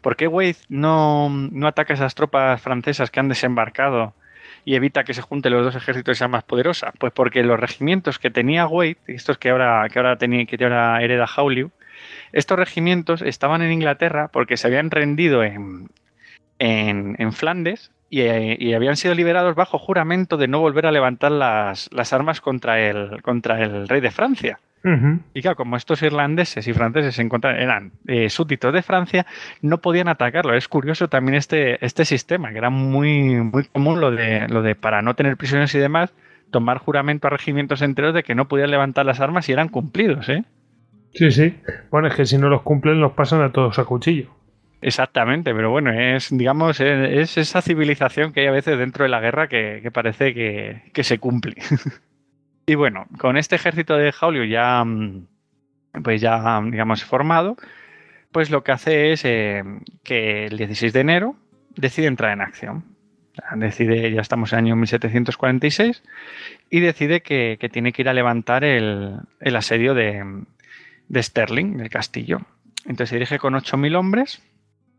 ¿Por 0.00 0.16
qué 0.16 0.26
Wade 0.28 0.56
no, 0.70 1.28
no 1.28 1.66
ataca 1.66 1.92
esas 1.92 2.14
tropas 2.14 2.60
francesas 2.62 3.10
que 3.10 3.20
han 3.20 3.28
desembarcado 3.28 4.14
y 4.64 4.76
evita 4.76 5.04
que 5.04 5.14
se 5.14 5.22
junten 5.22 5.52
los 5.52 5.64
dos 5.64 5.76
ejércitos 5.76 6.16
y 6.16 6.18
sea 6.18 6.28
más 6.28 6.44
poderosa? 6.44 6.92
Pues 6.98 7.12
porque 7.12 7.42
los 7.42 7.60
regimientos 7.60 8.18
que 8.18 8.30
tenía 8.30 8.66
Wade, 8.66 8.96
estos 9.06 9.36
que 9.36 9.50
ahora, 9.50 9.86
que 9.92 9.98
ahora, 9.98 10.16
tenía, 10.16 10.46
que 10.46 10.62
ahora 10.64 11.02
hereda 11.02 11.26
Jaulius, 11.26 11.70
estos 12.32 12.58
regimientos 12.58 13.20
estaban 13.20 13.60
en 13.60 13.72
Inglaterra 13.72 14.28
porque 14.28 14.56
se 14.56 14.68
habían 14.68 14.90
rendido 14.90 15.44
en, 15.44 15.90
en, 16.58 17.16
en 17.18 17.32
Flandes 17.34 17.90
y, 18.12 18.74
habían 18.74 18.96
sido 18.96 19.14
liberados 19.14 19.54
bajo 19.54 19.78
juramento 19.78 20.36
de 20.36 20.46
no 20.46 20.60
volver 20.60 20.84
a 20.84 20.92
levantar 20.92 21.32
las, 21.32 22.12
armas 22.12 22.42
contra 22.42 22.78
el, 22.78 23.22
contra 23.22 23.62
el 23.62 23.88
rey 23.88 24.02
de 24.02 24.10
Francia. 24.10 24.60
Y 25.32 25.42
claro, 25.42 25.56
como 25.56 25.76
estos 25.76 26.02
irlandeses 26.02 26.66
y 26.66 26.72
franceses 26.72 27.14
se 27.14 27.22
eran 27.22 27.92
eh, 28.08 28.28
súbditos 28.28 28.74
de 28.74 28.82
Francia, 28.82 29.26
no 29.62 29.78
podían 29.78 30.08
atacarlo. 30.08 30.54
Es 30.54 30.66
curioso 30.66 31.08
también 31.08 31.36
este, 31.36 31.82
este 31.86 32.04
sistema, 32.04 32.50
que 32.50 32.58
era 32.58 32.68
muy, 32.68 33.36
muy 33.36 33.64
común 33.66 34.00
lo 34.00 34.10
de, 34.10 34.48
lo 34.48 34.60
de, 34.60 34.74
para 34.74 35.00
no 35.00 35.14
tener 35.14 35.36
prisioneros 35.36 35.72
y 35.76 35.78
demás, 35.78 36.12
tomar 36.50 36.78
juramento 36.78 37.28
a 37.28 37.30
regimientos 37.30 37.80
enteros 37.80 38.12
de 38.12 38.24
que 38.24 38.34
no 38.34 38.48
podían 38.48 38.72
levantar 38.72 39.06
las 39.06 39.20
armas 39.20 39.48
y 39.48 39.52
eran 39.52 39.68
cumplidos, 39.68 40.28
¿eh? 40.28 40.44
Sí, 41.14 41.30
sí. 41.30 41.54
Bueno, 41.90 42.08
es 42.08 42.14
que 42.14 42.26
si 42.26 42.36
no 42.36 42.48
los 42.48 42.62
cumplen, 42.62 43.00
los 43.00 43.12
pasan 43.12 43.40
a 43.40 43.52
todos 43.52 43.78
a 43.78 43.84
cuchillo. 43.84 44.30
Exactamente, 44.82 45.54
pero 45.54 45.70
bueno, 45.70 45.92
es, 45.92 46.36
digamos, 46.36 46.80
es 46.80 47.38
esa 47.38 47.62
civilización 47.62 48.32
que 48.32 48.40
hay 48.40 48.46
a 48.48 48.50
veces 48.50 48.76
dentro 48.76 49.04
de 49.04 49.10
la 49.10 49.20
guerra 49.20 49.46
que, 49.46 49.88
parece 49.92 50.34
que, 50.34 51.04
se 51.04 51.20
cumple. 51.20 51.54
y 52.66 52.74
bueno, 52.74 53.06
con 53.16 53.36
este 53.36 53.54
ejército 53.54 53.96
de 53.96 54.10
Jaulio 54.10 54.42
ya, 54.42 54.82
mm, 54.84 55.28
pues 56.02 56.20
ya, 56.20 56.60
digamos, 56.64 57.04
formado, 57.04 57.56
pues 58.32 58.50
lo 58.50 58.64
que 58.64 58.72
hace 58.72 59.12
es 59.12 59.24
eh, 59.24 59.62
que 60.02 60.46
el 60.46 60.58
16 60.58 60.92
de 60.92 61.00
enero 61.00 61.36
decide 61.76 62.08
entrar 62.08 62.32
en 62.32 62.40
acción. 62.40 62.84
Decide, 63.54 64.10
ya 64.10 64.20
estamos 64.20 64.52
en 64.52 64.58
el 64.58 64.64
año 64.64 64.76
1746, 64.76 66.02
y 66.70 66.80
decide 66.80 67.22
que, 67.22 67.56
tiene 67.72 67.92
que 67.92 68.02
ir 68.02 68.08
a 68.08 68.14
levantar 68.14 68.64
el, 68.64 69.20
asedio 69.40 69.94
de, 69.94 70.44
de 71.08 71.22
Sterling, 71.22 71.76
del 71.76 71.88
castillo. 71.88 72.40
Entonces 72.84 73.10
se 73.10 73.14
dirige 73.14 73.38
con 73.38 73.54
8.000 73.54 73.96
hombres 73.96 74.42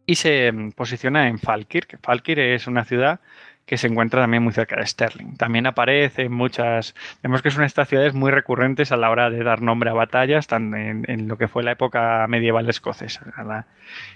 y 0.06 0.16
se 0.16 0.52
mm, 0.52 0.72
posiciona 0.72 1.28
en 1.28 1.40
Falkirk. 1.40 2.00
Falkirk 2.02 2.40
es 2.40 2.68
una 2.68 2.84
ciudad 2.86 3.20
que 3.66 3.78
se 3.78 3.88
encuentra 3.88 4.22
también 4.22 4.44
muy 4.44 4.52
cerca 4.52 4.76
de 4.76 4.86
Sterling. 4.86 5.38
También 5.38 5.66
aparece 5.66 6.24
en 6.24 6.34
muchas, 6.34 6.96
vemos 7.22 7.42
que 7.42 7.50
son 7.50 7.64
estas 7.64 7.88
ciudades 7.88 8.14
muy 8.14 8.30
recurrentes 8.30 8.92
a 8.92 8.98
la 8.98 9.10
hora 9.10 9.30
de 9.30 9.42
dar 9.44 9.62
nombre 9.62 9.90
a 9.90 9.94
batallas, 9.94 10.52
en, 10.52 11.06
en 11.08 11.28
lo 11.28 11.38
que 11.38 11.48
fue 11.48 11.64
la 11.64 11.72
época 11.72 12.26
medieval 12.28 12.70
escocesa. 12.70 13.22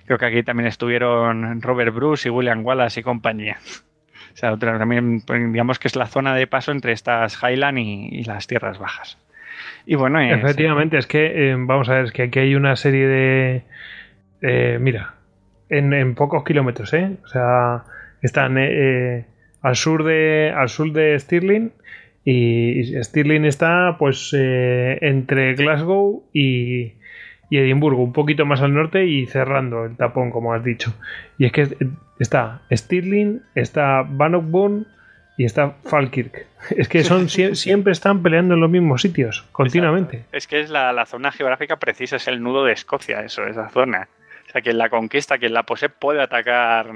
Creo 0.05 0.17
que 0.17 0.25
aquí 0.25 0.43
también 0.43 0.67
estuvieron 0.67 1.61
Robert 1.61 1.93
Bruce 1.93 2.27
y 2.27 2.31
William 2.31 2.65
Wallace 2.65 2.99
y 2.99 3.03
compañía. 3.03 3.57
O 4.33 4.39
sea, 4.39 4.55
también 4.57 5.21
pues, 5.21 5.51
digamos 5.51 5.79
que 5.79 5.87
es 5.87 5.95
la 5.95 6.05
zona 6.05 6.35
de 6.35 6.45
paso 6.45 6.71
entre 6.71 6.91
estas 6.91 7.41
Highland 7.41 7.79
y, 7.79 8.23
las 8.25 8.47
tierras 8.47 8.77
bajas. 8.77 9.17
Y 9.85 9.95
bueno, 9.95 10.19
efectivamente, 10.19 10.97
es 10.97 11.07
que 11.07 11.51
eh, 11.51 11.55
vamos 11.57 11.89
a 11.89 11.93
ver, 11.93 12.05
es 12.05 12.11
que 12.11 12.23
aquí 12.23 12.39
hay 12.39 12.55
una 12.55 12.75
serie 12.75 13.07
de, 13.07 13.63
eh, 14.41 14.77
mira, 14.79 15.16
en, 15.69 16.15
pocos 16.15 16.43
kilómetros, 16.43 16.93
¿eh? 16.93 17.17
O 17.23 17.27
sea, 17.27 17.83
están 18.21 18.57
eh, 18.57 18.69
eh, 18.69 19.25
al 19.61 19.75
sur 19.75 20.03
de 20.03 20.53
al 20.55 20.69
sur 20.69 20.91
de 20.91 21.19
Stirling 21.19 21.71
y 22.23 22.93
Stirling 23.03 23.45
está 23.45 23.95
pues 23.97 24.35
eh, 24.37 24.97
entre 25.01 25.53
Glasgow 25.55 26.25
y, 26.33 26.93
y, 27.49 27.57
Edimburgo, 27.57 28.03
un 28.03 28.11
poquito 28.11 28.45
más 28.45 28.61
al 28.61 28.73
norte 28.73 29.05
y 29.05 29.27
cerrando 29.27 29.85
el 29.85 29.95
tapón, 29.95 30.29
como 30.29 30.53
has 30.53 30.61
dicho. 30.61 30.93
Y 31.37 31.45
es 31.45 31.53
que 31.53 31.69
está 32.19 32.63
Stirling, 32.69 33.43
está 33.55 34.03
Bannockburn 34.05 34.87
y 35.37 35.45
está 35.45 35.75
Falkirk. 35.85 36.47
Es 36.75 36.89
que 36.89 37.03
son 37.05 37.29
siempre 37.29 37.93
están 37.93 38.21
peleando 38.21 38.55
en 38.55 38.59
los 38.59 38.69
mismos 38.69 39.03
sitios, 39.03 39.45
continuamente. 39.53 40.25
Es 40.33 40.47
que 40.47 40.59
es 40.59 40.69
la, 40.69 40.91
la, 40.91 41.05
zona 41.05 41.31
geográfica 41.31 41.77
precisa, 41.77 42.17
es 42.17 42.27
el 42.27 42.43
nudo 42.43 42.65
de 42.65 42.73
Escocia, 42.73 43.21
eso, 43.21 43.47
esa 43.47 43.69
zona. 43.69 44.09
O 44.47 44.51
sea, 44.51 44.61
quien 44.61 44.77
la 44.77 44.89
conquista, 44.89 45.37
quien 45.37 45.53
la 45.53 45.63
posee, 45.63 45.89
puede 45.89 46.21
atacar, 46.21 46.87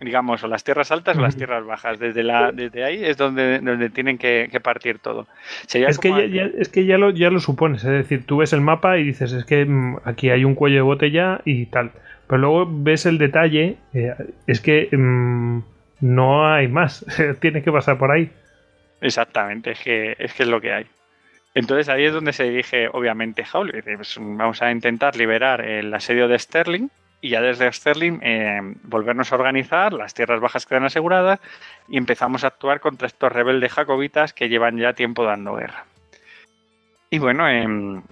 digamos, 0.00 0.44
o 0.44 0.48
las 0.48 0.64
tierras 0.64 0.90
altas 0.90 1.16
o 1.16 1.20
las 1.20 1.36
tierras 1.36 1.64
bajas. 1.64 1.98
Desde, 1.98 2.22
la, 2.22 2.52
desde 2.52 2.84
ahí 2.84 3.02
es 3.04 3.16
donde, 3.16 3.58
donde 3.60 3.88
tienen 3.88 4.18
que, 4.18 4.48
partir 4.62 4.98
todo. 4.98 5.26
es, 5.72 5.98
que 5.98 6.30
ya, 6.30 6.50
es 6.58 6.68
que 6.68 6.84
ya 6.84 6.98
lo, 6.98 7.10
ya 7.10 7.30
lo 7.30 7.40
supones, 7.40 7.84
es 7.84 7.90
decir, 7.90 8.26
tú 8.26 8.38
ves 8.38 8.52
el 8.52 8.60
mapa 8.60 8.98
y 8.98 9.04
dices, 9.04 9.32
es 9.32 9.44
que 9.44 9.64
mm, 9.64 9.98
aquí 10.04 10.30
hay 10.30 10.44
un 10.44 10.54
cuello 10.54 10.76
de 10.76 10.82
botella 10.82 11.40
y 11.44 11.66
tal. 11.66 11.92
Pero 12.26 12.38
luego 12.38 12.68
ves 12.70 13.06
el 13.06 13.18
detalle, 13.18 13.76
eh, 13.94 14.14
es 14.46 14.60
que 14.60 14.88
mm, 14.92 15.60
no 16.00 16.52
hay 16.52 16.68
más, 16.68 17.04
tiene 17.40 17.62
que 17.62 17.72
pasar 17.72 17.98
por 17.98 18.10
ahí. 18.10 18.30
Exactamente, 19.00 19.70
es 19.72 19.80
que, 19.80 20.14
es 20.18 20.34
que 20.34 20.42
es 20.42 20.48
lo 20.48 20.60
que 20.60 20.72
hay. 20.72 20.86
Entonces 21.54 21.88
ahí 21.88 22.04
es 22.04 22.12
donde 22.12 22.32
se 22.32 22.44
dirige 22.44 22.88
obviamente 22.92 23.44
Howley. 23.52 23.82
Pues, 23.82 24.16
vamos 24.20 24.62
a 24.62 24.70
intentar 24.70 25.16
liberar 25.16 25.60
el 25.62 25.92
asedio 25.92 26.28
de 26.28 26.38
Sterling 26.38 26.88
y 27.20 27.30
ya 27.30 27.40
desde 27.40 27.70
Sterling 27.72 28.20
eh, 28.22 28.60
volvernos 28.84 29.32
a 29.32 29.34
organizar, 29.34 29.92
las 29.92 30.14
tierras 30.14 30.40
bajas 30.40 30.64
quedan 30.64 30.84
aseguradas 30.84 31.40
y 31.88 31.98
empezamos 31.98 32.44
a 32.44 32.48
actuar 32.48 32.80
contra 32.80 33.06
estos 33.06 33.30
rebeldes 33.30 33.72
jacobitas 33.72 34.32
que 34.32 34.48
llevan 34.48 34.78
ya 34.78 34.94
tiempo 34.94 35.24
dando 35.24 35.54
guerra. 35.54 35.84
Y 37.10 37.18
bueno, 37.18 37.48
em, 37.48 38.02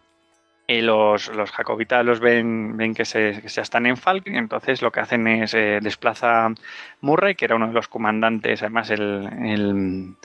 eh, 0.67 0.83
los, 0.83 1.31
jacobitas 1.53 2.05
los 2.05 2.21
ven, 2.21 2.77
que, 2.95 3.05
se, 3.05 3.43
están 3.47 3.87
en 3.87 3.97
Falcon, 3.97 4.35
entonces 4.35 4.83
lo 4.83 4.91
que 4.91 5.01
hacen 5.01 5.27
es 5.29 5.55
eh, 5.55 5.79
desplaza 5.81 6.49
Murray, 7.01 7.35
que 7.37 7.47
era 7.47 7.57
uno 7.57 7.69
de 7.69 7.75
los 7.75 7.89
comandantes, 7.89 8.63
además 8.63 8.91
el 8.91 10.17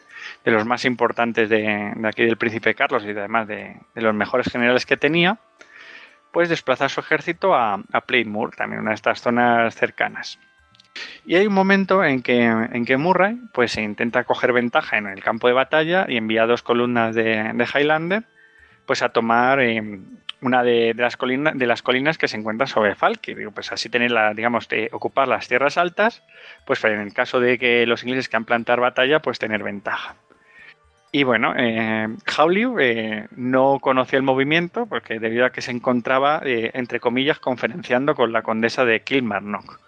de 0.43 0.51
los 0.51 0.65
más 0.65 0.85
importantes 0.85 1.49
de, 1.49 1.93
aquí 2.03 2.23
del 2.23 2.37
príncipe 2.37 2.75
Carlos 2.75 3.03
y 3.05 3.11
además 3.11 3.47
de, 3.47 3.77
los 3.95 4.13
mejores 4.13 4.51
generales 4.51 4.85
que 4.85 4.97
tenía, 4.97 5.39
pues 6.31 6.49
desplaza 6.49 6.89
su 6.89 6.99
ejército 6.99 7.53
a, 7.53 7.81
a 7.91 8.01
Plainmoor, 8.01 8.55
también 8.55 8.81
una 8.81 8.91
de 8.91 8.95
estas 8.95 9.21
zonas 9.21 9.75
cercanas. 9.75 10.39
Y 11.25 11.35
hay 11.35 11.47
un 11.47 11.53
momento 11.53 12.03
en 12.03 12.21
que, 12.21 12.43
en 12.43 12.85
que 12.85 12.97
Murray 12.97 13.37
pues, 13.53 13.71
se 13.71 13.81
intenta 13.81 14.23
coger 14.23 14.53
ventaja 14.53 14.97
en 14.97 15.07
el 15.07 15.23
campo 15.23 15.47
de 15.47 15.53
batalla 15.53 16.05
y 16.07 16.17
envía 16.17 16.45
dos 16.45 16.63
columnas 16.63 17.15
de, 17.15 17.51
de 17.53 17.67
Highlander 17.73 18.23
pues, 18.85 19.01
a 19.01 19.09
tomar, 19.09 19.59
eh, 19.61 19.81
una 20.43 20.63
de, 20.63 20.93
las 20.95 21.17
colinas, 21.17 21.57
de 21.57 21.65
las 21.65 21.81
colinas 21.81 22.17
que 22.17 22.27
se 22.27 22.37
encuentra 22.37 22.67
sobre 22.67 22.95
Falk. 22.95 23.25
digo, 23.25 23.51
pues 23.51 23.71
así 23.71 23.89
tener 23.89 24.11
la, 24.11 24.33
digamos, 24.33 24.67
ocupar 24.91 25.27
las 25.27 25.47
tierras 25.47 25.77
altas, 25.77 26.21
pues 26.65 26.83
en 26.83 26.99
el 26.99 27.13
caso 27.13 27.39
de 27.39 27.57
que 27.57 27.85
los 27.87 28.03
ingleses 28.03 28.29
quieran 28.29 28.45
plantar 28.45 28.79
batalla, 28.79 29.21
pues 29.21 29.39
tener 29.39 29.63
ventaja. 29.63 30.15
Y 31.11 31.23
bueno, 31.23 31.53
eh, 31.55 32.07
eh, 32.79 33.27
no 33.35 33.79
conocía 33.79 34.17
el 34.17 34.23
movimiento 34.23 34.87
porque 34.87 35.19
debido 35.19 35.45
a 35.45 35.51
que 35.51 35.61
se 35.61 35.71
encontraba, 35.71 36.41
eh, 36.43 36.71
entre 36.73 36.99
comillas, 36.99 37.39
conferenciando 37.39 38.15
con 38.15 38.31
la 38.31 38.41
condesa 38.41 38.83
de 38.83 39.01
Kilmarnock 39.01 39.82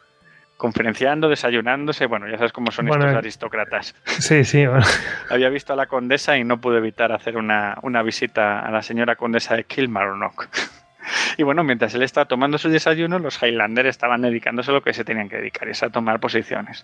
conferenciando, 0.66 1.30
desayunándose, 1.30 2.08
bueno, 2.08 2.28
ya 2.28 2.38
sabes 2.38 2.52
cómo 2.52 2.72
son 2.72 2.88
estos 2.88 3.06
aristócratas. 3.06 3.94
Sí, 4.06 4.44
sí. 4.44 4.66
Había 5.30 5.50
visto 5.50 5.74
a 5.74 5.76
la 5.76 5.86
condesa 5.86 6.40
y 6.40 6.44
no 6.44 6.60
pude 6.60 6.80
evitar 6.80 7.12
hacer 7.12 7.38
una, 7.38 8.02
visita 8.04 8.62
a 8.62 8.72
la 8.72 8.82
señora 8.82 9.16
condesa 9.16 9.56
de 9.56 9.66
Kilmarnock. 9.66 10.48
Y 11.38 11.44
bueno, 11.44 11.64
mientras 11.64 11.94
él 11.94 12.02
estaba 12.02 12.26
tomando 12.26 12.58
su 12.58 12.68
desayuno, 12.68 13.20
los 13.20 13.40
Highlanders 13.44 13.90
estaban 13.90 14.24
dedicándose 14.24 14.72
a 14.72 14.74
lo 14.74 14.82
que 14.82 14.92
se 14.92 15.04
tenían 15.04 15.30
que 15.30 15.36
dedicar, 15.36 15.68
es 15.68 15.84
a 15.84 15.92
tomar 15.92 16.20
posiciones. 16.20 16.84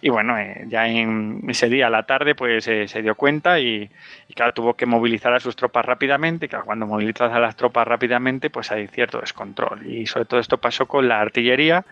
Y 0.00 0.08
bueno, 0.08 0.36
eh, 0.36 0.64
ya 0.66 0.88
en 0.88 1.44
ese 1.46 1.68
día 1.68 1.86
a 1.86 1.90
la 1.90 2.02
tarde, 2.02 2.34
pues 2.34 2.66
eh, 2.66 2.88
se 2.88 3.00
dio 3.00 3.14
cuenta 3.14 3.60
y, 3.60 3.88
claro, 4.34 4.52
tuvo 4.54 4.74
que 4.74 4.86
movilizar 4.86 5.32
a 5.34 5.38
sus 5.38 5.54
tropas 5.54 5.84
rápidamente. 5.84 6.46
Y 6.46 6.48
claro, 6.48 6.64
cuando 6.64 6.84
movilizas 6.84 7.32
a 7.32 7.38
las 7.38 7.54
tropas 7.54 7.86
rápidamente, 7.86 8.50
pues 8.50 8.72
hay 8.72 8.88
cierto 8.88 9.20
descontrol. 9.20 9.86
Y 9.86 10.06
sobre 10.06 10.24
todo 10.24 10.40
esto 10.40 10.58
pasó 10.58 10.88
con 10.88 11.06
la 11.06 11.20
artillería, 11.20 11.84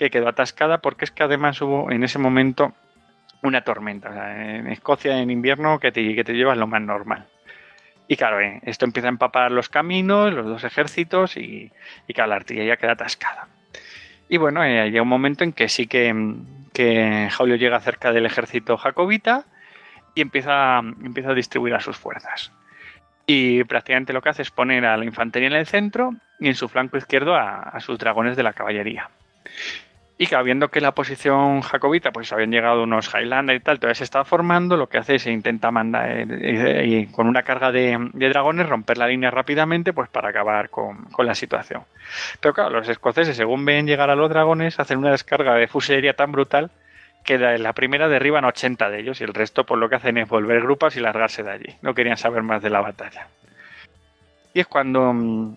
que 0.00 0.10
quedó 0.10 0.28
atascada 0.28 0.78
porque 0.78 1.04
es 1.04 1.10
que 1.10 1.24
además 1.24 1.60
hubo 1.60 1.90
en 1.90 2.02
ese 2.02 2.18
momento 2.18 2.72
una 3.42 3.60
tormenta. 3.64 4.34
en 4.34 4.66
Escocia 4.68 5.18
en 5.18 5.30
invierno 5.30 5.78
que 5.78 5.92
te, 5.92 6.14
que 6.14 6.24
te 6.24 6.32
llevas 6.32 6.56
lo 6.56 6.66
más 6.66 6.80
normal. 6.80 7.26
Y 8.08 8.16
claro, 8.16 8.40
eh, 8.40 8.60
esto 8.62 8.86
empieza 8.86 9.08
a 9.08 9.10
empapar 9.10 9.52
los 9.52 9.68
caminos, 9.68 10.32
los 10.32 10.46
dos 10.46 10.64
ejércitos 10.64 11.36
y, 11.36 11.70
y 12.08 12.14
claro, 12.14 12.30
la 12.30 12.36
artillería 12.36 12.78
queda 12.78 12.92
atascada. 12.92 13.48
Y 14.30 14.38
bueno, 14.38 14.64
eh, 14.64 14.90
llega 14.90 15.02
un 15.02 15.08
momento 15.08 15.44
en 15.44 15.52
que 15.52 15.68
sí 15.68 15.86
que, 15.86 16.14
que 16.72 17.28
Julio 17.36 17.56
llega 17.56 17.78
cerca 17.80 18.10
del 18.10 18.24
ejército 18.24 18.78
jacobita 18.78 19.44
y 20.14 20.22
empieza, 20.22 20.78
empieza 20.78 21.32
a 21.32 21.34
distribuir 21.34 21.74
a 21.74 21.80
sus 21.80 21.98
fuerzas. 21.98 22.52
Y 23.26 23.64
prácticamente 23.64 24.14
lo 24.14 24.22
que 24.22 24.30
hace 24.30 24.42
es 24.42 24.50
poner 24.50 24.86
a 24.86 24.96
la 24.96 25.04
infantería 25.04 25.48
en 25.48 25.54
el 25.56 25.66
centro 25.66 26.14
y 26.38 26.48
en 26.48 26.54
su 26.54 26.70
flanco 26.70 26.96
izquierdo 26.96 27.36
a 27.36 27.78
sus 27.80 27.98
dragones 27.98 28.34
de 28.34 28.42
la 28.42 28.54
caballería. 28.54 29.10
Y 30.22 30.26
que 30.26 30.36
viendo 30.42 30.68
que 30.68 30.82
la 30.82 30.92
posición 30.92 31.62
jacobita, 31.62 32.12
pues 32.12 32.30
habían 32.30 32.50
llegado 32.50 32.82
unos 32.82 33.08
Highlander 33.08 33.56
y 33.56 33.60
tal, 33.60 33.78
todavía 33.78 33.94
se 33.94 34.04
estaba 34.04 34.26
formando, 34.26 34.76
lo 34.76 34.86
que 34.86 34.98
hace 34.98 35.14
es 35.14 35.26
intenta 35.26 35.70
mandar 35.70 36.10
eh, 36.10 37.08
con 37.10 37.26
una 37.26 37.42
carga 37.42 37.72
de, 37.72 37.98
dragones 38.12 38.68
romper 38.68 38.98
la 38.98 39.06
línea 39.06 39.30
rápidamente, 39.30 39.94
pues 39.94 40.10
para 40.10 40.28
acabar 40.28 40.68
con, 40.68 41.08
la 41.20 41.34
situación. 41.34 41.84
Pero 42.38 42.52
claro, 42.52 42.68
los 42.68 42.86
escoceses, 42.90 43.34
según 43.34 43.64
ven 43.64 43.86
llegar 43.86 44.10
a 44.10 44.14
los 44.14 44.28
dragones, 44.28 44.78
hacen 44.78 44.98
una 44.98 45.10
descarga 45.10 45.54
de 45.54 45.68
fusilería 45.68 46.12
tan 46.12 46.32
brutal 46.32 46.70
que 47.24 47.36
en 47.36 47.62
la 47.62 47.72
primera 47.72 48.06
derriban 48.06 48.44
80 48.44 48.90
de 48.90 49.00
ellos 49.00 49.22
y 49.22 49.24
el 49.24 49.32
resto, 49.32 49.64
pues 49.64 49.80
lo 49.80 49.88
que 49.88 49.94
hacen 49.94 50.18
es 50.18 50.28
volver 50.28 50.60
grupas 50.60 50.96
y 50.96 51.00
largarse 51.00 51.42
de 51.42 51.50
allí. 51.50 51.76
No 51.80 51.94
querían 51.94 52.18
saber 52.18 52.42
más 52.42 52.60
de 52.60 52.68
la 52.68 52.82
batalla. 52.82 53.28
Y 54.52 54.60
es 54.60 54.66
cuando 54.66 55.14
mm, 55.14 55.56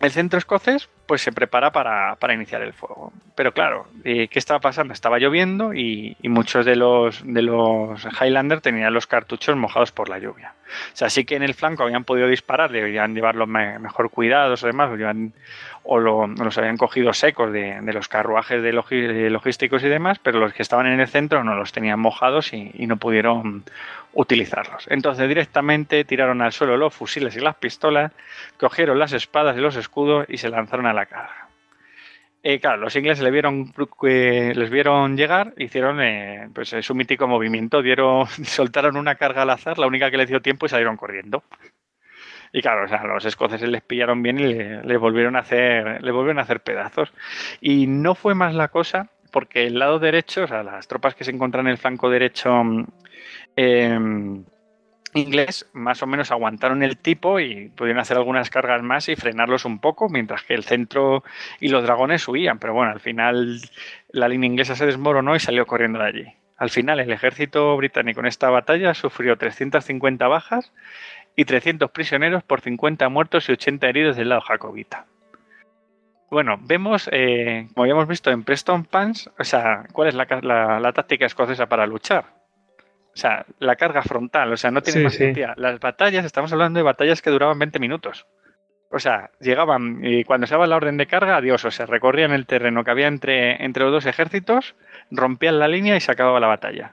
el 0.00 0.10
centro 0.10 0.38
escocés 0.38 0.90
pues 1.06 1.22
se 1.22 1.32
prepara 1.32 1.70
para, 1.72 2.34
iniciar 2.34 2.62
el 2.62 2.72
fuego. 2.72 3.12
Pero 3.34 3.52
claro, 3.52 3.86
eh, 4.04 4.28
¿qué 4.28 4.38
estaba 4.38 4.60
pasando? 4.60 4.92
Estaba 4.92 5.18
lloviendo 5.18 5.72
y, 5.74 6.16
muchos 6.24 6.66
de 6.66 6.76
los, 6.76 7.22
de 7.24 7.42
los 7.42 8.06
Highlander 8.20 8.60
tenían 8.60 8.92
los 8.92 9.06
cartuchos 9.06 9.56
mojados 9.56 9.92
por 9.92 10.08
la 10.08 10.18
lluvia. 10.18 10.54
O 10.92 10.96
sea, 10.96 11.10
sí 11.10 11.24
que 11.24 11.36
en 11.36 11.42
el 11.42 11.54
flanco 11.54 11.84
habían 11.84 12.04
podido 12.04 12.28
disparar, 12.28 12.72
deberían 12.72 13.14
llevarlos 13.14 13.46
mejor 13.48 14.10
cuidados 14.10 14.64
o 14.64 14.66
demás, 14.66 14.90
o, 15.84 15.98
los 15.98 16.58
habían 16.58 16.76
cogido 16.76 17.12
secos 17.12 17.52
de, 17.52 17.80
los 17.92 18.08
carruajes 18.08 18.62
de, 18.62 18.72
logísticos 18.72 19.84
y 19.84 19.88
demás, 19.88 20.18
pero 20.18 20.40
los 20.40 20.52
que 20.52 20.62
estaban 20.62 20.86
en 20.86 20.98
el 20.98 21.06
centro 21.06 21.44
no 21.44 21.54
los 21.54 21.72
tenían 21.72 22.00
mojados 22.00 22.52
y 22.52 22.86
no 22.86 22.96
pudieron 22.96 23.64
utilizarlos. 24.16 24.86
Entonces 24.88 25.28
directamente 25.28 26.04
tiraron 26.04 26.40
al 26.40 26.52
suelo 26.52 26.76
los 26.76 26.94
fusiles 26.94 27.36
y 27.36 27.40
las 27.40 27.56
pistolas, 27.56 28.12
cogieron 28.58 28.98
las 28.98 29.12
espadas 29.12 29.56
y 29.56 29.60
los 29.60 29.76
escudos 29.76 30.26
y 30.28 30.38
se 30.38 30.48
lanzaron 30.48 30.86
a 30.86 30.94
la 30.94 31.06
carga. 31.06 31.48
Eh, 32.42 32.58
claro, 32.58 32.78
los 32.78 32.96
ingleses 32.96 33.22
le 33.22 33.30
vieron, 33.30 33.72
les 34.00 34.70
vieron 34.70 35.16
llegar, 35.16 35.52
hicieron 35.58 36.00
eh, 36.00 36.48
pues, 36.54 36.74
su 36.80 36.94
mítico 36.94 37.28
movimiento, 37.28 37.82
dieron, 37.82 38.26
soltaron 38.44 38.96
una 38.96 39.16
carga 39.16 39.42
al 39.42 39.50
azar, 39.50 39.78
la 39.78 39.86
única 39.86 40.10
que 40.10 40.16
les 40.16 40.28
dio 40.28 40.40
tiempo 40.40 40.64
y 40.64 40.70
salieron 40.70 40.96
corriendo. 40.96 41.44
Y 42.52 42.62
claro, 42.62 42.86
los 43.08 43.24
escoceses 43.24 43.68
les 43.68 43.82
pillaron 43.82 44.22
bien 44.22 44.38
y 44.38 44.54
le, 44.54 44.96
volvieron 44.96 45.36
a 45.36 45.40
hacer, 45.40 46.00
volvieron 46.00 46.38
a 46.38 46.42
hacer 46.42 46.60
pedazos. 46.60 47.12
Y 47.60 47.86
no 47.86 48.14
fue 48.14 48.34
más 48.34 48.54
la 48.54 48.68
cosa 48.68 49.10
porque 49.30 49.66
el 49.66 49.78
lado 49.78 49.98
derecho, 49.98 50.44
o 50.44 50.46
sea, 50.46 50.62
las 50.62 50.88
tropas 50.88 51.14
que 51.14 51.24
se 51.24 51.32
encuentran 51.32 51.66
en 51.66 51.72
el 51.72 51.78
flanco 51.78 52.08
derecho 52.08 52.62
eh, 53.56 53.98
inglés 55.16 55.68
más 55.72 56.02
o 56.02 56.06
menos 56.06 56.30
aguantaron 56.30 56.82
el 56.82 56.96
tipo 56.96 57.40
y 57.40 57.68
pudieron 57.70 58.00
hacer 58.00 58.16
algunas 58.16 58.50
cargas 58.50 58.82
más 58.82 59.08
y 59.08 59.16
frenarlos 59.16 59.64
un 59.64 59.78
poco, 59.78 60.08
mientras 60.08 60.42
que 60.42 60.54
el 60.54 60.64
centro 60.64 61.24
y 61.60 61.68
los 61.68 61.82
dragones 61.82 62.26
huían. 62.28 62.58
Pero 62.58 62.74
bueno, 62.74 62.92
al 62.92 63.00
final 63.00 63.60
la 64.10 64.28
línea 64.28 64.48
inglesa 64.48 64.76
se 64.76 64.86
desmoronó 64.86 65.34
y 65.34 65.40
salió 65.40 65.66
corriendo 65.66 65.98
de 65.98 66.06
allí. 66.06 66.26
Al 66.58 66.70
final 66.70 67.00
el 67.00 67.12
ejército 67.12 67.76
británico 67.76 68.20
en 68.20 68.26
esta 68.26 68.48
batalla 68.50 68.94
sufrió 68.94 69.36
350 69.36 70.26
bajas 70.28 70.72
y 71.34 71.44
300 71.44 71.90
prisioneros 71.90 72.42
por 72.44 72.60
50 72.60 73.08
muertos 73.08 73.48
y 73.48 73.52
80 73.52 73.88
heridos 73.88 74.16
del 74.16 74.30
lado 74.30 74.40
jacobita. 74.40 75.06
Bueno, 76.30 76.58
vemos, 76.60 77.08
eh, 77.12 77.68
como 77.72 77.84
habíamos 77.84 78.08
visto 78.08 78.30
en 78.30 78.42
Preston 78.42 78.84
Pans, 78.84 79.30
o 79.38 79.44
sea, 79.44 79.84
¿cuál 79.92 80.08
es 80.08 80.14
la 80.14 80.92
táctica 80.92 81.26
escocesa 81.26 81.66
para 81.66 81.86
luchar? 81.86 82.36
O 83.16 83.18
sea, 83.18 83.46
la 83.60 83.76
carga 83.76 84.02
frontal, 84.02 84.52
o 84.52 84.58
sea, 84.58 84.70
no 84.70 84.82
tiene 84.82 85.04
más 85.04 85.14
sentido. 85.14 85.54
Las 85.56 85.80
batallas, 85.80 86.26
estamos 86.26 86.52
hablando 86.52 86.78
de 86.78 86.82
batallas 86.82 87.22
que 87.22 87.30
duraban 87.30 87.58
20 87.58 87.78
minutos. 87.78 88.26
O 88.90 88.98
sea, 88.98 89.30
llegaban 89.40 90.04
y 90.04 90.24
cuando 90.24 90.46
se 90.46 90.52
daba 90.52 90.66
la 90.66 90.76
orden 90.76 90.98
de 90.98 91.06
carga, 91.06 91.38
adiós, 91.38 91.64
o 91.64 91.70
sea, 91.70 91.86
recorrían 91.86 92.32
el 92.32 92.44
terreno 92.44 92.84
que 92.84 92.90
había 92.90 93.06
entre, 93.06 93.64
entre 93.64 93.84
los 93.84 93.92
dos 93.92 94.04
ejércitos, 94.04 94.76
rompían 95.10 95.58
la 95.58 95.66
línea 95.66 95.96
y 95.96 96.00
se 96.00 96.12
acababa 96.12 96.40
la 96.40 96.46
batalla. 96.46 96.92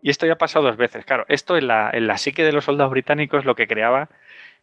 Y 0.00 0.08
esto 0.08 0.24
ya 0.24 0.32
ha 0.32 0.38
pasado 0.38 0.64
dos 0.64 0.78
veces. 0.78 1.04
Claro, 1.04 1.26
esto 1.28 1.58
en 1.58 1.66
la, 1.66 1.90
en 1.92 2.06
la 2.06 2.16
psique 2.16 2.42
de 2.42 2.52
los 2.52 2.64
soldados 2.64 2.92
británicos 2.92 3.44
lo 3.44 3.54
que 3.54 3.68
creaba 3.68 4.08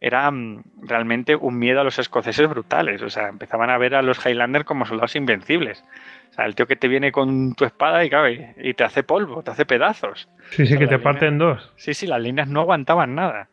era 0.00 0.30
mm, 0.30 0.62
realmente 0.82 1.34
un 1.34 1.58
miedo 1.58 1.80
a 1.80 1.84
los 1.84 1.98
escoceses 1.98 2.48
brutales. 2.48 3.02
O 3.02 3.10
sea, 3.10 3.28
empezaban 3.28 3.70
a 3.70 3.78
ver 3.78 3.94
a 3.94 4.02
los 4.02 4.24
Highlanders 4.24 4.64
como 4.64 4.86
soldados 4.86 5.16
invencibles. 5.16 5.84
O 6.30 6.34
sea, 6.34 6.46
el 6.46 6.54
tío 6.54 6.66
que 6.66 6.76
te 6.76 6.88
viene 6.88 7.12
con 7.12 7.54
tu 7.54 7.64
espada 7.64 8.04
y, 8.04 8.10
cabe 8.10 8.54
y 8.58 8.74
te 8.74 8.84
hace 8.84 9.02
polvo, 9.02 9.42
te 9.42 9.50
hace 9.50 9.66
pedazos. 9.66 10.28
Sí, 10.50 10.66
sí, 10.66 10.78
que 10.78 10.86
te 10.86 10.98
parten 10.98 11.38
dos. 11.38 11.72
Sí, 11.76 11.94
sí, 11.94 12.06
las 12.06 12.20
líneas 12.20 12.48
no 12.48 12.60
aguantaban 12.60 13.14
nada. 13.14 13.48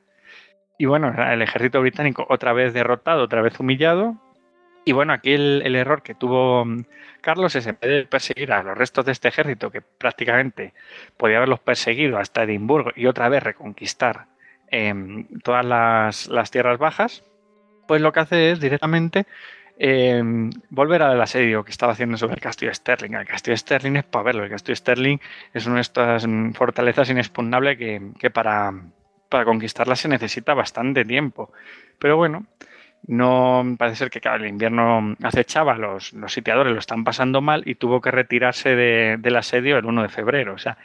Y 0.78 0.86
bueno, 0.86 1.14
el 1.32 1.42
ejército 1.42 1.80
británico 1.82 2.26
otra 2.30 2.54
vez 2.54 2.74
derrotado, 2.74 3.24
otra 3.24 3.42
vez 3.42 3.60
humillado. 3.60 4.16
Y 4.88 4.92
bueno, 4.92 5.14
aquí 5.14 5.34
el, 5.34 5.76
error 5.76 6.04
que 6.04 6.14
tuvo 6.14 6.64
mm, 6.64 6.86
Carlos 7.22 7.56
es 7.56 7.66
en 7.66 7.78
vez 7.82 7.90
de 7.90 8.06
perseguir 8.06 8.52
a 8.52 8.62
los 8.62 8.78
restos 8.78 9.06
de 9.06 9.14
este 9.14 9.30
ejército, 9.30 9.72
que 9.72 9.82
prácticamente 9.82 10.74
podía 11.18 11.38
haberlos 11.38 11.60
perseguido 11.60 12.20
hasta 12.20 12.44
Edimburgo 12.44 12.92
y 12.96 13.08
otra 13.08 13.30
vez 13.30 13.42
reconquistar 13.42 14.28
em, 14.76 15.28
todas 15.44 15.66
las, 16.30 16.52
tierras 16.52 16.78
bajas, 16.78 17.24
pues 17.88 18.02
lo 18.02 18.12
que 18.12 18.20
hace 18.20 18.52
es 18.52 18.60
directamente 18.60 19.26
Em, 19.78 20.52
volver 20.70 21.02
al 21.02 21.22
asedio 21.22 21.66
que 21.66 21.72
estaba 21.72 21.92
haciendo 21.92 22.18
sobre 22.18 22.36
el 22.36 22.42
castillo 22.42 22.70
de 22.70 22.76
Sterling. 22.76 23.14
El 23.14 23.28
castillo 23.28 23.58
Sterling 23.58 23.98
es 23.98 24.04
para 24.06 24.24
verlo. 24.24 24.44
El 24.44 24.50
castillo 24.50 24.76
Sterling 24.76 25.18
es 25.54 25.66
una 25.66 25.76
de 25.76 25.82
estas 25.82 26.26
fortalezas 26.54 27.10
inexpugnables 27.10 27.78
que, 27.78 28.32
para, 28.32 28.74
para 29.30 29.44
conquistarla 29.44 29.96
se 29.96 30.08
necesita 30.08 30.54
bastante 30.54 31.04
tiempo. 31.04 31.52
Pero 32.00 32.16
bueno, 32.16 32.46
no 33.08 33.76
parece 33.78 33.98
ser 33.98 34.10
que 34.10 34.20
el 34.28 34.48
invierno 34.48 35.16
acechaba, 35.22 35.78
los, 35.78 36.14
los 36.14 36.34
sitiadores 36.34 36.74
lo 36.74 36.80
están 36.80 37.04
pasando 37.04 37.42
mal 37.42 37.62
y 37.66 37.76
tuvo 37.76 38.02
que 38.02 38.10
retirarse 38.10 38.76
del 38.76 39.36
asedio 39.36 39.78
el 39.78 39.86
1 39.86 40.02
de 40.02 40.10
febrero. 40.10 40.54
O 40.54 40.58
sea, 40.58 40.78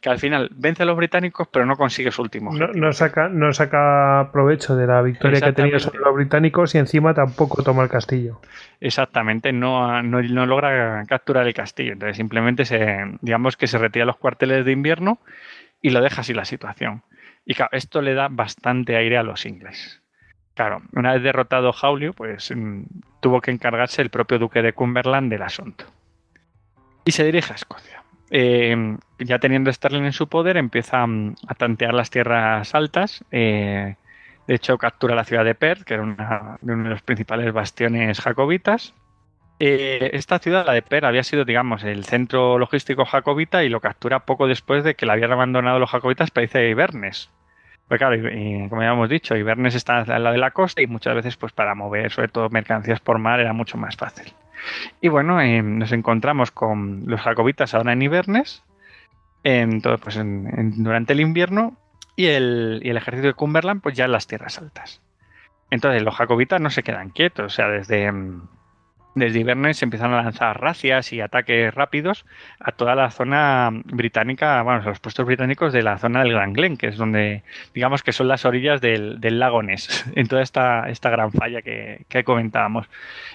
que 0.00 0.10
al 0.10 0.18
final 0.18 0.50
vence 0.54 0.82
a 0.82 0.86
los 0.86 0.96
británicos, 0.96 1.48
pero 1.52 1.66
no 1.66 1.76
consigue 1.76 2.10
su 2.10 2.22
último 2.22 2.52
No, 2.52 2.92
saca, 2.92 3.28
no 3.28 3.52
saca 3.52 4.30
provecho 4.32 4.74
de 4.76 4.86
la 4.86 5.02
victoria 5.02 5.40
que 5.40 5.52
tenía 5.52 5.78
sobre 5.78 6.00
los 6.00 6.14
británicos 6.14 6.74
y 6.74 6.78
encima 6.78 7.14
tampoco 7.14 7.62
toma 7.62 7.84
el 7.84 7.88
castillo. 7.88 8.40
Exactamente, 8.80 9.52
no, 9.52 10.02
no, 10.02 10.20
no 10.22 10.46
logra 10.46 11.04
capturar 11.06 11.46
el 11.46 11.54
castillo. 11.54 11.92
Entonces 11.92 12.16
simplemente 12.16 12.64
se, 12.64 13.04
digamos 13.20 13.56
que 13.56 13.68
se 13.68 13.78
retira 13.78 14.04
los 14.04 14.16
cuarteles 14.16 14.64
de 14.64 14.72
invierno 14.72 15.20
y 15.80 15.90
lo 15.90 16.00
deja 16.00 16.22
así 16.22 16.34
la 16.34 16.44
situación. 16.44 17.02
Y 17.44 17.54
claro, 17.54 17.70
esto 17.72 18.02
le 18.02 18.14
da 18.14 18.28
bastante 18.28 18.96
aire 18.96 19.16
a 19.16 19.22
los 19.22 19.46
ingleses. 19.46 20.02
Claro, 20.58 20.82
una 20.92 21.12
vez 21.12 21.22
derrotado 21.22 21.72
Jaulio, 21.72 22.14
pues 22.14 22.50
mm, 22.50 22.82
tuvo 23.20 23.40
que 23.40 23.52
encargarse 23.52 24.02
el 24.02 24.10
propio 24.10 24.40
duque 24.40 24.60
de 24.60 24.72
Cumberland 24.72 25.30
del 25.30 25.42
asunto. 25.42 25.84
Y 27.04 27.12
se 27.12 27.22
dirige 27.22 27.52
a 27.52 27.54
Escocia. 27.54 28.02
Eh, 28.32 28.96
ya 29.20 29.38
teniendo 29.38 29.72
Sterling 29.72 30.02
en 30.02 30.12
su 30.12 30.28
poder, 30.28 30.56
empieza 30.56 31.06
mm, 31.06 31.36
a 31.46 31.54
tantear 31.54 31.94
las 31.94 32.10
tierras 32.10 32.74
altas, 32.74 33.24
eh, 33.30 33.94
De 34.48 34.54
hecho, 34.56 34.78
captura 34.78 35.14
la 35.14 35.22
ciudad 35.22 35.44
de 35.44 35.54
Perth, 35.54 35.84
que 35.84 35.94
era 35.94 36.02
una, 36.02 36.58
uno 36.60 36.82
de 36.82 36.90
los 36.90 37.02
principales 37.02 37.52
bastiones 37.52 38.20
jacobitas. 38.20 38.94
Eh, 39.60 40.10
esta 40.14 40.40
ciudad, 40.40 40.66
la 40.66 40.72
de 40.72 40.82
Per, 40.82 41.04
había 41.04 41.22
sido, 41.22 41.44
digamos, 41.44 41.84
el 41.84 42.04
centro 42.04 42.58
logístico 42.58 43.04
jacobita 43.04 43.62
y 43.62 43.68
lo 43.68 43.80
captura 43.80 44.26
poco 44.26 44.48
después 44.48 44.82
de 44.82 44.96
que 44.96 45.06
la 45.06 45.12
habían 45.12 45.30
abandonado 45.30 45.78
los 45.78 45.90
jacobitas 45.90 46.32
para 46.32 46.46
irse 46.46 46.58
a 46.58 46.68
Ibernes. 46.68 47.30
Pues 47.88 47.98
claro, 47.98 48.16
como 48.68 48.82
ya 48.82 48.92
hemos 48.92 49.08
dicho, 49.08 49.34
Ibernes 49.34 49.74
está 49.74 50.00
al 50.00 50.22
lado 50.22 50.34
de 50.34 50.38
la 50.38 50.50
costa 50.50 50.82
y 50.82 50.86
muchas 50.86 51.14
veces, 51.14 51.36
pues 51.36 51.52
para 51.52 51.74
mover, 51.74 52.12
sobre 52.12 52.28
todo 52.28 52.50
mercancías 52.50 53.00
por 53.00 53.18
mar, 53.18 53.40
era 53.40 53.54
mucho 53.54 53.78
más 53.78 53.96
fácil. 53.96 54.32
Y 55.00 55.08
bueno, 55.08 55.40
eh, 55.40 55.62
nos 55.62 55.92
encontramos 55.92 56.50
con 56.50 57.04
los 57.06 57.20
jacobitas 57.20 57.74
ahora 57.74 57.94
en 57.94 58.02
Ibernes, 58.02 58.62
en 59.42 59.80
pues 59.80 60.20
durante 60.20 61.14
el 61.14 61.20
invierno, 61.20 61.78
y 62.14 62.26
el, 62.26 62.80
y 62.82 62.90
el 62.90 62.96
ejército 62.96 63.28
de 63.28 63.34
Cumberland, 63.34 63.80
pues 63.80 63.96
ya 63.96 64.04
en 64.04 64.12
las 64.12 64.26
tierras 64.26 64.58
altas. 64.58 65.00
Entonces, 65.70 66.02
los 66.02 66.14
jacobitas 66.14 66.60
no 66.60 66.68
se 66.68 66.82
quedan 66.82 67.10
quietos, 67.10 67.46
o 67.46 67.54
sea, 67.54 67.68
desde 67.68 68.12
desde 69.18 69.40
Ibernes 69.40 69.78
se 69.78 69.84
empiezan 69.84 70.12
a 70.12 70.22
lanzar 70.22 70.60
racias 70.60 71.12
y 71.12 71.20
ataques 71.20 71.74
rápidos 71.74 72.24
a 72.60 72.72
toda 72.72 72.94
la 72.94 73.10
zona 73.10 73.70
británica, 73.72 74.62
bueno, 74.62 74.80
a 74.80 74.84
los 74.84 75.00
puestos 75.00 75.26
británicos 75.26 75.72
de 75.72 75.82
la 75.82 75.98
zona 75.98 76.20
del 76.22 76.32
Gran 76.32 76.52
Glen, 76.52 76.76
que 76.76 76.88
es 76.88 76.96
donde, 76.96 77.42
digamos 77.74 78.02
que 78.02 78.12
son 78.12 78.28
las 78.28 78.44
orillas 78.44 78.80
del, 78.80 79.18
lago 79.38 79.62
Ness, 79.62 80.06
en 80.14 80.26
toda 80.28 80.42
esta, 80.42 80.88
esta 80.88 81.10
gran 81.10 81.32
falla 81.32 81.62
que, 81.62 82.04
comentábamos. 82.24 82.88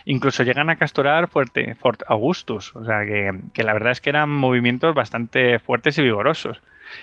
Incluso 0.06 0.44
llegan 0.44 0.70
a 0.70 0.76
capturar 0.76 1.28
Fuerte, 1.28 1.76
Fort 1.76 2.04
Augustus, 2.08 2.76
o 2.76 2.84
sea 2.86 3.06
que, 3.06 3.64
la 3.64 3.74
verdad 3.74 3.92
es 3.92 4.02
que 4.02 4.10
eran 4.10 4.30
movimientos 4.30 4.94
bastante 4.94 5.60
fuertes 5.60 5.98
y 5.98 6.02
vigorosos. 6.02 6.62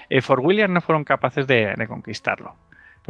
Eh, 0.09 0.21
Fort 0.21 0.43
William 0.45 0.73
no 0.73 0.81
fueron 0.81 1.05
capaces 1.05 1.47
de 1.47 1.75
conquistarlo 1.89 2.55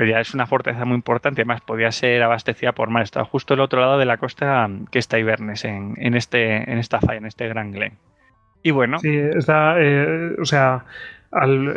pues 0.00 0.08
ya 0.08 0.20
es 0.20 0.32
una 0.32 0.46
fortaleza 0.46 0.86
muy 0.86 0.94
importante. 0.94 1.42
Además, 1.42 1.60
podía 1.60 1.92
ser 1.92 2.22
abastecida 2.22 2.72
por 2.72 2.88
mar. 2.88 3.02
Está 3.02 3.22
justo 3.26 3.52
el 3.52 3.60
otro 3.60 3.82
lado 3.82 3.98
de 3.98 4.06
la 4.06 4.16
costa 4.16 4.66
que 4.90 4.98
está 4.98 5.18
Ibernes, 5.18 5.66
en, 5.66 5.92
en, 5.98 6.14
este, 6.14 6.72
en 6.72 6.78
esta 6.78 7.02
falla, 7.02 7.18
en 7.18 7.26
este 7.26 7.46
Gran 7.48 7.70
Glen. 7.70 7.98
Y 8.62 8.70
bueno. 8.70 8.98
Sí, 9.00 9.14
está, 9.14 9.74
eh, 9.78 10.36
o 10.40 10.46
sea, 10.46 10.86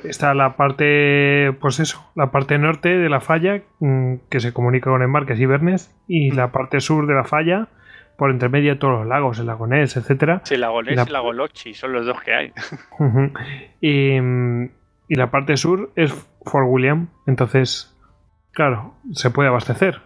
está 0.05 0.33
la 0.33 0.55
parte, 0.55 1.51
pues 1.59 1.81
eso, 1.81 2.09
la 2.15 2.31
parte 2.31 2.57
norte 2.57 2.97
de 2.97 3.09
la 3.09 3.19
falla 3.19 3.61
mm, 3.79 4.13
que 4.29 4.39
se 4.39 4.53
comunica 4.53 4.89
con 4.89 5.01
el 5.01 5.09
mar, 5.09 5.25
que 5.25 5.33
es 5.33 5.39
Ibernes, 5.41 5.93
y 6.07 6.31
la 6.31 6.53
parte 6.53 6.79
sur 6.79 7.07
de 7.07 7.15
la 7.15 7.25
falla, 7.25 7.67
por 8.17 8.31
entre 8.31 8.47
medio 8.47 8.71
de 8.71 8.79
todos 8.79 8.99
los 8.99 9.07
lagos, 9.07 9.37
el 9.39 9.47
lago 9.47 9.67
Ness, 9.67 9.97
etcétera. 9.97 10.39
Sí, 10.45 10.53
el 10.53 10.61
lago 10.61 10.81
Ness 10.81 10.95
y, 10.95 11.07
el 11.07 11.11
lago 11.11 11.33
Lochi, 11.33 11.73
son 11.73 11.91
los 11.91 12.05
dos 12.05 12.21
que 12.21 12.33
hay. 12.33 12.53
y, 13.81 14.15
y 15.09 15.15
la 15.15 15.29
parte 15.29 15.57
sur 15.57 15.91
es 15.97 16.13
Fort 16.45 16.67
William, 16.69 17.09
entonces 17.27 17.92
Claro, 18.53 18.95
se 19.11 19.30
puede 19.30 19.49
abastecer. 19.49 20.01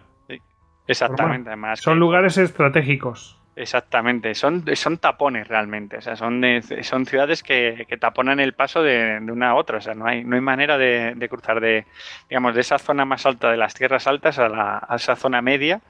Exactamente, 0.86 1.50
además. 1.50 1.80
Son 1.80 1.98
lugares 1.98 2.38
estratégicos. 2.38 3.38
Exactamente, 3.54 4.34
son, 4.36 4.64
son 4.76 4.98
tapones 4.98 5.48
realmente, 5.48 5.96
o 5.96 6.00
sea, 6.00 6.14
son, 6.14 6.40
son 6.82 7.06
ciudades 7.06 7.42
que, 7.42 7.86
que, 7.88 7.96
taponan 7.96 8.38
el 8.38 8.52
paso 8.52 8.84
de, 8.84 9.18
una 9.20 9.50
a 9.50 9.54
otra, 9.56 9.78
o 9.78 9.80
sea, 9.80 9.94
no 9.94 10.06
hay, 10.06 10.22
no 10.22 10.36
hay 10.36 10.40
manera 10.40 10.78
de, 10.78 11.26
cruzar 11.28 11.60
de, 11.60 11.84
digamos, 12.28 12.54
de 12.54 12.60
esa 12.60 12.78
zona 12.78 13.04
más 13.04 13.26
alta 13.26 13.50
de 13.50 13.56
las 13.56 13.74
tierras 13.74 14.06
altas 14.06 14.38
a, 14.38 14.48
la, 14.48 14.86
a 14.88 14.94
esa 14.94 15.16
zona 15.16 15.42
media 15.42 15.80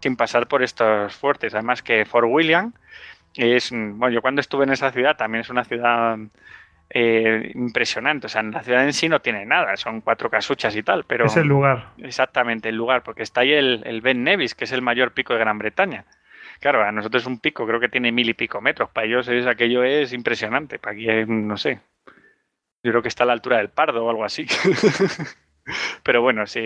sin 0.00 0.16
pasar 0.16 0.46
por 0.46 0.62
estos 0.62 1.12
fuertes. 1.16 1.54
Además 1.54 1.82
que 1.82 2.04
Fort 2.04 2.28
William 2.30 2.72
es, 3.34 3.70
bueno, 3.70 4.10
yo 4.10 4.22
cuando 4.22 4.40
estuve 4.40 4.64
en 4.64 4.70
esa 4.70 4.92
ciudad 4.92 5.16
también 5.16 5.40
es 5.40 5.50
una 5.50 5.64
ciudad 5.64 6.16
eh, 6.90 7.52
impresionante. 7.54 8.26
O 8.26 8.30
sea, 8.30 8.40
en 8.40 8.52
la 8.52 8.62
ciudad 8.62 8.84
en 8.84 8.92
sí 8.92 9.08
no 9.08 9.20
tiene 9.20 9.44
nada, 9.44 9.76
son 9.76 10.00
cuatro 10.00 10.30
casuchas 10.30 10.74
y 10.76 10.82
tal, 10.82 11.04
pero... 11.04 11.26
Es 11.26 11.36
el 11.36 11.46
lugar. 11.46 11.90
Exactamente, 11.98 12.70
el 12.70 12.76
lugar, 12.76 13.02
porque 13.02 13.22
está 13.22 13.42
ahí 13.42 13.52
el, 13.52 14.00
Ben 14.02 14.24
Nevis, 14.24 14.54
que 14.54 14.64
es 14.64 14.72
el 14.72 14.82
mayor 14.82 15.12
pico 15.12 15.34
de 15.34 15.40
Gran 15.40 15.58
Bretaña. 15.58 16.04
Claro, 16.60 16.82
a 16.82 16.90
nosotros 16.90 17.22
es 17.22 17.26
un 17.26 17.38
pico, 17.38 17.66
creo 17.66 17.78
que 17.78 17.88
tiene 17.88 18.10
mil 18.10 18.28
y 18.28 18.34
pico 18.34 18.60
metros. 18.60 18.90
Para 18.90 19.06
ellos 19.06 19.28
es, 19.28 19.46
aquello 19.46 19.84
es 19.84 20.12
impresionante. 20.12 20.78
Para 20.78 20.94
aquí, 20.94 21.06
no 21.26 21.56
sé. 21.56 21.80
Yo 22.82 22.90
creo 22.90 23.02
que 23.02 23.08
está 23.08 23.22
a 23.22 23.26
la 23.26 23.32
altura 23.34 23.58
del 23.58 23.68
Pardo 23.68 24.04
o 24.04 24.10
algo 24.10 24.24
así. 24.24 24.46
Pero 26.02 26.22
bueno, 26.22 26.46
sí. 26.46 26.60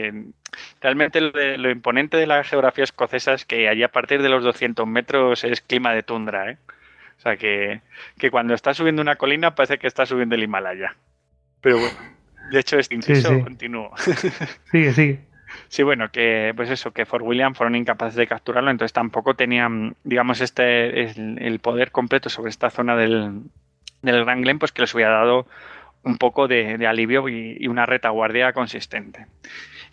Realmente 0.81 1.21
lo, 1.21 1.33
lo, 1.59 1.71
imponente 1.71 2.17
de 2.17 2.27
la 2.27 2.43
geografía 2.45 2.85
escocesa 2.85 3.35
es 3.35 3.45
que 3.45 3.69
allí 3.69 3.83
a 3.83 3.93
partir 3.93 4.23
de 4.23 4.31
los 4.31 4.45
200 4.45 4.87
metros 4.87 5.45
es 5.45 5.61
clima 5.61 5.93
de 5.93 6.03
tundra, 6.03 6.51
¿eh? 6.51 6.59
O 7.23 7.29
sea 7.29 7.37
que, 7.37 7.81
cuando 8.33 8.53
está 8.53 8.75
subiendo 8.75 9.01
una 9.01 9.15
colina 9.15 9.55
parece 9.55 9.79
que 9.79 9.87
está 9.87 10.07
subiendo 10.07 10.35
el 10.35 10.43
Himalaya. 10.43 10.97
Pero 11.61 11.79
bueno, 11.79 11.97
de 12.51 12.59
hecho 12.59 12.81
este 12.81 12.97
inciso 12.97 13.29
sí, 13.29 13.43
continúo. 13.43 13.93
Sigue, 14.73 14.93
sigue. 14.93 15.21
Sí, 15.69 15.85
bueno, 15.85 16.11
que 16.11 16.53
pues 16.57 16.69
eso, 16.69 16.91
que 16.91 17.07
Fort 17.07 17.25
William 17.25 17.55
fueron 17.55 17.77
incapaces 17.77 18.17
de 18.17 18.27
capturarlo, 18.27 18.73
entonces 18.73 18.93
tampoco 18.93 19.35
tenían, 19.35 19.95
digamos, 20.03 20.41
este 20.41 21.03
el, 21.03 21.61
poder 21.61 21.93
completo 21.93 22.29
sobre 22.29 22.51
esta 22.51 22.71
zona 22.71 22.97
del, 22.97 23.43
del, 24.01 24.25
Gran 24.25 24.43
Glen, 24.43 24.59
pues 24.59 24.73
que 24.73 24.81
les 24.83 24.93
hubiera 24.93 25.13
dado 25.13 25.47
un 26.03 26.19
poco 26.19 26.49
de, 26.49 26.85
alivio 26.87 27.29
y, 27.29 27.69
una 27.69 27.87
retaguardia 27.87 28.53
consistente. 28.53 29.27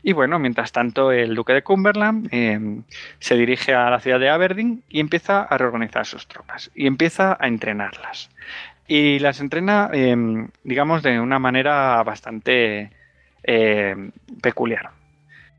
Y 0.02 0.14
bueno, 0.14 0.40
mientras 0.40 0.72
tanto, 0.72 1.12
el 1.12 1.36
duque 1.36 1.54
de 1.54 1.62
Cumberland 1.62 2.30
em, 2.32 2.84
se 3.20 3.36
dirige 3.36 3.74
a 3.74 3.90
la 3.90 4.00
ciudad 4.00 4.20
de 4.20 4.30
Aberdeen 4.30 4.84
y 4.90 5.00
empieza 5.00 5.42
a 5.42 5.58
reorganizar 5.58 6.06
sus 6.06 6.28
tropas 6.28 6.72
y 6.74 6.88
empieza 6.88 7.38
a 7.40 7.48
entrenarlas. 7.48 8.30
Y 8.88 9.20
las 9.20 9.40
entrena, 9.40 9.90
em, 9.92 10.50
digamos, 10.64 11.04
de 11.04 11.20
una 11.20 11.38
manera 11.38 12.02
bastante 12.04 12.92
em, 13.44 14.12
peculiar. 14.42 14.92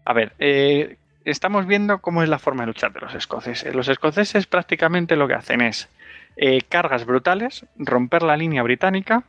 A 0.05 0.13
ver, 0.13 0.33
eh, 0.39 0.97
estamos 1.25 1.67
viendo 1.67 2.01
cómo 2.01 2.23
es 2.23 2.29
la 2.29 2.39
forma 2.39 2.63
de 2.63 2.69
luchar 2.69 2.93
de 2.93 3.01
los 3.01 3.15
escoceses. 3.15 3.75
Los 3.75 3.89
escoceses 3.89 4.47
prácticamente 4.47 5.17
lo 5.17 5.29
que 5.29 5.35
hacen 5.35 5.61
es 5.61 5.89
eh, 6.37 6.63
cargas 6.69 7.05
brutales, 7.05 7.67
romper 7.77 8.23
la 8.23 8.37
línea 8.37 8.63
británica 8.63 9.25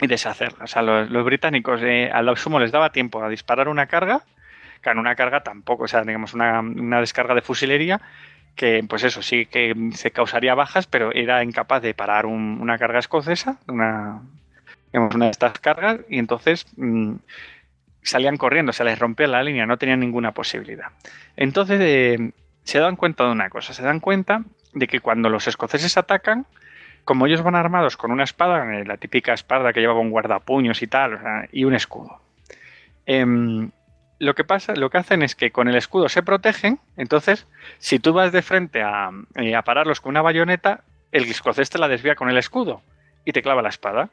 y 0.00 0.06
deshacerla. 0.06 0.64
O 0.64 0.66
sea, 0.66 0.82
los, 0.82 1.24
británicos 1.24 1.80
eh, 1.82 2.10
a 2.12 2.22
lo 2.22 2.36
sumo 2.36 2.60
les 2.60 2.72
daba 2.72 2.90
tiempo 2.90 3.22
a 3.22 3.28
disparar 3.28 3.68
una 3.68 3.86
carga 3.86 4.22
Claro, 4.80 5.00
una 5.00 5.14
carga 5.14 5.42
tampoco, 5.42 5.84
o 5.84 5.88
sea, 5.88 6.02
digamos, 6.02 6.34
una, 6.34 7.00
descarga 7.00 7.34
de 7.34 7.42
fusilería 7.42 8.00
que, 8.54 8.84
pues 8.88 9.04
eso, 9.04 9.22
sí 9.22 9.46
que 9.46 9.74
se 9.92 10.10
causaría 10.10 10.54
bajas, 10.54 10.86
pero 10.86 11.12
era 11.12 11.44
incapaz 11.44 11.82
de 11.82 11.94
parar 11.94 12.26
una 12.26 12.78
carga 12.78 12.98
escocesa, 12.98 13.58
una, 13.68 14.20
digamos, 14.92 15.14
una 15.14 15.26
de 15.26 15.30
estas 15.30 15.58
cargas, 15.60 16.00
y 16.08 16.18
entonces 16.18 16.66
mm, 16.76 17.14
salían 18.02 18.36
corriendo, 18.36 18.72
se 18.72 18.84
les 18.84 18.98
rompía 18.98 19.26
la 19.26 19.42
línea, 19.42 19.66
no 19.66 19.76
tenían 19.76 20.00
ninguna 20.00 20.32
posibilidad. 20.32 20.88
Entonces 21.36 21.80
eh, 21.80 22.32
se 22.64 22.78
dan 22.78 22.96
cuenta 22.96 23.24
de 23.24 23.32
una 23.32 23.50
cosa, 23.50 23.72
se 23.72 23.82
dan 23.82 24.00
cuenta 24.00 24.42
de 24.74 24.86
que 24.86 25.00
cuando 25.00 25.28
los 25.28 25.46
escoceses 25.46 25.96
atacan, 25.96 26.46
como 27.04 27.26
ellos 27.26 27.42
van 27.42 27.54
armados 27.54 27.96
con 27.96 28.10
una 28.10 28.24
espada, 28.24 28.74
eh, 28.76 28.84
la 28.84 28.96
típica 28.96 29.32
espada 29.32 29.72
que 29.72 29.80
llevaba 29.80 30.00
un 30.00 30.10
guardapuños 30.10 30.82
y 30.82 30.86
tal, 30.86 31.48
y 31.52 31.64
un 31.64 31.74
escudo, 31.74 32.20
em, 33.06 33.70
lo 34.18 34.34
que 34.34 34.44
pasa, 34.44 34.74
lo 34.74 34.90
que 34.90 34.98
hacen 34.98 35.22
es 35.22 35.34
que 35.34 35.50
con 35.50 35.68
el 35.68 35.76
escudo 35.76 36.08
se 36.08 36.22
protegen, 36.22 36.80
entonces, 36.96 37.46
si 37.78 37.98
tú 37.98 38.12
vas 38.12 38.32
de 38.32 38.42
frente 38.42 38.82
a, 38.82 39.10
eh, 39.36 39.54
a 39.54 39.62
pararlos 39.62 40.00
con 40.00 40.10
una 40.10 40.22
bayoneta, 40.22 40.82
el 41.12 41.24
escocés 41.24 41.70
te 41.70 41.78
la 41.78 41.88
desvía 41.88 42.14
con 42.14 42.28
el 42.28 42.36
escudo 42.36 42.82
y 43.24 43.32
te 43.32 43.42
clava 43.42 43.62
la 43.62 43.68
espada. 43.68 44.10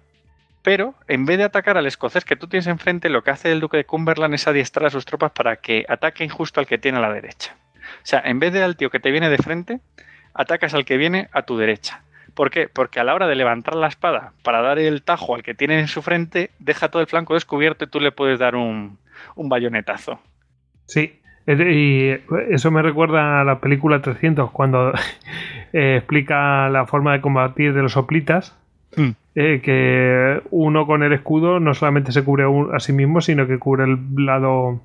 Pero 0.61 0.95
en 1.07 1.25
vez 1.25 1.37
de 1.37 1.43
atacar 1.43 1.77
al 1.77 1.85
escocés 1.85 2.25
que 2.25 2.35
tú 2.35 2.47
tienes 2.47 2.67
enfrente, 2.67 3.09
lo 3.09 3.23
que 3.23 3.31
hace 3.31 3.51
el 3.51 3.59
duque 3.59 3.77
de 3.77 3.85
Cumberland 3.85 4.33
es 4.33 4.47
adiestrar 4.47 4.87
a 4.87 4.89
sus 4.89 5.05
tropas 5.05 5.31
para 5.31 5.57
que 5.57 5.85
ataquen 5.87 6.29
justo 6.29 6.59
al 6.59 6.65
que 6.65 6.77
tiene 6.77 6.97
a 6.97 7.01
la 7.01 7.13
derecha. 7.13 7.55
O 7.75 8.05
sea, 8.05 8.21
en 8.25 8.39
vez 8.39 8.51
de 8.53 8.63
al 8.63 8.75
tío 8.75 8.89
que 8.89 8.99
te 8.99 9.11
viene 9.11 9.29
de 9.29 9.37
frente, 9.37 9.79
atacas 10.33 10.73
al 10.73 10.85
que 10.85 10.97
viene 10.97 11.29
a 11.33 11.43
tu 11.43 11.57
derecha. 11.57 12.01
¿Por 12.33 12.49
qué? 12.49 12.67
Porque 12.67 12.99
a 12.99 13.03
la 13.03 13.13
hora 13.13 13.27
de 13.27 13.35
levantar 13.35 13.75
la 13.75 13.87
espada 13.87 14.33
para 14.43 14.61
dar 14.61 14.79
el 14.79 15.03
tajo 15.03 15.35
al 15.35 15.43
que 15.43 15.53
tiene 15.53 15.79
en 15.79 15.87
su 15.87 16.01
frente, 16.01 16.51
deja 16.59 16.89
todo 16.89 17.01
el 17.01 17.07
flanco 17.07 17.35
descubierto 17.35 17.85
y 17.85 17.87
tú 17.87 17.99
le 17.99 18.11
puedes 18.11 18.39
dar 18.39 18.55
un, 18.55 18.97
un 19.35 19.49
bayonetazo. 19.49 20.19
Sí, 20.85 21.19
y 21.47 22.09
eso 22.49 22.71
me 22.71 22.81
recuerda 22.81 23.41
a 23.41 23.43
la 23.43 23.59
película 23.59 24.01
300, 24.01 24.51
cuando 24.51 24.93
eh, 25.73 25.97
explica 25.97 26.69
la 26.69 26.85
forma 26.87 27.13
de 27.13 27.21
combatir 27.21 27.73
de 27.73 27.81
los 27.81 27.97
hoplitas. 27.97 28.57
Hmm. 28.95 29.11
Eh, 29.37 29.59
que 29.61 30.41
uno 30.51 30.87
con 30.87 31.03
el 31.03 31.11
escudo 31.11 31.59
no 31.59 31.73
solamente 31.73 32.13
se 32.13 32.23
cubre 32.23 32.45
a, 32.73 32.79
sí 32.79 32.93
mismo, 32.93 33.19
sino 33.19 33.45
que 33.45 33.59
cubre 33.59 33.83
el 33.83 33.99
lado 34.15 34.79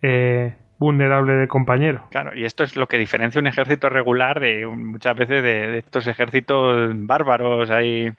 eh, 0.00 0.54
vulnerable 0.78 1.34
del 1.34 1.48
compañero. 1.48 2.06
Claro, 2.10 2.34
y 2.34 2.46
esto 2.46 2.64
es 2.64 2.74
lo 2.74 2.88
que 2.88 2.96
diferencia 2.96 3.38
un 3.38 3.46
ejército 3.46 3.90
regular 3.90 4.40
de 4.40 4.66
muchas 4.66 5.14
veces 5.14 5.42
de, 5.42 5.78
estos 5.78 6.06
ejércitos 6.06 6.92
bárbaros 6.94 7.68
ahí 7.70 8.10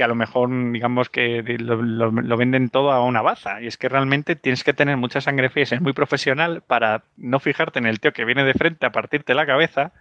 que 0.00 0.04
a 0.04 0.08
lo 0.08 0.14
mejor 0.14 0.48
digamos 0.72 1.10
que 1.10 1.42
lo, 1.58 2.36
venden 2.38 2.70
todo 2.70 2.90
a 2.90 3.04
una 3.04 3.20
baza 3.20 3.60
y 3.60 3.66
es 3.66 3.76
que 3.76 3.90
realmente 3.90 4.34
tienes 4.34 4.64
que 4.64 4.72
tener 4.72 4.96
mucha 4.96 5.20
sangre 5.20 5.50
fría 5.50 5.64
y 5.64 5.66
ser 5.66 5.82
muy 5.82 5.92
profesional 5.92 6.62
para 6.62 7.04
no 7.18 7.38
fijarte 7.38 7.80
en 7.80 7.84
el 7.84 8.00
tío 8.00 8.14
que 8.14 8.24
viene 8.24 8.42
de 8.44 8.54
frente 8.54 8.86
a 8.86 8.92
partirte 8.92 9.34
la 9.34 9.44
cabeza 9.44 9.92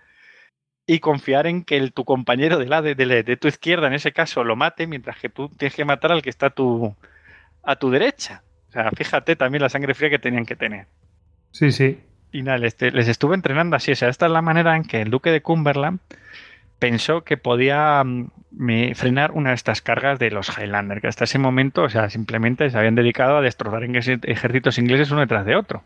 y 0.87 0.99
confiar 0.99 1.47
en 1.47 1.65
que 1.65 1.75
el, 1.75 1.91
tu 1.91 2.05
compañero 2.05 2.57
de, 2.57 2.67
la, 2.67 2.81
de, 2.81 2.95
de, 2.95 3.35
tu 3.35 3.49
izquierda 3.49 3.87
en 3.87 3.93
ese 3.93 4.13
caso 4.13 4.45
lo 4.45 4.55
mate 4.55 4.87
mientras 4.87 5.19
que 5.19 5.27
tú 5.27 5.49
tienes 5.49 5.75
que 5.75 5.83
matar 5.83 6.13
al 6.13 6.21
que 6.21 6.29
está 6.29 6.45
a 6.45 6.51
tu, 6.51 6.95
a 7.61 7.75
tu 7.75 7.89
derecha. 7.89 8.41
O 8.69 8.71
sea, 8.71 8.91
fíjate 8.91 9.35
también 9.35 9.63
la 9.63 9.67
sangre 9.67 9.95
fría 9.95 10.11
que 10.11 10.19
tenían 10.19 10.45
que 10.45 10.55
tener. 10.55 10.87
Sí, 11.51 11.73
sí. 11.73 11.99
Y 12.31 12.43
nada, 12.43 12.57
les, 12.57 12.81
les 12.81 13.09
estuve 13.09 13.35
entrenando 13.35 13.75
así. 13.75 13.91
O 13.91 13.95
sea, 13.97 14.07
esta 14.07 14.27
es 14.27 14.31
la 14.31 14.41
manera 14.41 14.77
en 14.77 14.85
que 14.85 15.01
el 15.01 15.09
duque 15.09 15.29
de 15.29 15.41
Cumberland 15.41 15.99
pensó 16.79 17.23
que 17.23 17.37
podía 17.37 18.03
mm, 18.03 18.93
frenar 18.95 19.31
una 19.31 19.49
de 19.49 19.55
estas 19.55 19.81
cargas 19.81 20.17
de 20.17 20.31
los 20.31 20.57
Highlander, 20.57 21.01
que 21.01 21.07
hasta 21.07 21.25
ese 21.25 21.37
momento, 21.37 21.83
o 21.83 21.89
sea, 21.89 22.09
simplemente 22.09 22.69
se 22.69 22.77
habían 22.77 22.95
dedicado 22.95 23.37
a 23.37 23.41
destrozar 23.41 23.83
ejércitos 23.83 24.77
ingleses 24.77 25.11
uno 25.11 25.21
detrás 25.21 25.45
de 25.45 25.55
otro. 25.55 25.83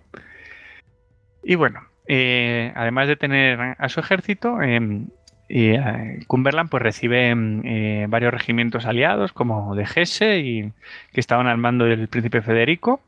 Y 1.43 1.55
bueno, 1.55 1.81
eh, 2.07 2.71
además 2.75 3.07
de 3.07 3.15
tener 3.15 3.75
a 3.77 3.89
su 3.89 3.99
ejército, 3.99 4.61
em, 4.61 5.07
eh, 5.49 6.19
Cumberland 6.27 6.69
pues 6.69 6.81
recibe 6.81 7.29
em, 7.29 7.61
eh, 7.65 8.05
varios 8.09 8.33
regimientos 8.33 8.85
aliados, 8.85 9.33
como 9.33 9.75
de 9.75 9.83
Hesse, 9.83 10.39
y 10.39 10.71
que 11.11 11.19
estaban 11.19 11.47
al 11.47 11.57
mando 11.57 11.85
del 11.85 12.07
príncipe 12.07 12.41
Federico. 12.41 13.01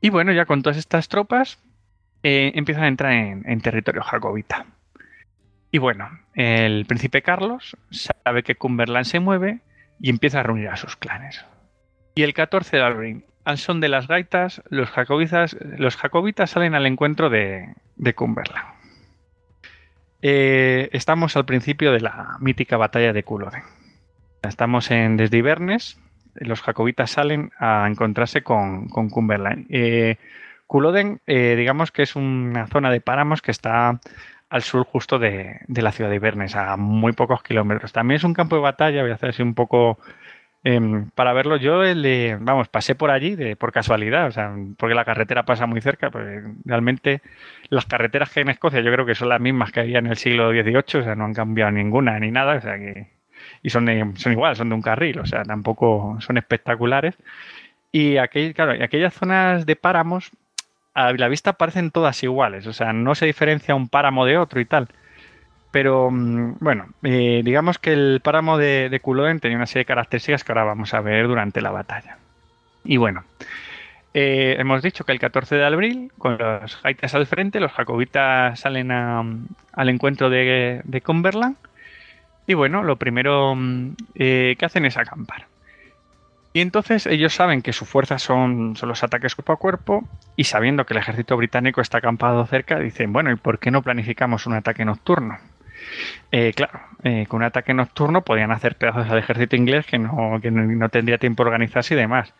Y 0.00 0.10
bueno, 0.10 0.32
ya 0.32 0.46
con 0.46 0.62
todas 0.62 0.78
estas 0.78 1.08
tropas, 1.08 1.58
empiezan 2.22 2.84
a 2.84 2.88
entrar 2.88 3.12
en, 3.12 3.42
en 3.46 3.60
territorio 3.60 4.02
jacobita. 4.02 4.66
Y 5.70 5.78
bueno, 5.78 6.10
el 6.34 6.84
príncipe 6.86 7.22
Carlos 7.22 7.76
sabe 7.90 8.42
que 8.42 8.56
Cumberland 8.56 9.06
se 9.06 9.20
mueve 9.20 9.60
y 10.00 10.10
empieza 10.10 10.40
a 10.40 10.42
reunir 10.42 10.68
a 10.68 10.76
sus 10.76 10.96
clanes. 10.96 11.44
Y 12.14 12.22
el 12.22 12.34
14 12.34 12.76
de 12.76 12.82
abril, 12.82 13.24
al 13.44 13.58
son 13.58 13.80
de 13.80 13.88
las 13.88 14.08
gaitas, 14.08 14.62
los 14.68 14.90
jacobitas, 14.90 15.56
salen 16.50 16.74
al 16.74 16.86
encuentro 16.86 17.30
de, 17.30 17.74
Cumberland. 18.16 18.66
Eh, 20.22 20.90
estamos 20.92 21.36
al 21.36 21.46
principio 21.46 21.92
de 21.92 22.00
la 22.00 22.36
mítica 22.40 22.76
batalla 22.76 23.12
de 23.12 23.22
Culloden. 23.22 23.62
Estamos 24.42 24.90
en 24.90 25.16
desde 25.16 25.38
Ibernes. 25.38 25.98
Los 26.34 26.62
jacobitas 26.62 27.10
salen 27.12 27.52
a 27.58 27.86
encontrarse 27.88 28.42
con, 28.42 28.88
con 28.88 29.08
Cumberland. 29.08 29.66
Eh, 29.70 30.18
Culloden, 30.66 31.20
eh, 31.26 31.56
digamos 31.56 31.90
que 31.90 32.02
es 32.02 32.14
una 32.16 32.66
zona 32.68 32.90
de 32.90 33.00
páramos 33.00 33.42
que 33.42 33.50
está 33.50 34.00
al 34.50 34.62
sur 34.62 34.84
justo 34.86 35.18
de, 35.18 35.60
de 35.68 35.82
la 35.82 35.92
ciudad 35.92 36.10
de 36.10 36.16
Ibernes, 36.16 36.56
a 36.56 36.76
muy 36.76 37.12
pocos 37.12 37.42
kilómetros. 37.42 37.92
También 37.92 38.16
es 38.16 38.24
un 38.24 38.34
campo 38.34 38.56
de 38.56 38.62
batalla, 38.62 39.02
voy 39.02 39.12
a 39.12 39.14
hacer 39.14 39.30
así 39.30 39.42
un 39.42 39.54
poco 39.54 39.98
em, 40.64 41.10
para 41.12 41.32
verlo. 41.32 41.56
Yo, 41.56 41.80
vamos, 42.40 42.68
pasé 42.68 42.94
por 42.94 43.10
allí 43.10 43.36
de, 43.36 43.56
por 43.56 43.72
casualidad, 43.72 44.26
o 44.28 44.30
sea, 44.32 44.54
porque 44.78 44.94
la 44.94 45.04
carretera 45.04 45.44
pasa 45.44 45.66
muy 45.66 45.80
cerca, 45.80 46.10
pues 46.10 46.44
realmente 46.64 47.22
las 47.70 47.86
carreteras 47.86 48.30
que 48.30 48.40
hay 48.40 48.42
en 48.42 48.50
Escocia 48.50 48.80
yo 48.80 48.92
creo 48.92 49.06
que 49.06 49.14
son 49.14 49.28
las 49.30 49.40
mismas 49.40 49.72
que 49.72 49.80
había 49.80 49.98
en 50.00 50.06
el 50.08 50.16
siglo 50.16 50.52
XVIII, 50.52 51.00
o 51.00 51.04
sea, 51.04 51.14
no 51.14 51.24
han 51.24 51.34
cambiado 51.34 51.70
ninguna 51.72 52.18
ni 52.20 52.30
nada, 52.30 52.56
o 52.56 52.60
sea 52.60 52.76
que 52.78 53.08
y 53.62 53.70
son, 53.70 53.86
de- 53.86 54.12
son 54.16 54.32
igual, 54.32 54.56
son 54.56 54.68
de 54.70 54.74
un 54.74 54.82
carril, 54.82 55.18
o 55.20 55.26
sea, 55.26 55.42
tampoco 55.44 56.16
son 56.20 56.38
espectaculares. 56.38 57.16
Y 57.92 58.18
aquel, 58.18 58.54
claro, 58.54 58.72
aquellas 58.84 59.14
zonas 59.14 59.66
de 59.66 59.76
páramos, 59.76 60.30
a 60.94 61.12
la 61.12 61.28
vista 61.28 61.54
parecen 61.54 61.90
todas 61.90 62.22
iguales, 62.22 62.66
o 62.66 62.72
sea, 62.72 62.92
no 62.92 63.14
se 63.14 63.26
diferencia 63.26 63.74
un 63.74 63.88
páramo 63.88 64.24
de 64.26 64.38
otro 64.38 64.60
y 64.60 64.64
tal. 64.64 64.88
Pero 65.70 66.10
mm, 66.10 66.56
bueno, 66.60 66.88
eh, 67.02 67.42
digamos 67.44 67.78
que 67.78 67.92
el 67.92 68.20
páramo 68.22 68.58
de, 68.58 68.88
de 68.90 69.00
tenía 69.40 69.56
una 69.56 69.66
serie 69.66 69.82
de 69.82 69.86
características 69.86 70.44
que 70.44 70.52
ahora 70.52 70.64
vamos 70.64 70.94
a 70.94 71.00
ver 71.00 71.26
durante 71.28 71.60
la 71.60 71.70
batalla. 71.70 72.18
Y 72.84 72.96
bueno, 72.96 73.24
eh, 74.14 74.56
hemos 74.58 74.82
dicho 74.82 75.04
que 75.04 75.12
el 75.12 75.20
14 75.20 75.56
de 75.56 75.64
abril, 75.64 76.12
con 76.18 76.38
los 76.38 76.82
gaitas 76.82 77.14
al 77.14 77.26
frente, 77.26 77.60
los 77.60 77.72
jacobitas 77.72 78.58
salen 78.58 78.90
al 78.90 79.88
encuentro 79.88 80.30
de, 80.30 80.80
de 80.84 81.00
Cumberland. 81.00 81.56
Y 82.46 82.54
bueno, 82.54 82.82
lo 82.82 82.96
primero 82.96 83.54
mm, 83.54 83.94
eh, 84.16 84.56
que 84.58 84.66
hacen 84.66 84.84
es 84.86 84.96
acampar. 84.96 85.46
Y 86.52 86.60
entonces 86.60 87.06
ellos 87.06 87.34
saben 87.34 87.62
que 87.62 87.72
su 87.72 87.84
fuerza 87.84 88.18
son, 88.18 88.74
son 88.74 88.88
los 88.88 89.04
ataques 89.04 89.36
cuerpo 89.36 89.52
a 89.52 89.56
cuerpo 89.56 90.08
y 90.34 90.44
sabiendo 90.44 90.84
que 90.84 90.94
el 90.94 90.98
ejército 90.98 91.36
británico 91.36 91.80
está 91.80 91.98
acampado 91.98 92.44
cerca, 92.46 92.78
dicen, 92.80 93.12
bueno, 93.12 93.30
¿y 93.30 93.36
por 93.36 93.60
qué 93.60 93.70
no 93.70 93.82
planificamos 93.82 94.46
un 94.46 94.54
ataque 94.54 94.84
nocturno? 94.84 95.38
Eh, 96.32 96.52
claro, 96.54 96.80
eh, 97.04 97.26
con 97.28 97.38
un 97.38 97.44
ataque 97.44 97.72
nocturno 97.72 98.22
podían 98.22 98.50
hacer 98.50 98.76
pedazos 98.76 99.08
al 99.08 99.18
ejército 99.18 99.54
inglés 99.54 99.86
que 99.86 99.98
no, 99.98 100.40
que 100.42 100.50
no, 100.50 100.88
tendría 100.88 101.18
tiempo 101.18 101.44
de 101.44 101.50
organizarse 101.50 101.94
y 101.94 101.96
demás. 101.96 102.34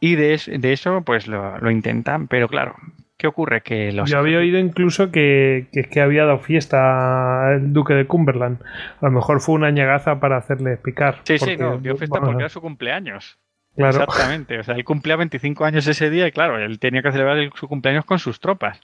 Y 0.00 0.16
de, 0.16 0.40
de 0.58 0.72
eso, 0.72 1.02
pues 1.02 1.26
lo, 1.26 1.58
lo 1.58 1.70
intentan, 1.70 2.28
pero 2.28 2.48
claro, 2.48 2.76
¿qué 3.16 3.26
ocurre? 3.26 3.62
Que 3.62 3.92
los 3.92 4.10
Yo 4.10 4.18
había 4.18 4.38
oído 4.38 4.58
incluso 4.58 5.10
que, 5.10 5.66
que 5.90 6.00
había 6.00 6.24
dado 6.24 6.38
fiesta 6.38 7.48
al 7.48 7.72
duque 7.72 7.94
de 7.94 8.06
Cumberland. 8.06 8.60
A 9.00 9.06
lo 9.06 9.10
mejor 9.12 9.40
fue 9.40 9.54
una 9.54 9.70
ñagaza 9.70 10.20
para 10.20 10.36
hacerle 10.36 10.76
picar. 10.76 11.20
Sí, 11.24 11.38
sí, 11.38 11.44
porque, 11.44 11.56
no, 11.58 11.78
dio 11.78 11.96
fiesta 11.96 12.14
vamos, 12.18 12.28
porque 12.30 12.42
era 12.42 12.48
su 12.48 12.60
cumpleaños. 12.60 13.38
Claro. 13.76 14.04
Exactamente, 14.04 14.58
o 14.58 14.64
sea, 14.64 14.74
él 14.74 14.84
cumplía 14.84 15.16
25 15.16 15.66
años 15.66 15.86
ese 15.86 16.08
día 16.08 16.26
y 16.26 16.32
claro, 16.32 16.58
él 16.58 16.78
tenía 16.78 17.02
que 17.02 17.12
celebrar 17.12 17.36
el- 17.36 17.52
su 17.54 17.68
cumpleaños 17.68 18.06
con 18.06 18.18
sus 18.18 18.40
tropas. 18.40 18.80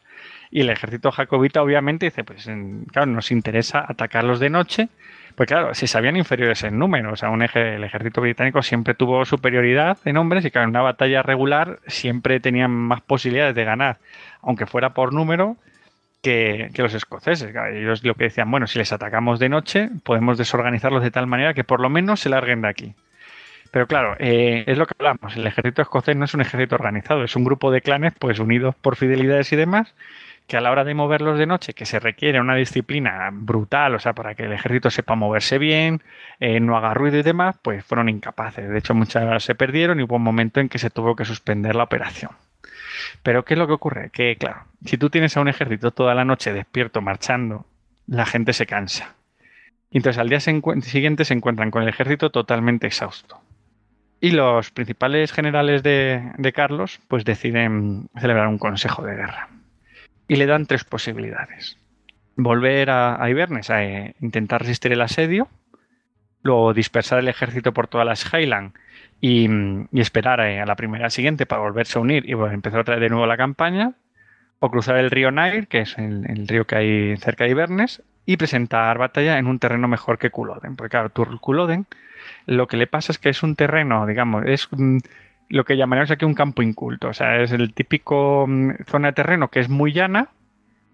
Y 0.51 0.61
el 0.61 0.69
ejército 0.69 1.11
jacobita 1.11 1.63
obviamente 1.63 2.05
dice, 2.05 2.25
pues 2.25 2.47
en- 2.47 2.85
claro, 2.85 3.11
nos 3.11 3.31
interesa 3.33 3.83
atacarlos 3.89 4.39
de 4.39 4.51
noche, 4.51 4.89
pues 5.35 5.47
claro, 5.47 5.75
si 5.75 5.87
sabían 5.87 6.17
inferiores 6.17 6.63
en 6.63 6.79
número, 6.79 7.13
o 7.13 7.17
sea, 7.17 7.31
un 7.31 7.43
el 7.43 7.85
ejército 7.85 8.21
británico 8.21 8.63
siempre 8.63 8.95
tuvo 8.95 9.25
superioridad 9.25 9.99
en 10.05 10.17
hombres 10.17 10.45
y 10.45 10.51
claro, 10.51 10.65
en 10.65 10.71
una 10.71 10.83
batalla 10.83 11.23
regular 11.23 11.81
siempre 11.87 12.41
tenían 12.41 12.71
más 12.71 13.01
posibilidades 13.01 13.55
de 13.55 13.65
ganar, 13.65 13.99
aunque 14.43 14.67
fuera 14.67 14.95
por 14.95 15.13
número, 15.13 15.57
que, 16.23 16.71
que 16.73 16.83
los 16.83 16.95
escoceses. 16.95 17.55
Ellos 17.73 18.03
lo 18.05 18.15
que 18.15 18.25
decían, 18.25 18.51
bueno, 18.51 18.67
si 18.67 18.79
les 18.79 18.93
atacamos 18.93 19.39
de 19.39 19.49
noche, 19.49 19.91
podemos 20.05 20.39
desorganizarlos 20.39 21.03
de 21.03 21.11
tal 21.11 21.27
manera 21.27 21.53
que 21.53 21.65
por 21.65 21.81
lo 21.81 21.91
menos 21.91 22.21
se 22.21 22.29
larguen 22.29 22.63
de 22.63 22.69
aquí. 22.69 22.95
Pero 23.73 23.87
claro, 23.87 24.17
eh, 24.19 24.65
es 24.67 24.79
lo 24.79 24.87
que 24.87 24.93
hablamos. 24.99 25.35
El 25.35 25.47
ejército 25.47 25.83
escocés 25.83 26.15
no 26.15 26.27
es 26.27 26.35
un 26.35 26.43
ejército 26.43 26.75
organizado, 26.77 27.25
es 27.25 27.35
un 27.37 27.45
grupo 27.45 27.71
de 27.71 27.81
clanes 27.81 28.13
pues 28.19 28.39
unidos 28.39 28.75
por 28.75 28.97
fidelidades 28.97 29.53
y 29.53 29.57
demás, 29.57 29.95
que 30.53 30.59
a 30.59 30.61
la 30.61 30.71
hora 30.71 30.85
de 30.85 30.93
moverlos 30.93 31.39
de 31.39 31.47
noche, 31.47 31.73
que 31.73 31.87
se 31.87 31.99
requiere 31.99 32.39
una 32.39 32.55
disciplina 32.55 33.31
brutal, 33.33 33.95
o 33.95 33.99
sea, 33.99 34.13
para 34.13 34.35
que 34.35 34.43
el 34.43 34.53
ejército 34.53 34.91
sepa 34.91 35.15
moverse 35.15 35.57
bien, 35.57 36.03
eh, 36.41 36.61
no 36.61 36.77
haga 36.77 36.93
ruido 36.93 37.17
y 37.17 37.23
demás, 37.23 37.57
pues 37.63 37.83
fueron 37.83 38.11
incapaces. 38.11 38.69
De 38.69 38.79
hecho, 38.79 38.93
muchas 38.93 39.43
se 39.43 39.55
perdieron 39.55 39.99
y 39.99 40.03
hubo 40.03 40.17
un 40.17 40.23
momento 40.23 40.61
en 40.61 40.69
que 40.69 40.77
se 40.77 40.91
tuvo 40.91 41.17
que 41.17 41.25
suspender 41.25 41.75
la 41.75 41.85
operación. 41.85 42.33
Pero 43.23 43.47
¿qué 43.47 43.55
es 43.55 43.59
lo 43.59 43.67
que 43.67 43.73
ocurre? 43.73 44.11
Que 44.11 44.37
claro, 44.37 44.65
si 44.85 44.99
tú 44.99 45.09
tienes 45.09 45.35
a 45.39 45.41
un 45.41 45.49
ejército 45.49 45.91
toda 45.91 46.15
la 46.15 46.27
noche 46.27 46.53
despierto 46.53 47.01
marchando, 47.01 47.65
la 48.07 48.27
gente 48.27 48.53
se 48.53 48.67
cansa. 48.67 49.15
Entonces 49.91 50.21
al 50.21 50.29
día 50.29 50.41
siguiente 50.41 51.25
se 51.25 51.33
encuentran 51.33 51.71
con 51.71 51.83
el 51.83 51.89
ejército 51.89 52.29
totalmente 52.29 52.87
exhausto. 52.87 53.41
Y 54.21 54.33
los 54.33 54.71
principales 54.71 55.33
generales 55.33 55.83
de, 55.83 56.31
de 56.37 56.53
Carlos 56.53 57.01
pues 57.09 57.25
deciden 57.25 58.11
celebrar 58.21 58.49
un 58.49 58.59
consejo 58.59 59.03
de 59.03 59.17
guerra. 59.17 59.49
Y 60.29 60.37
le 60.37 60.47
dan 60.47 60.67
tres 60.67 60.85
posibilidades. 60.85 61.79
Volver 62.37 62.91
a, 62.91 63.23
a 63.23 63.31
Ibernes 63.31 63.71
a 63.71 63.85
eh, 63.85 64.15
intentar 64.21 64.63
resistir 64.63 64.93
el 64.93 65.01
asedio, 65.01 65.49
luego 66.43 66.73
dispersar 66.75 67.19
el 67.19 67.29
ejército 67.29 67.73
por 67.73 67.89
todas 67.89 68.07
las 68.07 68.33
Highland 68.33 68.73
y, 69.21 69.49
y 69.93 70.01
esperar 70.01 70.41
eh, 70.41 70.61
a 70.61 70.67
la 70.67 70.77
primera 70.77 71.11
siguiente 71.11 71.47
para 71.47 71.63
volverse 71.63 71.99
a 71.99 72.03
unir 72.03 72.29
y 72.29 72.35
bueno, 72.35 72.55
empezar 72.55 72.81
otra 72.81 72.95
vez 72.95 73.03
de 73.03 73.11
nuevo 73.11 73.27
la 73.27 73.37
campaña, 73.37 73.95
o 74.65 74.71
cruzar 74.71 74.97
el 74.97 75.11
río 75.11 75.33
Nile, 75.33 75.67
que 75.67 75.81
es 75.81 75.99
el, 75.99 76.47
río 76.47 76.67
que 76.67 76.77
hay 76.77 77.17
cerca 77.17 77.45
de 77.45 77.51
Ibernes, 77.51 78.01
y 78.27 78.37
presentar 78.37 78.97
batalla 78.97 79.39
en 79.39 79.49
un 79.49 79.59
terreno 79.59 79.89
mejor 79.89 80.19
que 80.19 80.31
Culloden. 80.31 80.77
Porque 80.77 80.91
claro, 80.91 81.11
Culloden 81.41 81.87
lo 82.47 82.69
que 82.69 82.77
le 82.77 82.87
pasa 82.87 83.11
es 83.11 83.19
que 83.19 83.29
es 83.29 83.43
un 83.43 83.57
terreno, 83.57 84.07
digamos, 84.07 84.45
es 84.47 84.69
mm, 84.71 84.99
lo 85.53 85.65
que 85.65 85.77
llamaríamos 85.77 86.11
aquí 86.11 86.25
un 86.25 86.35
campo 86.35 86.63
inculto. 86.63 87.09
O 87.09 87.13
sea, 87.13 87.41
es 87.43 87.53
el 87.53 87.75
típico 87.75 88.47
mm, 88.49 88.85
zona 88.87 89.09
de 89.09 89.13
terreno 89.13 89.49
que 89.49 89.61
es 89.61 89.69
muy 89.69 89.93
llana, 89.93 90.29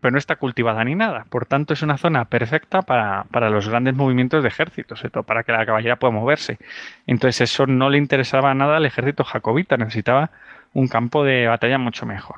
pero 0.01 0.11
no 0.13 0.19
está 0.19 0.35
cultivada 0.35 0.83
ni 0.85 0.97
nada. 0.97 1.27
Por 1.31 1.47
tanto, 1.47 1.75
es 1.75 1.83
una 1.83 1.97
zona 1.97 2.25
perfecta 2.25 2.83
para, 2.83 3.25
para 3.31 3.51
los 3.51 3.69
grandes 3.69 3.95
movimientos 3.95 4.43
de 4.43 4.49
ejército, 4.49 4.97
sobre 4.97 5.11
todo 5.11 5.23
para 5.23 5.45
que 5.45 5.53
la 5.53 5.65
caballera 5.65 5.97
pueda 5.97 6.13
moverse. 6.13 6.59
Entonces, 7.07 7.53
eso 7.53 7.67
no 7.67 7.89
le 7.89 7.99
interesaba 7.99 8.53
nada 8.53 8.79
al 8.79 8.87
ejército 8.87 9.23
jacobita, 9.23 9.77
necesitaba 9.77 10.31
un 10.73 10.89
campo 10.89 11.23
de 11.25 11.47
batalla 11.47 11.79
mucho 11.79 12.05
mejor. 12.05 12.37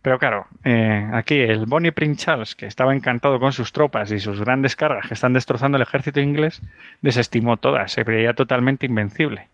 Pero 0.00 0.18
claro, 0.18 0.46
eh, 0.64 1.10
aquí 1.12 1.40
el 1.40 1.66
Bonnie 1.66 1.92
Prince 1.92 2.24
Charles, 2.24 2.54
que 2.54 2.66
estaba 2.66 2.94
encantado 2.94 3.38
con 3.38 3.52
sus 3.52 3.72
tropas 3.72 4.10
y 4.12 4.18
sus 4.18 4.40
grandes 4.40 4.76
cargas 4.76 5.08
que 5.08 5.14
están 5.14 5.34
destrozando 5.34 5.76
el 5.76 5.82
ejército 5.82 6.20
inglés, 6.20 6.62
desestimó 7.02 7.58
todas, 7.58 7.92
se 7.92 8.04
creía 8.04 8.32
totalmente 8.32 8.86
invencible. 8.86 9.48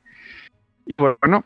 Y 0.87 0.95
bueno, 0.97 1.45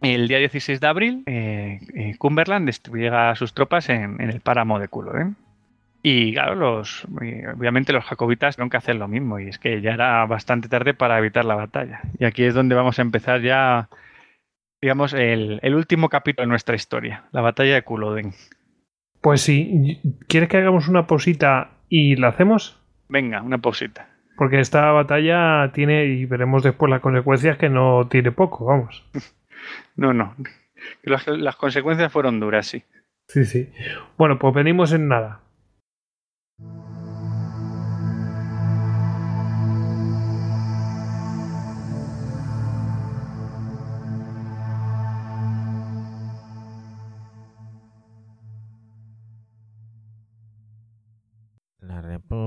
el 0.00 0.28
día 0.28 0.38
16 0.38 0.80
de 0.80 0.86
abril, 0.86 1.22
eh, 1.26 1.80
eh, 1.94 2.14
Cumberland 2.18 2.66
despliega 2.66 3.34
sus 3.36 3.52
tropas 3.52 3.88
en, 3.88 4.20
en 4.20 4.30
el 4.30 4.40
páramo 4.40 4.78
de 4.78 4.88
Culloden. 4.88 5.36
Y 6.02 6.32
claro, 6.32 6.54
los, 6.54 7.06
eh, 7.20 7.44
obviamente 7.54 7.92
los 7.92 8.04
jacobitas 8.04 8.56
tuvieron 8.56 8.70
que 8.70 8.78
hacer 8.78 8.96
lo 8.96 9.08
mismo, 9.08 9.38
y 9.38 9.48
es 9.48 9.58
que 9.58 9.82
ya 9.82 9.92
era 9.92 10.24
bastante 10.24 10.68
tarde 10.68 10.94
para 10.94 11.18
evitar 11.18 11.44
la 11.44 11.54
batalla. 11.54 12.00
Y 12.18 12.24
aquí 12.24 12.44
es 12.44 12.54
donde 12.54 12.74
vamos 12.74 12.98
a 12.98 13.02
empezar 13.02 13.42
ya, 13.42 13.90
digamos, 14.80 15.12
el, 15.12 15.60
el 15.62 15.74
último 15.74 16.08
capítulo 16.08 16.44
de 16.44 16.50
nuestra 16.50 16.74
historia, 16.74 17.24
la 17.32 17.42
batalla 17.42 17.74
de 17.74 17.82
Culloden. 17.82 18.32
Pues 19.20 19.42
sí, 19.42 20.00
¿quieres 20.26 20.48
que 20.48 20.56
hagamos 20.56 20.88
una 20.88 21.06
posita 21.06 21.72
y 21.90 22.16
la 22.16 22.28
hacemos? 22.28 22.80
Venga, 23.08 23.42
una 23.42 23.58
pausita. 23.58 24.08
Porque 24.38 24.60
esta 24.60 24.90
batalla 24.92 25.70
tiene, 25.74 26.06
y 26.06 26.24
veremos 26.24 26.62
después 26.62 26.88
las 26.88 27.02
consecuencias, 27.02 27.58
que 27.58 27.68
no 27.68 28.08
tiene 28.08 28.32
poco, 28.32 28.64
vamos. 28.64 29.04
No, 29.96 30.12
no. 30.12 30.36
Las, 31.02 31.26
las 31.26 31.56
consecuencias 31.56 32.12
fueron 32.12 32.40
duras, 32.40 32.66
sí. 32.66 32.84
Sí, 33.28 33.44
sí. 33.44 33.70
Bueno, 34.16 34.38
pues 34.38 34.54
venimos 34.54 34.92
en 34.92 35.08
nada. 35.08 35.40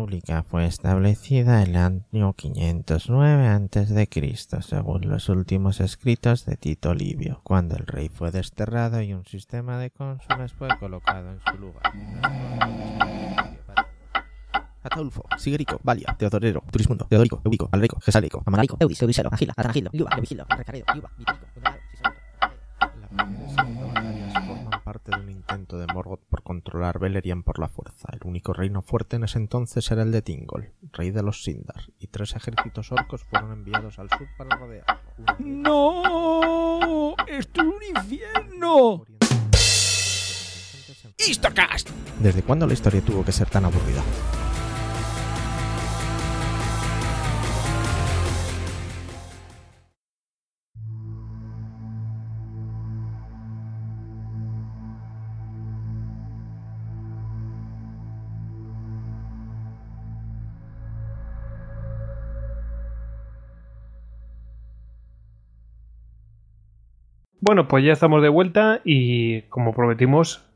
República 0.03 0.43
fue 0.43 0.65
establecida 0.65 1.63
en 1.63 1.69
el 1.69 2.03
año 2.11 2.33
509 2.33 3.47
a.C., 3.47 4.35
según 4.61 5.07
los 5.07 5.29
últimos 5.29 5.79
escritos 5.79 6.45
de 6.45 6.57
Tito 6.57 6.93
Livio, 6.93 7.39
cuando 7.43 7.77
el 7.77 7.87
rey 7.87 8.09
fue 8.09 8.29
desterrado 8.31 9.01
y 9.01 9.13
un 9.13 9.25
sistema 9.25 9.77
de 9.77 9.91
cónsules 9.91 10.51
fue 10.51 10.67
colocado 10.77 11.31
en 11.31 11.39
su 11.39 11.57
lugar. 11.57 11.83
Ataulfo, 14.83 15.23
Sigerico, 15.37 15.79
Valia, 15.83 16.13
Teodorero, 16.19 16.61
Turismundo, 16.69 17.05
Teodorico, 17.05 17.41
Eurico, 17.45 17.69
Alrico, 17.71 17.97
Gesalico, 18.01 18.43
Amalaico, 18.45 18.75
Eudis, 18.81 19.01
Eudicero, 19.01 19.29
Agila, 19.31 19.53
Arangilo, 19.55 19.89
Liuba, 19.93 20.09
Leovigilo, 20.11 20.45
Recaredo, 20.49 20.85
Liuba, 20.93 21.11
Vitalico, 21.17 21.45
intento 25.53 25.77
de 25.77 25.85
Morgoth 25.93 26.23
por 26.29 26.41
controlar 26.41 26.99
Beleriand 26.99 27.43
por 27.43 27.59
la 27.59 27.67
fuerza. 27.67 28.09
El 28.11 28.19
único 28.23 28.53
reino 28.53 28.81
fuerte 28.81 29.17
en 29.17 29.23
ese 29.23 29.37
entonces 29.37 29.89
era 29.91 30.01
el 30.01 30.11
de 30.11 30.21
Tingol, 30.21 30.71
rey 30.91 31.11
de 31.11 31.21
los 31.21 31.43
Sindar, 31.43 31.91
y 31.99 32.07
tres 32.07 32.35
ejércitos 32.35 32.91
orcos 32.91 33.23
fueron 33.23 33.51
enviados 33.51 33.99
al 33.99 34.09
sur 34.09 34.27
para 34.37 34.57
rodearlo. 34.57 34.99
¡No! 35.39 37.15
¡Esto 37.27 37.61
es 37.61 37.67
un 37.67 37.97
infierno! 37.97 39.05
¡Histocast! 41.19 41.89
¿Desde 42.19 42.41
cuándo 42.41 42.65
la 42.65 42.73
historia 42.73 43.01
tuvo 43.01 43.23
que 43.23 43.31
ser 43.31 43.49
tan 43.49 43.65
aburrida? 43.65 44.01
Bueno, 67.45 67.67
pues 67.67 67.83
ya 67.83 67.91
estamos 67.91 68.21
de 68.21 68.29
vuelta 68.29 68.79
y 68.85 69.41
como 69.49 69.73
prometimos, 69.73 70.49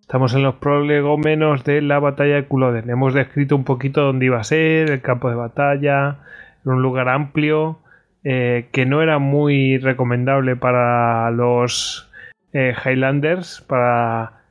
estamos 0.00 0.34
en 0.34 0.42
los 0.42 0.56
prolegómenos 0.56 1.62
de 1.62 1.80
la 1.82 2.00
batalla 2.00 2.34
de 2.34 2.46
Culloden. 2.46 2.90
Hemos 2.90 3.14
descrito 3.14 3.54
un 3.54 3.62
poquito 3.62 4.02
dónde 4.02 4.26
iba 4.26 4.40
a 4.40 4.42
ser, 4.42 4.90
el 4.90 5.00
campo 5.02 5.30
de 5.30 5.36
batalla, 5.36 6.16
un 6.64 6.82
lugar 6.82 7.08
amplio, 7.08 7.78
eh, 8.24 8.66
que 8.72 8.86
no 8.86 9.02
era 9.02 9.20
muy 9.20 9.78
recomendable 9.78 10.56
para 10.56 11.30
los 11.30 12.10
eh, 12.52 12.74
Highlanders, 12.84 13.64
para, 13.68 14.42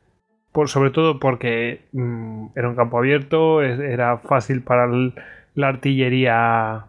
por, 0.54 0.70
sobre 0.70 0.92
todo 0.92 1.20
porque 1.20 1.82
mm, 1.92 2.52
era 2.56 2.70
un 2.70 2.76
campo 2.78 3.00
abierto, 3.00 3.62
era 3.62 4.18
fácil 4.20 4.62
para 4.62 4.88
la 5.56 5.68
artillería 5.68 6.86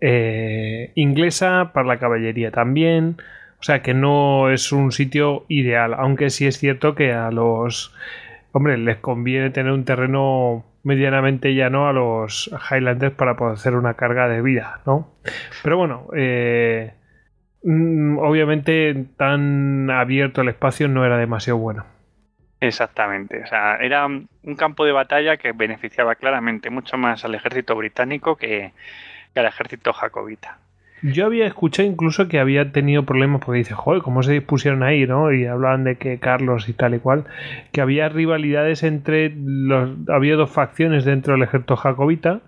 eh, 0.00 0.90
inglesa, 0.96 1.70
para 1.72 1.86
la 1.86 2.00
caballería 2.00 2.50
también. 2.50 3.16
O 3.60 3.62
sea 3.62 3.82
que 3.82 3.92
no 3.92 4.50
es 4.50 4.72
un 4.72 4.90
sitio 4.90 5.44
ideal, 5.48 5.92
aunque 5.94 6.30
sí 6.30 6.46
es 6.46 6.58
cierto 6.58 6.94
que 6.94 7.12
a 7.12 7.30
los... 7.30 7.94
Hombre, 8.52 8.78
les 8.78 8.96
conviene 8.96 9.50
tener 9.50 9.70
un 9.70 9.84
terreno 9.84 10.64
medianamente 10.82 11.54
llano 11.54 11.86
a 11.86 11.92
los 11.92 12.50
Highlanders 12.70 13.14
para 13.14 13.36
poder 13.36 13.54
hacer 13.54 13.74
una 13.74 13.94
carga 13.94 14.28
de 14.28 14.40
vida, 14.40 14.80
¿no? 14.86 15.10
Pero 15.62 15.76
bueno, 15.76 16.08
eh, 16.16 16.94
mm, 17.62 18.18
obviamente 18.18 19.06
tan 19.16 19.90
abierto 19.90 20.40
el 20.40 20.48
espacio 20.48 20.88
no 20.88 21.04
era 21.04 21.18
demasiado 21.18 21.58
bueno. 21.58 21.84
Exactamente. 22.60 23.42
O 23.42 23.46
sea, 23.46 23.76
era 23.76 24.06
un 24.06 24.56
campo 24.56 24.86
de 24.86 24.92
batalla 24.92 25.36
que 25.36 25.52
beneficiaba 25.52 26.14
claramente 26.14 26.70
mucho 26.70 26.96
más 26.96 27.24
al 27.24 27.34
ejército 27.34 27.76
británico 27.76 28.36
que, 28.36 28.72
que 29.34 29.40
al 29.40 29.46
ejército 29.46 29.92
jacobita. 29.92 30.58
Yo 31.02 31.26
había 31.26 31.46
escuchado 31.46 31.88
incluso 31.88 32.28
que 32.28 32.38
había 32.38 32.72
tenido 32.72 33.04
problemas 33.04 33.42
porque 33.44 33.58
dice, 33.58 33.74
joder, 33.74 34.02
¿cómo 34.02 34.22
se 34.22 34.32
dispusieron 34.32 34.82
ahí, 34.82 35.06
no? 35.06 35.32
Y 35.32 35.46
hablaban 35.46 35.84
de 35.84 35.96
que 35.96 36.18
Carlos 36.18 36.68
y 36.68 36.72
tal 36.72 36.94
y 36.94 36.98
cual, 36.98 37.24
que 37.72 37.80
había 37.80 38.08
rivalidades 38.08 38.82
entre 38.82 39.32
los... 39.36 39.90
Había 40.08 40.36
dos 40.36 40.50
facciones 40.50 41.04
dentro 41.04 41.34
del 41.34 41.42
ejército 41.42 41.76
jacobita 41.76 42.40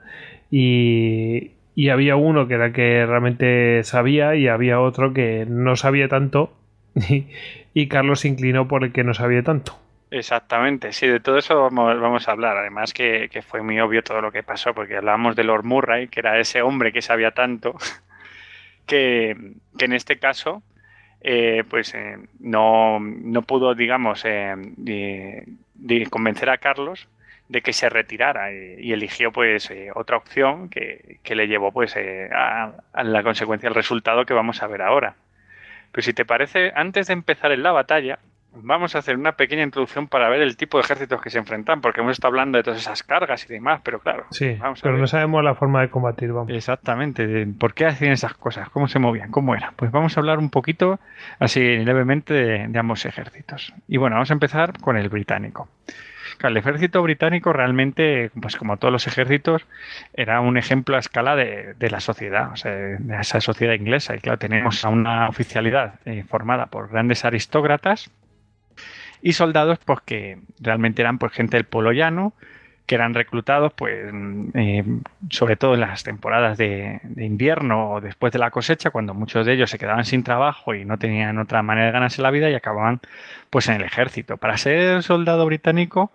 y, 0.50 1.52
y 1.74 1.88
había 1.88 2.16
uno 2.16 2.46
que 2.46 2.54
era 2.54 2.72
que 2.72 3.06
realmente 3.06 3.82
sabía 3.84 4.34
y 4.36 4.48
había 4.48 4.80
otro 4.80 5.14
que 5.14 5.46
no 5.48 5.76
sabía 5.76 6.08
tanto 6.08 6.52
y, 6.94 7.26
y 7.74 7.88
Carlos 7.88 8.20
se 8.20 8.28
inclinó 8.28 8.68
por 8.68 8.84
el 8.84 8.92
que 8.92 9.04
no 9.04 9.14
sabía 9.14 9.42
tanto. 9.42 9.78
Exactamente, 10.12 10.92
sí, 10.92 11.06
de 11.06 11.20
todo 11.20 11.38
eso 11.38 11.58
vamos, 11.58 11.98
vamos 11.98 12.28
a 12.28 12.32
hablar. 12.32 12.58
Además 12.58 12.92
que, 12.92 13.30
que 13.32 13.40
fue 13.40 13.62
muy 13.62 13.80
obvio 13.80 14.02
todo 14.02 14.20
lo 14.20 14.30
que 14.30 14.42
pasó, 14.42 14.74
porque 14.74 14.98
hablábamos 14.98 15.36
de 15.36 15.44
Lord 15.44 15.64
Murray, 15.64 16.08
que 16.08 16.20
era 16.20 16.38
ese 16.38 16.60
hombre 16.60 16.92
que 16.92 17.00
sabía 17.00 17.30
tanto, 17.30 17.76
que, 18.92 19.30
en 19.78 19.92
este 19.94 20.18
caso, 20.18 20.62
eh, 21.22 21.64
pues 21.70 21.94
eh, 21.94 22.18
no, 22.40 23.00
no 23.00 23.40
pudo, 23.40 23.74
digamos, 23.74 24.22
eh, 24.26 25.46
convencer 26.10 26.50
a 26.50 26.58
Carlos 26.58 27.08
de 27.48 27.62
que 27.62 27.72
se 27.72 27.88
retirara 27.88 28.52
y, 28.52 28.92
eligió 28.92 29.32
pues 29.32 29.72
otra 29.94 30.18
opción 30.18 30.68
que, 30.68 31.20
que 31.22 31.34
le 31.34 31.48
llevó 31.48 31.72
pues 31.72 31.96
a, 31.96 32.74
a 32.92 33.04
la 33.04 33.22
consecuencia, 33.22 33.70
el 33.70 33.74
resultado 33.74 34.26
que 34.26 34.34
vamos 34.34 34.62
a 34.62 34.66
ver 34.66 34.82
ahora. 34.82 35.16
Pero 35.90 36.02
si 36.02 36.12
te 36.12 36.26
parece, 36.26 36.72
antes 36.74 37.06
de 37.06 37.14
empezar 37.14 37.50
en 37.52 37.62
la 37.62 37.72
batalla, 37.72 38.18
vamos 38.54 38.94
a 38.94 38.98
hacer 38.98 39.16
una 39.16 39.32
pequeña 39.32 39.62
introducción 39.62 40.08
para 40.08 40.28
ver 40.28 40.42
el 40.42 40.56
tipo 40.56 40.78
de 40.78 40.84
ejércitos 40.84 41.20
que 41.20 41.30
se 41.30 41.38
enfrentan, 41.38 41.80
porque 41.80 42.00
hemos 42.00 42.12
estado 42.12 42.32
hablando 42.32 42.58
de 42.58 42.64
todas 42.64 42.80
esas 42.80 43.02
cargas 43.02 43.44
y 43.48 43.52
demás, 43.52 43.80
pero 43.82 44.00
claro, 44.00 44.26
Sí, 44.30 44.56
vamos 44.60 44.80
pero 44.82 44.98
no 44.98 45.06
sabemos 45.06 45.42
la 45.42 45.54
forma 45.54 45.80
de 45.80 45.90
combatir, 45.90 46.32
vamos. 46.32 46.52
Exactamente, 46.52 47.46
por 47.58 47.74
qué 47.74 47.86
hacían 47.86 48.12
esas 48.12 48.34
cosas, 48.34 48.68
cómo 48.70 48.88
se 48.88 48.98
movían, 48.98 49.30
cómo 49.30 49.54
era. 49.54 49.72
Pues 49.76 49.90
vamos 49.90 50.16
a 50.16 50.20
hablar 50.20 50.38
un 50.38 50.50
poquito, 50.50 51.00
así 51.38 51.60
levemente, 51.78 52.34
de, 52.34 52.68
de 52.68 52.78
ambos 52.78 53.04
ejércitos. 53.04 53.72
Y 53.88 53.96
bueno, 53.96 54.16
vamos 54.16 54.30
a 54.30 54.34
empezar 54.34 54.78
con 54.80 54.96
el 54.96 55.08
británico. 55.08 55.68
Claro, 56.38 56.52
el 56.52 56.56
ejército 56.56 57.02
británico 57.02 57.52
realmente, 57.52 58.30
pues 58.40 58.56
como 58.56 58.76
todos 58.76 58.90
los 58.90 59.06
ejércitos, 59.06 59.66
era 60.14 60.40
un 60.40 60.56
ejemplo 60.56 60.96
a 60.96 60.98
escala 60.98 61.36
de, 61.36 61.74
de 61.74 61.90
la 61.90 62.00
sociedad, 62.00 62.50
o 62.52 62.56
sea, 62.56 62.72
de 62.72 63.20
esa 63.20 63.40
sociedad 63.40 63.74
inglesa. 63.74 64.16
Y 64.16 64.18
claro, 64.18 64.38
tenemos 64.38 64.84
a 64.84 64.88
una 64.88 65.28
oficialidad 65.28 66.00
eh, 66.04 66.24
formada 66.28 66.66
por 66.66 66.90
grandes 66.90 67.24
aristócratas 67.24 68.10
y 69.22 69.32
soldados, 69.32 69.78
pues 69.84 70.00
que 70.04 70.38
realmente 70.60 71.02
eran 71.02 71.18
pues 71.18 71.32
gente 71.32 71.56
del 71.56 71.64
pueblo 71.64 71.92
llano, 71.92 72.34
que 72.86 72.96
eran 72.96 73.14
reclutados, 73.14 73.72
pues, 73.74 74.12
eh, 74.54 74.84
sobre 75.30 75.56
todo 75.56 75.74
en 75.74 75.80
las 75.80 76.02
temporadas 76.02 76.58
de, 76.58 77.00
de 77.04 77.24
invierno 77.24 77.92
o 77.92 78.00
después 78.00 78.32
de 78.32 78.40
la 78.40 78.50
cosecha, 78.50 78.90
cuando 78.90 79.14
muchos 79.14 79.46
de 79.46 79.54
ellos 79.54 79.70
se 79.70 79.78
quedaban 79.78 80.04
sin 80.04 80.24
trabajo 80.24 80.74
y 80.74 80.84
no 80.84 80.98
tenían 80.98 81.38
otra 81.38 81.62
manera 81.62 81.86
de 81.86 81.92
ganarse 81.92 82.20
la 82.20 82.32
vida 82.32 82.50
y 82.50 82.54
acababan, 82.54 83.00
pues, 83.50 83.68
en 83.68 83.76
el 83.76 83.82
ejército. 83.82 84.36
Para 84.36 84.56
ser 84.56 85.02
soldado 85.04 85.46
británico, 85.46 86.10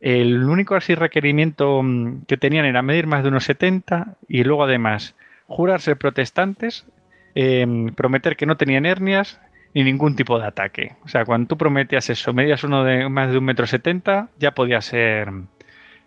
el 0.00 0.44
único 0.44 0.74
así 0.74 0.94
requerimiento 0.94 1.82
mm, 1.82 2.26
que 2.26 2.36
tenían 2.36 2.66
era 2.66 2.82
medir 2.82 3.06
más 3.06 3.22
de 3.22 3.30
unos 3.30 3.44
70 3.44 4.16
y 4.28 4.44
luego 4.44 4.64
además 4.64 5.14
jurarse 5.46 5.96
protestantes, 5.96 6.86
eh, 7.34 7.66
prometer 7.96 8.36
que 8.36 8.46
no 8.46 8.56
tenían 8.56 8.86
hernias 8.86 9.40
ni 9.74 9.84
ningún 9.84 10.16
tipo 10.16 10.38
de 10.38 10.46
ataque. 10.46 10.96
O 11.04 11.08
sea, 11.08 11.24
cuando 11.24 11.48
tú 11.48 11.56
prometías 11.56 12.10
eso, 12.10 12.32
medías 12.32 12.64
uno 12.64 12.84
de 12.84 13.08
más 13.08 13.30
de 13.30 13.38
un 13.38 13.44
metro 13.44 13.66
setenta, 13.66 14.28
ya 14.38 14.52
podías 14.52 14.84
ser 14.84 15.30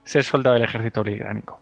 ser 0.03 0.24
soldado 0.24 0.56
del 0.56 0.64
ejército 0.64 1.03
británico. 1.03 1.59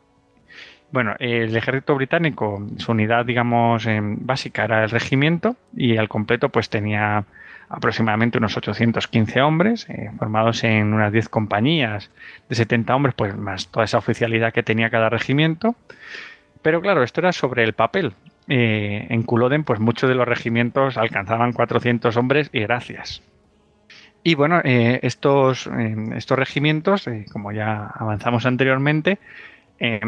Bueno, 0.92 1.16
el 1.20 1.56
ejército 1.56 1.96
británico, 1.96 2.68
su 2.78 2.92
unidad, 2.92 3.26
digamos, 3.26 3.86
eh, 3.86 4.00
básica 4.02 4.66
era 4.66 4.84
el 4.84 4.90
regimiento 4.90 5.56
y 5.76 5.96
al 5.98 6.10
completo 6.10 6.50
pues 6.50 6.70
tenía 6.70 7.24
aproximadamente 7.70 8.38
unos 8.38 8.58
815 8.58 9.42
hombres, 9.42 9.90
eh, 9.90 10.12
formados 10.18 10.66
en 10.66 10.94
unas 10.94 11.14
10 11.14 11.30
compañías 11.30 12.12
de 12.50 12.56
70 12.56 12.94
hombres, 12.94 13.16
pues 13.16 13.38
más 13.38 13.70
toda 13.70 13.86
esa 13.86 13.98
oficialidad 13.98 14.52
que 14.52 14.64
tenía 14.64 14.90
cada 14.90 15.10
regimiento. 15.10 15.76
Pero 16.62 16.82
claro, 16.82 17.04
esto 17.04 17.22
era 17.22 17.32
sobre 17.32 17.64
el 17.64 17.72
papel. 17.72 18.14
Eh, 18.54 19.08
en 19.10 19.24
Culloden, 19.24 19.64
pues 19.64 19.80
muchos 19.80 20.10
de 20.10 20.16
los 20.16 20.28
regimientos 20.28 20.98
alcanzaban 20.98 21.54
400 21.54 22.18
hombres 22.18 22.50
y 22.52 22.60
gracias. 22.60 23.24
Y 24.26 24.36
bueno, 24.36 24.60
eh, 24.66 25.00
estos, 25.04 25.68
eh, 25.68 25.96
estos 26.18 26.38
regimientos, 26.38 27.06
como 27.32 27.54
ya 27.54 27.88
avanzamos 27.96 28.46
anteriormente, 28.46 29.20
eh, 29.80 30.02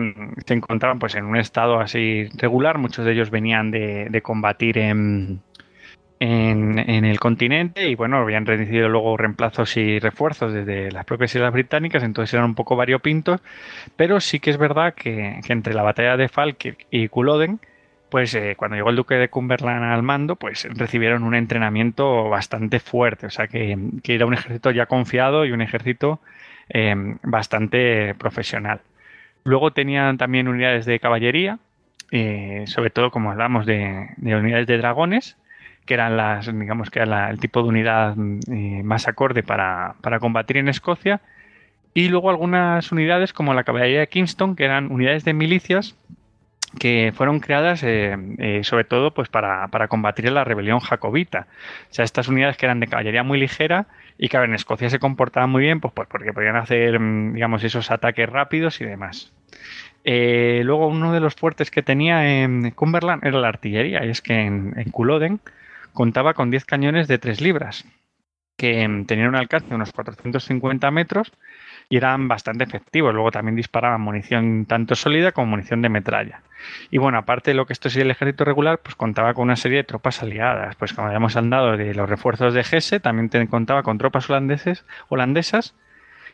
se 0.46 0.56
encontraban 0.56 1.00
pues 1.00 1.16
en 1.16 1.24
un 1.24 1.38
estado 1.38 1.80
así 1.80 2.28
regular. 2.36 2.80
Muchos 2.80 3.06
de 3.06 3.14
ellos 3.14 3.30
venían 3.30 3.72
de, 3.72 4.08
de 4.10 4.22
combatir 4.22 4.78
en, 4.78 5.40
en, 6.20 6.80
en, 6.80 7.06
el 7.06 7.22
continente 7.22 7.88
y 7.88 7.96
bueno, 7.96 8.18
habían 8.18 8.46
recibido 8.46 8.90
luego 8.90 9.16
reemplazos 9.16 9.78
y 9.78 10.00
refuerzos 10.00 10.52
desde 10.52 10.92
las 10.92 11.06
propias 11.06 11.34
islas 11.34 11.54
británicas, 11.54 12.04
entonces 12.04 12.34
eran 12.34 12.48
un 12.48 12.56
poco 12.56 12.76
variopintos, 12.76 13.40
pero 13.96 14.20
sí 14.20 14.42
que 14.42 14.50
es 14.50 14.58
verdad 14.58 14.94
que, 14.96 15.40
que 15.48 15.54
entre 15.54 15.74
la 15.74 15.84
batalla 15.84 16.18
de 16.18 16.28
Falkirk 16.28 16.88
y 16.92 17.08
Culloden, 17.08 17.62
pues 18.14 18.36
eh, 18.36 18.54
cuando 18.56 18.76
llegó 18.76 18.92
el 18.92 18.96
duque 18.96 19.16
de 19.16 19.28
Cumberland 19.28 19.86
al 19.86 20.04
mando, 20.04 20.36
pues 20.36 20.68
recibieron 20.70 21.24
un 21.24 21.34
entrenamiento 21.34 22.30
bastante 22.30 22.80
fuerte, 22.80 23.26
o 23.26 23.32
sea 23.32 23.48
que, 23.48 23.76
que 24.04 24.14
era 24.14 24.28
un 24.28 24.36
ejército 24.36 24.70
ya 24.70 24.86
confiado 24.86 25.46
y 25.46 25.52
un 25.52 25.64
ejército 25.64 26.20
eh, 26.70 26.94
bastante 27.24 28.14
profesional. 28.14 28.82
Luego 29.46 29.74
tenían 29.74 30.20
también 30.20 30.48
unidades 30.48 30.86
de 30.86 31.00
caballería, 31.00 31.58
eh, 32.12 32.66
sobre 32.68 32.92
todo 32.92 33.10
como 33.10 33.32
hablamos 33.32 33.66
de, 33.66 34.10
de, 34.18 34.36
unidades 34.36 34.68
de 34.68 34.78
dragones, 34.78 35.36
que 35.88 35.96
eran 35.96 36.16
las, 36.16 36.46
digamos 36.46 36.92
que 36.92 37.00
era 37.00 37.32
el 37.32 37.40
tipo 37.40 37.64
de 37.64 37.70
unidad 37.70 38.16
eh, 38.16 38.84
más 38.84 39.08
acorde 39.08 39.42
para, 39.42 39.96
para, 40.02 40.20
combatir 40.20 40.58
en 40.58 40.70
Escocia. 40.70 41.20
Y 41.96 42.10
luego 42.10 42.30
algunas 42.30 42.92
unidades 42.92 43.34
como 43.34 43.56
la 43.56 43.64
caballería 43.64 44.02
de 44.02 44.08
Kingston, 44.08 44.56
que 44.56 44.66
eran 44.66 44.92
unidades 44.92 45.26
de 45.26 45.34
milicias 45.34 45.96
que 46.80 47.14
fueron 47.16 47.40
creadas 47.40 47.84
eh, 47.84 48.18
eh, 48.40 48.64
sobre 48.64 48.84
todo 48.84 49.14
pues 49.14 49.30
para, 49.30 49.68
para, 49.68 49.88
combatir 49.88 50.32
la 50.32 50.44
rebelión 50.44 50.80
jacobita. 50.80 51.48
O 51.90 51.94
sea, 51.94 52.06
estas 52.06 52.28
unidades 52.28 52.58
que 52.58 52.66
eran 52.66 52.80
de 52.80 52.88
caballería 52.88 53.24
muy 53.24 53.40
ligera 53.40 53.88
y 54.18 54.30
que 54.30 54.38
en 54.38 54.54
Escocia 54.54 54.90
se 54.90 55.00
comportaban 55.00 55.50
muy 55.50 55.64
bien, 55.64 55.80
pues, 55.80 55.94
pues 55.94 56.08
porque 56.10 56.34
podían 56.34 56.56
hacer, 56.56 57.00
digamos, 57.34 57.64
esos 57.64 57.92
ataques 57.92 58.30
rápidos 58.30 58.82
y 58.82 58.86
demás. 58.86 59.34
Eh, 60.04 60.62
luego 60.64 60.88
uno 60.88 61.14
de 61.14 61.20
los 61.20 61.36
fuertes 61.36 61.72
que 61.72 61.82
tenía 61.82 62.44
en 62.44 62.72
Cumberland 62.72 63.26
era 63.26 63.40
la 63.40 63.48
artillería, 63.48 64.06
y 64.06 64.10
es 64.10 64.22
que 64.22 64.42
en, 64.42 64.74
en 64.78 64.92
Culloden 64.92 65.40
contaba 65.94 66.34
con 66.34 66.52
10 66.52 66.66
cañones 66.66 67.08
de 67.08 67.18
3 67.20 67.40
libras, 67.42 67.86
que 68.58 68.88
mm, 68.88 69.06
tenían 69.06 69.30
un 69.30 69.36
alcance 69.36 69.70
de 69.70 69.76
unos 69.76 69.92
450 69.94 70.92
metros 70.92 71.32
y 71.90 71.98
eran 71.98 72.28
bastante 72.28 72.64
efectivos. 72.64 73.14
Luego 73.14 73.32
también 73.32 73.56
disparaban 73.56 74.02
munición 74.02 74.66
tanto 74.66 74.96
sólida 74.96 75.32
como 75.32 75.48
munición 75.48 75.82
de 75.82 75.90
metralla. 75.90 76.42
Y 76.90 76.98
bueno, 76.98 77.18
aparte 77.18 77.52
de 77.52 77.56
lo 77.56 77.66
que 77.66 77.74
esto 77.74 77.88
es 77.88 77.96
el 77.98 78.12
ejército 78.12 78.46
regular, 78.46 78.80
pues 78.80 78.96
contaba 78.96 79.34
con 79.34 79.44
una 79.44 79.56
serie 79.56 79.78
de 79.78 79.84
tropas 79.84 80.22
aliadas. 80.22 80.76
Pues 80.76 80.94
como 80.94 81.08
habíamos 81.08 81.36
andado 81.36 81.78
de 81.78 81.94
los 81.94 82.10
refuerzos 82.10 82.54
de 82.54 82.62
Hesse, 82.62 83.02
también 83.02 83.30
contaba 83.48 83.84
con 83.84 83.98
tropas 83.98 84.30
holandeses, 84.30 84.86
holandesas. 85.10 85.76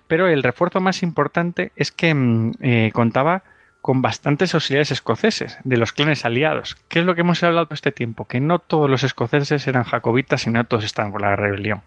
Pero 0.07 0.27
el 0.27 0.43
refuerzo 0.43 0.79
más 0.81 1.03
importante 1.03 1.71
es 1.75 1.91
que 1.91 2.13
mm, 2.13 2.51
eh, 2.61 2.91
contaba 2.93 3.43
con 3.81 4.01
bastantes 4.01 4.53
auxiliares 4.53 4.91
escoceses 4.91 5.57
de 5.63 5.77
los 5.77 5.93
clanes 5.93 6.25
aliados. 6.25 6.75
¿Qué 6.89 6.99
es 6.99 7.05
lo 7.05 7.15
que 7.15 7.21
hemos 7.21 7.41
hablado 7.43 7.67
todo 7.67 7.75
este 7.75 7.91
tiempo? 7.91 8.25
Que 8.25 8.41
no 8.41 8.59
todos 8.59 8.89
los 8.89 9.03
escoceses 9.03 9.65
eran 9.67 9.83
jacobitas 9.83 10.45
y 10.47 10.49
no 10.49 10.63
todos 10.65 10.83
estaban 10.83 11.11
con 11.11 11.21
la 11.21 11.35
rebelión. 11.35 11.81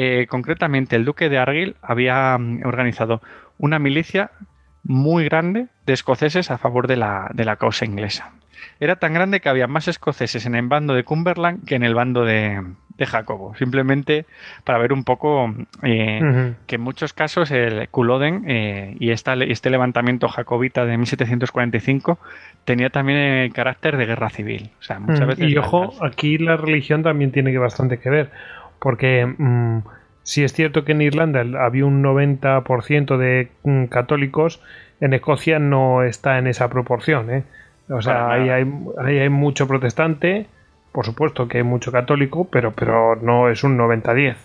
Eh, 0.00 0.28
concretamente, 0.28 0.94
el 0.94 1.04
duque 1.04 1.28
de 1.28 1.38
Argyll 1.38 1.74
había 1.82 2.36
um, 2.38 2.64
organizado 2.64 3.20
una 3.58 3.80
milicia 3.80 4.30
muy 4.84 5.24
grande 5.24 5.66
de 5.86 5.92
escoceses 5.92 6.52
a 6.52 6.58
favor 6.58 6.86
de 6.86 6.94
la, 6.94 7.28
de 7.34 7.44
la, 7.44 7.56
causa 7.56 7.84
inglesa. 7.84 8.30
Era 8.78 8.94
tan 8.94 9.12
grande 9.12 9.40
que 9.40 9.48
había 9.48 9.66
más 9.66 9.88
escoceses 9.88 10.46
en 10.46 10.54
el 10.54 10.68
bando 10.68 10.94
de 10.94 11.02
Cumberland 11.02 11.64
que 11.64 11.74
en 11.74 11.82
el 11.82 11.96
bando 11.96 12.24
de, 12.24 12.62
de 12.96 13.06
Jacobo. 13.06 13.56
Simplemente 13.56 14.24
para 14.62 14.78
ver 14.78 14.92
un 14.92 15.02
poco 15.02 15.52
eh, 15.82 16.20
uh 16.22 16.24
-huh. 16.24 16.54
que 16.68 16.76
en 16.76 16.80
muchos 16.80 17.12
casos 17.12 17.50
el 17.50 17.88
Culloden 17.88 18.44
eh, 18.46 18.94
y 19.00 19.10
esta, 19.10 19.34
este 19.34 19.68
levantamiento 19.68 20.28
jacobita 20.28 20.84
de 20.86 20.96
1745 20.96 22.20
tenía 22.64 22.90
también 22.90 23.18
el 23.18 23.52
carácter 23.52 23.96
de 23.96 24.06
guerra 24.06 24.30
civil. 24.30 24.70
O 24.78 24.82
sea, 24.84 25.00
muchas 25.00 25.22
uh 25.22 25.22
-huh. 25.24 25.26
veces 25.26 25.50
y 25.50 25.56
ojo, 25.56 25.92
aquí 26.04 26.38
la 26.38 26.56
religión 26.56 27.02
también 27.02 27.32
tiene 27.32 27.50
que 27.50 27.58
bastante 27.58 27.98
que 27.98 28.10
ver 28.10 28.30
porque 28.78 29.26
mmm, 29.26 29.78
si 30.22 30.44
es 30.44 30.52
cierto 30.52 30.84
que 30.84 30.92
en 30.92 31.02
Irlanda 31.02 31.42
había 31.64 31.86
un 31.86 32.02
90% 32.02 33.16
de 33.16 33.50
mmm, 33.64 33.84
católicos, 33.86 34.60
en 35.00 35.14
Escocia 35.14 35.58
no 35.58 36.02
está 36.02 36.38
en 36.38 36.46
esa 36.46 36.68
proporción. 36.68 37.30
¿eh? 37.30 37.44
O 37.88 38.02
sea, 38.02 38.30
ahí 38.30 38.50
hay, 38.50 38.70
ahí 38.98 39.18
hay, 39.18 39.28
mucho 39.28 39.66
protestante, 39.66 40.46
por 40.92 41.06
supuesto 41.06 41.48
que 41.48 41.58
hay 41.58 41.64
mucho 41.64 41.92
católico, 41.92 42.48
pero, 42.50 42.72
pero 42.72 43.16
no 43.16 43.48
es 43.48 43.64
un 43.64 43.78
90-10. 43.78 44.36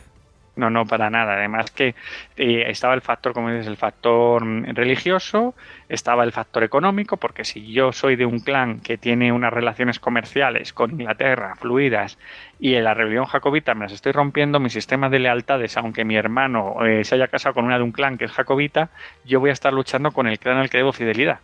No, 0.56 0.70
no, 0.70 0.86
para 0.86 1.10
nada. 1.10 1.34
Además 1.34 1.72
que 1.72 1.96
eh, 2.38 2.66
estaba 2.68 2.94
el 2.94 3.02
factor, 3.02 3.34
como 3.34 3.50
dices, 3.50 3.66
el 3.66 3.78
factor 3.78 4.44
religioso, 4.76 5.56
estaba 5.90 6.24
el 6.24 6.32
factor 6.32 6.64
económico, 6.64 7.18
porque 7.18 7.44
si 7.44 7.74
yo 7.74 7.92
soy 7.92 8.16
de 8.16 8.28
un 8.28 8.40
clan 8.40 8.80
que 8.80 8.98
tiene 9.00 9.32
unas 9.32 9.52
relaciones 9.52 10.00
comerciales 10.00 10.72
con 10.72 10.92
Inglaterra 10.92 11.56
fluidas 11.56 12.20
y 12.60 12.76
en 12.76 12.84
la 12.84 12.94
rebelión 12.94 13.26
jacobita 13.26 13.74
me 13.74 13.86
las 13.86 13.94
estoy 13.94 14.12
rompiendo, 14.12 14.60
mi 14.60 14.70
sistema 14.70 15.10
de 15.10 15.20
lealtades, 15.20 15.76
aunque 15.76 16.06
mi 16.06 16.16
hermano 16.16 16.86
eh, 16.86 17.04
se 17.04 17.16
haya 17.16 17.30
casado 17.30 17.56
con 17.56 17.66
una 17.66 17.78
de 17.78 17.84
un 17.84 17.92
clan 17.92 18.20
que 18.20 18.26
es 18.26 18.32
jacobita, 18.32 18.92
yo 19.26 19.40
voy 19.40 19.50
a 19.50 19.54
estar 19.54 19.74
luchando 19.74 20.12
con 20.12 20.28
el 20.28 20.38
clan 20.38 20.58
al 20.58 20.70
que 20.70 20.78
debo 20.78 20.94
fidelidad. 20.94 21.40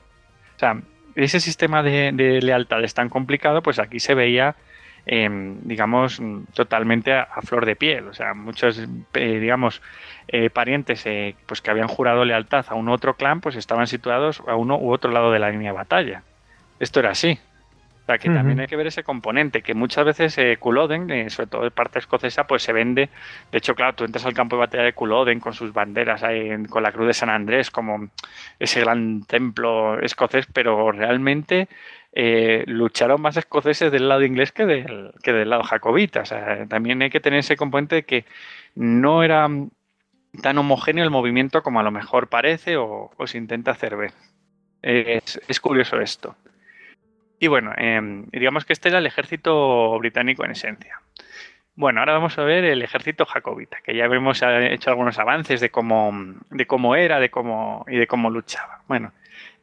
O 0.55 0.59
sea, 0.59 0.79
ese 1.15 1.39
sistema 1.39 1.81
de, 1.81 2.11
de 2.13 2.41
lealtades 2.41 2.93
tan 2.93 3.09
complicado, 3.09 3.63
pues 3.63 3.79
aquí 3.79 3.99
se 3.99 4.13
veía 4.13 4.55
eh, 5.05 5.29
digamos, 5.63 6.21
totalmente 6.53 7.13
a, 7.13 7.23
a, 7.23 7.41
flor 7.41 7.65
de 7.65 7.75
piel. 7.75 8.07
O 8.07 8.13
sea, 8.13 8.33
muchos, 8.33 8.79
eh, 9.13 9.39
digamos, 9.39 9.81
eh, 10.27 10.49
parientes 10.49 11.05
eh, 11.05 11.35
pues 11.45 11.61
que 11.61 11.71
habían 11.71 11.87
jurado 11.87 12.23
lealtad 12.25 12.65
a 12.69 12.75
un 12.75 12.89
otro 12.89 13.15
clan, 13.15 13.41
pues 13.41 13.55
estaban 13.55 13.87
situados 13.87 14.43
a 14.47 14.55
uno 14.55 14.77
u 14.77 14.91
otro 14.91 15.11
lado 15.11 15.31
de 15.31 15.39
la 15.39 15.49
línea 15.49 15.71
de 15.71 15.77
batalla. 15.77 16.23
Esto 16.79 16.99
era 16.99 17.11
así. 17.11 17.39
O 18.03 18.05
sea, 18.05 18.17
que 18.17 18.29
uh 18.29 18.31
-huh. 18.31 18.35
también 18.35 18.59
hay 18.59 18.67
que 18.67 18.75
ver 18.75 18.87
ese 18.87 19.03
componente, 19.03 19.61
que 19.61 19.75
muchas 19.75 20.03
veces 20.03 20.57
Culloden, 20.57 21.29
sobre 21.29 21.47
todo 21.47 21.63
de 21.63 21.71
parte 21.71 21.99
escocesa, 21.99 22.45
pues 22.45 22.63
se 22.63 22.73
vende. 22.73 23.09
De 23.51 23.57
hecho, 23.59 23.75
claro, 23.75 23.93
tú 23.93 24.03
entras 24.03 24.25
al 24.25 24.33
campo 24.33 24.55
de 24.55 24.61
batalla 24.61 24.83
de 24.83 24.93
Culloden 24.93 25.39
con 25.39 25.53
sus 25.53 25.73
banderas, 25.73 26.23
con 26.69 26.81
la 26.81 26.91
cruz 26.91 27.05
de 27.05 27.13
San 27.13 27.29
Andrés, 27.29 27.69
como 27.69 28.09
ese 28.57 28.81
gran 28.81 29.23
templo 29.25 29.99
escocés, 29.99 30.47
pero 30.51 30.91
realmente 30.91 31.67
eh, 32.13 32.63
lucharon 32.67 33.21
más 33.21 33.38
escoceses 33.38 33.91
del 33.91 34.09
lado 34.09 34.23
inglés 34.23 34.51
que 34.51 34.65
del, 34.65 35.13
que 35.21 35.33
del 35.33 35.49
lado 35.49 35.63
jacobita. 35.63 36.21
O 36.21 36.25
sea, 36.25 36.65
también 36.67 37.01
hay 37.01 37.09
que 37.09 37.19
tener 37.19 37.39
ese 37.39 37.55
componente 37.55 37.95
de 37.95 38.03
que 38.03 38.25
no 38.75 39.23
era 39.23 39.47
tan 40.41 40.57
homogéneo 40.57 41.03
el 41.03 41.09
movimiento 41.09 41.63
como 41.63 41.79
a 41.79 41.83
lo 41.83 41.91
mejor 41.91 42.27
parece 42.27 42.77
o, 42.77 43.11
o 43.15 43.27
se 43.27 43.38
intenta 43.38 43.71
hacer 43.71 43.95
ver. 43.95 44.11
Es, 44.81 45.59
curioso 45.59 45.99
esto. 45.99 46.35
Y 47.39 47.47
bueno, 47.47 47.73
eh, 47.77 47.99
digamos 48.31 48.65
que 48.65 48.73
este 48.73 48.89
era 48.89 48.99
el 48.99 49.05
ejército 49.05 49.97
británico 49.99 50.43
en 50.45 50.51
esencia. 50.51 51.01
Bueno, 51.75 52.01
ahora 52.01 52.13
vamos 52.13 52.38
a 52.38 52.43
ver 52.43 52.65
el 52.65 52.81
ejército 52.81 53.25
jacobita, 53.25 53.77
que 53.81 53.95
ya 53.95 54.05
hemos 54.05 54.41
hecho 54.41 54.89
algunos 54.89 55.17
avances 55.17 55.61
de 55.61 55.69
cómo, 55.69 56.11
de 56.49 56.67
cómo 56.67 56.95
era 56.95 57.19
de 57.21 57.29
cómo, 57.29 57.85
y 57.88 57.95
de 57.95 58.07
cómo 58.07 58.29
luchaba. 58.29 58.81
Bueno, 58.88 59.13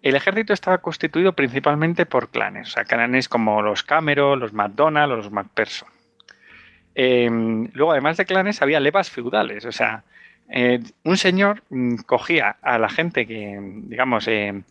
el 0.08 0.14
ejército 0.14 0.52
estaba 0.52 0.78
constituido 0.78 1.32
principalmente 1.32 2.06
por 2.06 2.28
clanes, 2.30 2.68
o 2.68 2.70
sea, 2.70 2.84
clanes 2.84 3.28
como 3.28 3.60
los 3.60 3.82
Cameron, 3.82 4.38
los 4.38 4.52
MacDonald 4.52 5.12
o 5.12 5.16
los 5.16 5.32
MacPherson. 5.32 5.88
Eh, 6.94 7.28
luego, 7.72 7.90
además 7.90 8.16
de 8.16 8.24
clanes, 8.24 8.62
había 8.62 8.78
levas 8.78 9.10
feudales, 9.10 9.64
o 9.64 9.72
sea, 9.72 10.04
eh, 10.48 10.80
un 11.02 11.16
señor 11.16 11.64
mmm, 11.70 11.96
cogía 12.06 12.56
a 12.62 12.78
la 12.78 12.88
gente 12.88 13.26
que, 13.26 13.58
digamos, 13.60 14.28
eh, 14.28 14.62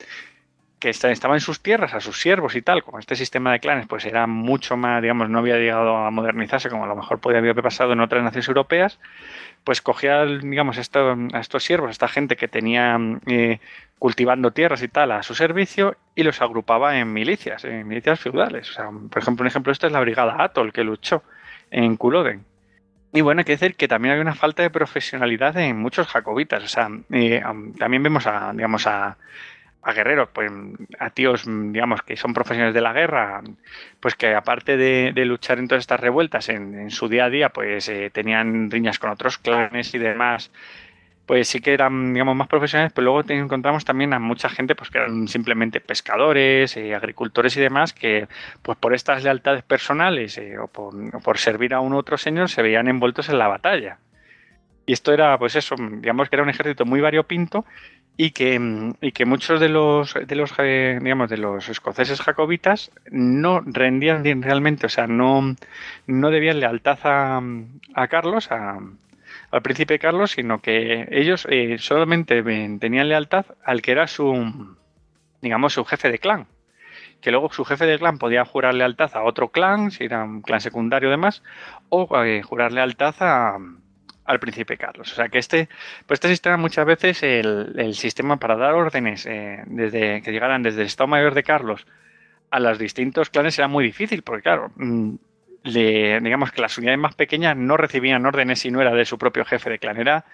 que 0.80 0.90
estaba 0.90 1.34
en 1.34 1.40
sus 1.40 1.62
tierras, 1.62 1.94
a 1.94 2.00
sus 2.00 2.20
siervos 2.20 2.56
y 2.56 2.62
tal, 2.62 2.84
como 2.84 3.00
este 3.00 3.16
sistema 3.16 3.52
de 3.52 3.60
clanes 3.60 3.88
pues 3.88 4.06
era 4.06 4.28
mucho 4.28 4.78
más, 4.78 5.02
digamos, 5.02 5.30
no 5.30 5.40
había 5.40 5.58
llegado 5.58 5.98
a 5.98 6.12
modernizarse 6.12 6.70
como 6.70 6.84
a 6.84 6.88
lo 6.88 6.96
mejor 6.96 7.20
podía 7.20 7.40
haber 7.40 7.62
pasado 7.62 7.94
en 7.94 8.02
otras 8.02 8.24
naciones 8.24 8.48
europeas, 8.48 9.00
pues 9.64 9.82
cogía, 9.82 10.26
digamos, 10.26 10.78
esto, 10.78 11.18
a 11.34 11.40
estos 11.40 11.64
siervos, 11.64 11.88
a 11.88 11.92
esta 11.92 12.08
gente 12.08 12.36
que 12.36 12.48
tenía 12.48 13.00
eh, 13.26 13.60
cultivando 14.00 14.52
tierras 14.52 14.84
y 14.84 14.88
tal 14.88 15.12
a 15.12 15.24
su 15.24 15.34
servicio 15.34 15.98
y 16.14 16.24
los 16.24 16.42
agrupaba 16.42 17.00
en 17.00 17.12
milicias, 17.12 17.64
en 17.66 17.88
milicias 17.88 18.20
feudales. 18.20 18.70
O 18.70 18.74
sea, 18.74 18.90
por 18.92 19.22
ejemplo, 19.22 19.44
un 19.44 19.48
ejemplo 19.48 19.72
de 19.72 19.74
esto 19.74 19.88
es 19.88 19.94
la 19.94 20.02
brigada 20.02 20.36
Atol 20.44 20.74
que 20.74 20.84
luchó 20.84 21.24
en 21.72 21.96
Culloden. 21.96 22.46
Y 23.14 23.22
bueno, 23.22 23.40
hay 23.40 23.46
que 23.46 23.54
decir 23.54 23.76
que 23.76 23.88
también 23.88 24.14
hay 24.14 24.20
una 24.20 24.36
falta 24.36 24.62
de 24.62 24.70
profesionalidad 24.70 25.58
en 25.58 25.78
muchos 25.78 26.06
jacobitas. 26.08 26.64
O 26.64 26.68
sea, 26.68 26.90
eh, 27.12 27.42
también 27.80 28.04
vemos 28.04 28.28
a, 28.28 28.52
digamos, 28.54 28.86
a, 28.88 29.18
a 29.86 29.94
guerreros, 29.94 30.30
pues 30.34 30.52
a 31.00 31.12
tíos, 31.12 31.44
digamos, 31.46 32.02
que 32.02 32.18
son 32.18 32.34
profesionales 32.34 32.74
de 32.74 32.82
la 32.82 32.92
guerra, 32.92 33.44
pues 34.00 34.16
que 34.16 34.34
aparte 34.34 34.78
de, 34.78 35.26
luchar 35.26 35.60
en 35.60 35.68
todas 35.68 35.84
estas 35.84 36.00
revueltas 36.00 36.50
en, 36.50 36.90
su 36.90 37.08
día 37.08 37.26
a 37.26 37.30
día, 37.30 37.50
pues 37.50 37.88
eh, 37.88 38.10
tenían 38.12 38.72
riñas 38.72 38.98
con 38.98 39.12
otros 39.12 39.38
clanes 39.38 39.94
y 39.94 40.00
demás, 40.00 40.52
pues 41.28 41.48
sí 41.48 41.62
que 41.62 41.74
eran, 41.74 42.14
digamos, 42.14 42.36
más 42.36 42.48
profesionales, 42.48 42.94
pero 42.96 43.06
luego 43.06 43.24
encontramos 43.30 43.86
también 43.86 44.14
a 44.14 44.20
mucha 44.20 44.50
gente, 44.50 44.74
pues 44.74 44.90
que 44.90 44.98
eran 44.98 45.28
simplemente 45.28 45.80
pescadores, 45.82 46.76
eh, 46.78 46.96
agricultores 46.96 47.56
y 47.56 47.62
demás, 47.62 47.94
que 47.94 48.28
pues 48.64 48.80
por 48.80 48.96
estas 48.96 49.24
lealtades 49.24 49.64
personales 49.64 50.40
eh, 50.40 50.58
o, 50.58 50.68
por, 50.68 50.96
o 50.96 51.20
por 51.20 51.38
servir 51.38 51.76
a 51.76 51.80
un 51.80 51.94
otro 51.94 52.18
señor 52.18 52.50
se 52.50 52.64
veían 52.64 52.88
envueltos 52.88 53.30
en 53.30 53.38
la 53.38 53.48
batalla. 53.48 54.00
Y 54.88 54.94
esto 54.94 55.14
era, 55.14 55.38
pues 55.38 55.56
eso, 55.56 55.76
digamos 55.78 56.30
que 56.30 56.36
era 56.36 56.44
un 56.44 56.50
ejército 56.50 56.86
muy 56.86 57.02
variopinto 57.02 57.66
y 58.18 58.32
que, 58.32 58.94
y 59.02 59.12
que 59.12 59.26
muchos 59.26 59.60
de 59.60 59.70
los, 59.70 60.14
de 60.14 60.36
los 60.36 60.54
eh, 60.60 61.00
digamos 61.02 61.30
de 61.30 61.38
los 61.38 61.68
escoceses 61.68 62.22
jacobitas 62.22 62.92
no 63.12 63.62
rendían 63.66 64.24
realmente, 64.42 64.86
o 64.86 64.90
sea, 64.90 65.08
no, 65.08 65.56
no 66.08 66.30
debían 66.30 66.60
lealtad 66.60 67.00
a, 67.04 67.42
a 67.94 68.08
Carlos, 68.08 68.52
a, 68.52 68.80
al 69.52 69.62
príncipe 69.62 70.00
Carlos, 70.00 70.32
sino 70.32 70.62
que 70.62 71.08
ellos 71.12 71.46
eh, 71.50 71.78
solamente 71.80 72.42
tenían 72.80 73.10
lealtad 73.10 73.46
al 73.64 73.82
que 73.82 73.92
era 73.92 74.08
su, 74.08 74.76
digamos, 75.42 75.74
su 75.74 75.84
jefe 75.86 76.10
de 76.10 76.20
clan. 76.20 76.48
Que 77.22 77.32
luego 77.32 77.52
su 77.52 77.66
jefe 77.66 77.86
de 77.86 77.98
clan 77.98 78.18
podía 78.18 78.46
jurar 78.46 78.74
lealtad 78.76 79.12
a 79.16 79.24
otro 79.24 79.50
clan, 79.50 79.92
si 79.92 80.06
era 80.06 80.24
un 80.24 80.42
clan 80.42 80.62
secundario 80.62 81.10
demás, 81.10 81.44
o 81.90 82.24
eh, 82.24 82.44
jurar 82.44 82.72
lealtad 82.72 83.16
a, 83.20 83.58
al 84.26 84.40
príncipe 84.40 84.78
Carlos. 84.78 85.12
O 85.12 85.16
sea 85.16 85.30
que 85.30 85.38
este, 85.38 85.70
pues 86.06 86.18
este 86.18 86.28
sistema 86.30 86.58
muchas 86.58 86.86
veces 86.86 87.24
el, 87.24 87.94
sistema 87.94 88.38
para 88.38 88.56
dar 88.56 88.74
órdenes 88.74 89.26
eh, 89.26 89.64
desde 89.68 90.22
que 90.22 90.32
llegaran 90.32 90.64
desde 90.64 90.82
el 90.82 90.88
Estado 90.88 91.08
Mayor 91.08 91.34
de 91.34 91.44
Carlos 91.44 91.86
a 92.52 92.60
los 92.60 92.80
distintos 92.80 93.30
clanes 93.30 93.58
era 93.60 93.68
muy 93.68 93.84
difícil, 93.84 94.22
porque 94.22 94.44
claro, 94.44 94.72
mm, 94.76 95.16
digamos 95.64 96.52
que 96.52 96.62
las 96.62 96.78
unidades 96.78 97.00
más 97.00 97.16
pequeñas 97.16 97.58
no 97.58 97.76
recibían 97.78 98.26
órdenes 98.26 98.60
si 98.60 98.72
no 98.72 98.82
era 98.82 98.94
de 98.94 99.06
su 99.06 99.18
propio 99.18 99.46
jefe 99.46 99.70
de 99.70 99.80
clan. 99.80 99.98
Era, 99.98 100.26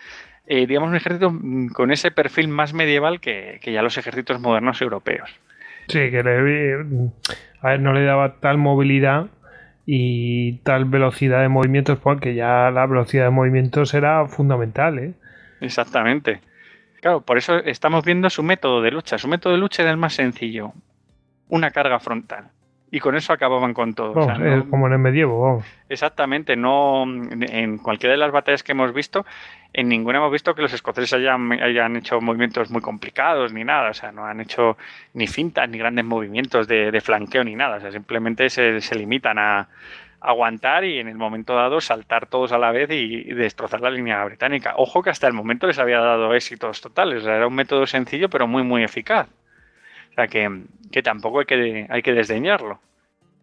eh, 0.46 0.68
digamos, 0.68 0.90
un 0.90 0.96
ejército 0.96 1.32
mm, 1.32 1.70
con 1.70 1.92
ese 1.92 2.12
perfil 2.12 2.48
más 2.48 2.74
medieval 2.74 3.20
que, 3.20 3.60
ya 3.64 3.82
los 3.82 3.98
ejércitos 3.98 4.40
modernos 4.40 4.82
europeos. 4.82 5.30
Sí, 5.88 6.12
que 6.12 6.20
a 6.20 7.68
ver, 7.68 7.80
no 7.80 7.94
le 7.94 8.04
daba 8.04 8.36
tal 8.40 8.58
movilidad 8.58 9.28
y 9.94 10.54
tal 10.64 10.86
velocidad 10.86 11.42
de 11.42 11.50
movimientos, 11.50 12.00
porque 12.00 12.34
ya 12.34 12.72
la 12.72 12.86
velocidad 12.86 13.26
de 13.26 13.32
movimientos 13.32 13.94
era 13.94 14.26
fundamental. 14.26 14.98
¿eh? 15.00 15.14
Exactamente. 15.60 16.40
Claro, 17.02 17.20
por 17.22 17.38
eso 17.38 17.58
estamos 17.58 18.06
viendo 18.06 18.30
su 18.30 18.42
método 18.42 18.82
de 18.82 18.92
lucha. 18.92 19.18
Su 19.18 19.28
método 19.28 19.52
de 19.52 19.60
lucha 19.60 19.82
era 19.82 19.92
el 19.92 19.98
más 19.98 20.14
sencillo. 20.14 20.72
Una 21.50 21.72
carga 21.72 22.00
frontal 22.00 22.52
y 22.92 23.00
con 23.00 23.16
eso 23.16 23.32
acababan 23.32 23.74
con 23.74 23.94
todo. 23.94 24.14
como 24.70 24.88
en 24.88 24.94
el 24.94 25.00
medievo, 25.00 25.42
vamos. 25.42 25.66
Exactamente, 25.90 26.56
no 26.56 27.04
en 27.04 27.78
cualquiera 27.78 28.12
de 28.12 28.18
las 28.18 28.32
batallas 28.32 28.64
que 28.64 28.74
hemos 28.74 28.94
visto, 28.94 29.26
en 29.74 29.88
ninguna 29.88 30.18
hemos 30.18 30.32
visto 30.32 30.54
que 30.54 30.62
los 30.62 30.74
escoceses 30.74 31.14
hayan, 31.14 31.52
hayan 31.54 31.96
hecho 31.96 32.20
movimientos 32.20 32.70
muy 32.70 32.82
complicados 32.82 33.54
ni 33.54 33.64
nada, 33.64 33.92
o 33.92 33.94
sea, 33.94 34.12
no 34.12 34.26
han 34.26 34.42
hecho 34.42 34.78
ni 35.14 35.28
fintas 35.28 35.70
ni 35.70 35.78
grandes 35.78 36.06
movimientos 36.06 36.68
de, 36.68 37.02
flanqueo 37.02 37.44
ni 37.44 37.56
nada, 37.56 37.78
o 37.78 37.80
sea, 37.80 37.92
simplemente 37.92 38.50
se, 38.50 38.82
se 38.82 38.96
limitan 38.96 39.40
a, 39.40 39.70
aguantar 40.22 40.86
y 40.86 41.00
en 41.00 41.08
el 41.08 41.16
momento 41.16 41.56
dado 41.56 41.82
saltar 41.82 42.28
todos 42.28 42.52
a 42.52 42.60
la 42.60 42.72
vez 42.72 42.90
y, 42.92 43.24
destrozar 43.34 43.82
la 43.82 43.90
línea 43.90 44.24
británica. 44.24 44.76
Ojo 44.78 45.02
que 45.02 45.10
hasta 45.10 45.28
el 45.28 45.34
momento 45.34 45.68
les 45.68 45.80
había 45.80 46.00
dado 46.00 46.34
éxitos 46.34 46.80
totales, 46.80 47.26
era 47.26 47.48
un 47.48 47.56
método 47.56 47.88
sencillo 47.88 48.30
pero 48.30 48.48
muy 48.48 48.64
muy 48.64 48.84
eficaz. 48.84 49.28
O 50.12 50.14
sea 50.14 50.28
que, 50.28 51.02
tampoco 51.04 51.40
hay 51.40 51.46
que, 51.46 51.88
hay 51.90 52.02
que 52.02 52.14
desdeñarlo. 52.14 52.80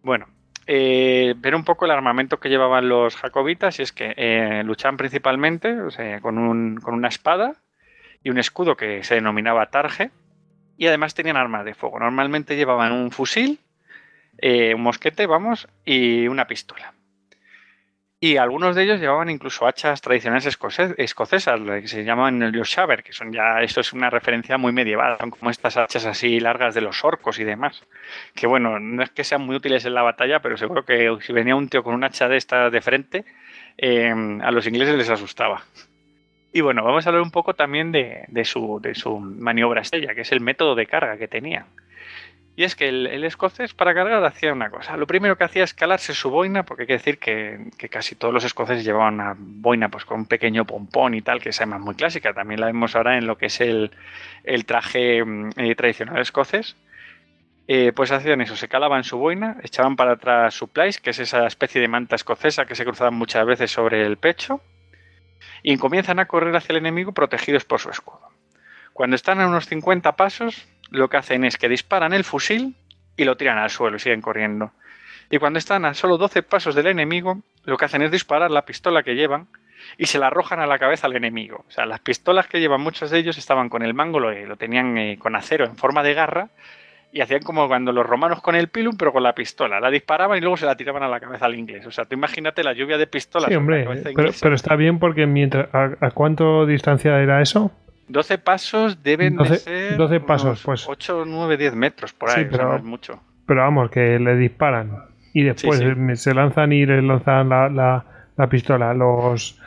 Bueno, 0.03 0.27
eh, 0.67 1.33
ver 1.37 1.55
un 1.55 1.63
poco 1.63 1.85
el 1.85 1.91
armamento 1.91 2.39
que 2.39 2.49
llevaban 2.49 2.89
los 2.89 3.15
jacobitas 3.15 3.79
y 3.79 3.81
es 3.81 3.91
que 3.91 4.13
eh, 4.15 4.61
luchaban 4.63 4.97
principalmente 4.97 5.75
con, 6.21 6.37
una 6.37 7.07
espada 7.07 7.55
y 8.23 8.29
un 8.29 8.37
escudo 8.37 8.77
que 8.77 9.03
se 9.03 9.15
denominaba 9.15 9.71
tarje 9.71 10.11
y 10.77 10.85
además 10.85 11.15
tenían 11.15 11.37
armas 11.37 11.65
de 11.65 11.73
fuego. 11.73 11.99
Normalmente 11.99 12.55
llevaban 12.55 12.91
un 12.91 13.09
fusil, 13.09 13.59
eh, 14.37 14.75
un 14.75 14.83
mosquete, 14.83 15.25
vamos, 15.25 15.67
y 15.85 16.27
una 16.27 16.45
pistola. 16.45 16.93
Y 18.21 18.35
algunos 18.35 18.75
de 18.75 18.83
ellos 18.83 18.99
llevaban 18.99 19.29
incluso 19.29 19.65
hachas 19.65 20.01
tradicionales 20.01 20.45
escocesas, 20.45 21.61
que 21.61 21.87
se 21.87 22.03
llaman 22.03 22.43
el 22.43 22.51
Yoshaver, 22.51 23.01
que 23.01 23.13
son 23.13 23.31
ya, 23.31 23.61
esto 23.61 23.79
es 23.79 23.93
una 23.93 24.09
referencia 24.09 24.57
muy 24.57 24.73
medieval, 24.73 25.17
son 25.17 25.31
como 25.31 25.49
estas 25.49 25.77
hachas 25.77 26.05
así 26.05 26.41
largas 26.41 26.75
de 26.75 26.81
los 26.81 27.01
orcos 27.05 27.39
y 27.39 27.45
demás. 27.45 27.81
Que 28.35 28.45
bueno, 28.45 28.77
no 28.77 29.03
es 29.03 29.09
que 29.11 29.23
sean 29.23 29.43
muy 29.43 29.55
útiles 29.55 29.85
en 29.85 29.93
la 29.93 30.01
batalla, 30.01 30.41
pero 30.41 30.57
seguro 30.57 30.83
que 30.83 31.17
si 31.21 31.31
venía 31.31 31.55
un 31.55 31.69
tío 31.69 31.81
con 31.81 31.95
un 31.95 32.03
hacha 32.03 32.27
de 32.27 32.35
esta 32.35 32.69
de 32.69 32.81
frente, 32.81 33.23
eh, 33.77 34.13
a 34.41 34.51
los 34.51 34.67
ingleses 34.67 34.95
les 34.95 35.09
asustaba. 35.09 35.63
Y 36.51 36.59
bueno, 36.59 36.83
vamos 36.83 37.05
a 37.05 37.09
hablar 37.09 37.21
un 37.21 37.31
poco 37.31 37.53
también 37.53 37.93
de, 37.93 38.25
su, 38.43 38.79
de 38.81 38.95
su 38.95 39.17
maniobra 39.19 39.81
estrella, 39.81 40.13
que 40.13 40.21
es 40.21 40.31
el 40.33 40.41
método 40.41 40.75
de 40.75 40.87
carga 40.87 41.17
que 41.17 41.29
tenía. 41.29 41.67
Y 42.59 42.65
es 42.65 42.75
que 42.75 42.89
el, 42.89 43.23
escocés 43.23 43.73
para 43.73 43.93
cargar 43.93 44.21
hacía 44.25 44.51
una 44.51 44.69
cosa. 44.69 44.97
Lo 44.97 45.07
primero 45.07 45.37
que 45.37 45.45
hacía 45.45 45.63
es 45.63 45.73
calarse 45.73 46.13
su 46.13 46.29
boina, 46.29 46.63
porque 46.63 46.83
hay 46.83 46.87
que 46.87 46.93
decir 46.97 47.17
que, 47.17 47.69
casi 47.89 48.15
todos 48.15 48.33
los 48.33 48.43
escoceses 48.43 48.83
llevaban 48.83 49.13
una 49.13 49.33
boina 49.37 49.87
pues, 49.87 50.03
con 50.03 50.19
un 50.19 50.25
pequeño 50.25 50.65
pompón 50.65 51.13
y 51.13 51.21
tal, 51.21 51.39
que 51.39 51.51
es 51.51 51.61
además 51.61 51.79
muy 51.79 51.95
clásica. 51.95 52.33
También 52.33 52.59
la 52.59 52.65
vemos 52.65 52.97
ahora 52.97 53.17
en 53.17 53.27
lo 53.27 53.37
que 53.37 53.45
es 53.45 53.61
el, 53.61 53.91
traje 54.65 55.23
mm, 55.23 55.51
eh, 55.55 55.73
tradicional 55.73 56.17
escocés. 56.17 56.75
Eh, 57.69 57.93
pues 57.95 58.11
hacían 58.11 58.41
eso, 58.41 58.57
se 58.57 58.67
calaban 58.67 59.05
su 59.05 59.17
boina, 59.17 59.55
echaban 59.63 59.95
para 59.95 60.11
atrás 60.11 60.53
su 60.53 60.67
plais, 60.67 60.99
que 60.99 61.11
es 61.11 61.19
esa 61.19 61.47
especie 61.47 61.79
de 61.79 61.87
manta 61.87 62.17
escocesa 62.17 62.65
que 62.65 62.75
se 62.75 62.83
cruzaban 62.83 63.13
muchas 63.13 63.45
veces 63.45 63.71
sobre 63.71 64.05
el 64.05 64.17
pecho, 64.17 64.59
y 65.63 65.77
comienzan 65.77 66.19
a 66.19 66.25
correr 66.25 66.53
hacia 66.57 66.73
el 66.73 66.79
enemigo 66.79 67.13
protegidos 67.13 67.63
por 67.63 67.79
su 67.79 67.89
escudo. 67.89 68.27
Cuando 68.91 69.15
están 69.15 69.39
a 69.39 69.47
unos 69.47 69.65
50 69.67 70.17
pasos, 70.17 70.67
lo 70.91 71.09
que 71.09 71.17
hacen 71.17 71.43
es 71.45 71.57
que 71.57 71.69
disparan 71.69 72.13
el 72.13 72.23
fusil 72.23 72.75
y 73.17 73.25
lo 73.25 73.37
tiran 73.37 73.57
al 73.57 73.69
suelo 73.69 73.97
y 73.97 73.99
siguen 73.99 74.21
corriendo. 74.21 74.71
Y 75.29 75.37
cuando 75.37 75.59
están 75.59 75.85
a 75.85 75.93
solo 75.93 76.17
12 76.17 76.43
pasos 76.43 76.75
del 76.75 76.87
enemigo, 76.87 77.41
lo 77.65 77.77
que 77.77 77.85
hacen 77.85 78.01
es 78.01 78.11
disparar 78.11 78.49
la 78.49 78.65
pistola 78.65 79.03
que 79.03 79.15
llevan 79.15 79.47
y 79.97 80.07
se 80.07 80.19
la 80.19 80.27
arrojan 80.27 80.59
a 80.59 80.67
la 80.67 80.79
cabeza 80.79 81.07
al 81.07 81.15
enemigo. 81.15 81.65
O 81.67 81.71
sea, 81.71 81.85
las 81.85 81.99
pistolas 81.99 82.47
que 82.47 82.59
llevan 82.59 82.81
muchos 82.81 83.11
de 83.11 83.19
ellos 83.19 83.37
estaban 83.37 83.69
con 83.69 83.83
el 83.83 83.93
mango, 83.93 84.19
lo, 84.19 84.31
lo 84.31 84.55
tenían 84.55 84.97
eh, 84.97 85.17
con 85.19 85.35
acero 85.35 85.65
en 85.65 85.77
forma 85.77 86.03
de 86.03 86.13
garra 86.13 86.49
y 87.11 87.21
hacían 87.21 87.41
como 87.41 87.67
cuando 87.67 87.91
los 87.91 88.05
romanos 88.05 88.41
con 88.41 88.55
el 88.55 88.67
pilum, 88.67 88.95
pero 88.97 89.11
con 89.11 89.23
la 89.23 89.33
pistola. 89.33 89.79
La 89.79 89.89
disparaban 89.89 90.37
y 90.37 90.41
luego 90.41 90.57
se 90.57 90.65
la 90.65 90.75
tiraban 90.75 91.03
a 91.03 91.07
la 91.07 91.19
cabeza 91.19 91.45
al 91.45 91.55
inglés. 91.55 91.85
O 91.85 91.91
sea, 91.91 92.05
tú 92.05 92.15
imagínate 92.15 92.63
la 92.63 92.73
lluvia 92.73 92.97
de 92.97 93.07
pistolas. 93.07 93.49
Sí, 93.49 93.55
hombre, 93.55 93.87
pero, 94.15 94.55
está 94.55 94.75
bien 94.75 94.99
porque 94.99 95.25
mientras. 95.25 95.69
¿A, 95.73 96.11
cuánto 96.11 96.65
distancia 96.65 97.19
era 97.19 97.41
eso? 97.41 97.71
12 98.09 98.37
pasos 98.39 99.03
deben 99.03 99.37
de 99.37 99.55
ser 99.55 99.97
12 99.97 100.19
pasos, 100.21 100.61
pues 100.63 100.87
8, 100.87 101.23
9, 101.25 101.57
10 101.57 101.75
metros 101.75 102.13
por 102.13 102.29
ahí, 102.29 102.47
pero, 102.49 102.75
es 102.75 102.83
mucho. 102.83 103.21
Pero 103.45 103.61
vamos, 103.61 103.89
que 103.91 104.19
le 104.19 104.35
disparan 104.35 104.91
y 105.33 105.43
después 105.43 105.81
se 106.15 106.33
lanzan 106.33 106.73
y 106.73 106.85
le 106.85 107.01
lanzan 107.01 107.49
la, 107.49 107.69
la, 107.69 108.05
la 108.35 108.49
pistola. 108.49 108.93
Los 108.93 109.59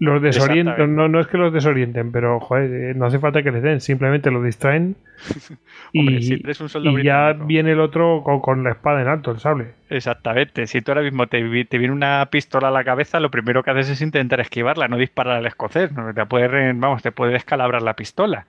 los 0.00 0.22
desorientan, 0.22 0.96
no, 0.96 1.08
no 1.08 1.20
es 1.20 1.26
que 1.26 1.36
los 1.36 1.52
desorienten, 1.52 2.10
pero 2.10 2.40
joder, 2.40 2.72
eh, 2.72 2.94
no 2.94 3.06
hace 3.06 3.18
falta 3.18 3.42
que 3.42 3.52
les 3.52 3.62
den, 3.62 3.80
simplemente 3.80 4.30
lo 4.30 4.42
distraen 4.42 4.96
y, 5.92 6.42
ya 7.04 7.34
viene 7.34 7.72
el 7.72 7.80
otro 7.80 8.22
con, 8.42 8.64
la 8.64 8.70
espada 8.70 9.02
en 9.02 9.08
alto, 9.08 9.30
el 9.30 9.40
sable. 9.40 9.74
Exactamente, 9.90 10.66
si 10.66 10.80
tú 10.80 10.92
ahora 10.92 11.02
mismo 11.02 11.26
te, 11.26 11.42
viene 11.42 11.92
una 11.92 12.26
pistola 12.30 12.68
a 12.68 12.70
la 12.70 12.82
cabeza, 12.82 13.20
lo 13.20 13.30
primero 13.30 13.62
que 13.62 13.72
haces 13.72 13.90
es 13.90 14.00
intentar 14.00 14.40
esquivarla, 14.40 14.88
no 14.88 14.96
disparar 14.96 15.36
al 15.36 15.46
escocés, 15.46 15.92
¿no? 15.92 16.14
te 16.14 16.24
puede, 16.24 16.72
vamos, 16.72 17.02
te 17.02 17.12
puede 17.12 17.32
descalabrar 17.32 17.82
la 17.82 17.94
pistola. 17.94 18.46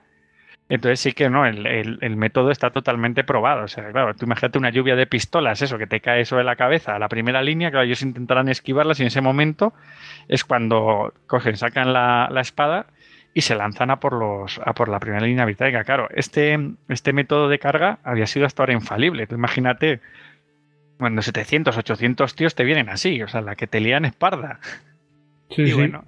Entonces 0.72 1.00
sí 1.00 1.12
que 1.12 1.28
no, 1.28 1.44
el, 1.44 2.16
método 2.16 2.50
está 2.50 2.70
totalmente 2.70 3.24
probado. 3.24 3.64
O 3.64 3.68
sea, 3.68 3.92
claro, 3.92 4.14
tú 4.14 4.24
imagínate 4.24 4.56
una 4.56 4.70
lluvia 4.70 4.96
de 4.96 5.06
pistolas, 5.06 5.60
eso, 5.60 5.76
que 5.76 5.86
te 5.86 6.00
cae 6.00 6.24
sobre 6.24 6.44
la 6.44 6.56
cabeza 6.56 6.96
a 6.96 6.98
la 6.98 7.10
primera 7.10 7.42
línea, 7.42 7.70
claro, 7.70 7.84
ellos 7.84 8.00
intentarán 8.00 8.48
esquivarlas 8.48 8.98
y 8.98 9.02
en 9.02 9.08
ese 9.08 9.20
momento 9.20 9.74
es 10.28 10.44
cuando 10.44 11.12
cogen, 11.26 11.58
sacan 11.58 11.92
la, 11.92 12.26
espada 12.40 12.86
y 13.34 13.42
se 13.42 13.54
lanzan 13.54 13.90
a 13.90 14.00
por 14.00 14.14
los 14.14 14.62
a 14.64 14.72
por 14.72 14.88
la 14.88 14.98
primera 14.98 15.26
línea 15.26 15.44
británica. 15.44 15.84
Claro, 15.84 16.08
este, 16.14 16.58
este 16.88 17.12
método 17.12 17.50
de 17.50 17.58
carga 17.58 17.98
había 18.02 18.26
sido 18.26 18.46
hasta 18.46 18.62
ahora 18.62 18.72
infalible. 18.72 19.26
Tú 19.26 19.34
imagínate 19.34 20.00
cuando 20.96 21.20
700, 21.20 21.76
800 21.76 22.34
tíos 22.34 22.54
te 22.54 22.64
vienen 22.64 22.88
así, 22.88 23.22
o 23.22 23.28
sea, 23.28 23.42
la 23.42 23.56
que 23.56 23.66
te 23.66 23.78
lían 23.78 24.06
es 24.06 24.14
parda. 24.14 24.58
Sí, 25.50 25.66
sí. 25.66 25.74
bueno, 25.74 26.06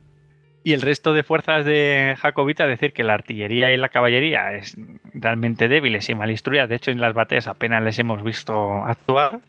y 0.64 0.72
el 0.72 0.80
resto 0.80 1.12
de 1.12 1.22
fuerzas 1.22 1.66
de 1.66 2.16
Jacobita, 2.18 2.66
decir 2.66 2.94
que 2.94 3.04
la 3.04 3.12
artillería 3.12 3.72
y 3.72 3.76
la 3.76 3.90
caballería 3.90 4.54
es 4.54 4.74
realmente 5.12 5.68
débiles 5.68 6.08
y 6.08 6.14
mal 6.14 6.30
instruidas. 6.30 6.70
De 6.70 6.76
hecho, 6.76 6.90
en 6.90 7.02
las 7.02 7.12
batallas 7.12 7.48
apenas 7.48 7.82
les 7.82 7.98
hemos 7.98 8.24
visto 8.24 8.82
actuar. 8.82 9.40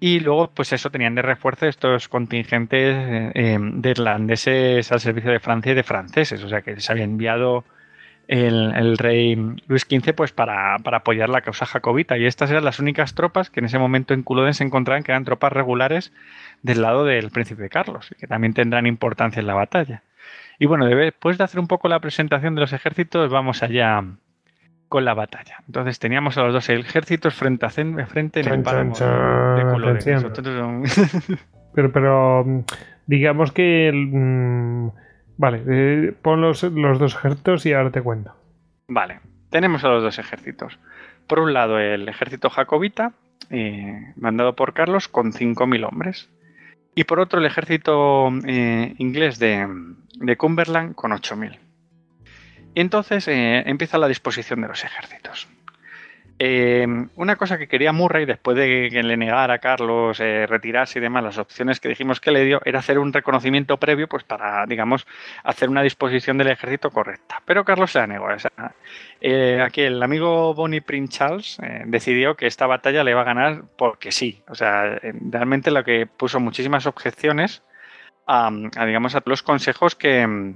Y 0.00 0.20
luego, 0.20 0.50
pues 0.54 0.72
eso, 0.72 0.88
tenían 0.88 1.14
de 1.14 1.20
refuerzo 1.20 1.66
estos 1.66 2.08
contingentes 2.08 2.96
eh, 3.34 3.58
de 3.60 3.90
irlandeses 3.90 4.90
al 4.92 5.00
servicio 5.00 5.30
de 5.30 5.40
Francia 5.40 5.72
y 5.72 5.74
de 5.74 5.82
franceses. 5.82 6.42
O 6.42 6.48
sea, 6.48 6.62
que 6.62 6.74
les 6.74 6.88
había 6.88 7.04
enviado 7.04 7.64
el, 8.26 8.96
rey 8.96 9.36
Luis 9.68 9.82
XV 9.82 10.14
pues 10.14 10.32
para, 10.32 10.78
para, 10.78 10.98
apoyar 10.98 11.28
la 11.28 11.42
causa 11.42 11.66
jacobita. 11.66 12.16
Y 12.16 12.24
estas 12.24 12.50
eran 12.50 12.64
las 12.64 12.78
únicas 12.78 13.14
tropas 13.14 13.50
que 13.50 13.60
en 13.60 13.66
ese 13.66 13.78
momento 13.78 14.14
en 14.14 14.22
Culloden 14.22 14.54
se 14.54 14.64
encontraban, 14.64 15.02
que 15.02 15.12
eran 15.12 15.26
tropas 15.26 15.52
regulares 15.52 16.14
del 16.62 16.80
lado 16.80 17.04
del 17.04 17.30
príncipe 17.30 17.68
Carlos, 17.68 18.08
que 18.18 18.26
también 18.26 18.54
tendrán 18.54 18.86
importancia 18.86 19.40
en 19.40 19.46
la 19.46 19.54
batalla. 19.54 20.02
Y 20.58 20.66
bueno, 20.66 20.86
después 20.86 21.38
de 21.38 21.44
hacer 21.44 21.60
un 21.60 21.66
poco 21.66 21.88
la 21.88 22.00
presentación 22.00 22.54
de 22.54 22.62
los 22.62 22.72
ejércitos, 22.72 23.30
vamos 23.30 23.62
allá 23.62 24.02
con 24.88 25.04
la 25.04 25.14
batalla. 25.14 25.56
Entonces 25.66 25.98
teníamos 25.98 26.38
a 26.38 26.44
los 26.44 26.52
dos 26.52 26.68
ejércitos 26.68 27.34
frente 27.34 27.66
a 27.66 27.70
frente 27.70 28.40
en 28.40 28.48
el 28.48 28.62
de 28.62 28.70
pero, 31.74 31.92
pero 31.92 32.44
mm, 32.44 32.60
digamos 33.06 33.52
que... 33.52 33.90
Mm, 33.92 34.88
vale, 35.36 35.62
eh, 35.68 36.14
pon 36.22 36.40
los, 36.40 36.62
los 36.62 36.98
dos 36.98 37.14
ejércitos 37.16 37.66
y 37.66 37.72
ahora 37.72 37.90
te 37.90 38.02
cuento. 38.02 38.34
Vale, 38.88 39.20
tenemos 39.50 39.84
a 39.84 39.88
los 39.88 40.02
dos 40.02 40.18
ejércitos. 40.18 40.78
Por 41.26 41.40
un 41.40 41.52
lado, 41.52 41.78
el 41.78 42.08
ejército 42.08 42.50
jacobita, 42.50 43.12
eh, 43.50 44.12
mandado 44.16 44.54
por 44.54 44.74
Carlos, 44.74 45.08
con 45.08 45.32
5.000 45.32 45.88
hombres. 45.88 46.30
Y 46.98 47.04
por 47.04 47.20
otro, 47.20 47.38
el 47.38 47.44
ejército 47.44 48.30
eh, 48.46 48.94
inglés 48.96 49.38
de, 49.38 49.68
de 50.14 50.36
Cumberland, 50.38 50.94
con 50.94 51.12
8.000. 51.12 51.58
Y 52.74 52.80
entonces 52.80 53.28
eh, 53.28 53.62
empieza 53.66 53.98
la 53.98 54.08
disposición 54.08 54.62
de 54.62 54.68
los 54.68 54.82
ejércitos. 54.82 55.46
Eh, 56.38 56.86
una 57.16 57.36
cosa 57.36 57.56
que 57.56 57.66
quería 57.66 57.92
Murray, 57.92 58.26
después 58.26 58.56
de 58.58 58.90
que 58.90 59.02
le 59.02 59.16
negara 59.16 59.54
a 59.54 59.58
Carlos 59.58 60.20
eh, 60.20 60.46
retirarse 60.46 60.98
y 60.98 61.02
demás, 61.02 61.24
las 61.24 61.38
opciones 61.38 61.80
que 61.80 61.88
dijimos 61.88 62.20
que 62.20 62.30
le 62.30 62.44
dio 62.44 62.60
era 62.64 62.80
hacer 62.80 62.98
un 62.98 63.12
reconocimiento 63.12 63.78
previo, 63.78 64.06
pues 64.06 64.24
para, 64.24 64.66
digamos, 64.66 65.06
hacer 65.44 65.70
una 65.70 65.82
disposición 65.82 66.36
del 66.36 66.48
ejército 66.48 66.90
correcta. 66.90 67.40
Pero 67.46 67.64
Carlos 67.64 67.92
se 67.92 68.00
la 68.00 68.06
negó. 68.06 68.26
O 68.26 68.38
sea, 68.38 68.74
eh, 69.20 69.62
aquí 69.64 69.80
el 69.80 70.02
amigo 70.02 70.52
Bonnie 70.52 70.82
Prince 70.82 71.18
Charles 71.18 71.58
eh, 71.62 71.84
decidió 71.86 72.36
que 72.36 72.46
esta 72.46 72.66
batalla 72.66 73.02
le 73.02 73.12
iba 73.12 73.22
a 73.22 73.24
ganar 73.24 73.62
porque 73.78 74.12
sí. 74.12 74.42
O 74.48 74.54
sea, 74.54 74.98
realmente 75.30 75.70
lo 75.70 75.84
que 75.84 76.06
puso 76.06 76.38
muchísimas 76.38 76.86
objeciones 76.86 77.62
a, 78.26 78.50
digamos, 78.84 79.14
a 79.14 79.22
los 79.24 79.42
consejos 79.42 79.94
que, 79.94 80.54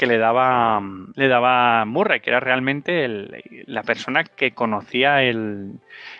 que 0.00 0.06
le 0.06 0.16
daba, 0.16 0.80
le 1.14 1.28
daba 1.28 1.84
Murray, 1.84 2.20
que 2.20 2.30
era 2.30 2.40
realmente 2.40 3.04
el- 3.04 3.42
la 3.66 3.82
persona 3.82 4.24
que 4.24 4.52
conocía 4.52 5.22
el, 5.22 5.72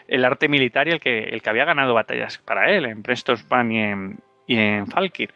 el 0.07 0.25
arte 0.27 0.49
militar 0.49 0.87
y 0.87 0.91
el 0.91 1.01
que, 1.01 1.21
el 1.21 1.41
que 1.41 1.49
había 1.49 1.65
ganado 1.65 1.95
batallas 1.95 2.37
para 2.37 2.71
él, 2.71 2.85
en 2.85 3.03
Prestospan 3.03 3.73
y 3.73 3.79
en, 3.83 4.19
y 4.47 4.59
en 4.59 4.87
Falkir. 4.87 5.33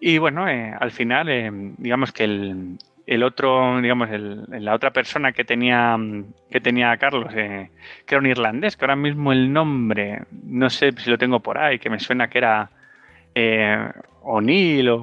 Y 0.00 0.16
bueno, 0.16 0.48
eh, 0.48 0.72
al 0.80 0.90
final, 0.90 1.28
eh, 1.28 1.50
digamos 1.76 2.12
que 2.12 2.24
el, 2.24 2.78
el 3.06 3.22
otro, 3.22 3.78
digamos, 3.82 4.08
el- 4.10 4.46
la 4.64 4.72
otra 4.74 4.94
persona 4.94 5.32
que 5.32 5.44
tenía, 5.44 5.98
que 6.50 6.62
tenía 6.62 6.92
a 6.92 6.96
Carlos, 6.96 7.30
eh, 7.36 7.68
que 8.06 8.14
era 8.14 8.20
un 8.20 8.26
irlandés, 8.26 8.78
que 8.78 8.86
ahora 8.86 8.96
mismo 8.96 9.32
el 9.32 9.52
nombre, 9.52 10.22
no 10.44 10.70
sé 10.70 10.92
si 10.92 11.10
lo 11.10 11.18
tengo 11.18 11.40
por 11.40 11.58
ahí, 11.58 11.78
que 11.78 11.90
me 11.90 12.00
suena 12.00 12.28
que 12.30 12.38
era 12.38 12.70
eh, 13.36 13.92
O'Neill 14.22 14.88
o, 14.88 14.98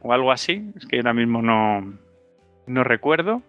o 0.00 0.12
algo 0.12 0.30
así, 0.32 0.72
es 0.76 0.86
que 0.86 0.98
ahora 0.98 1.12
mismo 1.12 1.42
no, 1.42 1.98
no 2.66 2.84
recuerdo. 2.84 3.42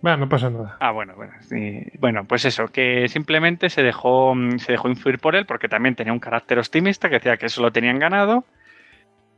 Bueno, 0.00 0.16
no 0.16 0.28
pasa 0.30 0.48
nada. 0.48 0.78
Ah, 0.80 0.92
bueno, 0.92 1.14
bueno, 1.14 1.34
sí. 1.42 1.84
bueno, 1.98 2.24
pues 2.24 2.46
eso, 2.46 2.68
que 2.68 3.06
simplemente 3.08 3.68
se 3.68 3.82
dejó, 3.82 4.34
se 4.56 4.72
dejó 4.72 4.88
influir 4.88 5.18
por 5.18 5.36
él 5.36 5.44
porque 5.44 5.68
también 5.68 5.94
tenía 5.94 6.14
un 6.14 6.18
carácter 6.18 6.58
optimista 6.58 7.10
que 7.10 7.16
decía 7.16 7.36
que 7.36 7.46
eso 7.46 7.60
lo 7.60 7.70
tenían 7.70 7.98
ganado. 7.98 8.44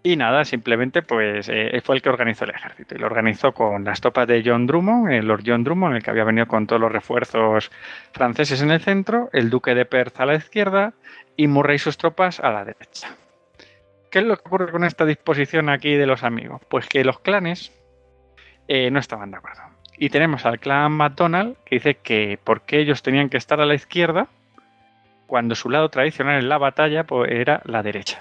Y 0.05 0.17
nada, 0.17 0.44
simplemente 0.44 1.02
pues 1.02 1.49
eh, 1.49 1.81
fue 1.85 1.97
el 1.97 2.02
que 2.02 2.09
organizó 2.09 2.44
el 2.44 2.51
ejército. 2.51 2.94
Y 2.94 2.99
lo 2.99 3.07
organizó 3.07 3.52
con 3.52 3.85
las 3.85 4.01
tropas 4.01 4.28
de 4.28 4.43
John 4.44 4.67
Drummond, 4.67 5.11
el 5.11 5.27
Lord 5.27 5.43
John 5.44 5.65
Drummond, 5.65 5.97
el 5.97 6.02
que 6.05 6.11
había 6.11 6.25
venido 6.25 6.47
con 6.47 6.69
todos 6.69 6.81
los 6.81 6.93
refuerzos 6.93 7.73
franceses 8.12 8.62
en 8.62 8.70
el 8.70 8.81
centro, 8.81 9.28
el 9.33 9.51
duque 9.51 9.75
de 9.75 9.85
Perth 9.85 10.20
a 10.20 10.27
la 10.27 10.36
izquierda 10.36 10.93
y 11.36 11.49
Murray 11.49 11.77
y 11.77 11.78
sus 11.81 11.99
tropas 11.99 12.39
a 12.39 12.51
la 12.51 12.65
derecha. 12.65 13.17
¿Qué 14.12 14.18
es 14.18 14.26
lo 14.26 14.36
que 14.36 14.42
ocurre 14.47 14.70
con 14.70 14.84
esta 14.84 15.07
disposición 15.07 15.70
aquí 15.70 15.94
de 15.94 16.05
los 16.05 16.23
amigos? 16.23 16.60
Pues 16.68 16.86
que 16.86 17.02
los 17.02 17.18
clanes 17.20 17.73
eh, 18.68 18.91
no 18.91 19.00
estaban 19.00 19.31
de 19.31 19.39
acuerdo. 19.39 19.62
Y 19.97 20.10
tenemos 20.10 20.44
al 20.44 20.60
clan 20.60 20.92
McDonald 20.92 21.57
que 21.65 21.76
dice 21.76 21.94
que 21.94 22.39
por 22.44 22.60
qué 22.60 22.81
ellos 22.81 23.02
tenían 23.02 23.31
que 23.31 23.39
estar 23.39 23.58
a 23.62 23.65
la 23.65 23.74
izquierda 23.74 24.28
cuando 25.26 25.55
su 25.55 25.70
lado 25.70 25.89
tradicional 25.89 26.39
en 26.39 26.50
la 26.50 26.58
batalla 26.58 27.05
pues, 27.05 27.31
era 27.32 27.62
la 27.65 27.82
derecha. 27.82 28.20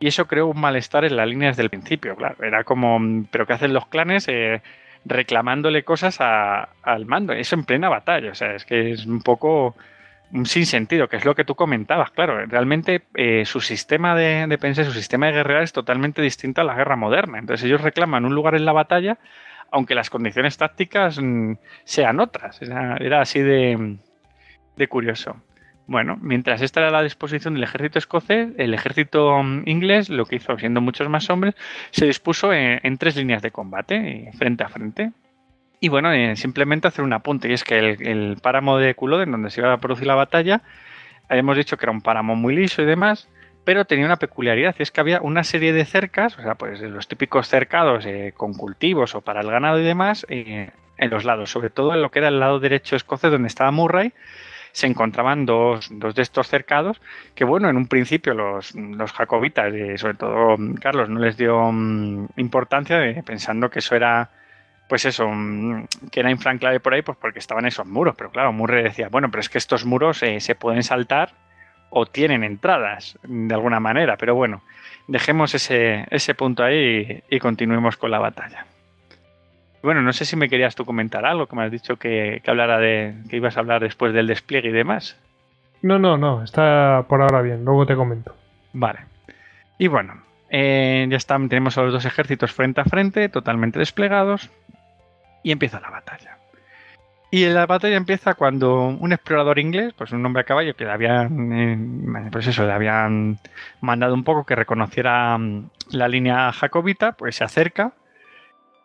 Y 0.00 0.08
eso 0.08 0.26
creó 0.26 0.48
un 0.48 0.60
malestar 0.60 1.04
en 1.04 1.14
las 1.14 1.28
líneas 1.28 1.56
del 1.56 1.70
principio, 1.70 2.16
claro. 2.16 2.42
Era 2.42 2.64
como, 2.64 2.98
mm, 2.98 3.26
¿pero 3.30 3.46
qué 3.46 3.52
hacen 3.52 3.72
los 3.72 3.86
clanes? 3.86 4.26
Eh, 4.26 4.62
reclamándole 5.04 5.84
cosas 5.84 6.20
al 6.20 7.06
mando. 7.06 7.34
Eso 7.34 7.54
en 7.54 7.62
plena 7.62 7.88
batalla. 7.88 8.32
O 8.32 8.34
sea, 8.34 8.56
es 8.56 8.64
que 8.64 8.90
es 8.90 9.06
un 9.06 9.22
poco 9.22 9.76
un 10.32 10.46
sinsentido, 10.46 11.08
que 11.08 11.16
es 11.16 11.24
lo 11.24 11.34
que 11.34 11.44
tú 11.44 11.54
comentabas, 11.54 12.10
claro. 12.10 12.44
Realmente 12.46 13.02
eh, 13.14 13.44
su 13.44 13.60
sistema 13.60 14.14
de, 14.16 14.46
de 14.46 14.58
pensar, 14.58 14.84
su 14.86 14.92
sistema 14.92 15.26
de 15.26 15.32
guerra 15.32 15.62
es 15.62 15.72
totalmente 15.72 16.22
distinto 16.22 16.60
a 16.60 16.64
la 16.64 16.74
guerra 16.74 16.96
moderna. 16.96 17.38
Entonces 17.38 17.64
ellos 17.66 17.82
reclaman 17.82 18.24
un 18.24 18.34
lugar 18.34 18.54
en 18.54 18.64
la 18.64 18.72
batalla, 18.72 19.18
aunque 19.70 19.94
las 19.94 20.10
condiciones 20.10 20.56
tácticas 20.56 21.20
mm, 21.20 21.54
sean 21.84 22.18
otras. 22.20 22.60
Era, 22.62 22.96
era 22.96 23.20
así 23.20 23.40
de, 23.40 23.98
de 24.76 24.88
curioso. 24.88 25.36
Bueno, 25.86 26.16
mientras 26.22 26.62
esta 26.62 26.80
era 26.80 26.90
la 26.90 27.02
disposición 27.02 27.54
del 27.54 27.64
ejército 27.64 27.98
escocés, 27.98 28.50
el 28.56 28.72
ejército 28.72 29.42
mm, 29.42 29.64
inglés, 29.66 30.08
lo 30.08 30.24
que 30.24 30.36
hizo 30.36 30.56
siendo 30.56 30.80
muchos 30.80 31.08
más 31.10 31.28
hombres, 31.28 31.54
se 31.90 32.06
dispuso 32.06 32.52
en, 32.52 32.80
en 32.82 32.96
tres 32.96 33.16
líneas 33.16 33.42
de 33.42 33.50
combate, 33.50 33.96
eh, 33.96 34.30
frente 34.32 34.64
a 34.64 34.68
frente. 34.68 35.12
Y 35.82 35.88
bueno, 35.88 36.12
eh, 36.12 36.36
simplemente 36.36 36.86
hacer 36.86 37.04
un 37.04 37.12
apunte, 37.12 37.48
y 37.48 37.54
es 37.54 37.64
que 37.64 37.76
el, 37.76 38.36
páramo 38.40 38.78
de 38.78 38.94
Culloden, 38.94 39.32
donde 39.32 39.50
se 39.50 39.62
iba 39.62 39.72
a 39.72 39.78
producir 39.78 40.06
la 40.06 40.14
batalla, 40.14 40.62
habíamos 41.28 41.56
dicho 41.56 41.76
que 41.76 41.86
era 41.86 41.90
un 41.90 42.02
páramo 42.02 42.36
muy 42.36 42.54
liso 42.54 42.82
y 42.82 42.84
demás, 42.84 43.28
pero 43.64 43.84
tenía 43.84 44.06
una 44.06 44.14
peculiaridad, 44.14 44.76
y 44.78 44.82
es 44.84 44.92
que 44.92 45.00
había 45.00 45.20
una 45.20 45.42
serie 45.42 45.72
de 45.72 45.84
cercas, 45.84 46.38
o 46.38 46.42
sea, 46.42 46.54
pues 46.54 46.80
los 46.82 47.08
típicos 47.08 47.48
cercados 47.48 48.06
eh, 48.06 48.32
con 48.36 48.54
cultivos 48.54 49.16
o 49.16 49.22
para 49.22 49.40
el 49.40 49.50
ganado 49.50 49.80
y 49.80 49.82
demás, 49.82 50.24
eh, 50.28 50.70
en 50.98 51.10
los 51.10 51.24
lados, 51.24 51.50
sobre 51.50 51.68
todo 51.68 51.92
en 51.94 52.00
lo 52.00 52.12
que 52.12 52.20
era 52.20 52.28
el 52.28 52.38
lado 52.38 52.60
derecho 52.60 52.94
escocés, 52.94 53.32
donde 53.32 53.48
estaba 53.48 53.72
Murray, 53.72 54.12
se 54.70 54.86
encontraban 54.86 55.46
dos, 55.46 55.88
dos 55.90 56.14
de 56.14 56.22
estos 56.22 56.46
cercados 56.46 57.02
que, 57.34 57.42
bueno, 57.42 57.68
en 57.68 57.76
un 57.76 57.88
principio 57.88 58.34
los, 58.34 58.72
los 58.76 59.12
jacobitas, 59.12 59.74
y 59.74 59.98
sobre 59.98 60.14
todo 60.14 60.56
mm, 60.56 60.74
Carlos, 60.74 61.08
no 61.08 61.18
les 61.18 61.36
dio 61.36 61.72
mm, 61.72 62.28
importancia, 62.36 63.04
eh, 63.04 63.24
pensando 63.26 63.68
que 63.68 63.80
eso 63.80 63.96
era, 63.96 64.30
pues 64.92 65.06
eso, 65.06 65.26
que 66.10 66.20
era 66.20 66.30
infranclave 66.30 66.78
por 66.78 66.92
ahí, 66.92 67.00
pues 67.00 67.16
porque 67.16 67.38
estaban 67.38 67.64
esos 67.64 67.86
muros. 67.86 68.14
Pero 68.14 68.30
claro, 68.30 68.52
Murray 68.52 68.82
decía, 68.82 69.08
bueno, 69.08 69.30
pero 69.30 69.40
es 69.40 69.48
que 69.48 69.56
estos 69.56 69.86
muros 69.86 70.22
eh, 70.22 70.38
se 70.38 70.54
pueden 70.54 70.82
saltar 70.82 71.30
o 71.88 72.04
tienen 72.04 72.44
entradas 72.44 73.18
de 73.22 73.54
alguna 73.54 73.80
manera. 73.80 74.18
Pero 74.18 74.34
bueno, 74.34 74.60
dejemos 75.08 75.54
ese, 75.54 76.04
ese 76.10 76.34
punto 76.34 76.62
ahí 76.62 77.22
y, 77.30 77.36
y 77.36 77.38
continuemos 77.38 77.96
con 77.96 78.10
la 78.10 78.18
batalla. 78.18 78.66
Bueno, 79.82 80.02
no 80.02 80.12
sé 80.12 80.26
si 80.26 80.36
me 80.36 80.50
querías 80.50 80.74
tú 80.74 80.84
comentar 80.84 81.24
algo, 81.24 81.46
que 81.46 81.56
me 81.56 81.62
has 81.62 81.70
dicho 81.70 81.96
que, 81.96 82.42
que 82.44 82.50
hablara 82.50 82.76
de 82.76 83.14
que 83.30 83.36
ibas 83.36 83.56
a 83.56 83.60
hablar 83.60 83.80
después 83.80 84.12
del 84.12 84.26
despliegue 84.26 84.68
y 84.68 84.72
demás. 84.72 85.18
No, 85.80 85.98
no, 85.98 86.18
no, 86.18 86.44
está 86.44 87.06
por 87.08 87.22
ahora 87.22 87.40
bien, 87.40 87.64
luego 87.64 87.86
te 87.86 87.96
comento. 87.96 88.36
Vale. 88.74 88.98
Y 89.78 89.86
bueno, 89.86 90.22
eh, 90.50 91.06
ya 91.08 91.16
están, 91.16 91.48
tenemos 91.48 91.78
a 91.78 91.82
los 91.82 91.94
dos 91.94 92.04
ejércitos 92.04 92.52
frente 92.52 92.82
a 92.82 92.84
frente, 92.84 93.30
totalmente 93.30 93.78
desplegados, 93.78 94.50
y 95.42 95.52
empieza 95.52 95.80
la 95.80 95.90
batalla. 95.90 96.38
Y 97.30 97.46
la 97.46 97.64
batalla 97.64 97.96
empieza 97.96 98.34
cuando 98.34 98.88
un 98.88 99.12
explorador 99.12 99.58
inglés, 99.58 99.94
pues 99.96 100.12
un 100.12 100.24
hombre 100.26 100.42
a 100.42 100.44
caballo 100.44 100.76
que 100.76 100.84
le 100.84 100.90
habían, 100.90 101.52
eh, 101.52 102.28
pues 102.30 102.46
eso, 102.46 102.66
le 102.66 102.72
habían 102.72 103.38
mandado 103.80 104.12
un 104.12 104.22
poco 104.22 104.44
que 104.44 104.54
reconociera 104.54 105.38
mm, 105.38 105.70
la 105.92 106.08
línea 106.08 106.52
jacobita, 106.52 107.12
pues 107.12 107.36
se 107.36 107.44
acerca 107.44 107.92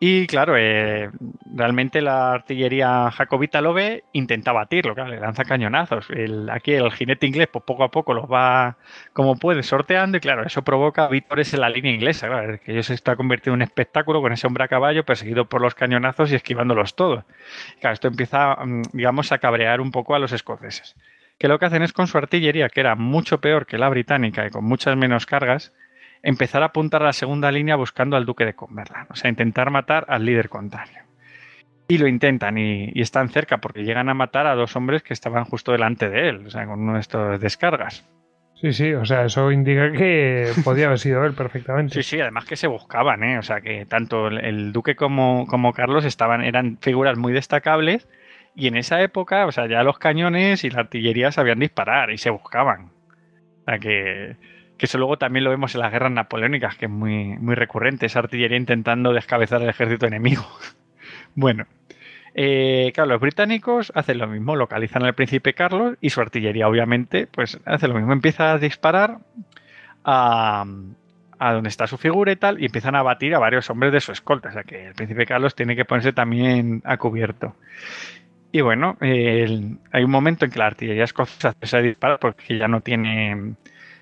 y 0.00 0.28
claro, 0.28 0.56
eh, 0.56 1.10
realmente 1.52 2.00
la 2.00 2.32
artillería 2.32 3.10
jacobita 3.10 3.60
lo 3.60 3.74
ve, 3.74 4.04
intenta 4.12 4.52
batirlo, 4.52 4.94
claro, 4.94 5.10
le 5.10 5.18
lanza 5.18 5.44
cañonazos. 5.44 6.08
El, 6.10 6.48
aquí 6.50 6.72
el 6.72 6.92
jinete 6.92 7.26
inglés, 7.26 7.48
pues 7.52 7.64
poco 7.64 7.82
a 7.82 7.90
poco 7.90 8.14
los 8.14 8.26
va 8.26 8.76
como 9.12 9.36
puede 9.36 9.64
sorteando 9.64 10.18
y 10.18 10.20
claro, 10.20 10.44
eso 10.46 10.62
provoca 10.62 11.08
vítores 11.08 11.52
en 11.52 11.60
la 11.60 11.68
línea 11.68 11.92
inglesa. 11.92 12.28
Claro, 12.28 12.60
que 12.60 12.72
ellos 12.72 12.86
se 12.86 12.94
está 12.94 13.16
convirtiendo 13.16 13.54
en 13.54 13.58
un 13.58 13.62
espectáculo 13.62 14.20
con 14.20 14.32
ese 14.32 14.46
hombre 14.46 14.62
a 14.64 14.68
caballo 14.68 15.04
perseguido 15.04 15.48
por 15.48 15.60
los 15.60 15.74
cañonazos 15.74 16.30
y 16.30 16.36
esquivándolos 16.36 16.94
todos. 16.94 17.24
Claro, 17.80 17.94
esto 17.94 18.06
empieza, 18.06 18.54
mm, 18.64 18.82
digamos, 18.92 19.32
a 19.32 19.38
cabrear 19.38 19.80
un 19.80 19.90
poco 19.90 20.14
a 20.14 20.20
los 20.20 20.30
escoceses. 20.30 20.94
Que 21.38 21.48
lo 21.48 21.58
que 21.58 21.66
hacen 21.66 21.82
es 21.82 21.92
con 21.92 22.06
su 22.06 22.18
artillería, 22.18 22.68
que 22.68 22.80
era 22.80 22.94
mucho 22.94 23.40
peor 23.40 23.66
que 23.66 23.78
la 23.78 23.88
británica 23.88 24.46
y 24.46 24.50
con 24.50 24.64
muchas 24.64 24.96
menos 24.96 25.26
cargas, 25.26 25.72
empezar 26.22 26.62
a 26.62 26.66
apuntar 26.66 27.02
a 27.02 27.06
la 27.06 27.12
segunda 27.12 27.50
línea 27.52 27.76
buscando 27.76 28.16
al 28.16 28.26
duque 28.26 28.44
de 28.44 28.54
Cumberland, 28.54 29.10
o 29.10 29.14
sea, 29.14 29.30
intentar 29.30 29.70
matar 29.70 30.06
al 30.08 30.24
líder 30.24 30.48
contrario. 30.48 30.98
Y 31.88 31.98
lo 31.98 32.06
intentan 32.06 32.58
y, 32.58 32.90
y, 32.92 33.00
están 33.00 33.30
cerca 33.30 33.58
porque 33.58 33.82
llegan 33.84 34.10
a 34.10 34.14
matar 34.14 34.46
a 34.46 34.54
dos 34.54 34.76
hombres 34.76 35.02
que 35.02 35.14
estaban 35.14 35.44
justo 35.44 35.72
delante 35.72 36.10
de 36.10 36.28
él, 36.28 36.46
o 36.46 36.50
sea, 36.50 36.66
con 36.66 36.80
uno 36.80 36.94
de 36.94 37.00
estos 37.00 37.40
descargas. 37.40 38.04
Sí, 38.60 38.72
sí, 38.72 38.92
o 38.92 39.04
sea, 39.04 39.24
eso 39.24 39.52
indica 39.52 39.92
que 39.92 40.50
podía 40.64 40.86
haber 40.86 40.98
sido 40.98 41.24
él 41.24 41.32
perfectamente. 41.32 41.94
Sí, 41.94 42.02
sí, 42.02 42.20
además 42.20 42.44
que 42.44 42.56
se 42.56 42.66
buscaban, 42.66 43.22
¿eh? 43.22 43.38
O 43.38 43.42
sea, 43.42 43.60
que 43.60 43.86
tanto 43.86 44.26
el, 44.26 44.44
el 44.44 44.72
duque 44.72 44.96
como, 44.96 45.46
como 45.46 45.72
Carlos 45.72 46.04
estaban, 46.04 46.42
eran 46.42 46.78
figuras 46.80 47.16
muy 47.16 47.32
destacables 47.32 48.08
y 48.58 48.66
en 48.66 48.76
esa 48.76 49.00
época, 49.00 49.46
o 49.46 49.52
sea, 49.52 49.68
ya 49.68 49.84
los 49.84 49.98
cañones 49.98 50.64
y 50.64 50.70
la 50.70 50.80
artillería 50.80 51.30
sabían 51.30 51.60
disparar 51.60 52.10
y 52.10 52.18
se 52.18 52.30
buscaban. 52.30 52.90
O 53.60 53.64
sea, 53.64 53.78
que 53.78 54.36
que 54.78 54.86
eso 54.86 54.96
luego 54.96 55.18
también 55.18 55.44
lo 55.44 55.50
vemos 55.50 55.74
en 55.74 55.80
las 55.82 55.92
guerras 55.92 56.12
napoleónicas, 56.12 56.76
que 56.76 56.86
es 56.86 56.90
muy, 56.90 57.36
muy 57.38 57.54
recurrente, 57.54 58.06
esa 58.06 58.20
artillería 58.20 58.56
intentando 58.56 59.12
descabezar 59.12 59.60
el 59.60 59.68
ejército 59.68 60.06
enemigo. 60.06 60.46
bueno, 61.34 61.66
eh, 62.34 62.92
claro, 62.94 63.10
los 63.10 63.20
británicos 63.20 63.92
hacen 63.94 64.18
lo 64.18 64.28
mismo, 64.28 64.56
localizan 64.56 65.04
al 65.04 65.14
príncipe 65.14 65.54
Carlos 65.54 65.96
y 66.00 66.10
su 66.10 66.20
artillería, 66.20 66.68
obviamente, 66.68 67.26
pues 67.26 67.58
hace 67.64 67.88
lo 67.88 67.94
mismo, 67.94 68.12
empieza 68.12 68.52
a 68.52 68.58
disparar 68.58 69.18
a, 70.04 70.64
a 71.38 71.52
donde 71.52 71.68
está 71.68 71.86
su 71.86 71.98
figura 71.98 72.30
y 72.32 72.36
tal, 72.36 72.62
y 72.62 72.66
empiezan 72.66 72.94
a 72.94 73.02
batir 73.02 73.34
a 73.34 73.38
varios 73.38 73.68
hombres 73.70 73.92
de 73.92 74.00
su 74.00 74.12
escolta. 74.12 74.50
O 74.50 74.52
sea 74.52 74.62
que 74.62 74.86
el 74.86 74.94
príncipe 74.94 75.26
Carlos 75.26 75.54
tiene 75.54 75.74
que 75.76 75.84
ponerse 75.84 76.12
también 76.12 76.82
a 76.84 76.96
cubierto. 76.96 77.56
Y 78.50 78.62
bueno, 78.62 78.96
hay 79.00 80.04
un 80.04 80.10
momento 80.10 80.44
en 80.44 80.50
que 80.50 80.58
la 80.58 80.66
artillería 80.66 81.04
escocesa 81.04 81.54
se 81.60 81.82
dispara 81.82 82.18
porque 82.18 82.56
ya 82.56 82.66
no 82.66 82.80
tiene 82.80 83.54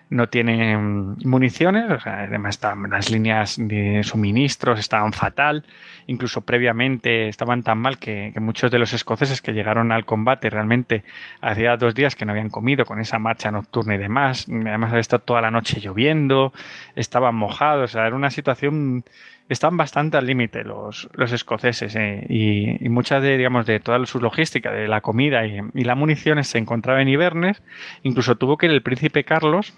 no 0.09 0.29
tiene 0.29 0.77
municiones, 0.77 1.91
o 1.91 1.99
sea, 1.99 2.21
además 2.21 2.61
las 2.89 3.11
líneas 3.11 3.57
de 3.59 4.03
suministros 4.05 4.79
estaban 4.79 5.13
fatal, 5.13 5.65
incluso 6.07 6.43
previamente 6.43 7.29
estaban 7.29 7.63
tan 7.65 7.79
mal 7.79 7.99
que, 7.99 8.33
muchos 8.41 8.71
de 8.71 8.79
los 8.79 8.93
escoceses 8.93 9.43
que 9.43 9.53
llegaron 9.53 9.91
al 9.91 10.05
combate 10.05 10.49
realmente 10.49 11.03
hacía 11.41 11.77
dos 11.77 11.95
días 11.95 12.15
que 12.15 12.25
no 12.25 12.33
habían 12.33 12.51
comido 12.51 12.85
con 12.85 13.01
esa 13.01 13.19
marcha 13.19 13.51
nocturna 13.51 13.97
y 13.97 13.99
demás, 13.99 14.47
además 14.49 14.91
había 14.91 15.01
estado 15.01 15.23
toda 15.23 15.41
la 15.41 15.51
noche 15.51 15.81
lloviendo, 15.81 16.53
estaban 16.95 17.35
mojados, 17.35 17.95
era 17.95 18.15
una 18.15 18.31
situación 18.31 19.05
estaban 19.49 19.77
bastante 19.77 20.17
al 20.17 20.27
límite 20.27 20.65
los, 20.65 21.09
los 21.13 21.33
escoceses 21.33 21.95
eh, 21.95 22.27
y, 22.29 22.85
y, 22.85 22.89
mucha 22.89 23.21
de, 23.21 23.37
digamos, 23.37 23.65
de 23.65 23.79
toda 23.79 24.05
su 24.07 24.21
logística, 24.21 24.73
de 24.73 24.89
la 24.89 25.01
comida 25.01 25.47
y, 25.47 25.61
y 25.73 25.85
la 25.85 25.95
municiones 25.95 26.49
se 26.49 26.59
encontraba 26.59 27.01
en 27.01 27.09
Ibernes. 27.09 27.63
Incluso 28.03 28.35
tuvo 28.35 28.57
que 28.57 28.67
ir 28.67 28.73
el 28.73 28.83
príncipe 28.83 29.23
Carlos, 29.23 29.73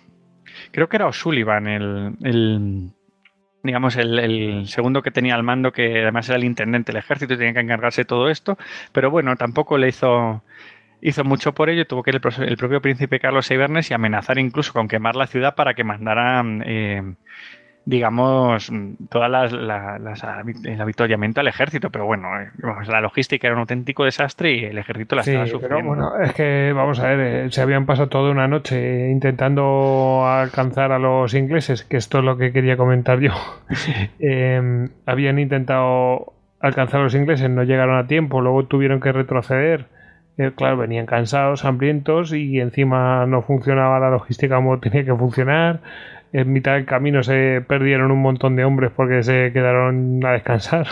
creo 0.72 0.88
que 0.88 0.97
era 0.97 1.06
O'Sullivan, 1.06 1.66
el, 1.66 2.90
digamos, 3.62 3.97
el, 3.97 4.66
segundo 4.66 5.02
que 5.02 5.10
tenía 5.10 5.34
al 5.34 5.42
mando, 5.42 5.72
que 5.72 6.02
además 6.02 6.28
era 6.28 6.38
el 6.38 6.44
intendente 6.44 6.92
del 6.92 7.00
ejército 7.00 7.34
y 7.34 7.38
tenía 7.38 7.55
que 7.55 7.60
encargarse 7.60 8.02
de 8.02 8.06
todo 8.06 8.28
esto, 8.28 8.58
pero 8.92 9.10
bueno, 9.10 9.36
tampoco 9.36 9.78
le 9.78 9.88
hizo, 9.88 10.42
hizo 11.00 11.24
mucho 11.24 11.52
por 11.55 11.70
ello, 11.70 11.86
tuvo 11.86 12.02
que 12.02 12.10
ir 12.10 12.20
el, 12.40 12.56
propio 12.56 12.80
príncipe 12.80 13.20
Carlos 13.20 13.50
Ibernes 13.50 13.90
y 13.90 13.94
amenazar 13.94 14.38
incluso 14.38 14.72
con 14.72 14.88
quemar 14.88 15.16
la 15.16 15.26
ciudad 15.26 15.55
para 15.55 15.74
que 15.74 15.84
mandaran 15.84 16.62
eh, 16.66 17.14
digamos, 17.89 18.70
todas 19.08 19.31
las, 19.31 20.23
el 20.62 20.81
avituallamiento 20.81 21.41
al 21.41 21.49
ejército, 21.49 21.89
pero 21.89 22.05
bueno, 22.05 22.39
eh, 22.39 22.50
la 22.86 23.00
logística 23.00 23.47
era 23.47 23.55
un 23.55 23.60
auténtico 23.60 24.05
desastre 24.05 24.57
y 24.57 24.65
el 24.67 24.76
ejército 24.76 25.17
la 25.17 25.23
estaba 25.23 25.47
sufriendo. 25.47 25.78
Pero 25.78 25.89
bueno, 25.89 26.20
es 26.20 26.34
que, 26.34 26.75
vamos 26.76 27.00
a 27.00 27.08
ver, 27.08 27.20
eh, 27.20 27.50
se 27.50 27.62
habían 27.62 27.86
pasado 27.86 28.10
toda 28.10 28.31
una 28.31 28.47
noche 28.47 29.08
intentando 29.08 30.26
alcanzar 30.26 30.92
a 30.92 30.99
los 30.99 31.33
ingleses, 31.33 31.83
que 31.83 31.97
esto 31.97 32.18
es 32.18 32.25
lo 32.25 32.36
que 32.36 32.52
quería 32.52 32.76
comentar 32.76 33.20
yo. 33.20 33.33
Em, 34.18 34.91
habían 35.07 35.39
intentado 35.39 36.34
alcanzar 36.60 37.00
a 37.00 37.05
los 37.05 37.15
ingleses, 37.15 37.49
no 37.49 37.62
llegaron 37.62 37.97
a 37.97 38.07
tiempo, 38.07 38.42
luego 38.42 38.67
tuvieron 38.67 39.00
que 39.00 39.12
retroceder. 39.12 39.86
Eh, 40.36 40.52
claro, 40.55 40.76
venían 40.76 41.07
cansados, 41.07 41.65
hambrientos 41.65 42.34
y 42.34 42.60
encima 42.60 43.25
no 43.25 43.41
funcionaba 43.41 43.99
la 43.99 44.10
logística 44.10 44.57
como 44.57 44.78
tenía 44.78 45.07
que 45.07 45.15
funcionar 45.15 45.81
en 46.32 46.52
mitad 46.52 46.74
del 46.74 46.84
camino 46.84 47.23
se 47.23 47.62
perdieron 47.66 48.10
un 48.10 48.20
montón 48.20 48.57
de 48.57 48.65
hombres 48.65 48.90
porque 48.94 49.23
se 49.23 49.50
quedaron 49.52 50.24
a 50.24 50.32
descansar. 50.32 50.86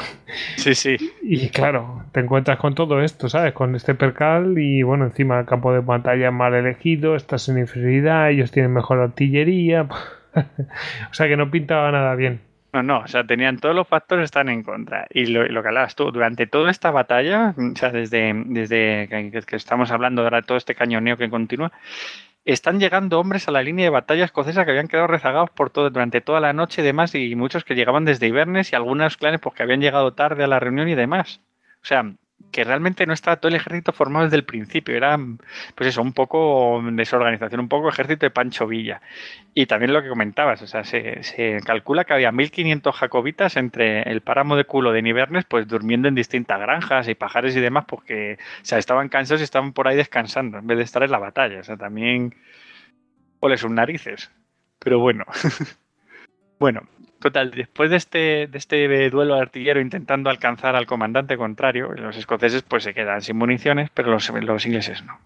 Sí, 0.56 0.74
sí. 0.74 0.96
Y 1.22 1.48
claro, 1.50 2.04
te 2.12 2.20
encuentras 2.20 2.58
con 2.58 2.74
todo 2.74 3.00
esto, 3.00 3.28
¿sabes? 3.28 3.52
Con 3.52 3.74
este 3.74 3.94
percal 3.94 4.58
y 4.58 4.82
bueno, 4.82 5.04
encima 5.04 5.40
el 5.40 5.46
campo 5.46 5.72
de 5.72 5.80
batalla 5.80 6.30
mal 6.30 6.54
elegido, 6.54 7.16
estás 7.16 7.48
en 7.48 7.58
inferioridad, 7.58 8.30
ellos 8.30 8.50
tienen 8.50 8.72
mejor 8.72 9.00
artillería. 9.00 9.82
o 11.10 11.14
sea 11.14 11.28
que 11.28 11.36
no 11.36 11.50
pintaba 11.50 11.90
nada 11.92 12.14
bien. 12.14 12.40
No, 12.76 12.82
no, 12.82 12.98
o 12.98 13.06
sea, 13.06 13.24
tenían 13.24 13.58
todos 13.58 13.74
los 13.74 13.88
factores 13.88 14.24
están 14.24 14.50
en 14.50 14.62
contra. 14.62 15.06
Y 15.08 15.26
lo, 15.26 15.46
lo 15.48 15.62
que 15.62 15.68
hablabas 15.68 15.94
tú, 15.94 16.10
durante 16.10 16.46
toda 16.46 16.70
esta 16.70 16.90
batalla, 16.90 17.54
o 17.56 17.74
sea, 17.74 17.90
desde, 17.90 18.34
desde 18.46 19.08
que, 19.08 19.56
estamos 19.56 19.90
hablando 19.90 20.22
ahora 20.22 20.42
de 20.42 20.46
todo 20.46 20.58
este 20.58 20.74
cañoneo 20.74 21.16
que 21.16 21.30
continúa, 21.30 21.72
están 22.52 22.80
llegando 22.80 23.18
hombres 23.20 23.48
a 23.48 23.50
la 23.50 23.62
línea 23.62 23.84
de 23.84 23.90
batalla 23.90 24.24
escocesa 24.24 24.64
que 24.64 24.70
habían 24.70 24.88
quedado 24.88 25.08
rezagados 25.08 25.50
por 25.50 25.70
todo, 25.70 25.90
durante 25.90 26.20
toda 26.20 26.40
la 26.40 26.52
noche 26.52 26.82
y 26.82 26.84
demás, 26.84 27.14
y 27.14 27.34
muchos 27.34 27.64
que 27.64 27.74
llegaban 27.74 28.04
desde 28.04 28.28
Ibernes 28.28 28.72
y 28.72 28.76
algunos 28.76 29.16
clanes 29.16 29.40
pues, 29.40 29.54
que 29.54 29.62
habían 29.62 29.80
llegado 29.80 30.14
tarde 30.14 30.44
a 30.44 30.46
la 30.46 30.60
reunión 30.60 30.88
y 30.88 30.94
demás. 30.94 31.40
O 31.82 31.86
sea, 31.86 32.14
que 32.50 32.64
realmente 32.64 33.06
no 33.06 33.12
estaba 33.12 33.36
todo 33.36 33.48
el 33.48 33.56
ejército 33.56 33.92
formado 33.92 34.24
desde 34.24 34.36
el 34.36 34.44
principio, 34.44 34.96
era 34.96 35.18
pues 35.74 35.88
eso, 35.88 36.02
un 36.02 36.12
poco 36.12 36.82
desorganización, 36.92 37.60
un 37.60 37.68
poco 37.68 37.88
ejército 37.88 38.26
de 38.26 38.30
Pancho 38.30 38.66
Villa. 38.66 39.00
Y 39.54 39.66
también 39.66 39.92
lo 39.92 40.02
que 40.02 40.08
comentabas, 40.08 40.62
o 40.62 40.66
sea, 40.66 40.84
se, 40.84 41.60
calcula 41.64 42.04
que 42.04 42.14
había 42.14 42.32
1500 42.32 42.94
jacobitas 42.94 43.56
entre 43.56 44.02
el 44.02 44.20
páramo 44.20 44.56
de 44.56 44.64
culo 44.64 44.92
de 44.92 45.02
Nivernes, 45.02 45.44
pues 45.44 45.66
durmiendo 45.66 46.08
en 46.08 46.14
distintas 46.14 46.60
granjas 46.60 47.08
y 47.08 47.14
pajares 47.14 47.56
y 47.56 47.60
demás, 47.60 47.84
porque 47.86 48.38
o 48.62 48.64
sea, 48.64 48.78
estaban 48.78 49.08
cansados 49.08 49.40
y 49.40 49.44
estaban 49.44 49.72
por 49.72 49.88
ahí 49.88 49.96
descansando, 49.96 50.58
en 50.58 50.66
vez 50.66 50.78
de 50.78 50.84
estar 50.84 51.02
en 51.02 51.10
la 51.10 51.18
batalla. 51.18 51.60
O 51.60 51.64
sea, 51.64 51.76
también 51.76 52.34
ole 53.40 53.56
sus 53.56 53.70
narices. 53.70 54.30
Pero 54.78 54.98
bueno. 54.98 55.24
bueno, 56.58 56.82
Total, 57.26 57.50
después 57.50 57.90
de 57.90 57.96
este, 57.96 58.46
de 58.46 58.56
este 58.56 59.10
duelo 59.10 59.34
artillero 59.34 59.80
intentando 59.80 60.30
alcanzar 60.30 60.76
al 60.76 60.86
comandante 60.86 61.36
contrario, 61.36 61.90
los 61.90 62.16
escoceses 62.16 62.62
pues 62.62 62.84
se 62.84 62.94
quedan 62.94 63.20
sin 63.20 63.36
municiones, 63.36 63.90
pero 63.92 64.12
los, 64.12 64.30
los 64.30 64.64
ingleses 64.64 65.02
no. 65.02 65.18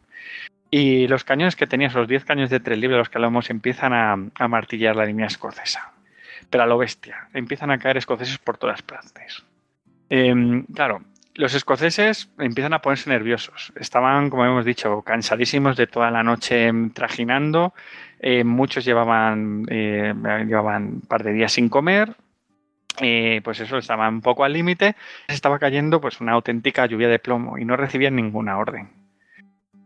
Y 0.70 1.09
los 1.09 1.25
cañones 1.25 1.57
que 1.57 1.67
tenían, 1.67 1.93
los 1.93 2.09
10 2.09 2.25
cañones 2.25 2.49
de 2.49 2.59
tres 2.59 2.79
libres, 2.79 2.97
los 2.97 3.11
que 3.11 3.19
hablamos, 3.19 3.51
empiezan 3.51 3.93
a, 3.93 4.12
a, 4.12 4.49
martillar 4.49 4.97
la 4.97 5.05
línea 5.05 5.27
escocesa. 5.27 5.93
Pero 6.49 6.65
a 6.65 6.67
lo 6.67 6.79
bestia, 6.79 7.29
empiezan 7.35 7.70
a 7.70 7.79
caer 7.79 7.99
escoceses 7.99 8.39
por 8.39 8.57
todas 8.57 8.81
partes. 8.81 9.45
Eh, 10.09 10.65
claro, 10.75 11.03
los 11.34 11.55
escoceses 11.55 12.31
empiezan 12.39 12.73
a 12.73 12.83
ponerse 12.83 13.10
nerviosos. 13.10 13.73
Estaban, 13.76 14.31
como 14.31 14.44
hemos 14.44 14.65
dicho, 14.65 15.02
cansadísimos 15.02 15.76
de 15.76 15.86
toda 15.86 16.10
la 16.10 16.23
noche 16.23 16.70
trajinando. 16.92 17.73
Eh, 18.20 18.44
muchos 18.44 18.84
llevaban, 18.84 19.67
eh, 19.70 20.15
llevaban 20.47 20.84
un 20.86 21.00
par 21.02 21.23
de 21.23 21.33
días 21.33 21.52
sin 21.52 21.68
comer. 21.68 22.17
Eh, 23.00 23.41
pues 23.44 23.60
eso, 23.60 23.78
estaban 23.78 24.15
un 24.15 24.20
poco 24.20 24.44
al 24.44 24.52
límite. 24.52 24.97
Estaba 25.28 25.59
cayendo 25.59 26.00
pues 26.00 26.20
una 26.20 26.33
auténtica 26.33 26.86
lluvia 26.86 27.09
de 27.09 27.18
plomo 27.18 27.59
y 27.59 27.65
no 27.65 27.76
recibían 27.76 28.17
ninguna 28.17 28.59
orden. 28.59 28.91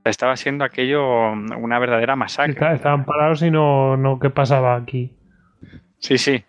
Estaba 0.04 0.36
siendo 0.36 0.64
aquello 0.64 1.32
una 1.32 1.78
verdadera 1.78 2.16
masacre. 2.16 2.74
Estaban 2.74 3.04
parados 3.04 3.42
y 3.42 3.50
no, 3.50 3.96
no, 3.96 4.18
¿qué 4.18 4.30
pasaba 4.30 4.76
aquí? 4.76 5.16
Sí, 5.98 6.18
sí. 6.18 6.44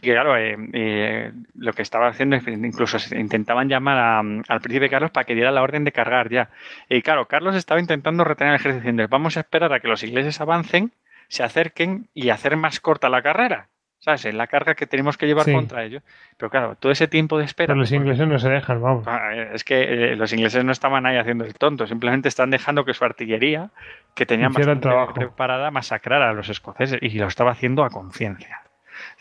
Y 0.00 0.10
claro, 0.10 0.36
eh, 0.36 0.56
eh, 0.72 1.32
lo 1.54 1.72
que 1.72 1.82
estaba 1.82 2.08
haciendo 2.08 2.36
es 2.36 2.46
incluso 2.46 2.98
intentaban 3.14 3.68
llamar 3.68 3.98
a, 3.98 4.18
al 4.18 4.60
príncipe 4.60 4.88
Carlos 4.88 5.10
para 5.10 5.24
que 5.24 5.34
diera 5.34 5.50
la 5.50 5.62
orden 5.62 5.84
de 5.84 5.92
cargar 5.92 6.30
ya. 6.30 6.50
Y 6.88 7.02
claro, 7.02 7.26
Carlos 7.26 7.54
estaba 7.54 7.80
intentando 7.80 8.24
retener 8.24 8.54
el 8.54 8.60
ejército 8.60 8.80
diciendo, 8.80 9.06
vamos 9.08 9.36
a 9.36 9.40
esperar 9.40 9.72
a 9.72 9.80
que 9.80 9.88
los 9.88 10.02
ingleses 10.02 10.40
avancen, 10.40 10.92
se 11.28 11.42
acerquen 11.42 12.08
y 12.14 12.30
hacer 12.30 12.56
más 12.56 12.80
corta 12.80 13.08
la 13.08 13.22
carrera. 13.22 13.68
¿Sabes? 13.98 14.32
La 14.34 14.46
carga 14.46 14.74
que 14.74 14.86
tenemos 14.86 15.16
que 15.16 15.26
llevar 15.26 15.50
contra 15.50 15.82
ellos. 15.82 16.02
Pero 16.36 16.50
claro, 16.50 16.76
todo 16.76 16.92
ese 16.92 17.08
tiempo 17.08 17.38
de 17.38 17.44
espera. 17.44 17.68
Pero 17.68 17.80
los 17.80 17.90
ingleses 17.90 18.28
no 18.28 18.38
se 18.38 18.48
dejan, 18.48 18.80
vamos. 18.80 19.04
Ah, 19.08 19.32
es 19.52 19.64
que 19.64 20.12
eh, 20.12 20.16
los 20.16 20.32
ingleses 20.32 20.64
no 20.64 20.70
estaban 20.70 21.06
ahí 21.06 21.16
haciendo 21.16 21.44
el 21.44 21.54
tonto, 21.54 21.86
simplemente 21.88 22.28
están 22.28 22.50
dejando 22.50 22.84
que 22.84 22.94
su 22.94 23.04
artillería, 23.04 23.70
que 24.14 24.26
tenían 24.26 24.52
bastante 24.52 24.88
preparada, 25.14 25.72
masacrara 25.72 26.30
a 26.30 26.34
los 26.34 26.50
escoceses 26.50 26.98
y 27.02 27.18
lo 27.18 27.26
estaba 27.26 27.50
haciendo 27.50 27.84
a 27.84 27.90
conciencia 27.90 28.65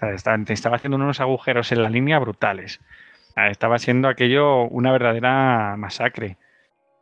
estaba, 0.01 0.75
haciendo 0.75 0.97
unos 0.97 1.19
agujeros 1.19 1.71
en 1.71 1.83
la 1.83 1.89
línea 1.89 2.19
brutales. 2.19 2.81
Estaba 3.35 3.79
siendo 3.79 4.07
aquello 4.07 4.63
una 4.63 4.91
verdadera 4.91 5.75
masacre. 5.77 6.37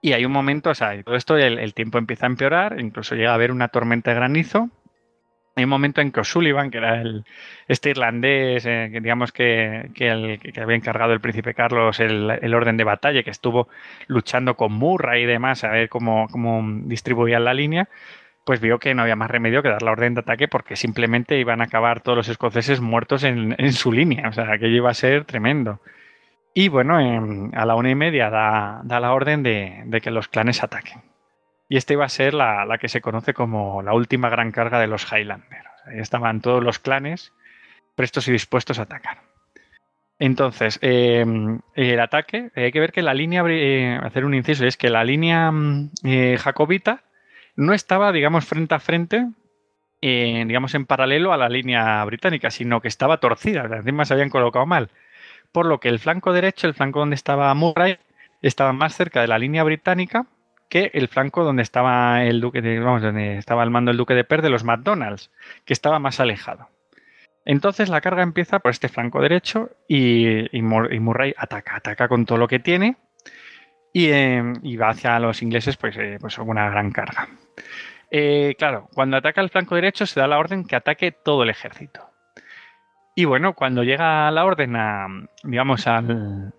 Y 0.01 0.13
hay 0.13 0.25
un 0.25 0.31
momento, 0.31 0.71
o 0.71 0.75
sea, 0.75 1.01
todo 1.03 1.15
esto 1.15 1.37
el, 1.37 1.73
tiempo 1.73 1.97
empieza 1.97 2.25
a 2.25 2.29
empeorar, 2.29 2.79
incluso 2.79 3.15
llega 3.15 3.31
a 3.31 3.35
haber 3.35 3.51
una 3.51 3.69
tormenta 3.69 4.11
de 4.11 4.15
granizo. 4.15 4.69
Hay 5.55 5.65
un 5.65 5.69
momento 5.69 6.01
en 6.01 6.11
que 6.11 6.19
O'Sullivan, 6.19 6.71
que 6.71 6.79
era 6.79 6.99
el, 6.99 7.23
este 7.67 7.91
irlandés, 7.91 8.65
eh, 8.65 8.89
que 8.91 8.99
digamos 8.99 9.31
que, 9.31 9.91
que, 9.93 10.09
había 10.59 10.75
encargado 10.75 11.13
el 11.13 11.21
príncipe 11.21 11.53
Carlos 11.53 11.99
el, 11.99 12.53
orden 12.55 12.75
de 12.75 12.83
batalla, 12.83 13.21
que 13.21 13.29
estuvo 13.29 13.69
luchando 14.07 14.55
con 14.55 14.73
Murray 14.73 15.23
y 15.23 15.27
demás 15.27 15.63
a 15.63 15.69
ver 15.69 15.89
cómo, 15.89 16.27
cómo 16.31 16.63
distribuían 16.85 17.45
la 17.45 17.53
línea, 17.53 17.87
pues 18.45 18.59
vio 18.59 18.79
que 18.79 18.93
no 18.93 19.03
había 19.03 19.15
más 19.15 19.31
remedio 19.31 19.61
que 19.63 19.69
dar 19.69 19.81
la 19.81 19.91
orden 19.91 20.13
de 20.13 20.21
ataque 20.21 20.47
porque 20.47 20.75
simplemente 20.75 21.39
iban 21.39 21.61
a 21.61 21.65
acabar 21.65 22.01
todos 22.01 22.17
los 22.17 22.29
escoceses 22.29 22.81
muertos 22.81 23.23
en, 23.23 23.73
su 23.73 23.91
línea. 23.91 24.27
O 24.29 24.33
sea, 24.33 24.51
aquello 24.51 24.75
iba 24.75 24.89
a 24.89 24.95
ser 24.95 25.25
tremendo. 25.25 25.79
Y 26.53 26.67
bueno, 26.67 26.97
a 26.97 27.65
la 27.65 27.75
una 27.75 27.89
y 27.89 27.95
media 27.95 28.29
da, 28.29 28.83
la 28.83 29.13
orden 29.13 29.43
de, 29.43 29.99
que 30.03 30.11
los 30.11 30.27
clanes 30.27 30.63
ataquen. 30.63 31.01
Y 31.69 31.77
esta 31.77 31.93
iba 31.93 32.05
a 32.05 32.09
ser 32.09 32.33
la, 32.33 32.77
que 32.79 32.89
se 32.89 33.01
conoce 33.01 33.33
como 33.33 33.81
la 33.81 33.93
última 33.93 34.29
gran 34.29 34.51
carga 34.51 34.79
de 34.79 34.87
los 34.87 35.11
Highlanders. 35.11 35.69
Ahí 35.85 35.99
estaban 35.99 36.41
todos 36.41 36.63
los 36.63 36.79
clanes 36.79 37.33
prestos 37.95 38.27
y 38.27 38.31
dispuestos 38.31 38.79
a 38.79 38.83
atacar. 38.83 39.21
Entonces, 40.19 40.79
em, 40.81 41.59
el 41.75 41.99
ataque, 41.99 42.51
hay 42.55 42.71
que 42.71 42.79
ver 42.79 42.91
que 42.91 43.01
la 43.01 43.13
línea, 43.13 43.43
eh, 43.47 43.99
hacer 44.01 44.25
un 44.25 44.33
inciso, 44.33 44.65
es 44.65 44.77
que 44.77 44.89
la 44.89 45.03
línea 45.03 45.51
mm, 45.51 45.91
eh, 46.03 46.37
jacobita 46.39 47.03
no 47.55 47.73
estaba, 47.73 48.11
digamos, 48.11 48.45
frente 48.45 48.75
a 48.75 48.79
frente, 48.79 49.27
eh, 50.01 50.43
digamos, 50.47 50.75
en 50.75 50.85
paralelo 50.85 51.33
a 51.33 51.37
la 51.37 51.49
línea 51.49 52.03
británica, 52.05 52.51
sino 52.51 52.81
que 52.81 52.87
estaba 52.87 53.17
torcida, 53.17 53.63
encima 53.63 54.05
se 54.05 54.13
habían 54.13 54.29
colocado 54.29 54.65
mal. 54.65 54.89
Por 55.51 55.65
lo 55.65 55.79
que 55.79 55.89
el 55.89 55.99
flanco 55.99 56.33
derecho, 56.33 56.67
el 56.67 56.73
flanco 56.73 56.99
donde 56.99 57.15
estaba 57.15 57.53
Murray, 57.53 57.99
estaba 58.41 58.73
más 58.73 58.95
cerca 58.95 59.21
de 59.21 59.27
la 59.27 59.39
línea 59.39 59.63
británica 59.63 60.25
que 60.69 60.89
el 60.93 61.07
flanco 61.07 61.43
donde 61.43 61.61
estaba 61.61 62.23
el 62.23 62.41
duque 62.41 62.61
de, 62.61 62.79
vamos, 62.79 63.03
donde 63.03 63.37
estaba 63.37 63.63
el 63.63 63.69
mando 63.69 63.91
el 63.91 63.97
duque 63.97 64.15
de 64.15 64.23
Per 64.23 64.41
de 64.41 64.49
los 64.49 64.63
McDonald's, 64.63 65.29
que 65.65 65.73
estaba 65.73 65.99
más 65.99 66.19
alejado. 66.19 66.67
Entonces 67.45 67.89
la 67.89 68.01
carga 68.01 68.23
empieza 68.23 68.59
por 68.59 68.71
este 68.71 68.89
flanco 68.89 69.21
derecho 69.21 69.69
y, 69.87 70.55
y 70.57 70.61
Murray 70.61 71.35
ataca, 71.37 71.75
ataca 71.75 72.07
con 72.07 72.25
todo 72.25 72.37
lo 72.37 72.47
que 72.47 72.59
tiene 72.59 72.97
Em, 73.93 74.55
y, 74.63 74.75
va 74.75 74.89
hacia 74.89 75.19
los 75.19 75.41
ingleses 75.43 75.77
pues, 75.77 75.95
eh, 75.97 76.17
pues 76.19 76.37
una 76.39 76.69
gran 76.69 76.91
carga. 76.91 77.27
Eh, 78.09 78.55
claro, 78.57 78.89
cuando 78.93 79.17
ataca 79.17 79.41
el 79.41 79.49
flanco 79.49 79.75
derecho 79.75 80.05
se 80.05 80.19
da 80.19 80.27
la 80.27 80.39
orden 80.39 80.65
que 80.65 80.75
ataque 80.75 81.11
todo 81.11 81.43
el 81.43 81.49
ejército. 81.49 82.09
Y 83.15 83.25
bueno, 83.25 83.53
cuando 83.53 83.83
llega 83.83 84.31
la 84.31 84.45
orden 84.45 84.75
a, 84.75 85.07
digamos, 85.43 85.85
al, 85.85 86.53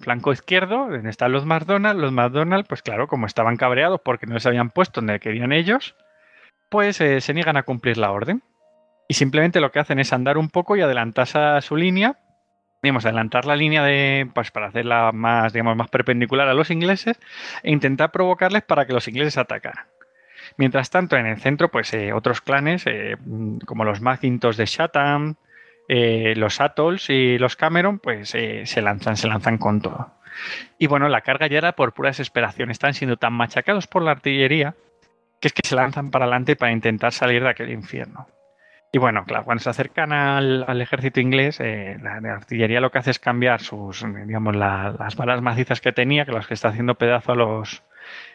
flanco 0.00 0.32
izquierdo, 0.32 0.88
donde 0.88 1.10
están 1.10 1.32
los 1.32 1.44
McDonald, 1.44 2.00
los 2.00 2.12
McDonald, 2.12 2.66
pues 2.68 2.82
claro, 2.82 3.08
como 3.08 3.26
estaban 3.26 3.56
cabreados 3.56 4.00
porque 4.04 4.26
no 4.26 4.38
se 4.38 4.48
habían 4.48 4.70
puesto 4.70 5.00
donde 5.00 5.18
querían 5.18 5.52
ellos, 5.52 5.96
pues 6.70 7.00
eh, 7.00 7.20
se 7.20 7.34
niegan 7.34 7.56
a 7.56 7.64
cumplir 7.64 7.98
la 7.98 8.12
orden. 8.12 8.44
Y 9.08 9.14
simplemente 9.14 9.60
lo 9.60 9.72
que 9.72 9.80
hacen 9.80 9.98
es 9.98 10.12
andar 10.12 10.38
un 10.38 10.50
poco 10.50 10.76
y 10.76 10.82
adelantarse 10.82 11.38
a 11.38 11.60
su 11.60 11.76
línea 11.76 12.16
digamos, 12.86 13.04
adelantar 13.04 13.44
la 13.44 13.56
línea 13.56 13.82
de, 13.82 14.28
pues 14.34 14.50
para 14.50 14.68
hacerla 14.68 15.10
más, 15.12 15.52
digamos, 15.52 15.76
más 15.76 15.88
perpendicular 15.88 16.48
a 16.48 16.54
los 16.54 16.70
ingleses 16.70 17.18
e 17.62 17.70
intentar 17.70 18.12
provocarles 18.12 18.62
para 18.62 18.86
que 18.86 18.92
los 18.92 19.08
ingleses 19.08 19.38
atacaran. 19.38 19.86
Mientras 20.56 20.90
tanto, 20.90 21.16
en 21.16 21.26
el 21.26 21.40
centro, 21.40 21.70
pues 21.70 21.92
eh, 21.92 22.12
otros 22.12 22.40
clanes, 22.40 22.84
eh, 22.86 23.16
como 23.66 23.84
los 23.84 24.00
Macintosh 24.00 24.56
de 24.56 24.66
Chatham, 24.66 25.34
eh, 25.88 26.34
los 26.36 26.60
Atolls 26.60 27.10
y 27.10 27.38
los 27.38 27.56
Cameron, 27.56 27.98
pues 27.98 28.30
se 28.30 28.82
lanzan, 28.82 29.16
se 29.16 29.28
lanzan 29.28 29.58
con 29.58 29.80
todo. 29.80 30.12
Y 30.78 30.86
bueno, 30.86 31.08
la 31.08 31.22
carga 31.22 31.46
ya 31.46 31.58
era 31.58 31.72
por 31.72 31.92
pura 31.92 32.10
desesperación. 32.10 32.70
Están 32.70 32.94
siendo 32.94 33.16
tan 33.16 33.32
machacados 33.32 33.86
por 33.86 34.02
la 34.02 34.12
artillería 34.12 34.74
que 35.40 35.48
es 35.48 35.52
que 35.52 35.66
se 35.66 35.74
lanzan 35.74 36.10
para 36.10 36.24
adelante 36.24 36.56
para 36.56 36.72
intentar 36.72 37.12
salir 37.12 37.42
de 37.42 37.50
aquel 37.50 37.70
infierno. 37.70 38.28
Y 38.96 38.98
bueno, 38.98 39.26
claro, 39.26 39.44
cuando 39.44 39.62
se 39.62 39.68
acercan 39.68 40.10
al, 40.14 40.80
ejército 40.80 41.20
inglés, 41.20 41.60
eh, 41.60 41.98
la, 42.00 42.14
artillería 42.32 42.80
lo 42.80 42.90
que 42.90 42.96
hace 42.96 43.10
es 43.10 43.18
cambiar 43.18 43.60
sus, 43.60 44.02
digamos, 44.24 44.56
las 44.56 45.16
balas 45.16 45.42
macizas 45.42 45.82
que 45.82 45.92
tenía, 45.92 46.24
que 46.24 46.32
las 46.32 46.46
que 46.46 46.54
está 46.54 46.68
haciendo 46.68 46.94
pedazo 46.94 47.32
a 47.32 47.36
los 47.36 47.82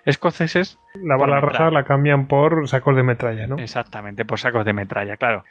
escoceses. 0.06 0.78
La 0.94 1.18
bala 1.18 1.42
roja 1.42 1.72
la 1.72 1.84
cambian 1.84 2.28
por 2.28 2.68
sacos 2.68 2.96
de 2.96 3.02
metralla, 3.02 3.48
¿no? 3.48 3.58
Exactamente, 3.58 4.24
por 4.24 4.38
sacos 4.38 4.64
de 4.64 4.74
metralla, 4.74 5.18
claro. 5.18 5.46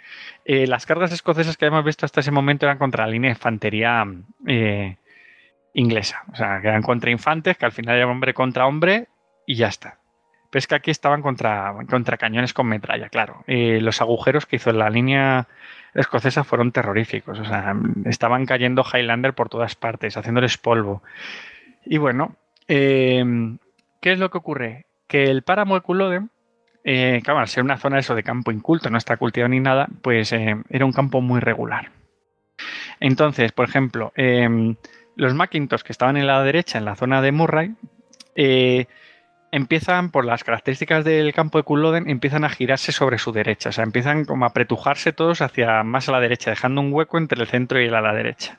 Eh, 0.45 0.69
las 0.69 0.87
cargas 0.87 1.11
escocesas 1.11 1.57
que 1.57 1.67
hemos 1.67 1.85
visto 1.85 2.07
hasta 2.07 2.21
ese 2.21 2.31
momento 2.31 2.67
eran 2.67 2.79
contra 2.79 3.05
la 3.05 3.11
línea 3.11 3.31
de 3.31 3.35
infantería 3.35 4.07
eh, 4.47 4.97
inglesa. 5.75 6.23
O 6.33 6.37
sea, 6.37 6.61
que 6.61 6.69
eran 6.69 6.83
contra 6.83 7.11
infantes, 7.11 7.59
que 7.59 7.65
al 7.65 7.73
final 7.73 7.97
era 7.97 8.07
hombre 8.07 8.33
contra 8.33 8.65
hombre 8.65 9.09
y 9.45 9.57
ya 9.57 9.67
está. 9.67 9.99
Pero 10.51 10.67
que 10.69 10.75
aquí 10.75 10.91
estaban 10.91 11.23
contra, 11.23 11.75
contra 11.89 12.17
cañones 12.17 12.53
con 12.53 12.67
metralla, 12.67 13.09
claro. 13.09 13.45
Y 13.47 13.79
los 13.79 14.01
agujeros 14.01 14.47
que 14.47 14.57
hizo 14.57 14.73
la 14.73 14.91
línea 14.91 15.47
escocesa 15.95 16.45
fueron 16.45 16.73
terroríficos. 16.73 17.39
O 17.39 17.45
sea, 17.45 17.75
estaban 18.05 18.47
cayendo 18.47 18.85
Highlander 18.85 19.33
por 19.35 19.49
todas 19.49 19.77
partes, 19.77 20.17
haciéndoles 20.17 20.59
polvo. 20.59 21.03
Y 21.85 21.99
bueno, 21.99 22.37
eh, 22.69 23.25
¿qué 24.01 24.13
es 24.13 24.19
lo 24.19 24.31
que 24.31 24.39
ocurre? 24.39 24.87
Que 25.07 25.25
el 25.25 25.43
páramo 25.43 25.75
de 25.77 25.81
Culloden, 25.83 26.31
eh, 26.85 27.21
claro, 27.23 27.41
al 27.41 27.49
ser 27.49 27.63
una 27.63 27.79
zona 27.79 27.99
eso 27.99 28.15
de 28.15 28.23
campo 28.23 28.51
inculto, 28.51 28.91
no 28.91 28.99
está 28.99 29.17
cultivado 29.17 29.51
ni 29.51 29.61
nada, 29.61 29.89
pues 30.03 30.33
eh, 30.33 30.57
era 30.69 30.85
un 30.85 30.93
campo 30.93 31.21
muy 31.21 31.41
regular. 31.41 31.91
Entonces, 32.99 33.53
por 33.53 33.69
ejemplo, 33.69 34.13
los 35.17 35.35
Macintosh 35.35 35.81
que 35.81 35.93
estaban 35.93 36.19
en 36.19 36.27
la 36.27 36.43
derecha, 36.43 36.77
en 36.77 36.85
la 36.85 36.97
zona 36.97 37.23
de 37.23 37.33
Murray, 37.33 37.75
empiezan, 39.53 40.11
por 40.11 40.25
las 40.25 40.45
características 40.45 41.05
del 41.05 41.33
campo 41.33 41.59
de 41.59 41.65
Culloden, 41.65 42.09
empiezan 42.09 42.45
a 42.45 42.51
girarse 42.51 42.93
sobre 42.93 43.19
su 43.19 43.33
derecha. 43.33 43.71
O 43.71 43.73
sea, 43.73 43.85
empiezan 43.85 44.25
como 44.25 44.45
a 44.45 44.53
pretujarse 44.53 45.13
todos 45.13 45.41
hacia 45.41 45.83
más 45.83 46.09
a 46.09 46.13
la 46.13 46.21
derecha, 46.21 46.51
dejando 46.51 46.81
un 46.81 46.93
hueco 46.93 47.19
entre 47.19 47.41
el 47.41 47.49
centro 47.49 47.81
y 47.81 47.87
el 47.87 47.95
a 47.95 48.01
la 48.01 48.15
derecha. 48.15 48.59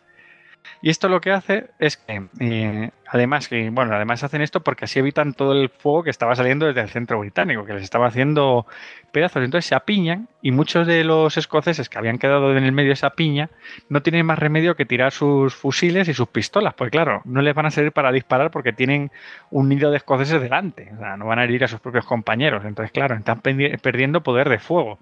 Y 0.83 0.89
esto 0.89 1.09
lo 1.09 1.21
que 1.21 1.31
hace 1.31 1.69
es 1.77 1.97
que, 1.97 2.27
eh, 2.39 2.89
además, 3.07 3.47
que, 3.47 3.69
bueno, 3.69 3.95
además 3.95 4.23
hacen 4.23 4.41
esto 4.41 4.61
porque 4.61 4.85
así 4.85 4.97
evitan 4.97 5.33
todo 5.33 5.53
el 5.53 5.69
fuego 5.69 6.03
que 6.03 6.09
estaba 6.09 6.33
saliendo 6.33 6.65
desde 6.65 6.81
el 6.81 6.89
centro 6.89 7.19
británico, 7.19 7.65
que 7.65 7.73
les 7.73 7.83
estaba 7.83 8.07
haciendo 8.07 8.65
pedazos. 9.11 9.43
Entonces 9.43 9.67
se 9.67 9.75
apiñan 9.75 10.27
y 10.41 10.51
muchos 10.51 10.87
de 10.87 11.03
los 11.03 11.37
escoceses 11.37 11.87
que 11.87 11.99
habían 11.99 12.17
quedado 12.17 12.57
en 12.57 12.63
el 12.63 12.71
medio 12.71 12.89
de 12.89 12.93
esa 12.93 13.11
piña 13.11 13.51
no 13.89 14.01
tienen 14.01 14.25
más 14.25 14.39
remedio 14.39 14.75
que 14.75 14.85
tirar 14.85 15.11
sus 15.11 15.53
fusiles 15.53 16.07
y 16.07 16.15
sus 16.15 16.29
pistolas. 16.29 16.73
Pues 16.73 16.89
claro, 16.89 17.21
no 17.25 17.41
les 17.43 17.53
van 17.53 17.67
a 17.67 17.71
servir 17.71 17.91
para 17.91 18.11
disparar 18.11 18.49
porque 18.49 18.73
tienen 18.73 19.11
un 19.51 19.69
nido 19.69 19.91
de 19.91 19.97
escoceses 19.97 20.41
delante. 20.41 20.91
O 20.95 20.97
sea, 20.97 21.15
no 21.15 21.27
van 21.27 21.37
a 21.37 21.43
herir 21.43 21.63
a 21.63 21.67
sus 21.67 21.79
propios 21.79 22.05
compañeros. 22.05 22.65
Entonces, 22.65 22.91
claro, 22.91 23.15
están 23.15 23.41
perdiendo 23.41 24.23
poder 24.23 24.49
de 24.49 24.57
fuego. 24.57 24.97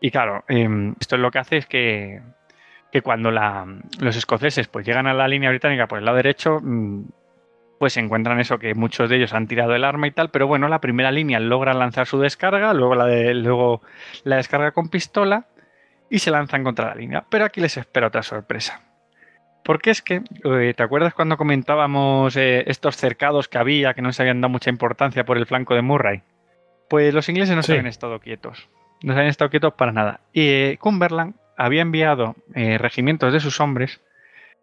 Y 0.00 0.10
claro, 0.10 0.44
em, 0.48 0.94
esto 0.98 1.16
es 1.16 1.22
lo 1.22 1.30
que 1.30 1.38
hace 1.38 1.58
es 1.58 1.66
que 1.66 2.22
que 2.90 3.02
cuando 3.02 3.30
los 3.30 4.16
escoceses 4.16 4.68
pues 4.68 4.86
llegan 4.86 5.06
a 5.06 5.14
la 5.14 5.28
línea 5.28 5.50
británica 5.50 5.86
por 5.86 5.98
el 5.98 6.04
lado 6.04 6.16
derecho, 6.16 6.58
mm, 6.60 7.04
pues 7.78 7.94
se 7.94 8.00
encuentran 8.00 8.38
eso, 8.40 8.58
que 8.58 8.74
muchos 8.74 9.08
de 9.08 9.16
ellos 9.16 9.32
han 9.32 9.46
tirado 9.46 9.74
el 9.74 9.84
arma 9.84 10.06
y 10.06 10.10
tal, 10.10 10.30
pero 10.30 10.46
bueno, 10.46 10.68
la 10.68 10.80
primera 10.80 11.10
línea 11.10 11.40
logra 11.40 11.72
lanzar 11.72 12.06
su 12.06 12.20
descarga, 12.20 12.74
luego 12.74 12.94
la, 12.94 13.06
de, 13.06 13.32
luego 13.34 13.80
la 14.24 14.36
descarga 14.36 14.72
con 14.72 14.88
pistola 14.88 15.46
y 16.10 16.18
se 16.18 16.30
lanzan 16.30 16.62
contra 16.62 16.88
la 16.88 16.94
línea. 16.94 17.24
Pero 17.30 17.46
aquí 17.46 17.60
les 17.60 17.76
espera 17.76 18.08
otra 18.08 18.22
sorpresa. 18.22 18.82
Porque 19.64 19.90
es 19.90 20.02
que, 20.02 20.22
eh, 20.44 20.74
¿te 20.76 20.82
acuerdas 20.82 21.14
cuando 21.14 21.36
comentábamos 21.36 22.36
eh, 22.36 22.64
estos 22.66 22.96
cercados 22.96 23.48
que 23.48 23.58
había, 23.58 23.94
que 23.94 24.02
no 24.02 24.12
se 24.12 24.22
habían 24.22 24.40
dado 24.40 24.50
mucha 24.50 24.68
importancia 24.70 25.24
por 25.24 25.38
el 25.38 25.46
flanco 25.46 25.74
de 25.74 25.82
Murray? 25.82 26.22
Pues 26.88 27.14
los 27.14 27.28
ingleses 27.28 27.54
no 27.56 27.62
se 27.62 27.72
habían 27.72 27.86
estado 27.86 28.18
quietos. 28.20 28.68
No 29.02 29.12
se 29.12 29.20
habían 29.20 29.30
estado 29.30 29.50
quietos 29.50 29.74
para 29.74 29.92
nada. 29.92 30.20
Y 30.32 30.48
eh, 30.48 30.78
Cumberland 30.80 31.34
había 31.60 31.82
enviado 31.82 32.36
eh, 32.54 32.78
regimientos 32.78 33.32
de 33.34 33.40
sus 33.40 33.60
hombres 33.60 34.00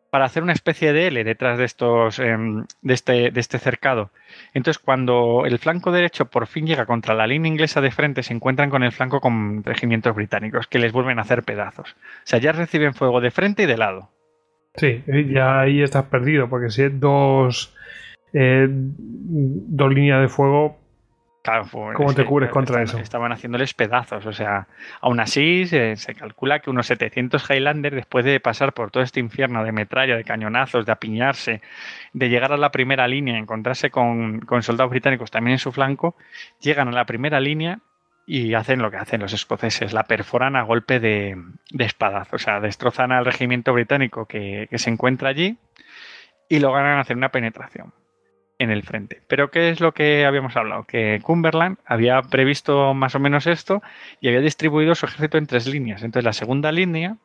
para 0.09 0.25
hacer 0.25 0.41
una 0.41 0.53
especie 0.53 0.93
de 0.93 1.07
L 1.07 1.23
detrás 1.23 1.59
de 1.59 1.65
estos 1.65 2.17
em, 2.17 2.65
de, 2.81 2.93
este, 2.93 3.29
de 3.29 3.39
este 3.39 3.59
cercado. 3.59 4.09
Entonces, 4.53 4.81
cuando 4.81 5.43
el 5.45 5.59
flanco 5.59 5.91
derecho 5.91 6.25
por 6.25 6.47
fin 6.47 6.65
llega 6.65 6.87
contra 6.87 7.13
la 7.13 7.27
línea 7.27 7.51
inglesa 7.51 7.81
de 7.81 7.91
frente, 7.91 8.23
se 8.23 8.33
encuentran 8.33 8.71
con 8.71 8.83
el 8.83 8.91
flanco 8.91 9.19
con 9.19 9.63
regimientos 9.63 10.15
británicos 10.15 10.65
que 10.65 10.79
les 10.79 10.91
vuelven 10.91 11.19
a 11.19 11.21
hacer 11.21 11.43
pedazos. 11.43 11.91
O 11.91 12.23
sea, 12.23 12.39
ya 12.39 12.51
reciben 12.51 12.95
fuego 12.95 13.21
de 13.21 13.31
frente 13.31 13.63
y 13.63 13.67
de 13.67 13.77
lado. 13.77 14.09
Sí, 14.75 15.03
ya 15.29 15.59
ahí 15.59 15.81
estás 15.81 16.05
perdido, 16.05 16.49
porque 16.49 16.71
si 16.71 16.83
es 16.83 16.99
dos, 16.99 17.75
eh, 18.33 18.67
dos 18.69 19.93
líneas 19.93 20.21
de 20.21 20.29
fuego, 20.29 20.77
¿Cómo 21.95 22.13
te 22.13 22.25
cubres 22.25 22.49
contra 22.49 22.81
eso? 22.81 22.97
Estaban 22.97 23.31
haciéndoles 23.31 23.73
pedazos, 23.73 24.25
o 24.25 24.33
sea, 24.33 24.67
aún 25.01 25.19
así 25.19 25.65
se, 25.65 25.95
calcula 26.15 26.59
que 26.59 26.69
unos 26.69 26.87
700 26.87 27.49
Highlander, 27.49 27.95
después 27.95 28.25
de 28.25 28.39
pasar 28.39 28.73
por 28.73 28.91
todo 28.91 29.03
este 29.03 29.19
infierno 29.19 29.63
de 29.63 29.71
metralla, 29.71 30.17
de 30.17 30.23
cañonazos, 30.23 30.85
de 30.85 30.91
apiñarse, 30.91 31.61
de 32.13 32.29
llegar 32.29 32.51
a 32.51 32.57
la 32.57 32.71
primera 32.71 33.07
línea, 33.07 33.37
encontrarse 33.37 33.89
con, 33.89 34.45
soldados 34.61 34.91
británicos 34.91 35.31
también 35.31 35.53
en 35.53 35.59
su 35.59 35.71
flanco, 35.71 36.15
llegan 36.59 36.89
a 36.89 36.91
la 36.91 37.05
primera 37.05 37.39
línea 37.39 37.79
y 38.25 38.53
hacen 38.53 38.81
lo 38.81 38.91
que 38.91 38.97
hacen 38.97 39.21
los 39.21 39.31
escoceses, 39.31 39.93
la 39.93 40.03
perforan 40.03 40.57
a 40.57 40.63
golpe 40.63 40.99
de, 40.99 41.37
de 41.71 41.85
espadaz, 41.85 42.33
o 42.33 42.37
sea, 42.37 42.59
destrozan 42.59 43.13
al 43.13 43.25
regimiento 43.25 43.71
británico 43.71 44.25
que, 44.25 44.67
que 44.69 44.77
se 44.77 44.89
encuentra 44.89 45.29
allí 45.29 45.57
y 46.49 46.59
logran 46.59 46.99
hacer 46.99 47.15
una 47.15 47.29
penetración 47.29 47.93
en 48.59 48.71
el 48.71 48.83
frente. 48.83 49.21
Pero 49.27 49.51
¿qué 49.51 49.69
es 49.69 49.79
lo 49.79 49.93
que 49.93 50.25
habíamos 50.25 50.55
hablado? 50.55 50.83
Que 50.83 51.19
Cumberland 51.21 51.77
había 51.85 52.21
previsto 52.21 52.93
más 52.93 53.15
o 53.15 53.19
menos 53.19 53.47
esto 53.47 53.81
y 54.19 54.27
había 54.27 54.41
distribuido 54.41 54.95
su 54.95 55.05
ejército 55.05 55.37
en 55.37 55.47
tres 55.47 55.67
líneas. 55.67 56.03
Entonces 56.03 56.25
la 56.25 56.33
segunda 56.33 56.71
línea 56.71 57.17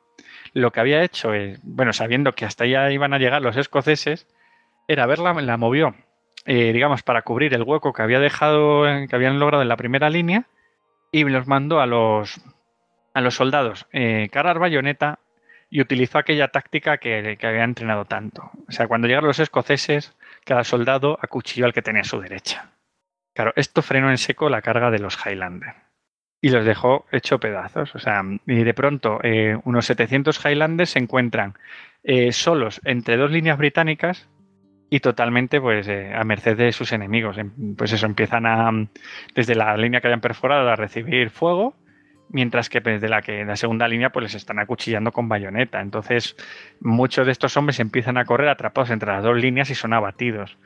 lo 0.55 0.71
que 0.71 0.81
había 0.81 1.03
hecho 1.03 1.33
es, 1.33 1.59
bueno, 1.63 1.93
sabiendo 1.93 2.33
que 2.33 2.45
hasta 2.45 2.65
allá 2.65 2.91
iban 2.91 3.15
a 3.15 3.19
llegar 3.19 3.41
los 3.43 3.57
escoceses, 3.57 4.27
era 4.89 5.07
verla, 5.07 5.33
la 5.33 5.57
movió, 5.57 5.95
eh, 6.45 6.73
digamos, 6.73 7.03
para 7.03 7.23
cubrir 7.23 7.55
el 7.55 7.63
hueco 7.63 7.93
que 7.93 8.03
había 8.03 8.21
dejado, 8.21 8.85
que 9.09 9.17
habían 9.17 9.39
logrado 9.39 9.63
en 9.63 9.69
la 9.69 9.77
primera 9.77 10.11
línea 10.11 10.47
y 11.11 11.25
los 11.25 11.47
mandó 11.47 11.81
a 11.81 11.87
los, 11.87 12.41
a 13.15 13.21
los 13.21 13.35
soldados 13.35 13.87
eh, 13.93 14.29
cargar 14.31 14.59
bayoneta 14.59 15.21
y 15.71 15.81
utilizó 15.81 16.19
aquella 16.19 16.49
táctica 16.49 16.99
que, 16.99 17.37
que 17.39 17.47
había 17.47 17.65
entrenado 17.65 18.05
tanto. 18.05 18.51
O 18.69 18.73
sea, 18.73 18.89
cuando 18.89 19.09
llegaron 19.09 19.29
los 19.29 19.39
escoceses, 19.39 20.15
cada 20.45 20.65
soldado 20.65 21.19
acuchilló 21.21 21.67
al 21.67 21.73
que 21.73 21.83
tenía 21.83 22.03
a 22.03 22.05
su 22.05 22.21
derecha. 22.21 22.73
Claro, 23.35 23.53
esto 23.57 23.83
frenó 23.83 24.11
en 24.11 24.19
seco 24.19 24.49
la 24.49 24.63
carga 24.63 24.91
de 24.91 24.99
los 24.99 25.19
Highlander 25.25 25.75
y 26.41 26.51
los 26.51 26.67
dejó 26.67 27.07
hecho 27.13 27.39
pedazos. 27.39 27.95
O 27.95 27.99
sea, 27.99 28.23
y 28.47 28.65
de 28.65 28.75
pronto 28.75 29.21
eh, 29.23 29.57
unos 29.65 29.87
700 29.87 30.45
Highlanders 30.45 30.91
se 30.91 30.99
encuentran 30.99 31.55
eh, 32.03 32.33
solos 32.33 32.81
entre 32.85 33.17
dos 33.17 33.31
líneas 33.31 33.57
británicas 33.57 34.29
y 34.91 35.01
totalmente 35.01 35.61
pues 35.61 35.89
eh, 35.89 36.13
a 36.15 36.25
merced 36.25 36.57
de 36.57 36.73
sus 36.73 36.93
enemigos. 36.93 37.39
Em, 37.39 37.75
pues 37.77 37.93
eso, 37.93 38.05
empiezan 38.05 38.45
a, 38.45 38.71
desde 39.35 39.55
la 39.55 39.77
línea 39.77 40.01
que 40.01 40.09
hayan 40.09 40.21
perforado 40.21 40.69
a 40.69 40.77
recibir 40.77 41.31
fuego 41.31 41.75
mientras 42.33 42.69
que 42.69 42.81
desde 42.81 43.09
la 43.09 43.23
que 43.23 43.45
la 43.45 43.57
segunda 43.57 43.87
línea 43.87 44.11
pues 44.11 44.25
les 44.25 44.35
están 44.35 44.59
acuchillando 44.59 45.13
con 45.13 45.29
bayoneta. 45.29 45.81
Entonces, 45.81 46.37
muchos 46.81 47.27
de 47.27 47.33
estos 47.33 47.57
hombres 47.57 47.79
empiezan 47.81 48.19
a 48.19 48.25
correr 48.25 48.49
atrapados 48.49 48.91
entre 48.91 49.13
las 49.13 49.23
dos 49.23 49.37
líneas 49.37 49.71
y 49.71 49.75
son 49.75 49.93
abatidos. 49.93 50.59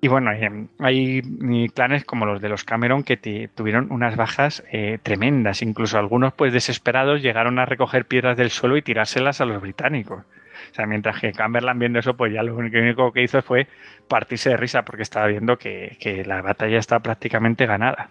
Y 0.00 0.08
bueno, 0.08 0.30
eh, 0.32 0.66
hay 0.78 1.68
clanes 1.74 2.04
como 2.04 2.26
los 2.26 2.42
de 2.42 2.50
los 2.50 2.64
Cameron 2.64 3.02
que 3.02 3.16
tuvieron 3.54 3.90
unas 3.90 4.16
bajas 4.16 4.62
eh, 4.70 4.98
tremendas. 5.02 5.62
Incluso 5.62 5.98
algunos, 5.98 6.34
pues 6.34 6.52
desesperados, 6.52 7.22
llegaron 7.22 7.58
a 7.58 7.64
recoger 7.64 8.04
piedras 8.04 8.36
del 8.36 8.50
suelo 8.50 8.76
y 8.76 8.82
tirárselas 8.82 9.40
a 9.40 9.46
los 9.46 9.60
británicos. 9.62 10.24
O 10.70 10.74
sea, 10.74 10.86
mientras 10.86 11.20
que 11.20 11.32
Cumberland 11.32 11.80
viendo 11.80 11.98
eso, 11.98 12.16
pues 12.16 12.32
ya 12.32 12.42
lo 12.42 12.56
único 12.56 13.12
que 13.12 13.22
hizo 13.22 13.40
fue 13.42 13.68
partirse 14.08 14.50
de 14.50 14.56
risa 14.56 14.84
porque 14.84 15.02
estaba 15.02 15.26
viendo 15.26 15.58
que, 15.58 15.96
que 16.00 16.24
la 16.24 16.42
batalla 16.42 16.78
estaba 16.78 17.00
prácticamente 17.00 17.66
ganada. 17.66 18.10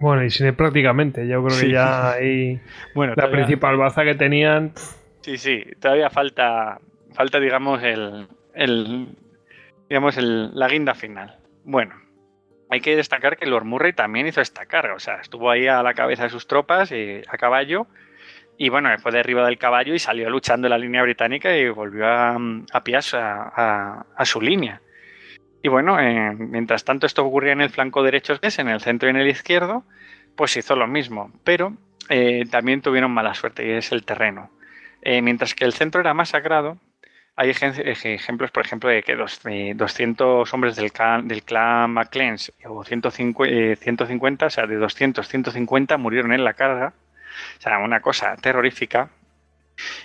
Bueno, 0.00 0.24
y 0.24 0.30
sin 0.30 0.52
prácticamente, 0.54 1.28
yo 1.28 1.44
creo 1.44 1.50
Sí. 1.56 1.66
que 1.66 1.72
ya 1.72 2.10
ahí 2.12 2.60
Bueno, 2.94 3.12
la 3.12 3.16
todavía- 3.24 3.36
principal 3.44 3.76
baza 3.76 4.02
que 4.04 4.14
tenían. 4.14 4.72
Sí, 5.20 5.36
sí, 5.36 5.62
todavía 5.80 6.08
falta, 6.10 6.80
falta 7.14 7.38
digamos, 7.38 7.82
el, 7.82 8.26
el 8.54 9.08
digamos, 9.88 10.16
el, 10.16 10.50
la 10.54 10.66
guinda 10.68 10.94
final. 10.94 11.36
Bueno, 11.64 11.94
hay 12.70 12.80
que 12.80 12.96
destacar 12.96 13.36
que 13.36 13.44
Lord 13.46 13.64
Murray 13.66 13.92
también 13.92 14.26
hizo 14.26 14.40
esta 14.40 14.64
carga, 14.66 14.94
o 14.94 14.98
sea, 14.98 15.16
estuvo 15.16 15.50
ahí 15.50 15.66
a 15.66 15.82
la 15.82 15.92
cabeza 15.94 16.22
de 16.22 16.30
sus 16.30 16.46
tropas 16.46 16.90
eh, 16.92 17.22
a 17.28 17.36
caballo 17.36 17.86
y 18.56 18.68
bueno, 18.70 18.88
fue 18.98 19.12
derribado 19.12 19.46
del 19.48 19.58
caballo 19.58 19.94
y 19.94 19.98
salió 19.98 20.30
luchando 20.30 20.66
en 20.66 20.70
la 20.70 20.78
línea 20.78 21.02
británica 21.02 21.54
y 21.56 21.68
volvió 21.68 22.06
a, 22.06 22.38
a- 23.54 24.06
a 24.16 24.24
su 24.24 24.40
línea. 24.40 24.80
Y 25.62 25.68
bueno, 25.68 26.00
eh, 26.00 26.34
mientras 26.38 26.84
tanto 26.84 27.06
esto 27.06 27.24
ocurría 27.24 27.52
en 27.52 27.60
el 27.60 27.70
flanco 27.70 28.02
derecho, 28.02 28.38
es 28.40 28.58
en 28.58 28.68
el 28.68 28.80
centro 28.80 29.08
y 29.08 29.10
en 29.10 29.16
el 29.16 29.28
izquierdo, 29.28 29.84
pues 30.36 30.56
hizo 30.56 30.74
lo 30.76 30.86
mismo, 30.86 31.30
pero 31.44 31.74
eh, 32.08 32.44
también 32.50 32.80
tuvieron 32.80 33.10
mala 33.10 33.34
suerte 33.34 33.66
y 33.66 33.70
es 33.72 33.92
el 33.92 34.04
terreno. 34.04 34.50
Eh, 35.02 35.20
mientras 35.22 35.54
que 35.54 35.64
el 35.64 35.72
centro 35.74 36.00
era 36.00 36.14
masacrado, 36.14 36.78
hay 37.36 37.50
ejen- 37.50 37.74
ej- 37.84 38.06
ejemplos, 38.14 38.50
por 38.50 38.64
ejemplo, 38.64 38.88
de 38.90 39.02
que 39.02 39.16
dos- 39.16 39.40
eh, 39.46 39.74
200 39.76 40.52
hombres 40.54 40.76
del 40.76 40.92
clan, 40.92 41.28
del 41.28 41.42
clan 41.42 41.90
MacLeans 41.90 42.52
o 42.66 42.84
150, 42.84 43.54
eh, 43.54 43.76
150, 43.76 44.46
o 44.46 44.50
sea, 44.50 44.66
de 44.66 44.76
200, 44.76 45.28
150 45.28 45.96
murieron 45.98 46.32
en 46.32 46.44
la 46.44 46.54
carga. 46.54 46.94
O 47.58 47.60
sea, 47.62 47.78
una 47.78 48.00
cosa 48.00 48.36
terrorífica. 48.36 49.10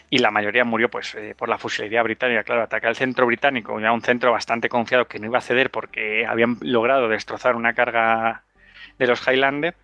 Y 0.09 0.19
la 0.19 0.31
mayoría 0.31 0.63
murió 0.65 0.89
pues 0.89 1.15
eh, 1.15 1.35
por 1.37 1.49
la 1.49 1.57
fusilería 1.57 2.03
británica. 2.03 2.43
Claro, 2.43 2.63
atacar 2.63 2.89
el 2.89 2.95
centro 2.95 3.25
británico, 3.25 3.79
ya 3.79 3.91
un 3.91 4.01
centro 4.01 4.31
bastante 4.31 4.69
confiado 4.69 5.07
que 5.07 5.19
no 5.19 5.27
iba 5.27 5.39
a 5.39 5.41
ceder 5.41 5.71
porque 5.71 6.25
habían 6.25 6.57
logrado 6.61 7.07
destrozar 7.09 7.55
una 7.55 7.73
carga 7.73 8.43
de 8.99 9.07
los 9.07 9.27
Highlander, 9.27 9.75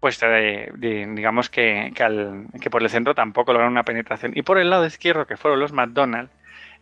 pues 0.00 0.20
eh, 0.22 0.70
de- 0.74 1.06
digamos 1.14 1.50
que, 1.50 1.92
que, 1.94 2.02
al- 2.02 2.46
que 2.60 2.70
por 2.70 2.82
el 2.82 2.90
centro 2.90 3.14
tampoco 3.14 3.52
lograron 3.52 3.72
una 3.72 3.84
penetración. 3.84 4.32
Y 4.36 4.42
por 4.42 4.58
el 4.58 4.70
lado 4.70 4.86
izquierdo, 4.86 5.26
que 5.26 5.36
fueron 5.36 5.60
los 5.60 5.72
McDonald, 5.72 6.30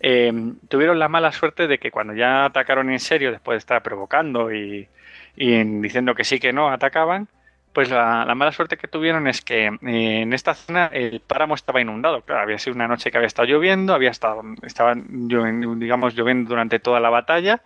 eh, 0.00 0.32
tuvieron 0.68 0.98
la 0.98 1.08
mala 1.08 1.32
suerte 1.32 1.66
de 1.66 1.78
que 1.78 1.90
cuando 1.90 2.14
ya 2.14 2.44
atacaron 2.46 2.90
en 2.90 3.00
serio, 3.00 3.30
después 3.30 3.54
de 3.56 3.58
estar 3.58 3.82
provocando 3.82 4.52
y, 4.52 4.88
y 5.36 5.54
en- 5.54 5.80
diciendo 5.82 6.14
que 6.14 6.24
sí 6.24 6.40
que 6.40 6.52
no 6.52 6.68
atacaban, 6.70 7.28
pues 7.74 7.90
la, 7.90 8.24
la 8.24 8.34
mala 8.36 8.52
suerte 8.52 8.76
que 8.76 8.86
tuvieron 8.86 9.26
es 9.26 9.42
que 9.42 9.66
eh, 9.66 10.20
en 10.22 10.32
esta 10.32 10.54
zona 10.54 10.86
el 10.86 11.20
páramo 11.20 11.56
estaba 11.56 11.80
inundado. 11.80 12.22
Claro, 12.22 12.42
había 12.42 12.58
sido 12.58 12.76
una 12.76 12.86
noche 12.86 13.10
que 13.10 13.18
había 13.18 13.26
estado 13.26 13.48
lloviendo, 13.48 13.92
había 13.92 14.10
estado, 14.10 14.42
estaba 14.62 14.94
digamos, 14.94 16.14
lloviendo 16.14 16.48
durante 16.48 16.78
toda 16.78 17.00
la 17.00 17.10
batalla. 17.10 17.62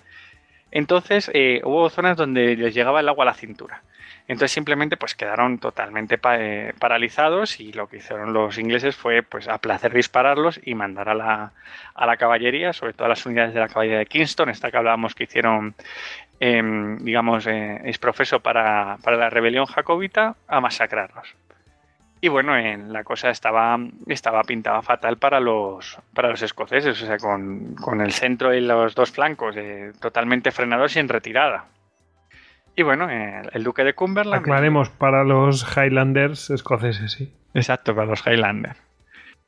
Entonces 0.71 1.31
eh, 1.35 1.61
hubo 1.63 1.91
zonas 1.91 2.17
donde 2.17 2.57
les 2.57 2.75
llegaba 2.75 3.01
el 3.01 3.09
agua 3.09 3.25
a 3.25 3.27
la 3.27 3.35
cintura. 3.35 3.83
Entonces 4.29 4.53
simplemente 4.53 4.99
pues 4.99 5.15
quedaron 5.15 5.59
totalmente 5.59 6.21
eh, 6.35 6.75
paralizados 6.79 7.61
y 7.61 7.73
lo 7.73 7.89
que 7.89 7.97
hicieron 7.97 8.35
los 8.35 8.59
ingleses 8.59 8.95
fue 8.95 9.23
pues 9.23 9.49
a 9.49 9.57
placer 9.57 9.95
dispararlos 9.95 10.61
y 10.63 10.75
mandar 10.75 11.09
a 11.09 11.15
la, 11.15 11.53
a 11.95 12.07
la 12.07 12.17
caballería, 12.19 12.75
sobre 12.75 12.93
todo 12.93 13.07
a 13.07 13.09
las 13.09 13.25
unidades 13.25 13.55
de 13.55 13.61
la 13.61 13.69
caballería 13.69 14.01
de 14.01 14.07
Kingston, 14.07 14.51
esta 14.51 14.71
que 14.71 14.77
hablábamos 14.77 15.15
que 15.15 15.25
hicieron 15.25 15.75
em, 16.41 16.99
digamos 16.99 17.47
eh, 17.47 17.81
es 17.85 17.99
profeso 17.99 18.41
para, 18.41 18.99
para 19.03 19.17
la 19.17 19.31
rebelión 19.31 19.65
jacobita, 19.65 20.37
a 20.47 20.61
masacrarlos. 20.61 21.35
Y 22.21 22.29
bueno, 22.29 22.55
en 22.57 22.93
la 22.93 23.05
cosa 23.05 23.31
estaba, 23.31 23.79
estaba 24.09 24.43
pintada 24.43 24.83
fatal 24.83 25.17
para 25.17 25.41
los, 25.41 25.99
para 26.13 26.29
los 26.29 26.43
escoceses, 26.43 27.01
o 27.01 27.07
sea, 27.07 27.17
con, 27.17 27.77
con 27.77 28.01
el 28.03 28.13
centro 28.13 28.53
y 28.53 28.61
los 28.61 28.95
dos 28.95 29.13
flancos 29.13 29.57
eh, 29.57 29.93
totalmente 30.01 30.51
frenados 30.51 30.97
y 30.97 30.99
en 30.99 31.09
retirada. 31.09 31.65
Y 32.79 32.85
bueno, 32.85 33.09
el 33.11 33.65
duque 33.65 33.83
de 33.83 33.93
Cumberland... 33.95 34.41
Aclaremos 34.41 34.89
para 34.89 35.25
los 35.25 35.67
Highlanders 35.77 36.49
escoceses, 36.51 37.11
sí. 37.11 37.33
Exacto, 37.53 37.93
para 37.93 38.07
los 38.07 38.25
Highlanders. 38.25 38.79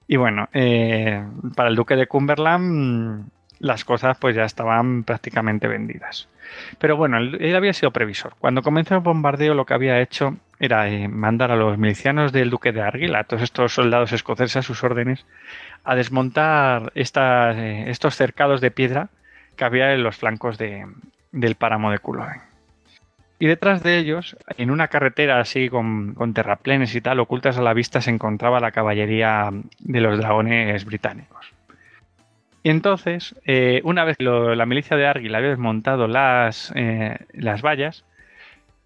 Y 0.08 0.16
bueno, 0.16 0.48
eh, 0.52 1.24
para 1.54 1.68
el 1.68 1.76
duque 1.76 1.94
de 1.94 2.08
Cumberland 2.08 2.64
mm, 2.64 3.24
las 3.60 3.84
cosas 3.84 4.18
pues 4.18 4.34
ya 4.34 4.42
estaban 4.42 5.04
prácticamente 5.04 5.68
vendidas. 5.68 6.28
Pero 6.80 6.96
bueno, 6.96 7.18
él, 7.18 7.38
él 7.40 7.54
había 7.54 7.72
sido 7.72 7.92
previsor. 7.92 8.34
Cuando 8.40 8.62
comenzó 8.62 8.96
el 8.96 9.00
bombardeo 9.00 9.54
lo 9.54 9.64
que 9.64 9.74
había 9.74 10.00
hecho 10.00 10.36
era 10.58 10.88
eh, 10.88 11.06
mandar 11.06 11.52
a 11.52 11.56
los 11.56 11.78
milicianos 11.78 12.32
del 12.32 12.50
duque 12.50 12.72
de 12.72 12.82
Argyll, 12.82 13.14
a 13.14 13.22
todos 13.22 13.44
estos 13.44 13.72
soldados 13.72 14.10
escoceses 14.12 14.56
a 14.56 14.62
sus 14.62 14.82
órdenes, 14.82 15.24
a 15.84 15.94
desmontar 15.94 16.90
estas, 16.96 17.56
eh, 17.56 17.84
estos 17.90 18.16
cercados 18.16 18.60
de 18.60 18.72
piedra 18.72 19.08
que 19.54 19.64
había 19.64 19.92
en 19.94 20.02
los 20.02 20.16
flancos 20.16 20.58
de- 20.58 20.84
del 21.30 21.54
páramo 21.54 21.92
de 21.92 22.00
Culloden. 22.00 22.49
Y 23.40 23.46
detrás 23.46 23.82
de 23.82 23.96
ellos, 23.96 24.36
en 24.58 24.70
una 24.70 24.88
carretera 24.88 25.40
así 25.40 25.70
con, 25.70 26.12
con 26.12 26.34
terraplenes 26.34 26.94
y 26.94 27.00
tal, 27.00 27.20
ocultas 27.20 27.56
a 27.56 27.62
la 27.62 27.72
vista, 27.72 28.02
se 28.02 28.10
encontraba 28.10 28.60
la 28.60 28.70
caballería 28.70 29.50
de 29.78 30.00
los 30.02 30.18
dragones 30.18 30.84
británicos. 30.84 31.46
Y 32.62 32.68
entonces, 32.68 33.34
eh, 33.46 33.80
una 33.84 34.04
vez 34.04 34.18
que 34.18 34.24
la 34.24 34.66
milicia 34.66 34.98
de 34.98 35.06
Argyll 35.06 35.34
había 35.34 35.48
desmontado 35.48 36.06
las, 36.06 36.70
eh, 36.76 37.16
las 37.32 37.62
vallas, 37.62 38.04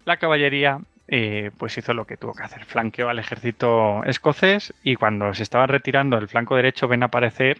la 0.05 0.15
caballería 0.15 0.79
eh, 1.09 1.51
pues 1.57 1.77
hizo 1.77 1.93
lo 1.93 2.05
que 2.05 2.15
tuvo 2.15 2.33
que 2.33 2.43
hacer. 2.43 2.63
Flanqueó 2.63 3.09
al 3.09 3.19
ejército 3.19 4.05
escocés 4.05 4.73
y 4.83 4.95
cuando 4.95 5.33
se 5.33 5.43
estaba 5.43 5.67
retirando 5.67 6.17
el 6.17 6.29
flanco 6.29 6.55
derecho 6.55 6.87
ven 6.87 7.03
aparecer 7.03 7.59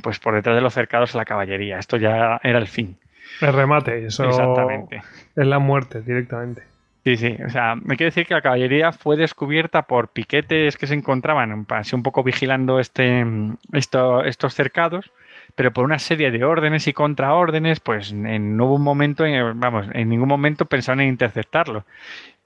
pues 0.00 0.20
por 0.20 0.34
detrás 0.34 0.54
de 0.54 0.62
los 0.62 0.74
cercados 0.74 1.12
a 1.16 1.18
la 1.18 1.24
caballería. 1.24 1.80
Esto 1.80 1.96
ya 1.96 2.38
era 2.44 2.58
el 2.58 2.68
fin. 2.68 2.96
El 3.40 3.52
remate, 3.52 4.06
eso 4.06 4.24
Exactamente. 4.24 5.02
es 5.36 5.46
la 5.46 5.58
muerte 5.58 6.00
directamente. 6.02 6.62
Sí, 7.04 7.16
sí, 7.16 7.36
o 7.46 7.50
sea, 7.50 7.76
me 7.76 7.96
quiere 7.96 8.06
decir 8.06 8.26
que 8.26 8.34
la 8.34 8.42
caballería 8.42 8.90
fue 8.90 9.16
descubierta 9.16 9.82
por 9.82 10.08
piquetes 10.08 10.76
que 10.76 10.88
se 10.88 10.94
encontraban 10.94 11.52
en- 11.52 11.66
así 11.70 11.94
un 11.94 12.02
poco 12.02 12.24
vigilando 12.24 12.80
este, 12.80 13.24
mm, 13.24 13.56
esto- 13.74 14.24
estos 14.24 14.54
cercados, 14.54 15.12
pero 15.54 15.72
por 15.72 15.84
una 15.84 16.00
serie 16.00 16.32
de 16.32 16.42
órdenes 16.42 16.88
y 16.88 16.92
contraórdenes, 16.92 17.78
pues 17.78 18.10
en, 18.10 18.56
no 18.56 18.64
hubo 18.66 18.74
un 18.74 18.82
momento, 18.82 19.24
en- 19.24 19.60
vamos, 19.60 19.86
en 19.92 20.08
ningún 20.08 20.28
momento 20.28 20.64
pensaron 20.66 21.00
en 21.00 21.08
interceptarlo. 21.10 21.84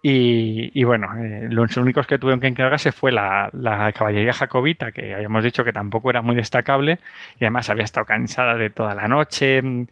Y, 0.02 0.82
bueno, 0.84 1.08
eh, 1.18 1.48
los 1.50 1.76
únicos 1.76 2.06
que 2.06 2.18
tuvieron 2.18 2.40
que 2.40 2.46
encargarse 2.46 2.90
fue 2.90 3.12
la, 3.12 3.50
caballería 3.94 4.32
jacobita, 4.32 4.92
que 4.92 5.14
habíamos 5.14 5.44
dicho 5.44 5.62
que 5.62 5.74
tampoco 5.74 6.08
era 6.08 6.22
muy 6.22 6.34
destacable, 6.34 7.00
y 7.38 7.44
además 7.44 7.68
había 7.68 7.84
estado 7.84 8.06
cansada 8.06 8.54
de 8.54 8.70
toda 8.70 8.94
la 8.94 9.08
noche, 9.08 9.60
mm, 9.60 9.86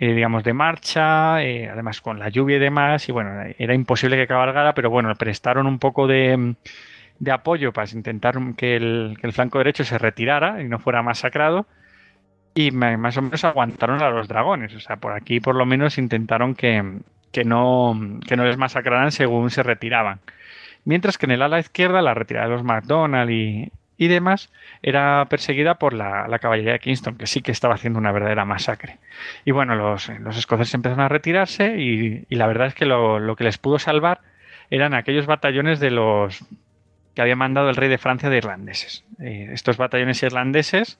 eh, 0.00 0.14
digamos, 0.14 0.42
de 0.42 0.52
marcha, 0.52 1.44
eh, 1.44 1.68
además 1.68 2.00
con 2.00 2.18
la 2.18 2.28
lluvia 2.28 2.56
y 2.56 2.60
demás, 2.60 3.08
y 3.08 3.12
bueno, 3.12 3.30
era 3.56 3.72
imposible 3.74 4.16
que 4.16 4.26
cabalgara, 4.26 4.74
pero 4.74 4.90
bueno, 4.90 5.14
prestaron 5.14 5.66
un 5.68 5.78
poco 5.78 6.08
de, 6.08 6.56
de 7.20 7.30
apoyo 7.30 7.72
para 7.72 7.88
intentar 7.92 8.36
que 8.56 8.76
el, 8.76 9.16
que 9.20 9.26
el 9.28 9.32
flanco 9.32 9.58
derecho 9.58 9.84
se 9.84 9.98
retirara 9.98 10.60
y 10.60 10.68
no 10.68 10.80
fuera 10.80 11.02
masacrado, 11.02 11.66
y 12.54 12.72
más 12.72 13.16
o 13.16 13.22
menos 13.22 13.44
aguantaron 13.44 14.02
a 14.02 14.10
los 14.10 14.28
dragones, 14.28 14.74
o 14.74 14.80
sea, 14.80 14.96
por 14.96 15.12
aquí 15.12 15.40
por 15.40 15.54
lo 15.54 15.66
menos 15.66 15.98
intentaron 15.98 16.54
que, 16.54 17.00
que, 17.32 17.44
no, 17.44 17.98
que 18.26 18.36
no 18.36 18.44
les 18.44 18.56
masacraran 18.56 19.10
según 19.10 19.50
se 19.50 19.62
retiraban. 19.62 20.20
Mientras 20.84 21.18
que 21.18 21.26
en 21.26 21.32
el 21.32 21.42
ala 21.42 21.58
izquierda, 21.58 22.02
la 22.02 22.14
retirada 22.14 22.46
de 22.46 22.52
los 22.54 22.64
McDonald 22.64 23.30
y, 23.30 23.70
y 23.96 24.08
demás 24.08 24.50
era 24.82 25.26
perseguida 25.28 25.76
por 25.76 25.92
la, 25.92 26.26
la 26.28 26.38
caballería 26.38 26.72
de 26.72 26.80
Kingston, 26.80 27.16
que 27.16 27.26
sí 27.26 27.40
que 27.40 27.52
estaba 27.52 27.74
haciendo 27.74 27.98
una 27.98 28.12
verdadera 28.12 28.44
masacre. 28.44 28.98
Y 29.44 29.52
bueno, 29.52 29.74
los, 29.76 30.08
los 30.08 30.36
escoceses 30.36 30.74
empezaron 30.74 31.04
a 31.04 31.08
retirarse 31.08 31.76
y, 31.78 32.24
y 32.28 32.36
la 32.36 32.46
verdad 32.46 32.68
es 32.68 32.74
que 32.74 32.86
lo, 32.86 33.20
lo 33.20 33.36
que 33.36 33.44
les 33.44 33.58
pudo 33.58 33.78
salvar 33.78 34.20
eran 34.70 34.94
aquellos 34.94 35.26
batallones 35.26 35.80
de 35.80 35.90
los 35.90 36.44
que 37.14 37.22
había 37.22 37.36
mandado 37.36 37.68
el 37.68 37.76
rey 37.76 37.88
de 37.88 37.98
Francia 37.98 38.30
de 38.30 38.38
irlandeses. 38.38 39.04
Eh, 39.20 39.50
estos 39.52 39.76
batallones 39.76 40.22
irlandeses, 40.22 40.98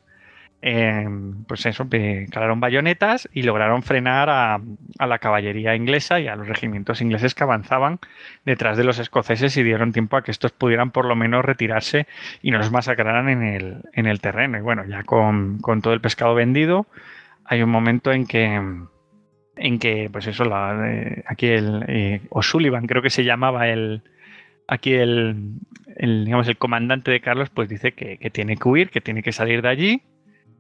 eh, 0.65 1.09
pues 1.49 1.67
eso, 1.67 1.89
calaron 2.31 2.61
bayonetas 2.61 3.29
y 3.33 3.43
lograron 3.43 3.83
frenar 3.83 4.31
a, 4.31 4.61
la 5.05 5.19
caballería 5.19 5.75
inglesa 5.75 6.21
y 6.21 6.29
a 6.29 6.37
los 6.37 6.47
regimientos 6.47 7.01
ingleses 7.01 7.35
que 7.35 7.43
avanzaban 7.43 7.99
detrás 8.45 8.77
de 8.77 8.85
los 8.85 9.01
escoceses 9.01 9.57
y 9.57 9.65
dieron 9.65 9.93
tiempo 9.93 10.17
a 10.17 10.23
que 10.23 10.31
estos 10.31 10.53
pudieran 10.53 10.93
por 10.93 11.05
lo 11.05 11.17
menos 11.17 11.45
retirarse 11.45 12.07
y 12.43 12.53
no 12.53 12.59
los 12.59 12.71
masacraran 12.71 13.29
en 13.29 13.43
el, 13.43 13.83
en 13.93 14.07
el 14.07 14.21
terreno. 14.21 14.57
Y 14.57 14.61
bueno, 14.61 14.85
ya 14.87 15.03
con, 15.03 15.59
todo 15.83 15.95
el 15.95 16.01
pescado 16.01 16.37
vendido, 16.37 16.87
hay 17.45 17.61
un 17.63 17.71
momento 17.71 18.13
en 18.13 18.27
que 18.27 18.63
en 19.55 19.79
que 19.79 20.09
pues 20.11 20.29
eso 20.29 20.45
la, 20.45 20.81
eh, 20.89 21.25
aquí 21.27 21.49
el 21.49 21.85
eh, 21.89 22.23
O'Sullivan 22.31 22.87
creo 22.87 23.03
que 23.03 23.11
se 23.11 23.25
llamaba 23.25 23.69
el 23.69 24.03
aquí 24.67 24.95
el, 24.95 25.59
digamos 25.99 26.49
el 26.49 26.57
comandante 26.57 27.11
de 27.11 27.21
Carlos 27.21 27.51
pues 27.51 27.69
dice 27.69 27.93
que 27.93 28.17
tiene 28.31 28.57
que 28.57 28.67
huir 28.67 28.91
que 28.91 29.03
tiene 29.03 29.23
que 29.23 29.33
salir 29.33 29.61
de 29.61 29.69
allí 29.69 30.03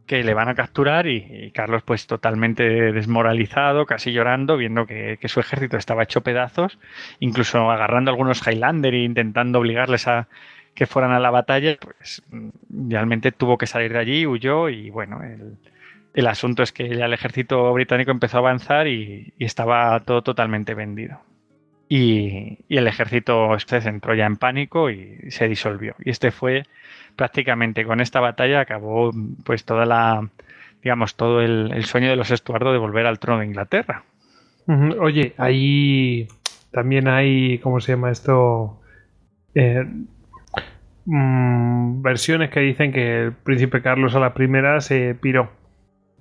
que 0.06 0.22
le 0.24 0.34
van 0.34 0.48
a 0.48 0.54
capturar 0.54 1.06
y, 1.06 1.50
Carlos 1.52 1.82
pues 1.84 2.06
totalmente 2.06 2.92
desmoralizado, 2.92 3.86
casi 3.86 4.12
llorando, 4.12 4.56
viendo 4.56 4.86
que, 4.86 5.18
su 5.24 5.40
ejército 5.40 5.76
estaba 5.76 6.02
hecho 6.02 6.22
pedazos, 6.22 6.78
incluso 7.20 7.70
agarrando 7.70 8.10
a 8.10 8.12
algunos 8.12 8.46
Highlander 8.46 8.94
e 8.94 9.04
intentando 9.04 9.58
obligarles 9.60 10.08
a 10.08 10.28
que 10.74 10.86
fueran 10.86 11.12
a 11.12 11.20
la 11.20 11.30
batalla, 11.30 11.76
pues 11.80 12.22
realmente 12.70 13.32
tuvo 13.32 13.58
que 13.58 13.66
salir 13.66 13.92
de 13.92 13.98
allí, 13.98 14.26
huyó 14.26 14.68
y 14.68 14.90
bueno, 14.90 15.22
el, 15.22 15.58
el 16.14 16.26
asunto 16.26 16.62
es 16.62 16.72
que 16.72 16.88
ya 16.96 17.06
el 17.06 17.12
ejército 17.12 17.72
británico 17.72 18.10
empezó 18.10 18.38
a 18.38 18.40
avanzar 18.40 18.88
y 18.88 19.32
estaba 19.38 20.00
todo 20.00 20.22
totalmente 20.22 20.74
vendido. 20.74 21.20
Y, 21.94 22.58
y, 22.68 22.76
el 22.78 22.86
ejército 22.86 23.54
escocés 23.54 23.84
entró 23.84 24.14
ya 24.14 24.24
en 24.24 24.36
pánico 24.36 24.88
y 24.88 25.30
se 25.30 25.46
disolvió. 25.46 25.94
Y 26.02 26.08
este 26.08 26.30
fue 26.30 26.62
prácticamente 27.16 27.84
con 27.84 28.00
esta 28.00 28.18
batalla 28.18 28.60
acabó 28.60 29.10
pues 29.44 29.66
toda 29.66 29.84
la 29.84 30.26
digamos 30.82 31.16
todo 31.16 31.42
el, 31.42 31.70
el 31.74 31.84
sueño 31.84 32.08
de 32.08 32.16
los 32.16 32.30
Estuardo 32.30 32.72
de 32.72 32.78
volver 32.78 33.04
al 33.04 33.18
trono 33.18 33.40
de 33.40 33.46
Inglaterra. 33.46 34.04
Oye, 35.00 35.34
ahí 35.36 36.28
también 36.70 37.08
hay 37.08 37.58
¿cómo 37.58 37.78
se 37.80 37.92
llama 37.92 38.10
esto? 38.10 38.80
Eh, 39.54 39.84
mmm, 41.04 42.00
versiones 42.00 42.48
que 42.48 42.60
dicen 42.60 42.90
que 42.92 43.24
el 43.24 43.32
príncipe 43.32 43.82
Carlos 43.82 44.14
a 44.14 44.20
la 44.20 44.32
primera 44.32 44.80
se 44.80 45.14
piró 45.14 45.50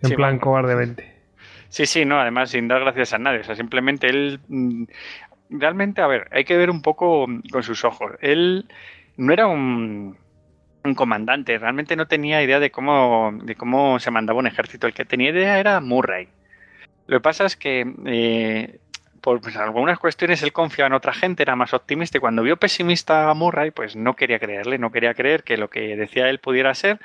en 0.02 0.10
Sí, 0.10 0.16
plan 0.16 0.32
bueno. 0.32 0.42
cobardemente. 0.42 1.12
Sí, 1.70 1.86
sí, 1.86 2.04
no, 2.04 2.20
además 2.20 2.50
sin 2.50 2.68
dar 2.68 2.82
gracias 2.82 3.14
a 3.14 3.18
nadie. 3.20 3.40
O 3.40 3.44
sea, 3.46 3.56
simplemente 3.56 4.08
él. 4.08 4.42
mm, 4.50 4.84
Realmente, 5.52 6.02
a 6.02 6.08
ver, 6.08 6.28
hay 6.32 6.46
que 6.46 6.56
ver 6.56 6.70
un 6.70 6.82
poco 6.82 7.28
con 7.52 7.64
sus 7.64 7.84
ojos. 7.84 8.14
Él 8.22 8.66
no 9.18 9.34
era 9.34 9.48
un, 9.48 10.18
comandante, 10.96 11.58
realmente 11.58 11.96
no 11.96 12.08
tenía 12.08 12.42
idea 12.42 12.60
de 12.60 12.72
cómo, 12.72 13.38
de 13.44 13.56
cómo 13.56 14.00
se 14.00 14.12
mandaba 14.12 14.40
un 14.40 14.48
ejército. 14.48 14.88
El 14.88 14.94
que 14.94 15.04
tenía 15.04 15.30
idea 15.32 15.60
era 15.60 15.82
Murray. 15.82 16.30
Lo 17.08 17.18
que 17.18 17.22
pasa 17.22 17.46
es 17.46 17.58
que 17.58 17.86
eh, 18.06 18.80
por 19.20 19.42
pues, 19.42 19.58
algunas 19.58 20.00
cuestiones 20.00 20.42
él 20.42 20.54
confiaba 20.54 20.88
en 20.88 20.94
otra 20.94 21.14
gente, 21.14 21.44
era 21.44 21.58
más 21.58 21.74
optimista 21.74 22.18
y 22.18 22.22
cuando 22.22 22.44
vio 22.44 22.56
pesimista 22.56 23.30
a 23.30 23.34
Murray, 23.34 23.72
pues 23.72 23.98
no 23.98 24.16
quería 24.16 24.40
creerle, 24.40 24.78
no 24.78 24.92
quería 24.92 25.14
creer 25.14 25.44
que 25.44 25.58
lo 25.58 25.70
que 25.70 25.98
decía 25.98 26.30
él 26.30 26.40
pudiera 26.40 26.74
ser, 26.74 27.00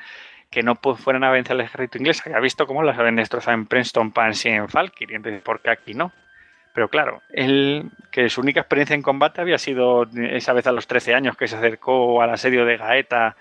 que 0.50 0.62
no 0.62 0.76
fueran 0.76 1.24
a 1.24 1.30
vencer 1.30 1.54
al 1.54 1.62
ejército 1.62 1.98
inglés. 1.98 2.22
Había 2.24 2.38
visto 2.38 2.68
cómo 2.68 2.84
las 2.84 2.96
habían 2.96 3.16
destrozado 3.16 3.56
en 3.56 3.66
Princeton, 3.66 4.12
Pansy 4.12 4.50
y 4.50 4.52
en 4.52 4.68
Falkirk, 4.68 5.10
y 5.10 5.14
entonces, 5.16 5.42
¿por 5.42 5.60
qué 5.60 5.70
aquí 5.70 5.94
no? 5.94 6.12
Pero 6.76 6.90
claro, 6.90 7.22
él, 7.30 7.88
que 8.10 8.28
su 8.28 8.42
única 8.42 8.60
experiencia 8.60 8.92
en 8.92 9.00
combate 9.00 9.40
había 9.40 9.56
sido 9.56 10.06
esa 10.14 10.52
vez 10.52 10.66
a 10.66 10.72
los 10.72 10.86
13 10.86 11.14
años 11.14 11.34
que 11.34 11.48
se 11.48 11.56
acercó 11.56 12.20
al 12.20 12.28
asedio 12.28 12.66
de 12.66 12.76
Gaeta 12.76 13.34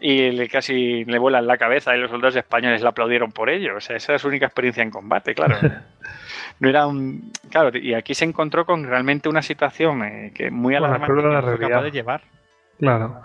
y 0.00 0.32
le 0.32 0.48
casi 0.48 1.04
le 1.04 1.18
vuelan 1.20 1.46
la 1.46 1.56
cabeza 1.56 1.94
y 1.94 2.00
los 2.00 2.10
soldados 2.10 2.34
españoles 2.34 2.82
le 2.82 2.88
aplaudieron 2.88 3.30
por 3.30 3.48
ello. 3.48 3.76
O 3.76 3.80
sea, 3.80 3.94
esa 3.94 4.10
era 4.10 4.18
su 4.18 4.26
única 4.26 4.46
experiencia 4.46 4.82
en 4.82 4.90
combate, 4.90 5.36
claro. 5.36 5.56
No 6.60 6.68
era 6.68 6.86
un. 6.86 7.32
Claro, 7.50 7.76
y 7.78 7.94
aquí 7.94 8.14
se 8.14 8.24
encontró 8.24 8.64
con 8.64 8.84
realmente 8.84 9.28
una 9.28 9.42
situación 9.42 10.02
eh, 10.04 10.32
que 10.34 10.50
muy 10.50 10.74
Bueno, 10.74 10.86
alarmante 10.86 11.14
que 11.14 11.28
la 11.28 11.40
no 11.40 11.46
fue 11.46 11.58
capaz 11.58 11.82
de 11.82 11.90
llevar. 11.90 12.22
Claro. 12.78 13.22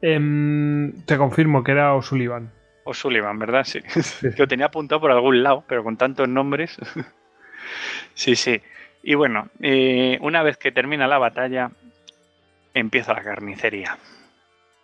Em, 0.00 1.04
te 1.04 1.16
confirmo 1.16 1.62
que 1.62 1.72
era 1.72 1.94
O'Sullivan. 1.94 2.50
O 2.84 2.94
Sullivan, 2.94 3.38
¿verdad? 3.38 3.62
Sí. 3.64 3.80
que 3.80 4.30
lo 4.38 4.48
tenía 4.48 4.66
apuntado 4.66 5.00
por 5.00 5.10
algún 5.12 5.42
lado, 5.42 5.64
pero 5.68 5.82
con 5.84 5.96
tantos 5.96 6.28
nombres. 6.28 6.76
sí, 8.14 8.36
sí. 8.36 8.60
Y 9.08 9.14
bueno, 9.14 9.48
eh, 9.62 10.18
una 10.20 10.42
vez 10.42 10.58
que 10.58 10.70
termina 10.70 11.06
la 11.06 11.16
batalla, 11.16 11.70
empieza 12.74 13.14
la 13.14 13.22
carnicería. 13.22 13.96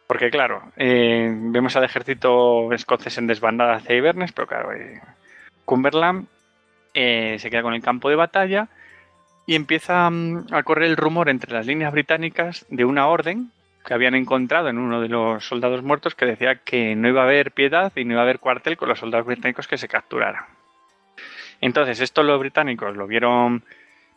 Porque 0.06 0.30
claro, 0.30 0.62
eh, 0.78 1.30
vemos 1.30 1.76
al 1.76 1.84
ejército 1.84 2.72
escocés 2.72 3.18
en 3.18 3.26
desbandada 3.26 3.74
hacia 3.74 3.98
Inverness, 3.98 4.32
pero 4.32 4.46
claro, 4.46 4.72
eh, 4.72 4.98
Cumberland 5.66 6.26
se 6.94 7.50
queda 7.50 7.60
con 7.60 7.74
el 7.74 7.82
campo 7.82 8.08
de 8.08 8.16
batalla 8.16 8.68
y 9.46 9.56
empieza 9.56 10.08
mm, 10.08 10.46
a 10.52 10.62
correr 10.62 10.88
el 10.88 10.96
rumor 10.96 11.28
entre 11.28 11.52
las 11.52 11.66
líneas 11.66 11.92
británicas 11.92 12.64
de 12.70 12.86
una 12.86 13.08
orden 13.08 13.50
que 13.84 13.92
habían 13.92 14.14
encontrado 14.14 14.70
en 14.70 14.78
uno 14.78 15.02
de 15.02 15.10
los 15.10 15.46
soldados 15.46 15.82
muertos 15.82 16.14
que 16.14 16.24
decía 16.24 16.62
que 16.64 16.96
no 16.96 17.08
iba 17.08 17.20
a 17.20 17.24
haber 17.24 17.52
piedad 17.52 17.92
y 17.94 18.06
no 18.06 18.12
iba 18.12 18.22
a 18.22 18.24
haber 18.24 18.38
cuartel 18.38 18.78
con 18.78 18.88
los 18.88 19.00
soldados 19.00 19.26
británicos 19.26 19.68
que 19.68 19.76
se 19.76 19.86
capturaran. 19.86 20.46
Entonces, 21.60 22.00
esto 22.00 22.22
los 22.22 22.40
británicos 22.40 22.96
lo 22.96 23.06
vieron, 23.06 23.64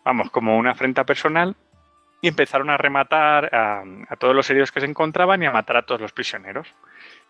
vamos, 0.07 0.31
como 0.31 0.57
una 0.57 0.71
afrenta 0.71 1.05
personal 1.05 1.55
y 2.21 2.29
empezaron 2.29 2.69
a 2.69 2.77
rematar 2.77 3.53
a, 3.53 4.15
todos 4.17 4.33
los 4.33 4.49
heridos 4.49 4.71
que 4.71 4.79
se 4.79 4.85
encontraban 4.85 5.43
y 5.43 5.45
a 5.45 5.51
matar 5.51 5.77
a 5.77 5.81
todos 5.83 5.99
los 6.01 6.13
prisioneros. 6.13 6.73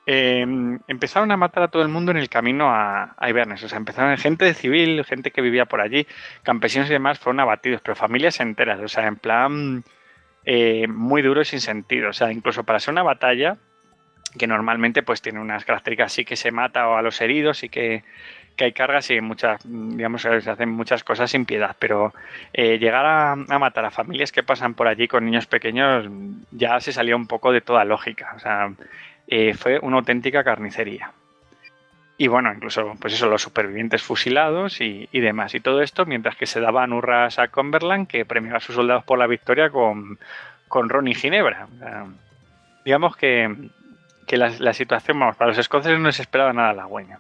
Eh, 0.06 0.45
empezaron 0.88 1.31
a 1.31 1.38
matar 1.38 1.64
a 1.64 1.67
todo 1.67 1.81
el 1.81 1.89
mundo 1.89 2.11
en 2.11 2.17
el 2.17 2.30
camino 2.30 2.69
a, 2.69 3.15
a 3.17 3.30
Inverness. 3.30 3.64
O 3.64 3.69
sea, 3.69 3.77
empezaron 3.80 4.15
gente 4.17 4.53
civil, 4.53 5.03
gente 5.06 5.31
que 5.31 5.41
vivía 5.41 5.65
por 5.65 5.81
allí, 5.81 6.07
campesinos 6.43 6.89
y 6.89 6.93
demás 6.93 7.19
fueron 7.19 7.39
abatidos, 7.39 7.81
pero 7.81 7.95
familias 7.95 8.39
enteras. 8.39 8.80
O 8.80 8.88
sea, 8.88 9.07
en 9.07 9.17
plan 9.17 9.83
eh, 10.45 10.88
muy 10.88 11.23
duro 11.23 11.41
y 11.41 11.45
sin 11.45 11.59
sentido. 11.59 12.09
O 12.09 12.14
sea, 12.14 12.31
incluso 12.31 12.64
para 12.64 12.80
ser 12.80 12.93
una 12.93 13.03
batalla 13.03 13.57
que 14.38 14.45
normalmente 14.45 15.01
pues 15.03 15.22
tiene 15.22 15.39
unas 15.39 15.65
características 15.65 16.14
sí 16.14 16.25
que 16.25 16.35
se 16.35 16.51
mata 16.51 16.97
a 16.97 17.01
los 17.01 17.19
heridos 17.22 17.64
y 17.64 17.69
que, 17.69 18.03
que 18.58 18.66
hay 18.66 18.74
cargas 18.74 19.10
y 19.11 19.22
muchas, 19.22 19.61
digamos, 19.64 20.24
se 20.24 20.50
hacen 20.50 20.69
muchas 20.69 21.03
cosas 21.03 21.32
sin 21.32 21.45
piedad, 21.45 21.76
pero 21.80 22.14
eh, 22.52 22.80
llegar 22.80 23.06
a, 23.06 23.36
matar 23.36 23.86
a 23.86 23.92
familias 23.92 24.32
que 24.32 24.44
pasan 24.44 24.74
por 24.74 24.88
allí 24.88 25.08
con 25.08 25.24
niños 25.24 25.45
pequeños 25.45 26.08
ya 26.52 26.80
se 26.82 26.92
salía 26.92 27.16
un 27.16 27.27
poco 27.27 27.52
de 27.52 27.61
toda 27.61 27.86
lógica. 27.86 28.34
O 28.36 28.40
sea, 28.40 28.74
eh, 29.27 29.53
fue 29.53 29.80
una 29.80 29.98
auténtica 29.98 30.44
carnicería. 30.44 31.11
Y 32.18 32.27
bueno, 32.27 32.52
incluso, 32.52 32.95
pues 33.00 33.14
eso, 33.14 33.30
los 33.30 33.44
supervivientes 33.44 34.02
fusilados 34.02 34.82
y, 34.82 35.08
demás. 35.14 35.53
Y 35.53 35.60
todo 35.60 35.84
esto 35.84 36.08
mientras 36.08 36.36
que 36.36 36.48
se 36.48 36.60
daban 36.60 36.92
hurras 36.92 37.38
a 37.38 37.50
Cumberland, 37.50 38.08
que 38.08 38.26
premiaba 38.26 38.58
a 38.58 38.61
sus 38.61 38.74
soldados 38.74 39.03
por 39.03 39.19
la 39.19 39.27
victoria 39.27 39.69
con, 39.69 40.18
con 40.68 40.90
Ron 40.90 41.08
y 41.08 41.14
Ginebra. 41.14 41.68
Digamos 42.84 43.16
que, 43.16 43.69
que 44.26 44.38
la, 44.38 44.50
la, 44.58 44.74
situación, 44.74 45.19
vamos, 45.19 45.36
para 45.36 45.50
los 45.50 45.60
escoceses 45.60 46.00
no 46.00 46.11
se 46.11 46.24
esperaba 46.24 46.53
nada 46.53 46.72
halagüeña. 46.72 47.19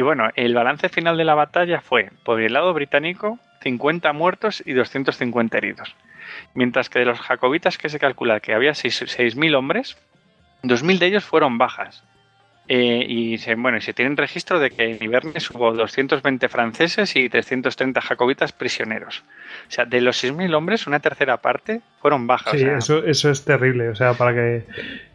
Y 0.00 0.02
bueno, 0.02 0.30
el 0.34 0.54
balance 0.54 0.88
final 0.88 1.18
de 1.18 1.26
la 1.26 1.34
batalla 1.34 1.82
fue, 1.82 2.08
por 2.24 2.40
el 2.40 2.54
lado 2.54 2.72
británico, 2.72 3.38
50 3.60 4.10
muertos 4.14 4.62
y 4.64 4.72
250 4.72 5.58
heridos. 5.58 5.94
Mientras 6.54 6.88
que 6.88 7.00
de 7.00 7.04
los 7.04 7.20
jacobitas 7.20 7.76
que 7.76 7.90
se 7.90 7.98
calcula 7.98 8.40
que 8.40 8.54
había 8.54 8.70
6.000 8.70 9.54
hombres, 9.54 9.98
2.000 10.62 10.98
de 11.00 11.06
ellos 11.06 11.24
fueron 11.26 11.58
bajas. 11.58 12.02
Eh, 12.72 13.04
y 13.08 13.38
se, 13.38 13.56
bueno, 13.56 13.80
se 13.80 13.92
tienen 13.92 14.16
registro 14.16 14.60
de 14.60 14.70
que 14.70 14.92
en 14.92 15.02
Inverness 15.02 15.50
hubo 15.50 15.72
220 15.72 16.48
franceses 16.48 17.16
y 17.16 17.28
330 17.28 18.00
jacobitas 18.00 18.52
prisioneros. 18.52 19.24
O 19.66 19.70
sea, 19.72 19.86
de 19.86 20.00
los 20.00 20.22
6.000 20.22 20.54
hombres, 20.54 20.86
una 20.86 21.00
tercera 21.00 21.38
parte 21.38 21.80
fueron 22.00 22.28
bajas. 22.28 22.52
Sí, 22.52 22.58
o 22.58 22.60
sea, 22.60 22.76
eso, 22.76 23.04
eso 23.04 23.28
es 23.28 23.44
terrible. 23.44 23.88
O 23.88 23.96
sea, 23.96 24.14
para 24.14 24.34
que. 24.34 24.66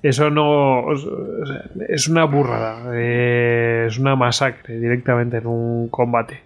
Eso 0.04 0.30
no. 0.30 0.82
O 0.82 0.98
sea, 0.98 1.64
es 1.88 2.10
una 2.10 2.26
burrada. 2.26 2.92
Eh, 2.94 3.86
es 3.88 3.98
una 4.00 4.18
masacre 4.18 4.78
directamente 4.78 5.38
en 5.38 5.48
un 5.48 5.88
combate. 5.88 6.42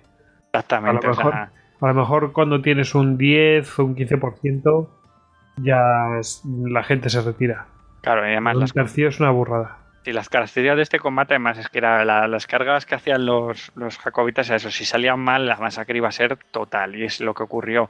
Exactamente. 0.54 1.08
A 1.08 1.10
lo 1.10 1.16
mejor, 1.16 1.34
o 1.34 1.36
sea, 1.36 1.52
a 1.82 1.88
lo 1.88 1.94
mejor 1.96 2.34
cuando 2.34 2.62
tienes 2.62 2.94
un 2.94 3.18
10 3.18 3.80
o 3.80 3.86
un 3.86 3.96
15%, 3.96 4.90
ya 5.64 6.22
la 6.68 6.84
gente 6.84 7.10
se 7.10 7.20
retira. 7.24 7.66
Claro, 8.02 8.28
y 8.28 8.30
además 8.30 8.54
un 8.54 8.62
las, 8.62 8.74
tercio 8.74 9.08
es 9.08 9.20
una 9.20 9.32
burrada. 9.32 9.89
Y 10.10 10.14
las 10.14 10.28
características 10.30 10.76
de 10.78 10.84
este 10.84 11.00
combate, 11.00 11.34
además, 11.36 11.58
es 11.58 11.70
que 11.70 11.78
era 11.78 12.04
la- 12.04 12.28
las 12.28 12.48
cargas 12.48 12.86
que 12.86 12.96
hacían 12.96 13.26
los, 13.26 13.72
los 13.76 13.98
jacobitas, 13.98 14.48
era 14.50 14.58
eso, 14.58 14.72
si 14.72 14.86
salían 14.86 15.20
mal, 15.20 15.46
la 15.46 15.58
masacre 15.58 15.98
iba 15.98 16.08
a 16.08 16.12
ser 16.12 16.38
total, 16.52 16.96
y 16.96 17.04
es 17.06 17.20
lo 17.22 17.34
que 17.34 17.44
ocurrió. 17.44 17.90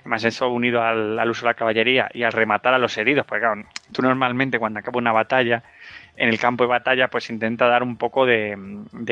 Además, 0.00 0.24
eso 0.24 0.48
unido 0.48 0.82
al, 0.82 1.18
al 1.18 1.30
uso 1.30 1.42
de 1.46 1.50
la 1.50 1.54
caballería 1.54 2.08
y 2.12 2.24
al 2.24 2.32
rematar 2.32 2.74
a 2.74 2.78
los 2.78 2.96
heridos, 2.98 3.24
porque 3.26 3.40
claro, 3.42 3.62
tú 3.92 4.02
normalmente 4.02 4.58
cuando 4.58 4.80
acaba 4.80 4.98
una 4.98 5.12
batalla, 5.12 5.62
en 6.16 6.28
el 6.28 6.38
campo 6.38 6.64
de 6.64 6.68
batalla, 6.68 7.08
pues 7.08 7.30
intenta 7.30 7.66
dar 7.66 7.82
un 7.82 7.96
poco 7.96 8.26
de, 8.26 8.58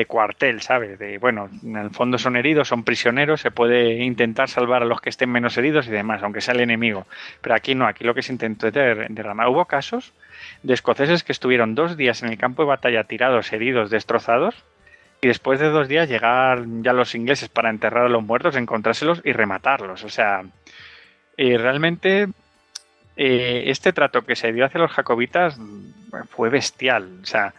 cuartel, 0.07 0.61
¿sabes? 0.61 0.99
De, 0.99 1.17
bueno, 1.17 1.49
en 1.63 1.75
el 1.77 1.89
fondo 1.89 2.17
son 2.17 2.35
heridos, 2.35 2.67
son 2.67 2.83
prisioneros, 2.83 3.41
se 3.41 3.51
puede 3.51 4.03
intentar 4.03 4.49
salvar 4.49 4.83
a 4.83 4.85
los 4.85 5.01
que 5.01 5.09
estén 5.09 5.31
menos 5.31 5.57
heridos 5.57 5.87
y 5.87 5.91
demás, 5.91 6.21
aunque 6.23 6.41
sea 6.41 6.53
el 6.53 6.61
enemigo. 6.61 7.07
Pero 7.41 7.55
aquí 7.55 7.73
no, 7.75 7.87
aquí 7.87 8.03
lo 8.03 8.13
que 8.13 8.21
se 8.21 8.31
intentó 8.31 8.67
es 8.67 8.73
der- 8.73 9.07
derramar. 9.09 9.47
Hubo 9.47 9.65
casos 9.65 10.13
de 10.63 10.73
escoceses 10.73 11.23
que 11.23 11.31
estuvieron 11.31 11.75
dos 11.75 11.97
días 11.97 12.21
en 12.23 12.29
el 12.29 12.37
campo 12.37 12.61
de 12.63 12.69
batalla 12.69 13.03
tirados, 13.05 13.51
heridos, 13.53 13.89
destrozados, 13.89 14.55
y 15.21 15.27
después 15.27 15.59
de 15.59 15.67
dos 15.69 15.87
días 15.87 16.07
llegar 16.07 16.63
ya 16.81 16.93
los 16.93 17.13
ingleses 17.15 17.49
para 17.49 17.69
enterrar 17.69 18.05
a 18.05 18.09
los 18.09 18.23
muertos, 18.23 18.55
encontrárselos 18.55 19.21
y 19.25 19.33
rematarlos. 19.33 20.03
O 20.05 20.09
sea, 20.09 20.43
eh, 21.35 21.57
realmente 21.57 22.27
eh, 23.21 23.63
este 23.69 23.91
trato 23.91 24.21
que 24.23 24.35
se 24.37 24.53
dio 24.53 24.65
hacia 24.65 24.79
los 24.79 24.91
jacobitas 24.91 25.57
mm, 25.59 26.23
fue 26.29 26.49
bestial. 26.49 27.19
O 27.21 27.25
sea, 27.25 27.53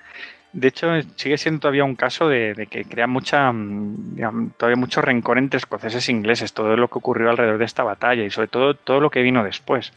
de 0.53 0.69
hecho, 0.69 0.89
sigue 1.17 1.37
siendo 1.39 1.61
todavía 1.61 1.85
un 1.85 1.95
caso 1.97 2.29
de, 2.29 2.67
que 2.71 2.85
crea 2.87 3.07
mucha, 3.07 3.53
mm, 3.53 4.53
todavía 4.57 4.77
mucho 4.81 5.03
rencor 5.03 5.37
entre 5.39 5.59
escoceses 5.59 6.09
e 6.09 6.13
ingleses, 6.13 6.55
todo 6.55 6.77
lo 6.77 6.89
que 6.89 6.99
ocurrió 6.99 7.29
alrededor 7.31 7.59
de 7.59 7.67
esta 7.67 7.85
batalla 7.85 8.25
y 8.25 8.31
sobre 8.31 8.49
todo 8.49 8.75
todo 8.75 9.01
lo 9.01 9.11
que 9.11 9.23
vino 9.23 9.45
después. 9.45 9.93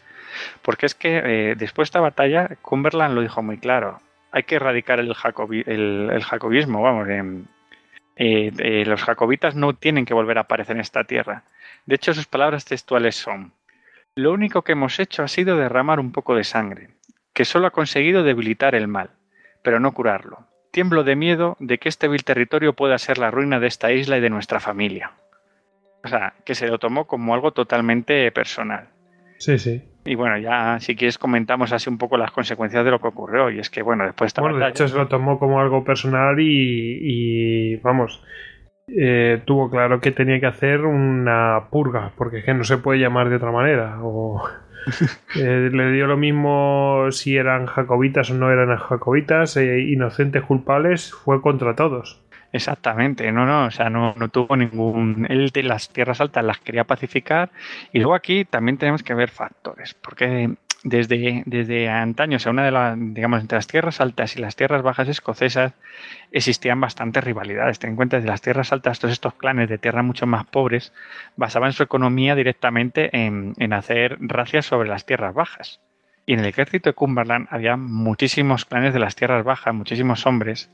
Porque 0.61 0.85
es 0.85 0.95
que 0.95 1.21
eh, 1.51 1.55
después 1.55 1.85
de 1.87 1.89
esta 1.89 2.01
batalla, 2.01 2.49
Cumberland 2.61 3.15
lo 3.15 3.21
dijo 3.21 3.41
muy 3.41 3.57
claro. 3.57 4.01
Hay 4.31 4.43
que 4.43 4.55
erradicar 4.55 4.99
el, 4.99 5.13
jacobi- 5.15 5.63
el, 5.67 6.23
jacobismo, 6.23 6.81
vamos. 6.81 7.07
em, 7.07 7.45
eh, 8.15 8.83
los 8.85 9.01
jacobitas 9.01 9.55
no 9.55 9.73
tienen 9.73 10.05
que 10.05 10.13
volver 10.13 10.37
a 10.37 10.41
aparecer 10.41 10.75
en 10.75 10.81
esta 10.81 11.03
tierra. 11.03 11.43
De 11.85 11.95
hecho, 11.95 12.13
sus 12.13 12.25
palabras 12.27 12.65
textuales 12.65 13.15
son, 13.15 13.51
lo 14.15 14.31
único 14.31 14.61
que 14.61 14.73
hemos 14.73 14.99
hecho 14.99 15.23
ha 15.23 15.27
sido 15.27 15.57
derramar 15.57 15.99
un 15.99 16.11
poco 16.11 16.35
de 16.35 16.43
sangre, 16.43 16.89
que 17.33 17.45
solo 17.45 17.67
ha 17.67 17.71
conseguido 17.71 18.23
debilitar 18.23 18.75
el 18.75 18.87
mal, 18.87 19.11
pero 19.63 19.79
no 19.79 19.93
curarlo. 19.93 20.47
Tiemblo 20.71 21.03
de 21.03 21.15
miedo 21.15 21.57
de 21.59 21.77
que 21.77 21.89
este 21.89 22.07
vil 22.07 22.23
territorio 22.23 22.73
pueda 22.73 22.97
ser 22.97 23.17
la 23.17 23.31
ruina 23.31 23.59
de 23.59 23.67
esta 23.67 23.91
isla 23.91 24.17
y 24.17 24.21
de 24.21 24.29
nuestra 24.29 24.59
familia. 24.59 25.11
O 26.03 26.07
sea, 26.07 26.33
que 26.45 26.55
se 26.55 26.67
lo 26.67 26.79
tomó 26.79 27.05
como 27.07 27.33
algo 27.33 27.51
totalmente 27.51 28.31
personal. 28.31 28.89
Sí, 29.37 29.57
sí. 29.57 29.83
Y 30.05 30.15
bueno, 30.15 30.37
ya 30.37 30.79
si 30.79 30.95
quieres 30.95 31.17
comentamos 31.17 31.71
así 31.71 31.89
un 31.89 31.97
poco 31.97 32.17
las 32.17 32.31
consecuencias 32.31 32.83
de 32.83 32.91
lo 32.91 32.99
que 32.99 33.07
ocurrió. 33.07 33.49
Y 33.49 33.59
es 33.59 33.69
que, 33.69 33.81
bueno, 33.81 34.05
después 34.05 34.27
esta 34.29 34.41
Bueno, 34.41 34.57
de 34.57 34.69
hecho 34.69 34.87
se 34.87 34.97
lo 34.97 35.07
tomó 35.07 35.39
como 35.39 35.61
algo 35.61 35.83
personal 35.83 36.39
y, 36.39 36.99
y, 37.01 37.75
vamos, 37.77 38.21
eh, 38.87 39.41
tuvo 39.45 39.69
claro 39.69 40.01
que 40.01 40.11
tenía 40.11 40.39
que 40.39 40.45
hacer 40.45 40.85
una 40.85 41.67
purga, 41.69 42.11
porque 42.17 42.39
es 42.39 42.45
que 42.45 42.53
no 42.53 42.63
se 42.63 42.77
puede 42.77 42.99
llamar 42.99 43.29
de 43.29 43.37
otra 43.37 43.51
manera. 43.51 43.99
O, 44.01 44.43
eh, 45.35 45.69
le 45.71 45.91
dio 45.91 46.07
lo 46.07 46.17
mismo 46.17 47.07
si 47.11 47.37
eran 47.37 47.65
jacobitas 47.65 48.31
o 48.31 48.33
no 48.33 48.51
eran 48.51 48.75
jacobitas, 48.77 49.55
eh, 49.57 49.79
inocentes, 49.79 50.43
culpables, 50.43 51.13
fue 51.13 51.41
contra 51.41 51.75
todos. 51.75 52.21
Exactamente, 52.51 53.31
no, 53.31 53.47
no, 53.47 53.65
o 53.65 53.71
sea, 53.71 53.89
no, 53.89 54.13
no 54.15 54.29
tuvo 54.29 54.55
ningún. 54.55 55.25
Él 55.27 55.49
de 55.49 55.63
las 55.63 55.89
tierras 55.89 56.21
altas 56.21 56.45
las 56.45 56.59
quería 56.59 56.83
pacificar. 56.83 57.49
Y 57.91 57.97
luego 57.97 58.13
aquí 58.13 58.45
también 58.45 58.77
tenemos 58.77 59.01
que 59.01 59.15
ver 59.15 59.29
factores, 59.29 59.95
porque 59.95 60.51
desde, 60.83 61.43
desde 61.45 61.89
antaño, 61.89 62.35
o 62.35 62.39
sea, 62.39 62.51
una 62.51 62.65
de 62.65 62.71
las, 62.71 62.97
digamos, 62.97 63.41
entre 63.41 63.57
las 63.57 63.67
tierras 63.67 64.01
altas 64.01 64.35
y 64.35 64.39
las 64.39 64.55
tierras 64.55 64.83
bajas 64.83 65.07
escocesas 65.07 65.73
existían 66.31 66.79
bastantes 66.81 67.23
rivalidades. 67.23 67.79
Ten 67.79 67.91
en 67.91 67.95
cuenta 67.95 68.21
que 68.21 68.27
las 68.27 68.41
tierras 68.41 68.73
altas, 68.73 68.99
todos 68.99 69.13
estos 69.13 69.33
clanes 69.33 69.69
de 69.69 69.77
tierras 69.77 70.03
mucho 70.03 70.27
más 70.27 70.45
pobres, 70.45 70.93
basaban 71.37 71.71
su 71.71 71.83
economía 71.83 72.35
directamente 72.35 73.09
en, 73.17 73.53
en 73.57 73.73
hacer 73.73 74.17
racias 74.19 74.65
sobre 74.65 74.89
las 74.89 75.05
tierras 75.05 75.33
bajas. 75.33 75.79
Y 76.25 76.33
en 76.33 76.39
el 76.39 76.45
ejército 76.45 76.89
de 76.89 76.93
Cumberland 76.93 77.47
había 77.49 77.77
muchísimos 77.77 78.65
clanes 78.65 78.93
de 78.93 78.99
las 78.99 79.15
tierras 79.15 79.43
bajas, 79.43 79.73
muchísimos 79.73 80.25
hombres, 80.25 80.69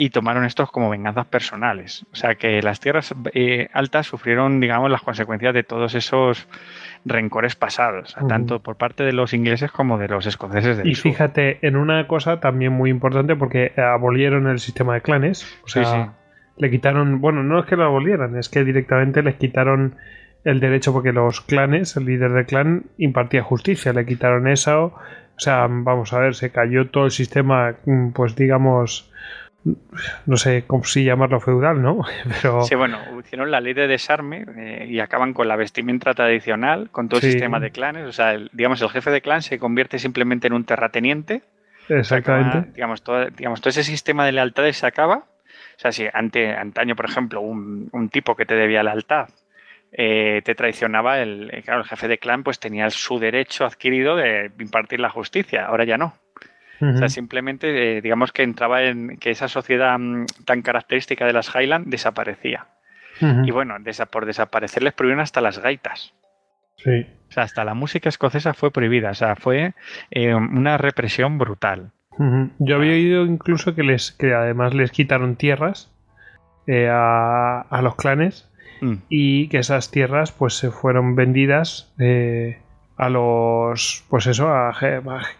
y 0.00 0.10
tomaron 0.10 0.44
estos 0.44 0.70
como 0.70 0.88
venganzas 0.88 1.26
personales. 1.26 2.06
O 2.12 2.16
sea 2.16 2.36
que 2.36 2.62
las 2.62 2.78
tierras 2.78 3.12
eh, 3.34 3.68
altas 3.72 4.06
sufrieron, 4.06 4.60
digamos, 4.60 4.90
las 4.92 5.02
consecuencias 5.02 5.52
de 5.52 5.64
todos 5.64 5.96
esos 5.96 6.46
rencores 7.04 7.56
pasados, 7.56 8.16
tanto 8.28 8.60
por 8.62 8.76
parte 8.76 9.02
de 9.02 9.12
los 9.12 9.34
ingleses 9.34 9.72
como 9.72 9.98
de 9.98 10.06
los 10.06 10.26
escoceses 10.26 10.76
del 10.76 10.86
Y 10.86 10.94
sur. 10.94 11.10
fíjate 11.10 11.66
en 11.66 11.76
una 11.76 12.06
cosa 12.06 12.38
también 12.38 12.72
muy 12.72 12.90
importante, 12.90 13.34
porque 13.34 13.72
abolieron 13.76 14.46
el 14.46 14.60
sistema 14.60 14.94
de 14.94 15.00
clanes. 15.00 15.58
O 15.64 15.68
sea, 15.68 15.84
sí. 15.84 16.10
le 16.58 16.70
quitaron, 16.70 17.20
bueno, 17.20 17.42
no 17.42 17.58
es 17.58 17.66
que 17.66 17.74
lo 17.74 17.84
abolieran, 17.84 18.36
es 18.36 18.48
que 18.48 18.62
directamente 18.62 19.24
les 19.24 19.34
quitaron 19.34 19.96
el 20.44 20.60
derecho 20.60 20.92
porque 20.92 21.12
los 21.12 21.40
clanes, 21.40 21.96
el 21.96 22.04
líder 22.04 22.32
del 22.32 22.46
clan 22.46 22.84
impartía 22.98 23.42
justicia, 23.42 23.92
le 23.92 24.06
quitaron 24.06 24.46
eso, 24.46 24.94
o 25.36 25.40
sea, 25.40 25.66
vamos 25.68 26.12
a 26.12 26.20
ver, 26.20 26.34
se 26.34 26.50
cayó 26.50 26.88
todo 26.88 27.04
el 27.04 27.10
sistema, 27.10 27.74
mm, 27.84 28.10
pues 28.10 28.36
digamos, 28.36 29.10
no 30.26 30.36
sé 30.36 30.64
cómo 30.66 30.84
si 30.84 31.04
llamarlo 31.04 31.40
feudal, 31.40 31.82
¿no? 31.82 32.00
Pero 32.42 32.62
Sí, 32.62 32.74
bueno, 32.74 32.98
hicieron 33.20 33.50
la 33.50 33.60
ley 33.60 33.74
de 33.74 33.86
desarme 33.88 34.44
eh, 34.56 34.86
y 34.88 35.00
acaban 35.00 35.34
con 35.34 35.48
la 35.48 35.56
vestimenta 35.56 36.14
tradicional, 36.14 36.90
con 36.90 37.08
todo 37.08 37.20
Sí. 37.20 37.26
el 37.26 37.32
sistema 37.32 37.60
de 37.60 37.70
clanes. 37.70 38.06
O 38.06 38.12
sea, 38.12 38.32
el- 38.34 38.50
digamos, 38.52 38.80
el 38.82 38.88
jefe 38.90 39.10
de 39.10 39.20
clan 39.20 39.42
se 39.42 39.58
convierte 39.58 39.98
simplemente 39.98 40.46
en 40.46 40.52
un 40.54 40.64
terrateniente. 40.64 41.42
exactamente. 41.88 42.58
Acaba, 42.58 42.72
digamos, 42.74 43.02
todo, 43.02 43.26
digamos, 43.30 43.60
todo 43.60 43.70
ese 43.70 43.84
sistema 43.84 44.24
de 44.24 44.32
lealtades 44.32 44.76
se 44.78 44.86
acaba. 44.86 45.16
O 45.76 45.80
sea, 45.80 45.92
si 45.92 46.06
ante, 46.12 46.54
antaño, 46.54 46.96
por 46.96 47.06
ejemplo, 47.06 47.40
un, 47.40 47.88
un 47.92 48.08
tipo 48.08 48.34
que 48.36 48.46
te 48.46 48.54
debía 48.54 48.82
lealtad 48.82 49.28
eh, 49.90 50.42
te 50.44 50.54
traicionaba, 50.54 51.18
el, 51.20 51.48
eh, 51.52 51.62
claro, 51.62 51.80
el 51.80 51.86
jefe 51.86 52.08
de 52.08 52.18
clan 52.18 52.42
pues 52.42 52.58
tenía 52.60 52.90
su 52.90 53.18
derecho 53.18 53.64
adquirido 53.64 54.16
de 54.16 54.50
impartir 54.58 55.00
la 55.00 55.08
justicia. 55.08 55.64
Ahora 55.66 55.84
ya 55.84 55.96
no. 55.96 56.14
O 56.80 56.96
sea, 56.96 57.08
simplemente, 57.08 57.98
eh, 57.98 58.00
digamos 58.00 58.30
que 58.32 58.42
entraba 58.44 58.82
en 58.84 59.16
que 59.18 59.30
esa 59.30 59.48
sociedad 59.48 59.98
mm, 59.98 60.26
tan 60.44 60.62
característica 60.62 61.26
de 61.26 61.32
las 61.32 61.52
Highland 61.54 61.86
desaparecía. 61.88 62.66
Y 63.20 63.50
bueno, 63.50 63.74
desa- 63.80 64.06
por 64.06 64.26
desaparecer 64.26 64.84
les 64.84 64.92
prohibieron 64.92 65.20
hasta 65.22 65.40
las 65.40 65.58
gaitas. 65.58 66.14
Sí. 66.76 67.04
O 67.28 67.32
sea, 67.32 67.42
hasta 67.42 67.64
la 67.64 67.74
música 67.74 68.08
escocesa 68.08 68.54
fue 68.54 68.70
prohibida. 68.70 69.10
O 69.10 69.14
sea, 69.14 69.34
fue 69.34 69.74
eh, 70.12 70.34
una 70.36 70.78
represión 70.78 71.36
brutal. 71.36 71.90
Yo 72.60 72.76
había 72.76 72.92
oído 72.92 73.24
incluso 73.26 73.74
que 73.74 73.82
les 73.82 74.12
que 74.12 74.34
además 74.34 74.74
les 74.74 74.90
quitaron 74.92 75.34
tierras 75.36 75.90
eh, 76.68 76.88
a, 76.90 77.60
a 77.62 77.82
los 77.82 77.96
clanes 77.96 78.44
Mm. 78.80 78.94
y 79.08 79.48
que 79.48 79.58
esas 79.58 79.90
tierras 79.90 80.30
pues 80.30 80.54
se 80.54 80.70
fueron 80.70 81.16
vendidas 81.16 81.92
eh, 81.98 82.58
a 82.96 83.08
los 83.08 84.04
pues 84.08 84.28
eso 84.28 84.50
a 84.50 84.72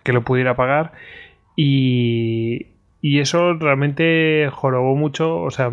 que 0.03 0.13
lo 0.13 0.23
pudiera 0.23 0.55
pagar 0.57 0.91
y, 1.61 2.67
y 3.03 3.19
eso 3.19 3.55
realmente 3.55 4.49
jorobó 4.53 4.95
mucho 4.95 5.41
o 5.43 5.51
sea 5.51 5.73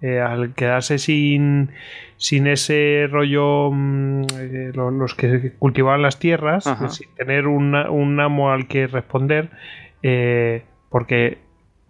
eh, 0.00 0.20
al 0.20 0.54
quedarse 0.54 0.98
sin 0.98 1.70
sin 2.16 2.46
ese 2.46 3.08
rollo 3.10 3.70
mm, 3.72 4.22
eh, 4.38 4.70
lo- 4.74 4.90
los 4.92 5.14
que 5.14 5.52
cultivaban 5.58 6.02
las 6.02 6.18
tierras 6.20 6.66
sin 6.88 7.08
tener 7.16 7.48
una- 7.48 7.90
un 7.90 8.20
amo 8.20 8.52
al 8.52 8.68
que 8.68 8.86
responder 8.86 9.50
eh, 10.04 10.62
porque 10.88 11.38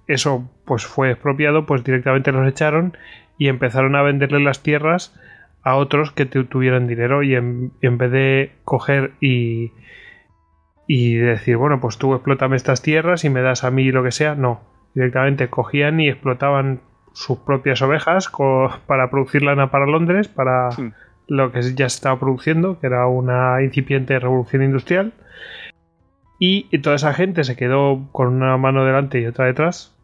eso 0.06 0.50
pues 0.64 0.86
fue 0.86 1.10
expropiado 1.10 1.66
pues 1.66 1.84
directamente 1.84 2.32
los 2.32 2.48
echaron 2.48 2.96
y 3.36 3.48
empezaron 3.48 3.94
a 3.96 4.02
venderle 4.02 4.40
las 4.40 4.62
tierras 4.62 5.14
a 5.62 5.76
otros 5.76 6.12
que 6.12 6.24
tu- 6.26 6.44
tuvieran 6.44 6.86
dinero 6.86 7.22
y 7.22 7.34
en, 7.34 7.72
y 7.82 7.86
en 7.88 7.98
vez 7.98 8.10
de 8.10 8.52
coger 8.64 9.12
y 9.20 9.72
y 10.86 11.14
decir 11.14 11.56
bueno 11.56 11.80
pues 11.80 11.96
tú 11.98 12.14
explótame 12.14 12.56
estas 12.56 12.82
tierras 12.82 13.24
y 13.24 13.30
me 13.30 13.40
das 13.42 13.64
a 13.64 13.70
mí 13.70 13.90
lo 13.90 14.02
que 14.02 14.10
sea 14.12 14.34
no 14.34 14.60
directamente 14.94 15.48
cogían 15.48 15.98
y 16.00 16.08
explotaban 16.08 16.80
sus 17.12 17.38
propias 17.38 17.80
ovejas 17.82 18.30
para 18.86 19.10
producir 19.10 19.42
lana 19.42 19.70
para 19.70 19.86
Londres 19.86 20.28
para 20.28 20.70
Sí. 20.72 20.90
lo 21.28 21.52
que 21.52 21.62
ya 21.62 21.88
se 21.88 21.96
estaba 21.96 22.18
produciendo 22.20 22.78
que 22.80 22.86
era 22.86 23.06
una 23.06 23.62
incipiente 23.62 24.18
revolución 24.18 24.62
industrial 24.62 25.12
y, 26.38 26.66
y 26.70 26.78
toda 26.78 26.96
esa 26.96 27.14
gente 27.14 27.44
se 27.44 27.56
quedó 27.56 28.08
con 28.12 28.28
una 28.28 28.56
mano 28.56 28.84
delante 28.84 29.20
y 29.20 29.26
otra 29.26 29.46
detrás 29.46 29.94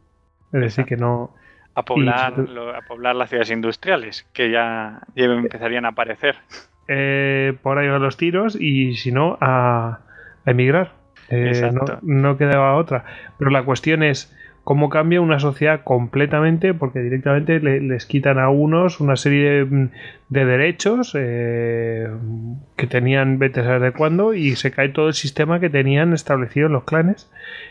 es 0.52 0.60
decir 0.60 0.84
que 0.84 0.96
no 0.96 1.34
A 1.74 1.84
poblar, 1.84 2.34
Y- 2.38 2.52
lo- 2.52 2.74
a 2.74 2.80
poblar 2.82 3.14
las 3.16 3.28
ciudades 3.30 3.50
industriales, 3.50 4.26
que 4.32 4.50
ya, 4.50 5.00
ya 5.14 5.24
empezarían 5.26 5.84
a 5.84 5.88
aparecer. 5.90 6.36
eh, 6.88 7.56
por 7.62 7.78
ahí 7.78 7.88
van 7.88 8.02
los 8.02 8.16
tiros 8.16 8.56
y 8.60 8.96
si 8.96 9.12
no, 9.12 9.38
a, 9.40 10.00
a 10.46 10.50
emigrar. 10.50 10.92
Eh, 11.28 11.50
no, 11.72 11.80
no 12.02 12.36
quedaba 12.36 12.74
otra. 12.76 13.04
Pero 13.38 13.50
la 13.50 13.62
cuestión 13.62 14.02
es 14.02 14.36
cómo 14.64 14.88
cambia 14.88 15.20
una 15.20 15.38
sociedad 15.40 15.82
completamente, 15.84 16.74
porque 16.74 17.00
directamente 17.00 17.60
le- 17.60 17.80
les 17.80 18.04
quitan 18.04 18.38
a 18.38 18.50
unos 18.50 19.00
una 19.00 19.16
serie 19.16 19.64
de, 19.64 19.88
de 20.28 20.44
derechos 20.44 21.12
eh, 21.18 22.08
que 22.76 22.86
tenían 22.86 23.38
vete 23.38 23.60
a 23.60 23.64
saber 23.64 23.80
de 23.80 23.92
cuándo 23.92 24.34
y 24.34 24.56
se 24.56 24.70
cae 24.70 24.90
todo 24.90 25.08
el 25.08 25.14
sistema 25.14 25.60
que 25.60 25.70
tenían 25.70 26.12
establecido 26.12 26.66
en 26.66 26.74
los 26.74 26.84
clanes 26.84 27.30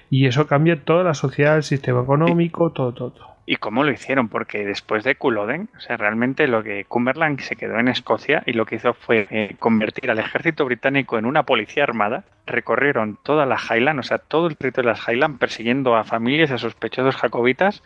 y 0.10 0.26
eso 0.26 0.48
cambia 0.48 0.84
toda 0.84 1.04
la 1.04 1.14
sociedad, 1.14 1.58
el 1.58 1.64
sistema 1.64 2.02
económico, 2.02 2.72
todo, 2.72 2.94
todo. 2.94 3.12
todo. 3.12 3.28
¿Y 3.52 3.56
cómo 3.56 3.84
lo 3.84 3.92
hicieron? 3.92 4.30
Porque 4.30 4.64
después 4.64 5.04
de 5.04 5.16
Culloden, 5.16 5.70
o 5.76 5.80
sea, 5.80 5.98
realmente 5.98 6.48
lo 6.48 6.62
que 6.62 6.86
Cumberland 6.86 7.40
se 7.40 7.56
quedó 7.56 7.80
en 7.80 7.88
Escocia 7.88 8.44
y 8.46 8.54
lo 8.54 8.68
que 8.68 8.76
hizo 8.76 8.94
fue 8.94 9.26
eh, 9.32 9.56
convertir 9.58 10.12
al 10.12 10.20
ejército 10.20 10.66
británico 10.66 11.18
en 11.18 11.26
una 11.26 11.42
policía 11.42 11.82
armada. 11.82 12.26
Recorrieron 12.46 13.18
toda 13.24 13.48
la 13.48 13.58
Highland, 13.58 14.02
o 14.02 14.04
sea, 14.04 14.20
todo 14.20 14.46
el 14.46 14.56
territorio 14.56 14.90
de 14.90 14.98
las 15.00 15.08
Highland, 15.08 15.40
persiguiendo 15.40 15.96
a 15.96 16.04
familias, 16.04 16.52
a 16.52 16.60
sospechosos 16.60 17.16
jacobitas, 17.16 17.82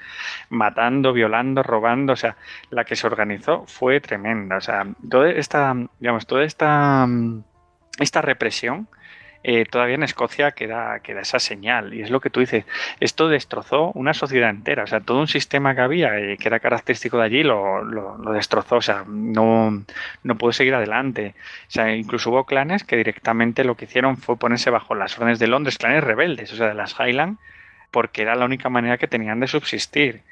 matando, 0.49 1.13
violando, 1.13 1.63
robando. 1.63 2.11
O 2.11 2.17
sea, 2.17 2.35
la 2.69 2.83
que 2.83 2.97
se 2.97 3.07
organizó 3.07 3.63
fue 3.65 4.01
tremenda. 4.01 4.57
O 4.57 4.61
sea, 4.61 4.85
toda 5.09 5.29
esta, 5.29 5.73
digamos, 5.97 6.27
toda 6.27 6.43
esta, 6.43 7.07
mm, 7.07 7.41
esta 8.01 8.21
represión. 8.21 8.89
Eh, 9.43 9.65
todavía 9.65 9.95
en 9.95 10.03
Escocia 10.03 10.51
queda, 10.51 10.99
queda 11.01 11.21
esa 11.21 11.39
señal 11.39 11.93
y 11.93 12.01
es 12.01 12.09
lo 12.09 12.21
que 12.21 12.29
tú 12.29 12.39
dices 12.39 12.65
esto 12.99 13.27
destrozó 13.27 13.91
una 13.93 14.13
sociedad 14.13 14.49
entera, 14.49 14.83
o 14.83 14.87
sea, 14.87 15.01
todo 15.01 15.19
un 15.19 15.27
sistema 15.27 15.75
que 15.75 15.81
había 15.81 16.17
eh, 16.19 16.37
que 16.37 16.47
era 16.47 16.59
característico 16.59 17.17
de 17.17 17.25
allí 17.25 17.43
lo, 17.43 17.83
lo- 17.83 18.17
destrozó, 18.33 18.77
o 18.77 18.81
sea, 18.81 19.03
no, 19.07 19.83
no 20.23 20.37
pudo 20.37 20.51
seguir 20.53 20.73
adelante. 20.75 21.35
O 21.67 21.71
sea, 21.71 21.93
incluso 21.95 22.29
hubo 22.31 22.45
clanes 22.45 22.83
que 22.83 22.95
directamente 22.97 23.63
lo 23.63 23.75
que 23.75 23.85
hicieron 23.85 24.17
fue 24.17 24.37
ponerse 24.37 24.69
bajo 24.69 24.95
las 24.95 25.17
órdenes 25.17 25.39
de 25.39 25.47
Londres, 25.47 25.77
clanes 25.77 26.03
rebeldes, 26.03 26.51
o 26.53 26.55
sea, 26.55 26.67
de 26.67 26.73
las 26.73 26.95
Highland, 26.99 27.37
porque 27.91 28.21
era 28.23 28.35
la 28.35 28.45
única 28.45 28.69
manera 28.69 28.97
que 28.97 29.07
tenían 29.07 29.39
de 29.39 29.47
subsistir. 29.47 30.23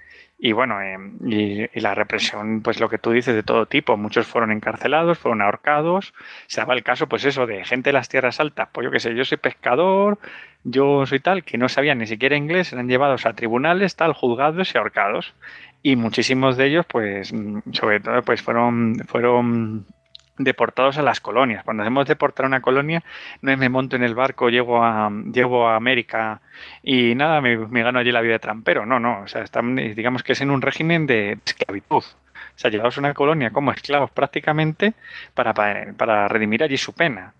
Y 0.43 0.53
bueno, 0.53 0.81
eh, 0.81 1.69
y, 1.71 1.79
la 1.79 1.93
represión, 1.93 2.61
pues 2.63 2.79
lo 2.79 2.89
que 2.89 2.97
tú 2.97 3.11
dices, 3.11 3.35
de 3.35 3.43
todo 3.43 3.67
tipo. 3.67 3.95
Muchos 3.95 4.25
fueron 4.25 4.51
encarcelados, 4.51 5.19
fueron 5.19 5.39
ahorcados. 5.43 6.15
Se 6.47 6.61
daba 6.61 6.73
el 6.73 6.81
caso, 6.81 7.07
pues 7.07 7.25
eso, 7.25 7.45
de 7.45 7.63
gente 7.63 7.89
de 7.89 7.93
las 7.93 8.09
tierras 8.09 8.39
altas. 8.39 8.69
Pues 8.71 8.85
yo 8.85 8.89
qué 8.89 8.99
sé, 8.99 9.13
yo 9.13 9.23
soy 9.23 9.37
pescador, 9.37 10.17
yo 10.63 11.05
soy 11.05 11.19
tal, 11.19 11.43
que 11.43 11.59
no 11.59 11.69
sabían 11.69 11.99
ni 11.99 12.07
siquiera 12.07 12.35
inglés, 12.35 12.73
eran 12.73 12.87
llevados 12.87 13.27
a 13.27 13.33
tribunales, 13.33 13.95
tal, 13.95 14.13
juzgados 14.13 14.73
y 14.73 14.77
ahorcados. 14.79 15.35
Y 15.83 15.95
muchísimos 15.95 16.57
de 16.57 16.65
ellos, 16.67 16.87
pues, 16.87 17.31
mm, 17.31 17.59
sobre 17.73 17.99
todo, 17.99 18.23
pues 18.23 18.41
fueron, 18.41 18.95
fueron 19.07 19.85
deportados 20.43 20.97
a 20.97 21.01
las 21.01 21.19
colonias. 21.19 21.63
Cuando 21.63 21.83
hacemos 21.83 22.07
deportar 22.07 22.45
a 22.45 22.47
una 22.47 22.61
colonia, 22.61 23.03
no 23.41 23.51
es 23.51 23.57
me 23.57 23.69
monto 23.69 23.95
en 23.95 24.03
el 24.03 24.15
barco, 24.15 24.49
llego 24.49 24.83
a, 24.83 25.11
llego 25.31 25.67
a 25.67 25.75
América 25.75 26.41
y 26.83 27.15
nada, 27.15 27.41
me, 27.41 27.83
gano 27.83 27.99
allí 27.99 28.11
la 28.11 28.21
vida 28.21 28.33
de 28.33 28.39
trampero. 28.39 28.85
No, 28.85 28.99
no, 28.99 29.21
o 29.21 29.27
sea, 29.27 29.43
están, 29.43 29.75
digamos 29.75 30.23
que 30.23 30.33
es 30.33 30.41
en 30.41 30.51
un 30.51 30.61
régimen 30.61 31.07
de 31.07 31.37
esclavitud. 31.45 32.03
O 32.03 32.59
sea, 32.61 32.69
llevados 32.69 32.97
a 32.97 33.01
una 33.01 33.13
colonia 33.13 33.51
como 33.51 33.71
esclavos 33.71 34.11
prácticamente 34.11 34.93
para, 35.33 35.53
para, 35.53 35.93
para 35.93 36.27
redimir 36.27 36.63
allí 36.63 36.77
su 36.77 36.93
pena 36.93 37.33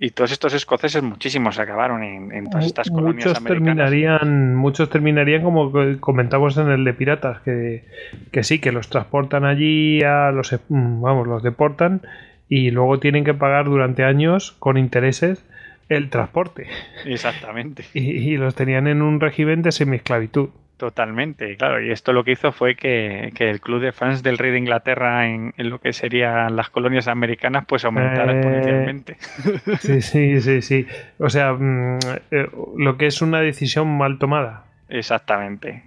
y 0.00 0.10
todos 0.10 0.32
estos 0.32 0.54
escoceses, 0.54 1.02
muchísimos 1.02 1.58
acabaron 1.58 2.02
en, 2.02 2.44
todas 2.48 2.66
estas 2.66 2.88
colonias 2.88 3.26
muchos 3.26 3.44
Terminarían, 3.44 4.54
muchos 4.54 4.88
terminarían 4.88 5.42
como 5.42 5.70
comentamos 6.00 6.56
en 6.56 6.70
el 6.70 6.84
de 6.84 6.94
piratas, 6.94 7.40
que, 7.42 7.84
que 8.32 8.42
sí, 8.42 8.58
que 8.58 8.72
los 8.72 8.88
transportan 8.88 9.44
allí, 9.44 10.02
a 10.02 10.30
los, 10.30 10.52
mm, 10.68 11.02
vamos, 11.02 11.26
los 11.26 11.42
deportan 11.42 12.00
y 12.48 12.70
luego 12.70 13.00
tienen 13.00 13.24
que 13.24 13.34
pagar 13.34 13.66
durante 13.66 14.04
años 14.04 14.52
con 14.58 14.78
intereses 14.78 15.44
el 15.90 16.08
transporte. 16.08 16.66
Exactamente. 17.04 17.84
y, 17.94 18.12
y 18.12 18.36
los 18.38 18.54
tenían 18.54 18.86
en 18.86 19.02
un 19.02 19.20
régimen 19.20 19.60
de 19.60 19.72
semi-esclavitud. 19.72 20.48
Totalmente, 20.76 21.56
claro. 21.56 21.80
Y 21.80 21.92
esto 21.92 22.12
lo 22.12 22.24
que 22.24 22.32
hizo 22.32 22.50
fue 22.50 22.74
que, 22.74 23.32
el 23.38 23.60
club 23.60 23.80
de 23.80 23.92
fans 23.92 24.24
del 24.24 24.38
rey 24.38 24.50
de 24.50 24.58
Inglaterra 24.58 25.28
en, 25.28 25.54
lo 25.56 25.80
que 25.80 25.92
serían 25.92 26.56
las 26.56 26.68
colonias 26.68 27.06
americanas 27.06 27.64
pues 27.66 27.84
aumentara 27.84 28.32
eh, 28.32 28.36
exponencialmente. 28.36 29.16
Sí, 29.80 30.02
sí, 30.02 30.40
sí, 30.40 30.62
sí. 30.62 30.86
O 31.18 31.30
sea, 31.30 31.52
mm, 31.52 31.98
eh, 32.30 32.48
lo 32.76 32.96
que 32.96 33.06
es 33.06 33.22
una 33.22 33.40
decisión 33.40 33.96
mal 33.96 34.18
tomada. 34.18 34.64
Exactamente. 34.88 35.84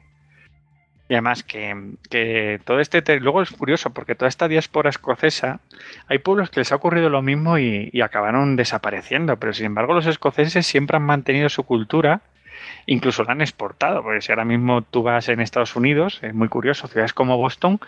Y 1.10 1.14
además 1.14 1.44
que, 1.44 2.60
todo 2.64 2.80
este... 2.80 3.20
Luego 3.20 3.42
es 3.42 3.52
curioso 3.52 3.90
porque 3.92 4.16
toda 4.16 4.30
esta 4.30 4.48
diáspora 4.48 4.90
escocesa, 4.90 5.60
hay 6.08 6.20
pueblos 6.20 6.50
que 6.50 6.62
les 6.62 6.72
ha 6.72 6.76
ocurrido 6.76 7.10
lo 7.10 7.22
mismo 7.22 7.58
y, 7.58 7.90
y 7.92 8.02
acabaron 8.02 8.56
desapareciendo, 8.56 9.38
pero 9.38 9.54
sin 9.54 9.68
embargo 9.68 9.94
los 9.94 10.06
escoceses 10.06 10.66
siempre 10.66 10.96
han 10.98 11.04
mantenido 11.04 11.50
su 11.50 11.64
cultura 11.64 12.22
incluso 12.86 13.24
la 13.24 13.34
han 13.34 13.42
exportado, 13.42 14.02
porque 14.02 14.22
si 14.22 14.32
ahora 14.32 14.46
mismo 14.46 14.82
tú 14.82 15.04
vas 15.04 15.30
en 15.30 15.42
Estados 15.42 15.76
Unidos, 15.76 16.20
es 16.22 16.34
muy 16.34 16.48
curioso, 16.48 16.88
ciudades 16.88 17.14
como 17.14 17.38
Boston, 17.38 17.80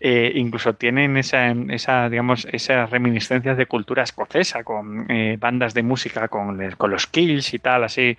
eh, 0.00 0.32
incluso 0.34 0.74
tienen 0.74 1.16
esa, 1.16 1.50
esa, 1.68 2.08
digamos, 2.08 2.46
esas 2.52 2.90
reminiscencias 2.90 3.56
de 3.56 3.66
cultura 3.66 4.04
escocesa, 4.04 4.62
con 4.62 5.06
eh, 5.10 5.36
bandas 5.38 5.74
de 5.74 5.82
música, 5.82 6.28
con, 6.28 6.58
con 6.72 6.90
los 6.90 7.06
kills 7.06 7.54
y 7.54 7.58
tal, 7.58 7.84
así, 7.84 8.16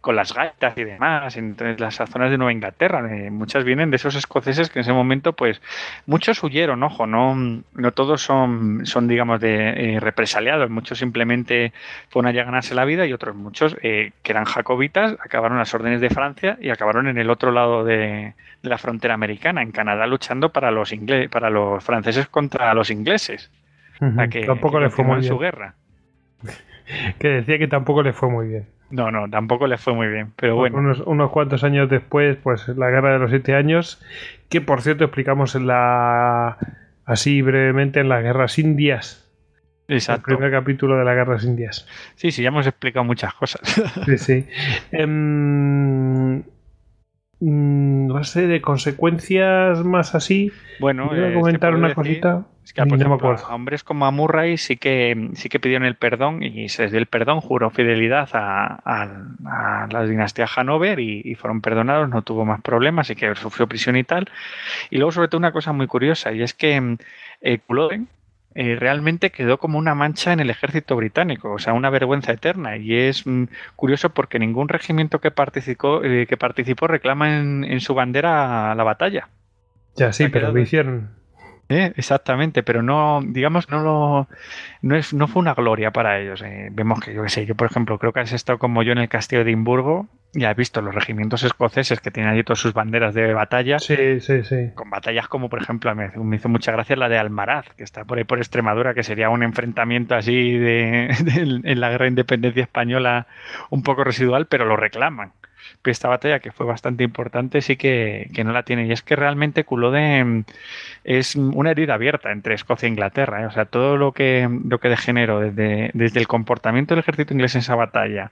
con 0.00 0.16
las 0.16 0.34
gaitas 0.34 0.76
y 0.76 0.84
demás, 0.84 1.36
entonces 1.36 1.80
las 1.80 1.96
zonas 1.96 2.30
de 2.30 2.38
Nueva 2.38 2.52
Inglaterra, 2.52 3.06
eh, 3.10 3.30
muchas 3.30 3.64
vienen 3.64 3.90
de 3.90 3.96
esos 3.96 4.14
escoceses 4.14 4.68
que 4.68 4.80
en 4.80 4.82
ese 4.82 4.92
momento, 4.92 5.32
pues, 5.32 5.62
muchos 6.06 6.42
huyeron, 6.42 6.82
ojo, 6.82 7.06
no, 7.06 7.34
no 7.34 7.92
todos 7.92 8.22
son, 8.22 8.84
son 8.84 9.08
digamos, 9.08 9.40
de 9.40 9.98
represaliados, 10.00 10.68
muchos 10.68 10.98
simplemente 10.98 11.72
fueron 12.10 12.28
allá 12.28 12.42
a 12.42 12.44
ganarse 12.44 12.74
la 12.74 12.84
vida 12.84 13.06
y 13.06 13.12
otros 13.12 13.34
muchos 13.34 13.74
que 13.76 14.12
eran 14.24 14.44
jacobitas 14.44 15.16
acabaron 15.24 15.49
las 15.58 15.74
órdenes 15.74 16.00
de 16.00 16.10
Francia 16.10 16.58
y 16.60 16.70
acabaron 16.70 17.08
en 17.08 17.18
el 17.18 17.30
otro 17.30 17.50
lado 17.50 17.84
de, 17.84 18.34
la 18.62 18.78
frontera 18.78 19.14
americana, 19.14 19.62
en 19.62 19.72
Canadá, 19.72 20.06
luchando 20.06 20.50
para 20.50 20.70
los 20.70 20.92
para 21.30 21.50
los 21.50 21.82
franceses 21.82 22.28
contra 22.28 22.72
los 22.74 22.90
ingleses. 22.90 23.50
que, 24.30 24.44
tampoco 24.44 24.80
le 24.80 24.90
fue 24.90 25.04
muy 25.04 25.20
bien. 25.20 25.28
su 25.28 25.38
guerra. 25.38 25.74
que 27.18 27.28
decía 27.28 27.58
que 27.58 27.68
tampoco 27.68 28.02
le 28.02 28.12
fue 28.12 28.28
muy 28.28 28.48
bien. 28.48 28.66
No, 28.90 29.10
no, 29.10 29.30
tampoco 29.30 29.66
le 29.66 29.78
fue 29.78 29.94
muy 29.94 30.08
bien. 30.08 30.32
Pero 30.36 30.56
bueno. 30.56 30.78
Unos, 31.06 31.30
cuantos 31.30 31.62
años 31.62 31.88
después, 31.88 32.36
pues 32.42 32.66
la 32.68 32.90
guerra 32.90 33.12
de 33.12 33.18
los 33.20 33.30
siete 33.30 33.54
años, 33.54 34.02
que 34.48 34.60
por 34.60 34.82
cierto 34.82 35.04
explicamos 35.04 35.54
en 35.54 35.68
la. 35.68 36.58
así 37.04 37.40
brevemente 37.40 38.00
en 38.00 38.08
las 38.08 38.22
guerras 38.22 38.58
indias. 38.58 39.29
Exacto. 39.90 40.30
El 40.30 40.36
primer 40.36 40.52
capítulo 40.52 40.96
de 40.96 41.04
las 41.04 41.14
guerras 41.14 41.44
indias. 41.44 41.86
Sí, 42.14 42.30
sí, 42.30 42.42
ya 42.42 42.48
hemos 42.48 42.66
explicado 42.66 43.04
muchas 43.04 43.34
cosas. 43.34 43.60
sí, 44.06 44.18
sí. 44.18 44.46
Eh, 44.92 45.06
no 47.42 48.22
sé, 48.24 48.46
de 48.46 48.60
consecuencias 48.60 49.82
más 49.82 50.14
así. 50.14 50.52
Bueno, 50.78 51.06
voy 51.06 51.20
a 51.20 51.30
eh, 51.30 51.34
comentar 51.34 51.74
una 51.74 51.94
cosita. 51.94 52.46
Es 52.62 52.74
que, 52.74 52.84
por 52.84 53.00
ejemplo, 53.00 53.30
a 53.30 53.54
hombres 53.54 53.82
como 53.82 54.04
a 54.04 54.10
Murray 54.10 54.58
sí 54.58 54.76
que, 54.76 55.30
sí 55.32 55.48
que 55.48 55.58
pidieron 55.58 55.86
el 55.86 55.96
perdón 55.96 56.42
y 56.42 56.68
se 56.68 56.82
les 56.82 56.92
dio 56.92 57.00
el 57.00 57.06
perdón, 57.06 57.40
juró 57.40 57.70
fidelidad 57.70 58.28
a, 58.34 59.86
la 59.90 60.04
dinastía 60.04 60.46
Hanover 60.54 61.00
y, 61.00 61.34
fueron 61.34 61.62
perdonados, 61.62 62.08
no 62.10 62.22
tuvo 62.22 62.44
más 62.44 62.60
problemas 62.60 63.08
y 63.10 63.16
que 63.16 63.34
sufrió 63.34 63.66
prisión 63.66 63.96
y 63.96 64.04
tal. 64.04 64.30
Y 64.90 64.98
luego, 64.98 65.10
sobre 65.10 65.28
todo, 65.28 65.38
una 65.38 65.52
cosa 65.52 65.72
muy 65.72 65.86
curiosa 65.86 66.32
y 66.32 66.42
es 66.42 66.52
que 66.52 66.98
eh, 67.40 67.58
Culloden, 67.66 68.08
eh, 68.54 68.76
realmente 68.78 69.30
quedó 69.30 69.58
como 69.58 69.78
una 69.78 69.94
mancha 69.94 70.32
en 70.32 70.40
el 70.40 70.50
ejército 70.50 70.96
británico, 70.96 71.52
o 71.52 71.58
sea, 71.58 71.72
una 71.72 71.90
vergüenza 71.90 72.32
eterna. 72.32 72.76
Y 72.76 72.94
es 72.94 73.26
mm, 73.26 73.44
curioso 73.76 74.10
porque 74.10 74.38
ningún 74.38 74.68
regimiento 74.68 75.20
que 75.20 75.30
participó, 75.30 76.02
eh, 76.02 76.26
que 76.26 76.36
participó 76.36 76.88
reclama 76.88 77.38
en, 77.38 77.80
su 77.80 77.94
bandera 77.94 78.74
la 78.74 78.84
batalla. 78.84 79.28
Ya, 79.96 80.12
sí, 80.12 80.28
pero 80.28 80.50
lo 80.52 80.60
hicieron. 80.60 81.19
¿Eh? 81.70 81.92
Exactamente, 81.94 82.64
pero 82.64 82.82
no, 82.82 83.20
digamos, 83.24 83.70
no 83.70 83.80
lo, 83.80 84.28
no 84.82 84.96
es, 84.96 85.14
no 85.14 85.28
fue 85.28 85.40
una 85.40 85.54
gloria 85.54 85.92
para 85.92 86.18
ellos. 86.18 86.42
Eh. 86.42 86.68
Vemos 86.72 86.98
que 86.98 87.14
yo 87.14 87.22
qué 87.22 87.28
sé, 87.28 87.46
yo 87.46 87.54
por 87.54 87.70
ejemplo 87.70 87.96
creo 87.96 88.12
que 88.12 88.18
has 88.18 88.32
estado 88.32 88.58
como 88.58 88.82
yo 88.82 88.90
en 88.90 88.98
el 88.98 89.08
castillo 89.08 89.44
de 89.44 89.50
Edimburgo 89.52 90.08
y 90.34 90.44
has 90.44 90.56
visto 90.56 90.82
los 90.82 90.92
regimientos 90.92 91.44
escoceses 91.44 92.00
que 92.00 92.10
tienen 92.10 92.32
allí 92.32 92.42
todas 92.42 92.58
sus 92.58 92.72
banderas 92.72 93.14
de 93.14 93.32
batalla. 93.34 93.78
Sí, 93.78 94.20
sí, 94.20 94.42
sí. 94.42 94.70
Con 94.74 94.90
batallas 94.90 95.28
como 95.28 95.48
por 95.48 95.62
ejemplo 95.62 95.94
me, 95.94 96.36
hizo 96.36 96.48
mucha 96.48 96.72
gracia 96.72 96.96
la 96.96 97.08
de 97.08 97.18
Almaraz, 97.18 97.66
que 97.76 97.84
está 97.84 98.04
por 98.04 98.18
ahí 98.18 98.24
por 98.24 98.38
Extremadura, 98.38 98.92
que 98.92 99.04
sería 99.04 99.30
un 99.30 99.44
enfrentamiento 99.44 100.16
así 100.16 100.58
de 100.58 101.06
en 101.36 101.80
la 101.80 101.90
guerra 101.90 102.06
de 102.06 102.10
independencia 102.10 102.64
española 102.64 103.28
un 103.70 103.84
poco 103.84 104.02
residual, 104.02 104.46
pero 104.46 104.64
lo 104.64 104.76
reclaman 104.76 105.32
esta 105.84 106.08
batalla, 106.08 106.40
que 106.40 106.52
fue 106.52 106.66
bastante 106.66 107.04
importante, 107.04 107.60
sí 107.62 107.76
que, 107.76 108.30
no 108.44 108.52
la 108.52 108.62
tiene. 108.62 108.86
Y 108.86 108.92
es 108.92 109.02
que 109.02 109.16
realmente 109.16 109.64
Culloden 109.64 110.44
es 111.04 111.36
una 111.36 111.70
herida 111.70 111.94
abierta 111.94 112.32
entre 112.32 112.54
Escocia 112.54 112.86
e 112.86 112.90
Inglaterra. 112.90 113.42
¿eh? 113.42 113.46
O 113.46 113.50
sea, 113.50 113.64
todo 113.64 113.96
lo 113.96 114.12
que, 114.12 114.48
lo 114.64 114.78
que 114.78 114.88
degeneró 114.88 115.40
desde, 115.40 115.90
desde 115.94 116.20
el 116.20 116.28
comportamiento 116.28 116.94
del 116.94 117.00
ejército 117.00 117.34
inglés 117.34 117.54
en 117.54 117.60
esa 117.60 117.74
batalla 117.74 118.30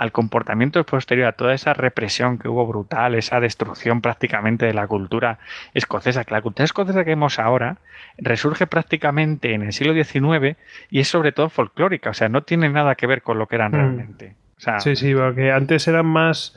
al 0.00 0.12
comportamiento 0.12 0.82
posterior, 0.84 1.28
a 1.28 1.32
toda 1.32 1.52
esa 1.52 1.74
represión 1.74 2.38
que 2.38 2.48
hubo 2.48 2.66
brutal, 2.66 3.14
esa 3.14 3.38
destrucción 3.38 4.00
prácticamente 4.00 4.64
de 4.64 4.72
la 4.72 4.86
cultura 4.86 5.38
escocesa, 5.74 6.24
que 6.24 6.32
la 6.32 6.40
cultura 6.40 6.64
escocesa 6.64 7.04
que 7.04 7.10
vemos 7.10 7.38
ahora 7.38 7.76
resurge 8.16 8.66
prácticamente 8.66 9.52
en 9.52 9.62
el 9.62 9.74
siglo 9.74 9.92
XIX 9.92 10.56
y 10.90 11.00
es 11.00 11.08
sobre 11.08 11.32
todo 11.32 11.50
folclórica, 11.50 12.10
o 12.10 12.14
sea, 12.14 12.30
no 12.30 12.42
tiene 12.42 12.70
nada 12.70 12.94
que 12.94 13.06
ver 13.06 13.20
con 13.20 13.38
lo 13.38 13.46
que 13.46 13.56
eran 13.56 13.72
mm. 13.72 13.74
realmente 13.74 14.39
sí, 14.78 14.96
sí, 14.96 15.14
porque 15.14 15.52
antes 15.52 15.86
eran 15.88 16.06
más. 16.06 16.56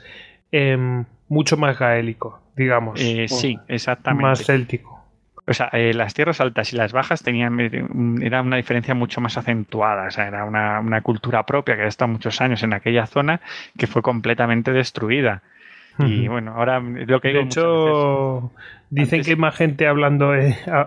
Em, 0.52 1.04
mucho 1.28 1.56
más 1.56 1.78
gaélico, 1.78 2.40
digamos. 2.56 3.00
Eh, 3.00 3.26
sí, 3.28 3.58
exactamente. 3.68 4.22
Más 4.22 4.44
céltico. 4.44 5.02
O 5.46 5.52
sea, 5.52 5.68
eh, 5.72 5.92
las 5.92 6.14
tierras 6.14 6.40
altas 6.40 6.72
y 6.72 6.76
las 6.76 6.92
bajas 6.92 7.22
tenían 7.22 7.60
eh, 7.60 7.84
era 8.22 8.40
una 8.40 8.56
diferencia 8.56 8.94
mucho 8.94 9.20
más 9.20 9.36
acentuada. 9.36 10.06
O 10.06 10.10
sea, 10.10 10.28
era 10.28 10.44
una, 10.44 11.00
cultura 11.02 11.44
propia 11.44 11.76
que 11.76 11.82
ha 11.82 11.86
estado 11.86 12.12
muchos 12.12 12.40
años 12.40 12.62
en 12.62 12.72
aquella 12.72 13.06
zona 13.06 13.40
que 13.76 13.86
fue 13.86 14.00
completamente 14.00 14.72
destruida. 14.72 15.42
Y 15.96 16.26
bueno, 16.26 16.54
ahora 16.56 16.80
lo 16.80 17.20
que 17.20 17.28
De 17.28 17.42
hecho, 17.42 18.50
dicen 18.90 19.22
que 19.22 19.30
hay 19.30 19.36
más 19.36 19.54
gente 19.54 19.86
hablando, 19.86 20.32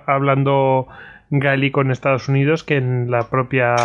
hablando 0.05 0.89
gaélico 1.29 1.81
en 1.81 1.91
Estados 1.91 2.29
Unidos 2.29 2.63
que 2.63 2.77
en 2.77 3.11
la 3.11 3.29
propia 3.29 3.75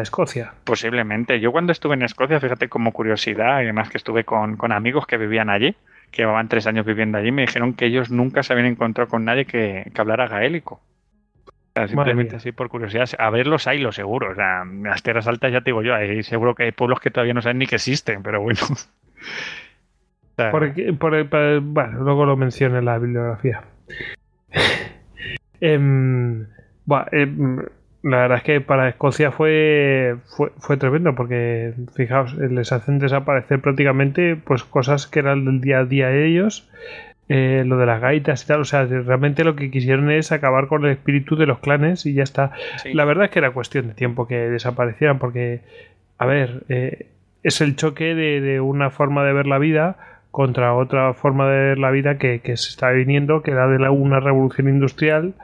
Escocia. 0.00 0.54
Posiblemente. 0.64 1.40
Yo 1.40 1.52
cuando 1.52 1.72
estuve 1.72 1.94
en 1.94 2.02
Escocia, 2.02 2.40
fíjate 2.40 2.68
como 2.68 2.92
curiosidad, 2.92 3.60
y 3.60 3.64
además 3.64 3.90
que 3.90 3.98
estuve 3.98 4.24
con, 4.24 4.56
amigos 4.72 5.06
que 5.06 5.18
vivían 5.18 5.50
allí, 5.50 5.76
que 6.10 6.22
llevaban 6.22 6.48
tres 6.48 6.66
años 6.66 6.86
viviendo 6.86 7.18
allí, 7.18 7.32
me 7.32 7.42
dijeron 7.42 7.74
que 7.74 7.86
ellos 7.86 8.10
nunca 8.10 8.42
se 8.42 8.52
habían 8.52 8.66
encontrado 8.66 9.08
con 9.08 9.24
nadie 9.24 9.44
que, 9.44 9.90
hablara 9.96 10.28
gaélico. 10.28 10.80
simplemente 11.86 12.36
así 12.36 12.52
por 12.52 12.68
curiosidad. 12.68 13.08
A 13.18 13.30
verlos 13.30 13.66
hay, 13.66 13.78
lo 13.78 13.92
seguro. 13.92 14.32
O 14.32 14.34
sea, 14.34 14.64
las 14.64 15.02
tierras 15.02 15.26
altas 15.26 15.52
ya 15.52 15.60
te 15.60 15.70
digo 15.70 15.82
yo, 15.82 15.94
hay 15.94 16.22
seguro 16.22 16.54
que 16.54 16.64
hay 16.64 16.72
pueblos 16.72 17.00
que 17.00 17.10
todavía 17.10 17.34
no 17.34 17.42
saben 17.42 17.58
ni 17.58 17.66
que 17.66 17.76
existen, 17.76 18.22
pero 18.22 18.40
bueno. 18.40 18.60
bueno, 21.62 22.04
luego 22.04 22.26
lo 22.26 22.36
menciono 22.36 22.78
en 22.78 22.84
la 22.84 22.98
bibliografía. 22.98 23.64
Em, 26.88 27.04
eh, 27.12 27.26
mm, 27.26 27.60
la 28.02 28.18
verdad 28.18 28.38
es 28.38 28.44
que 28.44 28.60
para 28.60 28.88
Escocia 28.88 29.32
fue, 29.32 30.16
fue, 30.58 30.76
tremendo 30.76 31.14
porque, 31.14 31.72
fijaos, 31.96 32.34
les 32.36 32.70
hacen 32.72 32.98
desaparecer 33.00 33.60
prácticamente 33.60 34.36
pues 34.36 34.62
cosas 34.64 35.06
que 35.08 35.18
eran 35.18 35.44
del 35.44 35.60
día 35.60 35.78
a 35.80 35.84
día 35.84 36.08
de 36.08 36.26
ellos. 36.26 36.68
eh, 37.28 37.64
lo 37.66 37.76
de 37.76 37.86
las 37.86 38.00
gaitas 38.00 38.44
y 38.44 38.46
tal. 38.46 38.60
O 38.60 38.64
sea, 38.64 38.84
realmente 38.84 39.42
lo 39.42 39.56
que 39.56 39.68
quisieron 39.72 40.12
es 40.12 40.30
acabar 40.30 40.68
con 40.68 40.84
el 40.84 40.92
espíritu 40.92 41.34
de 41.34 41.46
los 41.46 41.58
clanes 41.58 42.06
y 42.06 42.14
ya 42.14 42.22
está. 42.22 42.52
Sí. 42.82 42.94
La 42.94 43.04
verdad 43.04 43.24
es 43.24 43.30
que 43.32 43.40
era 43.40 43.50
cuestión 43.50 43.88
de 43.88 43.94
tiempo 43.94 44.28
que 44.28 44.36
desaparecieran 44.36 45.18
porque, 45.18 45.62
a 46.18 46.26
ver, 46.26 46.62
eh, 46.68 47.06
es 47.42 47.60
el 47.60 47.74
choque 47.74 48.14
de, 48.14 48.40
de 48.40 48.60
una 48.60 48.90
forma 48.90 49.24
de 49.24 49.32
ver 49.32 49.46
la 49.48 49.58
vida 49.58 49.96
contra 50.30 50.74
otra 50.74 51.14
forma 51.14 51.48
de 51.50 51.58
ver 51.58 51.78
la 51.78 51.90
vida 51.90 52.16
que, 52.18 52.40
que 52.42 52.56
se 52.56 52.68
está 52.70 52.90
viniendo, 52.90 53.42
que 53.42 53.52
da 53.54 53.66
de 53.66 53.80
la- 53.80 53.90
una 53.90 54.20
revolución 54.20 54.68
industrial 54.68 55.34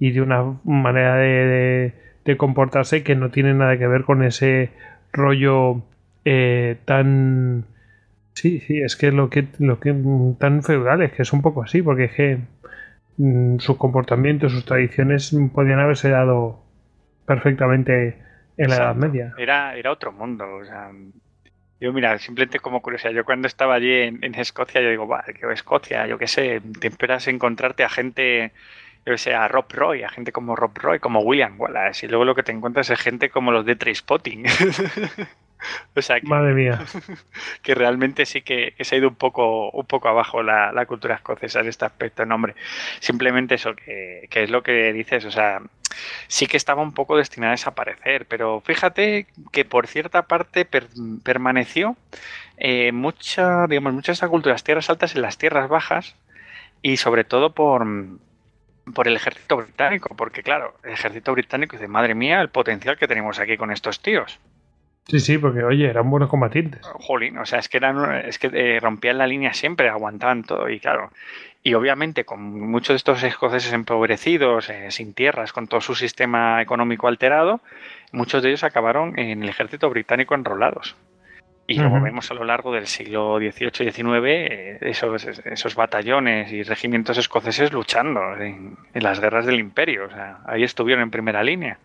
y 0.00 0.10
de 0.10 0.20
una 0.22 0.42
manera 0.64 1.14
de, 1.16 1.28
de- 1.28 1.94
de 2.24 2.36
comportarse 2.36 3.02
que 3.04 3.14
no 3.14 3.30
tiene 3.30 3.54
nada 3.54 3.78
que 3.78 3.86
ver 3.86 4.02
con 4.04 4.22
ese 4.24 4.70
rollo 5.12 5.82
eh, 6.24 6.76
tan... 6.84 7.64
Sí, 8.34 8.60
sí, 8.60 8.80
es 8.80 8.96
que 8.96 9.10
lo 9.12 9.30
que, 9.30 9.46
lo 9.58 9.78
que 9.80 9.94
tan 10.38 10.62
feudal 10.62 11.02
es 11.02 11.12
que 11.12 11.22
es 11.22 11.32
un 11.32 11.42
poco 11.42 11.62
así, 11.62 11.82
porque 11.82 12.04
es 12.04 12.12
que 12.12 12.38
mm, 13.18 13.58
sus 13.58 13.76
comportamientos, 13.76 14.52
sus 14.52 14.64
tradiciones 14.64 15.36
podían 15.54 15.78
haberse 15.80 16.10
dado 16.10 16.62
perfectamente 17.26 18.16
en 18.56 18.70
la 18.70 18.76
Edad. 18.76 18.94
Media. 18.94 19.34
Era, 19.38 19.74
era 19.76 19.90
otro 19.92 20.12
mundo. 20.12 20.44
O 20.56 20.64
sea, 20.64 20.90
yo, 21.80 21.92
mira, 21.92 22.18
simplemente 22.18 22.60
como 22.60 22.82
curiosidad, 22.82 23.12
yo 23.12 23.24
cuando 23.24 23.46
estaba 23.46 23.74
allí 23.74 23.92
en, 23.92 24.22
en 24.22 24.34
Escocia, 24.34 24.80
yo 24.80 24.90
digo, 24.90 25.08
va, 25.08 25.22
que 25.24 25.50
Escocia, 25.52 26.06
yo 26.06 26.18
qué 26.18 26.26
sé, 26.26 26.60
te 26.80 26.88
esperas 26.88 27.26
encontrarte 27.28 27.84
a 27.84 27.88
gente, 27.88 28.52
yo 29.06 29.18
sé, 29.18 29.34
a 29.34 29.48
Rob 29.48 29.66
Roy, 29.70 30.02
a 30.02 30.08
gente 30.10 30.32
como 30.32 30.56
Rob 30.56 30.76
Roy, 30.76 30.98
como 31.00 31.20
William 31.20 31.60
Wallace, 31.60 32.06
y 32.06 32.08
luego 32.08 32.24
lo 32.24 32.34
que 32.34 32.42
te 32.42 32.52
encuentras 32.52 32.90
es 32.90 33.00
gente 33.00 33.30
como 33.30 33.52
los 33.52 33.64
de 33.66 33.76
Trainspotting. 33.76 34.44
o 35.96 36.02
sea, 36.02 36.20
que, 36.20 36.26
Madre 36.26 36.54
mía. 36.54 36.78
que 37.62 37.74
realmente 37.74 38.26
sí 38.26 38.42
que, 38.42 38.74
que 38.76 38.84
se 38.84 38.94
ha 38.94 38.98
ido 38.98 39.08
un 39.08 39.14
poco, 39.16 39.70
un 39.70 39.86
poco 39.86 40.08
abajo 40.08 40.42
la, 40.42 40.72
la 40.72 40.86
cultura 40.86 41.14
escocesa 41.16 41.60
en 41.60 41.68
este 41.68 41.84
aspecto, 41.84 42.24
no, 42.26 42.34
hombre. 42.36 42.54
Simplemente 43.00 43.54
eso, 43.56 43.74
que, 43.74 44.26
que 44.30 44.44
es 44.44 44.50
lo 44.50 44.62
que 44.62 44.92
dices, 44.92 45.24
o 45.24 45.30
sea, 45.30 45.62
sí 46.28 46.46
que 46.46 46.56
estaba 46.56 46.82
un 46.82 46.92
poco 46.94 47.16
destinada 47.16 47.52
a 47.52 47.56
desaparecer, 47.56 48.26
pero 48.26 48.60
fíjate 48.64 49.26
que 49.52 49.64
por 49.64 49.86
cierta 49.86 50.22
parte 50.22 50.64
per- 50.64 50.88
permaneció 51.22 51.96
eh, 52.56 52.92
mucha, 52.92 53.66
digamos, 53.66 53.92
muchas 53.94 54.08
de 54.08 54.12
estas 54.14 54.30
culturas 54.30 54.64
tierras 54.64 54.90
altas 54.90 55.14
en 55.16 55.22
las 55.22 55.38
tierras 55.38 55.68
bajas 55.68 56.16
y 56.82 56.96
sobre 56.98 57.24
todo 57.24 57.54
por, 57.54 57.86
por 58.92 59.08
el 59.08 59.16
ejército 59.16 59.56
británico, 59.56 60.14
porque 60.16 60.42
claro, 60.42 60.74
el 60.84 60.92
ejército 60.92 61.32
británico 61.32 61.76
dice, 61.76 61.88
madre 61.88 62.14
mía, 62.14 62.40
el 62.40 62.48
potencial 62.48 62.96
que 62.98 63.08
tenemos 63.08 63.38
aquí 63.38 63.56
con 63.56 63.70
estos 63.70 64.00
tíos. 64.00 64.38
Sí, 65.08 65.18
sí, 65.18 65.38
porque 65.38 65.64
oye, 65.64 65.88
eran 65.88 66.08
buenos 66.08 66.28
combatientes. 66.28 66.86
Jolín, 66.86 67.38
o 67.38 67.46
sea, 67.46 67.58
es 67.58 67.68
que 67.68 67.78
eran, 67.78 68.14
es 68.26 68.38
que 68.38 68.50
eh, 68.52 68.78
rompían 68.80 69.18
la 69.18 69.26
línea 69.26 69.52
siempre, 69.54 69.88
aguantaban 69.88 70.44
todo 70.44 70.68
y 70.68 70.78
claro. 70.78 71.10
Y 71.62 71.74
obviamente 71.74 72.24
con 72.24 72.70
muchos 72.70 72.94
de 72.94 72.96
estos 72.96 73.22
escoceses 73.22 73.72
empobrecidos, 73.72 74.70
eh, 74.70 74.90
sin 74.90 75.12
tierras, 75.12 75.52
con 75.52 75.66
todo 75.66 75.80
su 75.80 75.94
sistema 75.94 76.62
económico 76.62 77.08
alterado, 77.08 77.60
muchos 78.12 78.42
de 78.42 78.50
ellos 78.50 78.64
acabaron 78.64 79.18
en 79.18 79.42
el 79.42 79.48
ejército 79.48 79.90
británico 79.90 80.34
enrolados. 80.34 80.96
Y 81.70 81.78
luego 81.78 81.96
Ujú. 81.96 82.04
vemos 82.04 82.28
a 82.32 82.34
lo 82.34 82.42
largo 82.44 82.72
del 82.72 82.88
siglo 82.88 83.38
XVIII 83.38 83.86
y 83.86 83.92
XIX 83.92 84.04
eh, 84.24 84.78
esos, 84.80 85.24
esos 85.24 85.76
batallones 85.76 86.50
y 86.52 86.64
regimientos 86.64 87.16
escoceses 87.16 87.72
luchando 87.72 88.34
en, 88.36 88.76
en 88.92 89.02
las 89.04 89.20
guerras 89.20 89.46
del 89.46 89.60
imperio. 89.60 90.06
O 90.06 90.10
sea, 90.10 90.40
ahí 90.46 90.64
estuvieron 90.64 91.04
en 91.04 91.12
primera 91.12 91.44
línea. 91.44 91.78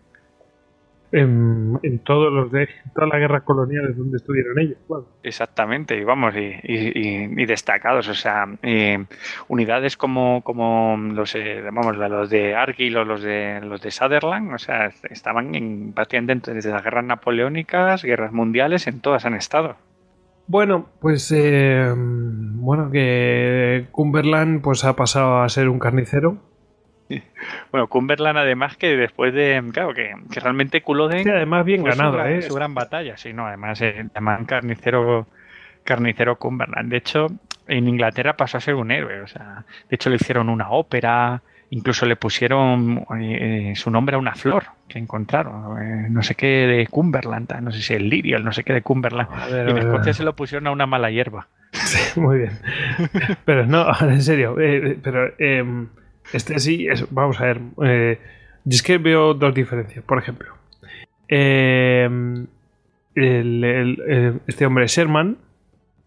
En, 1.12 1.78
en 1.82 1.98
todos 2.00 2.32
los 2.32 2.50
de 2.50 2.68
todas 2.94 3.08
las 3.10 3.20
guerras 3.20 3.42
coloniales 3.44 3.96
donde 3.96 4.16
estuvieron 4.16 4.58
ellos. 4.58 4.76
Exactamente, 5.22 5.96
y 5.96 6.04
vamos, 6.04 6.34
y, 6.34 6.40
y- 6.62 6.92
y- 6.94 7.42
y 7.42 7.46
destacados, 7.46 8.08
o 8.08 8.14
sea, 8.14 8.46
eh, 8.62 9.04
unidades 9.48 9.96
como, 9.96 10.42
como 10.42 10.96
los, 10.98 11.34
eh, 11.36 11.62
vamos, 11.72 11.96
los 11.96 12.28
de 12.28 12.54
Argyll 12.56 12.96
o 12.96 13.04
los 13.04 13.22
de 13.22 13.60
los 13.62 13.80
de 13.82 13.90
Sutherland, 13.92 14.52
o 14.52 14.58
sea, 14.58 14.90
estaban 15.08 15.54
en, 15.54 15.92
prácticamente 15.92 16.52
desde 16.52 16.70
las 16.70 16.82
guerras 16.82 17.04
napoleónicas, 17.04 18.02
guerras 18.02 18.32
mundiales, 18.32 18.86
en 18.86 19.00
todas 19.00 19.24
han 19.26 19.34
estado. 19.34 19.76
Bueno, 20.48 20.86
pues 21.00 21.32
eh, 21.34 21.92
bueno, 21.96 22.90
que 22.90 23.86
Cumberland 23.90 24.60
pues 24.62 24.84
ha 24.84 24.94
pasado 24.96 25.42
a 25.42 25.48
ser 25.48 25.68
un 25.68 25.78
carnicero. 25.78 26.38
Bueno, 27.70 27.86
Cumberland 27.88 28.38
además 28.38 28.76
que 28.76 28.96
después 28.96 29.32
de, 29.34 29.62
claro, 29.72 29.94
que, 29.94 30.14
que 30.30 30.40
realmente 30.40 30.82
Culloden 30.82 31.24
Sí, 31.24 31.30
además 31.30 31.64
bien 31.64 31.82
ganado, 31.84 32.12
gran- 32.18 32.32
¿eh? 32.32 32.42
su 32.42 32.54
gran 32.54 32.74
batalla, 32.74 33.16
sí, 33.16 33.32
no, 33.32 33.46
además 33.46 33.80
eh, 33.82 34.06
llaman 34.14 34.44
carnicero 34.44 35.26
carnicero 35.84 36.36
Cumberland. 36.36 36.90
De 36.90 36.96
hecho, 36.96 37.28
en 37.68 37.88
Inglaterra 37.88 38.36
pasó 38.36 38.58
a 38.58 38.60
ser 38.60 38.74
un 38.74 38.90
héroe, 38.90 39.20
o 39.20 39.26
sea, 39.26 39.64
de 39.88 39.94
hecho 39.94 40.10
le 40.10 40.16
hicieron 40.16 40.48
una 40.48 40.70
ópera, 40.70 41.42
incluso 41.70 42.06
le 42.06 42.16
pusieron 42.16 43.04
eh, 43.20 43.72
su 43.76 43.90
nombre 43.90 44.16
a 44.16 44.18
una 44.18 44.34
flor 44.34 44.64
que 44.88 44.98
encontraron, 44.98 45.80
eh, 45.82 46.06
no 46.10 46.22
sé 46.22 46.34
qué 46.34 46.46
de 46.66 46.86
Cumberland, 46.88 47.52
no 47.60 47.70
sé 47.70 47.80
si 47.82 47.94
el 47.94 48.08
lirio, 48.08 48.36
el 48.36 48.44
no 48.44 48.52
sé 48.52 48.64
qué 48.64 48.72
de 48.72 48.82
Cumberland. 48.82 49.28
Ver, 49.50 49.68
Y 49.68 49.70
en 49.72 49.78
Escocia 49.78 50.12
se 50.12 50.24
lo 50.24 50.34
pusieron 50.34 50.66
a 50.66 50.70
una 50.72 50.86
mala 50.86 51.10
hierba. 51.10 51.46
Sí, 51.72 52.18
muy 52.20 52.38
bien. 52.38 52.52
Pero 53.44 53.66
no, 53.66 53.86
en 54.00 54.22
serio. 54.22 54.58
eh, 54.58 54.76
eh, 54.92 54.98
pero 55.02 55.28
eh, 55.38 55.64
este 56.32 56.58
sí, 56.58 56.86
es- 56.88 57.06
vamos 57.10 57.40
a 57.40 57.44
ver. 57.46 57.60
eh, 57.84 58.18
yo 58.64 58.74
es 58.74 58.82
que 58.82 58.98
veo 58.98 59.34
dos 59.34 59.54
diferencias. 59.54 60.04
Por 60.04 60.18
ejemplo, 60.18 60.52
eh, 61.28 62.08
el- 63.14 63.64
el- 63.64 64.02
el- 64.08 64.40
este 64.46 64.66
hombre 64.66 64.86
Sherman, 64.86 65.36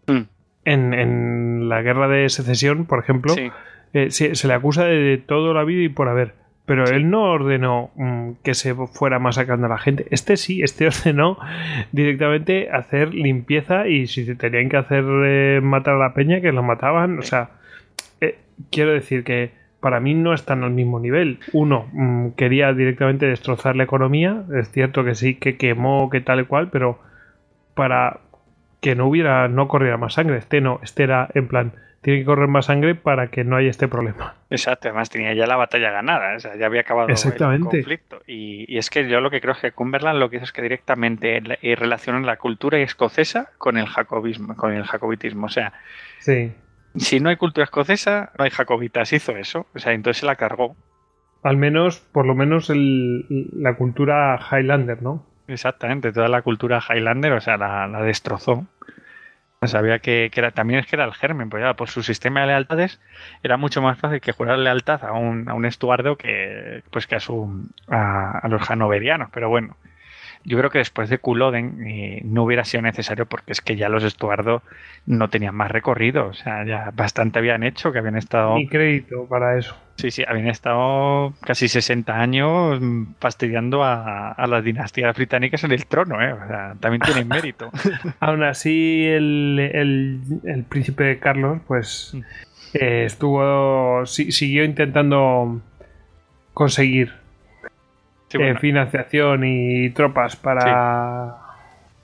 Mm. 0.06 0.20
en, 0.64 0.94
en 0.94 1.68
la 1.68 1.82
guerra 1.82 2.08
de 2.08 2.28
secesión, 2.28 2.86
por 2.86 2.98
ejemplo, 2.98 3.34
Sí, 3.34 3.50
eh, 3.94 4.10
se, 4.10 4.34
se 4.34 4.48
le 4.48 4.54
acusa 4.54 4.84
de 4.84 5.18
todo 5.18 5.52
la 5.54 5.64
vida 5.64 5.82
y 5.82 5.88
por 5.88 6.08
haber. 6.08 6.34
Pero 6.66 6.84
él 6.84 7.10
no 7.10 7.24
ordenó 7.24 7.90
mm, 7.96 8.32
que 8.44 8.54
se 8.54 8.74
fuera 8.74 9.18
masacrando 9.18 9.66
a 9.66 9.70
la 9.70 9.78
gente. 9.78 10.06
Este 10.10 10.36
sí, 10.36 10.62
este 10.62 10.86
ordenó 10.86 11.38
directamente 11.90 12.70
hacer 12.70 13.12
limpieza 13.14 13.88
y 13.88 14.06
si 14.06 14.24
se 14.24 14.36
tenían 14.36 14.68
que 14.68 14.76
hacer 14.76 15.04
eh, 15.24 15.60
matar 15.62 15.94
a 15.94 15.98
la 15.98 16.14
peña, 16.14 16.40
que 16.40 16.52
lo 16.52 16.62
mataban. 16.62 17.18
O 17.18 17.22
sea, 17.22 17.50
eh, 18.20 18.38
quiero 18.70 18.92
decir 18.92 19.24
que 19.24 19.50
para 19.80 20.00
mí 20.00 20.14
no 20.14 20.34
están 20.34 20.62
al 20.62 20.70
mismo 20.70 21.00
nivel. 21.00 21.40
Uno 21.52 21.88
mm, 21.92 22.30
quería 22.30 22.72
directamente 22.72 23.26
destrozar 23.26 23.76
la 23.76 23.84
economía. 23.84 24.44
Es 24.54 24.70
cierto 24.70 25.04
que 25.04 25.14
sí, 25.14 25.34
que 25.34 25.56
quemó, 25.56 26.10
que 26.10 26.20
tal 26.20 26.40
y 26.40 26.44
cual, 26.44 26.68
pero 26.70 26.98
para 27.74 28.20
que 28.80 28.94
no 28.94 29.06
hubiera, 29.06 29.48
no 29.48 29.68
corriera 29.68 29.96
más 29.96 30.14
sangre. 30.14 30.38
Este 30.38 30.60
no, 30.60 30.80
este 30.82 31.02
era 31.02 31.28
en 31.34 31.48
plan, 31.48 31.72
tiene 32.02 32.20
que 32.20 32.24
correr 32.24 32.48
más 32.48 32.66
sangre 32.66 32.94
para 32.94 33.28
que 33.28 33.44
no 33.44 33.56
haya 33.56 33.68
este 33.68 33.88
problema. 33.88 34.34
Exacto, 34.48 34.88
además 34.88 35.10
tenía 35.10 35.34
ya 35.34 35.46
la 35.46 35.56
batalla 35.56 35.90
ganada, 35.90 36.36
o 36.36 36.40
sea, 36.40 36.56
ya 36.56 36.66
había 36.66 36.80
acabado 36.80 37.08
Exactamente. 37.08 37.78
el 37.78 37.82
conflicto. 37.84 38.22
Y, 38.26 38.64
y 38.72 38.78
es 38.78 38.88
que 38.88 39.06
yo 39.08 39.20
lo 39.20 39.30
que 39.30 39.40
creo 39.40 39.52
es 39.52 39.60
que 39.60 39.72
Cumberland 39.72 40.18
lo 40.18 40.30
que 40.30 40.36
hizo 40.36 40.44
es 40.44 40.52
que 40.52 40.62
directamente 40.62 41.42
eh, 41.62 41.76
relacionan 41.76 42.24
la 42.24 42.36
cultura 42.36 42.78
escocesa 42.78 43.50
con 43.58 43.76
el 43.76 43.86
jacobismo, 43.86 44.56
con 44.56 44.72
el 44.72 44.84
jacobitismo. 44.84 45.46
O 45.46 45.50
sea, 45.50 45.72
Sí. 46.18 46.52
Si 46.96 47.20
no 47.20 47.28
hay 47.30 47.36
cultura 47.36 47.64
escocesa, 47.64 48.32
no 48.38 48.44
hay 48.44 48.50
jacobitas. 48.50 49.12
Hizo 49.12 49.36
eso, 49.36 49.66
o 49.74 49.78
sea, 49.78 49.92
entonces 49.92 50.20
se 50.20 50.26
la 50.26 50.36
cargó. 50.36 50.76
Al 51.42 51.56
menos, 51.56 51.98
por 52.00 52.26
lo 52.26 52.34
menos 52.34 52.70
el- 52.70 53.26
la 53.52 53.74
cultura 53.76 54.38
Highlander, 54.50 55.02
¿no? 55.02 55.26
Exactamente, 55.48 56.12
toda 56.12 56.28
la 56.28 56.42
cultura 56.42 56.80
Highlander, 56.88 57.32
o 57.32 57.40
sea, 57.40 57.56
la, 57.56 57.86
la 57.88 58.02
destrozó. 58.02 58.66
Sabía 59.66 59.98
que, 59.98 60.30
que 60.32 60.40
era, 60.40 60.52
también 60.52 60.80
es 60.80 60.86
que 60.86 60.96
era 60.96 61.04
el 61.04 61.12
germen, 61.12 61.50
pues 61.50 61.62
ya 61.62 61.74
por 61.74 61.90
su 61.90 62.02
sistema 62.02 62.40
de 62.40 62.46
lealtades 62.46 62.98
era 63.42 63.58
mucho 63.58 63.82
más 63.82 63.98
fácil 63.98 64.20
que 64.22 64.32
jurar 64.32 64.58
lealtad 64.58 65.04
a 65.04 65.12
un, 65.12 65.50
a 65.50 65.54
un 65.54 65.66
estuardo 65.66 66.16
que, 66.16 66.82
pues 66.90 67.06
que 67.06 67.16
a, 67.16 67.20
su, 67.20 67.68
a, 67.88 68.38
a 68.38 68.48
los 68.48 68.70
hanoverianos. 68.70 69.28
Pero 69.32 69.50
bueno, 69.50 69.76
yo 70.44 70.56
creo 70.58 70.70
que 70.70 70.78
después 70.78 71.08
de 71.10 71.18
Culloden 71.18 71.86
eh, 71.86 72.20
no 72.24 72.44
hubiera 72.44 72.64
sido 72.64 72.82
necesario 72.82 73.26
porque 73.26 73.52
es 73.52 73.60
que 73.60 73.76
ya 73.76 73.88
los 73.88 74.04
estuardos 74.04 74.62
no 75.06 75.28
tenían 75.28 75.54
más 75.54 75.70
recorrido, 75.70 76.26
o 76.28 76.32
sea, 76.34 76.64
ya 76.64 76.90
bastante 76.94 77.38
habían 77.38 77.62
hecho, 77.62 77.92
que 77.92 77.98
habían 77.98 78.16
estado... 78.16 78.54
Ni 78.56 78.66
crédito 78.68 79.26
para 79.28 79.58
eso. 79.58 79.76
Sí, 79.96 80.10
sí, 80.10 80.24
habían 80.26 80.48
estado 80.48 81.34
casi 81.42 81.68
60 81.68 82.18
años 82.18 82.80
mm, 82.80 83.14
fastidiando 83.20 83.84
a, 83.84 84.32
a 84.32 84.46
las 84.46 84.64
dinastías 84.64 85.14
británicas 85.14 85.62
en 85.64 85.72
el 85.72 85.84
trono, 85.86 86.22
¿eh? 86.22 86.32
O 86.32 86.46
sea, 86.48 86.74
también 86.80 87.02
tienen 87.02 87.28
mérito. 87.28 87.70
Aún 88.18 88.42
así, 88.42 89.04
el, 89.06 89.58
el, 89.74 90.20
el 90.44 90.64
príncipe 90.64 91.18
Carlos, 91.18 91.60
pues, 91.66 92.12
Mm. 92.14 92.20
eh, 92.74 93.04
estuvo. 93.04 94.06
si- 94.06 94.32
siguió 94.32 94.64
intentando 94.64 95.60
conseguir 96.54 97.12
Sí, 98.30 98.38
eh, 98.40 98.56
financiación 98.58 99.42
y 99.44 99.90
tropas 99.90 100.36
para, 100.36 101.36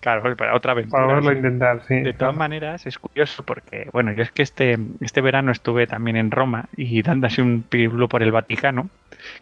claro, 0.01 0.37
para 0.37 0.57
otra 0.57 0.73
aventura. 0.73 1.03
para 1.03 1.15
volverlo 1.15 1.31
a 1.31 1.35
intentar, 1.35 1.83
sí. 1.87 2.01
De 2.01 2.15
todas 2.15 2.35
maneras, 2.35 2.85
es 2.85 2.99
curioso 2.99 3.45
porque, 3.45 3.89
bueno, 3.93 4.11
yo 4.13 4.25
es 4.25 4.33
que 4.33 4.43
este, 4.43 4.77
este 5.01 5.21
verano 5.21 5.53
estuve 5.53 5.87
también 5.87 6.17
en 6.17 6.33
Roma 6.33 6.65
y 6.77 7.01
dando 7.03 7.29
así 7.29 7.41
un 7.41 7.63
pirulo 7.63 8.09
por 8.09 8.25
el 8.25 8.33
Vaticano, 8.33 8.91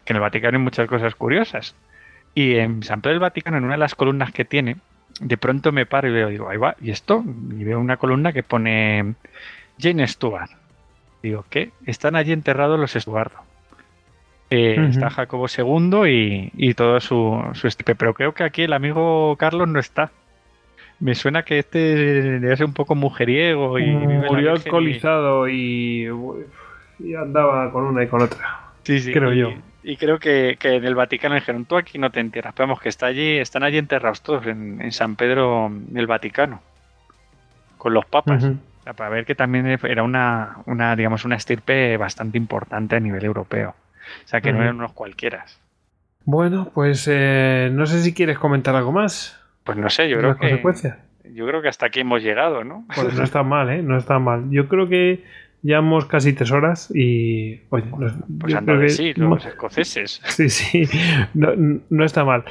que 0.03 0.13
en 0.13 0.17
el 0.17 0.21
Vaticano 0.21 0.59
hay 0.59 0.63
muchas 0.63 0.87
cosas 0.87 1.15
curiosas. 1.15 1.75
Y 2.35 2.57
en 2.57 2.83
San 2.83 3.01
Pedro 3.01 3.13
del 3.13 3.19
Vaticano, 3.19 3.57
en 3.57 3.63
una 3.63 3.73
de 3.73 3.79
las 3.79 3.95
columnas 3.95 4.31
que 4.31 4.45
tiene, 4.45 4.77
de 5.19 5.37
pronto 5.37 5.71
me 5.71 5.87
paro 5.87 6.07
y 6.07 6.11
veo, 6.11 6.29
digo, 6.29 6.49
ahí 6.49 6.57
va, 6.57 6.75
¿y 6.81 6.91
esto? 6.91 7.23
Y 7.57 7.63
veo 7.63 7.79
una 7.79 7.97
columna 7.97 8.31
que 8.31 8.43
pone 8.43 9.15
Jane 9.79 10.07
Stewart. 10.07 10.51
Digo, 11.23 11.45
¿qué? 11.49 11.71
Están 11.87 12.15
allí 12.15 12.31
enterrados 12.31 12.79
los 12.79 12.95
Estuardo. 12.95 13.37
Eh. 14.49 14.87
Está 14.89 15.09
Jacobo 15.09 15.47
II 15.47 16.07
y, 16.07 16.51
y 16.55 16.73
todo 16.75 16.99
su, 16.99 17.43
su 17.53 17.67
estirpe. 17.67 17.95
Pero 17.95 18.13
creo 18.13 18.33
que 18.33 18.43
aquí 18.43 18.63
el 18.63 18.73
amigo 18.73 19.35
Carlos 19.37 19.67
no 19.67 19.79
está. 19.79 20.11
Me 20.99 21.15
suena 21.15 21.43
que 21.43 21.59
este 21.59 21.79
debe 22.39 22.55
ser 22.55 22.65
un 22.65 22.73
poco 22.73 22.95
mujeriego 22.95 23.79
y 23.79 23.91
la 23.91 23.97
Murió 24.27 24.45
y- 24.45 24.47
alcoholizado 24.47 25.49
y, 25.49 26.07
y 26.99 27.15
andaba 27.15 27.71
con 27.71 27.83
una 27.85 28.03
y 28.03 28.07
con 28.07 28.21
otra. 28.21 28.61
Sí, 28.83 28.99
sí, 28.99 29.11
creo 29.11 29.33
y, 29.33 29.37
yo. 29.39 29.53
Y 29.83 29.97
creo 29.97 30.19
que, 30.19 30.57
que 30.59 30.75
en 30.75 30.85
el 30.85 30.95
Vaticano 30.95 31.35
dijeron, 31.35 31.65
tú 31.65 31.75
aquí 31.75 31.97
no 31.97 32.11
te 32.11 32.19
entierras. 32.19 32.53
Pero 32.55 32.67
vamos, 32.67 32.81
que 32.81 32.89
está 32.89 33.07
allí, 33.07 33.37
están 33.37 33.63
allí 33.63 33.77
enterrados 33.77 34.21
todos 34.21 34.45
en, 34.47 34.81
en 34.81 34.91
San 34.91 35.15
Pedro 35.15 35.69
del 35.71 36.07
Vaticano. 36.07 36.61
Con 37.77 37.93
los 37.93 38.05
papas. 38.05 38.43
Para 38.95 39.09
ver 39.09 39.25
que 39.25 39.33
también 39.35 39.65
era 39.67 40.03
una, 40.03 40.57
una, 40.67 40.95
digamos, 40.95 41.25
una 41.25 41.35
estirpe 41.35 41.97
bastante 41.97 42.37
importante 42.37 42.95
a 42.95 42.99
nivel 42.99 43.25
europeo. 43.25 43.75
O 44.23 44.27
sea, 44.27 44.41
que 44.41 44.51
no 44.53 44.61
eran 44.61 44.75
unos 44.77 44.93
cualquieras. 44.93 45.59
Bueno, 46.23 46.71
pues 46.73 47.07
eh, 47.11 47.69
no 47.71 47.85
sé 47.85 48.01
si 48.01 48.13
quieres 48.13 48.37
comentar 48.39 48.75
algo 48.75 48.91
más. 48.91 49.39
Pues 49.63 49.77
no 49.77 49.89
sé, 49.89 50.09
yo 50.09 50.17
creo 50.19 50.33
que 50.35 50.39
consecuencias. 50.49 50.97
yo 51.33 51.45
creo 51.47 51.61
que 51.61 51.67
hasta 51.67 51.85
aquí 51.87 51.99
hemos 51.99 52.23
llegado, 52.23 52.63
¿no? 52.63 52.85
Pues 52.95 53.13
no 53.15 53.23
está 53.23 53.43
mal, 53.43 53.69
¿eh? 53.69 53.81
No 53.83 53.97
está 53.97 54.17
mal. 54.19 54.49
Yo 54.49 54.67
creo 54.67 54.87
que 54.89 55.23
llevamos 55.61 56.05
casi 56.05 56.33
tres 56.33 56.51
horas 56.51 56.91
y... 56.93 57.61
Oye, 57.69 57.85
no- 57.85 58.11
Pues 58.39 58.53
anda 58.55 58.79
que- 58.79 58.89
sí, 58.89 59.13
los 59.15 59.45
escoceses. 59.45 60.21
Sí, 60.25 60.49
sí, 60.49 60.83
no, 61.33 61.49
no 61.89 62.05
está 62.05 62.23
mal. 62.23 62.43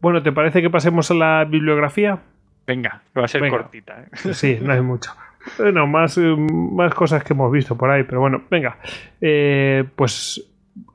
Bueno, 0.00 0.22
¿te 0.22 0.32
parece 0.32 0.62
que 0.62 0.70
pasemos 0.70 1.10
a 1.10 1.14
la 1.14 1.44
bibliografía? 1.44 2.18
Venga, 2.66 3.02
va 3.18 3.24
a 3.24 3.28
ser 3.28 3.42
Venga. 3.42 3.58
cortita. 3.58 4.00
¿eh? 4.02 4.32
Sí, 4.34 4.58
no 4.62 4.72
hay 4.72 4.80
mucho. 4.80 5.10
Bueno, 5.58 5.86
más, 5.86 6.16
eh, 6.18 6.34
más 6.36 6.94
cosas 6.94 7.24
que 7.24 7.32
hemos 7.32 7.50
visto 7.52 7.76
por 7.76 7.90
ahí, 7.90 8.02
pero 8.04 8.20
bueno, 8.20 8.42
venga. 8.50 8.76
Eh, 9.20 9.84
pues 9.96 10.42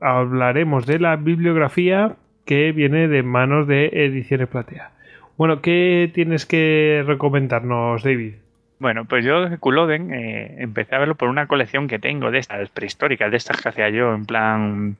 hablaremos 0.00 0.86
de 0.86 0.98
la 0.98 1.16
bibliografía 1.16 2.16
que 2.44 2.72
viene 2.72 3.08
de 3.08 3.22
manos 3.22 3.66
de 3.66 3.90
Ediciones 3.92 4.48
Platea. 4.48 4.90
Bueno, 5.36 5.60
¿qué 5.60 6.10
tienes 6.14 6.46
que 6.46 7.04
recomendarnos, 7.06 8.02
David? 8.02 8.34
Bueno, 8.78 9.06
pues 9.06 9.24
yo 9.24 9.48
de 9.48 9.58
Culloden 9.58 10.12
eh, 10.12 10.56
empecé 10.58 10.94
a 10.94 10.98
verlo 10.98 11.14
por 11.14 11.28
una 11.28 11.46
colección 11.46 11.88
que 11.88 11.98
tengo 11.98 12.30
de 12.30 12.38
estas 12.38 12.68
prehistóricas, 12.68 13.30
de 13.30 13.38
estas 13.38 13.60
que 13.60 13.68
hacía 13.70 13.88
yo, 13.88 14.14
en 14.14 14.26
plan 14.26 14.96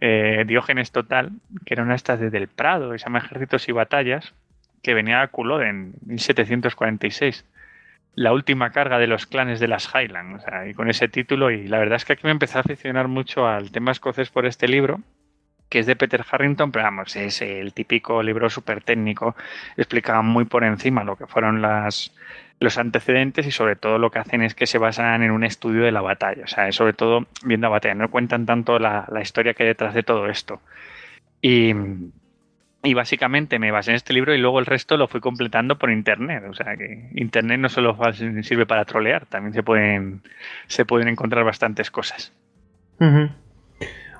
eh, 0.00 0.44
Diógenes 0.46 0.92
Total, 0.92 1.30
que 1.64 1.74
eran 1.74 1.90
estas 1.90 2.20
de 2.20 2.30
Del 2.30 2.48
Prado, 2.48 2.92
que 2.92 2.98
se 2.98 3.04
llama 3.04 3.20
Ejércitos 3.20 3.68
y 3.68 3.72
Batallas, 3.72 4.34
que 4.82 4.92
venía 4.92 5.22
a 5.22 5.28
Culloden, 5.28 5.94
1746. 6.06 7.46
La 8.14 8.32
última 8.32 8.70
carga 8.70 8.98
de 8.98 9.06
los 9.06 9.26
clanes 9.26 9.60
de 9.60 9.68
las 9.68 9.92
Highlands, 9.92 10.42
o 10.42 10.48
sea, 10.48 10.68
y 10.68 10.74
con 10.74 10.88
ese 10.88 11.08
título, 11.08 11.50
y 11.50 11.66
la 11.66 11.78
verdad 11.78 11.96
es 11.96 12.04
que 12.04 12.12
aquí 12.12 12.22
me 12.24 12.30
empecé 12.30 12.58
a 12.58 12.60
aficionar 12.60 13.08
mucho 13.08 13.46
al 13.46 13.72
tema 13.72 13.90
escocés 13.90 14.30
por 14.30 14.46
este 14.46 14.68
libro, 14.68 15.00
que 15.68 15.80
es 15.80 15.86
de 15.86 15.96
Peter 15.96 16.24
Harrington, 16.30 16.70
pero 16.70 16.84
vamos, 16.84 17.16
es 17.16 17.42
el 17.42 17.72
típico 17.74 18.22
libro 18.22 18.48
súper 18.50 18.82
técnico, 18.82 19.34
explica 19.76 20.22
muy 20.22 20.44
por 20.44 20.62
encima 20.62 21.02
lo 21.02 21.16
que 21.16 21.26
fueron 21.26 21.60
las, 21.60 22.14
los 22.60 22.78
antecedentes 22.78 23.46
y 23.46 23.50
sobre 23.50 23.74
todo 23.74 23.98
lo 23.98 24.10
que 24.10 24.20
hacen 24.20 24.42
es 24.42 24.54
que 24.54 24.66
se 24.66 24.78
basan 24.78 25.24
en 25.24 25.32
un 25.32 25.42
estudio 25.42 25.82
de 25.82 25.92
la 25.92 26.00
batalla, 26.00 26.44
o 26.44 26.48
sea, 26.48 26.70
sobre 26.70 26.92
todo 26.92 27.26
viendo 27.44 27.66
la 27.66 27.72
batalla, 27.72 27.94
no 27.94 28.10
cuentan 28.10 28.46
tanto 28.46 28.78
la, 28.78 29.06
la 29.10 29.20
historia 29.22 29.54
que 29.54 29.64
hay 29.64 29.70
detrás 29.70 29.94
de 29.94 30.04
todo 30.04 30.28
esto. 30.28 30.60
Y, 31.40 31.74
y 32.84 32.94
básicamente 32.94 33.58
me 33.58 33.70
basé 33.70 33.90
en 33.90 33.96
este 33.96 34.12
libro 34.12 34.34
y 34.34 34.38
luego 34.38 34.58
el 34.60 34.66
resto 34.66 34.96
lo 34.96 35.08
fui 35.08 35.20
completando 35.20 35.78
por 35.78 35.90
internet, 35.90 36.44
o 36.48 36.54
sea 36.54 36.76
que 36.76 37.08
internet 37.14 37.58
no 37.58 37.68
solo 37.68 37.96
sirve 38.42 38.66
para 38.66 38.84
trolear, 38.84 39.26
también 39.26 39.54
se 39.54 39.62
pueden, 39.62 40.20
se 40.66 40.84
pueden 40.84 41.08
encontrar 41.08 41.44
bastantes 41.44 41.90
cosas. 41.90 42.32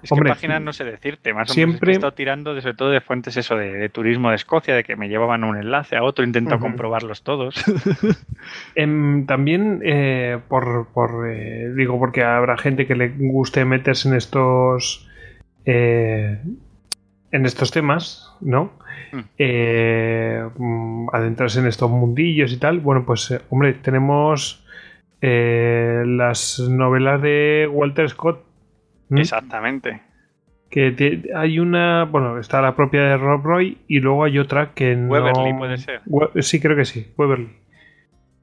Es 0.03 0.13
Hombre, 0.13 0.29
que 0.31 0.35
páginas 0.35 0.61
no 0.61 0.73
sé 0.75 0.85
decirte, 0.85 1.33
más 1.33 1.49
o 1.49 1.55
menos 1.55 1.71
siempre- 1.71 1.91
he 1.93 1.95
estado 1.95 2.13
tirando 2.13 2.55
de, 2.55 2.61
sobre 2.61 2.75
todo 2.75 2.91
de 2.91 3.01
fuentes 3.01 3.37
eso 3.39 3.57
de, 3.57 3.73
de 3.73 3.89
turismo 3.89 4.29
de 4.31 4.37
Escocia, 4.37 4.75
de 4.75 4.85
que 4.85 4.97
me 4.97 5.09
llevaban 5.09 5.45
un 5.45 5.57
enlace 5.57 5.97
a 5.97 6.03
otro, 6.03 6.25
intento 6.25 6.57
Ujú. 6.57 6.65
comprobarlos 6.65 7.23
todos. 7.23 7.55
Em, 8.77 9.25
también, 9.27 9.81
eh, 9.85 10.39
por, 10.49 10.89
por, 10.93 11.29
eh, 11.31 11.73
digo, 11.77 11.99
porque 11.99 12.23
habrá 12.25 12.59
gente 12.59 12.87
que 12.87 12.97
le 12.97 13.09
guste 13.17 13.65
meterse 13.65 14.09
en 14.09 14.17
estos 14.17 15.09
eh, 15.65 16.41
en 17.35 17.47
estos 17.47 17.71
temas, 17.73 18.33
¿no? 18.41 18.73
Mm. 19.13 19.19
Eh, 19.39 20.49
mm, 20.57 21.09
adentrarse 21.13 21.61
en 21.61 21.67
estos 21.67 21.91
mundillos 21.91 22.53
y 22.53 22.59
tal. 22.59 22.79
Bueno, 22.81 23.05
pues, 23.05 23.31
eh, 23.33 23.41
hombre, 23.51 23.75
tenemos 23.75 24.65
eh, 25.21 26.05
las 26.07 26.61
novelas 26.61 27.21
de 27.23 27.69
Walter 27.71 28.09
Scott. 28.09 28.45
Exactamente. 29.11 30.01
Que 30.71 30.91
te- 30.93 31.23
hay 31.35 31.59
una, 31.59 32.05
bueno, 32.05 32.39
está 32.39 32.61
la 32.61 32.75
propia 32.77 33.03
de 33.03 33.17
Rob 33.17 33.43
Roy 33.45 33.79
y 33.89 34.01
luego 34.01 34.25
hay 34.25 34.39
otra 34.39 34.73
que 34.75 34.97
no. 34.97 35.09
Weberly 35.13 35.55
puede 35.55 35.77
ser. 35.79 36.01
We- 36.07 36.43
sí, 36.43 36.61
creo 36.61 36.77
que 36.77 36.85
sí, 36.85 37.13
Weberly. 37.17 37.49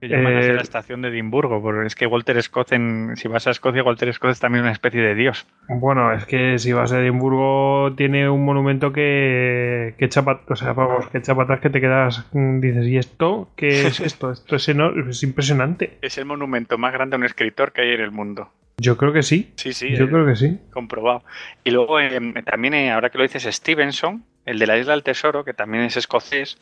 Así 0.08 0.50
Eh, 0.50 0.54
la 0.54 0.62
estación 0.62 1.02
de 1.02 1.10
Edimburgo, 1.10 1.62
porque 1.62 1.86
es 1.86 1.96
que 1.96 2.08
Walter 2.08 2.42
Scott, 2.42 2.72
en, 2.72 3.16
si 3.16 3.28
vas 3.28 3.46
a 3.48 3.52
Escocia, 3.52 3.84
Walter 3.84 4.12
Scott 4.14 4.32
es 4.32 4.40
también 4.40 4.64
una 4.64 4.72
especie 4.72 5.02
de 5.02 5.14
dios. 5.14 5.46
Bueno, 5.68 6.12
es 6.14 6.26
que 6.26 6.58
si 6.58 6.74
vas 6.74 6.92
a 6.92 7.00
Edimburgo 7.00 7.94
tiene 7.96 8.28
un 8.30 8.44
monumento 8.44 8.92
que, 8.92 9.94
que 9.98 10.06
echa 10.06 10.22
o 10.22 10.56
sea, 10.56 10.74
vamos, 10.74 11.08
que 11.10 11.20
echa 11.20 11.36
que 11.62 11.70
te 11.70 11.82
quedas, 11.82 12.26
mm, 12.34 12.60
dices, 12.60 12.88
¿y 12.88 12.98
esto? 12.98 13.50
¿Qué 13.56 13.88
es 13.88 14.00
esto? 14.00 14.32
Esto 14.32 14.56
es, 14.56 14.70
eno- 14.70 15.10
es 15.10 15.22
impresionante. 15.24 15.98
Es 16.02 16.18
el 16.18 16.26
monumento 16.26 16.78
más 16.78 16.94
grande 16.94 17.16
a 17.16 17.20
un 17.20 17.26
escritor 17.26 17.72
que 17.72 17.82
hay 17.82 17.92
en 17.94 18.02
el 18.02 18.12
mundo. 18.12 18.50
Yo 18.82 18.98
creo 18.98 19.14
que 19.14 19.22
sí. 19.22 19.52
Sí, 19.56 19.74
sí, 19.74 19.96
Yo 19.96 20.06
eh, 20.06 20.10
creo 20.10 20.26
que 20.26 20.36
sí. 20.36 20.60
comprobado. 20.72 21.24
Y 21.64 21.70
luego 21.72 22.00
eh, 22.00 22.20
también, 22.44 22.74
eh, 22.74 22.92
ahora 22.92 23.10
que 23.12 23.18
lo 23.20 23.24
dices, 23.24 23.44
Stevenson, 23.56 24.24
el 24.46 24.58
de 24.58 24.66
la 24.66 24.78
Isla 24.78 24.94
del 24.94 25.04
Tesoro, 25.04 25.46
que 25.46 25.54
también 25.54 25.84
es 25.84 25.98
escocés, 25.98 26.58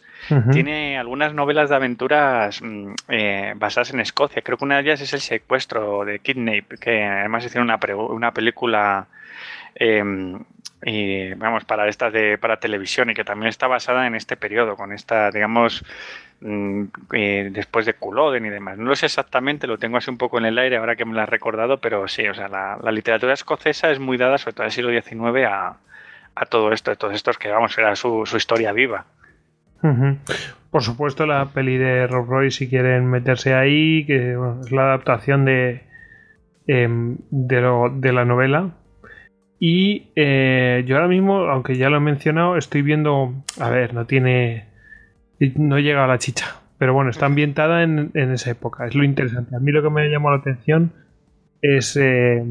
tiene 0.51 0.97
algunas 0.97 1.33
novelas 1.33 1.69
de 1.69 1.75
aventuras 1.77 2.61
mm, 2.61 2.93
eh, 3.07 3.53
basadas 3.55 3.93
en 3.93 4.01
Escocia. 4.01 4.41
Creo 4.41 4.57
que 4.57 4.65
una 4.65 4.75
de 4.75 4.81
ellas 4.83 4.99
es 5.01 5.13
El 5.13 5.21
secuestro 5.21 6.03
de 6.03 6.19
Kidnap, 6.19 6.73
que 6.79 7.03
además 7.05 7.45
hicieron 7.45 7.67
una, 7.67 7.79
pre- 7.79 7.95
una 7.95 8.33
película, 8.33 9.07
eh, 9.75 10.03
y, 10.83 11.33
vamos, 11.33 11.65
para 11.65 11.87
estas 11.87 12.13
de 12.13 12.37
para 12.37 12.57
televisión 12.59 13.09
y 13.09 13.13
que 13.13 13.23
también 13.23 13.49
está 13.49 13.67
basada 13.67 14.07
en 14.07 14.15
este 14.15 14.37
periodo, 14.37 14.75
con 14.75 14.93
esta, 14.93 15.29
digamos, 15.31 15.83
mm, 16.41 16.83
eh, 17.13 17.49
después 17.51 17.85
de 17.85 17.93
Culloden 17.95 18.45
y 18.45 18.49
demás. 18.49 18.77
No 18.77 18.85
lo 18.85 18.95
sé 18.95 19.07
exactamente, 19.07 19.67
lo 19.67 19.77
tengo 19.77 19.97
así 19.97 20.09
un 20.09 20.17
poco 20.17 20.37
en 20.37 20.45
el 20.45 20.57
aire 20.57 20.77
ahora 20.77 20.95
que 20.95 21.05
me 21.05 21.13
lo 21.13 21.21
has 21.21 21.29
recordado, 21.29 21.79
pero 21.79 22.07
sí, 22.07 22.27
o 22.27 22.33
sea, 22.33 22.47
la, 22.47 22.91
literatura 22.91 23.33
escocesa 23.33 23.91
es 23.91 23.99
muy 23.99 24.17
dada, 24.17 24.37
sobre 24.37 24.53
todo 24.53 24.63
del 24.63 24.71
siglo 24.71 24.91
XIX, 24.91 25.45
a, 25.45 25.77
a 26.35 26.45
todo 26.45 26.71
esto, 26.71 26.91
a 26.91 26.95
todos 26.95 27.13
estos 27.13 27.37
que, 27.37 27.49
vamos, 27.49 27.77
era 27.77 27.95
su, 27.95 28.25
su 28.25 28.37
historia 28.37 28.71
viva. 28.71 29.05
Por 30.71 30.83
supuesto, 30.83 31.25
la 31.25 31.45
peli 31.45 31.77
de 31.77 32.05
Rob 32.07 32.29
Roy, 32.29 32.51
si 32.51 32.69
quieren 32.69 33.09
meterse 33.09 33.53
ahí, 33.53 34.05
que 34.05 34.35
bueno, 34.35 34.61
es 34.61 34.71
la 34.71 34.83
adaptación 34.83 35.45
de, 35.45 35.83
em, 36.67 37.17
de, 37.31 37.61
lo- 37.61 37.89
de 37.89 38.13
la 38.13 38.23
novela. 38.25 38.71
Y 39.59 40.11
eh, 40.15 40.83
yo 40.87 40.95
ahora 40.95 41.09
mismo, 41.09 41.39
aunque 41.49 41.75
ya 41.75 41.89
lo 41.89 41.97
he 41.97 41.99
mencionado, 41.99 42.55
estoy 42.57 42.81
viendo. 42.81 43.33
A 43.59 43.69
ver, 43.69 43.93
no 43.93 44.05
tiene. 44.05 44.65
No 45.55 45.79
llega 45.79 46.05
a 46.05 46.07
la 46.07 46.17
chicha. 46.17 46.61
Pero 46.77 46.93
bueno, 46.93 47.09
está 47.09 47.25
ambientada 47.25 47.83
en, 47.83 48.11
en 48.13 48.31
esa 48.31 48.51
época. 48.51 48.87
Es 48.87 48.95
lo 48.95 49.03
interesante. 49.03 49.55
A 49.55 49.59
mí 49.59 49.71
lo 49.71 49.83
que 49.83 49.89
me 49.89 50.07
llamó 50.09 50.31
la 50.31 50.37
atención 50.37 50.93
es. 51.61 51.97
eh, 51.97 52.43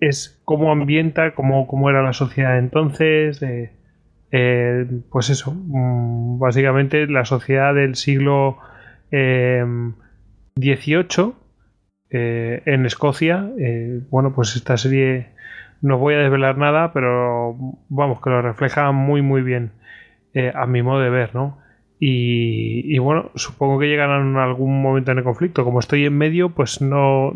es 0.00 0.40
cómo 0.44 0.72
ambienta, 0.72 1.34
cómo, 1.34 1.66
cómo 1.66 1.88
era 1.90 2.02
la 2.02 2.12
sociedad 2.12 2.58
entonces. 2.58 3.42
eh, 3.42 3.72
eh, 4.32 4.86
pues 5.10 5.30
eso, 5.30 5.52
mm, 5.54 6.38
básicamente 6.38 7.06
la 7.06 7.24
sociedad 7.24 7.74
del 7.74 7.94
siglo 7.94 8.58
XVIII 9.10 11.32
en 12.10 12.86
Escocia. 12.86 13.48
bueno, 14.10 14.34
pues 14.34 14.56
esta 14.56 14.76
serie 14.76 15.28
no 15.82 15.98
voy 15.98 16.14
a 16.14 16.18
desvelar 16.18 16.56
nada, 16.56 16.92
pero 16.92 17.56
vamos, 17.88 18.20
que 18.20 18.30
lo 18.30 18.42
refleja 18.42 18.90
muy, 18.92 19.22
muy 19.22 19.42
bien 19.42 19.72
eh, 20.32 20.52
a 20.54 20.66
mi 20.66 20.82
modo 20.82 21.00
de 21.00 21.10
ver, 21.10 21.34
¿no? 21.34 21.58
Y, 22.00 22.82
y 22.94 22.98
bueno, 22.98 23.30
supongo 23.34 23.78
que 23.78 23.86
llegarán 23.86 24.32
en 24.32 24.36
algún 24.36 24.82
momento 24.82 25.12
en 25.12 25.18
el 25.18 25.24
conflicto. 25.24 25.64
Como 25.64 25.78
estoy 25.78 26.04
en 26.04 26.18
medio, 26.18 26.50
pues 26.50 26.82
no, 26.82 27.32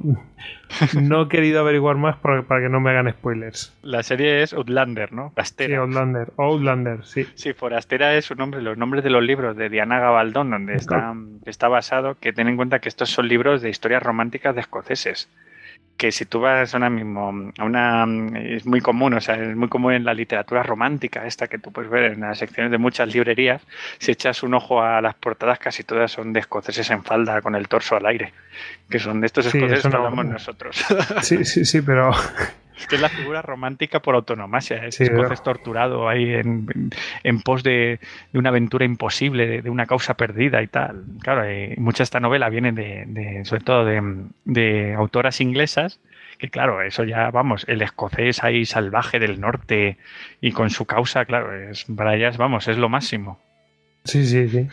no 1.01 1.23
he 1.23 1.29
querido 1.29 1.61
averiguar 1.61 1.97
más 1.97 2.17
para, 2.17 2.43
para 2.43 2.63
que 2.63 2.69
no 2.69 2.81
me 2.81 2.91
hagan 2.91 3.11
spoilers. 3.11 3.75
La 3.83 4.03
serie 4.03 4.43
es 4.43 4.53
Outlander, 4.53 5.13
¿no? 5.13 5.29
Sí, 5.29 5.33
Forastera. 5.37 5.79
Outlander, 5.79 6.33
Outlander, 6.37 7.05
sí. 7.05 7.25
Sí, 7.35 7.55
Forastera 7.55 8.15
es 8.17 8.27
su 8.27 8.35
nombre, 8.35 8.61
los 8.61 8.77
nombres 8.77 9.05
de 9.05 9.11
los 9.11 9.23
libros 9.23 9.57
de 9.57 9.71
Diana 9.71 10.01
Gabaldón, 10.01 10.51
donde 10.51 10.75
está, 10.75 11.15
está 11.47 11.69
basado, 11.69 12.17
que 12.21 12.35
ten 12.35 12.49
en 12.49 12.57
cuenta 12.57 12.81
que 12.81 12.91
estos 12.91 13.09
son 13.09 13.29
libros 13.29 13.63
de 13.63 13.71
historias 13.71 14.03
románticas 14.03 14.55
de 14.55 14.61
escoceses. 14.61 15.31
Que 15.99 16.13
si 16.13 16.25
tú 16.25 16.41
vas 16.41 16.73
ahora 16.75 16.89
mismo 16.89 17.51
a 17.59 17.65
una 17.65 18.07
es 18.41 18.65
muy 18.65 18.81
común, 18.81 19.13
o 19.15 19.21
sea, 19.21 19.35
es 19.35 19.55
muy 19.57 19.69
común 19.69 19.93
en 19.93 20.05
la 20.05 20.15
literatura 20.15 20.63
romántica 20.63 21.27
esta 21.27 21.49
que 21.49 21.59
tú 21.59 21.73
puedes 21.73 21.91
ver 21.91 22.13
en 22.13 22.21
las 22.21 22.39
secciones 22.39 22.71
de 22.71 22.79
muchas 22.79 23.13
librerías, 23.13 23.61
si 23.99 24.13
echas 24.13 24.43
un 24.45 24.55
ojo 24.55 24.81
a 24.83 25.01
las 25.03 25.15
portadas 25.17 25.59
casi 25.59 25.83
todas 25.83 26.11
son 26.13 26.33
de 26.33 26.41
escoceses 26.41 26.89
en 26.91 27.03
falda 27.05 27.43
con 27.43 27.55
el 27.57 27.69
torso 27.69 27.97
al 27.97 28.07
aire, 28.07 28.33
que 28.89 28.99
son 28.99 29.21
de 29.21 29.27
estos 29.27 29.47
escoceses 29.47 29.83
que 29.83 29.89
no- 29.91 29.97
hablamos 29.99 30.25
nosotros. 30.27 30.83
Sí, 31.23 31.45
sí, 31.45 31.65
sí, 31.65 31.83
pero 31.83 32.13
Es 32.79 32.87
que 32.87 32.95
es 32.95 33.01
la 33.01 33.09
figura 33.11 33.43
romántica 33.43 34.01
por 34.01 34.15
autonomasia. 34.15 34.87
Es 34.87 34.95
Sí, 34.95 35.03
escocés 35.05 35.43
torturado 35.43 36.09
ahí 36.09 36.33
en, 36.33 36.67
en- 36.75 36.91
en 37.25 37.41
pos 37.43 37.63
de, 37.65 37.99
de 38.33 38.39
una 38.39 38.51
aventura 38.51 38.85
imposible, 38.85 39.47
de, 39.47 39.63
de 39.63 39.71
una 39.71 39.87
causa 39.87 40.15
perdida 40.15 40.63
y 40.63 40.69
tal. 40.69 41.05
Claro, 41.21 41.45
eh, 41.45 41.75
mucha 41.79 42.03
esta 42.05 42.21
novela 42.21 42.49
viene 42.49 42.71
de, 42.73 43.05
de- 43.07 43.45
sobre 43.45 43.65
todo 43.65 43.85
de, 43.85 44.01
de 44.45 44.95
autoras 44.95 45.41
inglesas, 45.41 46.01
que 46.39 46.49
claro, 46.51 46.81
eso 46.83 47.03
ya, 47.03 47.31
vamos, 47.33 47.65
el 47.69 47.83
escocés 47.83 48.45
ahí 48.45 48.65
salvaje 48.65 49.19
del 49.19 49.41
norte 49.41 49.97
y 50.41 50.53
con 50.53 50.71
su 50.71 50.85
causa, 50.87 51.25
claro, 51.25 51.53
es, 51.53 51.85
para 51.85 52.15
ellas, 52.15 52.37
vamos, 52.37 52.69
es 52.69 52.79
lo 52.79 52.89
máximo. 52.89 53.41
Sí, 54.05 54.25
sí, 54.25 54.49
sí. 54.49 54.69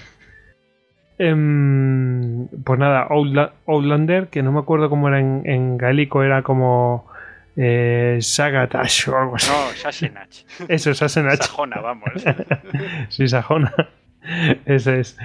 Em, 1.18 2.48
pues 2.64 2.78
nada, 2.78 3.08
Outla- 3.10 3.54
Outlander, 3.68 4.28
que 4.28 4.44
no 4.44 4.52
me 4.52 4.60
acuerdo 4.60 4.90
cómo 4.90 5.08
era 5.08 5.20
en, 5.20 5.42
en 5.46 5.78
gaélico, 5.78 6.24
era 6.24 6.44
como 6.44 7.08
eh, 7.58 8.18
Sagatash 8.22 9.10
o 9.10 9.18
algo 9.18 9.36
así. 9.36 9.50
No, 9.52 9.68
Sassenach. 9.76 10.46
Eso, 10.68 10.94
Sassenach. 10.94 11.42
Sajona, 11.42 11.80
vamos. 11.82 12.10
sí, 13.10 13.28
Sajona. 13.28 13.74
Eso 14.66 14.92
es. 14.94 15.18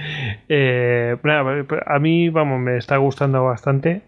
Eh, 0.49 1.17
nada, 1.23 1.65
a 1.87 1.99
mí, 1.99 2.29
vamos, 2.29 2.59
me 2.59 2.77
está 2.77 2.97
gustando 2.97 3.43
bastante. 3.43 4.01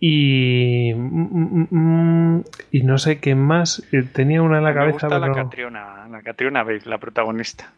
Y. 0.00 0.92
mm, 0.94 1.66
mm, 1.70 2.36
mm, 2.38 2.44
y 2.72 2.82
no 2.82 2.98
sé 2.98 3.18
qué 3.20 3.34
más. 3.34 3.82
eh, 3.92 4.02
Tenía 4.02 4.42
una 4.42 4.58
en 4.58 4.64
la 4.64 4.70
Me 4.70 4.76
cabeza, 4.76 5.06
gusta 5.06 5.18
la 5.18 5.26
pero. 5.32 5.44
Catriona, 5.44 6.08
la 6.10 6.22
Catriona 6.22 6.62
Bale, 6.62 6.82
la 6.84 6.98
protagonista. 6.98 7.72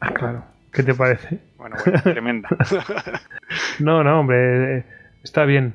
Ah, 0.00 0.12
claro. 0.12 0.44
¿Qué 0.72 0.82
te 0.82 0.92
parece? 0.94 1.38
Bueno, 1.56 1.76
bueno, 1.84 2.02
tremenda. 2.02 2.48
No, 3.78 4.02
no, 4.04 4.20
hombre. 4.20 4.78
eh, 4.78 4.84
Está 5.22 5.44
bien. 5.44 5.74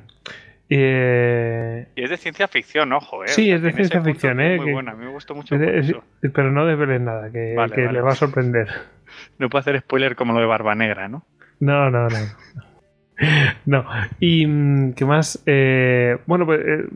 Eh, 0.74 1.86
Y 1.96 2.02
es 2.04 2.10
de 2.10 2.16
ciencia 2.16 2.48
ficción, 2.48 2.92
ojo, 2.92 3.24
¿eh? 3.24 3.28
Sí, 3.28 3.50
es 3.50 3.60
de 3.62 3.72
ciencia 3.72 4.00
ficción, 4.00 4.36
muy, 4.36 4.44
¿eh? 4.46 4.56
Muy 4.56 4.66
que- 4.66 4.72
buena, 4.72 4.92
a 4.92 4.94
mí 4.94 5.04
me 5.04 5.10
gustó 5.10 5.34
mucho. 5.34 5.54
es 5.56 5.90
es- 5.90 6.30
pero 6.32 6.50
no 6.50 6.64
desveles 6.66 7.00
nada, 7.00 7.30
que, 7.30 7.54
Vale, 7.54 7.74
que 7.74 7.82
vale. 7.84 7.98
le 7.98 8.00
va 8.02 8.12
a 8.12 8.14
sorprender. 8.14 8.68
No 9.38 9.50
puedo 9.50 9.60
hacer 9.60 9.78
spoiler 9.80 10.16
como 10.16 10.32
lo 10.32 10.40
de 10.40 10.46
Barba 10.46 10.74
Negra, 10.74 11.06
¿no? 11.08 11.26
No, 11.60 11.90
no, 11.90 12.08
no. 12.08 12.16
No. 13.66 13.84
Y 14.20 14.46
mm, 14.46 14.94
qué 14.94 15.04
más. 15.04 15.42
Eh, 15.46 16.16
bueno, 16.26 16.46
pues 16.46 16.60
eh, 16.66 16.86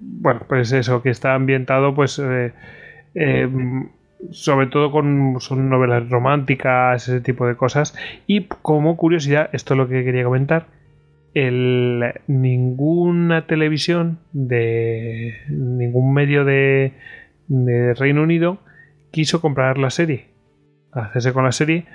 bueno, 0.00 0.40
pues 0.48 0.72
eso, 0.72 1.02
que 1.02 1.10
está 1.10 1.34
ambientado, 1.34 1.94
pues 1.94 2.18
eh, 2.18 2.52
sobre 4.30 4.66
todo 4.68 4.90
con 4.90 5.36
son 5.40 5.68
novelas 5.68 6.08
románticas, 6.08 7.06
ese 7.08 7.20
tipo 7.20 7.46
de 7.46 7.54
cosas. 7.56 7.94
Y 8.26 8.44
como 8.44 8.96
curiosidad, 8.96 9.50
esto 9.52 9.74
es 9.74 9.78
lo 9.78 9.88
que 9.88 10.04
quería 10.04 10.24
comentar. 10.24 10.66
Ninguna 12.26 13.46
televisión 13.46 14.18
de 14.32 15.34
ningún 15.48 16.12
medio 16.12 16.44
de, 16.44 16.92
Reino 17.96 18.22
Unido 18.22 18.58
quiso 19.10 19.40
comprar 19.40 19.78
la 19.78 19.90
serie, 19.90 20.26
hacerse 20.92 21.32
con 21.32 21.44
la 21.44 21.52
serie, 21.52 21.86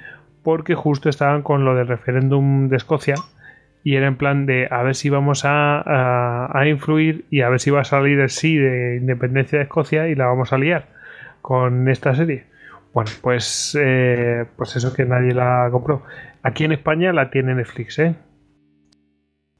porque 0.43 0.75
justo 0.75 1.09
estaban 1.09 1.41
con 1.41 1.65
lo 1.65 1.75
del 1.75 1.88
referéndum 1.88 2.69
de 2.69 2.77
Escocia 2.77 3.15
y 3.83 3.95
era 3.95 4.07
en 4.07 4.17
plan 4.17 4.45
de 4.45 4.67
a 4.72 4.81
ver 4.81 4.95
si 4.95 5.09
vamos 5.09 5.43
a 5.45 6.63
influir 6.65 7.25
y 7.30 7.41
a 7.41 7.49
ver 7.49 7.59
si 7.59 7.69
va 7.69 7.81
a 7.81 7.85
salir 7.85 8.19
el 8.19 8.30
sí 8.30 8.55
de 8.57 8.97
independencia 8.97 9.59
de 9.59 9.65
Escocia 9.65 10.07
y 10.07 10.15
la 10.15 10.25
vamos 10.25 10.53
a 10.53 10.57
liar 10.57 10.88
con 11.41 11.89
esta 11.89 12.15
serie. 12.15 12.53
Bueno, 12.93 13.09
pues, 13.22 13.77
eh, 13.80 14.45
pues 14.55 14.75
eso 14.75 14.93
que 14.93 15.05
nadie 15.05 15.33
la 15.33 15.67
compró. 15.72 16.03
Aquí 16.43 16.63
en 16.63 16.73
España 16.73 17.11
la 17.11 17.31
tiene 17.31 17.55
Netflix, 17.55 17.97
¿eh? 17.97 18.15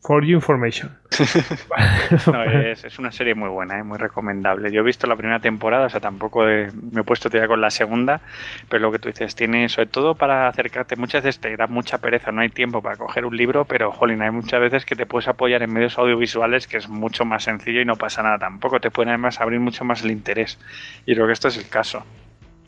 For 0.06 0.22
your 0.24 0.36
information. 0.36 0.92
No, 2.28 2.44
es, 2.44 2.84
es 2.84 3.00
una 3.00 3.12
serie 3.12 3.36
muy 3.36 3.50
buena, 3.50 3.80
¿eh? 3.80 3.84
muy 3.84 3.98
recomendable. 3.98 4.72
Yo 4.72 4.82
he 4.82 4.84
visto 4.84 5.08
la 5.08 5.16
primera 5.16 5.40
temporada, 5.40 5.86
o 5.86 5.90
sea, 5.90 6.00
tampoco 6.02 6.48
he- 6.48 6.70
me 6.92 7.02
he 7.02 7.04
puesto 7.04 7.30
todavía 7.30 7.48
con 7.48 7.62
la 7.62 7.70
segunda, 7.72 8.22
pero 8.70 8.82
lo 8.82 8.92
que 8.92 9.00
tú 9.00 9.08
dices, 9.10 9.34
tiene, 9.36 9.70
sobre 9.70 9.88
todo 9.88 10.16
para 10.16 10.48
acercarte, 10.48 10.96
muchas 10.98 11.24
veces 11.24 11.40
te 11.42 11.56
da 11.56 11.68
mucha 11.68 12.00
pereza, 12.00 12.32
no 12.32 12.42
hay 12.42 12.50
tiempo 12.50 12.82
para 12.82 12.98
coger 12.98 13.26
un 13.26 13.36
libro, 13.38 13.66
pero, 13.66 13.92
jolín, 13.92 14.22
hay 14.22 14.32
muchas 14.32 14.60
veces 14.60 14.86
que 14.86 14.96
te 14.96 15.06
puedes 15.06 15.28
apoyar 15.28 15.64
en 15.64 15.72
medios 15.74 15.98
audiovisuales 15.98 16.68
que 16.68 16.78
es 16.78 16.90
mucho 16.90 17.24
más 17.26 17.44
sencillo 17.44 17.80
y 17.82 17.86
no 17.86 17.96
pasa 17.96 18.22
nada 18.24 18.38
tampoco, 18.38 18.80
te 18.80 18.92
pueden 18.92 19.10
además 19.10 19.40
abrir 19.40 19.60
mucho 19.60 19.86
más 19.86 20.04
el 20.04 20.12
interés. 20.12 20.60
Y 21.06 21.16
creo 21.16 21.28
que 21.28 21.34
esto 21.34 21.48
es 21.48 21.58
el 21.58 21.70
caso. 21.70 22.06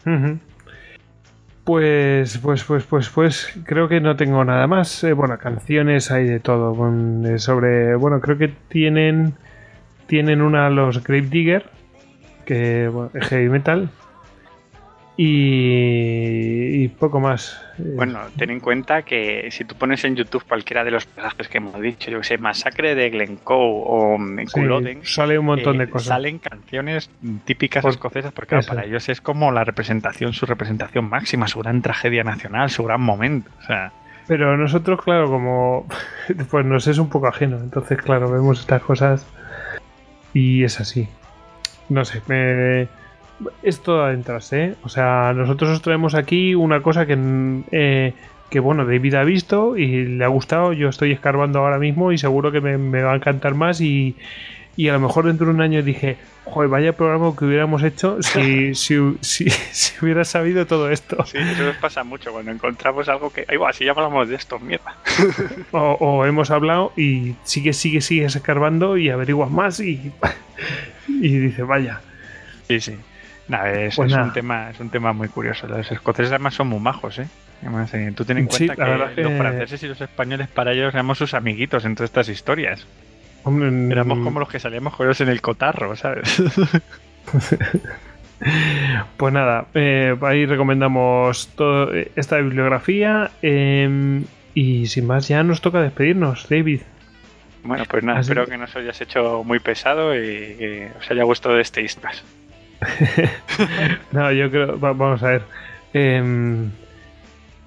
Ujú. 0.05 0.39
Pues, 1.65 2.37
pues, 2.37 2.63
pues, 2.63 2.83
pues, 2.83 3.09
pues, 3.09 3.59
creo 3.65 3.87
que 3.89 3.99
no 3.99 4.15
tengo 4.15 4.45
nada 4.45 4.67
más. 4.67 5.03
Eh, 5.03 5.13
bueno, 5.13 5.39
canciones 5.39 6.11
hay 6.11 6.25
de 6.25 6.39
todo. 6.39 6.75
eh, 7.25 7.39
sobre, 7.39 7.95
bueno, 7.95 8.21
creo 8.21 8.37
que 8.37 8.49
tienen, 8.69 9.33
tienen 10.05 10.43
una 10.43 10.69
los 10.69 11.03
Grave 11.03 11.27
Digger, 11.27 11.65
que 12.45 12.87
bueno, 12.87 13.09
es 13.15 13.27
heavy 13.29 13.49
metal. 13.49 13.89
Y, 15.17 16.83
y 16.83 16.87
poco 16.89 17.19
más. 17.19 17.61
Eh, 17.79 17.93
Bueno, 17.95 18.19
ten 18.37 18.49
en 18.49 18.59
cuenta 18.59 19.03
que 19.03 19.47
si 19.51 19.63
tú 19.63 19.75
pones 19.75 20.03
en 20.03 20.15
YouTube 20.15 20.43
cualquiera 20.47 20.83
de 20.83 20.91
los 20.91 21.05
pasajes 21.05 21.47
que 21.47 21.57
hemos 21.59 21.79
dicho, 21.81 22.11
yo 22.11 22.19
que 22.19 22.25
sé, 22.25 22.37
Masacre 22.37 22.95
de 22.95 23.09
Glencoe 23.09 23.55
o 23.57 24.17
mm, 24.17 24.39
sí, 24.39 24.45
Culloden, 24.53 24.99
sale 25.03 25.39
un 25.39 25.45
montón 25.45 25.75
eh, 25.77 25.85
de 25.85 25.89
cosas. 25.89 26.07
Salen 26.09 26.39
canciones 26.39 27.09
típicas 27.45 27.81
Por- 27.81 27.91
escocesas 27.91 28.31
porque 28.33 28.49
claro, 28.49 28.67
para 28.67 28.85
ellos 28.85 29.07
es 29.09 29.21
como 29.21 29.51
la 29.51 29.63
representación, 29.63 30.33
su 30.33 30.45
representación 30.45 31.09
máxima, 31.09 31.47
su 31.47 31.59
gran 31.59 31.81
tragedia 31.81 32.23
nacional, 32.23 32.69
su 32.69 32.83
gran 32.83 33.01
momento. 33.01 33.49
O 33.59 33.65
sea, 33.65 33.91
Pero 34.27 34.57
nosotros, 34.57 35.01
claro, 35.03 35.29
como 35.29 35.87
pues 36.51 36.65
nos 36.65 36.87
es 36.87 36.97
un 36.97 37.09
poco 37.09 37.27
ajeno. 37.27 37.57
Entonces, 37.57 37.97
claro, 38.01 38.29
vemos 38.31 38.59
estas 38.59 38.81
cosas 38.81 39.25
y 40.33 40.63
es 40.63 40.79
así. 40.79 41.07
No 41.89 42.03
sé, 42.03 42.21
me... 42.27 42.87
es 43.63 43.81
todo 43.81 44.03
adentrarse, 44.03 44.63
¿eh? 44.63 44.75
O 44.83 44.89
sea, 44.89 45.33
nosotros 45.35 45.71
os 45.71 45.81
traemos 45.81 46.15
aquí 46.15 46.55
una 46.55 46.81
cosa 46.81 47.05
que, 47.05 47.17
eh, 47.71 48.13
que, 48.49 48.59
bueno, 48.59 48.85
David 48.85 49.15
ha 49.15 49.23
visto 49.23 49.77
y 49.77 50.05
le 50.05 50.23
ha 50.23 50.29
gustado. 50.29 50.73
Yo 50.73 50.89
estoy 50.89 51.11
escarbando 51.11 51.59
ahora 51.59 51.79
mismo 51.79 52.11
y 52.11 52.17
seguro 52.17 52.51
que 52.51 52.61
me, 52.61 52.77
me 52.77 53.01
va 53.01 53.13
a 53.13 53.15
encantar 53.15 53.53
más 53.55 53.81
y, 53.81 54.15
y 54.77 54.89
a 54.89 54.93
lo 54.93 54.99
mejor 54.99 55.25
dentro 55.25 55.47
de 55.47 55.53
un 55.53 55.61
año 55.61 55.81
dije, 55.81 56.17
joder, 56.43 56.69
vaya 56.69 56.93
programa 56.93 57.33
que 57.37 57.45
hubiéramos 57.45 57.83
hecho 57.83 58.17
si, 58.21 58.75
si, 58.75 58.95
si, 59.21 59.49
si 59.49 59.93
hubiera 60.01 60.25
sabido 60.25 60.65
todo 60.65 60.89
esto. 60.89 61.25
sí, 61.25 61.37
eso 61.37 61.63
nos 61.63 61.77
pasa 61.77 62.03
mucho 62.03 62.31
cuando 62.31 62.51
encontramos 62.51 63.07
algo 63.09 63.31
que. 63.31 63.45
Ay, 63.47 63.57
va, 63.57 63.73
si 63.73 63.85
ya 63.85 63.91
hablamos 63.91 64.29
de 64.29 64.35
esto, 64.35 64.59
mierda. 64.59 64.95
O, 65.71 65.97
o 65.99 66.25
hemos 66.25 66.51
hablado 66.51 66.93
y 66.95 67.35
sigue, 67.43 67.73
sigue, 67.73 68.01
sigues 68.01 68.35
escarbando 68.35 68.97
y 68.97 69.09
averiguas 69.09 69.49
más 69.49 69.79
y, 69.79 70.11
y 71.07 71.37
dice, 71.37 71.63
vaya. 71.63 72.01
Sí, 72.67 72.79
sí. 72.79 72.95
Nada, 73.47 73.71
es, 73.73 73.95
Pues 73.95 74.11
es 74.11 74.17
un 74.17 74.33
tema, 74.33 74.71
es 74.71 74.79
un 74.79 74.89
tema 74.89 75.13
muy 75.13 75.27
curioso. 75.27 75.67
Los 75.67 75.91
escoceses 75.91 76.31
además 76.31 76.55
son 76.55 76.67
muy 76.67 76.79
majos, 76.79 77.19
¿eh? 77.19 77.27
Tú 78.15 78.25
ten 78.25 78.37
en 78.39 78.49
Sí, 78.51 78.65
cuenta 78.67 78.85
que, 79.09 79.15
que- 79.15 79.21
los 79.23 79.33
franceses 79.37 79.83
y 79.83 79.87
los 79.87 80.01
españoles 80.01 80.47
para 80.47 80.71
ellos 80.73 80.93
éramos 80.93 81.17
sus 81.17 81.33
amiguitos 81.33 81.85
en 81.85 81.95
todas 81.95 82.09
estas 82.09 82.29
historias. 82.29 82.85
Hombre, 83.43 83.69
mm, 83.69 83.91
Éramos 83.91 84.19
como 84.19 84.39
los 84.39 84.49
que 84.49 84.59
salíamos 84.59 84.95
con 84.95 85.05
ellos 85.05 85.21
en 85.21 85.29
el 85.29 85.41
cotarro, 85.41 85.95
¿sabes? 85.95 86.41
Pues 89.17 89.33
nada, 89.33 89.67
eh, 89.73 90.15
ahí 90.21 90.45
recomendamos 90.45 91.47
todo, 91.55 91.93
eh, 91.95 92.11
esta 92.17 92.37
bibliografía 92.37 93.31
eh, 93.41 94.21
y 94.53 94.87
sin 94.87 95.07
más 95.07 95.27
ya 95.29 95.41
nos 95.41 95.61
toca 95.61 95.81
despedirnos, 95.81 96.47
David. 96.49 96.81
Bueno, 97.63 97.85
pues 97.89 98.03
nada, 98.03 98.19
Así 98.19 98.27
espero 98.31 98.45
que- 98.45 98.51
que 98.51 98.57
no 98.57 98.65
os 98.65 98.75
hayas 98.75 98.99
hecho 99.01 99.43
muy 99.45 99.59
pesado 99.59 100.13
y 100.15 100.19
que 100.19 100.91
os 100.99 101.09
haya 101.09 101.23
gustado 101.23 101.57
este 101.59 101.81
Istras. 101.81 102.23
No, 104.11 104.31
yo 104.31 104.49
creo, 104.51 104.79
va- 104.79 104.93
vamos 104.93 105.23
a 105.23 105.27
ver. 105.29 105.41
Em, 105.93 106.71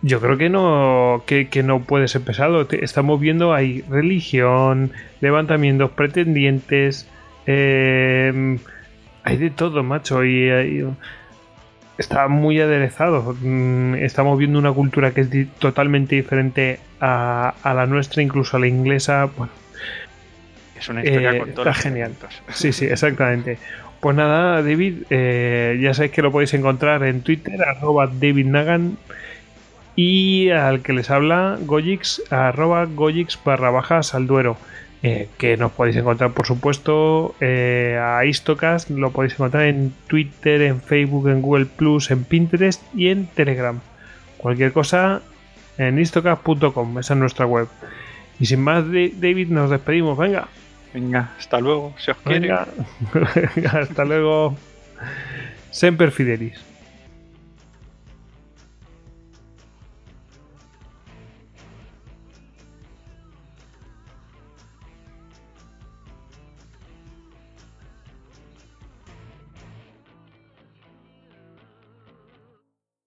yo 0.03 0.21
creo 0.21 0.37
que 0.39 0.49
no, 0.49 1.25
que, 1.27 1.49
que 1.49 1.63
no 1.63 1.81
puede 1.83 2.09
ser 2.09 2.23
pesado. 2.23 2.67
Estamos 2.71 3.21
viendo 3.21 3.53
hay 3.55 3.83
religión, 3.91 4.93
levantamientos, 5.21 5.91
pretendientes, 5.93 7.09
em, 7.47 8.59
hay 9.25 9.37
de 9.37 9.51
todo, 9.51 9.83
macho, 9.83 10.25
y, 10.25 10.49
y- 10.51 10.87
está 11.99 12.29
muy 12.29 12.61
aderezado. 12.61 13.35
Mm, 13.41 13.97
Estamos 13.97 14.39
viendo 14.39 14.59
una 14.59 14.73
cultura 14.73 15.11
que 15.13 15.23
es 15.23 15.31
di- 15.31 15.47
totalmente 15.47 16.15
diferente 16.17 16.79
a, 17.01 17.55
a 17.63 17.75
la 17.75 17.87
nuestra, 17.87 18.23
incluso 18.23 18.57
a 18.57 18.61
la 18.61 18.69
inglesa. 18.69 19.25
Bueno, 19.37 19.53
Es 20.79 20.89
una 20.89 21.03
historia 21.03 21.33
Eh, 21.33 21.39
con 21.39 21.51
todos 21.55 21.67
está 21.69 21.83
genial. 21.83 22.13
elementos. 22.13 22.43
Sí, 22.57 22.73
sí, 22.73 22.85
exactamente. 22.91 23.59
Pues 24.01 24.15
nada, 24.17 24.63
David, 24.63 25.03
eh, 25.11 25.79
ya 25.83 25.93
sabéis 25.93 26.13
que 26.13 26.23
lo 26.23 26.31
podéis 26.31 26.55
encontrar 26.55 27.03
en 27.03 27.23
Twitter, 27.23 27.61
arroba 27.63 28.07
David 28.07 28.47
Nagan, 28.47 28.97
y 29.97 30.51
al 30.51 30.83
que 30.83 30.93
les 30.93 31.11
habla, 31.11 31.59
Gojix, 31.65 32.23
arroba 32.31 32.85
Gojix 32.87 33.39
barra 33.45 33.71
baja 33.71 34.03
Salduero. 34.03 34.57
Eh, 35.03 35.29
que 35.39 35.57
nos 35.57 35.71
podéis 35.73 35.97
encontrar, 35.97 36.33
por 36.33 36.45
supuesto, 36.45 37.37
eh, 37.41 37.97
a 38.03 38.25
Istocast, 38.25 38.91
lo 38.91 39.11
podéis 39.13 39.35
encontrar 39.35 39.65
en 39.67 39.93
Twitter, 40.09 40.61
en 40.63 40.81
Facebook, 40.81 41.29
en 41.29 41.41
Google 41.41 41.67
Plus, 41.67 42.11
en 42.11 42.25
Pinterest 42.25 42.83
y 42.97 43.09
en 43.09 43.27
Telegram. 43.29 43.79
Cualquier 44.39 44.73
cosa 44.73 45.23
en 45.77 45.99
istocast.com, 46.01 46.99
esa 46.99 47.15
es 47.15 47.21
nuestra 47.21 47.47
web. 47.47 47.69
Y 48.41 48.47
sin 48.47 48.61
más, 48.61 48.85
Da- 48.87 49.11
David, 49.21 49.49
nos 49.51 49.71
despedimos. 49.71 50.19
Venga, 50.19 50.49
Venga, 51.01 51.31
hasta 51.39 51.61
luego, 51.61 51.95
si 51.99 52.11
os 52.11 52.17
quiere. 52.19 52.41
venga, 52.41 52.67
hasta 53.81 54.05
luego. 54.05 54.57
Semper 55.71 56.11
Fidelis. 56.11 56.68